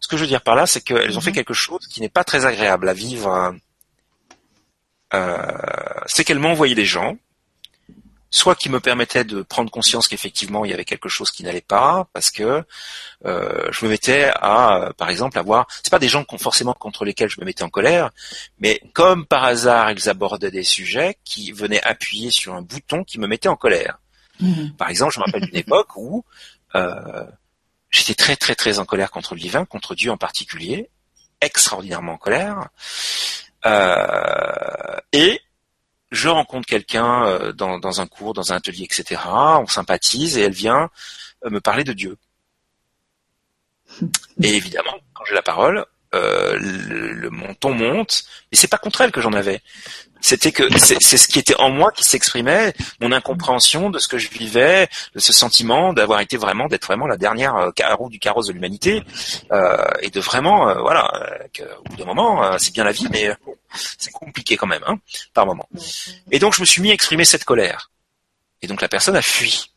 Ce 0.00 0.08
que 0.08 0.16
je 0.16 0.22
veux 0.22 0.28
dire 0.28 0.42
par 0.42 0.56
là, 0.56 0.66
c'est 0.66 0.80
qu'elles 0.80 1.16
ont 1.16 1.20
fait 1.20 1.30
mm-hmm. 1.30 1.34
quelque 1.34 1.54
chose 1.54 1.86
qui 1.86 2.00
n'est 2.00 2.08
pas 2.08 2.24
très 2.24 2.44
agréable 2.44 2.88
à 2.88 2.92
vivre 2.92 3.28
hein, 3.28 3.56
c'est 6.06 6.24
qu'elle 6.24 6.38
m'envoyait 6.38 6.74
des 6.74 6.86
gens, 6.86 7.16
soit 8.32 8.54
qui 8.54 8.70
me 8.70 8.80
permettaient 8.80 9.24
de 9.24 9.42
prendre 9.42 9.70
conscience 9.70 10.08
qu'effectivement 10.08 10.64
il 10.64 10.70
y 10.70 10.74
avait 10.74 10.86
quelque 10.86 11.10
chose 11.10 11.30
qui 11.30 11.44
n'allait 11.44 11.60
pas, 11.60 12.08
parce 12.14 12.30
que 12.30 12.64
euh, 13.26 13.68
je 13.70 13.84
me 13.84 13.90
mettais 13.90 14.32
à, 14.34 14.90
par 14.96 15.10
exemple, 15.10 15.38
avoir, 15.38 15.66
c'est 15.82 15.90
pas 15.90 15.98
des 15.98 16.08
gens 16.08 16.24
forcément 16.38 16.72
contre 16.72 17.04
lesquels 17.04 17.28
je 17.28 17.40
me 17.40 17.44
mettais 17.44 17.62
en 17.62 17.68
colère, 17.68 18.10
mais 18.58 18.80
comme 18.94 19.26
par 19.26 19.44
hasard 19.44 19.92
ils 19.92 20.08
abordaient 20.08 20.50
des 20.50 20.64
sujets 20.64 21.18
qui 21.24 21.52
venaient 21.52 21.82
appuyer 21.82 22.30
sur 22.30 22.54
un 22.54 22.62
bouton 22.62 23.04
qui 23.04 23.20
me 23.20 23.26
mettait 23.26 23.50
en 23.50 23.56
colère. 23.56 23.98
Mhm. 24.40 24.72
Par 24.78 24.88
exemple, 24.88 25.12
je 25.14 25.20
me 25.20 25.24
rappelle 25.26 25.44
d'une 25.44 25.56
époque 25.66 25.94
où 25.96 26.24
euh, 26.74 27.26
j'étais 27.90 28.14
très 28.14 28.36
très 28.36 28.54
très 28.54 28.78
en 28.78 28.86
colère 28.86 29.10
contre 29.10 29.34
le 29.34 29.40
divin, 29.40 29.66
contre 29.66 29.94
Dieu 29.94 30.10
en 30.10 30.16
particulier, 30.16 30.88
extraordinairement 31.42 32.14
en 32.14 32.18
colère. 32.18 32.70
Euh, 33.66 34.96
et 35.12 35.40
je 36.10 36.28
rencontre 36.28 36.66
quelqu'un 36.66 37.26
euh, 37.26 37.52
dans, 37.52 37.78
dans, 37.78 38.00
un 38.00 38.06
cours, 38.06 38.34
dans 38.34 38.52
un 38.52 38.56
atelier, 38.56 38.84
etc. 38.84 39.20
On 39.26 39.66
sympathise 39.66 40.36
et 40.36 40.42
elle 40.42 40.52
vient 40.52 40.90
euh, 41.44 41.50
me 41.50 41.60
parler 41.60 41.84
de 41.84 41.92
Dieu. 41.92 42.16
Et 44.42 44.56
évidemment, 44.56 44.98
quand 45.14 45.24
j'ai 45.26 45.34
la 45.34 45.42
parole, 45.42 45.84
euh, 46.14 46.56
le, 46.58 47.12
le, 47.12 47.30
monte, 47.30 48.24
mais 48.50 48.58
c'est 48.58 48.68
pas 48.68 48.78
contre 48.78 49.00
elle 49.00 49.12
que 49.12 49.20
j'en 49.20 49.32
avais. 49.32 49.62
C'était 50.22 50.52
que 50.52 50.62
c'est 50.78 51.00
ce 51.00 51.26
qui 51.26 51.40
était 51.40 51.56
en 51.56 51.68
moi 51.68 51.90
qui 51.90 52.04
s'exprimait, 52.04 52.72
mon 53.00 53.10
incompréhension 53.10 53.90
de 53.90 53.98
ce 53.98 54.06
que 54.06 54.18
je 54.18 54.30
vivais, 54.30 54.88
de 55.14 55.20
ce 55.20 55.32
sentiment 55.32 55.92
d'avoir 55.92 56.20
été 56.20 56.36
vraiment, 56.36 56.68
d'être 56.68 56.86
vraiment 56.86 57.08
la 57.08 57.16
dernière 57.16 57.56
euh, 57.56 57.94
roue 57.96 58.08
du 58.08 58.20
carrosse 58.20 58.46
de 58.46 58.52
l'humanité, 58.52 59.02
euh, 59.50 59.84
et 60.00 60.10
de 60.10 60.20
vraiment, 60.20 60.68
euh, 60.68 60.80
voilà, 60.80 61.10
au 61.80 61.88
bout 61.88 61.96
d'un 61.96 62.04
moment, 62.04 62.56
c'est 62.58 62.72
bien 62.72 62.84
la 62.84 62.92
vie, 62.92 63.08
mais 63.10 63.34
c'est 63.98 64.12
compliqué 64.12 64.56
quand 64.56 64.68
même, 64.68 64.84
hein, 64.86 64.96
par 65.34 65.44
moment. 65.44 65.68
Et 66.30 66.38
donc 66.38 66.54
je 66.54 66.60
me 66.60 66.66
suis 66.66 66.80
mis 66.80 66.92
à 66.92 66.94
exprimer 66.94 67.24
cette 67.24 67.44
colère. 67.44 67.90
Et 68.62 68.68
donc 68.68 68.80
la 68.80 68.88
personne 68.88 69.16
a 69.16 69.22
fui 69.22 69.71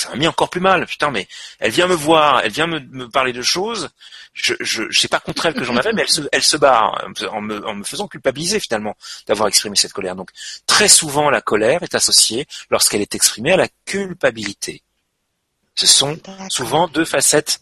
ça 0.00 0.10
m'a 0.10 0.16
mis 0.16 0.26
encore 0.26 0.50
plus 0.50 0.60
mal. 0.60 0.86
Putain, 0.86 1.10
mais 1.10 1.26
elle 1.58 1.70
vient 1.70 1.86
me 1.86 1.94
voir, 1.94 2.40
elle 2.44 2.52
vient 2.52 2.66
me, 2.66 3.08
parler 3.08 3.32
de 3.32 3.42
choses. 3.42 3.90
Je, 4.32 4.54
je, 4.60 4.84
je 4.90 5.00
sais 5.00 5.08
pas 5.08 5.20
contre 5.20 5.46
elle 5.46 5.54
que 5.54 5.64
j'en 5.64 5.76
avais, 5.76 5.92
mais 5.92 6.02
elle 6.02 6.08
se, 6.08 6.22
elle 6.32 6.42
se 6.42 6.56
barre 6.56 7.06
en 7.30 7.40
me, 7.40 7.66
en 7.66 7.74
me 7.74 7.84
faisant 7.84 8.08
culpabiliser 8.08 8.60
finalement 8.60 8.96
d'avoir 9.26 9.48
exprimé 9.48 9.76
cette 9.76 9.92
colère. 9.92 10.16
Donc 10.16 10.30
très 10.66 10.88
souvent, 10.88 11.30
la 11.30 11.40
colère 11.40 11.82
est 11.82 11.94
associée, 11.94 12.46
lorsqu'elle 12.70 13.00
est 13.00 13.14
exprimée, 13.14 13.52
à 13.52 13.56
la 13.56 13.68
culpabilité. 13.84 14.82
Ce 15.74 15.86
sont 15.86 16.18
souvent 16.48 16.88
deux 16.88 17.04
facettes 17.04 17.60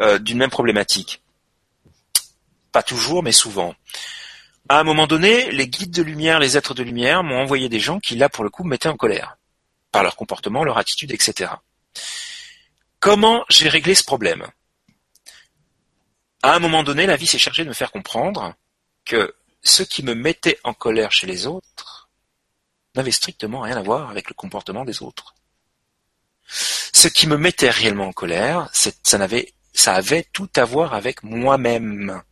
euh, 0.00 0.18
d'une 0.18 0.38
même 0.38 0.50
problématique. 0.50 1.20
Pas 2.72 2.82
toujours, 2.82 3.22
mais 3.22 3.32
souvent. 3.32 3.74
À 4.68 4.78
un 4.78 4.84
moment 4.84 5.06
donné, 5.06 5.50
les 5.50 5.66
guides 5.66 5.90
de 5.90 6.02
lumière, 6.02 6.38
les 6.38 6.56
êtres 6.56 6.74
de 6.74 6.82
lumière 6.82 7.24
m'ont 7.24 7.40
envoyé 7.40 7.68
des 7.68 7.80
gens 7.80 7.98
qui, 7.98 8.16
là, 8.16 8.28
pour 8.28 8.44
le 8.44 8.50
coup, 8.50 8.64
me 8.64 8.70
mettaient 8.70 8.88
en 8.88 8.96
colère. 8.96 9.38
Par 9.90 10.02
leur 10.02 10.14
comportement, 10.14 10.62
leur 10.62 10.78
attitude, 10.78 11.10
etc. 11.10 11.52
Comment 13.00 13.44
j'ai 13.48 13.68
réglé 13.68 13.94
ce 13.94 14.04
problème? 14.04 14.46
À 16.42 16.54
un 16.54 16.58
moment 16.58 16.82
donné, 16.82 17.06
la 17.06 17.16
vie 17.16 17.26
s'est 17.26 17.38
chargée 17.38 17.64
de 17.64 17.68
me 17.68 17.74
faire 17.74 17.92
comprendre 17.92 18.54
que 19.04 19.34
ce 19.62 19.82
qui 19.82 20.02
me 20.02 20.14
mettait 20.14 20.58
en 20.64 20.74
colère 20.74 21.12
chez 21.12 21.26
les 21.26 21.46
autres 21.46 22.08
n'avait 22.94 23.10
strictement 23.10 23.60
rien 23.60 23.76
à 23.76 23.82
voir 23.82 24.10
avec 24.10 24.28
le 24.28 24.34
comportement 24.34 24.84
des 24.84 25.02
autres. 25.02 25.34
Ce 26.46 27.08
qui 27.08 27.26
me 27.26 27.36
mettait 27.36 27.70
réellement 27.70 28.08
en 28.08 28.12
colère, 28.12 28.68
ça, 28.72 29.18
n'avait, 29.18 29.52
ça 29.72 29.94
avait 29.94 30.24
tout 30.32 30.48
à 30.56 30.64
voir 30.64 30.94
avec 30.94 31.22
moi-même. 31.22 32.22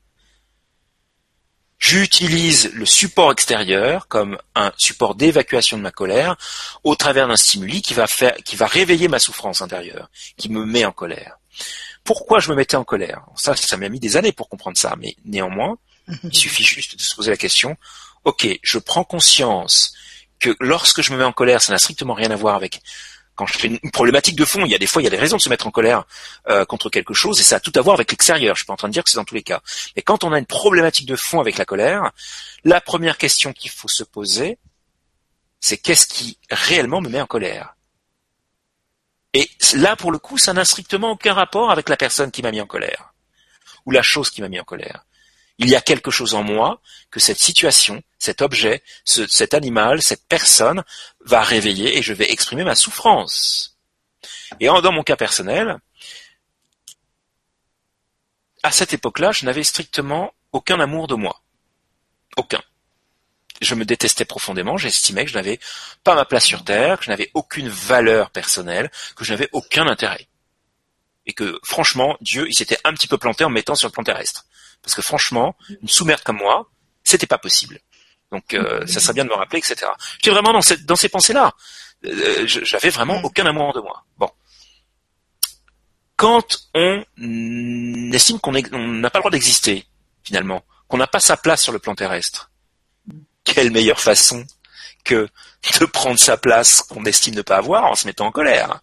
J'utilise 1.79 2.73
le 2.73 2.87
support 2.87 3.33
extérieur 3.33 4.09
comme 4.09 4.39
un 4.55 4.73
support 4.79 5.15
d'évacuation 5.15 5.77
de 5.77 5.83
ma 5.83 5.91
colère 5.91 6.37
au 6.85 6.97
travers 6.97 7.29
d'un 7.29 7.37
stimuli 7.37 7.83
qui 7.83 7.93
va 7.93 8.07
faire, 8.07 8.35
qui 8.45 8.57
va 8.57 8.67
réveiller 8.67 9.09
ma 9.09 9.19
souffrance 9.19 9.61
intérieure, 9.61 10.11
qui 10.37 10.49
me 10.49 10.65
met 10.65 10.85
en 10.85 10.93
colère. 10.93 11.39
Pourquoi 12.03 12.41
je 12.41 12.51
me 12.51 12.57
mettais 12.57 12.77
en 12.77 12.85
colère? 12.85 13.27
Ça, 13.37 13.55
ça 13.57 13.77
m'a 13.77 13.89
mis 13.89 14.01
des 14.01 14.17
années 14.17 14.33
pour 14.33 14.49
comprendre 14.49 14.79
ça, 14.79 14.95
mais 14.99 15.17
néanmoins, 15.25 15.77
il 16.23 16.35
suffit 16.35 16.65
juste 16.65 16.97
de 16.97 17.03
se 17.03 17.15
poser 17.15 17.31
la 17.31 17.37
question. 17.37 17.77
Ok, 18.25 18.49
je 18.63 18.79
prends 18.79 19.05
conscience 19.05 19.93
que 20.39 20.55
lorsque 20.61 21.03
je 21.03 21.13
me 21.13 21.19
mets 21.19 21.25
en 21.25 21.33
colère, 21.33 21.61
ça 21.61 21.73
n'a 21.73 21.79
strictement 21.79 22.15
rien 22.15 22.31
à 22.31 22.37
voir 22.37 22.55
avec 22.55 22.81
quand 23.37 23.47
je 23.47 23.59
fais 23.59 23.69
une 23.69 23.91
problématique 23.91 24.35
de 24.35 24.45
fond, 24.45 24.65
il 24.65 24.73
y 24.73 24.75
a 24.75 24.79
des 24.79 24.87
fois, 24.87 25.03
il 25.03 25.05
y 25.05 25.09
a 25.09 25.11
des 25.11 25.19
raisons 25.19 25.37
de 25.37 25.43
se 25.43 25.49
mettre 25.49 25.67
en 25.67 25.71
colère 25.71 26.05
euh, 26.49 26.65
contre 26.65 26.91
quelque 26.91 27.15
chose, 27.15 27.39
et 27.39 27.45
ça 27.45 27.57
a 27.57 27.61
tout 27.61 27.73
à 27.77 27.83
voir 27.83 27.95
avec 27.95 28.11
l'extérieur. 28.11 28.57
Je 28.57 28.61
suis 28.61 28.67
pas 28.67 28.73
en 28.73 28.77
train 28.77 28.89
de 28.89 28.93
dire 28.93 29.05
que 29.05 29.11
c'est 29.11 29.19
dans 29.19 29.25
tous 29.25 29.35
les 29.35 29.43
cas. 29.43 29.61
Mais 29.95 30.03
quand 30.03 30.25
on 30.25 30.33
a 30.33 30.39
une 30.39 30.47
problématique 30.47 31.07
de 31.07 31.17
fond 31.17 31.39
avec 31.41 31.59
la 31.59 31.65
colère, 31.65 32.11
la 32.65 32.81
première 32.81 33.19
question 33.19 33.53
qu'il 33.53 33.71
faut 33.71 33.89
se 33.89 34.03
poser, 34.03 34.59
c'est 35.61 35.77
qu'est-ce 35.77 36.07
qui 36.07 36.39
réellement 36.51 37.01
me 37.01 37.09
met 37.09 37.21
en 37.21 37.27
colère? 37.27 37.77
Et 39.35 39.51
là, 39.75 39.97
pour 39.97 40.13
le 40.13 40.19
coup, 40.19 40.39
ça 40.39 40.53
n'a 40.53 40.65
strictement 40.65 41.11
aucun 41.11 41.35
rapport 41.35 41.71
avec 41.71 41.89
la 41.89 41.97
personne 41.97 42.31
qui 42.31 42.43
m'a 42.43 42.51
mis 42.51 42.61
en 42.61 42.67
colère, 42.67 43.13
ou 43.85 43.91
la 43.91 44.03
chose 44.03 44.31
qui 44.31 44.41
m'a 44.41 44.49
mis 44.49 44.59
en 44.59 44.65
colère. 44.65 45.06
Il 45.59 45.69
y 45.69 45.75
a 45.75 45.81
quelque 45.81 46.11
chose 46.11 46.35
en 46.35 46.43
moi 46.43 46.81
que 47.11 47.21
cette 47.21 47.39
situation, 47.39 48.03
cet 48.19 48.43
objet, 48.43 48.83
cet 49.05 49.55
animal, 49.55 50.03
cette 50.03 50.27
personne 50.27 50.85
va 51.25 51.43
réveiller 51.43 51.97
et 51.97 52.03
je 52.03 52.13
vais 52.13 52.31
exprimer 52.31 52.65
ma 52.65 52.75
souffrance. 52.75 53.79
Et 54.61 54.67
dans 54.67 54.93
mon 54.93 55.03
cas 55.03 55.17
personnel, 55.17 55.79
à 58.63 58.71
cette 58.71 58.93
époque-là, 58.93 59.33
je 59.33 59.47
n'avais 59.47 59.63
strictement 59.63 60.35
aucun 60.53 60.81
amour 60.81 61.07
de 61.07 61.15
moi. 61.15 61.43
Aucun. 62.37 62.61
Je 63.63 63.75
me 63.75 63.85
détestais 63.85 64.25
profondément, 64.25 64.77
j'estimais 64.77 65.25
que 65.25 65.31
je 65.31 65.37
n'avais 65.37 65.59
pas 66.05 66.15
ma 66.15 66.27
place 66.27 66.45
sur 66.45 66.65
Terre, 66.65 66.99
que 66.99 67.05
je 67.05 67.11
n'avais 67.11 67.31
aucune 67.33 67.69
valeur 67.69 68.31
personnelle, 68.31 68.91
que 69.15 69.25
je 69.25 69.33
n'avais 69.33 69.49
aucun 69.53 69.87
intérêt. 69.87 70.29
Et 71.25 71.33
que, 71.33 71.59
franchement, 71.65 72.17
Dieu, 72.21 72.47
il 72.49 72.55
s'était 72.55 72.79
un 72.85 72.93
petit 72.93 73.09
peu 73.09 73.19
planté 73.19 73.45
en 73.45 73.49
me 73.49 73.55
mettant 73.55 73.75
sur 73.75 73.89
le 73.89 73.93
plan 73.93 74.05
terrestre. 74.05 74.47
Parce 74.87 74.95
que 74.95 75.03
franchement, 75.03 75.57
une 75.83 75.89
sous-merde 75.89 76.23
comme 76.23 76.37
moi, 76.37 76.71
c'était 77.03 77.27
pas 77.27 77.39
possible. 77.39 77.81
Donc 78.31 78.55
euh, 78.55 78.87
ça 78.87 79.01
serait 79.01 79.15
bien 79.15 79.25
de 79.25 79.31
me 79.31 79.35
rappeler, 79.35 79.59
etc. 79.59 79.91
J'étais 80.19 80.31
vraiment 80.31 80.53
dans, 80.53 80.63
cette, 80.63 80.87
dans 80.87 80.95
ces 80.95 81.09
pensées-là. 81.09 81.53
Euh, 82.05 82.47
j'avais 82.47 82.91
vraiment 82.91 83.21
aucun 83.25 83.47
amour 83.47 83.73
de 83.73 83.81
moi. 83.81 84.05
Bon. 84.17 84.31
Quand 86.15 86.69
on 86.73 87.03
estime 88.13 88.39
qu'on 88.39 88.53
n'a 88.53 89.11
pas 89.11 89.19
le 89.19 89.23
droit 89.23 89.31
d'exister, 89.33 89.85
finalement, 90.23 90.63
qu'on 90.87 90.99
n'a 90.99 91.09
pas 91.09 91.19
sa 91.19 91.37
place 91.37 91.63
sur 91.63 91.73
le 91.73 91.81
plan 91.81 91.97
terrestre, 91.97 92.53
quelle 93.43 93.73
meilleure 93.73 94.01
façon 94.01 94.45
que 95.03 95.29
de 95.81 95.85
prendre 95.87 96.19
sa 96.21 96.37
place 96.37 96.83
qu'on 96.83 97.05
estime 97.07 97.35
ne 97.35 97.43
pas 97.43 97.57
avoir 97.57 97.87
en 97.87 97.97
se 97.97 98.07
mettant 98.07 98.27
en 98.27 98.31
colère? 98.31 98.83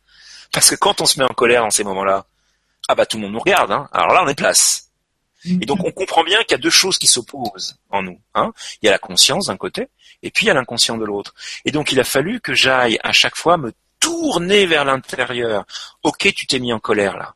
Parce 0.51 0.69
que 0.69 0.75
quand 0.75 0.99
on 0.99 1.05
se 1.05 1.17
met 1.17 1.25
en 1.25 1.33
colère 1.33 1.63
dans 1.63 1.71
ces 1.71 1.85
moments-là, 1.85 2.25
ah 2.89 2.95
bah 2.95 3.05
tout 3.05 3.15
le 3.15 3.23
monde 3.23 3.31
nous 3.31 3.39
regarde, 3.39 3.71
hein. 3.71 3.87
alors 3.93 4.13
là 4.13 4.23
on 4.25 4.27
est 4.27 4.35
place. 4.35 4.89
Et 5.45 5.65
donc 5.65 5.83
on 5.83 5.91
comprend 5.91 6.23
bien 6.23 6.41
qu'il 6.43 6.51
y 6.51 6.55
a 6.55 6.59
deux 6.59 6.69
choses 6.69 6.97
qui 6.97 7.07
s'opposent 7.07 7.77
en 7.89 8.01
nous. 8.01 8.19
Hein. 8.33 8.53
Il 8.81 8.85
y 8.85 8.89
a 8.89 8.91
la 8.91 8.99
conscience 8.99 9.47
d'un 9.47 9.57
côté, 9.57 9.89
et 10.21 10.31
puis 10.31 10.45
il 10.45 10.47
y 10.47 10.51
a 10.51 10.53
l'inconscient 10.53 10.97
de 10.97 11.05
l'autre. 11.05 11.33
Et 11.65 11.71
donc 11.71 11.91
il 11.91 11.99
a 11.99 12.03
fallu 12.03 12.39
que 12.39 12.53
j'aille 12.53 12.99
à 13.03 13.11
chaque 13.11 13.35
fois 13.35 13.57
me 13.57 13.73
tourner 13.99 14.65
vers 14.65 14.85
l'intérieur. 14.85 15.65
Ok, 16.03 16.33
tu 16.33 16.47
t'es 16.47 16.59
mis 16.59 16.73
en 16.73 16.79
colère 16.79 17.17
là. 17.17 17.35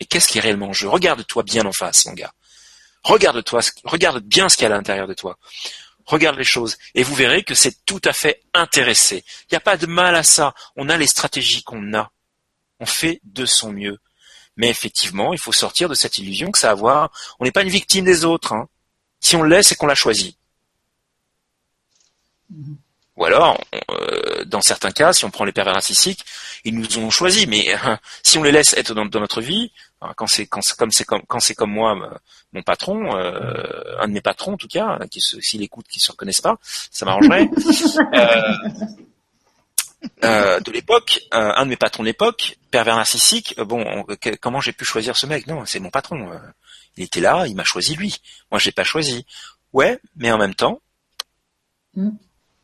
Et 0.00 0.04
qu'est-ce 0.04 0.28
qui 0.28 0.38
est 0.38 0.40
réellement 0.40 0.68
en 0.68 0.72
jeu? 0.72 0.88
Regarde-toi 0.88 1.42
bien 1.42 1.66
en 1.66 1.72
face, 1.72 2.06
mon 2.06 2.12
gars. 2.12 2.32
Regarde-toi, 3.02 3.60
regarde 3.84 4.22
bien 4.22 4.48
ce 4.48 4.56
qu'il 4.56 4.68
y 4.68 4.70
a 4.70 4.74
à 4.74 4.76
l'intérieur 4.76 5.08
de 5.08 5.14
toi. 5.14 5.38
Regarde 6.04 6.36
les 6.36 6.44
choses 6.44 6.78
et 6.94 7.02
vous 7.02 7.14
verrez 7.14 7.42
que 7.42 7.54
c'est 7.54 7.84
tout 7.84 8.00
à 8.04 8.12
fait 8.12 8.40
intéressé. 8.54 9.24
Il 9.42 9.54
n'y 9.54 9.56
a 9.56 9.60
pas 9.60 9.76
de 9.76 9.86
mal 9.86 10.14
à 10.14 10.22
ça. 10.22 10.54
On 10.76 10.88
a 10.88 10.96
les 10.96 11.06
stratégies 11.06 11.62
qu'on 11.62 11.94
a. 11.94 12.10
On 12.80 12.86
fait 12.86 13.20
de 13.24 13.44
son 13.44 13.72
mieux. 13.72 13.98
Mais 14.58 14.68
effectivement, 14.68 15.32
il 15.32 15.38
faut 15.38 15.52
sortir 15.52 15.88
de 15.88 15.94
cette 15.94 16.18
illusion 16.18 16.50
que 16.50 16.58
ça 16.58 16.68
a 16.68 16.72
à 16.72 16.74
voir. 16.74 17.10
On 17.40 17.44
n'est 17.44 17.52
pas 17.52 17.62
une 17.62 17.70
victime 17.70 18.04
des 18.04 18.24
autres. 18.24 18.52
Hein. 18.52 18.68
Si 19.20 19.36
on 19.36 19.42
l'est, 19.42 19.62
c'est 19.62 19.76
qu'on 19.76 19.86
l'a 19.86 19.94
choisi. 19.94 20.36
Ou 23.16 23.24
alors, 23.24 23.60
euh, 23.90 24.44
dans 24.44 24.60
certains 24.60 24.90
cas, 24.90 25.12
si 25.12 25.24
on 25.24 25.30
prend 25.30 25.44
les 25.44 25.52
pervers 25.52 25.74
narcissiques, 25.74 26.24
ils 26.64 26.74
nous 26.74 26.98
ont 26.98 27.10
choisi. 27.10 27.46
Mais 27.46 27.72
euh, 27.72 27.96
si 28.22 28.36
on 28.36 28.42
les 28.42 28.52
laisse 28.52 28.74
être 28.74 28.94
dans, 28.94 29.20
notre 29.20 29.40
vie, 29.40 29.72
hein, 30.00 30.12
quand 30.16 30.26
c'est 30.26 30.46
quand 30.46 30.60
comme 30.76 30.90
c'est 30.90 31.04
comme 31.04 31.22
quand 31.26 31.40
c'est 31.40 31.54
comme 31.54 31.72
moi, 31.72 31.96
euh, 31.96 32.16
mon 32.52 32.62
patron, 32.62 33.14
un 33.16 34.08
de 34.08 34.12
mes 34.12 34.20
patrons 34.20 34.54
en 34.54 34.56
tout 34.56 34.68
cas, 34.68 34.98
qui 35.10 35.20
s'il 35.20 35.62
écoute, 35.62 35.86
qui 35.88 36.00
se 36.00 36.10
reconnaissent 36.10 36.40
pas, 36.40 36.58
ça 36.62 37.06
m'arrangerait. 37.06 37.48
Euh, 40.24 40.60
de 40.60 40.70
l'époque, 40.70 41.20
euh, 41.34 41.52
un 41.56 41.64
de 41.64 41.70
mes 41.70 41.76
patrons 41.76 42.02
de 42.02 42.08
l'époque, 42.08 42.56
pervers 42.70 42.96
narcissique, 42.96 43.54
euh, 43.58 43.64
bon, 43.64 44.06
comment 44.40 44.60
j'ai 44.60 44.72
pu 44.72 44.84
choisir 44.84 45.16
ce 45.16 45.26
mec? 45.26 45.46
Non, 45.46 45.64
c'est 45.66 45.80
mon 45.80 45.90
patron. 45.90 46.30
il 46.96 47.04
était 47.04 47.20
là, 47.20 47.46
il 47.46 47.54
m'a 47.54 47.64
choisi 47.64 47.94
lui. 47.94 48.20
Moi, 48.50 48.58
j'ai 48.58 48.72
pas 48.72 48.84
choisi. 48.84 49.26
Ouais, 49.72 49.98
mais 50.16 50.30
en 50.30 50.38
même 50.38 50.54
temps, 50.54 50.80
mm. 51.94 52.10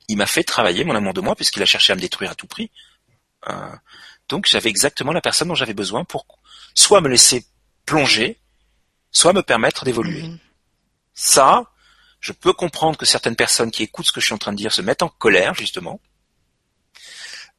il 0.08 0.16
m'a 0.16 0.26
fait 0.26 0.44
travailler 0.44 0.84
mon 0.84 0.94
amour 0.94 1.14
de 1.14 1.20
moi 1.20 1.34
puisqu'il 1.34 1.62
a 1.62 1.66
cherché 1.66 1.92
à 1.92 1.96
me 1.96 2.00
détruire 2.00 2.30
à 2.30 2.34
tout 2.34 2.46
prix. 2.46 2.70
donc, 4.28 4.46
j'avais 4.46 4.70
exactement 4.70 5.12
la 5.12 5.20
personne 5.20 5.48
dont 5.48 5.54
j'avais 5.54 5.74
besoin 5.74 6.04
pour 6.04 6.26
soit 6.74 7.00
me 7.00 7.08
laisser 7.08 7.46
plonger, 7.84 8.38
soit 9.10 9.32
me 9.32 9.42
permettre 9.42 9.84
d'évoluer. 9.84 10.22
Mm. 10.22 10.38
Ça, 11.14 11.70
je 12.20 12.32
peux 12.32 12.52
comprendre 12.52 12.96
que 12.96 13.06
certaines 13.06 13.36
personnes 13.36 13.70
qui 13.70 13.82
écoutent 13.82 14.06
ce 14.06 14.12
que 14.12 14.20
je 14.20 14.26
suis 14.26 14.34
en 14.34 14.38
train 14.38 14.52
de 14.52 14.56
dire 14.56 14.72
se 14.72 14.82
mettent 14.82 15.02
en 15.02 15.08
colère, 15.08 15.54
justement, 15.54 16.00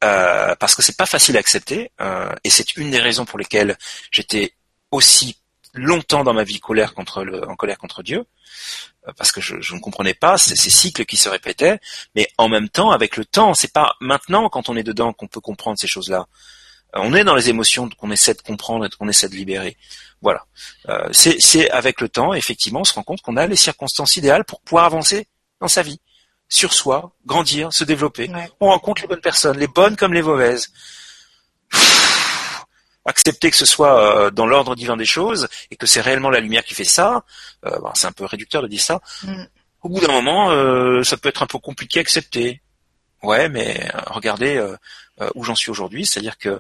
euh, 0.03 0.55
parce 0.55 0.76
que 0.76 0.81
c'est 0.81 0.97
pas 0.97 1.05
facile 1.05 1.38
à 1.38 1.39
accepter, 1.39 1.91
euh, 2.01 2.34
et 2.43 2.49
c'est 2.49 2.76
une 2.76 2.91
des 2.91 2.99
raisons 2.99 3.26
pour 3.26 3.39
lesquelles 3.39 3.77
j'étais 4.11 4.53
aussi 4.91 5.38
longtemps 5.73 6.23
dans 6.23 6.34
ma 6.34 6.43
vie 6.43 6.59
colère 6.59 6.93
contre 6.93 7.23
le, 7.23 7.47
en 7.47 7.55
colère 7.55 7.77
contre 7.77 8.03
Dieu, 8.03 8.26
euh, 9.07 9.11
parce 9.17 9.31
que 9.31 9.41
je, 9.41 9.55
ne 9.55 9.80
comprenais 9.80 10.13
pas 10.13 10.38
ces, 10.38 10.55
ces, 10.55 10.69
cycles 10.69 11.05
qui 11.05 11.17
se 11.17 11.30
répétaient, 11.30 11.80
mais 12.13 12.27
en 12.38 12.49
même 12.49 12.69
temps, 12.69 12.91
avec 12.91 13.15
le 13.17 13.26
temps, 13.26 13.53
c'est 13.53 13.72
pas 13.72 13.95
maintenant 14.01 14.49
quand 14.49 14.69
on 14.69 14.76
est 14.76 14.84
dedans 14.84 15.13
qu'on 15.13 15.27
peut 15.27 15.41
comprendre 15.41 15.80
ces 15.80 15.88
choses-là. 15.88 16.26
On 16.93 17.13
est 17.13 17.26
dans 17.26 17.35
les 17.35 17.49
émotions 17.49 17.89
qu'on 17.89 18.11
essaie 18.11 18.34
de 18.34 18.41
comprendre 18.41 18.85
et 18.85 18.89
qu'on 18.89 19.09
essaie 19.09 19.27
de 19.27 19.35
libérer. 19.35 19.76
Voilà. 20.22 20.45
c'est 21.11 21.69
avec 21.72 21.99
le 21.99 22.07
temps, 22.07 22.34
effectivement, 22.34 22.81
on 22.81 22.85
se 22.85 22.93
rend 22.93 23.03
compte 23.03 23.22
qu'on 23.22 23.35
a 23.35 23.47
les 23.47 23.57
circonstances 23.57 24.15
idéales 24.15 24.45
pour 24.45 24.61
pouvoir 24.61 24.85
avancer 24.85 25.27
dans 25.59 25.67
sa 25.67 25.81
vie 25.81 25.99
sur 26.49 26.73
soi, 26.73 27.11
grandir, 27.26 27.73
se 27.73 27.84
développer. 27.84 28.30
On 28.59 28.69
rencontre 28.69 29.01
les 29.01 29.07
bonnes 29.07 29.22
personnes, 29.22 29.57
les 29.57 29.67
bonnes 29.67 29.95
comme 29.95 30.13
les 30.13 30.22
mauvaises. 30.22 30.72
accepter 33.07 33.51
que 33.51 33.57
ce 33.57 33.65
soit 33.65 33.99
euh, 33.99 34.31
dans 34.31 34.47
l'ordre 34.47 34.76
divin 34.76 34.97
des 34.97 35.05
choses 35.05 35.47
et 35.69 35.76
que 35.76 35.85
c'est 35.85 36.01
réellement 36.01 36.31
la 36.31 36.39
lumière 36.39 36.63
qui 36.63 36.73
fait 36.73 36.84
ça, 36.84 37.23
euh, 37.65 37.77
c'est 37.93 38.07
un 38.07 38.11
peu 38.11 38.26
réducteur 38.26 38.63
de 38.63 38.67
dire 38.67 38.81
ça. 38.81 38.99
Mm. 39.23 39.43
Au 39.84 39.89
bout 39.89 39.99
d'un 39.99 40.11
moment, 40.11 40.49
euh, 40.49 41.03
ça 41.03 41.15
peut 41.15 41.30
être 41.30 41.43
un 41.43 41.47
peu 41.47 41.59
compliqué 41.59 41.99
à 41.99 42.01
accepter. 42.01 42.61
Ouais, 43.22 43.49
mais 43.49 43.89
regardez 44.07 44.63
où 45.34 45.43
j'en 45.43 45.55
suis 45.55 45.72
aujourd'hui, 45.72 46.05
c'est-à-dire 46.05 46.38
que 46.38 46.59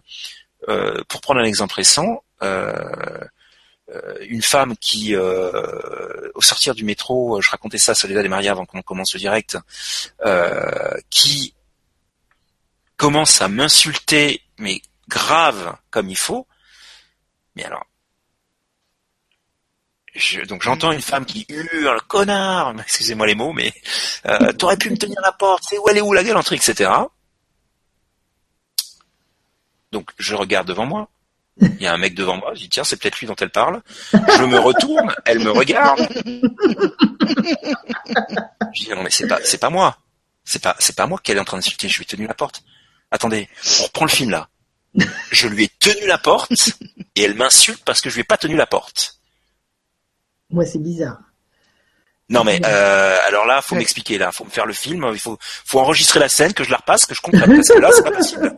pour 1.09 1.21
prendre 1.21 1.39
un 1.39 1.43
exemple 1.43 1.75
récent, 1.75 2.23
euh, 2.41 3.19
une 4.27 4.41
femme 4.41 4.75
qui, 4.77 5.15
euh, 5.15 6.31
au 6.33 6.41
sortir 6.41 6.73
du 6.75 6.83
métro, 6.83 7.41
je 7.41 7.49
racontais 7.49 7.77
ça 7.77 7.91
à 7.91 7.95
Soledad 7.95 8.25
et 8.25 8.29
Maria 8.29 8.51
avant 8.51 8.65
qu'on 8.65 8.81
commence 8.81 9.13
le 9.13 9.19
direct, 9.19 9.57
euh, 10.25 10.97
qui 11.09 11.53
commence 12.97 13.41
à 13.41 13.47
m'insulter, 13.47 14.41
mais 14.57 14.81
grave 15.07 15.75
comme 15.91 16.09
il 16.09 16.17
faut. 16.17 16.47
Mais 17.55 17.63
alors, 17.63 17.85
donc 20.47 20.63
j'entends 20.63 20.91
une 20.91 21.01
femme 21.01 21.25
qui 21.25 21.45
hurle 21.49 22.01
connard, 22.07 22.73
excusez-moi 22.79 23.27
les 23.27 23.35
mots, 23.35 23.53
mais 23.53 23.73
euh, 24.25 24.51
t'aurais 24.53 24.77
pu 24.77 24.89
me 24.89 24.97
tenir 24.97 25.19
la 25.21 25.31
porte, 25.31 25.63
c'est 25.69 25.77
où 25.77 25.87
elle 25.89 25.97
est 25.97 26.01
où 26.01 26.13
la 26.13 26.23
galanterie, 26.23 26.55
etc. 26.55 26.91
Donc 29.91 30.11
je 30.17 30.35
regarde 30.35 30.67
devant 30.67 30.85
moi, 30.85 31.09
Il 31.61 31.81
y 31.81 31.87
a 31.87 31.93
un 31.93 31.97
mec 31.97 32.15
devant 32.15 32.35
moi, 32.37 32.53
je 32.53 32.61
dis 32.61 32.69
tiens, 32.69 32.83
c'est 32.83 32.97
peut-être 32.97 33.19
lui 33.19 33.27
dont 33.27 33.35
elle 33.35 33.49
parle. 33.49 33.81
Je 34.11 34.43
me 34.43 34.59
retourne, 34.59 35.15
elle 35.25 35.39
me 35.39 35.51
regarde. 35.51 36.07
Je 38.73 38.83
dis 38.83 38.89
non 38.89 39.03
mais 39.03 39.09
c'est 39.09 39.27
pas 39.27 39.39
c'est 39.43 39.59
pas 39.59 39.69
moi. 39.69 39.97
C'est 40.43 40.61
pas 40.61 40.75
c'est 40.79 40.95
pas 40.95 41.07
moi 41.07 41.19
qu'elle 41.23 41.37
est 41.37 41.41
en 41.41 41.45
train 41.45 41.57
d'insulter, 41.57 41.87
je 41.87 41.97
lui 41.97 42.03
ai 42.03 42.07
tenu 42.07 42.27
la 42.27 42.33
porte. 42.33 42.63
Attendez, 43.11 43.47
on 43.79 43.83
reprend 43.83 44.05
le 44.05 44.11
film 44.11 44.31
là. 44.31 44.49
Je 45.31 45.47
lui 45.47 45.65
ai 45.65 45.69
tenu 45.79 46.07
la 46.07 46.17
porte 46.17 46.71
et 47.15 47.23
elle 47.23 47.35
m'insulte 47.35 47.83
parce 47.85 48.01
que 48.01 48.09
je 48.09 48.15
lui 48.15 48.21
ai 48.21 48.25
pas 48.25 48.37
tenu 48.37 48.55
la 48.55 48.65
porte. 48.65 49.19
Moi, 50.49 50.65
c'est 50.65 50.79
bizarre. 50.79 51.19
Non 52.27 52.43
mais 52.43 52.59
euh, 52.65 53.17
alors 53.27 53.45
là, 53.45 53.61
faut 53.61 53.75
m'expliquer 53.75 54.17
là, 54.17 54.31
faut 54.31 54.45
me 54.45 54.49
faire 54.49 54.65
le 54.65 54.73
film, 54.73 55.07
il 55.13 55.19
faut 55.19 55.37
faut 55.41 55.79
enregistrer 55.79 56.19
la 56.19 56.29
scène, 56.29 56.53
que 56.53 56.63
je 56.63 56.71
la 56.71 56.77
repasse, 56.77 57.05
que 57.05 57.13
je 57.13 57.21
comprenne 57.21 57.55
parce 57.55 57.69
que 57.69 57.79
là 57.79 57.91
c'est 57.93 58.03
pas 58.03 58.11
possible. 58.11 58.55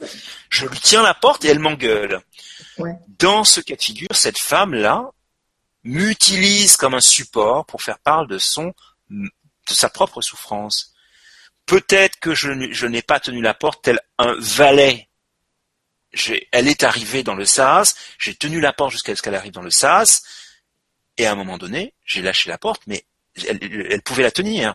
Je 0.49 0.65
lui 0.65 0.79
tiens 0.79 1.03
la 1.03 1.13
porte 1.13 1.43
et 1.43 1.49
elle 1.49 1.59
m'engueule. 1.59 2.21
Ouais. 2.77 2.93
Dans 3.19 3.43
ce 3.43 3.59
cas 3.59 3.75
de 3.75 3.81
figure, 3.81 4.15
cette 4.15 4.39
femme 4.39 4.73
là 4.73 5.11
m'utilise 5.83 6.77
comme 6.77 6.93
un 6.93 7.01
support 7.01 7.65
pour 7.65 7.81
faire 7.81 7.99
part 7.99 8.25
de 8.25 8.37
son 8.37 8.73
de 9.09 9.73
sa 9.73 9.89
propre 9.89 10.21
souffrance. 10.21 10.93
Peut-être 11.65 12.17
que 12.19 12.33
je, 12.33 12.85
n'ai 12.85 13.01
pas 13.01 13.19
tenu 13.19 13.41
la 13.41 13.53
porte 13.53 13.83
tel 13.83 13.99
un 14.17 14.35
valet. 14.39 15.09
Elle 16.51 16.69
est 16.69 16.83
arrivée 16.83 17.23
dans 17.23 17.35
le 17.35 17.45
sas, 17.45 17.95
j'ai 18.17 18.33
tenu 18.33 18.61
la 18.61 18.71
porte 18.71 18.91
jusqu'à 18.91 19.15
ce 19.15 19.21
qu'elle 19.21 19.35
arrive 19.35 19.51
dans 19.51 19.61
le 19.61 19.69
sas, 19.69 20.23
et 21.17 21.25
à 21.27 21.33
un 21.33 21.35
moment 21.35 21.57
donné, 21.57 21.93
j'ai 22.05 22.21
lâché 22.21 22.49
la 22.49 22.57
porte, 22.57 22.83
mais 22.87 23.03
elle, 23.47 23.59
elle 23.91 24.01
pouvait 24.01 24.23
la 24.23 24.31
tenir. 24.31 24.73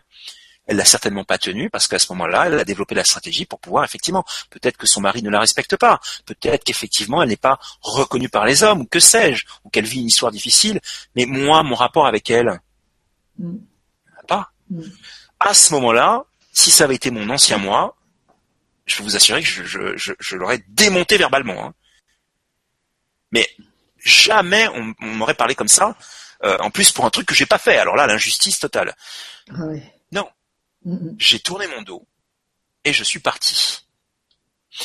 Elle 0.65 0.77
l'a 0.77 0.85
certainement 0.85 1.25
pas 1.25 1.37
tenue 1.37 1.69
parce 1.69 1.87
qu'à 1.89 1.99
ce 1.99 2.09
moment-là, 2.13 2.45
elle 2.47 2.57
a 2.57 2.63
développé 2.63 2.95
la 2.95 3.03
stratégie 3.03 3.45
pour 3.45 3.59
pouvoir 3.59 3.83
effectivement, 3.83 4.23
peut-être 4.49 4.77
que 4.77 4.87
son 4.87 5.01
mari 5.01 5.21
ne 5.21 5.29
la 5.29 5.41
respecte 5.41 5.75
pas, 5.75 5.99
peut-être 6.25 6.63
qu'effectivement 6.63 7.21
elle 7.21 7.27
n'est 7.27 7.35
pas 7.35 7.59
reconnue 7.81 8.29
par 8.29 8.45
les 8.45 8.63
hommes, 8.63 8.81
ou 8.81 8.85
que 8.85 9.01
sais-je, 9.01 9.45
ou 9.65 9.69
qu'elle 9.69 9.83
vit 9.85 9.99
une 9.99 10.07
histoire 10.07 10.31
difficile. 10.31 10.79
Mais 11.17 11.25
moi, 11.25 11.63
mon 11.63 11.75
rapport 11.75 12.07
avec 12.07 12.29
elle, 12.29 12.61
Mm. 13.39 13.57
pas. 14.27 14.51
Mm. 14.69 14.83
À 15.39 15.53
ce 15.53 15.73
moment-là, 15.73 16.23
si 16.53 16.69
ça 16.71 16.83
avait 16.85 16.95
été 16.95 17.09
mon 17.11 17.29
ancien 17.29 17.57
moi, 17.57 17.97
je 18.85 18.95
peux 18.97 19.03
vous 19.03 19.15
assurer 19.15 19.41
que 19.41 19.47
je, 19.47 19.63
je, 19.63 19.97
je, 19.97 20.13
je 20.19 20.35
l'aurais 20.37 20.63
démonté 20.69 21.17
verbalement. 21.17 21.65
hein. 21.65 21.73
Mais 23.31 23.49
jamais 23.97 24.67
on, 24.69 24.93
on 25.01 25.07
m'aurait 25.15 25.33
parlé 25.33 25.55
comme 25.55 25.67
ça. 25.67 25.97
Euh, 26.43 26.57
en 26.59 26.69
plus 26.71 26.91
pour 26.91 27.05
un 27.05 27.09
truc 27.09 27.27
que 27.27 27.35
j'ai 27.35 27.45
pas 27.45 27.57
fait. 27.57 27.77
Alors 27.77 27.95
là, 27.95 28.07
l'injustice 28.07 28.59
totale. 28.59 28.95
Ah 29.49 29.65
ouais. 29.65 29.93
Non. 30.11 30.27
Mm, 30.85 30.93
mm. 30.93 31.15
J'ai 31.19 31.39
tourné 31.39 31.67
mon 31.67 31.81
dos 31.81 32.05
et 32.85 32.93
je 32.93 33.03
suis 33.03 33.19
parti. 33.19 33.79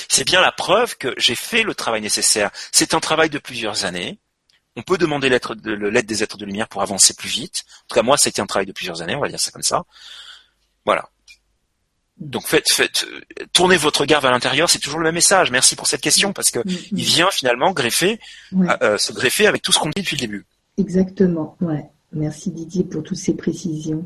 C'est 0.09 0.25
bien 0.25 0.41
la 0.41 0.53
preuve 0.53 0.97
que 0.99 1.15
j'ai 1.17 1.35
fait 1.35 1.63
le 1.63 1.75
travail 1.75 2.03
nécessaire. 2.03 2.51
C'est 2.73 2.95
un 2.95 3.01
travail 3.01 3.31
de 3.31 3.39
plusieurs 3.39 3.85
années. 3.85 4.19
On 4.77 4.83
peut 4.83 4.99
demander 4.99 5.29
de- 5.31 5.89
l'aide 5.89 6.07
des 6.07 6.23
êtres 6.23 6.37
de 6.37 6.45
lumière 6.45 6.69
pour 6.69 6.83
avancer 6.83 7.15
plus 7.15 7.29
vite. 7.31 7.65
En 7.67 7.87
tout 7.89 7.95
cas, 7.95 8.03
moi, 8.03 8.17
c'était 8.19 8.41
un 8.43 8.47
travail 8.47 8.67
de 8.67 8.73
plusieurs 8.73 9.03
années, 9.03 9.17
on 9.17 9.21
va 9.21 9.29
dire 9.29 9.41
ça 9.41 9.51
comme 9.51 9.63
ça. 9.63 9.85
Voilà. 10.85 11.09
Donc 12.19 12.47
faites, 12.47 12.71
faites, 12.71 13.05
euh, 13.05 13.47
tournez 13.53 13.77
votre 13.77 14.01
regard 14.01 14.21
vers 14.21 14.31
l'intérieur, 14.33 14.69
c'est 14.69 14.79
toujours 14.81 14.99
le 14.99 15.05
même 15.05 15.15
message. 15.15 15.51
Merci 15.53 15.75
pour 15.77 15.87
cette 15.87 16.01
question 16.01 16.33
parce 16.33 16.51
que 16.51 16.59
Mm, 16.61 16.63
il 16.93 16.95
mm. 17.05 17.07
vient 17.07 17.31
finalement 17.31 17.71
greffer, 17.73 18.21
euh, 18.83 18.99
se 18.99 19.13
greffer 19.13 19.47
avec 19.47 19.63
tout 19.63 19.73
ce 19.73 19.79
qu'on 19.79 19.89
dit 19.91 20.03
depuis 20.03 20.17
le 20.17 20.21
début. 20.21 20.47
Exactement, 20.79 21.57
ouais. 21.61 21.91
Merci 22.13 22.51
Didier 22.51 22.85
pour 22.85 23.03
toutes 23.03 23.19
ces 23.19 23.35
précisions. 23.35 24.05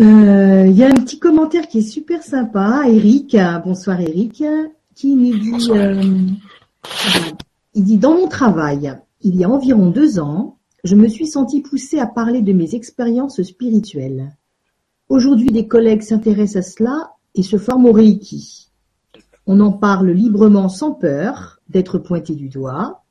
Euh, 0.00 0.66
Il 0.66 0.76
y 0.76 0.84
a 0.84 0.88
un 0.88 0.94
petit 0.94 1.18
commentaire 1.18 1.68
qui 1.68 1.78
est 1.78 1.82
super 1.82 2.22
sympa. 2.22 2.84
Eric, 2.86 3.36
bonsoir 3.64 4.00
Eric, 4.00 4.42
qui 4.94 5.14
nous 5.14 5.36
dit, 5.36 5.70
euh, 5.70 6.00
il 7.74 7.84
dit 7.84 7.98
dans 7.98 8.14
mon 8.14 8.28
travail, 8.28 8.96
il 9.20 9.36
y 9.36 9.44
a 9.44 9.50
environ 9.50 9.90
deux 9.90 10.20
ans, 10.20 10.56
je 10.84 10.94
me 10.94 11.08
suis 11.08 11.26
senti 11.26 11.60
poussé 11.60 11.98
à 11.98 12.06
parler 12.06 12.40
de 12.40 12.52
mes 12.52 12.74
expériences 12.74 13.42
spirituelles. 13.42 14.36
Aujourd'hui, 15.08 15.50
des 15.50 15.66
collègues 15.66 16.02
s'intéressent 16.02 16.64
à 16.64 16.70
cela 16.70 17.12
et 17.34 17.42
se 17.42 17.58
forment 17.58 17.86
au 17.86 17.92
Reiki. 17.92 18.70
On 19.46 19.60
en 19.60 19.72
parle 19.72 20.10
librement 20.10 20.68
sans 20.68 20.92
peur 20.92 21.60
d'être 21.68 21.98
pointé 21.98 22.34
du 22.34 22.48
doigt. 22.48 23.02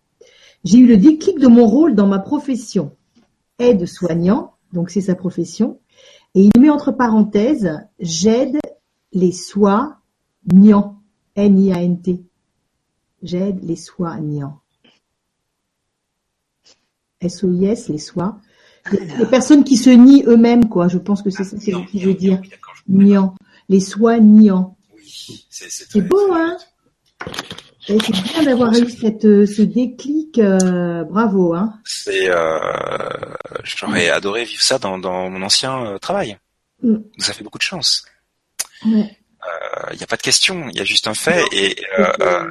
J'ai 0.64 0.80
eu 0.80 0.88
le 0.88 0.98
déclic 0.98 1.40
de 1.40 1.48
mon 1.48 1.66
rôle 1.66 1.96
dans 1.96 2.08
ma 2.08 2.20
profession. 2.20 2.96
Aide-soignant, 3.60 4.54
donc 4.74 4.90
c'est 4.90 5.02
sa 5.02 5.16
profession. 5.16 5.80
Et 6.36 6.50
il 6.54 6.62
met 6.62 6.70
entre 6.70 6.92
parenthèses, 6.92 7.80
j'aide 8.00 8.58
les 9.12 9.32
soignants. 9.32 9.98
N-I-A-N-T. 11.36 12.24
J'aide 13.22 13.64
les 13.64 13.76
soignants. 13.76 14.60
S-O-I-S, 17.22 17.90
les 17.90 17.98
soins. 17.98 18.40
Les, 18.92 19.26
personnes 19.26 19.64
qui 19.64 19.78
se 19.78 19.90
nient 19.90 20.24
eux-mêmes, 20.28 20.70
quoi. 20.70 20.88
Je 20.88 20.98
pense 20.98 21.22
que 21.22 21.30
c'est 21.30 21.44
ça 21.44 21.58
qu'il 21.58 21.86
qu'il 21.88 22.06
veut 22.06 22.14
dire. 22.14 22.42
Niant. 22.88 23.36
Les 23.70 23.80
soignants. 23.80 24.78
Oui, 24.96 25.46
c'est 25.50 26.02
beau, 26.02 26.32
hein 26.32 26.58
c'est 27.88 28.24
bien 28.24 28.44
d'avoir 28.44 28.74
eu 28.74 28.90
cette, 28.90 29.26
euh, 29.26 29.46
ce 29.46 29.62
déclic. 29.62 30.38
euh, 30.40 31.04
bravo, 31.06 31.54
hein 31.54 31.74
C'est, 31.86 32.30
euh, 32.30 32.60
j'aurais 33.64 34.10
adoré 34.10 34.44
vivre 34.44 34.62
ça 34.62 34.78
dans, 34.78 34.98
dans 34.98 35.30
mon 35.30 35.42
ancien 35.42 35.98
travail. 36.02 36.38
Mm. 36.84 36.98
Vous 37.18 37.30
avez 37.30 37.44
beaucoup 37.44 37.58
de 37.58 37.64
chance. 37.64 38.06
Il 38.86 39.98
n'y 39.98 40.04
a 40.04 40.08
pas 40.08 40.18
de 40.18 40.22
question, 40.22 40.68
il 40.70 40.76
y 40.78 40.82
a 40.82 40.84
juste 40.84 41.08
un 41.08 41.14
fait 41.14 41.42
et 41.54 41.78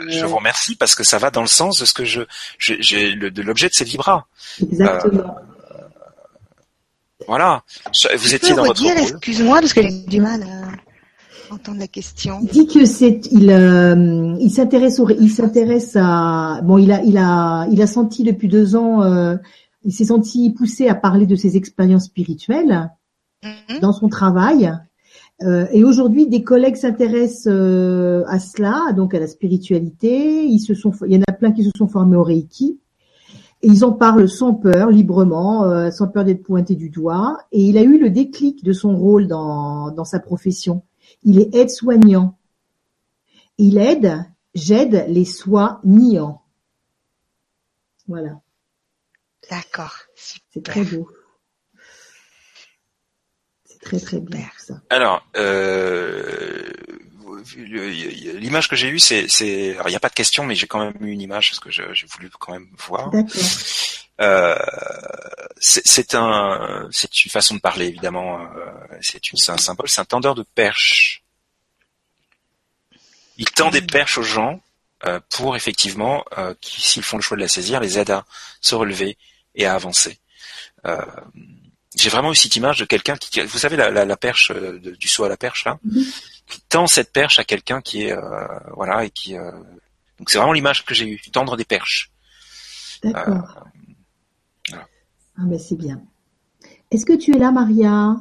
je 0.09 0.25
vous 0.25 0.37
remercie 0.37 0.77
parce 0.77 0.95
que 0.95 1.05
ça 1.05 1.19
va 1.19 1.31
dans 1.31 1.43
le 1.43 1.47
sens 1.47 1.79
de 1.79 1.85
ce 1.85 1.93
que 1.93 2.07
je, 2.07 2.23
j'ai 2.59 3.15
de 3.15 3.43
l'objet 3.43 3.69
de 3.69 3.75
ces 3.75 3.85
vibras. 3.85 4.25
Exactement. 4.62 5.36
Voilà. 7.27 7.62
Vous 8.17 8.35
étiez 8.35 8.55
dans 8.55 8.65
votre 8.65 8.81
redire, 8.81 8.97
excuse-moi, 8.97 9.60
parce 9.60 9.75
que 9.75 9.83
j'ai 9.83 9.91
du 9.91 10.20
mal 10.20 10.43
à 10.43 10.66
entendre 11.50 11.78
la 11.78 11.89
question. 11.89 12.41
Il 12.42 12.49
dit 12.49 12.66
que 12.66 12.84
c'est, 12.84 13.20
il, 13.31 13.50
euh, 13.50 14.36
il 14.41 14.50
s'intéresse 14.50 14.99
au, 15.00 15.08
il 15.08 15.31
s'intéresse 15.31 15.97
à, 15.99 16.60
bon, 16.62 16.78
il 16.78 16.92
a, 16.92 17.02
il 17.02 17.18
a, 17.18 17.66
il 17.70 17.81
a 17.83 17.86
senti 17.86 18.23
depuis 18.25 18.49
deux 18.49 18.76
ans, 18.76 19.02
euh, 19.02 19.36
il 19.84 19.92
s'est 19.92 20.07
senti 20.07 20.50
poussé 20.50 20.89
à 20.89 20.94
parler 20.94 21.26
de 21.26 21.36
ses 21.36 21.57
expériences 21.57 22.07
spirituelles 22.07 22.91
Mhm. 23.42 23.81
dans 23.81 23.92
son 23.92 24.08
travail. 24.08 24.73
Euh, 25.42 25.66
et 25.70 25.84
aujourd'hui, 25.84 26.26
des 26.26 26.42
collègues 26.42 26.76
s'intéressent 26.76 27.47
à 27.47 28.39
cela, 28.39 28.92
donc 28.97 29.15
à 29.15 29.20
la 29.20 29.26
spiritualité. 29.26 30.44
Ils 30.47 30.60
se 30.60 30.75
sont, 30.75 30.92
il 31.07 31.15
y 31.15 31.18
en 31.18 31.23
a 31.28 31.33
plein 31.33 31.52
qui 31.52 31.62
se 31.62 31.70
sont 31.76 31.86
formés 31.86 32.16
au 32.16 32.23
Reiki. 32.23 32.78
Et 33.62 33.68
ils 33.68 33.84
en 33.84 33.92
parlent 33.92 34.28
sans 34.28 34.55
peur, 34.55 34.91
librement, 34.91 35.65
euh, 35.65 35.91
sans 35.91 36.08
peur 36.08 36.25
d'être 36.25 36.42
pointés 36.42 36.75
du 36.75 36.91
doigt. 36.91 37.39
Et 37.52 37.62
il 37.62 37.78
a 37.78 37.83
eu 37.83 37.99
le 37.99 38.10
déclic 38.10 38.65
de 38.65 38.73
son 38.73 38.97
rôle 38.97 39.26
dans, 39.26 39.91
dans 39.91 40.05
sa 40.05 40.20
profession. 40.20 40.83
Il 41.23 41.41
est 41.41 41.55
aide-soignant. 41.55 42.39
Il 43.59 43.78
aide, 43.78 44.25
j'aide 44.55 45.07
les 45.09 45.25
soignants. 45.25 46.43
Voilà, 48.09 48.41
D'accord. 49.51 49.97
c'est 50.15 50.62
très 50.62 50.85
beau. 50.85 51.11
C'est 53.65 53.81
très 53.81 53.99
très 53.99 54.20
bien 54.20 54.49
ça. 54.59 54.81
Alors, 54.91 55.27
euh, 55.36 56.70
l'image 57.57 58.69
que 58.69 58.77
j'ai 58.77 58.89
eue, 58.89 58.99
c'est, 58.99 59.27
c'est, 59.28 59.73
alors 59.73 59.89
il 59.89 59.93
n'y 59.93 59.97
a 59.97 60.01
pas 60.01 60.09
de 60.09 60.15
question, 60.15 60.45
mais 60.45 60.55
j'ai 60.55 60.67
quand 60.67 60.78
même 60.78 60.95
eu 61.01 61.11
une 61.11 61.20
image 61.20 61.51
parce 61.51 61.61
que 61.61 61.70
j'ai 61.70 62.07
voulu 62.07 62.31
quand 62.39 62.53
même 62.53 62.69
voir. 62.86 63.11
D'accord. 63.11 63.43
Euh, 64.20 64.57
c'est 65.59 66.15
un, 66.15 66.89
c'est 66.93 67.25
une 67.25 67.31
façon 67.31 67.55
de 67.55 67.60
parler 67.60 67.86
évidemment. 67.86 68.41
euh, 68.43 68.99
c'est 69.01 69.20
un 69.51 69.57
symbole, 69.57 69.89
c'est 69.89 70.01
un 70.01 70.05
tendeur 70.05 70.35
de 70.35 70.43
perche. 70.43 71.23
Il 73.39 73.51
tend 73.51 73.70
des 73.70 73.83
perches 73.83 74.18
aux 74.18 74.23
gens 74.23 74.60
euh, 75.05 75.20
pour 75.31 75.57
effectivement, 75.57 76.25
euh, 76.39 76.55
qui, 76.60 76.81
s'ils 76.81 77.02
font 77.02 77.17
le 77.17 77.23
choix 77.23 77.36
de 77.36 77.43
la 77.43 77.49
saisir, 77.49 77.81
les 77.81 77.99
aide 77.99 78.10
à 78.10 78.25
se 78.60 78.75
relever 78.75 79.18
et 79.55 79.67
à 79.67 79.75
avancer. 79.75 80.18
Euh, 80.86 81.05
j'ai 81.94 82.09
vraiment 82.10 82.33
eu 82.33 82.36
cette 82.36 82.57
image 82.57 82.78
de 82.78 82.85
quelqu'un 82.85 83.17
qui, 83.17 83.41
vous 83.41 83.59
savez, 83.59 83.76
la, 83.76 83.91
la, 83.91 84.05
la 84.05 84.17
perche 84.17 84.52
de- 84.52 84.94
du 84.94 85.09
saut 85.09 85.25
à 85.25 85.28
la 85.28 85.36
perche 85.36 85.65
là, 85.65 85.78
Mhm. 85.85 86.05
qui 86.47 86.60
tend 86.62 86.86
cette 86.86 87.12
perche 87.12 87.39
à 87.39 87.44
quelqu'un 87.44 87.81
qui 87.83 88.05
est, 88.05 88.12
euh, 88.12 88.47
voilà, 88.75 89.05
et 89.05 89.10
qui. 89.10 89.36
euh, 89.36 89.51
donc 90.18 90.31
c'est 90.31 90.39
vraiment 90.39 90.52
l'image 90.52 90.85
que 90.85 90.94
j'ai 90.94 91.07
eue, 91.09 91.20
tendre 91.33 91.57
des 91.57 91.65
perches. 91.65 92.10
Ah 95.39 95.42
ben 95.44 95.58
c'est 95.58 95.76
bien. 95.76 96.02
Est-ce 96.90 97.05
que 97.05 97.12
tu 97.12 97.34
es 97.34 97.39
là, 97.39 97.50
Maria? 97.52 98.16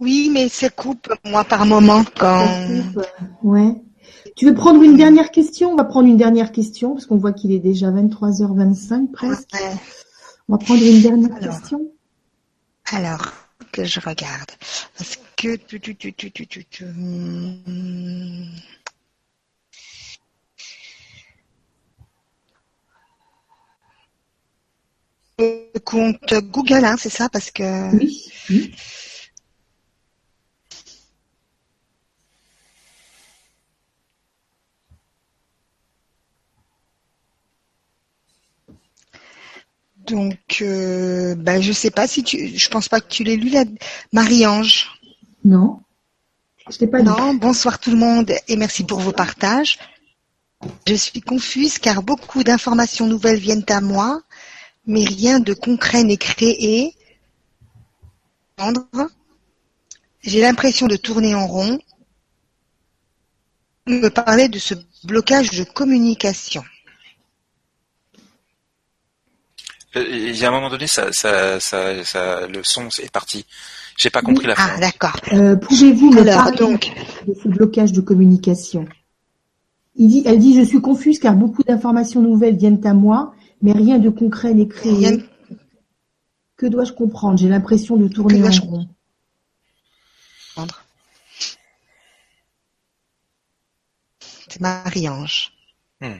Oui, 0.00 0.30
mais 0.32 0.48
ça 0.48 0.70
coupe, 0.70 1.12
moi, 1.24 1.44
par 1.44 1.66
moment, 1.66 2.02
Ça 2.04 2.10
quand... 2.18 2.66
coupe 2.66 3.06
Ouais. 3.42 3.74
Tu 4.36 4.46
veux 4.46 4.54
prendre 4.54 4.82
une 4.82 4.96
dernière 4.96 5.30
question? 5.30 5.72
On 5.72 5.76
va 5.76 5.84
prendre 5.84 6.08
une 6.08 6.16
dernière 6.16 6.52
question 6.52 6.94
parce 6.94 7.06
qu'on 7.06 7.16
voit 7.18 7.32
qu'il 7.32 7.52
est 7.52 7.58
déjà 7.58 7.90
23h25 7.90 9.10
presque. 9.10 9.52
Ouais. 9.54 9.76
On 10.48 10.54
va 10.54 10.58
prendre 10.58 10.82
une 10.82 11.02
dernière 11.02 11.36
Alors. 11.36 11.60
question. 11.60 11.92
Alors, 12.92 13.32
que 13.72 13.84
je 13.84 14.00
regarde. 14.00 14.50
Parce 14.96 15.18
que... 15.36 15.56
tu, 15.56 15.80
tu, 15.80 15.94
tu, 15.96 16.12
tu, 16.12 16.30
tu, 16.32 16.46
tu, 16.46 16.64
tu, 16.64 16.84
hum, 16.84 18.50
compte 25.84 26.34
Google, 26.34 26.84
hein, 26.84 26.96
c'est 26.98 27.10
ça, 27.10 27.28
parce 27.28 27.50
que. 27.50 27.94
Oui. 27.96 28.74
Donc, 40.10 40.58
euh, 40.62 41.34
ben, 41.36 41.62
je 41.62 41.72
sais 41.72 41.90
pas 41.90 42.08
si 42.08 42.24
tu, 42.24 42.58
je 42.58 42.68
pense 42.68 42.88
pas 42.88 43.00
que 43.00 43.08
tu 43.08 43.22
l'aies 43.22 43.36
lu, 43.36 43.50
la 43.50 43.64
Marie-Ange. 44.12 44.88
Non. 45.44 45.80
Je 46.68 46.78
t'ai 46.78 46.86
pas 46.86 47.02
Non. 47.02 47.34
Bonsoir 47.34 47.78
tout 47.78 47.90
le 47.90 47.96
monde 47.96 48.32
et 48.48 48.56
merci 48.56 48.84
pour 48.84 49.00
vos 49.00 49.12
partages. 49.12 49.78
Je 50.86 50.94
suis 50.94 51.20
confuse 51.20 51.78
car 51.78 52.02
beaucoup 52.02 52.44
d'informations 52.44 53.06
nouvelles 53.06 53.38
viennent 53.38 53.64
à 53.68 53.80
moi, 53.80 54.22
mais 54.86 55.04
rien 55.04 55.40
de 55.40 55.54
concret 55.54 56.04
n'est 56.04 56.16
créé. 56.16 56.94
J'ai 60.22 60.40
l'impression 60.40 60.86
de 60.86 60.96
tourner 60.96 61.34
en 61.34 61.46
rond. 61.46 61.78
me 63.86 64.08
parlait 64.08 64.48
de 64.48 64.58
ce 64.58 64.74
blocage 65.04 65.50
de 65.50 65.64
communication. 65.64 66.62
Euh, 69.96 70.06
Il 70.08 70.36
y 70.36 70.44
a 70.44 70.48
un 70.48 70.52
moment 70.52 70.70
donné, 70.70 70.86
ça, 70.86 71.12
ça, 71.12 71.58
ça, 71.58 72.04
ça- 72.04 72.46
le 72.46 72.62
son 72.62 72.88
est 73.02 73.10
parti. 73.10 73.46
J'ai 73.96 74.10
pas 74.10 74.22
compris 74.22 74.46
la 74.46 74.54
Ah, 74.56 74.68
fin. 74.68 74.78
d'accord. 74.80 75.16
Euh, 75.32 75.56
Pouvez-vous 75.56 76.10
me 76.10 76.24
parler 76.24 76.56
donc, 76.56 76.92
de 77.26 77.34
ce 77.34 77.48
blocage 77.48 77.92
de 77.92 78.00
communication? 78.00 78.86
Il 79.96 80.08
dit, 80.08 80.22
Elle 80.24 80.38
dit, 80.38 80.54
je 80.54 80.62
suis 80.64 80.80
confuse 80.80 81.18
car 81.18 81.34
beaucoup 81.34 81.64
d'informations 81.64 82.22
nouvelles 82.22 82.56
viennent 82.56 82.86
à 82.86 82.94
moi, 82.94 83.34
mais 83.62 83.72
rien 83.72 83.98
de 83.98 84.08
concret 84.10 84.54
n'est 84.54 84.68
créé. 84.68 84.92
Rien- 85.08 85.18
Que 86.56 86.66
dois-je 86.66 86.92
comprendre? 86.92 87.38
J'ai 87.38 87.48
l'impression 87.48 87.96
de 87.96 88.08
tourner 88.08 88.34
Que 88.34 88.38
en 88.38 88.42
dois-je 88.42 88.60
rond. 88.62 88.88
c'est 94.48 94.60
Marie-Ange. 94.60 95.52
Hmm. 96.00 96.18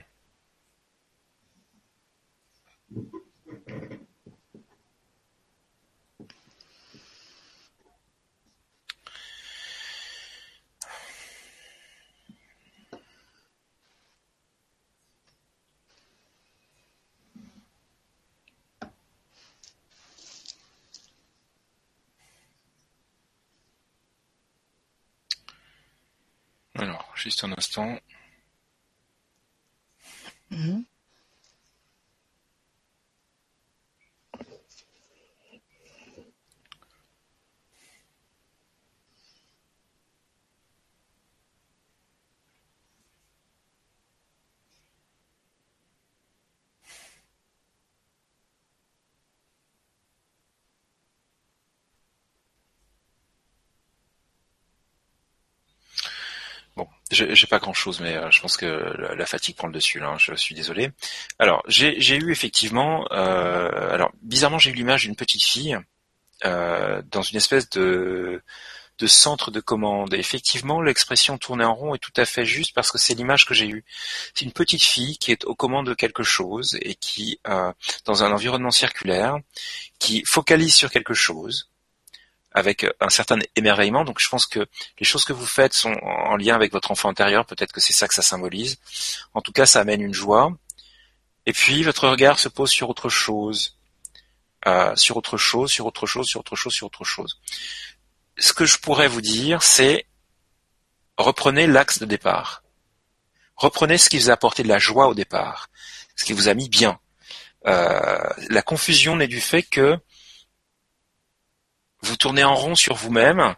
Alors, 26.75 27.10
juste 27.21 27.45
un 27.45 27.53
instant. 27.53 27.99
Mhm. 30.51 30.85
Bon, 56.77 56.87
j'ai 57.11 57.47
pas 57.47 57.59
grand 57.59 57.73
chose, 57.73 58.01
mais 58.01 58.17
euh, 58.17 58.31
je 58.31 58.41
pense 58.41 58.57
que 58.57 58.67
la, 58.67 59.27
fatigue 59.27 59.57
prend 59.57 59.67
le 59.67 59.73
dessus. 59.73 59.99
Là, 59.99 60.09
hein, 60.11 60.17
je 60.19 60.35
suis 60.35 60.55
désolé. 60.55 60.91
Alors, 61.39 61.63
j'ai 61.67 62.01
j'ai 62.01 62.17
eu 62.17 62.31
effectivement, 62.33 63.07
euh, 63.13 63.93
alors 63.93 64.13
bizarrement, 64.23 64.59
j'ai 64.59 64.71
eu 64.71 64.75
l'image 64.75 65.03
d'une 65.05 65.17
petite 65.17 65.43
fille 65.43 65.79
euh, 66.45 67.03
dans 67.11 67.23
une 67.23 67.37
espèce 67.37 67.69
de 67.71 68.43
de 69.01 69.07
centre 69.07 69.51
de 69.51 69.61
commande. 69.61 70.15
Et 70.15 70.19
effectivement, 70.19 70.81
l'expression 70.83 71.39
tourner 71.39 71.65
en 71.65 71.75
rond 71.75 71.95
est 71.95 71.99
tout 71.99 72.13
à 72.17 72.25
fait 72.27 72.45
juste 72.45 72.75
parce 72.75 72.93
que 72.93 72.99
c'est 72.99 73.15
l'image 73.15 73.47
que 73.47 73.55
j'ai 73.55 73.67
eue. 73.67 73.85
C'est 74.35 74.45
une 74.45 74.53
petite 74.53 74.85
fille 74.85 75.17
qui 75.19 75.33
est 75.33 75.45
aux 75.45 75.55
commandes 75.55 75.87
de 75.87 75.95
quelque 75.95 76.23
chose 76.23 76.79
et 76.83 76.95
qui, 76.95 77.41
euh, 77.49 77.73
dans 78.05 78.23
un 78.25 78.33
environnement 78.33 78.71
circulaire, 78.71 79.39
qui 79.99 80.23
focalise 80.27 80.75
sur 80.75 80.91
quelque 80.91 81.15
chose 81.15 81.70
avec 82.53 82.87
un 83.01 83.09
certain 83.09 83.39
émerveillement. 83.57 84.05
Donc 84.05 84.21
je 84.21 84.29
pense 84.29 84.47
que 84.47 84.67
les 84.99 85.05
choses 85.05 85.25
que 85.25 85.33
vous 85.33 85.47
faites 85.47 85.73
sont 85.73 85.95
en 86.03 86.37
lien 86.37 86.55
avec 86.55 86.73
votre 86.73 86.91
enfant 86.91 87.09
intérieur. 87.09 87.47
Peut-être 87.47 87.73
que 87.73 87.81
c'est 87.81 87.93
ça 87.93 88.09
que 88.09 88.15
ça 88.15 88.23
symbolise. 88.23 88.79
En 89.35 89.41
tout 89.41 89.53
cas, 89.53 89.67
ça 89.67 89.81
amène 89.81 90.01
une 90.01 90.15
joie. 90.15 90.53
Et 91.47 91.53
puis 91.53 91.83
votre 91.83 92.09
regard 92.09 92.39
se 92.39 92.49
pose 92.49 92.71
sur 92.71 92.91
autre 92.91 93.09
chose, 93.09 93.79
euh, 94.67 94.95
sur 94.97 95.17
autre 95.17 95.37
chose, 95.37 95.71
sur 95.71 95.87
autre 95.87 96.07
chose, 96.07 96.27
sur 96.27 96.41
autre 96.41 96.57
chose, 96.57 96.73
sur 96.73 96.87
autre 96.87 97.05
chose. 97.05 97.41
Ce 98.39 98.53
que 98.53 98.67
je 98.67 98.79
pourrais 98.79 99.09
vous 99.09 99.21
dire, 99.21 99.63
c'est 99.63 100.07
reprenez 101.17 101.67
l'axe 101.67 101.99
de 101.99 102.07
départ. 102.07 102.63
Reprenez 103.57 103.99
ce 103.99 104.09
qui 104.09 104.19
vous 104.19 104.31
a 104.31 104.33
apporté 104.33 104.63
de 104.63 104.69
la 104.69 104.79
joie 104.79 105.09
au 105.09 105.15
départ, 105.15 105.69
ce 106.17 106.25
qui 106.25 106.33
vous 106.33 106.49
a 106.49 106.55
mis 106.55 106.69
bien. 106.69 106.99
Euh, 107.67 108.19
la 108.49 108.63
confusion 108.63 109.17
n'est 109.17 109.29
du 109.29 109.41
fait 109.41 109.63
que 109.63 109.99
vous 112.03 112.17
tournez 112.17 112.45
en 112.45 112.55
rond 112.55 112.75
sur 112.75 112.95
vous-même 112.95 113.55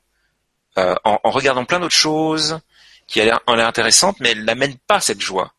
euh, 0.79 0.95
en, 1.05 1.19
en 1.23 1.31
regardant 1.31 1.65
plein 1.65 1.81
d'autres 1.81 1.95
choses 1.95 2.61
qui 3.07 3.21
a 3.21 3.25
l'air- 3.25 3.41
ont 3.47 3.55
l'air 3.55 3.67
intéressantes, 3.67 4.17
mais 4.21 4.31
elles 4.31 4.45
n'amènent 4.45 4.79
pas 4.87 5.01
cette 5.01 5.21
joie. 5.21 5.53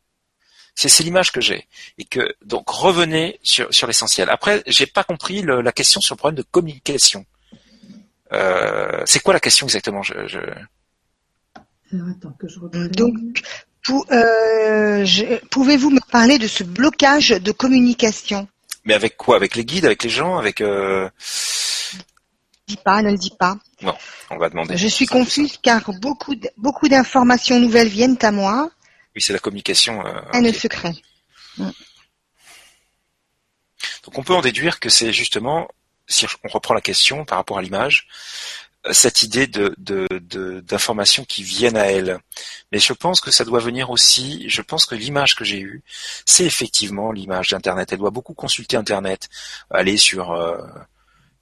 C'est 0.75 0.89
c'est 0.89 1.03
l'image 1.03 1.31
que 1.31 1.39
j'ai. 1.41 1.67
Et 1.99 2.05
que 2.05 2.33
donc 2.43 2.67
revenez 2.69 3.39
sur, 3.43 3.71
sur 3.73 3.85
l'essentiel. 3.85 4.29
Après, 4.31 4.63
j'ai 4.65 4.87
pas 4.87 5.03
compris 5.03 5.41
le- 5.43 5.61
la 5.61 5.71
question 5.71 6.01
sur 6.01 6.15
le 6.15 6.17
problème 6.17 6.37
de 6.37 6.47
communication. 6.49 7.25
Euh, 8.31 9.01
c'est 9.05 9.19
quoi 9.19 9.33
la 9.33 9.39
question 9.39 9.67
exactement? 9.67 10.01
Je, 10.01 10.27
je... 10.27 10.39
Alors 11.93 12.07
attends 12.09 12.31
que 12.39 12.47
je. 12.47 12.57
Donc, 12.87 13.13
pou- 13.85 14.05
euh, 14.11 15.05
je- 15.05 15.37
pouvez-vous 15.49 15.91
me 15.91 15.99
parler 16.11 16.39
de 16.39 16.47
ce 16.47 16.63
blocage 16.63 17.29
de 17.29 17.51
communication? 17.51 18.47
Mais 18.85 18.95
avec 18.95 19.15
quoi? 19.15 19.35
Avec 19.35 19.55
les 19.55 19.63
guides, 19.65 19.85
avec 19.85 20.01
les 20.03 20.09
gens, 20.09 20.37
avec 20.37 20.59
euh... 20.61 21.07
Dis 22.67 22.77
pas, 22.77 23.01
ne 23.01 23.11
le 23.11 23.17
dis 23.17 23.33
pas. 23.38 23.58
on 24.30 24.38
va 24.38 24.50
demander. 24.50 24.77
Je 24.77 24.88
suis 24.88 25.06
confuse 25.06 25.58
car 25.61 25.92
beaucoup 26.00 26.33
d- 26.35 26.50
beaucoup 26.58 26.88
d'informations 26.88 27.59
nouvelles 27.59 27.90
viennent 27.90 28.17
à 28.22 28.32
moi. 28.32 28.69
Oui, 29.16 29.22
c'est 29.22 29.33
la 29.33 29.40
communication. 29.40 30.06
euh, 30.06 30.14
Un 30.33 30.45
ok. 30.45 30.56
secret. 30.56 30.93
Donc 34.06 34.17
on 34.17 34.24
peut 34.24 34.33
en 34.33 34.42
déduire 34.42 34.80
que 34.80 34.90
c'est 34.90 35.11
justement, 35.14 35.67
si 36.08 36.25
on 36.43 36.48
reprend 36.48 36.74
la 36.74 36.82
question 36.82 37.25
par 37.25 37.38
rapport 37.38 37.58
à 37.58 37.61
l'image, 37.61 38.08
euh, 38.85 38.93
cette 38.93 39.24
idée 39.24 39.48
de 39.48 39.75
de- 39.77 40.08
de- 40.22 40.61
d'informations 40.61 41.25
qui 41.25 41.43
viennent 41.43 41.77
à 41.77 41.85
elle. 41.92 42.19
Mais 42.72 42.80
je 42.80 42.93
pense 42.93 43.19
que 43.22 43.32
ça 43.32 43.43
doit 43.45 43.59
venir 43.59 43.90
aussi, 43.90 44.45
je 44.50 44.61
pense 44.61 44.85
que 44.85 44.95
l'image 44.95 45.35
que 45.35 45.43
j'ai 45.45 45.59
eue, 45.59 45.83
c'est 46.25 46.45
effectivement 46.45 47.11
l'image 47.11 47.50
d'Internet. 47.50 47.92
Elle 47.92 48.00
doit 48.00 48.09
beaucoup 48.09 48.33
consulter 48.33 48.77
Internet, 48.77 49.30
aller 49.69 49.98
sur 49.98 50.32
euh, 50.32 50.58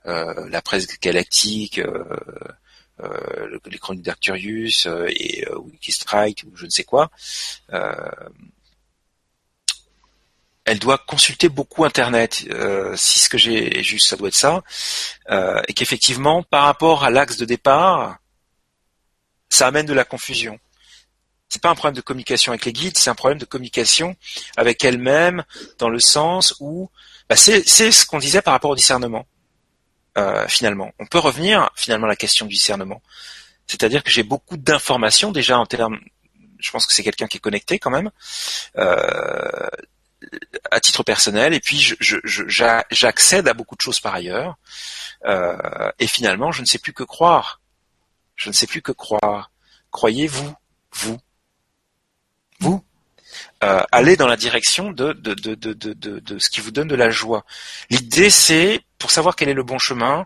la 0.06 0.62
presse 0.62 0.88
galactique, 1.00 1.80
euh, 1.80 2.04
euh, 3.02 3.48
le- 3.48 3.62
les 3.66 3.78
chroniques 3.80 4.04
d'Arcturius 4.04 4.86
euh, 4.86 5.08
et 5.10 5.46
euh, 5.48 5.58
Wikistrike 5.58 6.44
ou 6.48 6.56
je 6.56 6.66
ne 6.66 6.70
sais 6.70 6.84
quoi. 6.84 7.10
Euh, 7.74 7.94
elle 10.66 10.80
doit 10.80 11.00
consulter 11.00 11.50
beaucoup 11.50 11.86
Internet. 11.86 12.46
Euh, 12.52 12.96
si 12.96 13.20
ce 13.20 13.30
que 13.30 13.38
j'ai 13.38 13.82
juste, 13.84 14.08
ça 14.08 14.16
doit 14.16 14.28
être 14.28 14.36
ça. 14.36 14.64
Euh, 15.30 15.62
et 15.68 15.74
qu'effectivement, 15.74 16.44
par 16.44 16.66
rapport 16.66 17.04
à 17.04 17.10
l'axe 17.10 17.38
de 17.38 17.46
départ, 17.46 18.18
ça 19.50 19.68
amène 19.68 19.86
de 19.88 19.94
la 19.94 20.04
confusion. 20.06 20.60
C'est 21.50 21.62
pas 21.62 21.70
un 21.72 21.76
problème 21.76 21.96
de 21.96 22.02
communication 22.02 22.54
avec 22.54 22.64
les 22.66 22.72
guides, 22.72 22.98
c'est 22.98 23.10
un 23.10 23.16
problème 23.16 23.40
de 23.40 23.44
communication 23.46 24.16
avec 24.56 24.86
elle-même, 24.86 25.44
dans 25.80 25.90
le 25.90 26.00
sens 26.00 26.56
où 26.62 26.90
bah, 27.28 27.36
c'est 27.36 27.64
ce 27.66 28.06
qu'on 28.06 28.20
disait 28.20 28.42
par 28.42 28.54
rapport 28.54 28.72
au 28.72 28.76
discernement. 28.76 29.26
Euh, 30.18 30.48
finalement, 30.48 30.92
on 31.00 31.06
peut 31.06 31.20
revenir 31.20 31.70
finalement 31.76 32.06
à 32.06 32.10
la 32.10 32.16
question 32.16 32.46
du 32.46 32.56
discernement. 32.56 33.02
C'est-à-dire 33.68 34.04
que 34.04 34.12
j'ai 34.12 34.24
beaucoup 34.24 34.58
d'informations 34.58 35.32
déjà 35.32 35.58
en 35.58 35.66
termes. 35.66 36.00
Je 36.60 36.72
pense 36.72 36.86
que 36.86 36.94
c'est 36.94 37.04
quelqu'un 37.04 37.28
qui 37.28 37.38
est 37.38 37.42
connecté 37.42 37.80
quand 37.80 37.92
même. 37.92 38.12
Euh, 38.78 39.70
à 40.70 40.80
titre 40.80 41.04
personnel 41.04 41.54
et 41.54 41.60
puis 41.60 41.96
j'accède 42.92 43.48
à 43.48 43.54
beaucoup 43.54 43.76
de 43.76 43.82
choses 43.82 44.00
par 44.00 44.14
ailleurs 44.14 44.56
Euh, 45.24 45.92
et 46.00 46.08
finalement 46.08 46.52
je 46.52 46.62
ne 46.62 46.66
sais 46.66 46.80
plus 46.80 46.94
que 46.94 47.04
croire 47.04 47.62
je 48.36 48.50
ne 48.50 48.54
sais 48.54 48.66
plus 48.66 48.82
que 48.82 48.92
croire 48.92 49.52
croyez-vous 49.92 50.52
vous 50.94 51.18
vous 52.60 52.84
euh, 53.64 53.84
allez 53.92 54.16
dans 54.18 54.26
la 54.26 54.38
direction 54.38 54.92
de, 54.92 55.14
de, 55.14 55.36
de, 55.36 55.54
de, 55.54 55.74
de, 55.74 56.20
de 56.20 56.40
ce 56.40 56.50
qui 56.50 56.60
vous 56.60 56.72
donne 56.72 56.88
de 56.88 56.96
la 56.96 57.12
joie 57.12 57.46
l'idée 57.92 58.32
c'est 58.32 58.82
pour 59.02 59.12
savoir 59.12 59.36
quel 59.36 59.50
est 59.50 59.54
le 59.54 59.64
bon 59.64 59.80
chemin, 59.80 60.26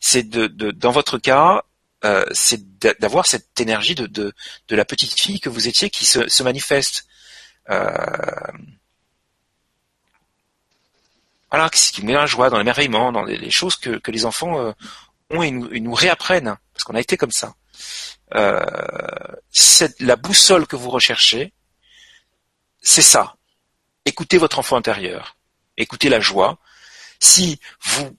c'est 0.00 0.22
de, 0.22 0.46
de, 0.46 0.70
dans 0.70 0.92
votre 0.92 1.18
cas, 1.18 1.64
euh, 2.04 2.24
c'est 2.32 2.78
d'avoir 3.00 3.26
cette 3.26 3.60
énergie 3.60 3.94
de, 3.94 4.06
de, 4.06 4.32
de, 4.68 4.76
la 4.76 4.84
petite 4.84 5.20
fille 5.20 5.40
que 5.40 5.48
vous 5.48 5.68
étiez 5.68 5.90
qui 5.90 6.04
se, 6.04 6.28
se 6.28 6.42
manifeste. 6.42 7.06
Euh, 7.70 7.92
voilà, 11.50 11.68
qui 11.68 12.04
met 12.04 12.14
la 12.14 12.26
joie, 12.26 12.48
dans 12.48 12.58
l'émerveillement, 12.58 13.12
dans 13.12 13.24
les, 13.24 13.50
choses 13.50 13.76
que, 13.76 13.90
que, 13.98 14.10
les 14.10 14.24
enfants 14.24 14.58
euh, 14.58 14.72
ont 15.30 15.42
et 15.42 15.50
nous, 15.50 15.68
nous, 15.68 15.94
réapprennent, 15.94 16.56
parce 16.72 16.84
qu'on 16.84 16.94
a 16.94 17.00
été 17.00 17.16
comme 17.16 17.30
ça. 17.30 17.54
Euh, 18.34 18.64
la 20.00 20.16
boussole 20.16 20.66
que 20.66 20.76
vous 20.76 20.90
recherchez, 20.90 21.52
c'est 22.80 23.02
ça. 23.02 23.36
Écoutez 24.06 24.38
votre 24.38 24.58
enfant 24.58 24.76
intérieur, 24.76 25.36
écoutez 25.76 26.08
la 26.08 26.20
joie. 26.20 26.58
Si 27.22 27.60
vous 27.82 28.10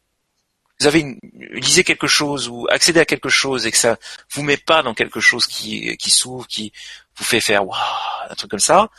avez 0.86 1.02
une, 1.02 1.20
lisez 1.52 1.84
quelque 1.84 2.08
chose 2.08 2.48
ou 2.48 2.68
accédez 2.70 3.02
à 3.02 3.06
quelque 3.06 3.28
chose 3.28 3.66
et 3.66 3.72
que 3.72 3.78
ça 3.78 3.98
vous 4.32 4.44
met 4.44 4.56
pas 4.56 4.82
dans 4.82 4.94
quelque 4.94 5.20
chose 5.20 5.46
qui, 5.46 5.98
qui 5.98 6.10
s'ouvre, 6.10 6.48
qui 6.48 6.72
vous 7.18 7.26
fait 7.26 7.42
faire 7.42 7.64
un 8.30 8.36
truc 8.36 8.50
comme 8.50 8.62
ça, 8.62 8.90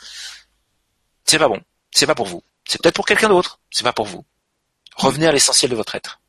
c'est 1.23 1.39
pas 1.39 1.47
bon. 1.47 1.59
C'est 1.91 2.05
pas 2.05 2.13
pour 2.13 2.27
vous. 2.27 2.43
C'est 2.67 2.79
peut-être 2.79 2.95
pour 2.95 3.07
quelqu'un 3.07 3.29
d'autre. 3.29 3.59
C'est 3.71 3.83
pas 3.83 3.93
pour 3.93 4.05
vous. 4.05 4.23
Revenez 4.95 5.25
à 5.25 5.31
l'essentiel 5.31 5.71
de 5.71 5.75
votre 5.75 5.95
être. 5.95 6.21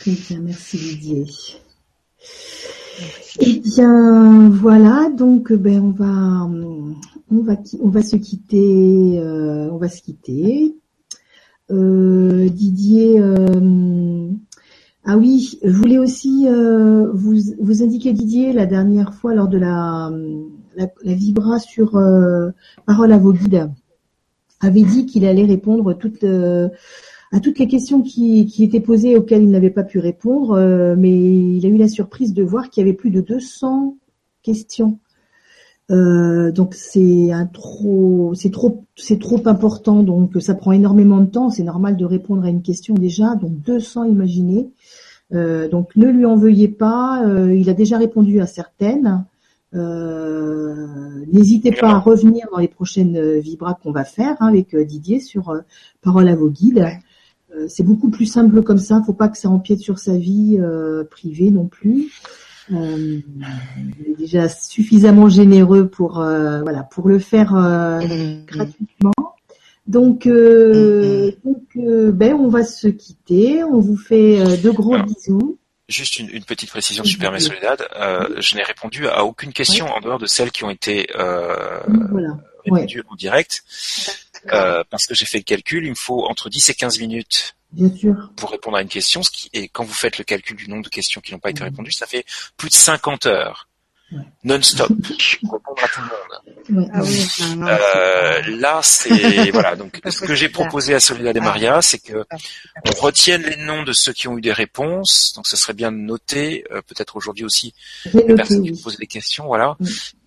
Très 0.00 0.10
bien, 0.10 0.40
merci 0.40 0.78
Didier. 0.78 1.26
Eh 3.40 3.60
bien, 3.60 4.48
voilà, 4.48 5.10
donc 5.10 5.52
ben 5.52 5.80
on 5.80 5.90
va 5.90 6.48
on 7.30 7.42
va 7.42 7.56
on 7.80 7.88
va 7.88 8.02
se 8.02 8.16
quitter, 8.16 9.18
euh, 9.18 9.68
on 9.70 9.76
va 9.76 9.88
se 9.88 10.00
quitter. 10.00 10.76
Euh, 11.70 12.48
Didier, 12.48 13.20
euh, 13.20 14.30
ah 15.04 15.18
oui, 15.18 15.58
je 15.62 15.72
voulais 15.72 15.98
aussi 15.98 16.46
vous, 16.48 17.34
vous 17.60 17.82
indiquer 17.82 18.12
Didier 18.12 18.52
la 18.52 18.66
dernière 18.66 19.14
fois 19.14 19.34
lors 19.34 19.48
de 19.48 19.58
la, 19.58 20.10
la, 20.76 21.14
vibra 21.14 21.58
sur 21.58 21.98
parole 22.86 23.12
à 23.12 23.18
vos 23.18 23.32
guides 23.32 23.70
avait 24.60 24.82
dit 24.82 25.04
qu'il 25.06 25.26
allait 25.26 25.44
répondre 25.44 25.92
toutes, 25.92 26.24
à 27.32 27.40
toutes 27.40 27.58
les 27.58 27.68
questions 27.68 28.02
qui, 28.02 28.48
étaient 28.60 28.80
posées 28.80 29.16
auxquelles 29.16 29.42
il 29.42 29.50
n'avait 29.50 29.70
pas 29.70 29.82
pu 29.82 29.98
répondre, 29.98 30.94
mais 30.96 31.10
il 31.10 31.66
a 31.66 31.68
eu 31.68 31.76
la 31.76 31.88
surprise 31.88 32.34
de 32.34 32.42
voir 32.42 32.70
qu'il 32.70 32.82
y 32.82 32.88
avait 32.88 32.96
plus 32.96 33.10
de 33.10 33.20
200 33.20 33.96
questions 34.42 34.98
euh, 35.90 36.50
donc 36.50 36.74
c'est 36.74 37.30
un 37.30 37.46
trop, 37.46 38.32
c'est 38.34 38.50
trop, 38.50 38.84
c'est 38.96 39.20
trop 39.20 39.40
important. 39.46 40.02
Donc 40.02 40.32
ça 40.40 40.54
prend 40.54 40.72
énormément 40.72 41.20
de 41.20 41.26
temps. 41.26 41.50
C'est 41.50 41.62
normal 41.62 41.96
de 41.96 42.04
répondre 42.04 42.44
à 42.44 42.48
une 42.48 42.62
question 42.62 42.94
déjà. 42.94 43.34
Donc 43.36 43.52
200, 43.62 44.04
imaginez. 44.04 44.68
Euh, 45.34 45.68
donc 45.68 45.94
ne 45.96 46.08
lui 46.08 46.24
en 46.24 46.36
veuillez 46.36 46.68
pas. 46.68 47.24
Euh, 47.26 47.54
il 47.54 47.70
a 47.70 47.74
déjà 47.74 47.98
répondu 47.98 48.40
à 48.40 48.46
certaines. 48.46 49.24
N'hésitez 51.32 51.72
pas 51.72 51.90
à 51.90 51.98
revenir 51.98 52.46
dans 52.50 52.58
les 52.58 52.68
prochaines 52.68 53.38
vibras 53.40 53.74
qu'on 53.74 53.90
va 53.90 54.04
faire 54.04 54.36
hein, 54.40 54.46
avec 54.46 54.74
Didier 54.74 55.20
sur 55.20 55.54
Parole 56.00 56.28
à 56.28 56.34
vos 56.34 56.48
guides. 56.48 56.86
C'est 57.68 57.84
beaucoup 57.84 58.10
plus 58.10 58.26
simple 58.26 58.62
comme 58.62 58.78
ça. 58.78 59.02
Faut 59.04 59.12
pas 59.12 59.28
que 59.28 59.38
ça 59.38 59.48
empiète 59.48 59.80
sur 59.80 59.98
sa 59.98 60.16
vie 60.16 60.58
privée 61.10 61.50
non 61.50 61.66
plus. 61.66 62.10
Euh, 62.72 63.20
il 63.98 64.12
est 64.12 64.16
déjà 64.16 64.48
suffisamment 64.48 65.28
généreux 65.28 65.88
pour 65.88 66.20
euh, 66.20 66.62
voilà 66.62 66.82
pour 66.82 67.08
le 67.08 67.18
faire 67.18 67.54
euh, 67.54 68.00
mm-hmm. 68.00 68.44
gratuitement. 68.46 69.12
Donc, 69.86 70.26
euh, 70.26 71.30
mm-hmm. 71.30 71.36
donc 71.44 72.14
ben 72.14 72.34
on 72.34 72.48
va 72.48 72.64
se 72.64 72.88
quitter. 72.88 73.62
On 73.62 73.78
vous 73.78 73.96
fait 73.96 74.58
de 74.58 74.70
gros 74.70 74.98
bisous. 74.98 75.58
Juste 75.88 76.18
une, 76.18 76.28
une, 76.30 76.42
petite 76.42 76.70
précision, 76.70 77.04
si 77.04 77.12
tu 77.12 77.18
permets, 77.18 77.38
Soledad. 77.38 77.86
je 78.38 78.56
n'ai 78.56 78.64
répondu 78.64 79.06
à 79.06 79.24
aucune 79.24 79.52
question 79.52 79.86
en 79.86 80.00
dehors 80.00 80.18
de 80.18 80.26
celles 80.26 80.50
qui 80.50 80.64
ont 80.64 80.70
été 80.70 81.08
voilà. 81.14 82.38
répondues 82.64 83.04
en 83.08 83.14
direct. 83.14 83.62
Parce 84.90 85.06
que 85.06 85.14
j'ai 85.14 85.26
fait 85.26 85.38
le 85.38 85.44
calcul, 85.44 85.84
il 85.84 85.90
me 85.90 85.94
faut 85.94 86.26
entre 86.26 86.48
10 86.48 86.70
et 86.70 86.74
15 86.74 87.00
minutes 87.00 87.56
Bien 87.72 87.94
sûr. 87.94 88.30
Pour 88.36 88.50
répondre 88.50 88.76
à 88.76 88.82
une 88.82 88.88
question, 88.88 89.22
ce 89.22 89.30
qui, 89.30 89.50
et 89.52 89.68
quand 89.68 89.84
vous 89.84 89.92
faites 89.92 90.18
le 90.18 90.24
calcul 90.24 90.56
du 90.56 90.68
nombre 90.68 90.84
de 90.84 90.88
questions 90.88 91.20
qui 91.20 91.32
n'ont 91.32 91.38
pas 91.38 91.50
été 91.50 91.62
répondues, 91.64 91.92
ça 91.92 92.06
fait 92.06 92.24
plus 92.56 92.68
de 92.68 92.74
50 92.74 93.26
heures. 93.26 93.68
Non-stop, 94.44 94.88
répondre 95.50 95.82
à 95.82 95.88
tout 95.88 96.00
le 96.00 96.78
monde. 96.78 96.90
Ah 96.92 97.78
euh, 97.96 98.42
là, 98.58 98.80
c'est 98.82 99.50
voilà. 99.52 99.74
Donc, 99.74 100.00
ce 100.08 100.20
que 100.20 100.34
j'ai 100.34 100.48
proposé 100.48 100.94
à 100.94 101.00
Soledad 101.00 101.36
et 101.36 101.40
Maria, 101.40 101.82
c'est 101.82 101.98
que 101.98 102.24
on 102.86 103.00
retienne 103.00 103.42
les 103.42 103.56
noms 103.56 103.82
de 103.82 103.92
ceux 103.92 104.12
qui 104.12 104.28
ont 104.28 104.38
eu 104.38 104.40
des 104.40 104.52
réponses. 104.52 105.32
Donc, 105.34 105.48
ce 105.48 105.56
serait 105.56 105.72
bien 105.72 105.90
de 105.90 105.96
noter, 105.96 106.64
euh, 106.70 106.82
peut-être 106.82 107.16
aujourd'hui 107.16 107.44
aussi, 107.44 107.74
les 108.12 108.34
personnes 108.34 108.62
qui 108.62 108.72
ont 108.72 108.82
posé 108.82 108.96
des 108.98 109.08
questions, 109.08 109.46
voilà, 109.46 109.76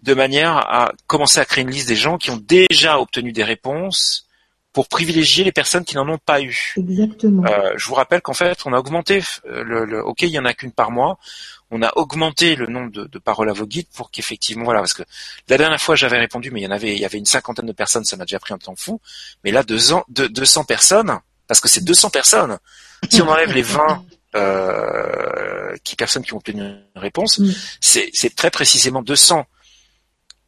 de 0.03 0.13
manière 0.13 0.57
à 0.57 0.91
commencer 1.07 1.39
à 1.39 1.45
créer 1.45 1.63
une 1.63 1.71
liste 1.71 1.87
des 1.87 1.95
gens 1.95 2.17
qui 2.17 2.31
ont 2.31 2.43
déjà 2.45 2.99
obtenu 2.99 3.31
des 3.31 3.45
réponses 3.45 4.28
pour 4.73 4.87
privilégier 4.87 5.43
les 5.43 5.51
personnes 5.51 5.83
qui 5.83 5.95
n'en 5.95 6.07
ont 6.07 6.19
pas 6.19 6.41
eu. 6.41 6.73
Exactement. 6.77 7.43
Euh, 7.45 7.73
je 7.75 7.87
vous 7.87 7.95
rappelle 7.95 8.21
qu'en 8.21 8.33
fait, 8.33 8.59
on 8.65 8.73
a 8.73 8.77
augmenté 8.77 9.21
euh, 9.45 9.63
le, 9.63 9.85
le 9.85 10.03
ok, 10.03 10.21
il 10.21 10.29
y 10.29 10.39
en 10.39 10.45
a 10.45 10.53
qu'une 10.53 10.71
par 10.71 10.91
mois. 10.91 11.17
On 11.71 11.81
a 11.81 11.91
augmenté 11.95 12.55
le 12.55 12.67
nombre 12.67 12.91
de, 12.91 13.05
de 13.05 13.19
paroles 13.19 13.49
à 13.49 13.53
vos 13.53 13.65
guides 13.65 13.87
pour 13.95 14.11
qu'effectivement, 14.11 14.65
voilà, 14.65 14.79
parce 14.79 14.93
que 14.93 15.03
la 15.47 15.57
dernière 15.57 15.81
fois 15.81 15.95
j'avais 15.95 16.17
répondu, 16.17 16.51
mais 16.51 16.61
il 16.61 16.63
y 16.63 16.67
en 16.67 16.71
avait, 16.71 16.93
il 16.93 16.99
y 16.99 17.05
avait 17.05 17.17
une 17.17 17.25
cinquantaine 17.25 17.65
de 17.65 17.71
personnes, 17.71 18.05
ça 18.05 18.17
m'a 18.17 18.25
déjà 18.25 18.39
pris 18.39 18.53
un 18.53 18.57
temps 18.57 18.75
fou. 18.75 19.01
Mais 19.43 19.51
là, 19.51 19.63
deux 19.63 19.93
ans, 19.93 20.03
deux, 20.09 20.29
200 20.29 20.63
personnes, 20.65 21.19
parce 21.47 21.59
que 21.59 21.67
c'est 21.67 21.83
200 21.83 22.09
personnes. 22.09 22.57
Si 23.09 23.21
on 23.21 23.29
enlève 23.29 23.53
les 23.53 23.61
20 23.61 24.03
euh, 24.35 25.75
qui 25.83 25.95
personnes 25.95 26.23
qui 26.23 26.33
ont 26.33 26.37
obtenu 26.37 26.61
une 26.61 26.83
réponse, 26.95 27.39
mm. 27.39 27.51
c'est 27.81 28.35
très 28.35 28.51
précisément 28.51 29.01
200 29.01 29.45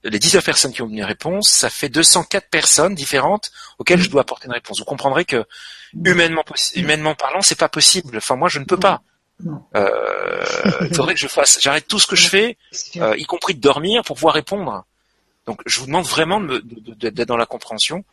les 0.03 0.19
19 0.19 0.43
personnes 0.43 0.73
qui 0.73 0.81
ont 0.81 0.87
donné 0.87 0.99
une 0.99 1.05
réponse, 1.05 1.49
ça 1.49 1.69
fait 1.69 1.89
204 1.89 2.49
personnes 2.49 2.95
différentes 2.95 3.51
auxquelles 3.77 4.01
je 4.01 4.09
dois 4.09 4.21
apporter 4.21 4.47
une 4.47 4.53
réponse. 4.53 4.79
Vous 4.79 4.85
comprendrez 4.85 5.25
que 5.25 5.45
humainement, 5.93 6.43
humainement 6.75 7.15
parlant, 7.15 7.41
c'est 7.41 7.57
pas 7.57 7.69
possible. 7.69 8.17
Enfin, 8.17 8.35
moi, 8.35 8.49
je 8.49 8.59
ne 8.59 8.65
peux 8.65 8.79
pas. 8.79 9.01
Euh, 9.75 10.43
il 10.81 10.95
faudrait 10.95 11.13
que 11.13 11.19
je 11.19 11.27
fasse, 11.27 11.59
j'arrête 11.61 11.87
tout 11.87 11.99
ce 11.99 12.07
que 12.07 12.15
je 12.15 12.27
fais, 12.27 12.57
euh, 12.97 13.15
y 13.17 13.25
compris 13.25 13.55
de 13.55 13.59
dormir, 13.59 14.03
pour 14.03 14.15
pouvoir 14.15 14.33
répondre. 14.33 14.85
Donc, 15.47 15.61
je 15.65 15.79
vous 15.79 15.87
demande 15.87 16.05
vraiment 16.05 16.39
d'être 16.39 17.27
dans 17.27 17.37
la 17.37 17.47
compréhension, 17.47 18.05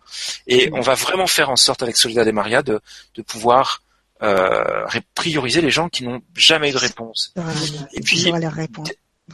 et 0.47 0.71
on 0.73 0.81
va 0.81 0.95
vraiment 0.95 1.27
faire 1.27 1.51
en 1.51 1.57
sorte 1.57 1.83
avec 1.83 1.97
Solidar 1.97 2.27
et 2.27 2.33
Maria 2.33 2.63
de, 2.63 2.81
de 3.15 3.23
pouvoir 3.23 3.83
euh, 4.23 4.87
prioriser 5.15 5.61
les 5.61 5.71
gens 5.71 5.89
qui 5.89 6.05
n'ont 6.05 6.23
jamais 6.35 6.71
eu 6.71 6.73
de 6.73 6.79
réponse. 6.79 7.35
Et 7.93 8.01
puis, 8.01 8.33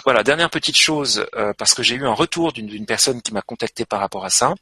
voilà, 0.02 0.24
dernière 0.24 0.50
petite 0.50 0.76
chose, 0.76 1.26
euh, 1.36 1.52
parce 1.56 1.74
que 1.74 1.82
j'ai 1.82 1.94
eu 1.94 2.06
un 2.06 2.12
retour 2.12 2.52
d'une 2.52 2.86
personne 2.86 3.22
qui 3.22 3.32
m'a 3.32 3.42
contacté 3.42 3.84
par 3.84 4.00
rapport 4.00 4.24
à 4.24 4.30
ça. 4.30 4.54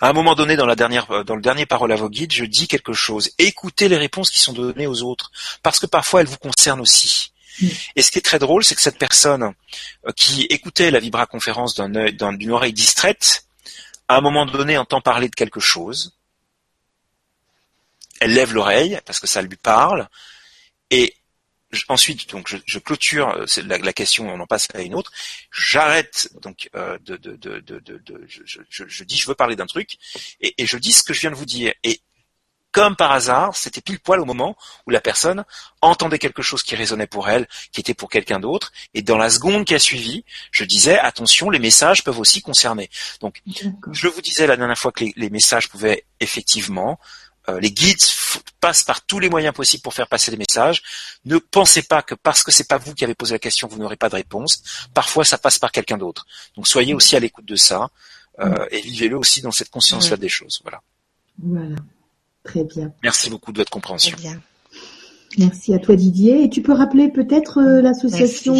À 0.00 0.08
un 0.08 0.12
moment 0.12 0.34
donné, 0.34 0.56
dans 0.56 0.66
la 0.66 0.76
dernière, 0.76 1.10
euh, 1.10 1.24
dans 1.24 1.36
le 1.36 1.42
dernier 1.42 1.66
parole 1.66 1.92
à 1.92 1.96
vos 1.96 2.10
guides, 2.10 2.32
je 2.32 2.44
dis 2.44 2.68
quelque 2.68 2.92
chose. 2.92 3.30
Écoutez 3.38 3.88
les 3.88 3.96
réponses 3.96 4.30
qui 4.30 4.40
sont 4.40 4.52
données 4.52 4.86
aux 4.86 5.02
autres, 5.02 5.30
parce 5.62 5.78
que 5.78 5.86
parfois 5.86 6.20
elles 6.20 6.26
vous 6.26 6.36
concernent 6.36 6.80
aussi. 6.80 7.32
Mm. 7.60 7.68
Et 7.94 8.02
ce 8.02 8.10
qui 8.10 8.18
est 8.18 8.22
très 8.22 8.38
drôle, 8.38 8.64
c'est 8.64 8.74
que 8.74 8.82
cette 8.82 8.98
personne 8.98 9.54
euh, 10.06 10.12
qui 10.16 10.42
écoutait 10.42 10.90
la 10.90 10.98
Vibra 10.98 11.26
conférence 11.26 11.74
d'une 11.74 12.50
oreille 12.50 12.72
distraite, 12.72 13.46
à 14.08 14.16
un 14.16 14.20
moment 14.20 14.46
donné 14.46 14.76
entend 14.76 15.00
parler 15.00 15.28
de 15.28 15.34
quelque 15.34 15.60
chose. 15.60 16.12
Elle 18.20 18.34
lève 18.34 18.52
l'oreille 18.52 19.00
parce 19.06 19.20
que 19.20 19.26
ça 19.26 19.42
lui 19.42 19.56
parle, 19.56 20.08
et 20.90 21.14
ensuite, 21.88 22.30
donc, 22.30 22.48
je, 22.48 22.56
je 22.64 22.78
clôture 22.78 23.28
euh, 23.30 23.46
la, 23.64 23.78
la, 23.78 23.92
question, 23.92 24.28
on 24.28 24.40
en 24.40 24.46
passe 24.46 24.68
à 24.74 24.82
une 24.82 24.94
autre. 24.94 25.12
J'arrête 25.50 26.28
donc 26.42 26.68
euh, 26.74 26.98
de, 27.00 27.16
de, 27.16 27.36
de, 27.36 27.60
de, 27.60 28.24
je, 28.26 28.42
je, 28.68 28.84
je, 28.86 29.04
dis 29.04 29.16
je 29.16 29.26
veux 29.26 29.34
parler 29.34 29.56
d'un 29.56 29.66
truc 29.66 29.96
et, 30.40 30.54
et, 30.58 30.66
je 30.66 30.76
dis 30.78 30.92
ce 30.92 31.02
que 31.02 31.12
je 31.12 31.20
viens 31.20 31.30
de 31.30 31.36
vous 31.36 31.44
dire. 31.44 31.72
Et 31.82 32.00
comme 32.72 32.94
par 32.94 33.12
hasard, 33.12 33.56
c'était 33.56 33.80
pile 33.80 33.98
poil 33.98 34.20
au 34.20 34.26
moment 34.26 34.54
où 34.86 34.90
la 34.90 35.00
personne 35.00 35.44
entendait 35.80 36.18
quelque 36.18 36.42
chose 36.42 36.62
qui 36.62 36.76
résonnait 36.76 37.06
pour 37.06 37.28
elle, 37.28 37.48
qui 37.72 37.80
était 37.80 37.94
pour 37.94 38.10
quelqu'un 38.10 38.38
d'autre. 38.38 38.70
Et 38.92 39.00
dans 39.00 39.16
la 39.16 39.30
seconde 39.30 39.64
qui 39.64 39.74
a 39.74 39.78
suivi, 39.78 40.24
je 40.50 40.64
disais 40.64 40.98
attention, 40.98 41.48
les 41.48 41.58
messages 41.58 42.04
peuvent 42.04 42.18
aussi 42.18 42.42
concerner. 42.42 42.90
Donc, 43.20 43.42
je 43.92 44.08
vous 44.08 44.20
disais 44.20 44.46
la 44.46 44.58
dernière 44.58 44.78
fois 44.78 44.92
que 44.92 45.04
les, 45.04 45.14
les 45.16 45.30
messages 45.30 45.70
pouvaient 45.70 46.04
effectivement 46.20 47.00
euh, 47.48 47.60
les 47.60 47.70
guides 47.70 48.00
passent 48.60 48.82
par 48.82 49.04
tous 49.04 49.18
les 49.18 49.28
moyens 49.28 49.54
possibles 49.54 49.82
pour 49.82 49.94
faire 49.94 50.08
passer 50.08 50.30
des 50.30 50.36
messages. 50.36 50.82
Ne 51.24 51.38
pensez 51.38 51.82
pas 51.82 52.02
que 52.02 52.14
parce 52.14 52.42
que 52.42 52.50
c'est 52.50 52.68
pas 52.68 52.78
vous 52.78 52.94
qui 52.94 53.04
avez 53.04 53.14
posé 53.14 53.34
la 53.34 53.38
question, 53.38 53.68
vous 53.68 53.78
n'aurez 53.78 53.96
pas 53.96 54.08
de 54.08 54.16
réponse. 54.16 54.62
Parfois, 54.94 55.24
ça 55.24 55.38
passe 55.38 55.58
par 55.58 55.72
quelqu'un 55.72 55.98
d'autre. 55.98 56.26
Donc, 56.56 56.66
soyez 56.66 56.94
aussi 56.94 57.16
à 57.16 57.20
l'écoute 57.20 57.44
de 57.44 57.56
ça 57.56 57.90
euh, 58.40 58.66
et 58.70 58.80
vivez-le 58.80 59.16
aussi 59.16 59.42
dans 59.42 59.52
cette 59.52 59.70
conscience-là 59.70 60.16
des 60.16 60.28
choses. 60.28 60.60
Voilà. 60.62 60.82
Voilà. 61.42 61.76
Très 62.42 62.64
bien. 62.64 62.92
Merci 63.02 63.30
beaucoup 63.30 63.52
de 63.52 63.58
votre 63.58 63.70
compréhension. 63.70 64.16
Merci 65.38 65.74
à 65.74 65.78
toi 65.78 65.96
Didier. 65.96 66.44
Et 66.44 66.50
tu 66.50 66.62
peux 66.62 66.72
rappeler 66.72 67.08
peut-être 67.08 67.58
euh, 67.58 67.82
l'association, 67.82 68.54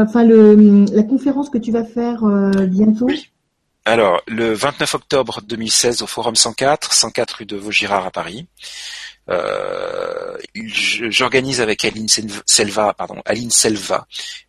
enfin 0.00 0.24
le 0.24 0.84
la 0.92 1.02
conférence 1.02 1.48
que 1.50 1.58
tu 1.58 1.72
vas 1.72 1.84
faire 1.84 2.22
bientôt? 2.68 3.08
Alors, 3.88 4.20
le 4.26 4.52
29 4.52 4.96
octobre 4.96 5.40
2016 5.40 6.02
au 6.02 6.06
Forum 6.06 6.36
104, 6.36 6.92
104 6.92 7.32
rue 7.38 7.46
de 7.46 7.56
Vaugirard 7.56 8.04
à 8.04 8.10
Paris. 8.10 8.46
Euh, 9.30 10.36
j'organise 10.54 11.62
avec 11.62 11.86
Aline 11.86 12.06
Selva, 12.44 12.92
pardon, 12.92 13.22
Aline 13.24 13.50
Selva, 13.50 14.06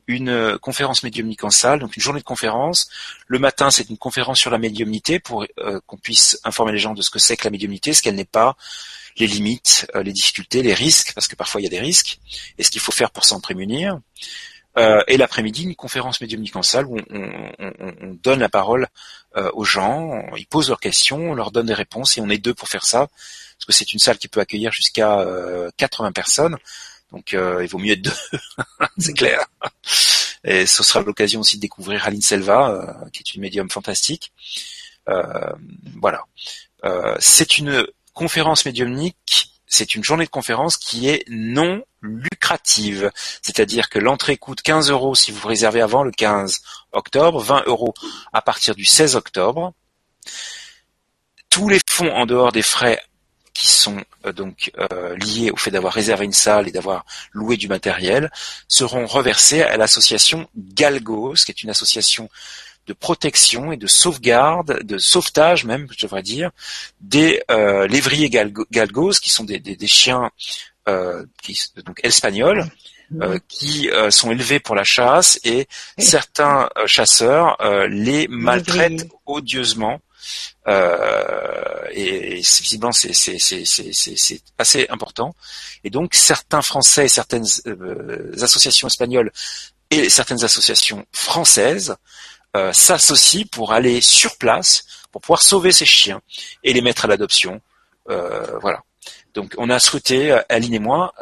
une 0.08 0.28
euh, 0.28 0.58
conférence 0.58 1.04
médiumnique 1.04 1.46
en 1.46 1.52
salle, 1.52 1.80
donc 1.80 1.96
une 1.96 2.04
journée 2.04 2.20
de 2.20 2.26
conférence. 2.26 2.90
Le 3.28 3.40
matin, 3.40 3.72
c'est 3.72 3.90
une 3.90 3.98
conférence 3.98 4.40
sur 4.40 4.52
la 4.52 4.58
médiumnité 4.58 5.22
pour 5.22 5.46
euh, 5.60 5.80
qu'on 5.88 5.96
puisse 5.96 6.38
informer 6.44 6.74
les 6.74 6.78
gens 6.78 6.94
de 6.94 7.02
ce 7.02 7.10
que 7.10 7.20
c'est 7.20 7.38
que 7.38 7.46
la 7.46 7.52
médiumnité, 7.52 7.94
ce 7.94 8.02
qu'elle 8.02 8.16
n'est 8.16 8.26
pas, 8.26 8.58
les 9.16 9.28
limites, 9.28 9.88
les 10.04 10.12
difficultés, 10.12 10.64
les 10.64 10.74
risques, 10.74 11.14
parce 11.16 11.30
que 11.30 11.38
parfois 11.38 11.62
il 11.62 11.64
y 11.64 11.68
a 11.68 11.70
des 11.70 11.80
risques, 11.80 12.20
et 12.58 12.64
ce 12.64 12.70
qu'il 12.70 12.82
faut 12.82 12.92
faire 12.92 13.12
pour 13.12 13.24
s'en 13.24 13.40
prémunir. 13.40 14.02
Et 14.78 15.18
l'après-midi, 15.18 15.64
une 15.64 15.76
conférence 15.76 16.22
médiumnique 16.22 16.56
en 16.56 16.64
salle 16.64 16.86
où 16.86 16.98
on, 17.10 18.18
donne 18.24 18.40
la 18.40 18.50
parole 18.50 18.88
aux 19.54 19.66
gens, 19.66 20.24
ils 20.38 20.48
posent 20.48 20.70
leurs 20.70 20.80
questions, 20.80 21.32
on 21.32 21.34
leur 21.34 21.52
donne 21.52 21.66
des 21.66 21.74
réponses, 21.74 22.18
et 22.18 22.22
on 22.22 22.30
est 22.30 22.38
deux 22.38 22.54
pour 22.54 22.70
faire 22.70 22.86
ça 22.86 23.10
parce 23.60 23.66
que 23.66 23.74
c'est 23.74 23.92
une 23.92 24.00
salle 24.00 24.18
qui 24.18 24.30
peut 24.30 24.40
accueillir 24.40 24.72
jusqu'à 24.72 25.26
80 25.78 26.08
euh, 26.08 26.12
personnes. 26.12 26.58
Donc 27.12 27.34
euh, 27.34 27.64
il 27.64 27.70
vaut 27.70 27.78
mieux 27.78 27.94
être 27.94 28.04
deux, 28.04 28.14
c'est 28.98 29.14
clair. 29.14 29.46
Et 30.46 30.66
ce 30.66 30.84
sera 30.84 31.02
l'occasion 31.02 31.42
aussi 31.42 31.58
de 31.58 31.62
découvrir 31.62 32.06
Aline 32.06 32.22
Selva, 32.22 32.70
euh, 32.70 33.10
qui 33.12 33.20
est 33.20 33.36
une 33.36 33.42
médium 33.42 33.70
fantastique. 33.70 34.32
voilà. 36.00 36.24
c'est 37.20 37.58
une 37.58 37.86
conférence 38.14 38.66
médiumnique, 38.66 39.52
c'est 39.70 39.96
une 39.96 40.04
journée 40.04 40.26
de 40.26 40.30
conférence 40.30 40.76
qui 40.76 41.08
est 41.08 41.24
non 41.30 41.84
lucrative. 42.02 43.12
C'est-à-dire 43.42 43.90
que 43.90 44.00
l'entrée 44.00 44.36
coûte 44.36 44.62
15 44.62 44.90
euros 44.90 45.16
si 45.16 45.32
vous 45.32 45.48
réservez 45.48 45.80
avant 45.80 46.04
le 46.04 46.12
15 46.12 46.60
octobre, 46.92 47.40
20 47.40 47.64
euros 47.68 47.94
à 48.34 48.42
partir 48.42 48.76
du 48.76 48.84
16 48.84 49.16
octobre. 49.16 49.74
Tous 51.50 51.70
les 51.70 51.80
fonds 51.90 52.12
en 52.12 52.26
dehors 52.26 52.52
des 52.52 52.64
frais 52.64 53.02
qui 53.54 53.68
sont 53.68 54.04
euh, 54.26 54.32
donc 54.32 54.72
euh, 54.78 55.16
liés 55.18 55.52
au 55.52 55.58
fait 55.58 55.72
d'avoir 55.72 55.94
réservé 55.94 56.26
une 56.26 56.34
salle 56.34 56.68
et 56.68 56.72
d'avoir 56.72 57.06
loué 57.34 57.58
du 57.58 57.68
matériel 57.68 58.32
seront 58.68 59.06
reversés 59.06 59.62
à 59.62 59.76
l'association 59.78 60.48
Galgos, 60.56 61.34
qui 61.34 61.52
est 61.52 61.64
une 61.64 61.70
association 61.70 62.30
de 62.90 62.94
protection 62.94 63.72
et 63.72 63.78
de 63.78 63.88
sauvegarde, 63.88 64.84
de 64.84 64.98
sauvetage 64.98 65.64
même, 65.64 65.88
je 65.96 66.06
devrais 66.06 66.24
dire, 66.24 66.50
des 67.00 67.42
euh, 67.52 67.88
lévriers 67.88 68.30
galgos, 68.30 69.12
qui 69.22 69.30
sont 69.30 69.44
des, 69.46 69.78
chiens 69.88 70.32
qui, 71.44 71.62
donc 71.86 72.00
espagnols, 72.04 72.66
qui 73.48 73.90
sont 74.10 74.32
élevés 74.32 74.60
pour 74.60 74.76
la 74.76 74.84
chasse 74.84 75.40
et 75.44 75.68
certains 76.00 76.70
chasseurs 76.88 77.58
les 77.90 78.28
maltraitent 78.28 79.08
odieusement. 79.26 80.02
Euh, 80.68 81.88
et, 81.92 82.36
visiblement 82.36 82.92
c'est 82.92 84.42
assez 84.58 84.88
important. 84.90 85.36
Et 85.84 85.90
donc 85.90 86.14
certains 86.14 86.62
Français 86.62 87.06
et 87.06 87.10
certaines 87.10 87.46
euh, 87.66 88.34
associations 88.42 88.88
espagnoles 88.88 89.32
et 89.90 90.10
certaines 90.10 90.44
associations 90.44 91.06
françaises 91.12 91.92
euh, 91.92 91.96
s'associent 92.72 93.46
pour 93.52 93.74
aller 93.74 94.02
sur 94.02 94.38
place 94.38 94.86
pour 95.12 95.22
pouvoir 95.22 95.42
sauver 95.42 95.72
ces 95.72 95.86
chiens 95.86 96.22
et 96.64 96.74
les 96.74 96.82
mettre 96.82 97.06
à 97.06 97.08
l'adoption. 97.08 97.62
voilà. 98.08 98.84
Donc 99.34 99.54
on 99.58 99.70
a 99.70 99.80
souhaité, 99.80 100.38
Aline 100.50 100.74
et 100.74 100.80
moi, 100.80 101.14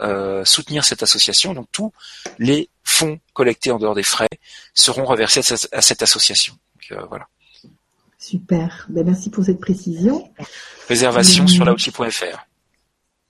soutenir 0.46 0.86
cette 0.86 1.04
association. 1.04 1.54
Donc 1.54 1.68
tous 1.72 1.92
les 2.40 2.70
fonds 2.84 3.20
collectés 3.34 3.72
en 3.72 3.80
dehors 3.80 3.96
des 3.96 4.04
frais 4.04 4.30
seront 4.74 5.06
reversés 5.06 5.42
à 5.72 5.82
cette 5.82 6.02
association. 6.02 6.56
Donc, 6.90 7.00
voilà. 7.10 7.28
Super. 8.18 8.86
Ben, 8.90 9.06
merci 9.06 9.30
pour 9.30 9.44
cette 9.44 9.60
précision. 9.60 10.30
Réservation 10.90 11.48
sur 11.48 11.64
laouchi.fr. 11.66 12.46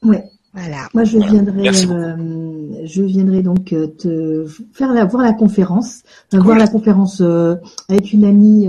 Ouais. 0.04 0.24
Voilà. 0.58 0.90
Moi, 0.94 1.04
je 1.04 1.20
viendrai, 1.20 1.70
euh, 1.70 2.86
je 2.86 3.04
viendrai 3.04 3.44
donc 3.44 3.74
euh, 3.74 3.88
te 3.88 4.48
faire 4.74 4.92
la, 4.92 5.06
voir 5.06 5.22
la 5.22 5.34
conférence, 5.34 6.02
voir 6.32 6.58
la 6.58 6.68
conférence 6.68 7.22
euh, 7.22 7.56
avec 7.90 8.12
une 8.12 8.26
amie, 8.26 8.68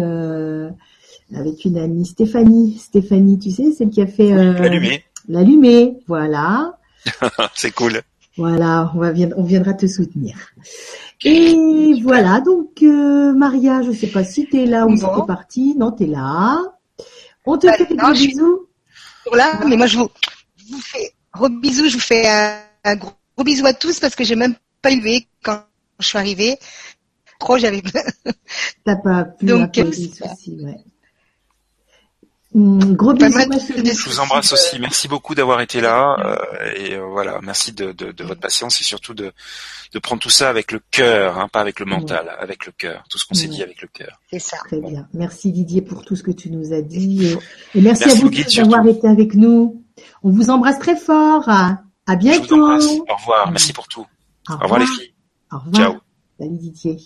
avec 1.34 1.65
une 1.65 1.78
amie 1.78 2.05
Stéphanie. 2.05 2.78
Stéphanie, 2.78 3.39
tu 3.39 3.50
sais, 3.50 3.73
celle 3.73 3.91
qui 3.91 4.02
a 4.02 4.07
fait 4.07 4.31
l'allumé. 4.31 5.05
L'allumé, 5.28 5.99
voilà. 6.07 6.78
C'est 7.55 7.73
cool. 7.73 8.02
Voilà, 8.36 8.92
on, 8.94 8.99
va, 8.99 9.12
on 9.36 9.42
viendra 9.42 9.75
te 9.75 9.86
soutenir. 9.86 10.36
Et 11.25 12.00
voilà, 12.02 12.41
donc 12.41 12.83
euh, 12.83 13.33
Maria, 13.33 13.83
je 13.83 13.91
sais 13.91 14.07
pas 14.07 14.23
si 14.23 14.47
tu 14.47 14.62
es 14.62 14.67
là 14.67 14.86
ou 14.86 14.97
si 14.97 15.02
tu 15.02 15.23
es 15.23 15.26
partie. 15.26 15.75
Non, 15.76 15.91
tu 15.91 16.05
es 16.05 16.07
là. 16.07 16.60
On 17.44 17.58
te 17.58 17.67
bah, 17.67 17.73
fait 17.73 17.86
des 17.86 17.97
gros 17.97 18.12
bisous. 18.12 18.67
Là, 19.34 19.60
mais 19.67 19.76
moi 19.76 19.86
je 19.86 19.99
vous, 19.99 20.08
fais 20.81 21.12
gros 21.39 21.49
bisous, 21.49 21.89
je 21.89 21.94
vous 21.94 22.00
fais 22.00 22.28
un, 22.84 22.97
gros, 22.97 23.15
bisou 23.44 23.65
à 23.67 23.73
tous 23.73 24.00
parce 24.00 24.15
que 24.15 24.25
j'ai 24.25 24.36
même 24.36 24.55
pas 24.83 24.91
élevé 24.91 25.28
quand 25.42 25.65
je 26.00 26.07
suis 26.07 26.18
arrivée. 26.18 26.58
Trop, 27.39 27.57
j'avais 27.57 27.83
T'as 28.84 28.97
pas 28.97 29.25
pu 29.25 29.47
donc, 29.47 29.75
soucis, 29.76 30.58
ouais. 30.60 30.84
Mm, 32.55 32.94
gros 32.94 33.12
bisous. 33.12 33.31
Je 33.31 34.08
vous 34.08 34.20
embrasse 34.20 34.52
aussi. 34.52 34.81
Merci 34.81 35.07
beaucoup 35.07 35.34
d'avoir 35.34 35.60
été 35.60 35.81
là. 35.81 36.17
Euh, 36.18 36.73
et 36.76 36.94
euh, 36.94 37.05
voilà, 37.05 37.39
merci 37.42 37.73
de, 37.73 37.94
votre 38.25 38.41
patience 38.41 38.81
et 38.81 38.84
surtout 38.84 39.15
de, 39.15 39.33
prendre 40.02 40.20
tout 40.20 40.31
ça 40.31 40.49
avec 40.49 40.73
le 40.73 40.81
cœur, 40.91 41.39
hein, 41.39 41.49
pas 41.49 41.60
avec 41.60 41.78
le 41.78 41.86
mental, 41.86 42.34
avec 42.39 42.67
le 42.67 42.73
cœur. 42.73 43.05
Tout 43.08 43.18
ce 43.18 43.26
qu'on 43.26 43.34
s'est 43.34 43.49
dit 43.49 43.62
avec 43.62 43.81
le 43.83 43.89
cœur. 43.89 44.20
C'est 44.31 44.41
ça. 44.41 44.57
Très 44.67 44.81
bien. 44.81 45.07
Merci 45.12 45.52
Didier 45.52 45.83
pour 45.83 46.05
tout 46.05 46.17
ce 46.17 46.23
que 46.25 46.33
tu 46.33 46.50
nous 46.50 46.73
as 46.73 46.83
dit. 46.83 47.36
Et, 47.75 47.81
merci, 47.81 48.05
à 48.05 48.15
vous 48.15 48.31
d'avoir 48.31 48.86
été 48.89 49.07
avec 49.07 49.34
nous. 49.34 49.84
On 50.23 50.31
vous 50.31 50.51
embrasse 50.51 50.78
très 50.78 50.97
fort. 50.97 51.49
À 51.49 52.17
bientôt. 52.17 52.57
Au 52.57 53.15
revoir. 53.15 53.51
Merci 53.51 53.73
pour 53.73 53.86
tout. 53.89 54.07
Au, 54.49 54.57
revoir. 54.57 54.81
les 54.81 54.86
filles. 54.86 55.15
Au 55.52 55.59
revoir. 55.59 55.75
Ciao. 55.75 56.01
Salut 56.39 56.59
Didier. 56.59 56.99